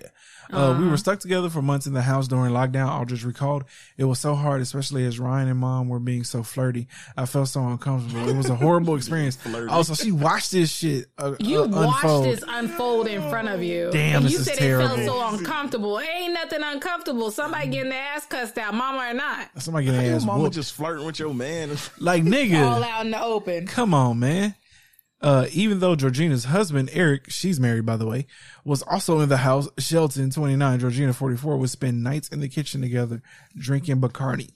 Uh, 0.49 0.71
we 0.77 0.83
Uh-huh. 0.83 0.91
were 0.91 0.97
stuck 0.97 1.19
together 1.19 1.49
for 1.49 1.61
months 1.61 1.87
in 1.87 1.93
the 1.93 2.01
house 2.01 2.25
during 2.29 2.53
lockdown. 2.53 2.87
Aldridge 2.89 3.25
recalled 3.25 3.65
it 3.97 4.05
was 4.05 4.17
so 4.19 4.33
hard, 4.33 4.61
especially 4.61 5.03
as 5.05 5.19
Ryan 5.19 5.49
and 5.49 5.59
mom 5.59 5.89
were 5.89 5.99
being 5.99 6.23
so 6.23 6.41
flirty. 6.41 6.87
I 7.17 7.25
felt 7.25 7.49
so 7.49 7.67
uncomfortable. 7.67 8.29
It 8.29 8.37
was 8.37 8.49
a 8.49 8.55
horrible 8.55 8.95
experience. 9.01 9.37
Also, 9.69 9.93
she 9.93 10.13
watched 10.13 10.51
this 10.53 10.71
shit. 10.71 11.07
Uh, 11.17 11.33
You 11.39 11.63
uh, 11.63 11.67
watched 11.67 12.03
unfold. 12.05 12.25
this 12.27 12.43
unfold 12.47 13.07
in 13.07 13.27
front 13.29 13.49
of 13.49 13.61
you. 13.61 13.89
Damn, 13.91 14.17
and 14.17 14.25
this 14.25 14.31
you 14.33 14.39
is 14.39 14.45
said 14.45 14.57
terrible. 14.57 14.85
it 14.95 15.05
felt 15.05 15.07
so 15.31 15.37
uncomfortable. 15.37 15.97
It 15.97 16.07
ain't 16.15 16.33
nothing 16.33 16.61
uncomfortable. 16.63 17.29
Somebody 17.31 17.67
getting 17.67 17.89
their 17.89 18.01
ass 18.03 18.25
cussed 18.27 18.57
out, 18.57 18.73
mama 18.73 18.99
or 19.09 19.13
not. 19.15 19.49
Somebody 19.61 19.87
getting 19.87 20.05
Your 20.05 20.15
ass 20.15 20.23
mama 20.23 20.43
whooped. 20.43 20.55
just 20.55 20.71
flirting 20.75 21.05
with 21.05 21.19
your 21.19 21.33
man. 21.33 21.71
Like 21.99 22.23
nigga, 22.23 22.63
All 22.65 22.81
out 22.83 23.03
in 23.05 23.11
the 23.11 23.21
open. 23.21 23.67
Come 23.67 23.93
on, 23.93 24.19
man. 24.19 24.55
Uh, 25.19 25.47
even 25.51 25.79
though 25.79 25.95
Georgina's 25.95 26.45
husband, 26.45 26.89
Eric, 26.93 27.29
she's 27.29 27.59
married, 27.59 27.85
by 27.85 27.97
the 27.97 28.05
way, 28.05 28.27
was 28.63 28.83
also 28.83 29.19
in 29.19 29.29
the 29.29 29.37
house, 29.37 29.67
Shelton, 29.79 30.29
29, 30.29 30.79
Georgina, 30.79 31.13
44, 31.13 31.57
would 31.57 31.69
spend 31.69 32.03
nights 32.03 32.29
in 32.29 32.39
the 32.39 32.47
kitchen 32.47 32.81
together 32.81 33.23
drinking 33.57 33.99
Bacardi. 33.99 34.51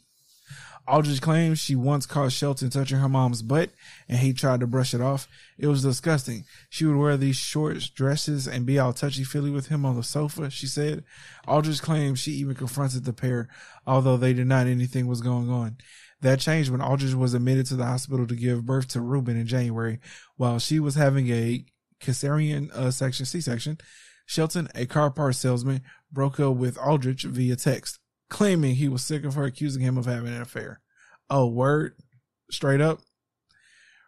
Aldridge 0.87 1.21
claims 1.21 1.59
she 1.59 1.75
once 1.75 2.05
caught 2.05 2.31
Shelton 2.31 2.69
touching 2.69 2.97
her 2.97 3.07
mom's 3.07 3.41
butt 3.41 3.69
and 4.09 4.17
he 4.17 4.33
tried 4.33 4.59
to 4.61 4.67
brush 4.67 4.93
it 4.93 5.01
off. 5.01 5.27
It 5.57 5.67
was 5.67 5.83
disgusting. 5.83 6.45
She 6.69 6.85
would 6.85 6.97
wear 6.97 7.17
these 7.17 7.35
short 7.35 7.91
dresses 7.95 8.47
and 8.47 8.65
be 8.65 8.79
all 8.79 8.91
touchy 8.91 9.23
feely 9.23 9.51
with 9.51 9.67
him 9.67 9.85
on 9.85 9.95
the 9.95 10.03
sofa, 10.03 10.49
she 10.49 10.65
said. 10.65 11.03
Aldridge 11.47 11.81
claims 11.81 12.19
she 12.19 12.31
even 12.31 12.55
confronted 12.55 13.05
the 13.05 13.13
pair, 13.13 13.47
although 13.85 14.17
they 14.17 14.33
denied 14.33 14.67
anything 14.67 15.07
was 15.07 15.21
going 15.21 15.49
on. 15.49 15.77
That 16.21 16.39
changed 16.39 16.69
when 16.69 16.81
Aldridge 16.81 17.15
was 17.15 17.33
admitted 17.33 17.65
to 17.67 17.75
the 17.75 17.85
hospital 17.85 18.27
to 18.27 18.35
give 18.35 18.65
birth 18.65 18.87
to 18.89 19.01
Ruben 19.01 19.37
in 19.37 19.47
January 19.47 19.99
while 20.37 20.59
she 20.59 20.79
was 20.79 20.95
having 20.95 21.29
a 21.29 21.65
cesarean 21.99 22.71
uh, 22.73 22.91
section 22.91 23.25
C-section. 23.25 23.79
Shelton, 24.25 24.69
a 24.75 24.85
car 24.85 25.09
parts 25.09 25.39
salesman, 25.39 25.81
broke 26.11 26.39
up 26.39 26.55
with 26.55 26.77
Aldridge 26.77 27.23
via 27.23 27.55
text, 27.55 27.99
claiming 28.29 28.75
he 28.75 28.87
was 28.87 29.03
sick 29.03 29.25
of 29.25 29.33
her 29.33 29.45
accusing 29.45 29.81
him 29.81 29.97
of 29.97 30.05
having 30.05 30.33
an 30.33 30.41
affair. 30.41 30.79
Oh, 31.29 31.47
word? 31.47 31.95
Straight 32.49 32.81
up? 32.81 32.99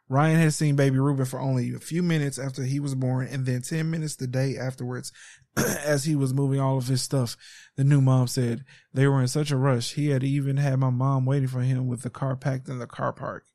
Ryan 0.09 0.39
had 0.39 0.53
seen 0.53 0.75
baby 0.75 0.99
Ruben 0.99 1.25
for 1.25 1.39
only 1.39 1.73
a 1.73 1.79
few 1.79 2.03
minutes 2.03 2.37
after 2.37 2.63
he 2.63 2.79
was 2.79 2.93
born, 2.93 3.27
and 3.27 3.45
then 3.45 3.61
10 3.61 3.89
minutes 3.89 4.15
the 4.15 4.27
day 4.27 4.57
afterwards, 4.57 5.11
as 5.85 6.05
he 6.05 6.15
was 6.15 6.33
moving 6.33 6.59
all 6.59 6.77
of 6.77 6.87
his 6.87 7.01
stuff. 7.01 7.37
The 7.75 7.83
new 7.83 8.01
mom 8.01 8.27
said 8.27 8.63
they 8.93 9.07
were 9.07 9.21
in 9.21 9.27
such 9.27 9.51
a 9.51 9.57
rush. 9.57 9.93
He 9.93 10.09
had 10.09 10.23
even 10.23 10.57
had 10.57 10.79
my 10.79 10.89
mom 10.89 11.25
waiting 11.25 11.47
for 11.47 11.61
him 11.61 11.87
with 11.87 12.01
the 12.01 12.09
car 12.09 12.35
packed 12.35 12.69
in 12.69 12.79
the 12.79 12.87
car 12.87 13.13
park. 13.13 13.45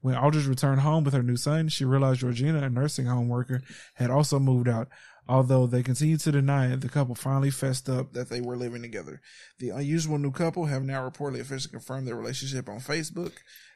When 0.00 0.16
Aldridge 0.16 0.46
returned 0.46 0.80
home 0.80 1.04
with 1.04 1.14
her 1.14 1.22
new 1.22 1.36
son, 1.36 1.68
she 1.68 1.84
realized 1.84 2.20
Georgina, 2.20 2.62
a 2.62 2.70
nursing 2.70 3.06
home 3.06 3.28
worker, 3.28 3.62
had 3.94 4.10
also 4.10 4.38
moved 4.38 4.68
out. 4.68 4.88
Although 5.28 5.66
they 5.66 5.82
continued 5.82 6.20
to 6.20 6.32
deny 6.32 6.72
it, 6.72 6.80
the 6.80 6.88
couple 6.88 7.14
finally 7.14 7.50
fessed 7.50 7.88
up 7.88 8.12
that 8.14 8.30
they 8.30 8.40
were 8.40 8.56
living 8.56 8.82
together. 8.82 9.20
The 9.58 9.70
unusual 9.70 10.18
new 10.18 10.32
couple 10.32 10.66
have 10.66 10.82
now 10.82 11.08
reportedly 11.08 11.40
officially 11.40 11.70
confirmed 11.70 12.08
their 12.08 12.16
relationship 12.16 12.68
on 12.68 12.80
Facebook. 12.80 13.32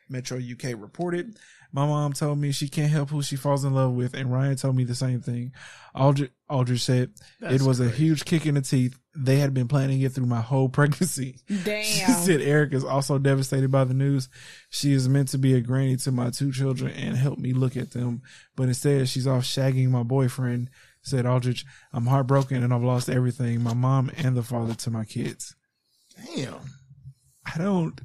Metro 0.09 0.39
UK 0.39 0.79
reported. 0.79 1.37
My 1.75 1.87
mom 1.87 2.13
told 2.13 2.39
me 2.39 2.53
she 2.53 2.69
can't 2.69 2.93
help 2.93 3.09
who 3.09 3.23
she 3.23 3.37
falls 3.37 3.65
in 3.65 3.75
love 3.75 3.93
with, 3.93 4.13
and 4.13 4.31
Ryan 4.31 4.57
told 4.57 4.77
me 4.77 4.85
the 4.85 4.95
same 4.95 5.23
thing. 5.23 5.53
Aldridge, 5.95 6.31
Aldridge 6.49 6.83
said 6.83 7.13
That's 7.41 7.55
it 7.55 7.67
was 7.67 7.81
a 7.81 7.89
huge 7.89 8.27
kick 8.27 8.45
in 8.45 8.57
the 8.57 8.61
teeth. 8.61 8.99
They 9.17 9.39
had 9.39 9.55
been 9.55 9.69
planning 9.69 10.03
it 10.03 10.13
through 10.13 10.27
my 10.27 10.43
whole 10.43 10.69
pregnancy. 10.69 11.39
Damn. 11.49 11.83
She 11.83 12.13
said 12.13 12.43
Eric 12.43 12.75
is 12.75 12.85
also 12.85 13.19
devastated 13.19 13.71
by 13.71 13.85
the 13.85 13.95
news. 13.95 14.29
She 14.69 14.93
is 14.93 15.09
meant 15.09 15.29
to 15.29 15.39
be 15.39 15.55
a 15.55 15.63
granny 15.63 15.97
to 15.97 16.13
my 16.13 16.29
two 16.31 16.53
children 16.53 16.93
and 16.93 17.17
help 17.17 17.39
me 17.39 17.55
look 17.55 17.77
at 17.77 17.93
them, 17.93 18.21
but 18.55 18.69
instead 18.69 19.09
she's 19.09 19.27
off 19.27 19.45
shagging 19.45 19.89
my 19.89 20.03
boyfriend. 20.03 20.69
Said 21.01 21.27
Aldridge, 21.27 21.65
I'm 21.93 22.07
heartbroken 22.07 22.63
and 22.63 22.73
I've 22.73 22.85
lost 22.85 23.09
everything, 23.09 23.63
my 23.63 23.75
mom 23.75 24.11
and 24.17 24.37
the 24.37 24.43
father 24.43 24.75
to 24.75 24.91
my 24.91 25.05
kids. 25.05 25.57
Damn. 26.35 26.61
I 27.45 27.59
don't 27.59 27.99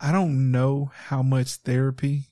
I 0.00 0.12
don't 0.12 0.52
know 0.52 0.90
how 0.94 1.22
much 1.22 1.54
therapy 1.56 2.28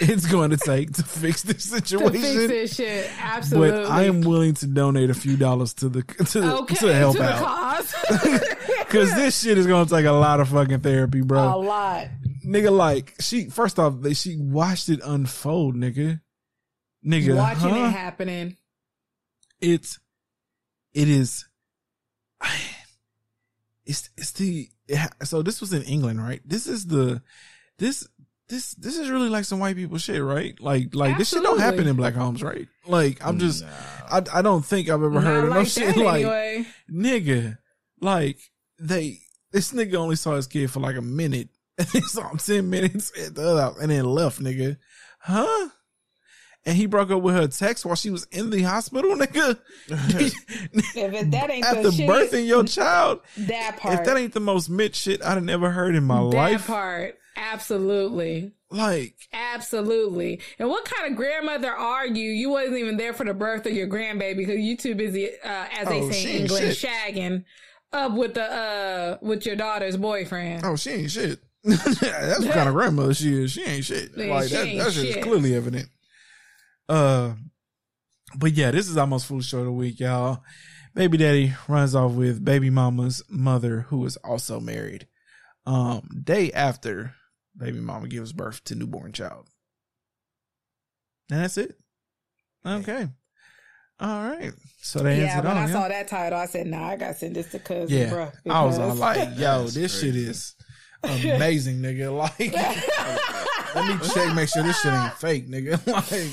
it's 0.00 0.26
going 0.26 0.50
to 0.50 0.56
take 0.56 0.92
to 0.94 1.02
fix 1.02 1.42
this 1.42 1.64
situation. 1.64 2.12
To 2.22 2.48
fix 2.48 2.48
this 2.48 2.74
shit. 2.76 3.10
Absolutely. 3.20 3.82
But 3.82 3.90
I 3.90 4.04
am 4.04 4.22
willing 4.22 4.54
to 4.54 4.66
donate 4.66 5.10
a 5.10 5.14
few 5.14 5.36
dollars 5.36 5.74
to 5.74 5.88
the 5.88 6.02
to, 6.02 6.40
the- 6.40 6.56
okay 6.58 6.74
to 6.76 6.94
help 6.94 7.16
to 7.16 7.22
the 7.22 7.28
out 7.32 7.44
cause. 7.44 7.94
because 8.78 9.14
this 9.14 9.40
shit 9.40 9.58
is 9.58 9.66
going 9.66 9.86
to 9.86 9.94
take 9.94 10.06
a 10.06 10.12
lot 10.12 10.40
of 10.40 10.48
fucking 10.48 10.80
therapy, 10.80 11.20
bro. 11.20 11.54
a 11.54 11.56
lot. 11.56 12.08
Nigga, 12.44 12.72
like 12.74 13.14
she 13.20 13.50
first 13.50 13.78
off, 13.78 13.94
they, 14.00 14.14
she 14.14 14.36
watched 14.36 14.88
it 14.88 15.00
unfold, 15.04 15.76
nigga. 15.76 16.20
Nigga, 17.06 17.36
Watching 17.36 17.70
huh? 17.70 17.86
it 17.86 17.90
happening. 17.92 18.56
it's 19.60 19.98
it 20.92 21.08
is 21.08 21.46
it's 23.86 24.10
it's 24.16 24.32
the 24.32 24.68
so 25.22 25.42
this 25.42 25.60
was 25.60 25.72
in 25.72 25.82
England, 25.82 26.20
right? 26.22 26.40
This 26.44 26.66
is 26.66 26.86
the 26.86 27.22
this 27.78 28.06
this 28.50 28.74
this 28.74 28.98
is 28.98 29.08
really 29.08 29.28
like 29.30 29.44
some 29.46 29.58
white 29.60 29.76
people 29.76 29.96
shit, 29.96 30.22
right? 30.22 30.60
Like 30.60 30.94
like 30.94 31.16
this 31.16 31.30
shit 31.30 31.42
don't 31.42 31.58
happen 31.60 31.86
in 31.86 31.96
black 31.96 32.14
homes, 32.14 32.42
right? 32.42 32.68
Like 32.86 33.24
I'm 33.24 33.38
just 33.38 33.64
I 33.64 34.22
I 34.34 34.42
don't 34.42 34.64
think 34.64 34.88
I've 34.88 35.02
ever 35.02 35.10
Not 35.10 35.22
heard 35.22 35.44
of 35.44 35.50
no 35.50 35.58
like 35.60 35.68
shit 35.68 35.94
that 35.94 36.04
like 36.04 36.26
anyway. 36.26 36.66
nigga 36.90 37.58
like 38.00 38.38
they 38.78 39.20
this 39.52 39.72
nigga 39.72 39.94
only 39.94 40.16
saw 40.16 40.34
his 40.36 40.46
kid 40.46 40.70
for 40.70 40.80
like 40.80 40.96
a 40.96 41.02
minute 41.02 41.48
and 41.78 41.86
they 41.88 42.00
saw 42.00 42.28
him 42.28 42.38
10 42.38 42.68
minutes 42.68 43.12
at 43.24 43.34
the 43.34 43.42
other 43.48 43.60
house 43.62 43.78
and 43.80 43.90
then 43.90 44.04
left 44.04 44.40
nigga 44.40 44.76
huh 45.20 45.68
and 46.66 46.76
he 46.76 46.86
broke 46.86 47.10
up 47.10 47.22
with 47.22 47.34
her 47.34 47.46
text 47.48 47.84
while 47.86 47.94
she 47.96 48.10
was 48.10 48.24
in 48.32 48.50
the 48.50 48.62
hospital 48.62 49.10
nigga 49.16 49.58
If 49.88 51.30
that 51.30 51.50
ain't 51.50 51.64
after 51.64 51.82
the 51.84 51.92
shit, 51.92 52.08
birthing 52.08 52.46
your 52.46 52.64
child 52.64 53.20
that 53.38 53.76
part. 53.78 53.94
if 54.00 54.04
that 54.06 54.16
ain't 54.16 54.32
the 54.34 54.40
most 54.40 54.68
mid 54.70 54.94
shit 54.96 55.22
i'd 55.24 55.42
never 55.42 55.70
heard 55.70 55.94
in 55.94 56.04
my 56.04 56.18
that 56.20 56.24
life 56.36 56.66
part. 56.66 57.16
Absolutely. 57.36 58.52
like 58.70 59.14
Absolutely. 59.32 60.40
And 60.58 60.68
what 60.68 60.84
kind 60.84 61.10
of 61.10 61.16
grandmother 61.16 61.70
are 61.72 62.06
you? 62.06 62.30
You 62.30 62.50
wasn't 62.50 62.78
even 62.78 62.96
there 62.96 63.12
for 63.12 63.24
the 63.24 63.34
birth 63.34 63.66
of 63.66 63.72
your 63.72 63.86
grandbaby 63.88 64.36
because 64.38 64.58
you 64.58 64.76
too 64.76 64.94
busy, 64.94 65.28
uh, 65.44 65.66
as 65.72 65.88
they 65.88 66.00
Oh, 66.00 66.10
say 66.10 66.34
in 66.36 66.42
English, 66.42 66.78
shit. 66.78 66.90
shagging 66.90 67.44
up 67.92 68.12
with 68.12 68.34
the 68.34 68.44
uh 68.44 69.18
with 69.20 69.44
your 69.46 69.56
daughter's 69.56 69.96
boyfriend. 69.96 70.64
oh 70.64 70.76
she 70.76 70.90
ain't 70.90 71.10
shit 71.10 71.40
that's 71.64 72.00
what 72.40 72.52
kind 72.52 72.68
of 72.68 72.74
grandmother 72.74 73.12
she 73.12 73.34
is 73.42 73.50
she 73.50 73.64
ain't 73.64 73.84
shit 73.84 74.10
Yeah, 74.16 74.26
like 74.26 74.48
that, 74.50 74.66
ain't 74.66 74.78
that 74.78 74.92
shit 74.92 75.16
is 75.16 75.24
clearly 75.24 75.56
evident 75.56 75.88
uh 76.88 77.32
but 78.36 78.52
yeah 78.52 78.70
this 78.70 78.88
is 78.88 78.96
almost 78.96 79.26
full 79.26 79.40
show 79.40 79.58
of 79.58 79.64
the 79.64 79.72
week 79.72 79.98
y'all 79.98 80.40
baby 80.94 81.16
daddy 81.18 81.52
runs 81.66 81.96
off 81.96 82.12
with 82.12 82.44
baby 82.44 82.70
mama's 82.70 83.24
mother 83.28 83.80
who 83.88 84.06
is 84.06 84.16
also 84.18 84.60
married 84.60 85.08
um 85.66 86.08
day 86.22 86.52
after 86.52 87.14
baby 87.60 87.78
mama 87.78 88.08
gives 88.08 88.32
birth 88.32 88.64
to 88.64 88.74
newborn 88.74 89.12
child 89.12 89.48
and 91.30 91.40
that's 91.40 91.56
it 91.58 91.76
okay 92.66 93.06
all 94.00 94.22
right 94.30 94.52
so 94.80 95.00
that 95.00 95.10
ends 95.10 95.22
yeah, 95.24 95.38
it 95.38 95.44
when 95.44 95.52
on 95.52 95.58
I 95.58 95.66
yeah? 95.66 95.72
saw 95.72 95.88
that 95.88 96.08
title, 96.08 96.38
I 96.38 96.46
said, 96.46 96.66
"Nah, 96.66 96.88
I 96.88 96.96
gotta 96.96 97.14
send 97.14 97.36
this 97.36 97.50
to 97.50 97.58
cousin, 97.58 97.94
yeah 97.96 98.08
bro." 98.08 98.32
i 98.50 98.64
was 98.64 98.78
all 98.78 98.94
like 98.94 99.36
yo 99.38 99.64
this 99.66 100.00
shit 100.00 100.16
is 100.16 100.54
amazing 101.04 101.80
nigga 101.80 102.14
like 102.16 102.38
let 103.74 103.86
me 103.86 104.08
check 104.14 104.34
make 104.34 104.48
sure 104.48 104.62
this 104.62 104.80
shit 104.80 104.92
ain't 104.92 105.12
fake 105.14 105.48
nigga 105.48 105.86
like 106.12 106.30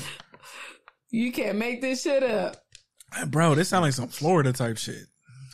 you 1.10 1.30
can't 1.32 1.56
make 1.58 1.80
this 1.80 2.02
shit 2.02 2.22
up. 2.22 2.56
Bro, 3.28 3.54
this 3.54 3.70
sounds 3.70 3.82
like 3.82 3.92
some 3.94 4.08
Florida 4.08 4.52
type 4.52 4.76
shit 4.76 5.04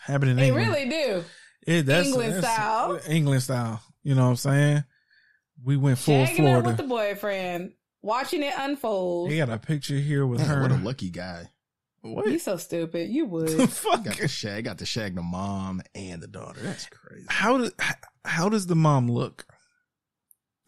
happening 0.02 0.30
in 0.32 0.36
They 0.38 0.48
England. 0.48 0.68
really 0.72 0.88
do. 0.88 1.24
It- 1.64 1.86
that's, 1.86 2.09
England 2.09 2.32
that's- 2.34 2.52
style. 2.55 3.01
England 3.09 3.42
style. 3.44 3.80
You 4.02 4.16
know 4.16 4.24
what 4.24 4.30
I'm 4.30 4.36
saying? 4.36 4.84
We 5.65 5.77
went 5.77 5.99
full 5.99 6.27
Shagging 6.27 6.36
Florida. 6.36 6.69
with 6.69 6.77
the 6.77 6.82
boyfriend, 6.82 7.73
watching 8.03 8.43
it 8.43 8.53
unfold. 8.57 9.31
He 9.31 9.39
got 9.39 9.49
a 9.49 9.59
picture 9.59 9.97
here 9.97 10.27
with 10.27 10.41
Man, 10.41 10.49
her. 10.49 10.62
what 10.62 10.70
a 10.73 10.77
lucky 10.77 11.11
guy. 11.11 11.49
What? 12.03 12.27
You 12.27 12.39
so 12.39 12.59
stupid. 12.59 13.09
You 13.09 13.24
would. 13.27 13.70
Fuck. 13.70 14.05
Got 14.05 14.16
to 14.16 14.28
shag, 14.28 14.65
got 14.65 14.78
to 14.78 14.86
shag 14.86 15.15
the 15.15 15.23
mom 15.23 15.81
and 15.95 16.23
the 16.23 16.27
daughter. 16.27 16.61
That's 16.61 16.86
crazy. 16.86 17.24
How 17.31 17.57
does 17.57 17.73
how 18.27 18.51
does 18.51 18.66
the 18.66 18.74
mom 18.77 19.11
look? 19.11 19.47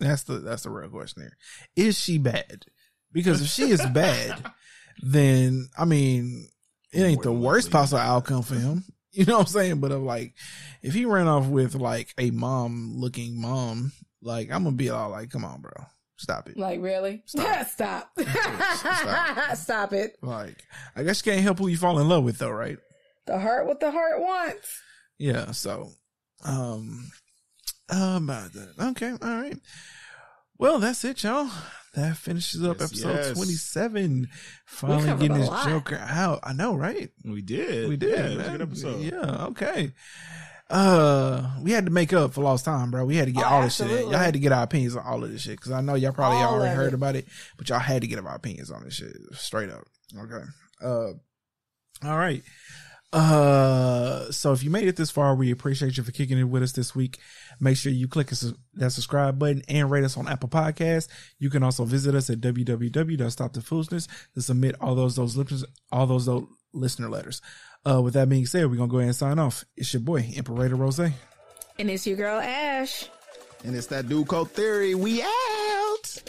That's 0.01 0.23
the 0.23 0.39
that's 0.39 0.63
the 0.63 0.71
real 0.71 0.89
question 0.89 1.23
here. 1.23 1.37
Is 1.77 1.99
she 1.99 2.17
bad? 2.17 2.65
Because 3.13 3.43
if 3.43 3.49
she 3.49 3.65
is 3.71 3.85
bad, 3.87 4.51
then 5.03 5.69
I 5.79 5.85
mean, 5.85 6.49
it 6.91 7.03
ain't 7.03 7.23
the 7.23 7.33
worst 7.33 7.71
possible 7.71 7.99
outcome 8.01 8.43
for 8.43 8.55
him. 8.55 8.85
You 9.13 9.25
know 9.25 9.39
what 9.39 9.47
I'm 9.47 9.47
saying? 9.47 9.81
But 9.81 9.93
I'm 9.93 10.05
like, 10.05 10.35
if 10.83 10.93
he 10.93 11.07
ran 11.07 11.27
off 11.27 11.47
with 11.47 11.75
like 11.75 12.13
a 12.19 12.31
mom 12.31 12.93
looking 12.97 13.41
mom, 13.41 13.93
like 14.23 14.51
I'm 14.51 14.65
gonna 14.65 14.77
be 14.77 14.91
all 14.91 15.11
like, 15.11 15.31
come 15.31 15.45
on, 15.45 15.61
bro, 15.61 15.73
stop 16.17 16.49
it. 16.49 16.57
Like 16.57 16.81
really? 16.81 17.23
Stop. 17.27 17.67
Stop. 17.69 18.11
Stop. 18.19 19.57
Stop 19.57 19.93
it. 19.93 20.17
Like, 20.23 20.63
I 20.95 21.03
guess 21.03 21.25
you 21.25 21.33
can't 21.33 21.43
help 21.43 21.59
who 21.59 21.69
you 21.69 21.77
fall 21.77 21.99
in 21.99 22.09
love 22.09 22.25
with, 22.25 22.39
though, 22.39 22.51
right? 22.51 22.79
The 23.27 23.39
heart 23.39 23.67
what 23.67 23.81
the 23.81 23.91
heart 23.91 24.21
wants. 24.21 24.81
Yeah. 25.19 25.51
So, 25.53 25.91
um, 26.45 27.11
um, 27.89 28.31
okay, 28.81 29.11
all 29.11 29.19
right. 29.41 29.59
Well, 30.59 30.79
that's 30.79 31.05
it, 31.05 31.23
y'all. 31.23 31.51
That 31.95 32.17
finishes 32.17 32.63
up 32.63 32.79
Yes, 32.79 32.91
episode 32.91 33.15
yes. 33.15 33.33
27. 33.33 34.29
Finally 34.67 35.19
getting 35.19 35.39
this 35.39 35.49
lot. 35.49 35.67
Joker 35.67 35.97
out. 35.97 36.41
I 36.43 36.53
know, 36.53 36.75
right? 36.75 37.11
We 37.25 37.41
did. 37.43 37.89
We 37.89 37.97
did. 37.97 38.11
Yeah, 38.11 38.27
it 38.27 38.29
was 38.29 38.35
a 38.35 38.39
man. 38.39 38.53
good 38.53 38.63
episode. 38.63 39.01
Yeah. 39.01 39.45
Okay. 39.47 39.93
Uh, 40.69 41.49
we 41.63 41.71
had 41.71 41.85
to 41.87 41.93
make 41.93 42.13
up 42.13 42.33
for 42.35 42.43
lost 42.43 42.65
time, 42.65 42.91
bro. 42.91 43.05
We 43.05 43.17
had 43.17 43.27
to 43.27 43.33
get 43.33 43.45
Oh, 43.45 43.49
all 43.49 43.63
this 43.63 43.77
shit. 43.77 43.91
in. 43.91 44.11
Y'all 44.11 44.19
had 44.19 44.35
to 44.35 44.41
get 44.41 44.51
our 44.53 44.65
opinions 44.65 44.97
on 44.97 45.05
all 45.07 45.23
of 45.23 45.31
this 45.31 45.43
shit 45.43 45.57
because 45.57 45.71
I 45.73 45.81
know 45.81 45.95
y'all 45.95 46.13
probably 46.13 46.39
All 46.43 46.55
already 46.55 46.75
heard 46.75 46.89
it. 46.89 46.95
about 46.95 47.15
it, 47.17 47.27
but 47.57 47.69
y'all 47.69 47.79
had 47.79 48.03
to 48.03 48.09
get 48.09 48.19
our 48.19 48.35
opinions 48.35 48.71
on 48.71 48.83
this 48.85 48.95
shit 48.95 49.17
straight 49.33 49.71
up. 49.71 49.85
Okay. 50.19 50.43
Uh, 50.83 51.13
all 52.07 52.19
right. 52.19 52.43
Uh, 53.13 54.31
so 54.33 54.53
if 54.53 54.63
you 54.65 54.69
made 54.71 54.89
it 54.89 54.97
this 54.97 55.11
far, 55.11 55.35
we 55.37 55.51
appreciate 55.51 55.97
you 55.97 56.03
for 56.03 56.11
kicking 56.13 56.37
it 56.39 56.43
with 56.45 56.63
us 56.63 56.73
this 56.73 56.95
week. 56.95 57.19
Make 57.61 57.77
sure 57.77 57.93
you 57.93 58.09
click 58.09 58.27
that 58.29 58.91
subscribe 58.91 59.39
button 59.39 59.63
and 59.69 59.91
rate 59.91 60.05
us 60.05 60.17
on 60.17 60.29
Apple 60.29 60.49
Podcasts. 60.49 61.09
You 61.39 61.49
can 61.49 61.63
also 61.63 61.85
visit 61.85 62.15
us 62.15 62.29
at 62.29 62.41
www.stopthefoolishness 62.41 64.09
to 64.35 64.43
submit 64.43 64.75
all 64.81 64.95
those 64.95 65.17
those 65.17 65.37
listeners 65.37 65.65
all 65.93 66.07
those, 66.07 66.27
those 66.27 66.45
listener 66.75 67.09
letters. 67.09 67.41
Uh, 67.89 68.03
with 68.03 68.15
that 68.15 68.29
being 68.29 68.47
said, 68.47 68.69
we're 68.69 68.77
gonna 68.77 68.91
go 68.91 68.99
ahead 68.99 69.09
and 69.09 69.17
sign 69.17 69.39
off. 69.39 69.65
It's 69.77 69.93
your 69.93 70.01
boy 70.01 70.29
Imperator 70.35 70.75
Rose, 70.75 70.99
and 70.99 71.13
it's 71.79 72.07
your 72.07 72.17
girl 72.17 72.41
Ash, 72.41 73.09
and 73.65 73.77
it's 73.77 73.87
that 73.89 74.09
dude 74.09 74.27
called 74.27 74.51
Theory. 74.51 74.95
We 74.97 75.23
out. 75.23 76.23